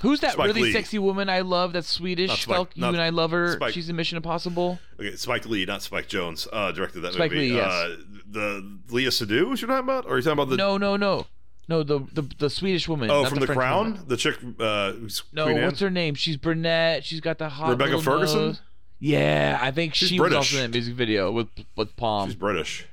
Who's 0.00 0.20
that 0.20 0.32
Spike 0.32 0.46
really 0.48 0.62
Lee. 0.62 0.72
sexy 0.72 0.98
woman 0.98 1.28
I 1.28 1.40
love? 1.40 1.72
That's 1.72 1.88
Swedish. 1.88 2.28
Not 2.28 2.38
Spike- 2.38 2.56
Felk, 2.56 2.68
you 2.74 2.80
not 2.80 2.94
and 2.94 3.02
I 3.02 3.10
love 3.10 3.30
her. 3.30 3.52
Spike- 3.52 3.72
She's 3.74 3.88
in 3.88 3.96
Mission 3.96 4.16
Impossible. 4.16 4.78
Okay, 4.98 5.14
Spike 5.16 5.46
Lee, 5.46 5.64
not 5.64 5.82
Spike 5.82 6.08
Jonze, 6.08 6.48
uh, 6.52 6.72
directed 6.72 7.00
that 7.00 7.12
Spike 7.14 7.30
movie. 7.30 7.50
Lee, 7.50 7.56
yes. 7.56 7.70
uh, 7.70 7.96
the 8.28 8.78
Léa 8.88 9.08
Seydoux, 9.08 9.48
what 9.48 9.60
you're 9.60 9.68
talking 9.68 9.84
about? 9.84 10.06
Or 10.06 10.14
are 10.14 10.16
you 10.16 10.22
talking 10.22 10.32
about 10.32 10.48
the 10.48 10.56
no, 10.56 10.76
no, 10.76 10.96
no, 10.96 11.26
no. 11.68 11.82
The 11.82 12.00
the, 12.12 12.22
the 12.38 12.50
Swedish 12.50 12.88
woman. 12.88 13.10
oh 13.10 13.22
not 13.22 13.28
from 13.30 13.40
the, 13.40 13.46
French 13.46 13.58
Crown, 13.58 13.84
woman. 13.92 14.04
the 14.08 14.16
chick? 14.16 14.36
Uh, 14.58 14.92
who's 14.92 15.22
No, 15.32 15.44
Queen 15.44 15.58
Anne? 15.58 15.64
what's 15.66 15.80
her 15.80 15.90
name? 15.90 16.14
She's 16.14 16.36
brunette. 16.36 17.04
She's 17.04 17.20
got 17.20 17.38
the 17.38 17.48
hot 17.48 17.70
Rebecca 17.70 17.96
little 17.96 18.02
Ferguson? 18.12 18.38
nose. 18.40 18.60
Yeah, 18.98 19.58
I 19.60 19.70
think 19.72 19.94
She's 19.94 20.08
she 20.10 20.14
was 20.20 20.30
British. 20.30 20.36
also 20.54 20.56
in 20.64 20.70
that 20.70 20.76
music 20.76 20.94
video 20.94 21.30
with 21.30 21.48
with 21.76 21.94
Pom. 21.96 22.28
She's 22.28 22.36
British. 22.36 22.86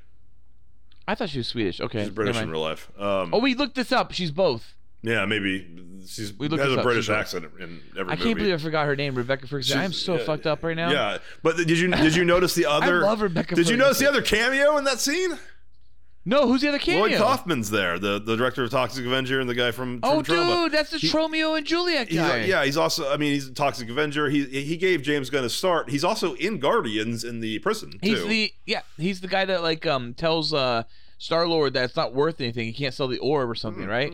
I 1.08 1.16
thought 1.16 1.30
she 1.30 1.38
was 1.40 1.48
Swedish. 1.48 1.80
Okay, 1.82 2.04
She's 2.06 2.14
British 2.14 2.36
in 2.36 2.42
mind. 2.42 2.52
real 2.52 2.62
life. 2.62 2.92
Um, 3.00 3.34
Oh, 3.34 3.40
we 3.40 3.56
looked 3.56 3.76
this 3.76 3.92
up. 3.92 4.12
She's 4.12 4.30
both. 4.32 4.76
Yeah, 5.02 5.26
maybe 5.26 5.68
she's 6.08 6.34
We 6.38 6.48
has 6.50 6.60
a 6.60 6.78
up. 6.78 6.84
British 6.84 7.06
She's 7.06 7.10
accent 7.16 7.46
in 7.60 7.82
every 7.98 8.12
I 8.14 8.16
movie. 8.16 8.24
can't 8.24 8.38
believe 8.38 8.54
I 8.54 8.58
forgot 8.58 8.86
her 8.86 8.96
name, 8.96 9.16
Rebecca 9.16 9.48
Ferguson. 9.48 9.74
She's- 9.74 9.82
I 9.82 9.86
am 9.86 9.94
so 9.94 10.18
yeah, 10.18 10.24
fucked 10.26 10.48
up 10.48 10.64
right 10.64 10.76
now. 10.76 10.92
Yeah, 10.92 11.18
but 11.44 11.58
did 11.58 11.70
you 11.72 11.88
did 11.90 12.16
you 12.16 12.26
notice 12.26 12.54
the 12.56 12.66
other? 12.70 13.04
I 13.04 13.08
love 13.08 13.22
Rebecca 13.22 13.56
Did 13.56 13.70
you 13.70 13.78
notice 13.78 14.00
the 14.00 14.08
other 14.10 14.22
cameo 14.22 14.78
in 14.78 14.84
that 14.86 15.00
scene? 15.00 15.38
No, 16.26 16.48
who's 16.48 16.62
the 16.62 16.68
other 16.68 16.80
cameo? 16.80 17.00
Lloyd 17.08 17.18
Kaufman's 17.18 17.72
there, 17.72 17.98
the, 17.98 18.20
the 18.20 18.36
director 18.36 18.64
of 18.64 18.70
Toxic 18.70 19.04
Avenger 19.06 19.40
and 19.40 19.50
the 19.50 19.56
guy 19.56 19.72
from, 19.72 20.02
from 20.02 20.10
Oh, 20.12 20.22
dude, 20.22 20.72
that's 20.74 20.92
the 20.92 20.98
He- 20.98 21.08
Tromeo 21.10 21.58
and 21.58 21.66
Juliet 21.66 22.10
guy. 22.14 22.38
a- 22.40 22.46
yeah, 22.48 22.66
he's 22.66 22.76
also. 22.78 23.12
I 23.12 23.18
mean, 23.18 23.34
he's 23.34 23.48
a 23.48 23.54
Toxic 23.54 23.90
Avenger. 23.90 24.30
He 24.30 24.44
he 24.46 24.76
gave 24.78 25.02
James 25.02 25.30
Gunn 25.30 25.46
a 25.46 25.50
start. 25.50 25.90
He's 25.90 26.04
also 26.04 26.34
in 26.36 26.60
Guardians 26.60 27.24
in 27.24 27.40
the 27.40 27.58
prison 27.60 27.92
too. 27.92 27.98
He's 28.02 28.26
the 28.28 28.54
yeah, 28.66 28.82
he's 28.98 29.22
the 29.22 29.28
guy 29.30 29.46
that 29.46 29.64
like 29.64 29.88
um 29.88 30.14
tells 30.14 30.54
uh 30.54 30.84
Star 31.18 31.48
Lord 31.48 31.74
that 31.74 31.86
it's 31.86 31.96
not 31.96 32.14
worth 32.14 32.42
anything. 32.42 32.66
He 32.68 32.74
can't 32.74 32.94
sell 32.94 33.08
the 33.08 33.18
orb 33.20 33.50
or 33.50 33.56
something, 33.56 33.84
Mm-hmm. 33.84 33.92
right? 33.92 34.14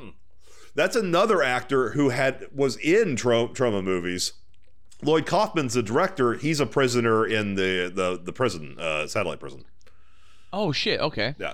That's 0.75 0.95
another 0.95 1.41
actor 1.41 1.91
who 1.91 2.09
had 2.09 2.47
was 2.53 2.75
in 2.77 3.15
Tro- 3.15 3.47
Troma 3.49 3.83
movies. 3.83 4.33
Lloyd 5.01 5.25
Kaufman's 5.25 5.73
the 5.73 5.83
director. 5.83 6.33
He's 6.35 6.59
a 6.59 6.65
prisoner 6.65 7.25
in 7.25 7.55
the 7.55 7.91
the 7.93 8.19
the 8.21 8.33
prison, 8.33 8.77
uh, 8.79 9.07
satellite 9.07 9.39
prison. 9.39 9.65
Oh 10.53 10.71
shit, 10.71 10.99
okay. 11.01 11.35
Yeah, 11.37 11.53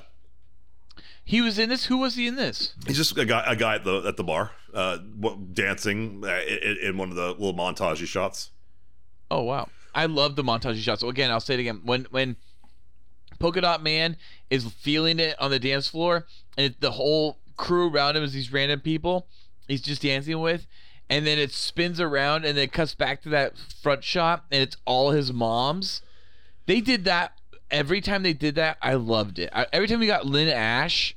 He 1.23 1.41
was 1.41 1.57
in 1.60 1.69
this. 1.69 1.85
Who 1.85 1.98
was 1.98 2.15
he 2.15 2.27
in 2.27 2.35
this? 2.35 2.73
he's 2.88 2.98
just 2.98 3.18
a 3.18 3.26
guy 3.26 3.43
a 3.48 3.56
guy 3.56 3.76
at 3.76 3.84
the 3.84 4.03
at 4.07 4.18
the 4.18 4.23
bar, 4.23 4.52
uh, 4.73 4.98
dancing 5.53 6.23
uh, 6.26 6.39
in, 6.48 6.77
in 6.81 6.98
one 6.98 7.10
of 7.10 7.15
the 7.15 7.30
little 7.30 7.53
montage 7.53 8.06
shots. 8.07 8.52
Oh 9.30 9.41
wow, 9.43 9.69
I 9.95 10.06
love 10.06 10.35
the 10.35 10.43
montage 10.43 10.77
shots. 10.81 11.02
So 11.02 11.10
again, 11.10 11.31
I'll 11.31 11.39
say 11.39 11.56
it 11.56 11.60
again. 11.60 11.81
When 11.84 12.06
when 12.11 12.35
Polka 13.39 13.61
Dot 13.61 13.81
Man 13.81 14.18
is 14.49 14.65
feeling 14.65 15.19
it 15.19 15.35
on 15.41 15.49
the 15.52 15.60
dance 15.60 15.88
floor, 15.88 16.27
and 16.57 16.68
it, 16.68 16.80
the 16.81 16.91
whole 16.91 17.38
crew 17.61 17.89
around 17.89 18.17
him 18.17 18.23
is 18.23 18.33
these 18.33 18.51
random 18.51 18.81
people 18.81 19.27
he's 19.67 19.81
just 19.81 20.01
dancing 20.01 20.39
with, 20.39 20.67
and 21.09 21.25
then 21.25 21.39
it 21.39 21.51
spins 21.51 21.99
around 21.99 22.45
and 22.45 22.57
then 22.57 22.65
it 22.65 22.73
cuts 22.73 22.93
back 22.93 23.21
to 23.21 23.29
that 23.29 23.57
front 23.57 24.03
shot, 24.03 24.45
and 24.51 24.61
it's 24.61 24.77
all 24.85 25.11
his 25.11 25.31
moms. 25.31 26.01
They 26.65 26.81
did 26.81 27.05
that 27.05 27.33
every 27.69 28.01
time 28.01 28.23
they 28.23 28.33
did 28.33 28.55
that. 28.55 28.77
I 28.81 28.95
loved 28.95 29.39
it. 29.39 29.49
I, 29.53 29.67
every 29.71 29.88
time 29.88 29.99
we 29.99 30.07
got 30.07 30.25
Lynne 30.25 30.49
Ashe, 30.49 31.15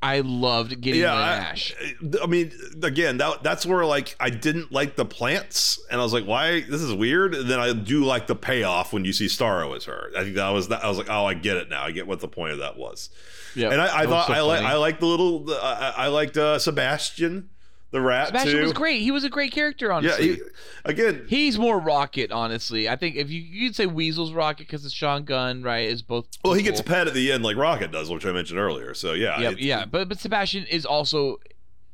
I 0.00 0.20
loved 0.20 0.80
getting 0.80 1.00
Yeah, 1.00 1.14
Lynn 1.14 1.22
I, 1.24 1.36
Ash. 1.36 1.74
I 2.22 2.26
mean, 2.26 2.52
again, 2.82 3.18
that 3.18 3.42
that's 3.42 3.66
where 3.66 3.84
like 3.84 4.14
I 4.20 4.30
didn't 4.30 4.70
like 4.70 4.94
the 4.94 5.04
plants, 5.04 5.80
and 5.90 6.00
I 6.00 6.04
was 6.04 6.12
like, 6.12 6.24
why? 6.24 6.60
This 6.60 6.82
is 6.82 6.92
weird. 6.92 7.34
And 7.34 7.50
then 7.50 7.58
I 7.58 7.72
do 7.72 8.04
like 8.04 8.28
the 8.28 8.36
payoff 8.36 8.92
when 8.92 9.04
you 9.04 9.12
see 9.12 9.26
Starro 9.26 9.76
as 9.76 9.84
her. 9.86 10.12
I 10.16 10.22
think 10.22 10.36
that 10.36 10.50
was 10.50 10.68
that. 10.68 10.84
I 10.84 10.88
was 10.88 10.98
like, 10.98 11.10
oh, 11.10 11.24
I 11.24 11.34
get 11.34 11.56
it 11.56 11.68
now. 11.68 11.82
I 11.82 11.90
get 11.90 12.06
what 12.06 12.20
the 12.20 12.28
point 12.28 12.52
of 12.52 12.58
that 12.58 12.78
was. 12.78 13.10
Yeah, 13.56 13.70
and 13.70 13.80
I, 13.80 14.02
I 14.02 14.06
thought 14.06 14.28
so 14.28 14.34
I 14.34 14.40
like 14.40 14.62
I 14.62 14.74
liked 14.74 15.00
the 15.00 15.06
little 15.06 15.40
the, 15.44 15.54
I, 15.54 16.04
I 16.04 16.06
liked 16.08 16.36
uh, 16.36 16.60
Sebastian, 16.60 17.50
the 17.90 18.00
rat 18.00 18.28
Sebastian 18.28 18.56
too. 18.56 18.62
was 18.62 18.72
great. 18.72 19.00
He 19.00 19.10
was 19.10 19.24
a 19.24 19.30
great 19.30 19.50
character. 19.52 19.86
Yeah, 19.86 19.96
Honestly. 19.96 20.34
he, 20.34 20.40
again, 20.84 21.24
He's 21.28 21.58
more 21.58 21.78
Rocket, 21.78 22.30
honestly. 22.30 22.88
I 22.88 22.96
think 22.96 23.16
if 23.16 23.30
you 23.30 23.40
you'd 23.40 23.74
say 23.74 23.86
Weasel's 23.86 24.32
Rocket 24.32 24.66
because 24.66 24.84
it's 24.84 24.94
Sean 24.94 25.24
Gunn, 25.24 25.62
right? 25.62 25.88
Is 25.88 26.02
both. 26.02 26.26
well, 26.44 26.52
he 26.52 26.62
gets 26.62 26.80
a 26.80 26.84
pet 26.84 27.06
at 27.06 27.14
the 27.14 27.32
end 27.32 27.42
like 27.42 27.56
Rocket 27.56 27.90
does, 27.90 28.10
which 28.10 28.26
I 28.26 28.32
mentioned 28.32 28.58
earlier. 28.58 28.92
So 28.94 29.14
yeah, 29.14 29.40
Yeah, 29.40 29.54
yeah, 29.56 29.84
but 29.86 30.08
but 30.08 30.18
Sebastian 30.18 30.66
is 30.66 30.84
also, 30.84 31.38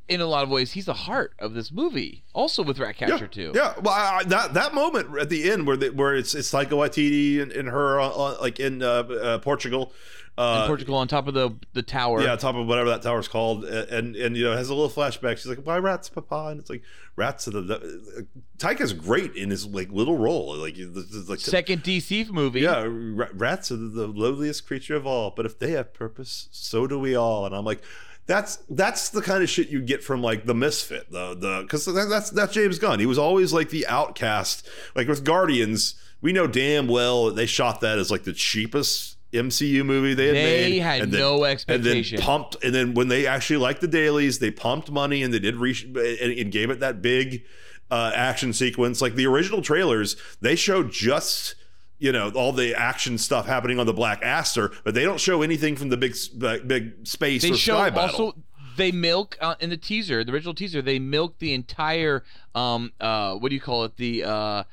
in 0.09 0.19
a 0.19 0.25
lot 0.25 0.43
of 0.43 0.49
ways, 0.49 0.73
he's 0.73 0.85
the 0.85 0.93
heart 0.93 1.33
of 1.39 1.53
this 1.53 1.71
movie. 1.71 2.23
Also 2.33 2.61
with 2.61 2.77
Ratcatcher 2.77 3.15
yeah, 3.15 3.27
too. 3.27 3.51
Yeah, 3.55 3.73
well, 3.81 3.93
I, 3.93 4.17
I, 4.17 4.23
that 4.25 4.53
that 4.53 4.73
moment 4.73 5.17
at 5.17 5.29
the 5.29 5.49
end 5.49 5.65
where 5.65 5.77
they, 5.77 5.89
where 5.91 6.13
it's 6.15 6.35
it's 6.35 6.51
Taika 6.51 6.71
Waititi 6.71 7.41
and, 7.41 7.53
and 7.53 7.69
her 7.69 8.01
uh, 8.01 8.09
uh, 8.09 8.37
like 8.41 8.59
in 8.59 8.83
uh, 8.83 8.87
uh, 8.87 9.37
Portugal. 9.39 9.93
Uh, 10.37 10.61
In 10.63 10.67
Portugal 10.67 10.95
on 10.95 11.07
top 11.07 11.27
of 11.27 11.33
the 11.33 11.51
the 11.71 11.81
tower. 11.81 12.21
Yeah, 12.21 12.35
top 12.35 12.55
of 12.55 12.67
whatever 12.67 12.89
that 12.89 13.01
tower's 13.01 13.27
called, 13.29 13.63
and 13.63 13.89
and, 13.89 14.15
and 14.17 14.37
you 14.37 14.43
know 14.43 14.51
has 14.55 14.69
a 14.69 14.75
little 14.75 14.89
flashback. 14.89 15.37
She's 15.37 15.45
like, 15.47 15.59
"Why 15.65 15.77
rats, 15.77 16.09
Papa?" 16.09 16.47
And 16.49 16.59
it's 16.59 16.69
like 16.69 16.83
rats. 17.15 17.47
Are 17.47 17.51
the, 17.51 17.61
the 17.61 18.27
Taika's 18.57 18.91
great 18.91 19.33
in 19.35 19.49
his 19.49 19.65
like 19.65 19.89
little 19.91 20.17
role, 20.17 20.55
like 20.57 20.75
this 20.75 21.11
is 21.11 21.29
like 21.29 21.39
Second 21.39 21.83
DC 21.83 22.29
movie. 22.31 22.61
yeah, 22.61 22.85
rats 22.85 23.71
are 23.71 23.77
the 23.77 24.07
lowliest 24.07 24.67
creature 24.67 24.95
of 24.95 25.07
all, 25.07 25.31
but 25.31 25.45
if 25.45 25.57
they 25.57 25.71
have 25.71 25.93
purpose, 25.93 26.49
so 26.51 26.85
do 26.85 26.99
we 26.99 27.15
all. 27.15 27.45
And 27.45 27.55
I'm 27.55 27.63
like, 27.63 27.81
that's 28.25 28.57
that's 28.69 29.09
the 29.09 29.21
kind 29.21 29.41
of 29.41 29.49
shit 29.49 29.69
you 29.69 29.81
get 29.81 30.03
from 30.03 30.21
like 30.21 30.45
the 30.45 30.53
misfit, 30.55 31.11
the 31.11 31.33
the 31.33 31.61
because 31.61 31.85
that, 31.85 32.07
that's 32.09 32.29
that's 32.31 32.53
James 32.53 32.77
Gunn. 32.77 32.99
He 32.99 33.05
was 33.05 33.17
always 33.17 33.53
like 33.53 33.69
the 33.69 33.87
outcast. 33.87 34.67
Like 34.95 35.07
with 35.07 35.23
Guardians, 35.23 35.95
we 36.21 36.33
know 36.33 36.45
damn 36.47 36.87
well 36.87 37.31
they 37.31 37.45
shot 37.45 37.79
that 37.81 37.99
as 37.99 38.11
like 38.11 38.23
the 38.23 38.33
cheapest 38.33 39.14
MCU 39.35 39.85
movie 39.85 40.13
they 40.13 40.27
had 40.27 40.35
They 40.35 40.69
made. 40.71 40.79
had 40.81 41.01
and 41.01 41.11
then- 41.11 41.19
no 41.19 41.43
And 41.43 41.83
then 41.83 42.03
pumped, 42.19 42.63
and 42.63 42.73
then 42.73 42.93
when 42.93 43.07
they 43.07 43.25
actually 43.27 43.57
liked 43.57 43.81
the 43.81 43.87
dailies, 43.87 44.39
they 44.39 44.51
pumped 44.51 44.91
money 44.91 45.23
and 45.23 45.33
they 45.33 45.39
did 45.39 45.55
reach 45.55 45.83
and, 45.83 45.95
and 45.97 46.51
gave 46.51 46.69
it 46.69 46.79
that 46.79 47.01
big 47.01 47.43
uh, 47.91 48.11
action 48.15 48.51
sequence. 48.53 49.01
Like 49.01 49.15
the 49.15 49.27
original 49.27 49.61
trailers, 49.61 50.15
they 50.41 50.55
showed 50.55 50.91
just 50.91 51.55
you 51.99 52.11
know 52.11 52.29
all 52.35 52.51
the 52.51 52.75
action 52.75 53.17
stuff 53.17 53.45
happening 53.45 53.79
on 53.79 53.85
the 53.85 53.93
Black 53.93 54.21
Aster, 54.23 54.71
but 54.83 54.93
they 54.93 55.03
don't 55.03 55.19
show 55.19 55.41
anything 55.41 55.75
from 55.75 55.89
the 55.89 55.97
big 55.97 56.15
big 56.37 56.67
big 56.67 57.07
space 57.07 57.41
they 57.43 57.51
or 57.51 57.55
show 57.55 57.75
sky 57.75 57.89
battle. 57.89 58.25
also 58.25 58.37
they 58.77 58.91
milk 58.91 59.37
uh, 59.39 59.55
in 59.61 59.69
the 59.69 59.77
teaser, 59.77 60.23
the 60.23 60.33
original 60.33 60.53
teaser. 60.53 60.81
They 60.81 60.99
milk 60.99 61.39
the 61.39 61.53
entire 61.53 62.23
um 62.53 62.91
uh 62.99 63.35
what 63.35 63.49
do 63.49 63.55
you 63.55 63.61
call 63.61 63.85
it 63.85 63.95
the 63.97 64.23
uh 64.23 64.63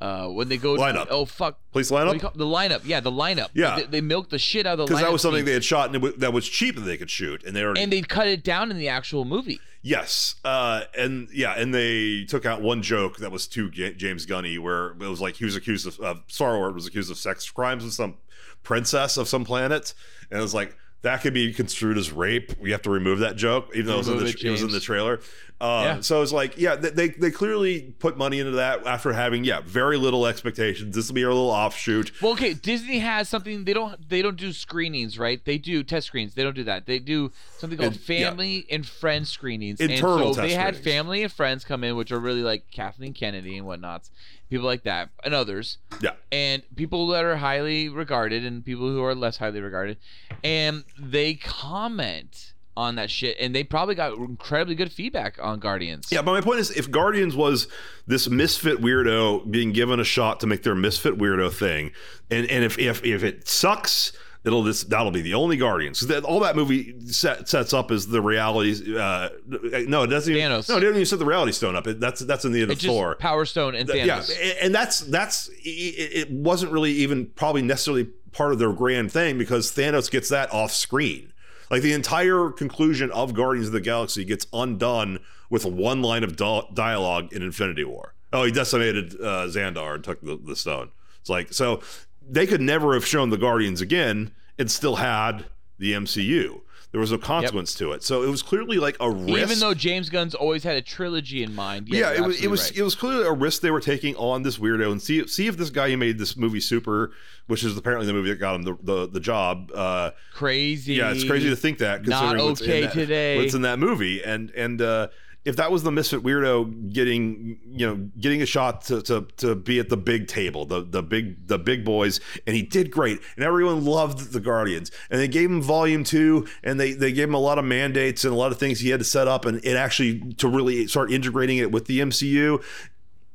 uh 0.00 0.26
when 0.28 0.48
they 0.48 0.56
go 0.56 0.76
Lineup. 0.76 1.08
oh 1.10 1.24
fuck 1.26 1.58
Police 1.72 1.90
lineup 1.90 2.18
call, 2.20 2.32
the 2.34 2.46
lineup 2.46 2.80
yeah 2.84 3.00
the 3.00 3.12
lineup 3.12 3.48
Yeah. 3.54 3.76
they, 3.76 3.84
they 3.86 4.00
milk 4.00 4.30
the 4.30 4.38
shit 4.38 4.66
out 4.66 4.74
of 4.74 4.78
the 4.78 4.84
because 4.86 5.02
that 5.02 5.12
was 5.12 5.20
something 5.22 5.44
they 5.44 5.52
had 5.52 5.64
shot 5.64 5.92
and 5.94 6.02
wa- 6.02 6.12
that 6.16 6.32
was 6.32 6.48
cheap 6.48 6.76
that 6.76 6.80
they 6.82 6.96
could 6.96 7.10
shoot, 7.10 7.44
and 7.44 7.54
they 7.54 7.62
already 7.62 7.82
and 7.82 7.92
they 7.92 8.00
cut 8.02 8.26
it 8.26 8.42
down 8.42 8.70
in 8.70 8.78
the 8.78 8.88
actual 8.88 9.24
movie. 9.24 9.60
Yes, 9.82 10.34
uh, 10.44 10.82
and 10.96 11.28
yeah, 11.32 11.52
and 11.56 11.74
they 11.74 12.24
took 12.24 12.44
out 12.44 12.60
one 12.60 12.82
joke 12.82 13.16
that 13.18 13.30
was 13.32 13.46
too 13.46 13.70
Ga- 13.70 13.94
James 13.94 14.26
Gunny, 14.26 14.58
where 14.58 14.88
it 14.90 14.98
was 14.98 15.20
like 15.22 15.36
he 15.36 15.44
was 15.46 15.56
accused 15.56 15.86
of 15.86 15.98
uh, 16.00 16.14
Star 16.28 16.56
Wars 16.58 16.74
was 16.74 16.86
accused 16.86 17.10
of 17.10 17.16
sex 17.16 17.48
crimes 17.50 17.82
with 17.84 17.94
some 17.94 18.16
princess 18.62 19.16
of 19.16 19.26
some 19.28 19.44
planet, 19.44 19.94
and 20.30 20.38
it 20.38 20.42
was 20.42 20.52
like 20.54 20.76
that 21.02 21.22
could 21.22 21.32
be 21.32 21.52
construed 21.54 21.96
as 21.96 22.12
rape. 22.12 22.52
We 22.60 22.72
have 22.72 22.82
to 22.82 22.90
remove 22.90 23.20
that 23.20 23.36
joke, 23.36 23.70
even 23.74 23.86
though 23.86 23.94
it 23.94 23.98
was, 23.98 24.06
the, 24.08 24.26
it, 24.26 24.44
it 24.44 24.50
was 24.50 24.62
in 24.62 24.70
the 24.70 24.80
trailer. 24.80 25.20
Uh, 25.60 25.82
Yeah. 25.84 26.00
So 26.00 26.22
it's 26.22 26.32
like, 26.32 26.56
yeah, 26.56 26.76
they, 26.76 27.08
they 27.08 27.30
clearly 27.30 27.94
put 27.98 28.16
money 28.16 28.38
into 28.38 28.52
that 28.52 28.86
after 28.86 29.12
having 29.12 29.44
yeah 29.44 29.60
very 29.60 29.96
little 29.96 30.26
expectations. 30.26 30.94
This 30.94 31.08
will 31.08 31.14
be 31.14 31.24
our 31.24 31.32
little 31.32 31.50
offshoot. 31.50 32.12
Well, 32.22 32.32
okay, 32.32 32.54
Disney 32.54 33.00
has 33.00 33.28
something 33.28 33.64
they 33.64 33.74
don't 33.74 34.08
they 34.08 34.22
don't 34.22 34.36
do 34.36 34.52
screenings, 34.52 35.18
right? 35.18 35.44
They 35.44 35.58
do 35.58 35.82
test 35.82 36.06
screens. 36.06 36.34
They 36.34 36.42
don't 36.42 36.56
do 36.56 36.64
that. 36.64 36.86
They 36.86 36.98
do 36.98 37.30
something 37.58 37.78
called 37.78 37.98
yeah. 38.06 38.30
family 38.30 38.66
and 38.70 38.86
friend 38.86 39.26
screenings. 39.26 39.80
Internal 39.80 40.28
and 40.28 40.34
so 40.34 40.42
test 40.42 40.48
they 40.48 40.54
had 40.54 40.76
screenings. 40.76 40.96
family 40.96 41.22
and 41.24 41.32
friends 41.32 41.64
come 41.64 41.84
in, 41.84 41.96
which 41.96 42.10
are 42.12 42.20
really 42.20 42.42
like 42.42 42.70
Kathleen 42.70 43.12
Kennedy 43.12 43.56
and 43.58 43.66
whatnots, 43.66 44.10
people 44.48 44.66
like 44.66 44.84
that, 44.84 45.10
and 45.24 45.34
others. 45.34 45.78
Yeah. 46.00 46.12
and 46.32 46.62
people 46.76 47.06
that 47.08 47.24
are 47.24 47.36
highly 47.36 47.88
regarded 47.90 48.44
and 48.46 48.64
people 48.64 48.88
who 48.88 49.02
are 49.04 49.14
less 49.14 49.36
highly 49.36 49.60
regarded 49.60 49.98
and 50.42 50.84
they 50.98 51.34
comment 51.34 52.54
on 52.80 52.94
that 52.96 53.10
shit 53.10 53.36
and 53.38 53.54
they 53.54 53.62
probably 53.62 53.94
got 53.94 54.14
incredibly 54.14 54.74
good 54.74 54.90
feedback 54.90 55.38
on 55.40 55.58
guardians 55.58 56.10
Yeah, 56.10 56.22
but 56.22 56.32
my 56.32 56.40
point 56.40 56.60
is, 56.60 56.70
if 56.70 56.90
Guardians 56.90 57.36
was 57.36 57.68
this 58.06 58.28
misfit 58.28 58.78
weirdo 58.78 59.50
being 59.50 59.72
given 59.72 60.00
a 60.00 60.04
shot 60.04 60.40
to 60.40 60.46
make 60.46 60.62
their 60.62 60.74
misfit 60.74 61.18
weirdo 61.18 61.52
thing, 61.52 61.92
and 62.30 62.48
and 62.50 62.64
if 62.64 62.78
if 62.78 63.04
if 63.04 63.22
it 63.22 63.48
sucks. 63.48 64.12
It'll 64.42 64.64
just 64.64 64.88
that'll 64.88 65.10
be 65.10 65.20
the 65.20 65.34
only 65.34 65.58
Guardians. 65.58 66.00
that, 66.06 66.24
all 66.24 66.40
that 66.40 66.56
movie 66.56 66.98
set, 67.08 67.46
sets 67.46 67.74
up 67.74 67.90
is 67.90 68.06
the 68.06 68.22
reality. 68.22 68.96
Uh, 68.96 69.28
no, 69.46 70.04
it 70.04 70.06
doesn't. 70.06 70.34
Even, 70.34 70.50
Thanos. 70.50 70.66
No, 70.66 70.78
it 70.78 70.80
doesn't 70.80 70.94
even 70.94 71.04
set 71.04 71.18
the 71.18 71.26
reality 71.26 71.52
stone 71.52 71.76
up. 71.76 71.86
It, 71.86 72.00
that's 72.00 72.20
that's 72.20 72.46
in 72.46 72.52
the 72.52 72.62
end 72.62 72.70
of 72.70 72.78
just 72.78 72.86
Thor. 72.86 73.16
power 73.16 73.44
stone 73.44 73.74
and 73.74 73.86
Thanos. 73.86 74.30
Yeah, 74.30 74.54
and 74.62 74.74
that's 74.74 75.00
that's 75.00 75.48
it, 75.62 76.28
it 76.30 76.30
wasn't 76.30 76.72
really 76.72 76.92
even 76.92 77.26
probably 77.26 77.60
necessarily 77.60 78.08
part 78.32 78.52
of 78.52 78.58
their 78.58 78.72
grand 78.72 79.12
thing 79.12 79.36
because 79.36 79.72
Thanos 79.72 80.10
gets 80.10 80.30
that 80.30 80.50
off 80.54 80.72
screen. 80.72 81.34
Like 81.70 81.82
the 81.82 81.92
entire 81.92 82.50
conclusion 82.50 83.10
of 83.12 83.34
Guardians 83.34 83.68
of 83.68 83.72
the 83.72 83.80
Galaxy 83.80 84.24
gets 84.24 84.46
undone 84.52 85.20
with 85.48 85.64
one 85.64 86.02
line 86.02 86.24
of 86.24 86.36
di- 86.36 86.68
dialogue 86.74 87.32
in 87.32 87.42
Infinity 87.42 87.84
War. 87.84 88.14
Oh, 88.32 88.44
he 88.44 88.52
decimated 88.52 89.14
uh, 89.14 89.46
Xandar 89.46 89.94
and 89.94 90.04
took 90.04 90.20
the, 90.20 90.36
the 90.36 90.56
stone. 90.56 90.90
It's 91.20 91.30
like 91.30 91.52
so 91.52 91.82
they 92.28 92.46
could 92.46 92.60
never 92.60 92.94
have 92.94 93.06
shown 93.06 93.30
the 93.30 93.38
Guardians 93.38 93.80
again 93.80 94.32
and 94.58 94.70
still 94.70 94.96
had 94.96 95.46
the 95.78 95.92
MCU. 95.92 96.60
There 96.92 97.00
was 97.00 97.12
no 97.12 97.18
consequence 97.18 97.74
to 97.74 97.92
it, 97.92 98.02
so 98.02 98.22
it 98.24 98.28
was 98.28 98.42
clearly 98.42 98.78
like 98.78 98.96
a 98.98 99.08
risk. 99.08 99.38
even 99.38 99.58
though 99.60 99.74
james 99.74 100.08
gunn's 100.08 100.34
always 100.34 100.64
had 100.64 100.76
a 100.76 100.82
trilogy 100.82 101.42
in 101.44 101.54
mind 101.54 101.88
Yeah, 101.88 102.12
yeah, 102.12 102.18
it 102.18 102.26
was 102.26 102.42
it 102.42 102.50
was 102.50 102.60
absolutely 102.60 102.80
it 102.80 102.84
was 102.84 102.94
clearly 102.96 103.26
a 103.26 103.32
risk 103.32 103.62
they 103.62 103.70
were 103.70 103.80
taking 103.80 104.16
on 104.16 104.42
this 104.42 104.58
weirdo 104.58 104.90
and 104.90 105.00
see 105.00 105.24
see 105.28 105.46
if 105.46 105.56
this 105.56 105.70
guy 105.70 105.88
who 105.90 105.96
made 105.96 106.18
this 106.18 106.36
movie 106.36 106.58
Super, 106.60 107.12
which 107.46 107.62
is 107.62 107.76
apparently 107.76 108.06
the 108.08 108.12
movie 108.12 108.30
that 108.30 108.40
got 108.40 108.56
him 108.56 108.62
the 108.64 108.76
the, 108.82 109.06
the 109.08 109.20
job. 109.20 109.70
Uh, 109.72 110.10
crazy 110.34 110.94
yeah, 110.94 111.12
it's 111.12 111.22
crazy 111.24 111.48
to 111.48 111.56
think 111.56 111.78
that. 111.78 112.06
Not 112.06 112.20
considering 112.20 112.44
what's 112.48 112.60
in 112.60 112.66
okay 112.70 112.80
that- 112.82 112.92
today. 112.92 113.36
What's 113.38 113.54
in 113.54 113.62
that 113.62 113.78
movie? 113.78 114.22
And 114.24 114.50
and 114.50 114.82
uh, 114.82 115.08
if 115.44 115.56
that 115.56 115.72
was 115.72 115.82
the 115.82 115.90
misfit 115.90 116.22
weirdo 116.22 116.92
getting 116.92 117.58
you 117.64 117.86
know 117.86 117.96
getting 118.18 118.42
a 118.42 118.46
shot 118.46 118.82
to, 118.82 119.00
to 119.02 119.26
to 119.38 119.54
be 119.54 119.78
at 119.78 119.88
the 119.88 119.96
big 119.96 120.28
table, 120.28 120.66
the 120.66 120.82
the 120.82 121.02
big 121.02 121.46
the 121.46 121.58
big 121.58 121.84
boys, 121.84 122.20
and 122.46 122.54
he 122.54 122.62
did 122.62 122.90
great, 122.90 123.20
and 123.36 123.44
everyone 123.44 123.84
loved 123.84 124.32
the 124.32 124.40
Guardians, 124.40 124.90
and 125.10 125.20
they 125.20 125.28
gave 125.28 125.50
him 125.50 125.62
Volume 125.62 126.04
Two, 126.04 126.46
and 126.62 126.78
they 126.78 126.92
they 126.92 127.12
gave 127.12 127.28
him 127.28 127.34
a 127.34 127.40
lot 127.40 127.58
of 127.58 127.64
mandates 127.64 128.24
and 128.24 128.32
a 128.32 128.36
lot 128.36 128.52
of 128.52 128.58
things 128.58 128.80
he 128.80 128.90
had 128.90 129.00
to 129.00 129.04
set 129.04 129.28
up, 129.28 129.44
and 129.44 129.64
it 129.64 129.76
actually 129.76 130.32
to 130.34 130.48
really 130.48 130.86
start 130.86 131.10
integrating 131.10 131.58
it 131.58 131.72
with 131.72 131.86
the 131.86 132.00
MCU 132.00 132.62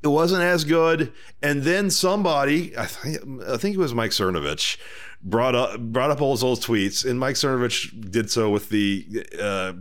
it 0.03 0.10
wasn't 0.10 0.44
as 0.44 0.64
good. 0.64 1.11
And 1.41 1.64
then 1.64 1.90
somebody, 1.90 2.77
I 2.77 2.86
think, 2.86 3.41
I 3.48 3.57
think 3.57 3.76
it 3.76 3.80
was 3.80 3.95
Mike 3.95 4.11
Cernovich, 4.11 4.77
brought 5.23 5.56
up 5.56 5.80
brought 5.80 6.11
up 6.11 6.22
all 6.22 6.30
those 6.30 6.44
old 6.44 6.61
tweets, 6.61 7.10
and 7.10 7.19
Mike 7.19 7.36
Cernovich 7.36 8.11
did 8.11 8.30
so 8.30 8.52
with 8.52 8.69
the 8.69 9.26
uh, 9.41 9.73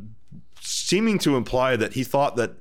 seeming 0.74 1.18
to 1.20 1.36
imply 1.36 1.76
that 1.76 1.94
he 1.94 2.04
thought 2.04 2.36
that 2.36 2.52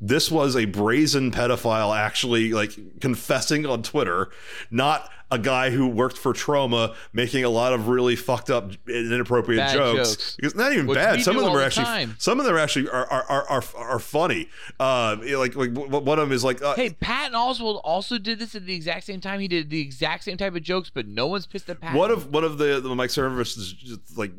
this 0.00 0.30
was 0.30 0.54
a 0.56 0.64
brazen 0.64 1.30
pedophile 1.32 1.96
actually 1.96 2.52
like 2.52 2.78
confessing 3.00 3.66
on 3.66 3.82
Twitter, 3.82 4.30
not 4.70 5.10
a 5.30 5.38
guy 5.38 5.70
who 5.70 5.86
worked 5.86 6.16
for 6.16 6.32
Troma 6.32 6.94
making 7.12 7.44
a 7.44 7.50
lot 7.50 7.72
of 7.72 7.88
really 7.88 8.16
fucked 8.16 8.48
up 8.48 8.70
inappropriate 8.88 9.58
Bad 9.58 9.74
jokes. 9.74 10.08
jokes. 10.10 10.36
Because 10.36 10.54
not 10.54 10.72
even 10.72 10.86
Which 10.86 10.96
bad. 10.96 11.20
Some 11.22 11.36
of 11.36 11.44
them 11.44 11.52
are 11.52 11.58
the 11.58 11.66
actually 11.66 11.84
time. 11.84 12.16
some 12.18 12.40
of 12.40 12.46
them 12.46 12.56
actually 12.56 12.88
are 12.88 13.06
are 13.06 13.24
are 13.24 13.46
are, 13.48 13.64
are 13.76 13.98
funny. 13.98 14.48
Uh, 14.80 15.16
like 15.20 15.54
like 15.54 15.72
one 15.74 16.18
of 16.18 16.28
them 16.28 16.32
is 16.32 16.44
like 16.44 16.62
uh, 16.62 16.74
Hey, 16.76 16.90
Patton 16.90 17.34
Oswalt 17.34 17.80
also 17.84 18.18
did 18.18 18.38
this 18.38 18.54
at 18.54 18.64
the 18.64 18.74
exact 18.74 19.04
same 19.04 19.20
time. 19.20 19.40
He 19.40 19.48
did 19.48 19.68
the 19.68 19.80
exact 19.80 20.24
same 20.24 20.36
type 20.36 20.54
of 20.54 20.62
jokes, 20.62 20.90
but 20.90 21.06
no 21.06 21.26
one's 21.26 21.46
pissed 21.46 21.68
at 21.68 21.80
Patton. 21.80 21.98
One 21.98 22.10
of 22.10 22.32
one 22.32 22.44
of 22.44 22.56
the, 22.56 22.80
the 22.80 22.94
Mike 22.94 23.10
Service's 23.10 23.74
like 24.16 24.32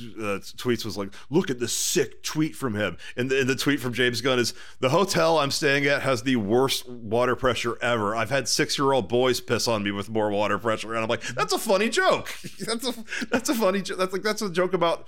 uh, 0.00 0.38
tweets 0.56 0.84
was 0.84 0.96
like, 0.96 1.12
"Look 1.30 1.50
at 1.50 1.58
this 1.58 1.72
sick 1.72 2.22
tweet 2.22 2.56
from 2.56 2.74
him," 2.74 2.96
and 3.16 3.30
the, 3.30 3.40
and 3.40 3.48
the 3.48 3.56
tweet 3.56 3.80
from 3.80 3.92
James 3.92 4.20
Gunn 4.20 4.38
is, 4.38 4.54
"The 4.80 4.88
hotel 4.90 5.38
I'm 5.38 5.50
staying 5.50 5.86
at 5.86 6.02
has 6.02 6.22
the 6.22 6.36
worst 6.36 6.88
water 6.88 7.36
pressure 7.36 7.76
ever. 7.82 8.14
I've 8.16 8.30
had 8.30 8.48
six 8.48 8.78
year 8.78 8.92
old 8.92 9.08
boys 9.08 9.40
piss 9.40 9.68
on 9.68 9.82
me 9.82 9.90
with 9.90 10.08
more 10.10 10.30
water 10.30 10.58
pressure," 10.58 10.94
and 10.94 11.02
I'm 11.02 11.08
like, 11.08 11.22
"That's 11.34 11.52
a 11.52 11.58
funny 11.58 11.88
joke. 11.88 12.34
that's 12.66 12.88
a 12.88 12.94
that's 13.30 13.48
a 13.48 13.54
funny 13.54 13.82
joke. 13.82 13.98
That's 13.98 14.12
like 14.12 14.22
that's 14.22 14.42
a 14.42 14.50
joke 14.50 14.72
about." 14.74 15.06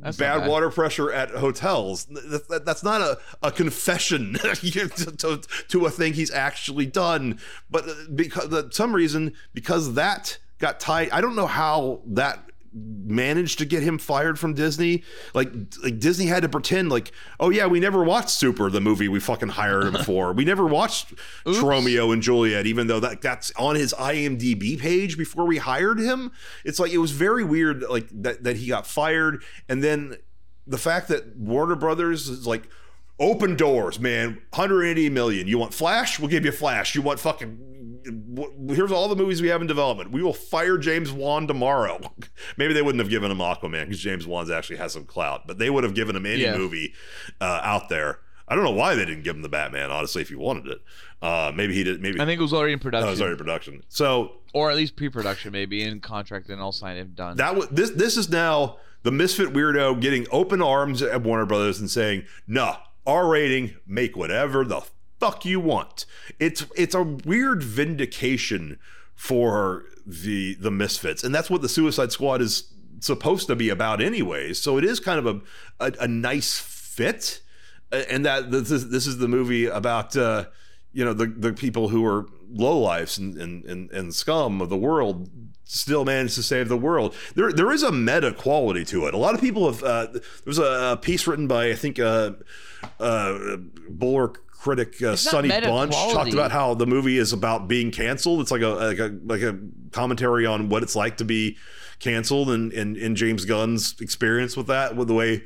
That's 0.00 0.16
bad 0.16 0.40
bad. 0.42 0.48
water 0.48 0.70
pressure 0.70 1.10
at 1.12 1.30
hotels. 1.30 2.04
That, 2.04 2.46
that- 2.48 2.64
that's 2.64 2.84
not 2.84 3.00
a, 3.00 3.18
a 3.42 3.50
confession 3.50 4.34
to, 4.42 4.88
to, 4.88 5.40
to 5.68 5.86
a 5.86 5.90
thing 5.90 6.12
he's 6.12 6.30
actually 6.30 6.86
done. 6.86 7.40
But 7.68 7.88
uh, 7.88 7.94
because 8.14 8.76
some 8.76 8.94
reason, 8.94 9.32
because 9.54 9.94
that 9.94 10.38
got 10.60 10.78
tied, 10.78 11.10
I 11.10 11.20
don't 11.20 11.34
know 11.34 11.46
how 11.48 12.02
that 12.06 12.47
managed 12.72 13.58
to 13.58 13.64
get 13.64 13.82
him 13.82 13.98
fired 13.98 14.38
from 14.38 14.54
Disney. 14.54 15.02
Like, 15.34 15.52
like 15.82 15.98
Disney 15.98 16.26
had 16.26 16.42
to 16.42 16.48
pretend 16.48 16.90
like, 16.90 17.12
oh 17.40 17.50
yeah, 17.50 17.66
we 17.66 17.80
never 17.80 18.04
watched 18.04 18.30
Super, 18.30 18.70
the 18.70 18.80
movie 18.80 19.08
we 19.08 19.20
fucking 19.20 19.48
hired 19.48 19.84
him 19.84 20.04
for. 20.04 20.32
We 20.32 20.44
never 20.44 20.66
watched 20.66 21.14
Tromeo 21.46 22.12
and 22.12 22.22
Juliet, 22.22 22.66
even 22.66 22.86
though 22.86 23.00
that 23.00 23.22
that's 23.22 23.52
on 23.56 23.76
his 23.76 23.94
IMDb 23.94 24.78
page 24.78 25.16
before 25.16 25.46
we 25.46 25.58
hired 25.58 25.98
him. 25.98 26.32
It's 26.64 26.78
like 26.78 26.92
it 26.92 26.98
was 26.98 27.12
very 27.12 27.44
weird, 27.44 27.82
like 27.82 28.08
that 28.22 28.44
that 28.44 28.56
he 28.56 28.68
got 28.68 28.86
fired, 28.86 29.42
and 29.68 29.82
then 29.82 30.16
the 30.66 30.78
fact 30.78 31.08
that 31.08 31.36
Warner 31.36 31.76
Brothers 31.76 32.28
is 32.28 32.46
like 32.46 32.68
open 33.18 33.56
doors, 33.56 33.98
man. 33.98 34.34
180 34.50 35.10
million. 35.10 35.48
You 35.48 35.58
want 35.58 35.74
Flash? 35.74 36.18
We'll 36.18 36.28
give 36.28 36.44
you 36.44 36.52
Flash. 36.52 36.94
You 36.94 37.02
want 37.02 37.20
fucking 37.20 37.77
here's 38.68 38.92
all 38.92 39.08
the 39.08 39.16
movies 39.16 39.40
we 39.42 39.48
have 39.48 39.60
in 39.60 39.66
development. 39.66 40.10
We 40.10 40.22
will 40.22 40.32
fire 40.32 40.78
James 40.78 41.10
Wan 41.12 41.46
tomorrow. 41.46 42.00
Maybe 42.56 42.72
they 42.74 42.82
wouldn't 42.82 43.00
have 43.00 43.10
given 43.10 43.30
him 43.30 43.38
Aquaman 43.38 43.84
because 43.84 44.00
James 44.00 44.26
Wan's 44.26 44.50
actually 44.50 44.76
has 44.76 44.92
some 44.92 45.04
clout, 45.04 45.46
but 45.46 45.58
they 45.58 45.70
would 45.70 45.84
have 45.84 45.94
given 45.94 46.16
him 46.16 46.26
any 46.26 46.42
Yeah. 46.42 46.56
movie 46.56 46.92
uh, 47.40 47.60
out 47.62 47.88
there. 47.88 48.20
I 48.50 48.54
don't 48.54 48.64
know 48.64 48.70
why 48.70 48.94
they 48.94 49.04
didn't 49.04 49.24
give 49.24 49.36
him 49.36 49.42
the 49.42 49.48
Batman. 49.50 49.90
Honestly, 49.90 50.22
if 50.22 50.30
he 50.30 50.34
wanted 50.34 50.68
it, 50.68 50.80
uh, 51.20 51.52
maybe 51.54 51.74
he 51.74 51.84
did. 51.84 52.00
Maybe 52.00 52.18
I 52.18 52.24
think 52.24 52.38
it 52.38 52.42
was 52.42 52.54
already 52.54 52.72
in 52.72 52.78
production, 52.78 53.10
was 53.10 53.20
already 53.20 53.32
in 53.34 53.38
production. 53.38 53.82
So 53.88 54.36
or 54.54 54.70
at 54.70 54.76
least 54.76 54.96
pre-production, 54.96 55.52
maybe 55.52 55.82
in 55.82 56.00
contract 56.00 56.48
and 56.48 56.58
all 56.60 56.72
signed 56.72 56.98
and 56.98 57.14
done. 57.14 57.36
that 57.36 57.54
was 57.54 57.68
this 57.68 57.90
this 57.90 58.16
is 58.16 58.30
now 58.30 58.78
the 59.02 59.10
misfit 59.12 59.52
weirdo 59.52 60.00
getting 60.00 60.26
open 60.32 60.62
arms 60.62 61.02
at 61.02 61.22
Warner 61.22 61.44
Brothers 61.44 61.78
and 61.78 61.90
saying, 61.90 62.24
"Nah, 62.46 62.76
R 63.06 63.28
rating, 63.28 63.74
make 63.86 64.16
whatever 64.16 64.64
the 64.64 64.80
fuck 65.20 65.44
you 65.44 65.60
want." 65.60 66.06
It's 66.38 66.64
it's 66.76 66.94
a 66.94 67.02
weird 67.02 67.62
vindication 67.62 68.78
for 69.14 69.84
the 70.06 70.54
the 70.54 70.70
misfits, 70.70 71.24
and 71.24 71.34
that's 71.34 71.50
what 71.50 71.62
the 71.62 71.68
Suicide 71.68 72.12
Squad 72.12 72.40
is 72.40 72.72
supposed 73.00 73.46
to 73.48 73.56
be 73.56 73.68
about, 73.68 74.00
anyways. 74.00 74.60
So 74.60 74.78
it 74.78 74.84
is 74.84 75.00
kind 75.00 75.18
of 75.18 75.26
a 75.26 75.40
a, 75.84 75.92
a 76.04 76.08
nice 76.08 76.58
fit, 76.58 77.40
and 77.90 78.24
that 78.24 78.50
this 78.50 78.70
is, 78.70 78.90
this 78.90 79.06
is 79.06 79.18
the 79.18 79.28
movie 79.28 79.66
about. 79.66 80.16
Uh, 80.16 80.46
you 80.92 81.04
know 81.04 81.12
the 81.12 81.26
the 81.26 81.52
people 81.52 81.90
who 81.90 82.04
are 82.04 82.26
lowlifes 82.52 83.18
and, 83.18 83.36
and 83.36 83.64
and 83.66 83.90
and 83.90 84.14
scum 84.14 84.60
of 84.60 84.68
the 84.68 84.76
world 84.76 85.30
still 85.64 86.04
manage 86.04 86.34
to 86.34 86.42
save 86.42 86.68
the 86.68 86.76
world. 86.76 87.14
There 87.34 87.52
there 87.52 87.70
is 87.70 87.82
a 87.82 87.92
meta 87.92 88.32
quality 88.32 88.84
to 88.86 89.06
it. 89.06 89.14
A 89.14 89.18
lot 89.18 89.34
of 89.34 89.40
people 89.40 89.70
have. 89.70 89.82
Uh, 89.82 90.06
there 90.12 90.22
was 90.46 90.58
a 90.58 90.98
piece 91.00 91.26
written 91.26 91.46
by 91.46 91.70
I 91.70 91.74
think 91.74 91.98
uh, 91.98 92.32
uh, 92.98 93.58
Bulwark 93.88 94.47
critic 94.58 95.00
uh, 95.02 95.16
Sonny 95.16 95.48
Bunch 95.48 95.92
quality. 95.92 96.14
talked 96.14 96.32
about 96.32 96.50
how 96.52 96.74
the 96.74 96.86
movie 96.86 97.16
is 97.18 97.32
about 97.32 97.68
being 97.68 97.90
canceled. 97.90 98.40
It's 98.40 98.50
like 98.50 98.62
a 98.62 98.68
like 98.68 98.98
a 98.98 99.18
like 99.24 99.42
a 99.42 99.58
commentary 99.92 100.44
on 100.46 100.68
what 100.68 100.82
it's 100.82 100.96
like 100.96 101.16
to 101.18 101.24
be 101.24 101.56
canceled 102.00 102.50
and 102.50 102.72
and, 102.72 102.96
and 102.96 103.16
James 103.16 103.44
Gunn's 103.44 103.94
experience 104.00 104.56
with 104.56 104.66
that 104.66 104.96
with 104.96 105.08
the 105.08 105.14
way 105.14 105.42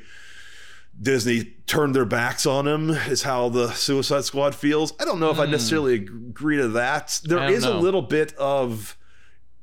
Disney 1.01 1.55
turned 1.65 1.95
their 1.95 2.05
backs 2.05 2.45
on 2.45 2.67
him 2.67 2.91
is 2.91 3.23
how 3.23 3.49
the 3.49 3.71
Suicide 3.71 4.25
Squad 4.25 4.53
feels. 4.53 4.93
I 4.99 5.05
don't 5.05 5.19
know 5.19 5.31
if 5.31 5.39
I 5.39 5.45
necessarily 5.47 5.95
agree 5.95 6.57
to 6.57 6.67
that. 6.69 7.19
There 7.23 7.43
is 7.49 7.49
Hmm. 7.49 7.57
Is 7.57 7.63
a 7.65 7.77
little 7.77 8.03
bit 8.03 8.33
of 8.35 8.95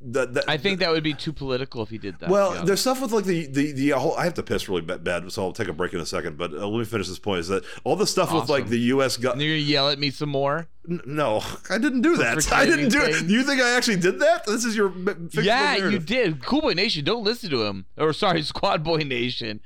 the, 0.02 0.26
the 0.26 0.44
I 0.50 0.56
think 0.56 0.80
that 0.80 0.90
would 0.90 1.02
be 1.02 1.12
too 1.12 1.32
political 1.32 1.82
if 1.82 1.90
he 1.90 1.98
did 1.98 2.18
that. 2.20 2.30
well, 2.30 2.50
honest. 2.50 2.66
there's 2.66 2.80
stuff 2.80 3.02
with 3.02 3.12
like 3.12 3.24
the 3.24 3.46
the 3.46 3.72
the 3.72 3.90
whole. 3.90 4.14
I 4.16 4.24
have 4.24 4.34
to 4.34 4.42
piss 4.42 4.68
really 4.68 4.80
bad, 4.80 5.30
so 5.30 5.42
I'll 5.44 5.52
take 5.52 5.68
a 5.68 5.72
break 5.74 5.92
in 5.92 6.00
a 6.00 6.06
second. 6.06 6.38
But 6.38 6.52
uh, 6.52 6.66
let 6.66 6.78
me 6.78 6.84
finish 6.84 7.08
this 7.08 7.18
point. 7.18 7.40
Is 7.40 7.48
that 7.48 7.64
all 7.84 7.96
the 7.96 8.06
stuff 8.06 8.32
with 8.32 8.48
like 8.48 8.68
the 8.68 8.78
U.S. 8.78 9.16
Go- 9.18 9.32
And 9.32 9.42
you're 9.42 9.56
gonna 9.56 9.60
yell 9.62 9.90
at 9.90 9.98
me 9.98 10.10
some 10.10 10.30
more. 10.30 10.68
N- 10.88 11.02
no, 11.04 11.42
I 11.70 11.76
didn't 11.78 12.00
do 12.00 12.16
that. 12.16 12.50
I 12.52 12.64
didn't 12.64 12.88
do 12.88 13.02
it. 13.02 13.16
things. 13.16 13.30
You 13.30 13.42
think 13.42 13.60
I 13.60 13.76
actually 13.76 13.98
did 13.98 14.20
that? 14.20 14.46
This 14.46 14.64
is 14.64 14.74
your 14.74 14.92
yeah, 15.32 15.76
you 15.76 15.98
did. 15.98 16.44
Cool 16.44 16.62
Boy 16.62 16.72
Nation, 16.72 17.04
don't 17.04 17.22
listen 17.24 17.50
to 17.50 17.64
him. 17.64 17.84
Or 17.98 18.12
sorry, 18.14 18.42
Squad 18.50 18.82
Boy 18.82 18.98
Nation. 18.98 19.60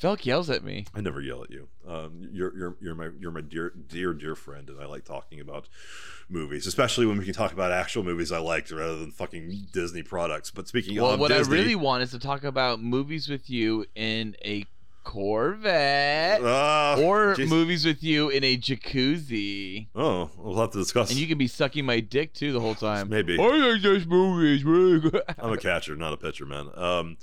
Felk 0.00 0.26
yells 0.26 0.50
at 0.50 0.62
me. 0.62 0.84
I 0.94 1.00
never 1.00 1.22
yell 1.22 1.42
at 1.42 1.50
you. 1.50 1.68
Um, 1.88 2.28
you're 2.32 2.54
you're 2.56 2.76
you're 2.80 2.94
my 2.94 3.08
you're 3.18 3.30
my 3.30 3.40
dear 3.40 3.72
dear 3.88 4.12
dear 4.12 4.34
friend, 4.34 4.68
and 4.68 4.78
I 4.80 4.86
like 4.86 5.04
talking 5.04 5.40
about 5.40 5.68
movies, 6.28 6.66
especially 6.66 7.06
when 7.06 7.18
we 7.18 7.24
can 7.24 7.34
talk 7.34 7.52
about 7.52 7.70
actual 7.72 8.02
movies 8.02 8.32
I 8.32 8.38
liked 8.38 8.70
rather 8.70 8.98
than 8.98 9.12
fucking 9.12 9.68
Disney 9.72 10.02
products. 10.02 10.50
But 10.50 10.68
speaking 10.68 11.00
Well, 11.00 11.12
of 11.12 11.20
what 11.20 11.28
Disney, 11.28 11.56
I 11.56 11.60
really 11.60 11.74
want 11.76 12.02
is 12.02 12.10
to 12.10 12.18
talk 12.18 12.44
about 12.44 12.80
movies 12.80 13.28
with 13.28 13.48
you 13.48 13.86
in 13.94 14.36
a 14.44 14.64
Corvette 15.04 16.42
uh, 16.42 16.96
or 17.00 17.36
jeez. 17.36 17.48
movies 17.48 17.86
with 17.86 18.02
you 18.02 18.28
in 18.28 18.42
a 18.42 18.56
jacuzzi. 18.56 19.86
Oh, 19.94 20.30
we'll 20.36 20.56
have 20.60 20.72
to 20.72 20.78
discuss. 20.78 21.10
And 21.10 21.18
you 21.18 21.28
can 21.28 21.38
be 21.38 21.46
sucking 21.46 21.86
my 21.86 22.00
dick 22.00 22.34
too 22.34 22.52
the 22.52 22.60
whole 22.60 22.74
time. 22.74 23.08
Maybe. 23.08 23.38
I 23.38 23.46
like 23.46 23.82
this 23.82 24.04
movies. 24.04 24.64
really 24.64 24.98
good." 24.98 25.22
I'm 25.38 25.52
a 25.52 25.56
catcher, 25.56 25.94
not 25.94 26.12
a 26.12 26.16
pitcher, 26.16 26.44
man. 26.44 26.68
Um, 26.74 27.16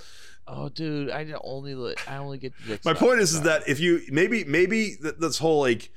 oh, 0.48 0.70
dude, 0.70 1.10
I 1.10 1.30
only 1.42 1.94
I 2.08 2.16
only 2.16 2.38
get 2.38 2.54
my 2.86 2.94
point 2.94 3.20
is, 3.20 3.34
is 3.34 3.42
that 3.42 3.68
if 3.68 3.80
you 3.80 4.00
maybe 4.10 4.44
maybe 4.44 4.96
th- 5.00 5.16
this 5.18 5.38
whole 5.38 5.60
like 5.60 5.90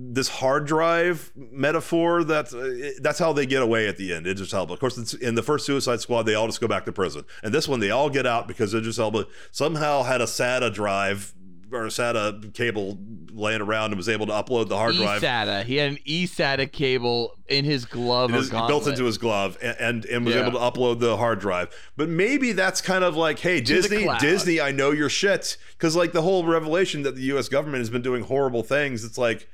this 0.00 0.28
hard 0.28 0.64
drive 0.64 1.32
metaphor 1.34 2.22
that 2.24 2.54
uh, 2.54 3.00
that's 3.02 3.18
how 3.18 3.32
they 3.32 3.46
get 3.46 3.62
away 3.62 3.88
at 3.88 3.96
the 3.96 4.14
end. 4.14 4.26
Idris 4.26 4.54
Elba, 4.54 4.72
of 4.72 4.78
course, 4.80 4.96
it's, 4.96 5.12
in 5.14 5.34
the 5.34 5.42
first 5.42 5.66
Suicide 5.66 6.00
Squad, 6.00 6.22
they 6.22 6.34
all 6.34 6.46
just 6.46 6.60
go 6.60 6.68
back 6.68 6.84
to 6.84 6.92
prison, 6.92 7.24
and 7.42 7.52
this 7.52 7.66
one 7.66 7.80
they 7.80 7.90
all 7.90 8.08
get 8.08 8.26
out 8.26 8.46
because 8.46 8.74
Idris 8.74 8.98
Elba 8.98 9.26
somehow 9.50 10.04
had 10.04 10.20
a 10.20 10.24
SATA 10.26 10.72
drive 10.72 11.34
or 11.70 11.84
a 11.84 11.88
SATA 11.88 12.54
cable 12.54 12.96
laying 13.30 13.60
around 13.60 13.86
and 13.90 13.96
was 13.96 14.08
able 14.08 14.26
to 14.26 14.32
upload 14.32 14.68
the 14.68 14.76
hard 14.76 14.94
drive. 14.94 15.20
SATA 15.20 15.64
He 15.64 15.76
had 15.76 15.90
an 15.92 15.98
eSATA 16.06 16.72
cable 16.72 17.34
in 17.46 17.66
his 17.66 17.84
glove 17.84 18.30
It 18.32 18.36
or 18.36 18.38
is 18.38 18.50
built 18.50 18.86
into 18.86 19.04
his 19.04 19.18
glove 19.18 19.58
and, 19.60 19.76
and, 19.78 20.04
and 20.06 20.24
was 20.24 20.34
Yeah. 20.34 20.46
able 20.46 20.52
to 20.52 20.58
upload 20.58 21.00
the 21.00 21.18
hard 21.18 21.40
drive. 21.40 21.68
But 21.94 22.08
maybe 22.08 22.52
that's 22.52 22.80
kind 22.80 23.04
of 23.04 23.16
like, 23.16 23.38
hey, 23.40 23.60
Disney. 23.60 24.08
Disney, 24.18 24.62
I 24.62 24.70
know 24.72 24.92
your 24.92 25.10
shit. 25.10 25.58
Because 25.72 25.94
like 25.94 26.12
the 26.12 26.22
whole 26.22 26.46
revelation 26.46 27.02
that 27.02 27.16
the 27.16 27.22
U.S. 27.22 27.50
government 27.50 27.80
has 27.80 27.90
been 27.90 28.02
doing 28.02 28.22
horrible 28.22 28.62
things, 28.62 29.04
it's 29.04 29.18
like 29.18 29.46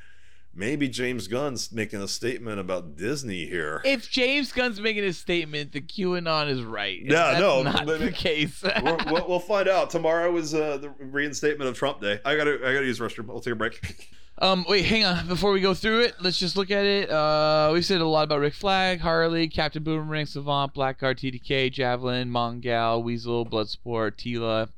maybe 0.55 0.89
James 0.89 1.29
Gunn's 1.29 1.73
making 1.73 2.01
a 2.01 2.09
statement 2.09 2.61
about 2.61 2.97
Disney 2.97 3.47
here. 3.47 3.81
If 3.85 4.11
James 4.11 4.53
Gunn's 4.53 4.81
making 4.81 5.05
a 5.05 5.13
statement, 5.13 5.73
the 5.73 5.81
QAnon 5.81 6.49
is 6.49 6.63
right. 6.63 7.01
Yeah, 7.01 7.39
no, 7.39 7.63
not 7.63 7.87
the 7.87 8.13
case. 8.13 8.63
We'll, 8.83 8.99
we'll 9.29 9.41
find 9.41 9.69
out. 9.69 9.91
Tomorrow 9.91 10.37
is 10.37 10.55
uh, 10.55 10.79
the 10.79 10.91
reinstatement 10.91 11.69
of 11.69 11.77
Trump 11.77 12.01
Day. 12.01 12.21
I 12.25 12.37
gotta, 12.37 12.55
I 12.55 12.73
gotta 12.75 12.87
use 12.87 12.99
restroom. 12.99 13.29
I'll 13.31 13.41
take 13.41 13.53
a 13.53 13.57
break. 13.57 14.11
Um, 14.37 14.65
wait, 14.69 14.85
hang 14.85 15.05
on. 15.05 15.29
Before 15.29 15.53
we 15.53 15.61
go 15.61 15.75
through 15.75 16.01
it, 16.01 16.17
let's 16.21 16.39
just 16.39 16.57
look 16.57 16.73
at 16.73 16.85
it. 16.85 17.09
Uh, 17.09 17.71
we 17.73 17.83
said 17.83 18.01
a 18.01 18.07
lot 18.07 18.25
about 18.25 18.41
Rick 18.41 18.55
Flag, 18.55 18.99
Harley, 18.99 19.47
Captain 19.47 19.83
Boomerang, 19.83 20.27
Savant, 20.27 20.75
Blackguard, 20.75 21.19
TDK, 21.19 21.71
Javelin, 21.71 22.29
Mongal, 22.29 23.03
Weasel, 23.05 23.47
Bloodsport, 23.47 24.17
Tila, 24.17 24.69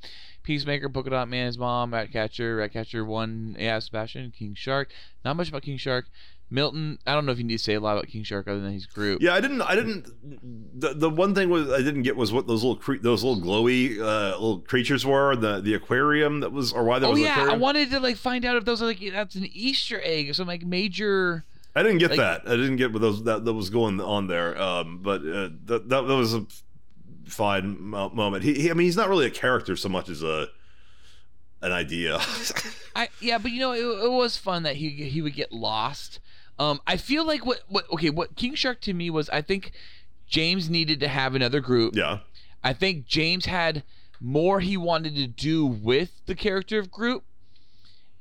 Peacemaker, 0.47 0.89
Polka 0.89 1.10
Dot 1.10 1.28
Man, 1.28 1.47
his 1.47 1.59
mom, 1.59 1.93
Ratcatcher, 1.93 2.56
Ratcatcher 2.56 3.05
One, 3.05 3.56
yeah, 3.59 3.78
Sebastian, 3.81 4.31
King 4.31 4.55
Shark. 4.55 4.90
Not 5.24 5.36
much 5.36 5.48
about 5.51 5.62
King 5.62 5.77
Shark. 5.77 6.06
Milton, 6.48 7.01
I 7.05 7.14
don't 7.14 7.27
know 7.27 7.32
if 7.32 7.39
you 7.39 7.44
need 7.44 7.56
to 7.59 7.62
say 7.64 7.74
a 7.74 7.81
lot 7.81 7.94
about 7.98 8.06
King 8.06 8.23
Shark 8.23 8.47
other 8.47 8.60
than 8.60 8.70
he's 8.73 8.86
Groot. 8.86 9.20
Yeah, 9.20 9.35
I 9.35 9.40
didn't. 9.40 9.62
I 9.62 9.74
didn't. 9.74 10.06
The, 10.81 10.94
the 10.94 11.10
one 11.10 11.35
thing 11.35 11.51
was 11.51 11.68
I 11.73 11.78
didn't 11.78 12.02
get 12.02 12.16
was 12.16 12.32
what 12.32 12.47
those 12.47 12.62
little 12.62 12.77
cre- 12.77 13.02
those 13.02 13.24
little 13.24 13.43
glowy 13.43 13.98
uh, 13.98 14.31
little 14.39 14.60
creatures 14.60 15.05
were. 15.05 15.35
The 15.35 15.60
the 15.60 15.74
aquarium 15.74 16.39
that 16.40 16.52
was, 16.52 16.73
or 16.73 16.85
why 16.85 17.01
there 17.01 17.09
Oh 17.09 17.12
was. 17.12 17.18
an 17.20 17.27
yeah, 17.27 17.48
I 17.51 17.56
wanted 17.56 17.90
to 17.90 17.98
like 17.98 18.16
find 18.16 18.44
out 18.44 18.55
if 18.55 18.64
those 18.64 18.81
are 18.81 18.86
like 18.86 19.01
that's 19.12 19.35
an 19.35 19.48
Easter 19.52 20.01
egg 20.05 20.31
or 20.31 20.35
some 20.35 20.47
like 20.47 20.62
major. 20.64 21.44
I 21.74 21.82
didn't 21.82 21.98
get 21.98 22.10
like- 22.10 22.20
that. 22.20 22.43
I 22.47 22.51
didn't 22.55 22.77
get 22.77 22.93
what 22.93 23.02
those 23.02 23.24
that, 23.24 23.44
that 23.44 23.52
was 23.52 23.68
going 23.68 24.01
on 24.01 24.28
there. 24.28 24.56
Um, 24.56 25.01
but 25.02 25.23
uh, 25.23 25.48
that, 25.64 25.89
that 25.89 26.02
that 26.06 26.14
was 26.14 26.32
a 26.32 26.47
fine 27.27 27.81
moment. 27.81 28.44
He, 28.44 28.55
he, 28.55 28.70
I 28.70 28.74
mean, 28.74 28.86
he's 28.86 28.97
not 28.97 29.09
really 29.09 29.27
a 29.27 29.31
character 29.31 29.77
so 29.77 29.89
much 29.89 30.09
as 30.09 30.23
a 30.23 30.48
an 31.62 31.73
idea. 31.73 32.19
I 32.97 33.09
yeah, 33.20 33.39
but 33.39 33.51
you 33.51 33.61
know 33.61 33.73
it, 33.73 34.05
it 34.05 34.11
was 34.11 34.36
fun 34.36 34.62
that 34.62 34.77
he 34.77 34.90
he 34.90 35.23
would 35.23 35.35
get 35.35 35.53
lost. 35.53 36.20
Um, 36.59 36.81
I 36.86 36.97
feel 36.97 37.27
like 37.27 37.44
what 37.44 37.61
what 37.69 37.90
okay 37.93 38.11
what 38.11 38.36
King 38.36 38.55
Shark 38.55 38.81
to 38.82 38.94
me 38.94 39.11
was 39.11 39.28
I 39.31 39.43
think 39.43 39.73
James 40.27 40.70
needed 40.70 41.01
to 41.01 41.09
have 41.09 41.35
another 41.35 41.61
group. 41.61 41.94
yeah, 41.97 42.20
I 42.65 42.73
think 42.73 43.07
James 43.07 43.47
had 43.47 43.82
more 44.20 44.61
he 44.61 44.77
wanted 44.77 45.15
to 45.16 45.27
do 45.27 45.66
with 45.66 46.23
the 46.27 46.35
character 46.35 46.78
of 46.78 46.90
Groot, 46.90 47.23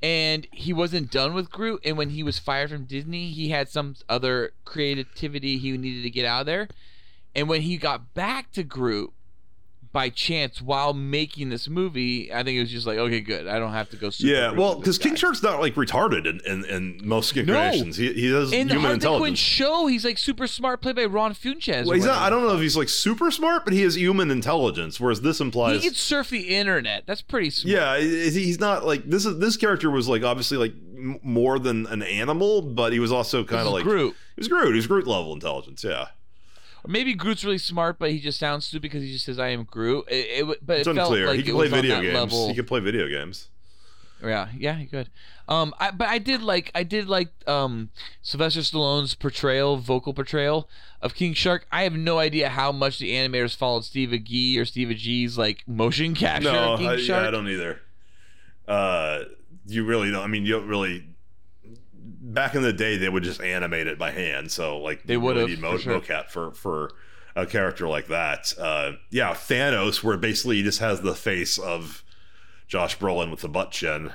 and 0.02 0.46
he 0.52 0.72
wasn't 0.72 1.10
done 1.10 1.32
with 1.34 1.50
Groot. 1.50 1.80
And 1.84 1.96
when 1.96 2.10
he 2.10 2.22
was 2.22 2.38
fired 2.38 2.70
from 2.70 2.84
Disney, 2.84 3.30
he 3.30 3.50
had 3.50 3.68
some 3.68 3.96
other 4.08 4.52
creativity 4.64 5.58
he 5.58 5.76
needed 5.76 6.02
to 6.02 6.10
get 6.10 6.26
out 6.26 6.40
of 6.40 6.46
there. 6.46 6.68
And 7.36 7.48
when 7.48 7.60
he 7.62 7.76
got 7.76 8.14
back 8.14 8.50
to 8.52 8.64
Groot 8.64 9.12
by 9.92 10.10
chance 10.10 10.60
while 10.60 10.92
making 10.92 11.48
this 11.48 11.68
movie, 11.68 12.30
I 12.30 12.42
think 12.42 12.56
it 12.56 12.60
was 12.60 12.70
just 12.70 12.86
like, 12.86 12.98
okay, 12.98 13.20
good. 13.20 13.46
I 13.46 13.58
don't 13.58 13.72
have 13.72 13.88
to 13.90 13.96
go. 13.96 14.10
Super 14.10 14.30
yeah. 14.32 14.50
Well, 14.52 14.74
because 14.78 14.98
King. 14.98 15.14
Shark's 15.14 15.42
not 15.42 15.60
like 15.60 15.74
retarded 15.74 16.26
in 16.26 16.40
in, 16.50 16.64
in 16.66 17.00
most 17.02 17.34
No. 17.34 17.40
incarnations. 17.40 17.96
He 17.96 18.12
he 18.12 18.30
has 18.32 18.52
in 18.52 18.68
human 18.68 18.80
Quinn 18.82 18.92
intelligence. 18.94 19.38
show, 19.38 19.86
he's 19.86 20.04
like 20.04 20.18
super 20.18 20.46
smart, 20.46 20.82
played 20.82 20.96
by 20.96 21.04
Ron 21.06 21.32
Funches. 21.34 21.84
Well, 21.86 21.94
he's 21.94 22.04
not. 22.04 22.18
I 22.20 22.28
don't 22.28 22.42
know 22.42 22.54
if 22.54 22.60
he's 22.60 22.76
like 22.76 22.88
super 22.90 23.30
smart, 23.30 23.64
but 23.64 23.72
he 23.72 23.82
has 23.82 23.96
human 23.96 24.30
intelligence. 24.30 24.98
Whereas 25.00 25.20
this 25.22 25.40
implies 25.40 25.82
He 25.82 25.88
can 25.88 25.94
surf 25.94 26.28
the 26.30 26.56
internet. 26.56 27.04
That's 27.06 27.22
pretty 27.22 27.50
smart. 27.50 27.74
Yeah, 27.76 27.98
he's 27.98 28.60
not 28.60 28.84
like 28.84 29.04
this. 29.08 29.24
Is 29.24 29.38
this 29.38 29.56
character 29.56 29.90
was 29.90 30.08
like 30.08 30.22
obviously 30.22 30.58
like 30.58 30.74
more 31.22 31.58
than 31.58 31.86
an 31.86 32.02
animal, 32.02 32.60
but 32.62 32.92
he 32.92 32.98
was 32.98 33.12
also 33.12 33.44
kind 33.44 33.66
of 33.66 33.72
like 33.72 33.84
Groot. 33.84 34.14
He 34.34 34.40
was 34.40 34.48
Groot. 34.48 34.68
He 34.68 34.76
was 34.76 34.86
Groot 34.86 35.06
level 35.06 35.32
intelligence. 35.32 35.84
Yeah, 35.84 36.08
maybe 36.86 37.14
Groot's 37.14 37.44
really 37.44 37.58
smart, 37.58 37.98
but 37.98 38.10
he 38.10 38.20
just 38.20 38.38
sounds 38.38 38.66
stupid 38.66 38.82
because 38.82 39.02
he 39.02 39.12
just 39.12 39.24
says, 39.24 39.38
"I 39.38 39.48
am 39.48 39.64
Groot." 39.64 40.06
It, 40.08 40.48
it 40.48 40.66
but 40.66 40.78
it's 40.78 40.88
it 40.88 40.94
felt 40.94 41.10
unclear. 41.10 41.26
like 41.26 41.36
he 41.36 41.42
can 41.42 41.54
play 41.54 41.68
video 41.68 42.00
games. 42.00 42.14
level. 42.14 42.48
He 42.48 42.54
can 42.54 42.64
play 42.64 42.80
video 42.80 43.08
games. 43.08 43.48
Yeah, 44.22 44.48
yeah, 44.56 44.74
he 44.74 44.86
could. 44.86 45.10
Um, 45.48 45.74
I, 45.78 45.90
but 45.90 46.08
I 46.08 46.18
did 46.18 46.42
like 46.42 46.70
I 46.74 46.82
did 46.82 47.08
like 47.08 47.28
um 47.46 47.90
Sylvester 48.22 48.60
Stallone's 48.60 49.14
portrayal, 49.14 49.76
vocal 49.76 50.14
portrayal 50.14 50.68
of 51.02 51.14
King 51.14 51.34
Shark. 51.34 51.66
I 51.70 51.82
have 51.82 51.92
no 51.92 52.18
idea 52.18 52.48
how 52.48 52.72
much 52.72 52.98
the 52.98 53.12
animators 53.12 53.54
followed 53.54 53.84
Steve 53.84 54.10
Agee 54.10 54.58
or 54.58 54.64
Steve 54.64 54.88
Agee's 54.88 55.36
like 55.36 55.62
motion 55.66 56.14
capture 56.16 56.52
No, 56.52 56.74
I, 56.74 56.94
yeah, 56.94 57.28
I 57.28 57.30
don't 57.30 57.48
either. 57.48 57.80
Uh, 58.66 59.24
you 59.66 59.84
really 59.84 60.10
don't. 60.10 60.22
I 60.22 60.26
mean, 60.26 60.46
you 60.46 60.52
don't 60.52 60.68
really. 60.68 61.08
Back 62.08 62.54
in 62.54 62.62
the 62.62 62.72
day, 62.72 62.96
they 62.96 63.08
would 63.08 63.22
just 63.22 63.40
animate 63.40 63.86
it 63.86 63.98
by 63.98 64.10
hand. 64.10 64.50
So 64.52 64.78
like 64.78 65.04
They 65.04 65.14
you 65.14 65.20
really 65.28 65.46
need 65.46 65.60
mo- 65.60 65.72
for 65.72 65.78
sure. 65.78 66.00
mocap 66.00 66.30
for 66.30 66.52
for 66.52 66.92
a 67.34 67.46
character 67.46 67.88
like 67.88 68.06
that. 68.08 68.52
Uh, 68.58 68.92
yeah, 69.10 69.32
Thanos, 69.34 70.02
where 70.02 70.16
basically 70.16 70.56
he 70.56 70.62
just 70.62 70.78
has 70.80 71.00
the 71.02 71.14
face 71.14 71.58
of 71.58 72.02
Josh 72.68 72.98
Brolin 72.98 73.30
with 73.30 73.40
the 73.40 73.48
butt 73.48 73.70
chin. 73.72 74.12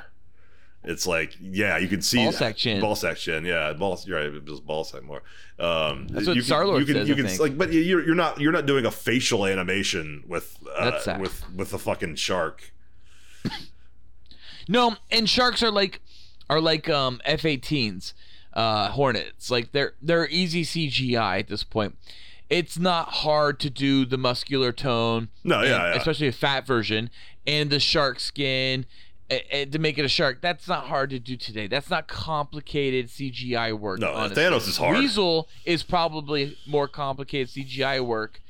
It's 0.83 1.05
like, 1.05 1.37
yeah, 1.39 1.77
you 1.77 1.87
can 1.87 2.01
see 2.01 2.23
Ball 2.23 2.31
sack 2.31 2.55
chin. 2.57 2.81
Ball 2.81 2.95
section 2.95 3.45
yeah. 3.45 3.71
Ball, 3.73 3.99
you're 4.05 4.17
right, 4.17 4.25
it 4.33 4.49
was 4.49 4.59
ball 4.61 4.83
sack 4.83 5.03
more. 5.03 5.21
Um, 5.59 6.07
That's 6.07 6.25
what 6.25 6.35
you 6.35 6.41
can- 6.41 6.47
Star-Lord 6.47 6.79
you 6.79 6.85
can, 6.87 6.95
says, 6.95 7.09
You 7.09 7.13
can, 7.15 7.27
think. 7.27 7.39
like, 7.39 7.55
but 7.57 7.71
you're 7.71 8.03
you're 8.03 8.15
not 8.15 8.39
you're 8.41 8.51
not 8.51 8.65
doing 8.65 8.85
a 8.87 8.91
facial 8.91 9.45
animation 9.45 10.23
with 10.27 10.57
uh, 10.75 11.17
with 11.19 11.43
with 11.55 11.69
the 11.69 11.77
fucking 11.77 12.15
shark. 12.15 12.73
No, 14.67 14.95
and 15.09 15.29
sharks 15.29 15.61
are 15.63 15.71
like 15.71 16.01
are 16.49 16.59
like 16.61 16.89
um 16.89 17.21
F-18s, 17.25 18.13
uh, 18.53 18.89
Hornets. 18.89 19.49
Like 19.51 19.71
they're 19.71 19.93
they're 20.01 20.27
easy 20.29 20.63
CGI 20.63 21.39
at 21.39 21.47
this 21.47 21.63
point. 21.63 21.97
It's 22.49 22.77
not 22.77 23.09
hard 23.09 23.59
to 23.61 23.69
do 23.69 24.05
the 24.05 24.17
muscular 24.17 24.71
tone. 24.73 25.29
No, 25.43 25.59
and- 25.59 25.69
yeah, 25.69 25.91
yeah. 25.91 25.95
especially 25.95 26.27
a 26.27 26.31
fat 26.33 26.67
version 26.67 27.09
and 27.47 27.69
the 27.69 27.79
shark 27.79 28.19
skin. 28.19 28.85
a- 29.29 29.55
And 29.55 29.71
to 29.71 29.79
make 29.79 29.97
it 29.97 30.03
a 30.03 30.09
shark, 30.09 30.41
that's 30.41 30.67
not 30.67 30.87
hard 30.87 31.11
to 31.11 31.19
do 31.19 31.37
today. 31.37 31.67
That's 31.67 31.89
not 31.89 32.09
complicated 32.09 33.07
CGI 33.07 33.71
work. 33.71 33.99
No, 34.01 34.11
honestly. 34.11 34.43
Thanos 34.43 34.67
is 34.67 34.75
hard. 34.75 34.97
Weasel 34.97 35.47
is 35.63 35.81
probably 35.83 36.57
more 36.67 36.89
complicated 36.89 37.47
CGI 37.47 38.01
work. 38.05 38.41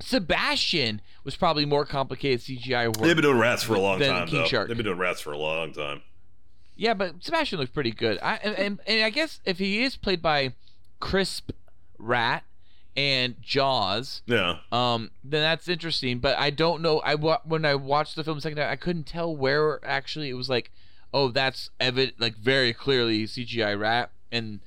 Sebastian 0.00 1.00
was 1.22 1.36
probably 1.36 1.64
more 1.64 1.84
complicated 1.84 2.40
CGI 2.40 2.86
work. 2.88 2.96
They've 2.98 3.14
been 3.14 3.22
doing 3.22 3.38
rats 3.38 3.62
for 3.62 3.74
a 3.74 3.80
long 3.80 4.00
time, 4.00 4.26
King 4.26 4.40
though. 4.40 4.46
Shark. 4.46 4.68
They've 4.68 4.76
been 4.76 4.86
doing 4.86 4.98
rats 4.98 5.20
for 5.20 5.32
a 5.32 5.38
long 5.38 5.72
time. 5.72 6.02
Yeah, 6.76 6.94
but 6.94 7.22
Sebastian 7.22 7.58
looks 7.58 7.70
pretty 7.70 7.92
good. 7.92 8.18
I 8.22 8.36
and, 8.36 8.80
and, 8.86 9.02
I 9.04 9.10
guess 9.10 9.40
if 9.44 9.58
he 9.58 9.82
is 9.84 9.96
played 9.96 10.20
by 10.20 10.54
Crisp 11.00 11.50
Rat 11.98 12.42
and 12.96 13.40
Jaws, 13.40 14.22
Yeah, 14.26 14.58
um, 14.72 15.10
then 15.22 15.42
that's 15.42 15.68
interesting. 15.68 16.18
But 16.18 16.38
I 16.38 16.50
don't 16.50 16.82
know. 16.82 17.00
I 17.00 17.14
when 17.14 17.64
I 17.64 17.74
watched 17.74 18.16
the 18.16 18.24
film 18.24 18.38
the 18.38 18.40
second 18.42 18.56
time, 18.58 18.70
I 18.70 18.76
couldn't 18.76 19.04
tell 19.04 19.34
where 19.34 19.84
actually 19.84 20.30
it 20.30 20.34
was 20.34 20.48
like, 20.48 20.70
oh, 21.12 21.28
that's 21.28 21.70
evident, 21.78 22.20
like 22.20 22.36
very 22.36 22.72
clearly 22.72 23.24
CGI 23.24 23.78
rat, 23.78 24.10
and 24.32 24.60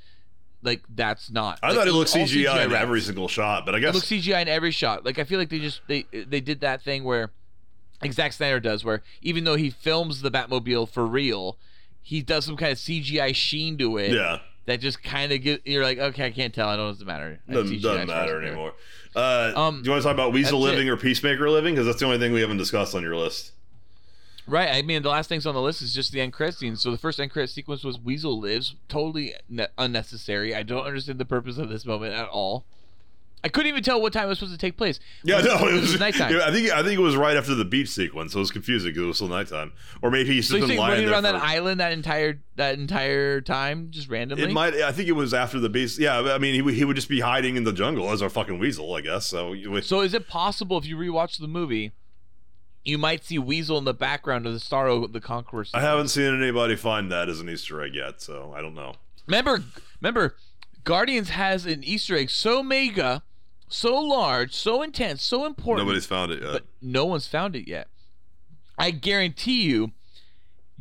like 0.64 0.84
that's 0.94 1.30
not. 1.30 1.60
I 1.62 1.68
Like, 1.68 1.78
thought 1.78 1.88
it 1.88 1.94
looked 1.94 2.16
all 2.16 2.24
CGI 2.26 2.66
in 2.66 2.74
every 2.74 3.02
single 3.02 3.28
shot, 3.28 3.66
but 3.66 3.76
I 3.76 3.80
It 3.80 3.82
guess 3.82 3.94
looks 3.96 4.08
CGI 4.08 4.42
in 4.44 4.48
every 4.48 4.72
shot. 4.72 5.06
Like 5.06 5.20
I 5.20 5.24
feel 5.26 5.40
like 5.40 5.50
they 5.50 5.60
just 5.60 5.82
they 5.88 6.06
they 6.12 6.40
did 6.42 6.62
that 6.62 6.82
thing 6.82 7.04
where, 7.04 7.32
like 8.02 8.14
Zack 8.14 8.32
Snyder 8.34 8.60
does, 8.62 8.84
where 8.86 9.04
even 9.22 9.44
though 9.44 9.56
he 9.56 9.70
films 9.70 10.22
the 10.22 10.32
Batmobile 10.32 10.90
for 10.90 11.06
real, 11.06 11.58
he 12.08 12.22
does 12.22 12.46
some 12.46 12.56
kind 12.56 12.72
of 12.72 12.78
CGI 12.78 13.36
sheen 13.36 13.78
to 13.80 13.98
it. 13.98 14.12
yeah, 14.14 14.40
That 14.66 14.80
just 14.80 15.04
kind 15.04 15.34
of 15.34 15.42
get 15.42 15.68
you're 15.68 15.84
like, 15.84 15.98
okay, 15.98 16.28
I 16.28 16.32
can't 16.32 16.54
tell. 16.54 16.70
I 16.70 16.78
don't 16.78 16.86
know 16.86 16.92
doesn't 16.94 17.06
matter. 17.06 17.40
Doesn't, 17.52 17.82
doesn't 17.82 18.08
matter 18.08 18.42
anymore. 18.42 18.74
Uh, 19.14 19.52
Um, 19.54 19.82
do 19.82 19.88
you 19.88 19.92
want 19.92 20.04
to 20.04 20.08
talk 20.08 20.14
about 20.14 20.32
Weasel 20.32 20.62
that's 20.62 20.70
it. 20.72 20.76
living 20.76 20.90
or 20.90 20.96
Peacemaker 20.96 21.50
living? 21.50 21.74
Because 21.76 21.86
that's 21.86 22.00
the 22.00 22.06
only 22.06 22.18
thing 22.18 22.32
we 22.32 22.40
haven't 22.40 22.56
discussed 22.58 22.96
on 22.96 23.02
your 23.04 23.18
list. 23.18 23.52
Right. 24.48 24.70
I 24.70 24.82
mean, 24.84 25.02
the 25.04 25.10
last 25.10 25.28
things 25.28 25.46
on 25.46 25.54
the 25.54 25.62
list 25.62 25.82
is 25.82 25.94
just 25.94 26.14
the 26.14 26.22
end 26.22 26.32
credit 26.32 26.56
scene. 26.56 26.78
So 26.78 26.92
the 26.92 26.98
first 26.98 27.20
end 27.20 27.32
credit 27.32 27.50
sequence 27.50 27.84
was 27.84 28.00
Weasel 28.00 28.40
lives, 28.40 28.76
totally 28.88 29.34
ne- 29.50 29.68
unnecessary. 29.78 30.56
I 30.56 30.64
don't 30.64 30.86
understand 30.86 31.20
the 31.20 31.26
purpose 31.26 31.58
of 31.58 31.68
this 31.68 31.86
moment 31.86 32.14
at 32.14 32.30
all. 32.30 32.66
I 33.44 33.50
couldn't 33.50 33.70
even 33.70 33.84
tell 33.84 34.02
what 34.02 34.14
time 34.14 34.26
it 34.26 34.30
was 34.30 34.40
supposed 34.40 34.54
to 34.54 34.58
take 34.60 34.78
place. 34.78 35.00
Yeah, 35.24 35.40
no, 35.42 35.68
it 35.68 35.80
was, 35.80 36.00
nighttime. 36.00 36.34
yeah, 36.34 36.46
I 36.48 36.52
think 36.52 36.72
I 36.72 36.82
think 36.84 36.98
it 36.98 37.02
was 37.02 37.16
right 37.16 37.38
after 37.38 37.54
the 37.56 37.64
beach 37.66 37.88
sequence. 37.90 38.34
So 38.34 38.40
it 38.40 38.42
was 38.42 38.52
confusing 38.52 38.90
because 38.92 39.04
it 39.04 39.08
was 39.08 39.16
still 39.18 39.28
nighttime, 39.28 39.74
or 40.02 40.10
maybe 40.10 40.34
he's 40.34 40.50
so 40.50 40.56
just 40.58 40.68
been 40.68 40.78
lying 40.78 41.08
around 41.08 41.24
that 41.24 41.36
island 41.36 41.80
that 41.80 41.92
entire 41.92 42.42
that 42.56 42.80
entire 42.80 43.40
time 43.42 43.90
just 43.92 44.10
randomly? 44.10 44.46
It 44.46 44.52
might. 44.52 44.74
I 44.76 44.92
think 44.92 45.08
it 45.08 45.14
was 45.14 45.34
after 45.34 45.60
the 45.60 45.70
beach. 45.70 45.98
Yeah, 46.00 46.20
I 46.20 46.40
mean, 46.40 46.56
he, 46.56 46.62
would- 46.64 46.74
he 46.74 46.84
would 46.84 46.96
just 46.96 47.10
be 47.10 47.20
hiding 47.20 47.56
in 47.56 47.64
the 47.64 47.74
jungle 47.74 48.10
as 48.10 48.22
a 48.22 48.30
fucking 48.30 48.58
weasel, 48.60 48.94
I 48.96 49.02
guess. 49.02 49.28
So, 49.28 49.54
you- 49.54 49.82
So 49.82 50.02
is 50.02 50.14
it 50.16 50.28
possible 50.28 50.78
if 50.80 50.86
you 50.86 50.98
rewatch 50.98 51.38
the 51.40 51.48
movie, 51.48 51.92
you 52.84 52.98
might 52.98 53.24
see 53.24 53.38
Weasel 53.38 53.78
in 53.78 53.84
the 53.84 53.94
background 53.94 54.46
of 54.48 54.54
the 54.54 54.60
Starro 54.60 55.12
the 55.12 55.22
Conqueror? 55.22 55.66
I 55.76 55.82
haven't 55.82 56.08
seen 56.08 56.34
anybody 56.34 56.76
find 56.76 57.12
that 57.12 57.30
as 57.30 57.40
an 57.40 57.50
Easter 57.50 57.82
egg 57.84 57.94
yet, 57.94 58.20
so 58.22 58.54
I 58.56 58.62
don't 58.62 58.74
know. 58.76 58.96
Remember, 59.28 59.64
remember, 60.02 60.36
Guardians 60.88 61.32
has 61.32 61.66
an 61.66 61.84
Easter 61.84 62.16
egg 62.16 62.30
so 62.30 62.64
mega, 62.64 63.22
so 63.68 64.00
large, 64.00 64.54
so 64.56 64.82
intense, 64.82 65.22
so 65.22 65.46
important. 65.46 65.86
Nobody's 65.86 66.06
found 66.06 66.32
it 66.32 66.42
yet. 66.42 66.54
but 66.54 66.64
no 66.82 67.04
one's 67.04 67.28
found 67.28 67.58
it 67.58 67.68
yet. 67.68 67.90
I 68.80 68.92
guarantee 68.92 69.64
you, 69.64 69.92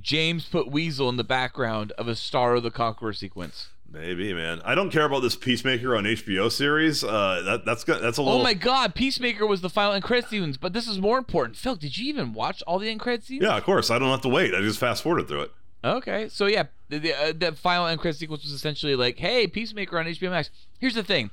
James 0.01 0.47
put 0.47 0.70
Weasel 0.70 1.09
in 1.09 1.17
the 1.17 1.25
background 1.25 1.91
of 1.99 2.07
a 2.07 2.12
Starro 2.12 2.62
the 2.62 2.70
Conqueror 2.70 3.15
sequence. 3.15 3.70
Maybe, 3.91 4.33
man. 4.33 4.60
I 4.65 4.76
don't 4.76 4.91
care 4.91 5.07
about 5.07 5.23
this 5.23 5.35
Peacemaker 5.35 5.97
on 5.97 6.05
HBO 6.05 6.52
series. 6.52 7.02
Uh, 7.02 7.43
that 7.44 7.65
that's 7.65 7.83
good. 7.83 8.01
That's 8.01 8.18
a 8.18 8.23
little. 8.23 8.39
Oh 8.39 8.44
my 8.44 8.55
God, 8.55 8.94
Peacemaker 8.94 9.44
was 9.44 9.60
the 9.60 9.70
final 9.70 9.94
end 9.94 10.05
credit 10.05 10.31
scenes, 10.31 10.57
but 10.57 10.73
this 10.73 10.86
is 10.86 11.01
more 11.01 11.18
important. 11.18 11.57
Phil, 11.57 11.75
did 11.75 11.99
you 11.99 12.09
even 12.09 12.33
watch 12.33 12.62
all 12.65 12.78
the 12.78 12.89
end 12.89 13.01
credit 13.01 13.25
scenes? 13.25 13.43
Yeah, 13.43 13.57
of 13.57 13.65
course. 13.65 13.91
I 13.91 13.99
don't 13.99 14.10
have 14.10 14.23
to 14.23 14.28
wait. 14.28 14.55
I 14.55 14.60
just 14.60 14.78
fast 14.78 15.02
forwarded 15.02 15.26
through 15.26 15.43
it. 15.43 15.52
Okay, 15.86 16.28
so 16.28 16.47
yeah, 16.47 16.65
the 16.89 16.98
the, 16.98 17.15
uh, 17.15 17.32
the 17.36 17.52
final 17.52 17.86
end 17.86 18.00
credit 18.00 18.18
sequence 18.18 18.42
was 18.42 18.52
essentially 18.52 18.97
like, 18.97 19.18
"Hey, 19.18 19.47
Peacemaker 19.47 19.98
on 19.98 20.06
HBO 20.06 20.31
Max." 20.31 20.50
Here's 20.81 20.94
the 20.94 21.05
thing, 21.05 21.31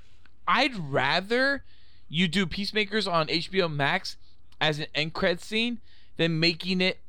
I'd 0.47 0.75
rather 0.75 1.63
you 2.07 2.27
do 2.27 2.45
Peacemakers 2.45 3.07
on 3.07 3.27
HBO 3.27 3.71
Max 3.71 4.15
as 4.61 4.77
an 4.77 4.85
end 4.93 5.13
credit 5.13 5.41
scene 5.41 5.79
than 6.17 6.39
making 6.39 6.81
it 6.81 6.99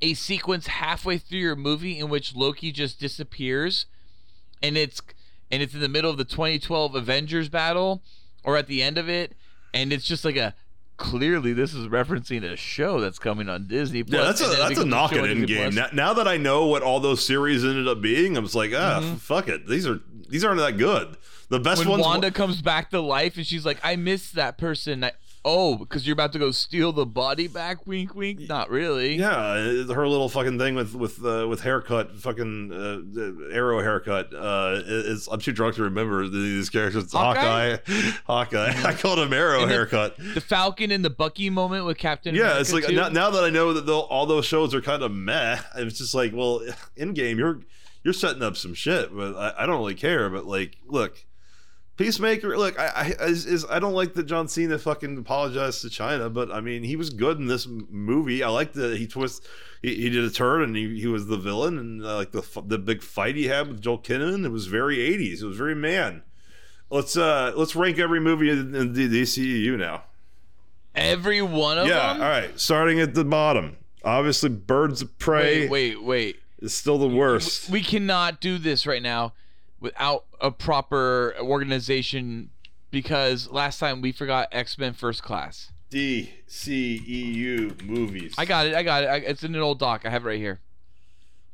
a 0.00 0.14
sequence 0.14 0.66
halfway 0.66 1.18
through 1.18 1.38
your 1.38 1.56
movie 1.56 1.98
in 1.98 2.08
which 2.08 2.34
Loki 2.34 2.72
just 2.72 2.98
disappears, 2.98 3.84
and 4.62 4.78
it's 4.78 5.02
and 5.50 5.62
it's 5.62 5.74
in 5.74 5.80
the 5.80 5.88
middle 5.88 6.10
of 6.10 6.16
the 6.16 6.24
2012 6.24 6.94
Avengers 6.94 7.50
battle, 7.50 8.00
or 8.42 8.56
at 8.56 8.66
the 8.66 8.82
end 8.82 8.96
of 8.96 9.10
it, 9.10 9.32
and 9.74 9.92
it's 9.92 10.06
just 10.06 10.24
like 10.24 10.36
a. 10.36 10.54
Clearly, 10.96 11.52
this 11.52 11.74
is 11.74 11.88
referencing 11.88 12.42
a 12.42 12.56
show 12.56 13.00
that's 13.00 13.18
coming 13.18 13.48
on 13.50 13.66
Disney. 13.66 13.98
Yeah, 14.06 14.22
that's 14.22 14.40
a 14.40 14.46
that's 14.46 14.78
a 14.78 14.84
knock 14.86 15.12
at 15.12 15.24
Disney 15.24 15.46
Endgame. 15.46 15.74
Now, 15.74 15.88
now 15.92 16.12
that 16.14 16.26
I 16.26 16.38
know 16.38 16.66
what 16.66 16.82
all 16.82 17.00
those 17.00 17.24
series 17.24 17.64
ended 17.64 17.86
up 17.86 18.00
being, 18.00 18.36
I'm 18.36 18.44
just 18.44 18.54
like, 18.54 18.72
ah, 18.74 19.00
Mm-hmm. 19.02 19.16
fuck 19.16 19.48
it. 19.48 19.66
These 19.66 19.86
are 19.86 20.00
these 20.28 20.42
aren't 20.44 20.58
that 20.58 20.78
good. 20.78 21.16
The 21.50 21.60
best 21.60 21.80
when 21.80 21.88
ones. 21.90 22.02
Wanda 22.02 22.30
comes 22.30 22.62
back 22.62 22.90
to 22.90 23.00
life 23.00 23.36
and 23.36 23.46
she's 23.46 23.64
like, 23.66 23.78
I 23.84 23.96
miss 23.96 24.30
that 24.32 24.56
person. 24.58 25.04
I, 25.04 25.12
oh, 25.46 25.76
because 25.76 26.06
you're 26.06 26.12
about 26.12 26.32
to 26.32 26.38
go 26.38 26.50
steal 26.50 26.92
the 26.92 27.06
body 27.06 27.46
back. 27.46 27.86
Wink, 27.86 28.14
wink. 28.14 28.40
Not 28.48 28.68
really. 28.68 29.14
Yeah, 29.14 29.30
uh, 29.30 29.94
her 29.94 30.06
little 30.06 30.28
fucking 30.28 30.58
thing 30.58 30.74
with 30.74 30.94
with 30.94 31.24
uh, 31.24 31.46
with 31.48 31.62
haircut, 31.62 32.14
fucking 32.16 32.72
uh, 32.72 33.54
arrow 33.54 33.80
haircut. 33.80 34.34
Uh, 34.34 34.82
is 34.84 35.28
I'm 35.30 35.40
too 35.40 35.52
drunk 35.52 35.76
to 35.76 35.84
remember 35.84 36.28
these 36.28 36.68
characters. 36.68 37.04
It's 37.04 37.12
Hawkeye? 37.12 37.78
Hawkeye, 37.86 38.10
Hawkeye. 38.26 38.82
I 38.84 38.92
called 38.92 39.20
him 39.20 39.32
arrow 39.32 39.62
And 39.62 39.70
haircut. 39.70 40.16
The 40.34 40.40
Falcon 40.40 40.90
and 40.90 41.04
the 41.04 41.10
Bucky 41.10 41.48
moment 41.48 41.86
with 41.86 41.96
Captain. 41.96 42.34
Yeah, 42.34 42.58
it's 42.58 42.72
like 42.72 42.88
America 42.88 43.14
now, 43.14 43.26
now 43.26 43.30
that 43.30 43.44
I 43.44 43.50
know 43.50 43.72
that 43.72 43.90
all 43.90 44.26
those 44.26 44.44
shows 44.44 44.74
are 44.74 44.82
kind 44.82 45.02
of 45.02 45.12
meh. 45.12 45.58
It's 45.76 45.98
just 45.98 46.14
like, 46.14 46.32
well, 46.34 46.60
Endgame, 46.98 47.38
you're 47.38 47.60
you're 48.02 48.12
setting 48.12 48.42
up 48.42 48.56
some 48.56 48.74
shit, 48.74 49.14
but 49.16 49.36
I, 49.36 49.62
I 49.62 49.66
don't 49.66 49.78
really 49.78 49.94
care. 49.94 50.28
But 50.28 50.46
like, 50.46 50.76
look, 50.86 51.24
Peacemaker. 51.96 52.56
Look, 52.58 52.78
I 52.78 53.14
I 53.20 53.24
is, 53.24 53.46
is 53.46 53.64
I 53.70 53.78
don't 53.78 53.94
like 53.94 54.14
that 54.14 54.24
John 54.24 54.48
Cena 54.48 54.78
fucking 54.78 55.16
apologized 55.16 55.80
to 55.82 55.90
China, 55.90 56.28
but 56.28 56.50
I 56.52 56.60
mean, 56.60 56.82
he 56.82 56.96
was 56.96 57.10
good 57.10 57.38
in 57.38 57.46
this 57.46 57.66
movie. 57.66 58.42
I 58.42 58.48
like 58.48 58.72
that 58.74 58.98
he 58.98 59.06
twist. 59.06 59.46
He, 59.82 59.94
he 59.94 60.10
did 60.10 60.24
a 60.24 60.30
turn 60.30 60.62
and 60.62 60.74
he, 60.76 61.00
he 61.00 61.06
was 61.06 61.26
the 61.26 61.36
villain 61.36 61.78
and 61.78 62.04
uh, 62.04 62.16
like 62.16 62.32
the 62.32 62.42
the 62.66 62.78
big 62.78 63.02
fight 63.02 63.34
he 63.36 63.46
had 63.48 63.68
with 63.68 63.80
Joel 63.80 63.98
Kinnaman. 64.00 64.44
It 64.44 64.50
was 64.50 64.66
very 64.66 64.96
80s. 64.98 65.42
It 65.42 65.46
was 65.46 65.56
very 65.56 65.74
man. 65.74 66.22
Let's 66.90 67.16
uh 67.16 67.52
let's 67.56 67.74
rank 67.74 67.98
every 67.98 68.20
movie 68.20 68.50
in, 68.50 68.74
in 68.74 68.92
the 68.92 69.08
DCEU 69.08 69.78
now. 69.78 70.04
Every 70.94 71.42
one 71.42 71.78
of 71.78 71.86
Yeah, 71.88 72.12
them. 72.12 72.18
Yeah, 72.18 72.24
all 72.24 72.30
right. 72.30 72.60
Starting 72.60 73.00
at 73.00 73.14
the 73.14 73.24
bottom. 73.24 73.76
Obviously, 74.04 74.50
Birds 74.50 75.02
of 75.02 75.18
Prey 75.18 75.62
Wait, 75.68 75.70
wait, 75.70 76.02
wait. 76.02 76.36
is 76.60 76.72
still 76.72 76.96
the 76.98 77.08
worst. 77.08 77.68
We 77.68 77.82
cannot 77.82 78.40
do 78.40 78.56
this 78.58 78.86
right 78.86 79.02
now 79.02 79.32
without 79.80 80.24
a 80.40 80.50
proper 80.50 81.34
organization 81.40 82.50
because 82.90 83.50
last 83.50 83.78
time 83.78 84.00
we 84.00 84.12
forgot 84.12 84.48
X 84.52 84.78
Men 84.78 84.92
First 84.94 85.22
Class. 85.22 85.72
DCEU 85.90 87.82
movies. 87.82 88.34
I 88.36 88.44
got 88.44 88.66
it. 88.66 88.74
I 88.74 88.82
got 88.82 89.04
it. 89.04 89.06
I, 89.06 89.16
it's 89.16 89.44
in 89.44 89.54
an 89.54 89.60
old 89.60 89.78
doc. 89.78 90.02
I 90.04 90.10
have 90.10 90.24
it 90.24 90.28
right 90.28 90.38
here. 90.38 90.60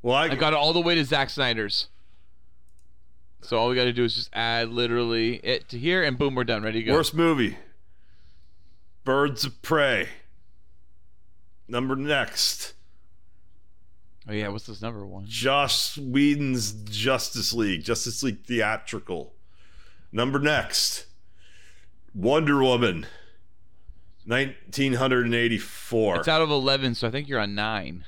well, 0.01 0.17
I, 0.17 0.25
I 0.27 0.35
got 0.35 0.53
it 0.53 0.57
all 0.57 0.73
the 0.73 0.81
way 0.81 0.95
to 0.95 1.05
Zack 1.05 1.31
Snyder's. 1.31 1.89
So 3.43 3.59
all 3.59 3.69
we 3.69 3.75
got 3.75 3.85
to 3.85 3.93
do 3.93 4.05
is 4.05 4.15
just 4.15 4.31
add 4.33 4.71
literally 4.71 5.35
it 5.43 5.69
to 5.71 5.79
here, 5.79 6.03
and 6.05 6.17
boom, 6.17 6.35
we're 6.35 6.45
done. 6.45 6.63
Ready 6.63 6.81
to 6.81 6.85
go. 6.85 6.93
worst 6.95 7.13
movie. 7.13 7.59
Birds 9.05 9.45
of 9.45 9.61
Prey. 9.63 10.09
Number 11.67 11.97
next. 11.97 12.75
Oh 14.29 14.33
yeah, 14.33 14.49
what's 14.49 14.67
this 14.67 14.81
number 14.83 15.05
one? 15.07 15.25
Joss 15.27 15.99
Whedon's 15.99 16.73
Justice 16.73 17.53
League. 17.53 17.83
Justice 17.85 18.23
League 18.23 18.45
theatrical. 18.45 19.33
Number 20.13 20.39
next. 20.39 21.07
Wonder 22.15 22.63
Woman. 22.63 23.07
1984. 24.27 26.17
It's 26.19 26.29
out 26.29 26.43
of 26.43 26.51
eleven, 26.51 26.95
so 26.95 27.09
I 27.09 27.11
think 27.11 27.29
you're 27.29 27.41
on 27.41 27.55
nine. 27.55 28.05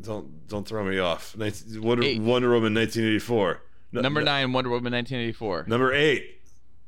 Don't 0.00 0.48
don't 0.48 0.66
throw 0.66 0.84
me 0.84 0.98
off. 0.98 1.36
Nineteen- 1.36 1.82
Wonder, 1.82 2.06
Wonder 2.22 2.50
Woman 2.50 2.74
1984. 2.74 3.62
No- 3.92 4.00
Number 4.00 4.22
nine, 4.22 4.52
Wonder 4.52 4.70
Woman, 4.70 4.92
1984. 4.92 5.64
Number 5.66 5.92
eight, 5.92 6.40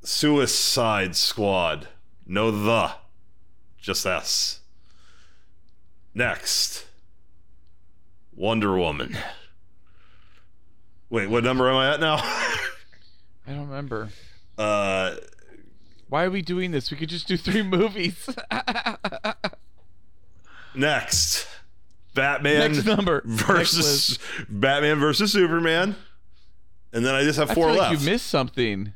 Suicide 0.02 1.14
Squad. 1.16 1.88
No 2.26 2.50
the, 2.52 2.92
just 3.80 4.06
S. 4.06 4.60
Next, 6.14 6.86
Wonder 8.42 8.76
Woman. 8.76 9.16
Wait, 11.10 11.28
what 11.30 11.44
number 11.44 11.70
am 11.70 11.76
I 11.76 11.94
at 11.94 12.00
now? 12.00 12.16
I 12.20 12.58
don't 13.46 13.68
remember. 13.68 14.08
uh, 14.58 15.14
Why 16.08 16.24
are 16.24 16.30
we 16.30 16.42
doing 16.42 16.72
this? 16.72 16.90
We 16.90 16.96
could 16.96 17.08
just 17.08 17.28
do 17.28 17.36
three 17.36 17.62
movies. 17.62 18.28
next, 20.74 21.46
Batman 22.14 22.72
Next 22.72 22.84
number. 22.84 23.22
Versus. 23.24 24.18
Batman 24.48 24.98
versus 24.98 25.30
Superman. 25.30 25.94
And 26.92 27.06
then 27.06 27.14
I 27.14 27.22
just 27.22 27.38
have 27.38 27.52
I 27.52 27.54
four 27.54 27.68
feel 27.68 27.76
like 27.78 27.90
left. 27.92 28.02
you 28.04 28.10
missed 28.10 28.26
something. 28.26 28.92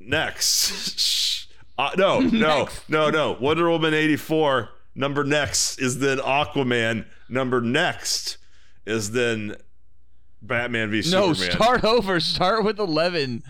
next. 0.00 1.26
Uh, 1.80 1.90
no, 1.96 2.18
no, 2.18 2.58
Next. 2.64 2.88
no, 2.90 3.08
no. 3.08 3.36
Wonder 3.40 3.70
Woman 3.70 3.94
84. 3.94 4.68
Number 4.96 5.22
next 5.22 5.78
is 5.78 6.00
then 6.00 6.18
Aquaman. 6.18 7.06
Number 7.28 7.60
next 7.60 8.38
is 8.86 9.12
then 9.12 9.56
Batman 10.42 10.90
v 10.90 11.02
Superman. 11.02 11.28
No, 11.28 11.32
Superman. 11.34 11.56
start 11.56 11.84
over. 11.84 12.20
Start 12.20 12.64
with 12.64 12.78
11. 12.78 13.42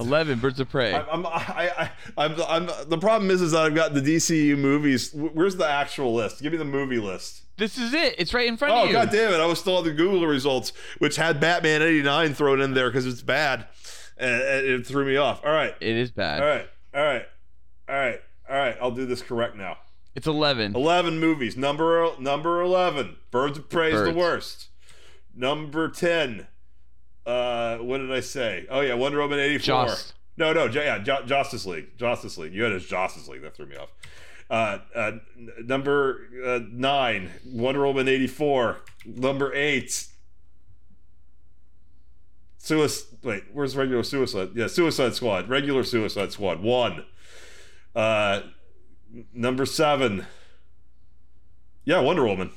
11, 0.00 0.40
Birds 0.40 0.58
of 0.58 0.68
Prey. 0.68 0.92
I'm, 0.92 1.06
I'm, 1.08 1.26
I, 1.26 1.70
I, 1.78 1.90
I'm, 2.24 2.42
I'm, 2.48 2.88
the 2.88 2.98
problem 2.98 3.30
is, 3.30 3.40
is 3.40 3.52
that 3.52 3.62
I've 3.62 3.76
got 3.76 3.94
the 3.94 4.00
DCU 4.00 4.58
movies. 4.58 5.12
Where's 5.14 5.54
the 5.54 5.68
actual 5.68 6.12
list? 6.12 6.42
Give 6.42 6.50
me 6.50 6.58
the 6.58 6.64
movie 6.64 6.98
list. 6.98 7.42
this 7.58 7.78
is 7.78 7.94
it. 7.94 8.16
It's 8.18 8.34
right 8.34 8.48
in 8.48 8.56
front 8.56 8.74
Oh, 8.74 8.82
of 8.84 8.90
you. 8.90 8.96
Oh 8.96 9.04
god 9.04 9.12
damn 9.12 9.32
it. 9.32 9.38
I 9.38 9.46
was 9.46 9.60
still 9.60 9.76
on 9.76 9.84
the 9.84 9.92
Google 9.92 10.26
results, 10.26 10.72
which 10.98 11.14
had 11.14 11.38
Batman 11.38 11.80
89 11.80 12.34
thrown 12.34 12.60
in 12.60 12.74
there 12.74 12.88
because 12.90 13.06
it's 13.06 13.22
bad. 13.22 13.66
And 14.16 14.34
and 14.42 14.66
it 14.66 14.86
threw 14.86 15.04
me 15.04 15.16
off. 15.16 15.44
All 15.44 15.52
right. 15.52 15.74
It 15.80 15.96
is 15.96 16.10
bad. 16.10 16.42
All 16.42 16.48
right. 16.48 16.68
All 16.94 17.02
right. 17.04 17.26
All 17.88 17.94
right. 17.94 18.20
All 18.50 18.56
right. 18.56 18.76
I'll 18.80 18.90
do 18.90 19.06
this 19.06 19.22
correct 19.22 19.54
now. 19.56 19.76
It's 20.14 20.26
11. 20.26 20.76
11 20.76 21.18
movies. 21.18 21.56
Number 21.56 22.10
number 22.18 22.60
11. 22.60 23.16
Birds 23.30 23.58
of 23.58 23.68
Prey 23.68 23.92
is 23.92 24.02
the 24.02 24.12
worst. 24.14 24.68
Number 25.34 25.88
10. 25.88 26.46
Uh, 27.26 27.78
what 27.78 27.98
did 27.98 28.12
I 28.12 28.20
say? 28.20 28.66
Oh 28.70 28.80
yeah, 28.80 28.94
Wonder 28.94 29.18
Woman 29.18 29.40
84. 29.40 29.94
No, 30.36 30.52
no, 30.52 30.66
yeah, 30.66 30.98
Ju- 30.98 31.24
Justice 31.26 31.64
League. 31.66 31.96
Justice 31.96 32.36
League. 32.38 32.52
You 32.52 32.64
had 32.64 32.72
as 32.72 32.84
Justice 32.86 33.28
League. 33.28 33.42
That 33.42 33.56
threw 33.56 33.66
me 33.66 33.76
off. 33.76 33.90
Uh, 34.50 34.78
uh, 34.94 35.12
number 35.64 36.20
uh, 36.44 36.60
9, 36.70 37.30
Wonder 37.46 37.86
Woman 37.86 38.08
84. 38.08 38.78
Number 39.06 39.52
8. 39.54 40.06
Suicide. 42.58 43.18
Wait, 43.22 43.44
where's 43.52 43.76
regular 43.76 44.02
Suicide? 44.02 44.50
Yeah, 44.54 44.66
Suicide 44.66 45.14
Squad. 45.14 45.48
Regular 45.48 45.84
Suicide 45.84 46.32
Squad. 46.32 46.60
1. 46.60 47.04
Uh, 47.94 48.40
number 49.32 49.66
7. 49.66 50.26
Yeah, 51.84 52.00
Wonder 52.00 52.24
Woman. 52.26 52.50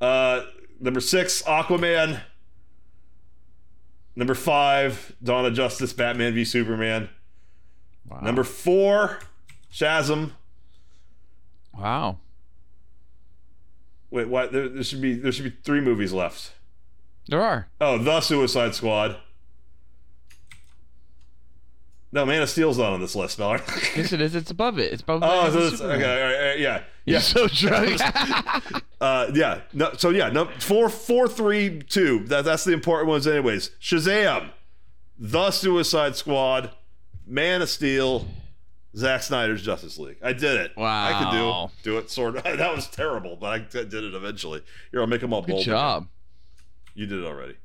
Uh, 0.00 0.42
number 0.80 1.00
six, 1.00 1.42
Aquaman. 1.42 2.20
Number 4.16 4.34
five, 4.34 5.14
Dawn 5.22 5.44
of 5.44 5.54
Justice, 5.54 5.92
Batman 5.92 6.34
v 6.34 6.44
Superman. 6.44 7.08
Wow. 8.08 8.20
Number 8.20 8.44
four, 8.44 9.18
Shazam. 9.72 10.32
Wow. 11.76 12.18
Wait, 14.10 14.28
what? 14.28 14.52
There, 14.52 14.68
there 14.68 14.84
should 14.84 15.00
be 15.00 15.14
there 15.14 15.32
should 15.32 15.44
be 15.44 15.56
three 15.64 15.80
movies 15.80 16.12
left. 16.12 16.52
There 17.26 17.42
are. 17.42 17.68
Oh, 17.80 17.98
The 17.98 18.20
Suicide 18.20 18.74
Squad. 18.74 19.16
No, 22.14 22.24
Man 22.24 22.42
of 22.42 22.48
Steel's 22.48 22.78
not 22.78 22.92
on 22.92 23.00
this 23.00 23.16
list, 23.16 23.40
Miller. 23.40 23.60
Yes, 23.96 24.12
it 24.12 24.20
is. 24.20 24.36
It's 24.36 24.52
above 24.52 24.78
it. 24.78 24.92
It's 24.92 25.02
above. 25.02 25.22
oh, 25.24 25.50
so 25.50 25.58
it's, 25.58 25.80
okay, 25.80 26.22
all 26.22 26.48
right, 26.50 26.60
yeah, 26.60 26.82
You're 27.04 27.14
yeah. 27.16 27.18
so 27.18 27.48
drunk. 27.48 28.00
Uh, 29.00 29.30
yeah. 29.34 29.60
No, 29.74 29.92
so 29.98 30.08
yeah, 30.08 30.30
no, 30.30 30.46
four, 30.60 30.88
four, 30.88 31.28
three, 31.28 31.82
two. 31.82 32.20
That, 32.20 32.46
that's 32.46 32.64
the 32.64 32.72
important 32.72 33.08
ones, 33.08 33.26
anyways. 33.26 33.70
Shazam, 33.78 34.48
The 35.18 35.50
Suicide 35.50 36.16
Squad, 36.16 36.70
Man 37.26 37.60
of 37.60 37.68
Steel, 37.68 38.26
Zack 38.96 39.22
Snyder's 39.22 39.60
Justice 39.60 39.98
League. 39.98 40.16
I 40.22 40.32
did 40.32 40.58
it. 40.58 40.72
Wow. 40.74 41.04
I 41.06 41.22
could 41.22 41.30
do 41.82 41.90
do 41.90 41.98
it. 41.98 42.10
Sort 42.10 42.36
of. 42.36 42.44
That 42.56 42.74
was 42.74 42.86
terrible, 42.86 43.36
but 43.36 43.48
I 43.52 43.58
did 43.58 43.92
it 43.92 44.14
eventually. 44.14 44.62
Here, 44.90 45.00
I'll 45.02 45.06
make 45.06 45.20
them 45.20 45.34
all 45.34 45.42
Good 45.42 45.50
bold. 45.50 45.62
again. 45.62 45.74
job. 45.74 46.08
You 46.94 47.04
did 47.06 47.18
it 47.18 47.26
already. 47.26 47.56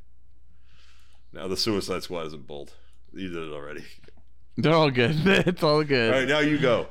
Now 1.31 1.47
the 1.47 1.55
Suicide 1.55 2.03
Squad 2.03 2.25
isn't 2.25 2.47
bold. 2.47 2.73
You 3.13 3.29
did 3.29 3.47
it 3.47 3.53
already. 3.53 3.85
They're 4.61 4.73
all 4.73 4.91
good. 4.91 5.15
It's 5.47 5.63
all 5.63 5.83
good. 5.83 6.13
All 6.13 6.19
right, 6.19 6.27
now 6.27 6.39
you 6.39 6.57
go. 6.57 6.87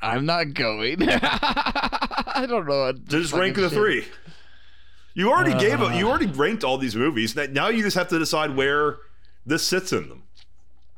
I'm 0.00 0.26
not 0.26 0.52
going. 0.54 0.98
I 1.08 2.46
don't 2.48 2.66
know. 2.66 2.86
what 2.86 3.04
Just 3.06 3.32
rank 3.32 3.56
the 3.56 3.62
shit. 3.68 3.72
three. 3.72 4.04
You 5.14 5.30
already 5.30 5.54
gave 5.58 5.80
Uh. 5.80 5.86
it. 5.86 5.96
You 5.98 6.08
already 6.08 6.26
ranked 6.26 6.64
all 6.64 6.78
these 6.78 6.96
movies. 6.96 7.36
Now- 7.36 7.46
Now 7.50 7.68
you 7.68 7.82
just 7.82 7.96
have 7.96 8.08
to 8.08 8.18
decide 8.18 8.56
where 8.56 8.96
this 9.46 9.62
sits 9.62 9.92
in 9.92 10.08
them. 10.08 10.22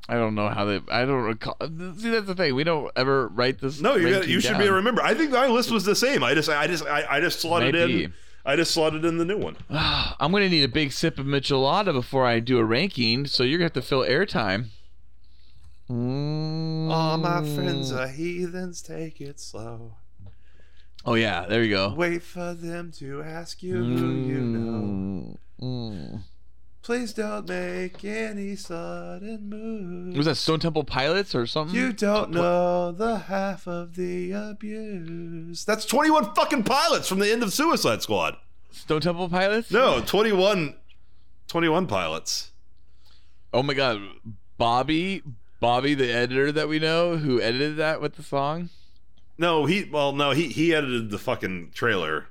I 0.08 0.14
don't 0.14 0.34
know 0.34 0.48
how 0.48 0.66
they. 0.66 0.80
I 0.90 1.04
don't 1.06 1.22
recall. 1.22 1.56
See, 1.60 2.10
that's 2.10 2.26
the 2.26 2.34
thing. 2.34 2.54
We 2.54 2.62
don't 2.64 2.90
ever 2.94 3.28
write 3.28 3.60
this. 3.60 3.80
No, 3.80 3.94
you 3.96 4.08
you 4.22 4.38
should 4.40 4.50
down. 4.50 4.58
be 4.60 4.64
able 4.64 4.72
to 4.72 4.76
remember. 4.76 5.02
I 5.02 5.14
think 5.14 5.30
my 5.30 5.46
list 5.46 5.70
was 5.70 5.84
the 5.86 5.94
same. 5.96 6.22
I 6.22 6.34
just 6.34 6.48
I 6.50 6.66
just 6.66 6.84
I, 6.84 7.06
I 7.08 7.20
just 7.20 7.40
slotted 7.40 7.74
Maybe. 7.74 8.04
in. 8.04 8.14
I 8.44 8.54
just 8.56 8.72
slotted 8.74 9.02
in 9.06 9.16
the 9.16 9.24
new 9.24 9.38
one. 9.38 9.56
I'm 9.70 10.30
gonna 10.30 10.50
need 10.50 10.62
a 10.62 10.68
big 10.68 10.92
sip 10.92 11.18
of 11.18 11.24
Michelada 11.24 11.94
before 11.94 12.26
I 12.26 12.40
do 12.40 12.58
a 12.58 12.64
ranking. 12.64 13.24
So 13.26 13.44
you're 13.44 13.56
gonna 13.58 13.64
have 13.66 13.72
to 13.74 13.82
fill 13.82 14.02
airtime. 14.02 14.66
Mm. 15.90 16.90
All 16.90 17.18
my 17.18 17.42
friends 17.54 17.92
are 17.92 18.08
heathens. 18.08 18.80
Take 18.82 19.20
it 19.20 19.38
slow. 19.38 19.96
Oh 21.04 21.14
yeah, 21.14 21.46
there 21.46 21.62
you 21.62 21.70
go. 21.70 21.92
Wait 21.94 22.22
for 22.22 22.54
them 22.54 22.90
to 22.92 23.22
ask 23.22 23.62
you 23.62 23.76
who 23.76 24.10
you 24.12 24.40
know. 24.40 25.36
Mm. 25.60 26.22
Please 26.80 27.12
don't 27.12 27.48
make 27.48 28.04
any 28.04 28.56
sudden 28.56 29.48
moves. 29.48 30.16
Was 30.16 30.26
that 30.26 30.36
Stone 30.36 30.60
Temple 30.60 30.84
Pilots 30.84 31.34
or 31.34 31.46
something? 31.46 31.74
You 31.74 31.92
don't 31.92 32.30
know 32.30 32.92
the 32.92 33.16
half 33.16 33.66
of 33.66 33.96
the 33.96 34.32
abuse. 34.32 35.64
That's 35.64 35.86
21 35.86 36.34
fucking 36.34 36.64
pilots 36.64 37.08
from 37.08 37.20
the 37.20 37.30
end 37.30 37.42
of 37.42 37.52
Suicide 37.52 38.02
Squad. 38.02 38.36
Stone 38.70 39.02
Temple 39.02 39.28
Pilots? 39.28 39.70
No, 39.70 40.00
21 40.00 40.74
21 41.48 41.86
pilots. 41.86 42.50
Oh 43.52 43.62
my 43.62 43.74
God, 43.74 44.00
Bobby, 44.58 45.22
Bobby, 45.64 45.94
the 45.94 46.12
editor 46.12 46.52
that 46.52 46.68
we 46.68 46.78
know 46.78 47.16
who 47.16 47.40
edited 47.40 47.78
that 47.78 47.98
with 48.02 48.16
the 48.16 48.22
song, 48.22 48.68
No, 49.38 49.64
he 49.64 49.88
well 49.90 50.12
no, 50.12 50.32
he 50.32 50.48
he 50.48 50.74
edited 50.74 51.08
the 51.10 51.18
fucking 51.18 51.70
trailer. 51.74 52.26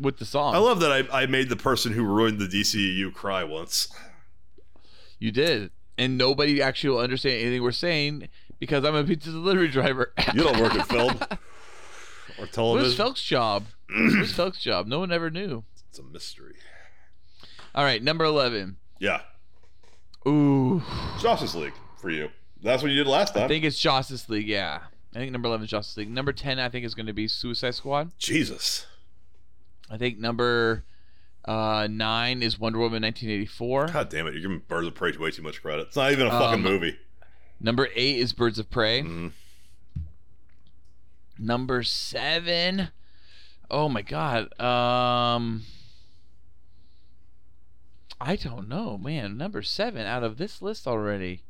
with 0.00 0.18
the 0.18 0.24
song. 0.24 0.56
I 0.56 0.58
love 0.58 0.80
that 0.80 0.90
I, 0.90 1.22
I 1.22 1.26
made 1.26 1.48
the 1.48 1.54
person 1.54 1.92
who 1.92 2.02
ruined 2.02 2.40
the 2.40 2.46
DCU 2.48 3.14
cry 3.14 3.44
once. 3.44 3.86
You 5.20 5.30
did, 5.30 5.70
and 5.96 6.18
nobody 6.18 6.60
actually 6.60 6.90
will 6.90 6.98
understand 6.98 7.40
anything 7.40 7.62
we're 7.62 7.70
saying 7.70 8.28
because 8.58 8.84
I'm 8.84 8.96
a 8.96 9.04
pizza 9.04 9.30
delivery 9.30 9.68
driver. 9.68 10.12
You 10.34 10.42
don't 10.42 10.60
work 10.60 10.74
at 10.74 10.88
film 10.88 11.18
or 12.36 12.46
television. 12.48 12.96
Felk's 12.96 13.22
job? 13.22 13.66
what 13.88 14.22
is 14.24 14.32
Felk's 14.32 14.60
job? 14.60 14.88
No 14.88 14.98
one 14.98 15.12
ever 15.12 15.30
knew. 15.30 15.62
It's 15.88 16.00
a 16.00 16.02
mystery. 16.02 16.54
All 17.76 17.84
right, 17.84 18.02
number 18.02 18.24
eleven. 18.24 18.78
Yeah. 18.98 19.20
Ooh, 20.26 20.82
Justice 21.20 21.54
League 21.54 21.74
for 22.00 22.10
you. 22.10 22.30
That's 22.62 22.82
what 22.82 22.90
you 22.90 22.96
did 22.98 23.06
last 23.06 23.34
time. 23.34 23.44
I 23.44 23.48
think 23.48 23.64
it's 23.64 23.78
Justice 23.78 24.28
League. 24.28 24.46
Yeah, 24.48 24.80
I 25.14 25.18
think 25.18 25.32
number 25.32 25.48
eleven 25.48 25.64
is 25.64 25.70
Justice 25.70 25.96
League. 25.96 26.10
Number 26.10 26.32
ten, 26.32 26.58
I 26.58 26.68
think, 26.68 26.84
is 26.84 26.94
going 26.94 27.06
to 27.06 27.12
be 27.12 27.26
Suicide 27.28 27.74
Squad. 27.74 28.10
Jesus. 28.18 28.86
I 29.90 29.96
think 29.96 30.18
number 30.18 30.84
uh, 31.46 31.88
nine 31.90 32.42
is 32.42 32.58
Wonder 32.60 32.78
Woman 32.78 33.02
1984. 33.02 33.86
God 33.88 34.08
damn 34.08 34.26
it, 34.26 34.34
you're 34.34 34.42
giving 34.42 34.62
Birds 34.68 34.86
of 34.86 34.94
Prey 34.94 35.12
way 35.16 35.30
too 35.30 35.42
much 35.42 35.62
credit. 35.62 35.88
It's 35.88 35.96
not 35.96 36.12
even 36.12 36.26
a 36.26 36.30
fucking 36.30 36.54
Um, 36.54 36.62
movie. 36.62 36.96
Number 37.60 37.88
eight 37.96 38.18
is 38.18 38.32
Birds 38.32 38.58
of 38.58 38.70
Prey. 38.70 39.02
Mhm. 39.02 39.32
Number 41.38 41.82
seven. 41.82 42.90
Oh 43.70 43.88
my 43.88 44.02
god. 44.02 44.52
Um 44.60 45.62
I 48.20 48.36
don't 48.36 48.68
know, 48.68 48.98
man. 48.98 49.36
Number 49.38 49.62
seven 49.62 50.06
out 50.06 50.22
of 50.22 50.36
this 50.36 50.60
list 50.60 50.86
already. 50.86 51.42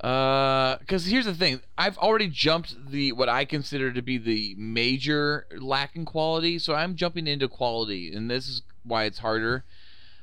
Uh, 0.00 0.76
because 0.78 1.06
here's 1.06 1.24
the 1.24 1.34
thing, 1.34 1.60
I've 1.76 1.98
already 1.98 2.28
jumped 2.28 2.90
the 2.90 3.12
what 3.12 3.28
I 3.28 3.44
consider 3.44 3.92
to 3.92 4.00
be 4.00 4.16
the 4.16 4.54
major 4.56 5.46
lack 5.58 5.96
in 5.96 6.04
quality, 6.04 6.58
so 6.60 6.74
I'm 6.74 6.94
jumping 6.94 7.26
into 7.26 7.48
quality, 7.48 8.14
and 8.14 8.30
this 8.30 8.48
is 8.48 8.62
why 8.84 9.04
it's 9.04 9.18
harder. 9.18 9.64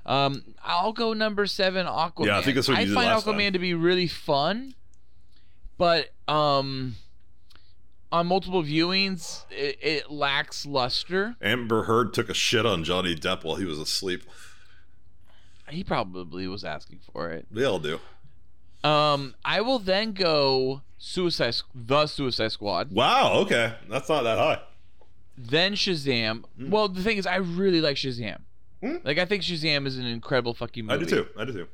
Um, 0.05 0.55
I'll 0.63 0.93
go 0.93 1.13
number 1.13 1.45
seven, 1.45 1.87
Aquaman. 1.87 2.27
Yeah, 2.27 2.37
I 2.37 2.41
think 2.41 2.55
that's 2.55 2.69
what 2.69 2.85
you 2.85 2.91
I 2.91 2.95
find 2.95 3.09
Aquaman 3.09 3.43
time. 3.43 3.53
to 3.53 3.59
be 3.59 3.73
really 3.73 4.07
fun, 4.07 4.75
but 5.77 6.11
um, 6.27 6.95
on 8.13 8.27
multiple 8.27 8.63
viewings, 8.63 9.43
it, 9.51 9.77
it 9.81 10.11
lacks 10.11 10.65
luster. 10.65 11.35
Amber 11.41 11.83
Heard 11.83 12.13
took 12.13 12.29
a 12.29 12.33
shit 12.33 12.65
on 12.65 12.85
Johnny 12.85 13.13
Depp 13.13 13.43
while 13.43 13.55
he 13.55 13.65
was 13.65 13.77
asleep. 13.77 14.23
He 15.69 15.83
probably 15.83 16.47
was 16.47 16.63
asking 16.63 16.99
for 17.11 17.31
it. 17.31 17.47
They 17.51 17.65
all 17.65 17.79
do. 17.79 17.99
Um, 18.83 19.35
I 19.43 19.61
will 19.61 19.79
then 19.79 20.13
go 20.13 20.81
Suicide, 20.97 21.55
the 21.73 22.07
Suicide 22.07 22.51
Squad, 22.51 22.91
Wow, 22.91 23.33
okay. 23.41 23.73
That's 23.89 24.09
not 24.09 24.23
that 24.23 24.37
high. 24.37 24.61
then 25.37 25.73
Shazam. 25.73 26.43
Well, 26.59 26.87
the 26.87 27.01
thing 27.03 27.17
is, 27.17 27.25
I 27.27 27.37
really 27.37 27.81
like 27.81 27.95
Shazam. 27.97 28.41
Hmm. 28.81 28.97
Like, 29.03 29.17
I 29.17 29.25
think 29.25 29.43
Shazam 29.43 29.87
is 29.87 29.97
an 29.97 30.05
incredible 30.05 30.53
fucking 30.53 30.85
movie. 30.85 31.05
I 31.05 31.07
do 31.07 31.23
too. 31.23 31.27
I 31.37 31.45
do 31.45 31.53
too. 31.53 31.67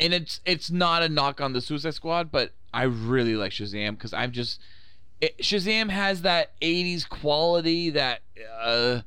And 0.00 0.14
it's 0.14 0.40
it's 0.44 0.70
not 0.70 1.02
a 1.02 1.08
knock 1.08 1.40
on 1.40 1.52
the 1.54 1.60
Suicide 1.60 1.94
Squad, 1.94 2.30
but 2.30 2.52
I 2.72 2.84
really 2.84 3.34
like 3.34 3.50
Shazam 3.50 3.92
because 3.92 4.12
I'm 4.12 4.30
just 4.30 4.60
it, 5.20 5.36
Shazam 5.38 5.90
has 5.90 6.22
that 6.22 6.52
'80s 6.60 7.08
quality 7.08 7.90
that 7.90 8.20
uh, 8.62 9.00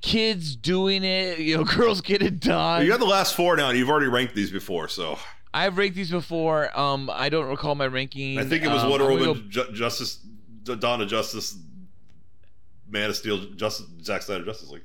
kids 0.00 0.56
doing 0.56 1.04
it, 1.04 1.40
you 1.40 1.58
know, 1.58 1.64
girls 1.76 2.00
get 2.00 2.22
it 2.22 2.40
done. 2.40 2.82
You 2.82 2.88
got 2.90 3.00
the 3.00 3.06
last 3.06 3.34
four 3.36 3.54
now, 3.56 3.68
and 3.68 3.78
you've 3.78 3.90
already 3.90 4.08
ranked 4.08 4.34
these 4.34 4.50
before, 4.50 4.88
so 4.88 5.18
I've 5.52 5.76
ranked 5.78 5.96
these 5.96 6.10
before. 6.10 6.76
Um, 6.78 7.10
I 7.12 7.28
don't 7.28 7.46
recall 7.48 7.74
my 7.74 7.86
ranking. 7.86 8.38
I 8.38 8.44
think 8.44 8.64
it 8.64 8.68
was 8.68 8.82
um, 8.84 8.90
Wonder 8.90 9.06
Woman, 9.08 9.46
Ju- 9.50 9.72
Justice, 9.72 10.16
Dawn 10.64 11.00
of 11.00 11.08
Justice, 11.08 11.56
Man 12.88 13.10
of 13.10 13.16
Steel, 13.16 13.38
Justice, 13.56 13.86
Zack 14.02 14.22
Snyder, 14.22 14.44
Justice 14.44 14.70
League. 14.70 14.82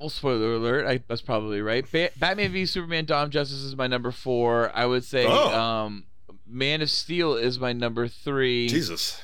Well, 0.00 0.08
spoiler 0.08 0.54
alert. 0.54 0.86
I, 0.86 1.00
that's 1.06 1.22
probably 1.22 1.60
right. 1.60 1.84
Ba- 1.90 2.10
Batman 2.18 2.50
v 2.52 2.66
Superman: 2.66 3.04
Dawn 3.04 3.24
of 3.24 3.30
Justice 3.30 3.62
is 3.62 3.76
my 3.76 3.86
number 3.86 4.10
four. 4.10 4.72
I 4.74 4.86
would 4.86 5.04
say 5.04 5.24
Oh. 5.28 5.56
um, 5.58 6.04
Man 6.46 6.82
of 6.82 6.90
Steel 6.90 7.34
is 7.36 7.60
my 7.60 7.72
number 7.72 8.08
three. 8.08 8.68
Jesus, 8.68 9.20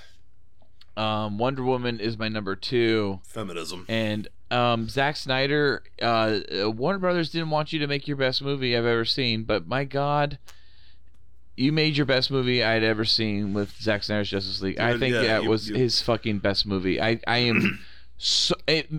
Um, 0.97 1.39
Wonder 1.39 1.65
Woman 1.65 1.99
is 2.01 2.17
my 2.19 2.29
number 2.29 2.55
two. 2.55 3.21
feminism. 3.25 3.85
And 3.89 4.29
um, 4.53 4.89
Zack 4.89 5.17
Snyder, 5.17 5.83
uh, 6.01 6.39
uh, 6.65 6.71
Warner 6.71 6.99
Brothers 7.01 7.31
didn't 7.31 7.51
want 7.51 7.73
you 7.73 7.81
to 7.81 7.87
make 7.89 8.07
your 8.07 8.17
best 8.17 8.41
movie 8.41 8.77
I've 8.77 8.87
ever 8.87 9.05
seen, 9.05 9.43
but 9.43 9.67
my 9.67 9.83
God, 9.85 10.39
you 11.59 11.73
made 11.73 11.97
your 11.97 12.07
best 12.07 12.31
movie 12.31 12.63
I'd 12.63 12.83
ever 12.85 13.05
seen 13.05 13.53
with 13.55 13.75
Zack 13.81 14.03
Snyder's 14.05 14.31
Justice 14.31 14.61
League. 14.63 14.79
I 14.79 14.97
think 14.99 15.15
yeah, 15.15 15.23
that 15.23 15.43
you- 15.45 15.49
was 15.51 15.69
you- 15.69 15.77
his 15.77 16.01
fucking 16.01 16.39
best 16.39 16.67
movie. 16.67 17.01
I 17.01 17.21
I 17.27 17.39
am 17.39 17.81
so 18.19 18.55
it, 18.67 18.91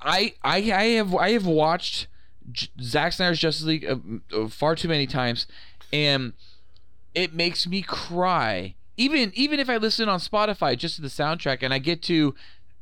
I 0.00 0.34
I 0.42 0.56
I 0.72 0.84
have 0.96 1.14
I 1.14 1.30
have 1.32 1.46
watched 1.46 2.06
J- 2.50 2.68
Zack 2.80 3.12
Snyder's 3.12 3.38
Justice 3.40 3.64
League 3.66 3.84
uh, 3.84 3.96
uh, 4.36 4.48
far 4.48 4.74
too 4.76 4.88
many 4.88 5.06
times, 5.06 5.46
and 5.92 6.32
it 7.14 7.32
makes 7.34 7.66
me 7.66 7.82
cry. 7.82 8.74
Even 8.96 9.32
even 9.34 9.58
if 9.60 9.68
I 9.70 9.76
listen 9.78 10.08
on 10.08 10.18
Spotify 10.20 10.76
just 10.76 10.96
to 10.96 11.02
the 11.02 11.08
soundtrack 11.08 11.58
and 11.62 11.72
I 11.74 11.78
get 11.78 12.02
to 12.04 12.34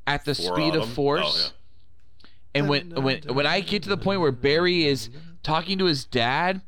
at 0.06 0.24
the 0.24 0.34
For 0.34 0.42
speed 0.42 0.74
of 0.74 0.82
Autumn? 0.82 0.94
force. 0.94 1.52
Oh, 1.52 2.28
And 2.54 2.68
when 2.68 2.90
when 3.02 3.22
when 3.28 3.46
I 3.46 3.60
get 3.60 3.82
to 3.84 3.88
the 3.88 3.96
point 3.96 4.20
where 4.20 4.32
Barry 4.32 4.84
is 4.86 5.08
talking 5.42 5.78
to 5.78 5.84
his 5.84 6.04
dad 6.04 6.62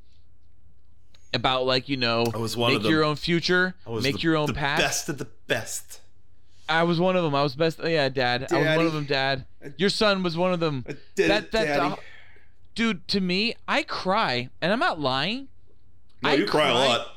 about 1.34 1.64
like 1.66 1.88
you 1.88 1.96
know 1.96 2.26
I 2.34 2.38
was 2.38 2.56
one 2.56 2.70
make 2.72 2.76
of 2.78 2.82
them. 2.84 2.92
your 2.92 3.04
own 3.04 3.16
future, 3.16 3.74
I 3.86 3.90
was 3.90 4.04
make 4.04 4.16
the- 4.16 4.20
your 4.22 4.36
own 4.36 4.46
the 4.46 4.54
path. 4.54 4.78
Best 4.78 5.08
of 5.08 5.18
the 5.18 5.28
best. 5.46 6.00
I 6.68 6.84
was 6.84 6.98
one 7.00 7.16
of 7.16 7.22
them. 7.24 7.34
I 7.34 7.42
was 7.42 7.54
best. 7.54 7.80
Yeah, 7.82 8.08
Dad. 8.08 8.46
I 8.52 8.58
was 8.58 8.76
one 8.76 8.86
of 8.86 8.92
them, 8.92 9.04
Dad. 9.04 9.44
Your 9.76 9.90
son 9.90 10.22
was 10.22 10.36
one 10.36 10.52
of 10.52 10.60
them. 10.60 10.84
I 10.88 10.92
did 11.16 11.30
that 11.30 11.42
it, 11.44 11.52
that 11.52 11.64
Daddy. 11.78 11.94
dude. 12.74 13.06
To 13.08 13.20
me, 13.20 13.54
I 13.68 13.82
cry, 13.82 14.48
and 14.60 14.72
I'm 14.72 14.78
not 14.78 14.98
lying. 15.00 15.48
No, 16.22 16.30
I 16.30 16.34
you 16.34 16.46
cry 16.46 16.68
a 16.68 16.74
lot. 16.74 17.08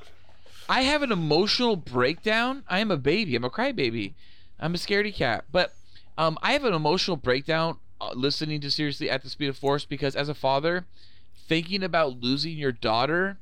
I 0.67 0.81
have 0.81 1.03
an 1.03 1.11
emotional 1.11 1.75
breakdown. 1.75 2.63
I 2.67 2.79
am 2.79 2.89
a 2.89 2.97
baby. 2.97 3.35
I'm 3.35 3.43
a 3.43 3.49
crybaby. 3.51 4.13
I'm 4.59 4.73
a 4.73 4.77
scaredy 4.77 5.13
cat. 5.13 5.45
But 5.51 5.73
um, 6.17 6.39
I 6.41 6.53
have 6.53 6.65
an 6.65 6.73
emotional 6.73 7.15
breakdown 7.17 7.77
uh, 8.01 8.11
listening 8.15 8.61
to 8.61 8.71
Seriously 8.71 9.09
at 9.09 9.21
the 9.21 9.29
Speed 9.29 9.49
of 9.49 9.57
Force 9.57 9.85
because 9.85 10.15
as 10.15 10.27
a 10.27 10.33
father, 10.33 10.85
thinking 11.47 11.83
about 11.83 12.19
losing 12.19 12.57
your 12.57 12.71
daughter, 12.71 13.37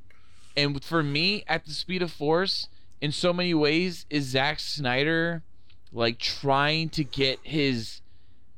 and 0.56 0.84
for 0.84 1.04
me, 1.04 1.44
at 1.48 1.66
the 1.66 1.72
Speed 1.72 2.02
of 2.02 2.12
Force, 2.12 2.68
in 3.02 3.12
so 3.12 3.34
many 3.34 3.54
ways, 3.54 4.06
is 4.10 4.26
Zack 4.26 4.60
Snyder 4.60 5.44
like 5.92 6.18
trying 6.20 6.90
to 6.90 7.04
get 7.04 7.40
his 7.44 8.02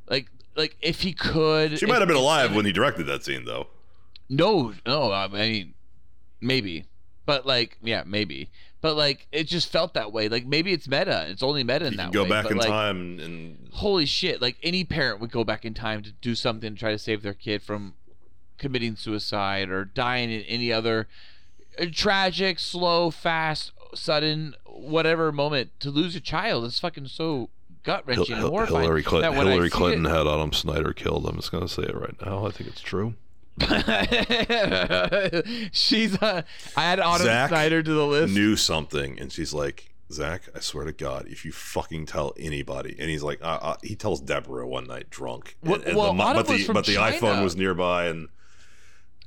like 0.09 0.27
like 0.55 0.75
if 0.81 1.01
he 1.01 1.13
could. 1.13 1.77
She 1.79 1.85
might 1.85 1.99
have 1.99 2.07
been 2.07 2.17
alive 2.17 2.55
when 2.55 2.65
he 2.65 2.71
directed 2.71 3.03
that 3.07 3.23
scene, 3.23 3.45
though. 3.45 3.67
no, 4.29 4.73
no. 4.85 5.11
I 5.11 5.27
mean, 5.27 5.73
maybe, 6.41 6.85
but 7.25 7.45
like, 7.45 7.77
yeah, 7.81 8.03
maybe. 8.05 8.49
But 8.81 8.95
like, 8.95 9.27
it 9.31 9.45
just 9.47 9.71
felt 9.71 9.95
that 9.95 10.13
way. 10.13 10.29
Like 10.29 10.45
maybe 10.45 10.71
it's 10.71 10.87
meta. 10.87 11.25
It's 11.27 11.41
only 11.41 11.63
meta 11.63 11.87
in 11.87 11.93
You 11.93 11.97
that 11.97 12.11
go 12.11 12.23
way. 12.23 12.29
back 12.29 12.51
in 12.51 12.57
like, 12.57 12.67
time 12.67 13.19
and 13.19 13.57
Holy 13.73 14.05
shit! 14.05 14.41
Like 14.41 14.57
any 14.61 14.83
parent 14.83 15.19
would 15.19 15.31
go 15.31 15.43
back 15.43 15.65
in 15.65 15.73
time 15.73 16.03
to 16.03 16.11
do 16.11 16.35
something 16.35 16.75
to 16.75 16.79
try 16.79 16.91
to 16.91 16.99
save 16.99 17.23
their 17.23 17.33
kid 17.33 17.63
from 17.63 17.95
committing 18.57 18.95
suicide 18.95 19.69
or 19.69 19.83
dying 19.85 20.31
in 20.31 20.41
any 20.43 20.71
other 20.71 21.07
tragic, 21.91 22.59
slow, 22.59 23.11
fast, 23.11 23.71
sudden, 23.93 24.55
whatever 24.65 25.31
moment. 25.31 25.71
To 25.81 25.89
lose 25.89 26.15
a 26.15 26.21
child 26.21 26.65
is 26.65 26.79
fucking 26.79 27.07
so 27.07 27.49
gut 27.83 28.03
Hil- 28.07 28.15
wrenching 28.17 28.33
and 28.33 28.41
Hil- 28.43 28.49
horrifying. 28.51 28.81
Hillary 28.83 29.03
Clinton, 29.03 29.31
that 29.31 29.37
when 29.37 29.47
Hillary 29.47 29.69
Clinton 29.69 30.05
it- 30.05 30.09
had 30.09 30.27
Autumn 30.27 30.53
Snyder 30.53 30.93
killed. 30.93 31.25
I'm 31.27 31.35
just 31.37 31.51
going 31.51 31.65
to 31.65 31.71
say 31.73 31.83
it 31.83 31.95
right 31.95 32.15
now. 32.25 32.45
I 32.45 32.51
think 32.51 32.69
it's 32.69 32.81
true. 32.81 33.15
She's 35.71 36.21
uh, 36.21 36.41
I 36.75 36.81
had 36.81 36.99
Autumn 36.99 37.25
Zack 37.25 37.49
Snyder 37.49 37.81
to 37.83 37.93
the 37.93 38.05
list. 38.05 38.33
knew 38.33 38.55
something, 38.55 39.19
and 39.19 39.31
she's 39.31 39.53
like, 39.53 39.93
"Zack, 40.11 40.43
I 40.55 40.59
swear 40.59 40.85
to 40.85 40.91
God, 40.91 41.27
if 41.29 41.45
you 41.45 41.51
fucking 41.51 42.05
tell 42.07 42.33
anybody," 42.37 42.95
and 42.99 43.09
he's 43.09 43.23
like, 43.23 43.41
uh, 43.41 43.59
uh, 43.61 43.75
he 43.81 43.95
tells 43.95 44.19
Deborah 44.21 44.67
one 44.67 44.87
night 44.87 45.09
drunk, 45.09 45.55
and, 45.63 45.71
Well- 45.71 45.81
and 46.11 46.19
the, 46.19 46.33
but 46.33 46.47
the 46.47 46.67
but 46.73 46.85
the 46.85 46.95
iPhone 46.95 47.43
was 47.43 47.55
nearby, 47.55 48.07
and 48.07 48.27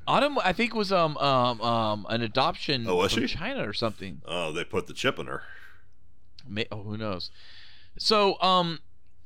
Autumn, 0.08 0.38
I 0.42 0.52
think 0.52 0.74
was 0.74 0.90
um 0.90 1.16
um 1.18 1.60
um 1.60 2.06
an 2.08 2.22
adoption 2.22 2.86
Oh, 2.88 2.96
was 2.96 3.12
from 3.12 3.26
she? 3.26 3.36
China 3.36 3.68
or 3.68 3.72
something. 3.72 4.22
oh, 4.26 4.52
they 4.52 4.64
put 4.64 4.86
the 4.86 4.94
chip 4.94 5.18
in 5.18 5.26
her. 5.26 5.42
May, 6.48 6.66
oh, 6.72 6.82
who 6.82 6.96
knows? 6.96 7.30
So 7.98 8.40
um, 8.40 8.78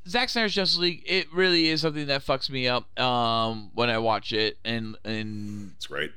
Zack 0.08 0.28
Snyder's 0.28 0.54
Justice 0.54 0.78
League, 0.78 1.02
it 1.06 1.32
really 1.32 1.68
is 1.68 1.82
something 1.82 2.06
that 2.06 2.22
fucks 2.26 2.50
me 2.50 2.66
up 2.68 2.98
um 2.98 3.70
when 3.74 3.90
I 3.90 3.98
watch 3.98 4.32
it 4.32 4.58
and 4.64 4.96
and 5.04 5.72
It's 5.76 5.86
great. 5.86 6.10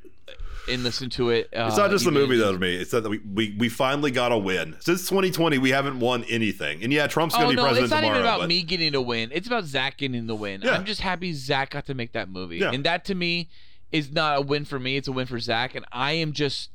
and 0.67 0.83
listen 0.83 1.11
to 1.11 1.29
it. 1.29 1.49
Uh, 1.55 1.67
It's 1.67 1.77
not 1.77 1.91
just 1.91 2.05
the 2.05 2.11
movie 2.11 2.37
though 2.37 2.53
to 2.53 2.57
me. 2.57 2.75
It's 2.75 2.89
that 2.91 3.07
we, 3.07 3.19
we 3.19 3.55
we 3.59 3.69
finally 3.69 4.09
got 4.09 4.31
a 4.31 4.37
win. 4.37 4.75
Since 4.79 5.01
2020, 5.09 5.59
we 5.59 5.69
haven't 5.69 5.99
won 5.99 6.23
anything. 6.23 6.83
And 6.83 6.91
yeah, 6.91 7.05
Trump's 7.05 7.35
going 7.35 7.45
Oh 7.47 7.51
to 7.51 7.55
be 7.55 7.61
no, 7.61 7.67
president 7.67 7.83
it's 7.85 7.91
not 7.91 7.99
tomorrow. 8.01 8.15
even 8.19 8.25
about 8.27 8.39
but 8.39 8.47
me 8.49 8.63
getting 8.63 8.95
a 8.95 9.01
win. 9.01 9.29
It's 9.31 9.45
about 9.45 9.65
Zack 9.65 9.97
getting 9.97 10.25
the 10.25 10.33
win. 10.35 10.61
Yeah. 10.63 10.71
I'm 10.71 10.85
just 10.85 11.01
happy 11.01 11.33
Zack 11.33 11.69
got 11.69 11.85
to 11.85 11.93
make 11.93 12.13
that 12.13 12.29
movie, 12.29 12.57
Yeah. 12.57 12.71
and 12.71 12.83
that 12.85 13.05
to 13.05 13.13
me 13.15 13.49
is 13.91 14.11
not 14.11 14.37
a 14.37 14.41
win 14.41 14.65
for 14.65 14.79
me. 14.79 14.97
It's 14.97 15.07
a 15.07 15.11
win 15.11 15.27
for 15.27 15.39
Zack, 15.39 15.75
and 15.75 15.85
I 15.91 16.13
am 16.13 16.33
just 16.33 16.69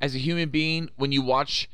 as 0.00 0.14
a 0.14 0.18
human 0.18 0.48
being 0.48 0.90
when 0.96 1.12
you 1.12 1.22
watch 1.22 1.68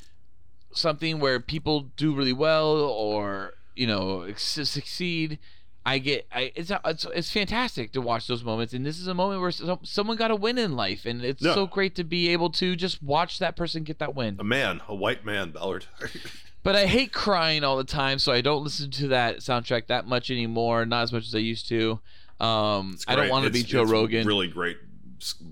something 0.73 1.21
where 1.21 1.41
people 1.41 1.91
do 1.97 2.15
really 2.15 2.33
well 2.33 2.77
or 2.77 3.55
you 3.77 3.87
know 3.87 4.33
succeed. 4.37 5.39
I 5.85 5.99
get, 5.99 6.27
I 6.33 6.53
it's, 6.55 6.71
it's 6.85 7.07
it's 7.13 7.33
fantastic 7.33 7.93
to 7.93 8.01
watch 8.01 8.29
those 8.29 8.45
moments, 8.45 8.73
and 8.73 8.87
this 8.87 9.01
is 9.01 9.09
a 9.09 9.15
moment 9.15 9.41
where 9.41 9.51
so, 9.51 9.81
someone 9.83 10.17
got 10.17 10.31
a 10.31 10.37
win 10.37 10.57
in 10.57 10.77
life, 10.77 11.07
and 11.07 11.25
it's 11.25 11.43
so 11.43 11.67
great 11.67 11.97
to 11.97 12.05
be 12.05 12.29
able 12.29 12.51
to 12.51 12.77
just 12.77 13.03
watch 13.03 13.41
that 13.41 13.57
person 13.57 13.83
get 13.83 13.99
that 13.99 14.15
win. 14.15 14.37
a 14.39 14.45
man, 14.45 14.81
a 14.87 14.95
white 14.95 15.25
man, 15.25 15.51
Ballard. 15.51 15.87
But 16.65 16.77
I 16.77 16.87
hate 16.87 17.13
crying 17.13 17.65
all 17.65 17.77
the 17.77 17.85
time, 17.85 18.21
so 18.21 18.33
I 18.33 18.41
don't 18.41 18.63
listen 18.63 18.91
to 18.93 19.09
that 19.09 19.39
soundtrack 19.39 19.89
that 19.89 20.07
much 20.07 20.31
anymore. 20.31 20.87
Not 20.87 21.03
as 21.03 21.13
much 21.13 21.27
as 21.27 21.35
I 21.35 21.39
used 21.39 21.69
to. 21.71 22.01
Um, 22.43 22.99
I 23.07 23.15
don't 23.15 23.29
want 23.29 23.45
to 23.47 23.51
be 23.51 23.63
Joe 23.63 23.85
Rogan. 23.85 24.27
Really 24.27 24.49
great. 24.49 24.77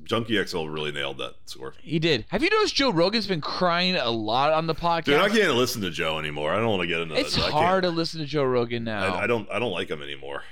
Junkie 0.02 0.44
XL 0.44 0.66
really 0.66 0.90
nailed 0.90 1.18
that 1.18 1.34
score. 1.46 1.74
he 1.80 2.00
did. 2.00 2.24
Have 2.30 2.42
you 2.42 2.50
noticed 2.50 2.74
Joe 2.74 2.90
Rogan's 2.90 3.28
been 3.28 3.40
crying 3.40 3.94
a 3.94 4.10
lot 4.10 4.52
on 4.52 4.66
the 4.66 4.74
podcast? 4.74 5.04
Dude, 5.04 5.20
I 5.20 5.28
can't 5.28 5.54
listen 5.54 5.80
to 5.82 5.90
Joe 5.92 6.18
anymore. 6.18 6.52
I 6.52 6.56
don't 6.56 6.70
want 6.70 6.82
to 6.82 6.88
get 6.88 7.00
into 7.00 7.14
it's 7.14 7.36
that. 7.36 7.42
I 7.42 7.50
can't- 7.50 7.54
hard 7.54 7.82
to 7.84 7.90
listen 7.90 8.18
to 8.18 8.26
Joe 8.26 8.42
Rogan 8.42 8.82
now. 8.82 9.14
I, 9.14 9.22
I 9.22 9.26
don't. 9.28 9.48
I 9.48 9.60
don't 9.60 9.70
like 9.70 9.88
him 9.88 10.02
anymore. 10.02 10.42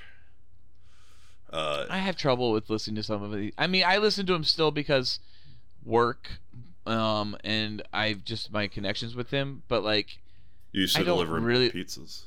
Uh, 1.53 1.87
I 1.91 1.99
have 1.99 2.17
trouble 2.17 2.53
with 2.53 2.69
listening 2.71 2.95
to 2.97 3.03
some 3.03 3.23
of 3.23 3.33
it. 3.35 3.55
I 3.59 3.67
mean, 3.67 3.83
I 3.85 3.97
listen 3.97 4.25
to 4.27 4.35
him 4.35 4.45
still 4.45 4.71
because 4.71 5.19
work, 5.85 6.29
um, 6.87 7.37
and 7.43 7.83
I've 7.93 8.25
just 8.25 8.53
my 8.53 8.69
connections 8.69 9.17
with 9.17 9.31
him. 9.31 9.63
But 9.67 9.83
like, 9.83 10.19
you 10.73 10.83
used 10.83 10.95
to 10.95 11.03
deliver 11.05 11.41
really- 11.41 11.71
pizzas. 11.71 12.23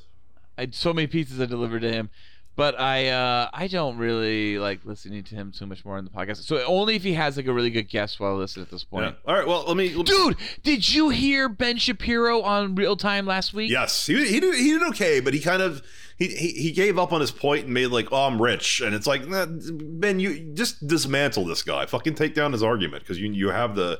I 0.58 0.62
had 0.62 0.74
so 0.74 0.92
many 0.92 1.08
pizzas 1.08 1.40
I 1.40 1.46
delivered 1.46 1.80
to 1.80 1.90
him, 1.90 2.10
but 2.54 2.78
I 2.78 3.08
uh, 3.08 3.48
I 3.52 3.66
don't 3.66 3.96
really 3.98 4.58
like 4.58 4.84
listening 4.84 5.22
to 5.24 5.34
him 5.34 5.52
too 5.52 5.66
much 5.66 5.84
more 5.84 5.98
in 5.98 6.04
the 6.04 6.10
podcast. 6.10 6.44
So 6.44 6.62
only 6.64 6.96
if 6.96 7.02
he 7.02 7.14
has 7.14 7.36
like 7.36 7.46
a 7.46 7.52
really 7.52 7.70
good 7.70 7.88
guest 7.88 8.20
while 8.20 8.32
I 8.32 8.34
listen 8.34 8.62
at 8.62 8.70
this 8.70 8.84
Yeah. 8.92 8.98
point. 9.00 9.16
All 9.26 9.34
right. 9.34 9.46
Well, 9.46 9.64
let 9.66 9.76
me. 9.76 9.88
Let 9.88 9.96
me 9.98 10.02
Dude, 10.04 10.36
did 10.62 10.92
you 10.92 11.08
hear 11.08 11.48
Ben 11.48 11.78
Shapiro 11.78 12.42
on 12.42 12.74
Real 12.74 12.96
Time 12.96 13.26
last 13.26 13.54
week? 13.54 13.70
Yes, 13.70 14.06
he, 14.06 14.14
he 14.26 14.38
did. 14.40 14.54
He 14.54 14.70
did 14.72 14.82
okay, 14.88 15.20
but 15.20 15.32
he 15.34 15.40
kind 15.40 15.62
of 15.62 15.82
he, 16.18 16.28
he 16.28 16.48
he 16.52 16.70
gave 16.72 16.98
up 16.98 17.12
on 17.12 17.20
his 17.20 17.30
point 17.30 17.64
and 17.64 17.74
made 17.74 17.86
like, 17.88 18.08
oh, 18.12 18.26
I'm 18.26 18.40
rich, 18.40 18.80
and 18.80 18.94
it's 18.94 19.06
like, 19.06 19.26
nah, 19.26 19.46
Ben, 19.46 20.20
you 20.20 20.52
just 20.54 20.86
dismantle 20.86 21.44
this 21.46 21.62
guy. 21.62 21.86
Fucking 21.86 22.14
take 22.14 22.34
down 22.34 22.52
his 22.52 22.62
argument 22.62 23.02
because 23.02 23.18
you 23.18 23.32
you 23.32 23.48
have 23.50 23.74
the. 23.74 23.98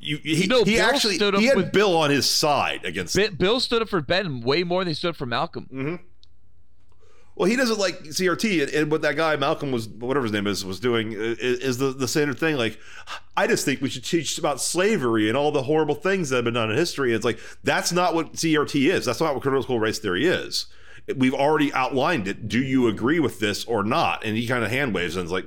You, 0.00 0.18
he, 0.18 0.46
No, 0.46 0.64
he 0.64 0.76
Bill 0.76 0.84
actually 0.86 1.14
stood 1.16 1.34
up 1.34 1.40
he 1.40 1.46
had 1.46 1.56
with- 1.56 1.72
Bill 1.72 1.96
on 1.96 2.10
his 2.10 2.28
side 2.28 2.84
against 2.84 3.16
Bi- 3.16 3.28
Bill 3.28 3.58
stood 3.58 3.80
up 3.80 3.88
for 3.88 4.02
Ben 4.02 4.40
way 4.42 4.62
more 4.62 4.82
than 4.82 4.88
he 4.88 4.94
stood 4.94 5.10
up 5.10 5.16
for 5.16 5.24
Malcolm. 5.26 6.00
Well, 7.36 7.48
he 7.50 7.56
doesn't 7.56 7.80
like 7.80 8.04
CRT, 8.04 8.62
and, 8.62 8.72
and 8.72 8.92
what 8.92 9.02
that 9.02 9.16
guy 9.16 9.34
Malcolm 9.34 9.72
was, 9.72 9.88
whatever 9.88 10.22
his 10.24 10.32
name 10.32 10.46
is, 10.46 10.64
was 10.64 10.78
doing 10.78 11.12
is, 11.12 11.38
is 11.38 11.78
the 11.78 11.90
the 11.90 12.06
standard 12.06 12.38
thing. 12.38 12.56
Like, 12.56 12.78
I 13.36 13.48
just 13.48 13.64
think 13.64 13.80
we 13.80 13.88
should 13.88 14.04
teach 14.04 14.38
about 14.38 14.60
slavery 14.60 15.28
and 15.28 15.36
all 15.36 15.50
the 15.50 15.64
horrible 15.64 15.96
things 15.96 16.30
that 16.30 16.36
have 16.36 16.44
been 16.44 16.54
done 16.54 16.70
in 16.70 16.76
history. 16.76 17.12
It's 17.12 17.24
like 17.24 17.40
that's 17.64 17.90
not 17.90 18.14
what 18.14 18.34
CRT 18.34 18.88
is. 18.88 19.04
That's 19.04 19.20
not 19.20 19.34
what 19.34 19.42
critical 19.42 19.80
race 19.80 19.98
theory 19.98 20.26
is. 20.26 20.66
We've 21.16 21.34
already 21.34 21.72
outlined 21.74 22.28
it. 22.28 22.48
Do 22.48 22.62
you 22.62 22.86
agree 22.86 23.18
with 23.18 23.40
this 23.40 23.64
or 23.64 23.82
not? 23.82 24.24
And 24.24 24.36
he 24.36 24.46
kind 24.46 24.62
of 24.64 24.70
hand 24.70 24.94
waves 24.94 25.16
and 25.16 25.26
is 25.26 25.32
like, 25.32 25.44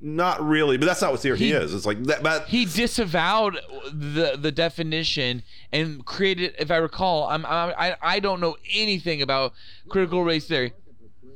not 0.00 0.44
really. 0.46 0.76
But 0.76 0.86
that's 0.86 1.00
not 1.00 1.12
what 1.12 1.20
CRT 1.20 1.36
He- 1.36 1.52
is. 1.52 1.72
It's 1.72 1.86
like 1.86 2.02
that. 2.04 2.22
But 2.22 2.48
He 2.48 2.64
disavowed 2.64 3.58
the 3.92 4.36
the 4.36 4.50
definition 4.50 5.44
and 5.72 6.04
created, 6.04 6.56
if 6.58 6.70
I 6.72 6.76
recall, 6.76 7.28
I'm, 7.28 7.46
I'm 7.46 7.72
I 7.78 7.96
I 8.02 8.18
don't 8.18 8.40
know 8.40 8.56
anything 8.74 9.22
about 9.22 9.52
critical 9.88 10.24
race 10.24 10.48
theory. 10.48 10.72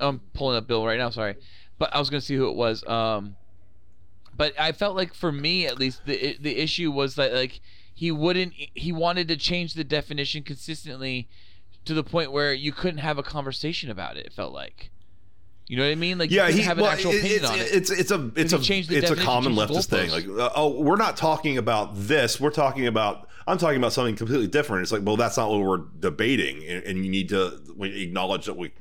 I'm 0.00 0.20
pulling 0.34 0.56
up 0.56 0.66
Bill 0.66 0.84
right 0.84 0.98
now. 0.98 1.10
Sorry, 1.10 1.36
but 1.78 1.94
I 1.94 1.98
was 1.98 2.10
gonna 2.10 2.20
see 2.20 2.36
who 2.36 2.48
it 2.48 2.56
was. 2.56 2.86
Um, 2.86 3.36
but 4.36 4.58
I 4.58 4.72
felt 4.72 4.96
like 4.96 5.14
for 5.14 5.30
me 5.32 5.66
at 5.66 5.78
least 5.78 6.06
the 6.06 6.36
the 6.40 6.58
issue 6.58 6.90
was 6.90 7.14
that 7.16 7.32
like 7.32 7.60
he 7.94 8.10
wouldn't 8.10 8.54
he 8.56 8.92
wanted 8.92 9.28
to 9.28 9.36
change 9.36 9.74
the 9.74 9.84
definition 9.84 10.42
consistently 10.42 11.28
to 11.84 11.94
the 11.94 12.04
point 12.04 12.32
where 12.32 12.52
you 12.52 12.72
couldn't 12.72 12.98
have 12.98 13.18
a 13.18 13.22
conversation 13.22 13.90
about 13.90 14.16
it. 14.16 14.26
It 14.26 14.32
felt 14.32 14.52
like. 14.52 14.90
You 15.70 15.76
know 15.76 15.84
what 15.84 15.92
I 15.92 15.94
mean? 15.94 16.18
Like 16.18 16.32
yeah, 16.32 16.50
he 16.50 16.62
have 16.62 16.78
an 16.78 16.82
well, 16.82 16.90
actual 16.90 17.12
it- 17.12 17.18
opinion 17.18 17.42
it's, 17.42 17.50
on 17.50 17.58
it. 17.60 17.68
it's 17.72 17.90
it's 17.92 18.10
a 18.10 18.32
it's 18.34 18.52
a 18.52 18.56
it's 18.92 19.10
a 19.12 19.14
common 19.14 19.54
leftist 19.54 19.86
thing. 19.86 20.10
Like, 20.10 20.26
oh, 20.56 20.80
we're 20.80 20.96
not 20.96 21.16
talking 21.16 21.58
about 21.58 21.92
this. 21.94 22.40
We're 22.40 22.50
talking 22.50 22.88
about 22.88 23.28
I'm 23.46 23.56
talking 23.56 23.76
about 23.76 23.92
something 23.92 24.16
completely 24.16 24.48
different. 24.48 24.82
It's 24.82 24.90
like, 24.90 25.02
well, 25.04 25.16
that's 25.16 25.36
not 25.36 25.48
what 25.48 25.60
we're 25.60 25.84
debating, 26.00 26.64
and, 26.66 26.82
and 26.82 27.04
you 27.04 27.10
need 27.12 27.28
to 27.28 27.62
we 27.76 28.02
acknowledge 28.02 28.46
that 28.46 28.56
we 28.56 28.72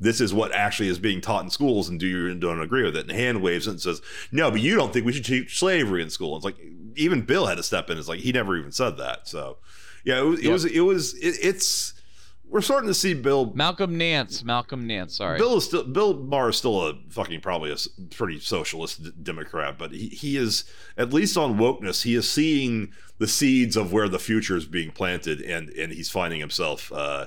this 0.00 0.20
is 0.20 0.34
what 0.34 0.52
actually 0.52 0.88
is 0.88 0.98
being 0.98 1.20
taught 1.20 1.44
in 1.44 1.50
schools, 1.50 1.88
and 1.88 2.00
do 2.00 2.08
you 2.08 2.34
don't 2.34 2.60
agree 2.60 2.82
with 2.82 2.96
it? 2.96 3.08
And 3.08 3.12
hand 3.12 3.40
waves 3.40 3.68
and 3.68 3.80
says, 3.80 4.02
no, 4.32 4.50
but 4.50 4.60
you 4.60 4.74
don't 4.74 4.92
think 4.92 5.06
we 5.06 5.12
should 5.12 5.24
teach 5.24 5.56
slavery 5.56 6.02
in 6.02 6.10
school. 6.10 6.34
It's 6.34 6.44
like 6.44 6.56
even 6.96 7.22
Bill 7.22 7.46
had 7.46 7.58
to 7.58 7.62
step 7.62 7.88
in. 7.88 7.98
It's 7.98 8.08
like 8.08 8.18
he 8.18 8.32
never 8.32 8.56
even 8.56 8.72
said 8.72 8.96
that. 8.96 9.28
So 9.28 9.58
yeah, 10.04 10.18
it 10.18 10.24
was 10.24 10.40
it 10.40 10.50
was 10.50 10.64
it 10.64 10.80
was 10.80 11.14
it, 11.14 11.36
it's 11.40 11.91
we're 12.52 12.60
starting 12.60 12.88
to 12.88 12.94
see 12.94 13.14
Bill 13.14 13.50
Malcolm 13.54 13.96
Nance. 13.96 14.44
Malcolm 14.44 14.86
Nance. 14.86 15.16
Sorry. 15.16 15.38
Bill 15.38 15.56
is 15.56 15.64
still 15.64 15.84
Bill 15.84 16.14
Maher 16.14 16.50
is 16.50 16.56
still 16.58 16.86
a 16.86 16.94
fucking 17.08 17.40
probably 17.40 17.72
a 17.72 17.76
pretty 18.10 18.38
socialist 18.38 19.02
d- 19.02 19.12
Democrat, 19.22 19.78
but 19.78 19.92
he, 19.92 20.08
he 20.08 20.36
is 20.36 20.64
at 20.98 21.14
least 21.14 21.38
on 21.38 21.56
wokeness. 21.56 22.02
He 22.02 22.14
is 22.14 22.30
seeing 22.30 22.92
the 23.18 23.26
seeds 23.26 23.74
of 23.74 23.92
where 23.92 24.08
the 24.08 24.18
future 24.18 24.54
is 24.54 24.66
being 24.66 24.90
planted, 24.90 25.40
and 25.40 25.70
and 25.70 25.92
he's 25.92 26.10
finding 26.10 26.40
himself 26.40 26.92
uh, 26.92 27.26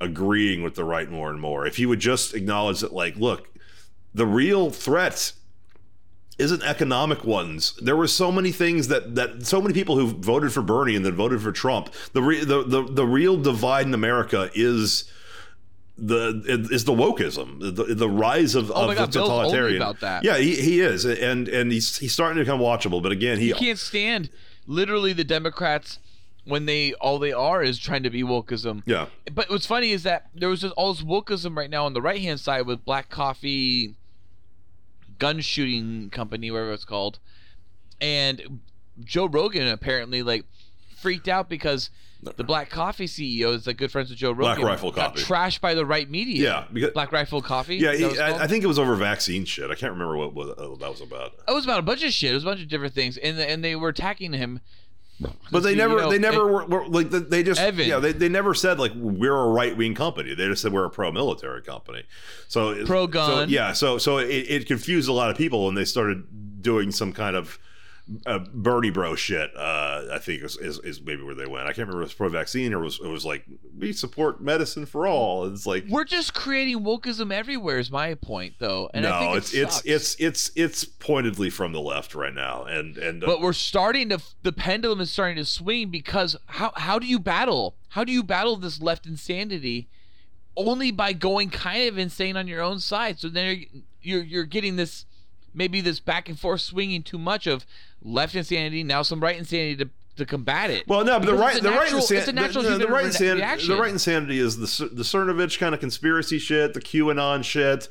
agreeing 0.00 0.62
with 0.62 0.76
the 0.76 0.84
right 0.84 1.10
more 1.10 1.30
and 1.30 1.40
more. 1.40 1.66
If 1.66 1.76
he 1.76 1.84
would 1.84 2.00
just 2.00 2.34
acknowledge 2.34 2.80
that, 2.80 2.94
like, 2.94 3.16
look, 3.16 3.48
the 4.14 4.26
real 4.26 4.70
threat 4.70 5.32
isn't 6.38 6.62
economic 6.62 7.24
ones. 7.24 7.74
There 7.80 7.96
were 7.96 8.08
so 8.08 8.32
many 8.32 8.50
things 8.52 8.88
that 8.88 9.14
that 9.14 9.46
so 9.46 9.60
many 9.60 9.74
people 9.74 9.96
who 9.96 10.08
voted 10.08 10.52
for 10.52 10.62
Bernie 10.62 10.96
and 10.96 11.04
then 11.04 11.14
voted 11.14 11.40
for 11.42 11.52
Trump. 11.52 11.92
The 12.12 12.22
re, 12.22 12.44
the, 12.44 12.64
the 12.64 12.82
the 12.82 13.06
real 13.06 13.36
divide 13.36 13.86
in 13.86 13.94
America 13.94 14.50
is 14.54 15.04
the 15.96 16.42
is 16.72 16.84
the 16.84 16.92
wokeism, 16.92 17.60
the, 17.60 17.94
the 17.94 18.08
rise 18.08 18.56
of, 18.56 18.70
Oh 18.72 18.90
of 18.90 18.96
God, 18.96 19.12
the 19.12 19.20
totalitarian. 19.20 19.80
about 19.80 20.00
that. 20.00 20.24
Yeah, 20.24 20.38
he, 20.38 20.56
he 20.56 20.80
is, 20.80 21.04
and 21.04 21.48
and 21.48 21.70
he's 21.70 21.98
he's 21.98 22.12
starting 22.12 22.36
to 22.38 22.42
become 22.44 22.58
watchable. 22.58 23.02
But 23.02 23.12
again, 23.12 23.38
he 23.38 23.48
You 23.48 23.54
can't 23.54 23.78
stand 23.78 24.30
literally 24.66 25.12
the 25.12 25.24
Democrats 25.24 26.00
when 26.44 26.66
they 26.66 26.94
all 26.94 27.18
they 27.18 27.32
are 27.32 27.62
is 27.62 27.78
trying 27.78 28.02
to 28.02 28.10
be 28.10 28.22
wokeism. 28.22 28.82
yeah 28.86 29.06
But 29.32 29.48
what's 29.48 29.66
funny 29.66 29.92
is 29.92 30.02
that 30.02 30.26
there 30.34 30.48
was 30.48 30.60
just 30.60 30.74
all 30.74 30.92
this 30.92 31.02
wokeism 31.02 31.56
right 31.56 31.70
now 31.70 31.86
on 31.86 31.94
the 31.94 32.02
right 32.02 32.20
hand 32.20 32.40
side 32.40 32.66
with 32.66 32.84
Black 32.84 33.08
Coffee 33.08 33.94
gun 35.18 35.40
shooting 35.40 36.10
company, 36.10 36.50
whatever 36.50 36.72
it's 36.72 36.84
called. 36.84 37.18
And 38.00 38.60
Joe 39.02 39.26
Rogan 39.26 39.68
apparently 39.68 40.22
like 40.22 40.44
freaked 40.96 41.28
out 41.28 41.48
because 41.48 41.90
the 42.36 42.44
Black 42.44 42.70
Coffee 42.70 43.06
CEO 43.06 43.54
is 43.54 43.66
like 43.66 43.76
good 43.76 43.92
friends 43.92 44.08
with 44.08 44.18
Joe 44.18 44.30
Rogan. 44.32 44.56
Black 44.56 44.58
Rifle 44.58 44.90
got 44.90 45.14
Coffee. 45.14 45.22
trashed 45.26 45.60
by 45.60 45.74
the 45.74 45.84
right 45.84 46.08
media. 46.10 46.42
Yeah, 46.42 46.64
because- 46.72 46.92
Black 46.92 47.12
Rifle 47.12 47.42
Coffee. 47.42 47.76
yeah. 47.76 47.94
He, 47.94 48.02
what 48.02 48.12
it's 48.12 48.20
called? 48.20 48.40
I, 48.40 48.44
I 48.44 48.46
think 48.46 48.64
it 48.64 48.66
was 48.66 48.78
over 48.78 48.94
vaccine 48.96 49.44
shit. 49.44 49.70
I 49.70 49.74
can't 49.74 49.92
remember 49.92 50.16
what, 50.16 50.34
what 50.34 50.58
uh, 50.58 50.74
that 50.76 50.90
was 50.90 51.00
about. 51.00 51.32
it 51.46 51.52
was 51.52 51.64
about 51.64 51.78
a 51.78 51.82
bunch 51.82 52.02
of 52.02 52.12
shit. 52.12 52.30
It 52.30 52.34
was 52.34 52.44
a 52.44 52.46
bunch 52.46 52.60
of 52.62 52.68
different 52.68 52.94
things, 52.94 53.16
and 53.18 53.38
and 53.38 53.62
they 53.62 53.76
were 53.76 53.88
attacking 53.90 54.32
him. 54.32 54.60
But 55.52 55.62
they 55.62 55.70
You 55.70 55.76
never, 55.76 55.96
know, 56.00 56.10
they 56.10 56.18
never 56.18 56.48
it- 56.48 56.52
were, 56.52 56.66
were 56.66 56.88
like 56.88 57.10
they- 57.10 57.42
just, 57.44 57.60
Evan. 57.60 57.88
yeah, 57.88 57.98
they, 57.98 58.12
they 58.12 58.28
never 58.28 58.52
said 58.54 58.78
like 58.78 58.92
we're 58.96 59.36
a 59.36 59.48
right 59.48 59.76
wing 59.76 59.94
company. 59.94 60.34
They 60.34 60.46
just 60.48 60.62
said 60.62 60.72
we're 60.72 60.84
a 60.86 60.90
pro 60.90 61.12
military 61.12 61.62
company. 61.62 62.02
So 62.48 62.84
Pro-gun. 62.84 63.46
So, 63.48 63.52
yeah, 63.52 63.72
so 63.72 63.98
so 63.98 64.18
it, 64.18 64.26
it 64.26 64.66
confused 64.66 65.08
a 65.08 65.12
lot 65.12 65.30
of 65.30 65.36
people 65.36 65.66
when 65.66 65.74
they 65.76 65.84
started 65.84 66.62
doing 66.62 66.90
some 66.90 67.12
kind 67.12 67.36
of 67.36 67.58
uh, 68.26 68.38
Bernie 68.52 68.90
bro 68.90 69.14
shit. 69.14 69.50
Uh, 69.56 70.02
I 70.12 70.18
think 70.18 70.42
is, 70.42 70.56
is 70.58 70.78
is 70.80 71.00
maybe 71.00 71.22
where 71.22 71.34
they 71.34 71.46
went. 71.46 71.64
I 71.64 71.68
can't 71.68 71.88
remember 71.88 72.02
if 72.02 72.06
it 72.06 72.10
was 72.10 72.14
pro 72.14 72.28
vaccine 72.28 72.74
or 72.74 72.80
was 72.80 73.00
it 73.00 73.08
was 73.08 73.24
like 73.24 73.44
we 73.78 73.92
support 73.92 74.42
medicine 74.42 74.84
for 74.84 75.06
all. 75.06 75.46
It's 75.46 75.66
like 75.66 75.86
We're 75.88 76.04
just 76.04 76.34
creating 76.34 76.80
wokeism 76.80 77.32
everywhere. 77.32 77.78
Is 77.78 77.90
my 77.90 78.14
point 78.14 78.54
though, 78.58 78.90
and 78.92 79.06
I 79.06 79.20
no, 79.20 79.34
it 79.34 79.38
it's 79.38 79.54
it's 79.54 79.82
it's 79.84 80.16
it's 80.18 80.50
it's 80.54 80.84
pointedly 80.84 81.48
from 81.48 81.72
the 81.72 81.80
left 81.80 82.14
right 82.14 82.34
now, 82.34 82.64
and 82.64 82.98
and 82.98 83.24
uh, 83.24 83.26
But 83.26 83.40
we're 83.40 83.54
starting 83.54 84.10
to 84.10 84.20
the 84.42 84.52
pendulum 84.52 85.00
is 85.00 85.10
starting 85.10 85.36
to 85.36 85.46
swing 85.46 85.88
because 85.88 86.36
how 86.46 86.72
how 86.76 86.98
do 86.98 87.06
you 87.06 87.18
battle? 87.18 87.76
How 87.90 88.04
do 88.04 88.12
you 88.12 88.22
battle 88.22 88.56
this 88.56 88.82
left 88.82 89.06
insanity? 89.06 89.88
Only 90.56 90.90
by 90.90 91.14
going 91.14 91.50
kind 91.50 91.88
of 91.88 91.98
insane 91.98 92.36
on 92.36 92.46
your 92.48 92.60
own 92.60 92.80
side. 92.80 93.18
So 93.18 93.28
then 93.28 93.46
you're 93.46 93.82
you're, 94.02 94.22
you're 94.22 94.44
getting 94.44 94.76
this 94.76 95.06
maybe 95.54 95.80
this 95.80 96.00
back 96.00 96.28
and 96.28 96.38
forth 96.38 96.60
swinging 96.60 97.02
too 97.02 97.18
much 97.18 97.46
of 97.46 97.64
left 98.04 98.34
insanity 98.34 98.84
now 98.84 99.02
some 99.02 99.20
right 99.20 99.36
insanity 99.36 99.76
to 99.76 99.90
to 100.16 100.24
combat 100.24 100.70
it. 100.70 100.86
Well, 100.86 101.04
no, 101.04 101.18
but 101.18 101.26
the 101.26 101.34
right, 101.34 101.60
the 101.60 101.70
right, 101.70 101.90
insan- 101.90 102.18
it's 102.18 102.28
a 102.28 102.32
natural 102.32 102.62
the, 102.62 102.78
the, 102.78 102.86
right 102.86 103.06
insanity, 103.06 103.40
reaction. 103.40 103.68
the 103.68 103.80
right 103.80 103.90
insanity 103.90 104.38
is 104.38 104.56
the 104.56 104.86
the 104.86 105.02
Cernovich 105.02 105.58
kind 105.58 105.74
of 105.74 105.80
conspiracy 105.80 106.38
shit, 106.38 106.74
the 106.74 106.80
QAnon 106.80 107.42
shit, 107.42 107.88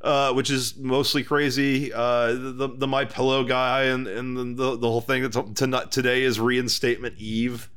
uh, 0.00 0.32
which 0.32 0.50
is 0.50 0.76
mostly 0.76 1.24
crazy. 1.24 1.92
Uh, 1.92 2.32
the 2.32 2.70
the 2.76 2.86
My 2.86 3.04
Pillow 3.04 3.42
guy 3.44 3.84
and 3.84 4.06
and 4.06 4.36
the 4.36 4.44
the, 4.44 4.76
the 4.78 4.88
whole 4.88 5.00
thing 5.00 5.22
that's 5.22 5.36
to, 5.36 5.88
today 5.90 6.22
is 6.22 6.38
reinstatement 6.38 7.16
eve 7.18 7.68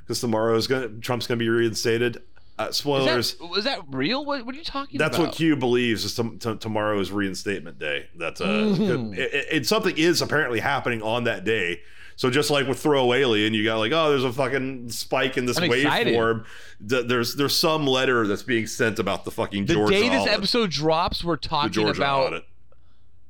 because 0.00 0.20
tomorrow 0.20 0.54
is 0.56 0.66
gonna 0.66 0.88
Trump's 0.88 1.26
gonna 1.26 1.38
be 1.38 1.48
reinstated. 1.48 2.22
Uh, 2.58 2.72
spoilers. 2.72 3.32
Is 3.34 3.38
that, 3.38 3.46
was 3.50 3.64
that 3.64 3.80
real? 3.88 4.24
What, 4.24 4.46
what 4.46 4.54
are 4.54 4.58
you 4.58 4.64
talking 4.64 4.98
That's 4.98 5.16
about? 5.16 5.24
That's 5.26 5.32
what 5.34 5.36
Q 5.36 5.56
believes 5.56 6.04
is 6.04 6.14
t- 6.14 6.56
tomorrow 6.56 6.98
is 7.00 7.12
reinstatement 7.12 7.78
day. 7.78 8.08
That's 8.16 8.40
uh, 8.40 8.46
Mm. 8.46 9.16
it, 9.18 9.34
it, 9.34 9.46
it- 9.52 9.66
something 9.66 9.94
is 9.98 10.22
apparently 10.22 10.60
happening 10.60 11.02
on 11.02 11.24
that 11.24 11.44
day. 11.44 11.80
So 12.18 12.30
just 12.30 12.50
like 12.50 12.66
with 12.66 12.78
Throw 12.78 13.12
Alien, 13.12 13.52
you 13.52 13.62
got 13.62 13.76
like, 13.76 13.92
oh, 13.92 14.08
there's 14.08 14.24
a 14.24 14.32
fucking 14.32 14.88
spike 14.88 15.36
in 15.36 15.44
this 15.44 15.58
I'm 15.58 15.68
waveform. 15.68 16.46
Th- 16.88 17.06
There's 17.06 17.34
there's 17.34 17.54
some 17.54 17.86
letter 17.86 18.26
that's 18.26 18.42
being 18.42 18.66
sent 18.66 18.98
about 18.98 19.26
the 19.26 19.30
fucking 19.30 19.66
The 19.66 19.74
Georgia 19.74 19.92
day 19.92 20.08
this 20.08 20.22
audit. 20.22 20.32
episode 20.32 20.70
drops, 20.70 21.22
we're 21.22 21.36
talking 21.36 21.86
about 21.90 22.28
audit. 22.28 22.44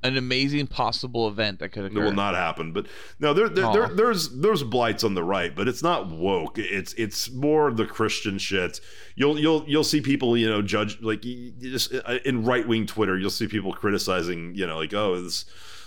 An 0.07 0.17
amazing 0.17 0.67
possible 0.67 1.28
event 1.28 1.59
that 1.59 1.70
could 1.70 1.85
occur. 1.85 2.01
It 2.01 2.05
will 2.05 2.12
not 2.12 2.35
happen. 2.35 2.73
But 2.73 2.86
no, 3.18 3.35
there, 3.35 3.49
there, 3.49 3.73
there 3.73 3.89
there's 3.89 4.28
there's 4.31 4.62
blights 4.62 5.05
on 5.05 5.15
the 5.15 5.25
right, 5.25 5.55
but 5.55 5.68
it's 5.68 5.83
not 5.83 6.09
woke. 6.09 6.59
It's 6.59 6.93
it's 6.94 7.31
more 7.31 7.70
the 7.73 7.86
Christian 7.86 8.39
shit. 8.39 8.81
You'll 9.15 9.39
you'll 9.39 9.65
you'll 9.67 9.85
see 9.85 10.01
people 10.01 10.36
you 10.36 10.49
know 10.49 10.62
judge 10.62 11.01
like 11.01 11.23
just 11.23 11.94
uh, 11.94 12.18
in 12.25 12.44
right 12.44 12.67
wing 12.67 12.86
Twitter. 12.86 13.18
You'll 13.18 13.31
see 13.31 13.49
people 13.49 13.73
criticizing 13.73 14.55
you 14.55 14.67
know 14.67 14.78
like 14.78 14.94
oh 14.94 15.20
this 15.20 15.44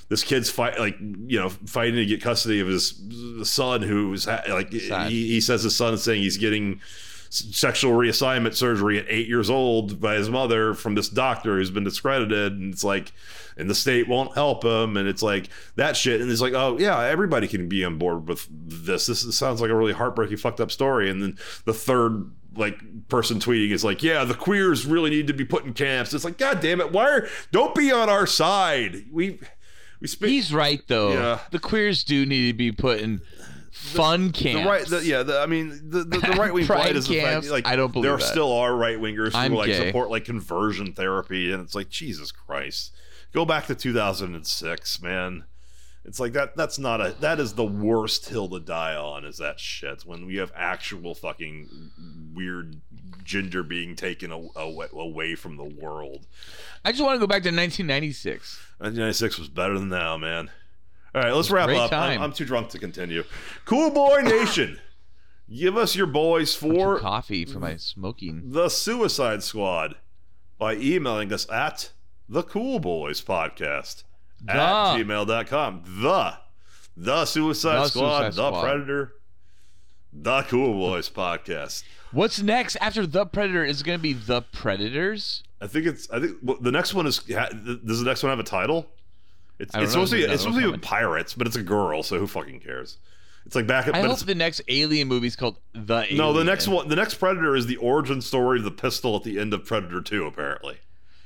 this 0.10 0.24
kid's 0.24 0.50
fight 0.50 0.80
like 0.80 0.98
you 1.00 1.40
know 1.40 1.50
fighting 1.50 1.96
to 1.96 2.06
get 2.06 2.22
custody 2.22 2.60
of 2.60 2.68
his 2.68 3.00
son 3.44 3.82
who's 3.82 4.26
ha- 4.26 4.44
like 4.50 4.74
Sad. 4.74 5.10
he, 5.12 5.28
he 5.28 5.42
says 5.42 5.64
his 5.64 5.76
son 5.76 5.94
is 5.94 6.04
saying 6.04 6.22
he's 6.22 6.38
getting 6.38 6.82
sexual 7.30 7.94
reassignment 7.94 8.56
surgery 8.56 8.98
at 8.98 9.06
eight 9.08 9.28
years 9.28 9.50
old 9.50 10.02
by 10.02 10.16
his 10.16 10.30
mother 10.30 10.74
from 10.74 10.96
this 10.96 11.10
doctor 11.10 11.58
who's 11.58 11.72
been 11.72 11.84
discredited. 11.84 12.54
And 12.54 12.74
it's 12.74 12.84
like 12.84 13.12
and 13.56 13.70
the 13.70 13.76
state 13.76 14.08
won't 14.08 14.34
help 14.34 14.64
him. 14.64 14.98
And 14.98 15.08
it's 15.08 15.22
like 15.22 15.50
that 15.76 15.96
shit. 15.96 16.22
And 16.22 16.32
it's 16.32 16.42
like 16.42 16.54
oh 16.54 16.78
yeah 16.80 17.02
everybody 17.04 17.48
can 17.48 17.70
be 17.70 17.86
on 17.86 17.98
board 17.98 18.28
with 18.28 18.48
this. 18.50 19.08
This 19.08 19.38
sounds 19.38 19.62
like 19.62 19.70
a 19.70 19.76
really 19.76 19.94
heartbreaking 19.94 20.38
fucked 20.38 20.60
up 20.60 20.72
story. 20.72 21.10
And 21.10 21.22
then 21.22 21.38
the 21.66 21.74
third 21.74 22.32
like 22.56 23.08
person 23.10 23.40
tweeting 23.40 23.72
is 23.72 23.84
like 23.86 24.02
yeah 24.02 24.26
the 24.26 24.34
queers 24.34 24.86
really 24.86 25.12
need 25.12 25.28
to 25.28 25.34
be 25.34 25.46
put 25.46 25.66
in 25.66 25.74
camps. 25.74 26.14
It's 26.14 26.26
like 26.26 26.38
god 26.38 26.62
damn 26.62 26.82
it. 26.82 26.92
Why 26.92 27.10
are 27.10 27.28
don't 27.52 27.76
be 27.76 27.92
on 27.92 28.10
our 28.10 28.26
side. 28.26 29.06
We 29.12 29.40
we 30.02 30.08
speak 30.08 30.30
He's 30.30 30.54
right 30.54 30.82
though. 30.88 31.14
Yeah. 31.14 31.40
The 31.52 31.60
queers 31.60 32.04
do 32.04 32.26
need 32.26 32.48
to 32.52 32.58
be 32.58 32.72
put 32.72 33.00
in 33.00 33.22
fun 33.80 34.32
camps. 34.32 34.62
The 34.62 34.70
right, 34.70 34.86
the, 34.86 35.06
yeah. 35.06 35.24
The, 35.24 35.40
I 35.40 35.46
mean, 35.46 35.90
the 35.90 36.04
the, 36.04 36.20
the 36.20 36.36
right 36.38 36.54
wing 36.54 36.66
Pride 36.66 36.96
is 36.96 37.08
the 37.08 37.22
fact, 37.22 37.50
like 37.50 37.66
I 37.66 37.76
don't 37.76 37.92
believe 37.92 38.04
there 38.10 38.18
that. 38.18 38.24
still 38.24 38.52
are 38.52 38.76
right 38.76 38.98
wingers 38.98 39.34
I'm 39.34 39.52
who 39.52 39.58
like 39.58 39.68
gay. 39.68 39.88
support 39.88 40.10
like 40.10 40.26
conversion 40.26 40.94
therapy, 40.94 41.52
and 41.52 41.62
it's 41.62 41.76
like 41.76 41.90
Jesus 41.90 42.32
Christ, 42.32 42.94
go 43.34 43.46
back 43.46 43.68
to 43.68 43.76
2006, 43.76 45.02
man. 45.02 45.46
It's 46.06 46.20
like 46.20 46.34
that. 46.34 46.56
That's 46.56 46.80
not 46.80 47.02
a. 47.02 47.16
That 47.20 47.40
is 47.40 47.54
the 47.54 47.66
worst 47.66 48.28
hill 48.30 48.50
to 48.50 48.60
die 48.60 48.96
on. 48.96 49.26
Is 49.26 49.38
that 49.38 49.60
shit 49.60 50.04
when 50.06 50.26
we 50.26 50.38
have 50.38 50.52
actual 50.56 51.14
fucking 51.14 52.32
weird 52.34 52.82
ginger 53.24 53.64
being 53.64 53.96
taken 53.96 54.32
away, 54.32 54.88
away 54.92 55.36
from 55.36 55.58
the 55.58 55.64
world. 55.64 56.26
I 56.84 56.92
just 56.92 57.04
want 57.04 57.16
to 57.16 57.20
go 57.20 57.28
back 57.28 57.44
to 57.44 57.50
1996. 57.50 58.58
1996 58.80 59.38
was 59.40 59.50
better 59.50 59.78
than 59.78 59.90
now, 59.90 60.18
man. 60.18 60.50
All 61.16 61.22
right, 61.22 61.34
let's 61.34 61.50
wrap 61.50 61.70
up. 61.70 61.92
I'm. 61.92 62.22
I'm 62.22 62.34
too 62.34 62.46
drunk 62.46 62.70
to 62.70 62.80
continue. 62.80 63.24
Cool 63.66 63.90
Boy 63.92 64.20
Nation, 64.24 64.80
give 65.54 65.76
us 65.78 65.96
your 65.96 66.08
boys 66.08 66.56
for 66.56 67.00
coffee 67.00 67.46
for 67.46 67.60
my 67.60 67.78
smoking. 67.78 68.52
the 68.52 68.70
Suicide 68.70 69.42
Squad 69.44 69.96
by 70.58 70.76
emailing 70.76 71.34
us 71.34 71.50
at 71.50 71.92
the 72.28 72.44
Cool 72.44 72.80
Boys 72.80 73.22
Podcast 73.22 74.04
at 74.48 74.96
The. 74.98 75.04
gmail.com. 75.04 75.84
The 76.02 76.38
the 76.96 77.26
Suicide 77.26 77.78
The 77.86 77.88
Squad, 77.88 78.18
Suicide 78.20 78.34
the 78.34 78.48
Squad. 78.50 78.62
Predator, 78.62 79.14
the 80.14 80.42
Cool 80.44 80.74
Boys 80.74 81.10
Podcast. 81.10 81.84
What's 82.12 82.42
next 82.42 82.76
after 82.82 83.06
the 83.08 83.26
Predator? 83.26 83.64
Is 83.64 83.82
it 83.82 83.84
going 83.86 83.98
to 83.98 84.04
be 84.04 84.14
the 84.14 84.42
Predators? 84.42 85.44
I 85.62 85.68
think 85.68 85.86
it's. 85.86 86.10
I 86.12 86.20
think 86.20 86.38
well, 86.44 86.58
the 86.60 86.72
next 86.72 86.94
one 86.94 87.06
is. 87.08 87.20
Does 87.20 88.00
the 88.00 88.06
next 88.06 88.22
one 88.24 88.30
have 88.32 88.40
a 88.40 88.44
title? 88.44 88.88
It's, 89.60 89.76
it's 89.76 89.92
supposed 89.92 90.12
to 90.12 90.18
be. 90.18 90.24
It's 90.24 90.44
supposed 90.44 90.62
to 90.62 90.72
be 90.72 90.78
pirates, 90.78 91.34
but 91.34 91.46
it's 91.48 91.56
a 91.56 91.62
girl, 91.64 92.02
so 92.04 92.18
who 92.18 92.28
fucking 92.28 92.62
cares? 92.62 92.98
It's 93.46 93.56
like 93.56 93.68
back. 93.68 93.88
I 93.88 93.92
but 93.92 94.02
hope 94.02 94.12
it's, 94.12 94.24
the 94.24 94.36
next 94.36 94.62
Alien 94.68 95.08
movie 95.08 95.28
is 95.28 95.36
called 95.36 95.58
The 95.74 96.00
Alien. 96.04 96.18
no, 96.18 96.34
the 96.34 96.44
next 96.44 96.68
one. 96.68 96.88
The 96.88 96.96
next 96.96 97.16
Predator 97.16 97.56
is 97.56 97.66
the 97.68 97.78
origin 97.78 98.22
story 98.22 98.60
of 98.60 98.66
the 98.66 98.72
pistol 98.72 99.16
at 99.16 99.24
the 99.24 99.40
end 99.40 99.54
of 99.54 99.66
Predator 99.66 100.02
Two, 100.02 100.26
apparently. 100.26 100.78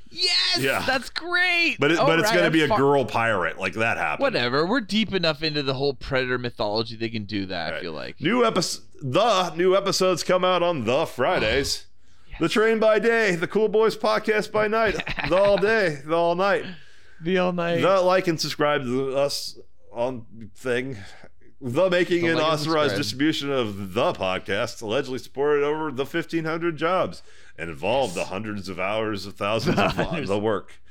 Yes, 0.09 0.59
Yeah. 0.59 0.83
that's 0.85 1.09
great. 1.09 1.77
But 1.79 1.89
it, 1.91 1.97
but 1.97 2.19
it's 2.19 2.31
going 2.31 2.43
to 2.43 2.51
be 2.51 2.63
a 2.63 2.67
fu- 2.67 2.77
girl 2.77 3.03
pirate, 3.03 3.57
like 3.59 3.73
that 3.73 3.97
happened. 3.97 4.21
Whatever. 4.21 4.63
We're 4.65 4.79
deep 4.81 5.11
enough 5.11 5.41
into 5.41 5.63
the 5.63 5.73
whole 5.73 5.95
Predator 5.95 6.37
mythology. 6.37 6.95
They 6.95 7.09
can 7.09 7.23
do 7.25 7.47
that. 7.47 7.69
I 7.69 7.71
Right. 7.71 7.81
feel 7.81 7.93
like. 7.93 8.21
New 8.21 8.45
episode. 8.45 8.83
The 9.01 9.49
new 9.55 9.75
episodes 9.75 10.23
come 10.23 10.45
out 10.45 10.61
on 10.61 10.85
the 10.85 11.05
Fridays. 11.07 11.87
Oh, 11.87 12.35
the 12.41 12.49
train 12.49 12.77
by 12.79 12.99
day, 12.99 13.35
the 13.35 13.47
Cool 13.47 13.67
Boys 13.69 13.97
podcast 13.97 14.51
by 14.51 14.67
night, 14.67 14.95
the 15.29 15.35
all 15.35 15.57
day, 15.57 15.99
the 16.05 16.15
all 16.15 16.35
night. 16.35 16.63
The 17.23 17.37
all 17.37 17.53
night. 17.53 17.81
The 17.81 18.01
like 18.01 18.27
and 18.27 18.39
subscribe 18.39 18.83
to 18.83 19.15
us 19.15 19.57
on 19.91 20.25
thing. 20.55 20.97
The 21.61 21.89
making 21.89 22.23
The 22.23 22.31
and 22.31 22.39
like 22.39 22.45
authorized 22.45 22.95
subscribe. 22.95 22.97
distribution 22.97 23.51
of 23.51 23.93
the 23.93 24.11
podcast 24.13 24.81
allegedly 24.81 25.19
supported 25.19 25.63
over 25.63 25.91
the 25.91 26.03
1,500 26.03 26.75
jobs 26.75 27.23
and 27.57 27.69
involved 27.69 28.15
the 28.15 28.25
hundreds 28.25 28.67
of 28.67 28.79
hours 28.79 29.25
of 29.25 29.35
thousands 29.35 29.79
of 29.79 29.93
Hundreds. 29.93 30.27
the 30.29 30.39
work. 30.39 30.81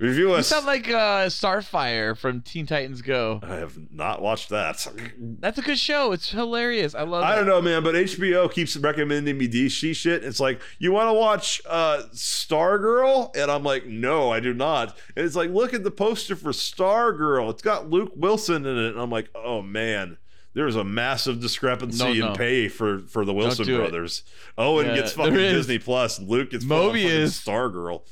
Review 0.00 0.28
you 0.30 0.34
us. 0.34 0.46
sound 0.48 0.64
like 0.66 0.88
uh, 0.88 1.26
Starfire 1.26 2.16
from 2.16 2.40
Teen 2.40 2.64
Titans 2.66 3.02
Go. 3.02 3.38
I 3.42 3.56
have 3.56 3.76
not 3.92 4.22
watched 4.22 4.48
that. 4.48 4.86
That's 5.18 5.58
a 5.58 5.62
good 5.62 5.78
show. 5.78 6.12
It's 6.12 6.30
hilarious. 6.30 6.94
I 6.94 7.02
love. 7.02 7.22
It. 7.22 7.26
I 7.26 7.32
it. 7.34 7.36
don't 7.36 7.46
know, 7.46 7.60
man, 7.60 7.82
but 7.82 7.94
HBO 7.94 8.50
keeps 8.50 8.76
recommending 8.76 9.36
me 9.36 9.46
DC 9.46 9.94
shit. 9.94 10.24
It's 10.24 10.40
like, 10.40 10.60
you 10.78 10.90
want 10.92 11.08
to 11.08 11.12
watch 11.12 11.60
uh, 11.68 12.02
Stargirl? 12.14 13.36
And 13.36 13.50
I'm 13.50 13.62
like, 13.62 13.86
no, 13.86 14.30
I 14.32 14.40
do 14.40 14.54
not. 14.54 14.96
And 15.16 15.24
it's 15.26 15.36
like, 15.36 15.50
look 15.50 15.74
at 15.74 15.84
the 15.84 15.90
poster 15.90 16.34
for 16.34 16.50
Stargirl. 16.52 17.50
It's 17.50 17.62
got 17.62 17.90
Luke 17.90 18.12
Wilson 18.16 18.64
in 18.66 18.78
it. 18.78 18.92
And 18.92 19.00
I'm 19.00 19.10
like, 19.10 19.28
oh, 19.34 19.60
man. 19.62 20.16
there 20.54 20.66
is 20.66 20.76
a 20.76 20.84
massive 20.84 21.40
discrepancy 21.40 22.02
No, 22.02 22.12
no. 22.12 22.30
in 22.32 22.36
pay 22.36 22.68
for 22.68 23.00
for 23.00 23.24
the 23.24 23.32
Wilson 23.34 23.66
do 23.66 23.76
it. 23.76 23.78
brothers. 23.90 24.22
Owen 24.58 24.86
Yeah, 24.86 24.94
gets 24.96 25.12
fucking. 25.12 25.34
Disney 25.34 25.78
Plus, 25.78 26.18
and 26.18 26.28
Luke 26.28 26.50
gets 26.50 26.64
fucking 26.64 26.94
Mobius. 26.94 27.44
Stargirl. 27.46 28.02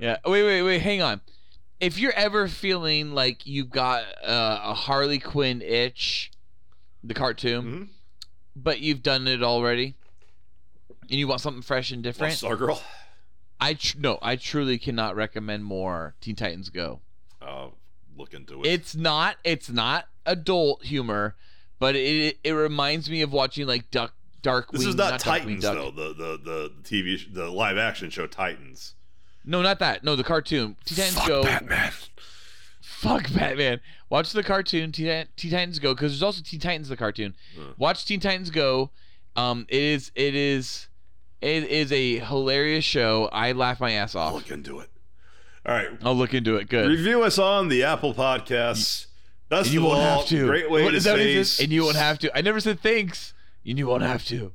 Yeah. 0.00 0.16
Wait, 0.26 0.42
wait, 0.42 0.62
wait. 0.62 0.80
Hang 0.82 1.02
on. 1.02 1.20
If 1.80 1.98
you're 1.98 2.12
ever 2.12 2.48
feeling 2.48 3.12
like 3.12 3.46
you've 3.46 3.70
got 3.70 4.02
uh, 4.24 4.60
a 4.64 4.74
Harley 4.74 5.18
Quinn 5.18 5.60
itch, 5.62 6.30
the 7.04 7.14
cartoon, 7.14 7.64
Mhm. 7.64 7.88
but 8.56 8.80
you've 8.80 9.02
done 9.02 9.26
it 9.28 9.42
already, 9.42 9.94
and 11.02 11.10
you 11.18 11.28
want 11.28 11.40
something 11.42 11.62
fresh 11.62 11.90
and 11.90 12.02
different, 12.02 12.34
Stargirl. 12.34 12.80
I 13.60 13.74
tr- 13.74 13.98
no, 13.98 14.18
I 14.22 14.36
truly 14.36 14.78
cannot 14.78 15.16
recommend 15.16 15.64
more 15.64 16.14
Teen 16.20 16.34
Titans 16.36 16.68
Go. 16.70 17.00
Uh, 17.40 17.68
look 18.16 18.32
into 18.34 18.62
it. 18.62 18.66
It's 18.68 18.94
not 18.94 19.36
it's 19.44 19.68
not 19.70 20.08
adult 20.24 20.84
humor, 20.84 21.36
but 21.78 21.94
it 21.94 22.38
it 22.42 22.52
reminds 22.52 23.08
me 23.10 23.20
of 23.22 23.32
watching 23.32 23.66
like 23.66 23.90
Duck 23.90 24.14
Dark. 24.42 24.70
this 24.72 24.84
is 24.86 24.94
not, 24.94 25.20
Darkwing 25.20 25.22
Titans 25.22 25.62
Duck. 25.62 25.74
though. 25.74 25.90
The, 25.90 26.14
the 26.14 26.38
the 26.38 26.72
the 26.82 26.82
TV 26.82 27.18
sh- 27.18 27.28
the 27.32 27.50
live 27.50 27.76
action 27.78 28.08
show 28.10 28.26
Titans. 28.26 28.94
No, 29.46 29.62
not 29.62 29.78
that. 29.78 30.02
No, 30.04 30.16
the 30.16 30.24
cartoon. 30.24 30.76
Teen 30.84 30.96
Titans 30.96 31.18
Fuck 31.18 31.28
Go. 31.28 31.42
Batman. 31.44 31.92
Fuck 32.80 33.32
Batman. 33.32 33.80
Watch 34.10 34.32
the 34.32 34.42
cartoon 34.42 34.92
Teen, 34.92 35.26
Teen 35.36 35.50
Titans 35.50 35.78
Go 35.78 35.94
because 35.94 36.12
there's 36.12 36.22
also 36.22 36.42
Teen 36.44 36.60
Titans 36.60 36.88
the 36.88 36.96
cartoon. 36.96 37.34
Huh. 37.56 37.72
Watch 37.78 38.04
Teen 38.04 38.20
Titans 38.20 38.50
Go. 38.50 38.90
Um, 39.36 39.66
it 39.68 39.82
is 39.82 40.10
it 40.14 40.34
is 40.34 40.88
it 41.40 41.64
is 41.64 41.92
a 41.92 42.18
hilarious 42.18 42.84
show. 42.84 43.28
I 43.32 43.52
laugh 43.52 43.80
my 43.80 43.92
ass 43.92 44.14
off. 44.14 44.28
I'll 44.30 44.34
look 44.38 44.50
into 44.50 44.80
it. 44.80 44.90
All 45.64 45.74
right, 45.74 45.88
I'll 46.02 46.14
look 46.14 46.32
into 46.32 46.56
it. 46.56 46.68
Good. 46.68 46.88
review 46.88 47.22
us 47.22 47.38
on 47.38 47.68
the 47.68 47.84
Apple 47.84 48.14
Podcasts. 48.14 49.06
And 49.50 49.66
you 49.68 49.82
won't 49.82 49.98
all, 50.00 50.18
have 50.20 50.28
to. 50.28 50.46
great 50.46 50.70
way 50.70 50.82
What 50.82 50.90
to 50.90 50.96
is 50.96 51.04
that 51.04 51.18
what 51.18 51.46
say. 51.46 51.64
And 51.64 51.72
you 51.72 51.84
won't 51.84 51.96
have 51.96 52.18
to. 52.20 52.36
I 52.36 52.40
never 52.40 52.58
said 52.58 52.80
thanks. 52.80 53.32
And 53.64 53.78
you 53.78 53.86
won't 53.86 54.02
have 54.02 54.24
to. 54.26 54.52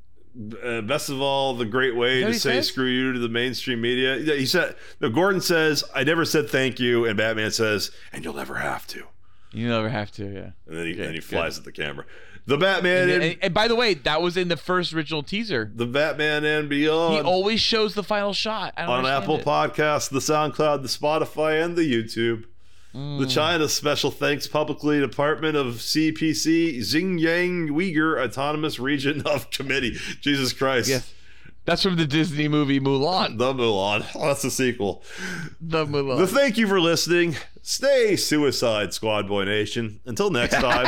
Uh, 0.64 0.82
best 0.82 1.10
of 1.10 1.22
all, 1.22 1.54
the 1.56 1.66
great 1.66 1.96
way 1.96 2.22
to 2.24 2.34
say 2.34 2.56
says? 2.56 2.68
screw 2.68 2.86
you 2.88 3.14
to 3.14 3.20
the 3.20 3.30
mainstream 3.30 3.82
media. 3.82 4.18
Yeah, 4.18 4.36
He 4.36 4.46
said, 4.46 4.76
no, 5.00 5.10
Gordon 5.10 5.42
says, 5.42 5.84
I 5.94 6.04
never 6.04 6.26
said 6.26 6.50
thank 6.50 6.80
you. 6.80 7.06
And 7.06 7.18
Batman 7.18 7.52
says, 7.52 7.92
and 8.14 8.24
you'll 8.24 8.34
never 8.36 8.56
have 8.56 8.88
to. 8.88 9.04
You 9.52 9.68
never 9.68 9.90
have 9.90 10.12
to. 10.14 10.24
Yeah. 10.26 10.52
And 10.68 10.78
then 10.78 10.86
he, 10.86 10.94
then 10.94 11.10
he 11.10 11.16
good. 11.20 11.24
flies 11.26 11.58
at 11.58 11.66
the 11.66 11.72
camera. 11.74 12.06
The 12.48 12.58
Batman 12.58 13.10
And, 13.10 13.24
and, 13.24 13.38
and- 13.44 13.54
by 13.54 13.68
the 13.68 13.76
way, 13.76 13.94
that 13.94 14.22
was 14.22 14.36
in 14.38 14.48
the 14.48 14.58
first 14.58 14.94
original 14.94 15.22
teaser. 15.24 15.72
the 15.76 15.86
Batman 15.86 16.44
and 16.44 16.68
Beyond. 16.70 17.14
He 17.16 17.22
always 17.22 17.60
shows 17.60 17.94
the 17.94 18.04
final 18.04 18.34
shot. 18.34 18.74
On 18.78 19.06
Apple 19.06 19.38
it. 19.38 19.46
Podcasts, 19.46 20.10
the 20.10 20.20
SoundCloud, 20.20 20.82
the 20.82 20.88
Spotify, 20.88 21.64
and 21.64 21.76
the 21.76 21.84
YouTube. 21.84 22.46
Mm. 22.96 23.20
The 23.20 23.28
China 23.28 23.70
special 23.70 24.12
thanks 24.12 24.48
publicly 24.48 25.00
Department 25.00 25.56
of 25.56 25.76
CPC 25.76 26.80
Xinjiang 26.80 27.70
Uyghur 27.70 28.22
Autonomous 28.22 28.80
Region 28.80 29.22
of 29.26 29.50
Committee. 29.50 29.96
Jesus 30.22 30.52
Christ. 30.54 30.90
Yes. 30.90 31.14
That's 31.64 31.84
from 31.84 31.96
the 31.96 32.08
Disney 32.08 32.48
movie 32.48 32.80
Mulan. 32.80 33.38
The 33.38 33.54
Mulan. 33.54 34.12
That's 34.20 34.42
the 34.42 34.50
sequel. 34.50 35.04
The 35.62 35.86
Mulan. 35.86 36.18
The 36.18 36.28
thank 36.28 36.58
you 36.58 36.68
for 36.68 36.82
listening. 36.82 37.36
Stay 37.62 38.16
Suicide 38.16 38.94
Squad 38.96 39.28
Boy 39.28 39.46
Nation. 39.46 40.00
Until 40.06 40.32
next 40.32 40.56
time, 40.60 40.88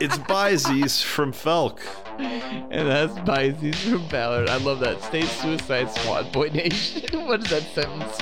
it's 0.00 0.18
Byzies 0.18 1.00
from 1.02 1.32
Felk. 1.32 1.78
and 2.18 2.88
that's 2.88 3.14
Pisces 3.20 3.80
from 3.84 4.08
Ballard. 4.08 4.48
I 4.48 4.56
love 4.56 4.80
that. 4.80 5.00
Stay 5.02 5.22
Suicide 5.22 5.88
Squad, 5.92 6.32
Boy 6.32 6.48
Nation. 6.48 7.24
what 7.24 7.40
is 7.44 7.50
that 7.50 7.62
sentence? 7.74 8.18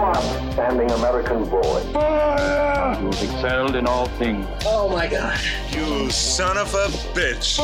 You 0.00 0.06
are 0.06 0.70
American 0.94 1.44
boy. 1.44 1.82
You 1.92 1.98
have 1.98 3.22
excelled 3.22 3.76
in 3.76 3.86
all 3.86 4.06
things. 4.06 4.46
Oh 4.64 4.88
my 4.88 5.06
God! 5.06 5.38
You 5.72 6.08
son 6.08 6.56
of 6.56 6.72
a 6.72 6.86
bitch. 7.12 7.60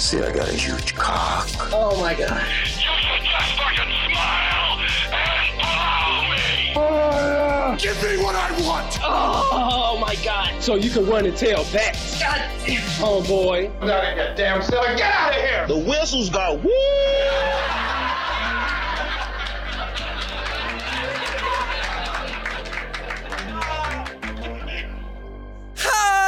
See, 0.00 0.18
I 0.18 0.32
got 0.32 0.48
a 0.48 0.52
huge 0.52 0.94
cock. 0.94 1.48
Oh 1.72 2.00
my 2.00 2.14
god. 2.14 2.40
You 2.46 2.66
should 2.66 3.24
just 3.24 3.58
fucking 3.58 3.92
smile 4.06 4.78
and 5.10 5.60
follow 5.60 6.22
me. 7.72 7.78
Give 7.82 8.00
me 8.00 8.22
what 8.22 8.36
I 8.36 8.52
want. 8.64 9.00
Oh 9.02 9.98
my 10.00 10.14
god. 10.24 10.62
So 10.62 10.76
you 10.76 10.88
can 10.88 11.04
run 11.04 11.26
and 11.26 11.36
tell 11.36 11.64
that. 11.64 11.96
God 12.20 12.48
damn. 12.64 12.80
Homeboy. 13.02 13.80
Get 13.80 13.90
out 13.90 14.04
of 14.04 14.14
here, 14.14 14.34
damn 14.36 14.62
selling. 14.62 14.96
Get 14.96 15.12
out 15.12 15.34
of 15.34 15.40
here. 15.40 15.66
The 15.66 15.78
whistles 15.78 16.30
got 16.30 16.62
woo! 16.62 16.70
Ha! 25.86 26.23